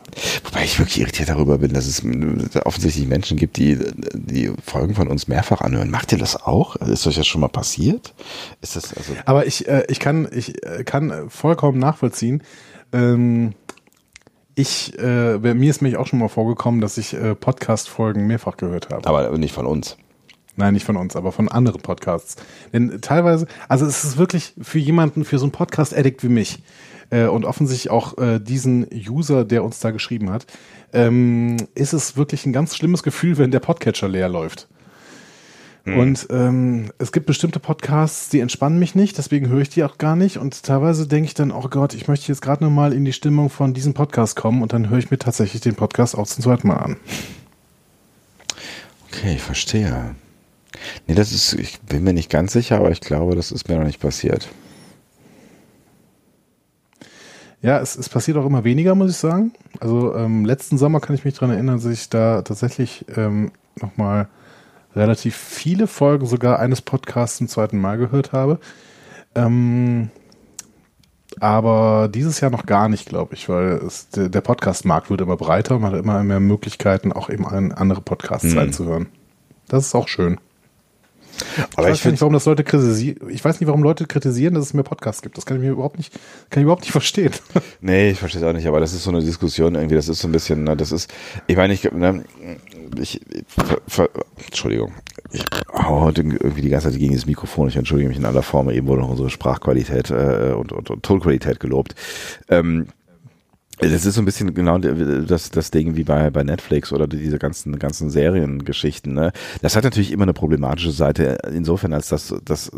Wobei 0.45 0.65
ich 0.65 0.79
wirklich 0.79 1.01
irritiert 1.01 1.29
darüber 1.29 1.59
bin, 1.59 1.73
dass 1.73 1.87
es 1.87 2.05
äh, 2.05 2.61
offensichtlich 2.65 3.07
Menschen 3.07 3.37
gibt, 3.37 3.57
die 3.57 3.79
die 4.13 4.53
Folgen 4.65 4.95
von 4.95 5.09
uns 5.09 5.29
mehrfach 5.29 5.61
anhören. 5.61 5.91
Macht 5.91 6.13
ihr 6.13 6.19
das 6.19 6.41
auch? 6.41 6.77
Ist 6.77 7.07
euch 7.07 7.17
das 7.17 7.27
schon 7.27 7.41
mal 7.41 7.49
passiert? 7.49 8.15
Ist 8.61 8.77
das 8.77 8.95
also? 8.97 9.13
Aber 9.25 9.47
ich, 9.47 9.67
äh, 9.69 9.85
ich 9.89 9.99
kann, 9.99 10.29
ich 10.33 10.65
äh, 10.65 10.85
kann 10.85 11.31
vollkommen 11.31 11.79
nachvollziehen. 11.79 12.43
Ähm, 12.93 13.55
ich, 14.55 14.97
äh, 14.99 15.39
mir 15.39 15.71
ist 15.71 15.83
mich 15.83 15.97
auch 15.97 16.07
schon 16.07 16.21
mal 16.21 16.29
vorgekommen, 16.29 16.81
dass 16.81 16.97
ich 16.97 17.15
äh, 17.15 17.35
Podcast-Folgen 17.35 18.27
mehrfach 18.27 18.57
gehört 18.57 18.91
habe. 18.91 19.07
Aber 19.09 19.37
nicht 19.37 19.53
von 19.53 19.67
uns. 19.67 19.97
Nein, 20.57 20.75
nicht 20.75 20.87
von 20.87 20.97
uns, 20.97 21.17
aber 21.17 21.33
von 21.33 21.49
anderen 21.49 21.83
Podcasts. 21.83 22.37
Denn 22.73 23.01
teilweise, 23.01 23.49
also 23.69 23.87
es 23.87 24.05
ist 24.05 24.19
wirklich 24.19 24.55
für 24.63 24.79
jemanden, 24.79 25.25
für 25.25 25.39
so 25.39 25.47
einen 25.47 25.53
Podcast-Addict 25.53 26.23
wie 26.23 26.29
mich 26.29 26.63
äh, 27.11 27.27
und 27.27 27.45
offensichtlich 27.45 27.91
auch 27.91 28.19
äh, 28.19 28.39
diesen 28.39 28.87
User, 28.93 29.45
der 29.45 29.65
uns 29.65 29.81
da 29.81 29.91
geschrieben 29.91 30.31
hat, 30.31 30.47
ähm, 30.93 31.57
ist 31.75 31.93
es 31.93 32.17
wirklich 32.17 32.47
ein 32.47 32.53
ganz 32.53 32.77
schlimmes 32.77 33.03
Gefühl, 33.03 33.39
wenn 33.39 33.51
der 33.51 33.61
Podcatcher 33.61 34.09
leer 34.09 34.29
läuft. 34.29 34.69
Und 35.87 36.29
ähm, 36.31 36.93
es 36.97 37.13
gibt 37.13 37.27
bestimmte 37.27 37.61
Podcasts, 37.61 38.31
die 38.31 38.41
entspannen 38.41 38.79
mich 38.79 38.95
nicht, 38.95 39.19
deswegen 39.19 39.49
höre 39.49 39.61
ich 39.61 39.69
die 39.69 39.85
auch 39.85 39.99
gar 39.99 40.17
nicht. 40.17 40.39
Und 40.39 40.63
teilweise 40.63 41.07
denke 41.07 41.27
ich 41.27 41.35
dann, 41.35 41.53
oh 41.53 41.69
Gott, 41.69 41.93
ich 41.93 42.09
möchte 42.09 42.33
jetzt 42.33 42.41
gerade 42.41 42.65
nochmal 42.65 42.95
in 42.95 43.05
die 43.05 43.13
Stimmung 43.13 43.51
von 43.51 43.75
diesem 43.75 43.93
Podcast 43.93 44.35
kommen 44.35 44.63
und 44.63 44.73
dann 44.73 44.89
höre 44.89 44.99
ich 44.99 45.11
mir 45.11 45.19
tatsächlich 45.19 45.61
den 45.61 45.75
Podcast 45.75 46.17
auch 46.17 46.27
zum 46.27 46.43
zweiten 46.43 46.69
Mal 46.69 46.79
an. 46.79 46.97
Okay, 49.09 49.35
ich 49.35 49.43
verstehe. 49.43 50.15
Nee, 51.07 51.15
das 51.15 51.33
ist, 51.33 51.53
ich 51.53 51.79
bin 51.81 52.03
mir 52.03 52.15
nicht 52.15 52.31
ganz 52.31 52.55
sicher, 52.55 52.79
aber 52.79 52.91
ich 52.91 53.03
glaube, 53.03 53.37
das 53.37 53.53
ist 53.53 53.69
mir 53.69 53.77
noch 53.77 53.85
nicht 53.85 54.01
passiert. 54.01 54.49
Ja, 57.65 57.79
es, 57.81 57.97
es 57.97 58.11
passiert 58.11 58.37
auch 58.37 58.45
immer 58.45 58.63
weniger, 58.63 58.95
muss 58.95 59.11
ich 59.11 59.17
sagen. 59.17 59.53
Also 59.81 60.15
ähm, 60.15 60.45
letzten 60.45 60.77
Sommer 60.77 61.01
kann 61.01 61.15
ich 61.17 61.25
mich 61.25 61.33
daran 61.33 61.51
erinnern, 61.51 61.77
dass 61.77 61.87
ich 61.87 62.11
da 62.11 62.43
tatsächlich 62.43 63.07
ähm, 63.17 63.53
nochmal 63.81 64.29
relativ 64.95 65.35
viele 65.35 65.87
Folgen 65.87 66.27
sogar 66.27 66.59
eines 66.59 66.83
Podcasts 66.83 67.39
zum 67.39 67.49
zweiten 67.49 67.81
Mal 67.81 67.97
gehört 67.97 68.33
habe. 68.33 68.59
Ähm, 69.35 70.11
aber 71.41 72.11
dieses 72.13 72.39
Jahr 72.43 72.51
noch 72.51 72.67
gar 72.67 72.91
nicht, 72.91 73.09
glaube 73.09 73.33
ich, 73.35 73.49
weil 73.49 73.81
es, 73.87 74.11
der, 74.11 74.29
der 74.29 74.43
Podcast-Markt 74.43 75.09
wird 75.09 75.23
immer 75.23 75.39
breiter 75.39 75.77
und 75.77 75.81
man 75.81 75.93
hat 75.93 75.99
immer 75.99 76.23
mehr 76.23 76.41
Möglichkeiten, 76.41 77.13
auch 77.13 77.31
eben 77.31 77.47
an 77.47 77.73
andere 77.73 78.03
Podcasts 78.03 78.51
Hm. 78.53 78.59
reinzuhören. 78.59 79.07
Das 79.69 79.87
ist 79.87 79.95
auch 79.95 80.09
schön. 80.09 80.39
Aber 81.77 81.89
ich 81.89 81.95
ich 81.95 82.01
weiß 82.01 82.03
gar 82.03 82.11
nicht, 82.11 82.21
warum 82.21 82.33
das 82.33 82.45
Leute 82.45 82.65
kritisieren. 82.65 83.31
Ich 83.31 83.45
weiß 83.45 83.61
nicht, 83.61 83.69
warum 83.69 83.83
Leute 83.83 84.07
kritisieren, 84.07 84.55
dass 84.55 84.65
es 84.65 84.75
mehr 84.75 84.85
Podcasts 84.85 85.23
gibt. 85.23 85.37
Das 85.37 85.47
kann 85.47 85.57
ich 85.57 85.63
mir 85.63 85.71
überhaupt 85.71 85.99
nicht, 85.99 86.13
kann 86.51 86.61
ich 86.61 86.65
überhaupt 86.65 86.83
nicht 86.83 86.93
verstehen. 86.93 87.33
Nee, 87.81 88.11
ich 88.11 88.19
verstehe 88.19 88.43
es 88.43 88.47
auch 88.47 88.53
nicht, 88.53 88.67
aber 88.67 88.81
das 88.81 88.93
ist 88.93 89.05
so 89.05 89.11
eine 89.11 89.21
Diskussion 89.21 89.75
irgendwie, 89.75 89.95
das 89.95 90.09
ist 90.09 90.21
so 90.21 90.29
ein 90.29 90.33
bisschen, 90.33 90.65
ne, 90.65 90.77
das 90.77 90.93
ist, 90.93 91.13
ich 91.47 91.57
meine, 91.57 91.73
ich, 91.75 91.91
ne, 91.93 92.25
ich, 92.99 93.21
ver, 93.47 93.79
ver, 93.87 94.11
Entschuldigung, 94.47 94.93
ich 95.33 95.45
hau 95.73 96.03
heute 96.03 96.23
irgendwie 96.23 96.63
die 96.63 96.71
ganze 96.71 96.91
Zeit 96.91 96.99
gegen 96.99 97.15
das 97.15 97.27
Mikrofon, 97.27 97.69
ich 97.69 97.77
entschuldige 97.77 98.09
mich 98.09 98.19
in 98.19 98.25
aller 98.25 98.43
Form, 98.43 98.71
eben 98.71 98.87
wurde 98.87 99.03
noch 99.03 99.11
unsere 99.11 99.31
Sprachqualität 99.31 100.11
äh, 100.11 100.55
und, 100.57 100.73
und, 100.73 100.91
und 100.91 101.03
Tonqualität 101.03 101.61
gelobt. 101.61 101.95
Ähm, 102.49 102.87
das 103.79 104.07
ist 104.07 104.15
so 104.15 104.23
ein 104.23 104.25
bisschen 104.25 104.55
genau 104.55 104.79
das, 104.79 105.51
das 105.51 105.71
Ding 105.71 105.97
wie 105.97 106.05
bei, 106.05 106.31
bei 106.31 106.45
Netflix 106.45 106.93
oder 106.93 107.07
diese 107.07 107.39
ganzen, 107.39 107.79
ganzen 107.79 108.11
Seriengeschichten. 108.11 109.13
Ne? 109.13 109.33
Das 109.63 109.77
hat 109.77 109.85
natürlich 109.85 110.13
immer 110.13 110.23
eine 110.25 110.33
problematische 110.33 110.93
Seite, 110.93 111.39
insofern, 111.53 111.93
als 111.93 112.09
dass, 112.09 112.35
dass 112.45 112.71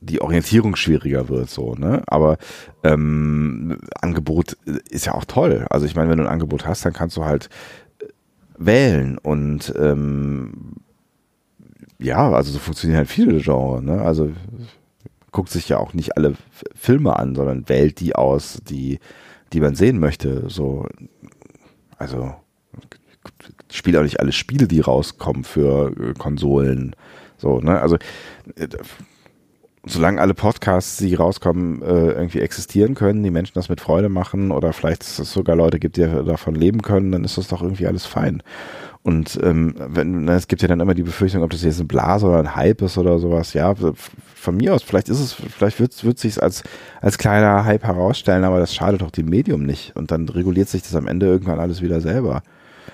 die 0.00 0.20
Orientierung 0.20 0.76
schwieriger 0.76 1.28
wird, 1.28 1.50
so, 1.50 1.74
ne? 1.74 2.02
Aber 2.06 2.38
ähm, 2.82 3.78
Angebot 4.00 4.56
ist 4.88 5.06
ja 5.06 5.14
auch 5.14 5.26
toll. 5.26 5.66
Also 5.68 5.84
ich 5.84 5.94
meine, 5.94 6.08
wenn 6.08 6.18
du 6.18 6.24
ein 6.24 6.32
Angebot 6.32 6.66
hast, 6.66 6.84
dann 6.84 6.94
kannst 6.94 7.18
du 7.18 7.24
halt 7.24 7.50
wählen 8.56 9.18
und 9.18 9.74
ähm, 9.78 10.76
ja, 11.98 12.30
also 12.30 12.52
so 12.52 12.58
funktionieren 12.58 12.98
halt 12.98 13.08
viele 13.08 13.40
Genres, 13.40 13.82
ne? 13.82 14.00
Also 14.00 14.30
guckt 15.32 15.50
sich 15.50 15.68
ja 15.68 15.76
auch 15.76 15.92
nicht 15.92 16.16
alle 16.16 16.34
Filme 16.74 17.16
an, 17.16 17.34
sondern 17.34 17.68
wählt 17.68 18.00
die 18.00 18.14
aus, 18.14 18.60
die 18.68 18.98
die 19.52 19.60
man 19.60 19.74
sehen 19.74 19.98
möchte. 19.98 20.48
So, 20.48 20.86
also 21.98 22.34
spielt 23.70 23.96
auch 23.96 24.02
nicht 24.02 24.20
alle 24.20 24.32
Spiele, 24.32 24.66
die 24.66 24.80
rauskommen 24.80 25.44
für 25.44 25.92
äh, 25.98 26.14
Konsolen. 26.14 26.96
So, 27.36 27.60
ne? 27.60 27.80
Also 27.80 27.96
äh, 28.56 28.68
solange 29.84 30.20
alle 30.20 30.34
Podcasts, 30.34 30.98
die 30.98 31.14
rauskommen, 31.14 31.82
äh, 31.82 32.12
irgendwie 32.12 32.40
existieren 32.40 32.94
können, 32.94 33.22
die 33.22 33.30
Menschen 33.30 33.54
das 33.54 33.68
mit 33.68 33.80
Freude 33.80 34.08
machen 34.08 34.50
oder 34.50 34.72
vielleicht 34.72 35.02
es 35.02 35.16
sogar 35.16 35.56
Leute 35.56 35.78
gibt, 35.78 35.96
die 35.96 36.02
davon 36.02 36.54
leben 36.54 36.82
können, 36.82 37.12
dann 37.12 37.24
ist 37.24 37.38
das 37.38 37.48
doch 37.48 37.62
irgendwie 37.62 37.86
alles 37.86 38.06
fein. 38.06 38.42
Und 39.02 39.40
ähm, 39.42 39.74
wenn, 39.78 40.24
na, 40.24 40.34
es 40.34 40.46
gibt 40.46 40.60
ja 40.60 40.68
dann 40.68 40.80
immer 40.80 40.94
die 40.94 41.02
Befürchtung, 41.02 41.42
ob 41.42 41.50
das 41.50 41.62
jetzt 41.62 41.80
ein 41.80 41.88
Blase 41.88 42.26
oder 42.26 42.38
ein 42.38 42.54
Hype 42.54 42.82
ist 42.82 42.98
oder 42.98 43.18
sowas. 43.18 43.54
Ja, 43.54 43.74
von 44.34 44.56
mir 44.56 44.74
aus, 44.74 44.82
vielleicht 44.82 45.08
ist 45.08 45.20
es, 45.20 45.32
vielleicht 45.32 45.80
wird, 45.80 46.04
wird 46.04 46.18
sich 46.18 46.42
als 46.42 46.62
als 47.00 47.16
kleiner 47.16 47.64
Hype 47.64 47.84
herausstellen, 47.84 48.44
aber 48.44 48.58
das 48.58 48.74
schadet 48.74 49.00
doch 49.00 49.10
dem 49.10 49.26
Medium 49.26 49.62
nicht. 49.62 49.96
Und 49.96 50.10
dann 50.10 50.28
reguliert 50.28 50.68
sich 50.68 50.82
das 50.82 50.94
am 50.94 51.06
Ende 51.06 51.26
irgendwann 51.26 51.60
alles 51.60 51.80
wieder 51.80 52.00
selber. 52.02 52.42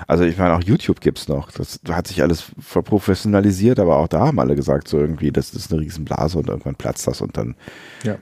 Also 0.06 0.24
ich 0.24 0.36
meine, 0.38 0.54
auch 0.54 0.62
YouTube 0.62 1.00
gibt's 1.00 1.26
noch. 1.26 1.50
Das 1.50 1.80
hat 1.88 2.06
sich 2.06 2.22
alles 2.22 2.44
verprofessionalisiert, 2.60 3.80
aber 3.80 3.96
auch 3.96 4.08
da 4.08 4.26
haben 4.26 4.38
alle 4.38 4.54
gesagt, 4.54 4.88
so 4.88 4.98
irgendwie, 4.98 5.32
das 5.32 5.54
ist 5.54 5.72
eine 5.72 5.80
Riesenblase 5.80 6.38
und 6.38 6.48
irgendwann 6.48 6.74
platzt 6.76 7.06
das 7.06 7.20
und 7.20 7.36
dann 7.36 7.54
Ja. 8.04 8.12
äh, 8.12 8.18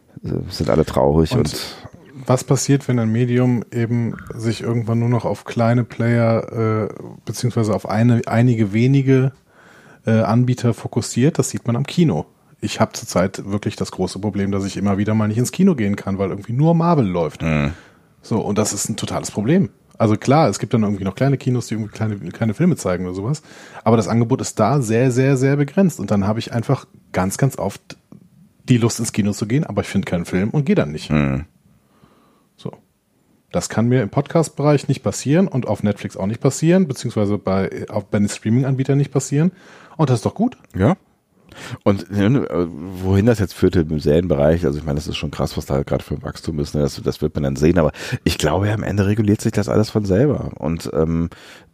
sind 0.49 0.71
alle 0.71 0.85
traurig 0.85 1.33
und, 1.33 1.41
Und 1.41 1.77
was 2.27 2.45
passiert, 2.45 2.89
wenn 2.89 2.99
ein 2.99 3.11
Medium 3.11 3.65
eben 3.73 4.17
sich 4.35 4.63
irgendwann 4.63 4.99
nur 4.99 5.09
noch 5.09 5.25
auf 5.25 5.45
kleine 5.45 5.85
Player 5.85 6.89
äh, 6.91 6.95
beziehungsweise 7.25 7.75
auf 7.75 7.89
eine, 7.89 8.23
einige 8.27 8.73
wenige 8.73 9.33
äh, 10.07 10.21
Anbieter 10.21 10.75
fokussiert? 10.75 11.39
Das 11.39 11.51
sieht 11.51 11.67
man 11.67 11.77
am 11.77 11.87
Kino. 11.87 12.27
Ich 12.61 12.81
habe 12.81 12.93
zurzeit 12.93 13.51
wirklich 13.51 13.77
das 13.77 13.93
große 13.93 14.19
Problem, 14.19 14.51
dass 14.51 14.65
ich 14.65 14.77
immer 14.77 14.97
wieder 14.97 15.15
mal 15.15 15.29
nicht 15.29 15.39
ins 15.39 15.53
Kino 15.53 15.75
gehen 15.75 15.97
kann, 15.97 16.19
weil 16.19 16.31
irgendwie 16.31 16.55
nur 16.55 16.75
Marvel 16.75 17.07
läuft. 17.07 17.43
So, 18.23 18.41
und 18.41 18.57
das 18.57 18.73
ist 18.73 18.89
ein 18.89 18.97
totales 18.97 19.31
Problem. 19.31 19.69
Also 19.99 20.17
klar, 20.17 20.49
es 20.49 20.59
gibt 20.59 20.75
dann 20.75 20.83
irgendwie 20.83 21.05
noch 21.05 21.15
kleine 21.15 21.37
Kinos, 21.37 21.69
die 21.69 21.75
irgendwie 21.75 21.93
kleine, 21.93 22.17
kleine 22.17 22.55
Filme 22.55 22.77
zeigen 22.77 23.05
oder 23.05 23.15
sowas. 23.15 23.43
Aber 23.85 23.97
das 23.97 24.09
Angebot 24.09 24.41
ist 24.41 24.59
da 24.59 24.81
sehr, 24.81 25.11
sehr, 25.11 25.37
sehr 25.37 25.57
begrenzt. 25.57 26.01
Und 26.01 26.11
dann 26.11 26.27
habe 26.27 26.39
ich 26.39 26.53
einfach 26.53 26.87
ganz, 27.13 27.39
ganz 27.39 27.59
oft 27.59 27.97
die 28.65 28.79
Lust 28.79 28.99
ins 28.99 29.13
Kino 29.13 29.33
zu 29.33 29.47
gehen, 29.47 29.65
aber 29.65 29.83
ich 29.83 29.89
finde 29.89 30.07
keinen 30.07 30.25
Film 30.25 30.51
und 30.51 30.65
gehe 30.65 30.75
dann 30.75 30.91
nicht. 30.91 31.11
So. 31.11 31.45
Das 33.55 33.69
kann 33.69 33.87
mir 33.87 34.03
im 34.03 34.11
Podcast-Bereich 34.11 34.89
nicht 34.89 35.05
passieren 35.05 35.47
und 35.47 35.69
auf 35.69 35.85
Netflix 35.85 36.17
auch 36.17 36.27
nicht 36.27 36.41
passieren, 36.41 36.89
beziehungsweise 36.89 37.39
bei, 37.39 37.87
auf, 37.89 38.07
bei 38.07 38.19
den 38.19 38.29
Streaming-Anbietern 38.29 38.99
nicht 38.99 39.13
passieren. 39.13 39.53
Und 39.97 40.11
das 40.11 40.17
ist 40.17 40.27
doch 40.27 40.35
gut. 40.35 40.57
Ja. 40.75 40.97
Und 41.85 42.11
äh, 42.11 42.67
wohin 43.05 43.27
das 43.27 43.39
jetzt 43.39 43.55
führte 43.55 43.83
im 43.83 44.01
Serienbereich, 44.01 44.67
also 44.67 44.77
ich 44.77 44.85
meine, 44.85 44.97
das 44.97 45.07
ist 45.07 45.17
schon 45.17 45.31
krass, 45.31 45.57
was 45.57 45.67
da 45.67 45.85
gerade 45.85 46.03
für 46.03 46.15
ein 46.15 46.25
Wachstum 46.25 46.59
ist, 46.59 46.75
ne? 46.75 46.81
das, 46.81 47.01
das 47.01 47.23
wird 47.23 47.33
man 47.37 47.45
dann 47.45 47.55
sehen, 47.55 47.79
aber 47.79 47.93
ich 48.25 48.39
glaube, 48.39 48.73
am 48.73 48.83
Ende 48.83 49.07
reguliert 49.07 49.41
sich 49.41 49.53
das 49.53 49.69
alles 49.69 49.89
von 49.89 50.05
selber. 50.05 50.51
Und 50.59 50.91
ähm, 50.93 51.31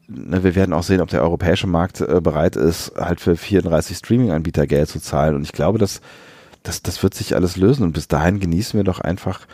ne, 0.07 0.45
wir 0.45 0.55
werden 0.55 0.75
auch 0.75 0.83
sehen, 0.83 1.01
ob 1.01 1.09
der 1.09 1.23
europäische 1.23 1.67
Markt 1.67 2.03
äh, 2.03 2.21
bereit 2.21 2.57
ist, 2.57 2.93
halt 2.95 3.23
für 3.23 3.37
34 3.37 3.97
Streaming-Anbieter 3.97 4.67
Geld 4.67 4.91
zu 4.91 5.01
zahlen. 5.01 5.35
Und 5.35 5.45
ich 5.45 5.53
glaube, 5.53 5.79
dass 5.79 6.03
das, 6.63 6.83
das 6.83 7.03
wird 7.03 7.15
sich 7.15 7.35
alles 7.35 7.57
lösen. 7.57 7.85
Und 7.85 7.93
bis 7.93 8.07
dahin 8.07 8.39
genießen 8.39 8.79
wir 8.79 8.85
doch 8.85 9.01
einfach 9.01 9.47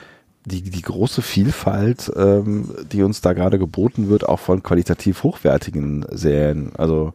die, 0.46 0.62
die 0.62 0.82
große 0.82 1.22
Vielfalt, 1.22 2.10
ähm, 2.16 2.70
die 2.92 3.02
uns 3.02 3.20
da 3.20 3.32
gerade 3.32 3.58
geboten 3.58 4.08
wird, 4.08 4.28
auch 4.28 4.38
von 4.38 4.62
qualitativ 4.62 5.24
hochwertigen 5.24 6.06
Serien. 6.12 6.70
Also 6.78 7.12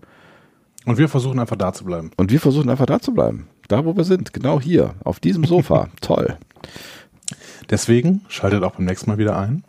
Und 0.86 0.98
wir 0.98 1.08
versuchen 1.08 1.40
einfach 1.40 1.56
da 1.56 1.72
zu 1.72 1.86
bleiben. 1.86 2.12
und 2.18 2.30
wir 2.30 2.42
versuchen 2.42 2.70
einfach 2.70 2.86
da 2.86 3.00
zu 3.00 3.14
bleiben. 3.14 3.48
Da, 3.70 3.86
wo 3.86 3.96
wir 3.96 4.04
sind. 4.04 4.34
Genau 4.34 4.60
hier. 4.60 4.96
Auf 5.06 5.22
diesem 5.22 5.46
Sofa. 5.46 5.88
Toll. 6.02 6.38
Deswegen 7.70 8.22
schaltet 8.28 8.64
auch 8.64 8.76
beim 8.76 8.86
nächsten 8.86 9.10
Mal 9.10 9.18
wieder 9.18 9.38
ein. 9.38 9.64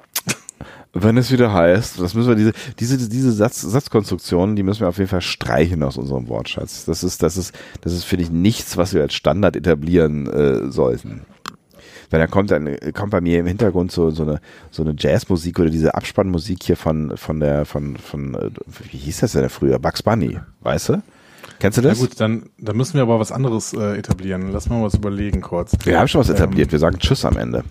Wenn 0.94 1.16
es 1.16 1.30
wieder 1.32 1.52
heißt, 1.55 2.01
das 2.01 2.12
müssen 2.14 2.28
wir 2.28 2.34
diese 2.34 2.52
diese 2.78 3.09
diese 3.09 3.32
Satz, 3.32 3.62
Satzkonstruktionen, 3.62 4.56
die 4.56 4.62
müssen 4.62 4.80
wir 4.80 4.89
auf 4.89 4.98
jeden 4.98 5.09
Fall 5.09 5.22
streichen 5.22 5.82
aus 5.84 5.97
unserem 5.97 6.28
Wortschatz. 6.28 6.84
Das 6.84 7.02
ist 7.02 7.22
das 7.22 7.39
ist 7.39 7.55
das 7.80 7.94
ist 7.94 8.05
finde 8.05 8.24
ich 8.24 8.30
nichts, 8.30 8.76
was 8.76 8.93
wir 8.93 9.01
als 9.01 9.14
Standard 9.14 9.56
etablieren 9.56 10.26
äh, 10.26 10.70
sollten. 10.70 11.22
Weil 12.12 12.20
dann 12.20 12.30
kommt 12.30 12.51
dann 12.52 12.76
kommt 12.94 13.10
bei 13.10 13.20
mir 13.20 13.40
im 13.40 13.47
Hintergrund 13.47 13.90
so 13.90 14.10
so 14.10 14.22
eine 14.22 14.40
so 14.70 14.82
eine 14.82 14.94
Jazzmusik 14.97 15.59
oder 15.59 15.70
diese 15.70 15.94
Abspannmusik 15.94 16.62
hier 16.62 16.76
von 16.76 17.16
von 17.16 17.40
der 17.40 17.64
von 17.64 17.97
von 17.97 18.34
äh, 18.34 18.51
wie 18.93 18.98
hieß 18.98 19.20
das 19.20 19.32
denn 19.32 19.48
früher 19.48 19.78
Bugs 19.80 20.02
Bunny, 20.02 20.39
weißt 20.60 20.90
du? 20.90 21.02
Kennst 21.59 21.78
du 21.78 21.82
Na 21.82 21.90
das? 21.90 21.98
gut, 22.01 22.20
dann, 22.20 22.51
dann 22.59 22.76
müssen 22.76 22.94
wir 22.94 23.02
aber 23.02 23.20
was 23.20 23.30
anderes 23.30 23.72
äh, 23.72 23.97
etablieren. 23.97 24.51
Lass 24.52 24.68
mal 24.68 24.82
was 24.82 24.94
überlegen 24.94 25.40
kurz. 25.43 25.72
Wir 25.84 25.98
haben 25.98 26.09
schon 26.09 26.20
was 26.20 26.28
Ähm, 26.28 26.34
etabliert. 26.36 26.72
Wir 26.72 26.78
sagen 26.78 26.98
Tschüss 26.98 27.24
am 27.24 27.36
Ende. 27.36 27.62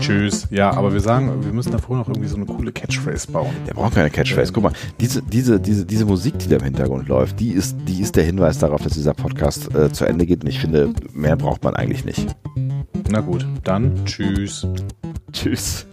Tschüss. 0.00 0.48
Ja, 0.50 0.70
aber 0.72 0.92
wir 0.92 1.00
sagen, 1.00 1.44
wir 1.44 1.52
müssen 1.52 1.72
davor 1.72 1.96
noch 1.96 2.08
irgendwie 2.08 2.28
so 2.28 2.36
eine 2.36 2.46
coole 2.46 2.72
Catchphrase 2.72 3.30
bauen. 3.30 3.50
Der 3.66 3.74
braucht 3.74 3.94
keine 3.94 4.10
Catchphrase. 4.10 4.52
Guck 4.52 4.64
mal, 4.64 4.72
diese, 4.98 5.22
diese, 5.22 5.60
diese, 5.60 5.84
diese 5.84 6.04
Musik, 6.04 6.38
die 6.38 6.48
da 6.48 6.56
im 6.56 6.64
Hintergrund 6.64 7.08
läuft, 7.08 7.40
die 7.40 7.50
ist, 7.50 7.76
die 7.86 8.00
ist 8.00 8.16
der 8.16 8.24
Hinweis 8.24 8.58
darauf, 8.58 8.82
dass 8.82 8.94
dieser 8.94 9.14
Podcast 9.14 9.74
äh, 9.74 9.92
zu 9.92 10.04
Ende 10.04 10.26
geht. 10.26 10.42
Und 10.42 10.50
ich 10.50 10.58
finde, 10.58 10.92
mehr 11.12 11.36
braucht 11.36 11.64
man 11.64 11.74
eigentlich 11.74 12.04
nicht. 12.04 12.34
Na 13.10 13.20
gut, 13.20 13.46
dann 13.64 14.04
tschüss. 14.04 14.66
Tschüss. 15.32 15.86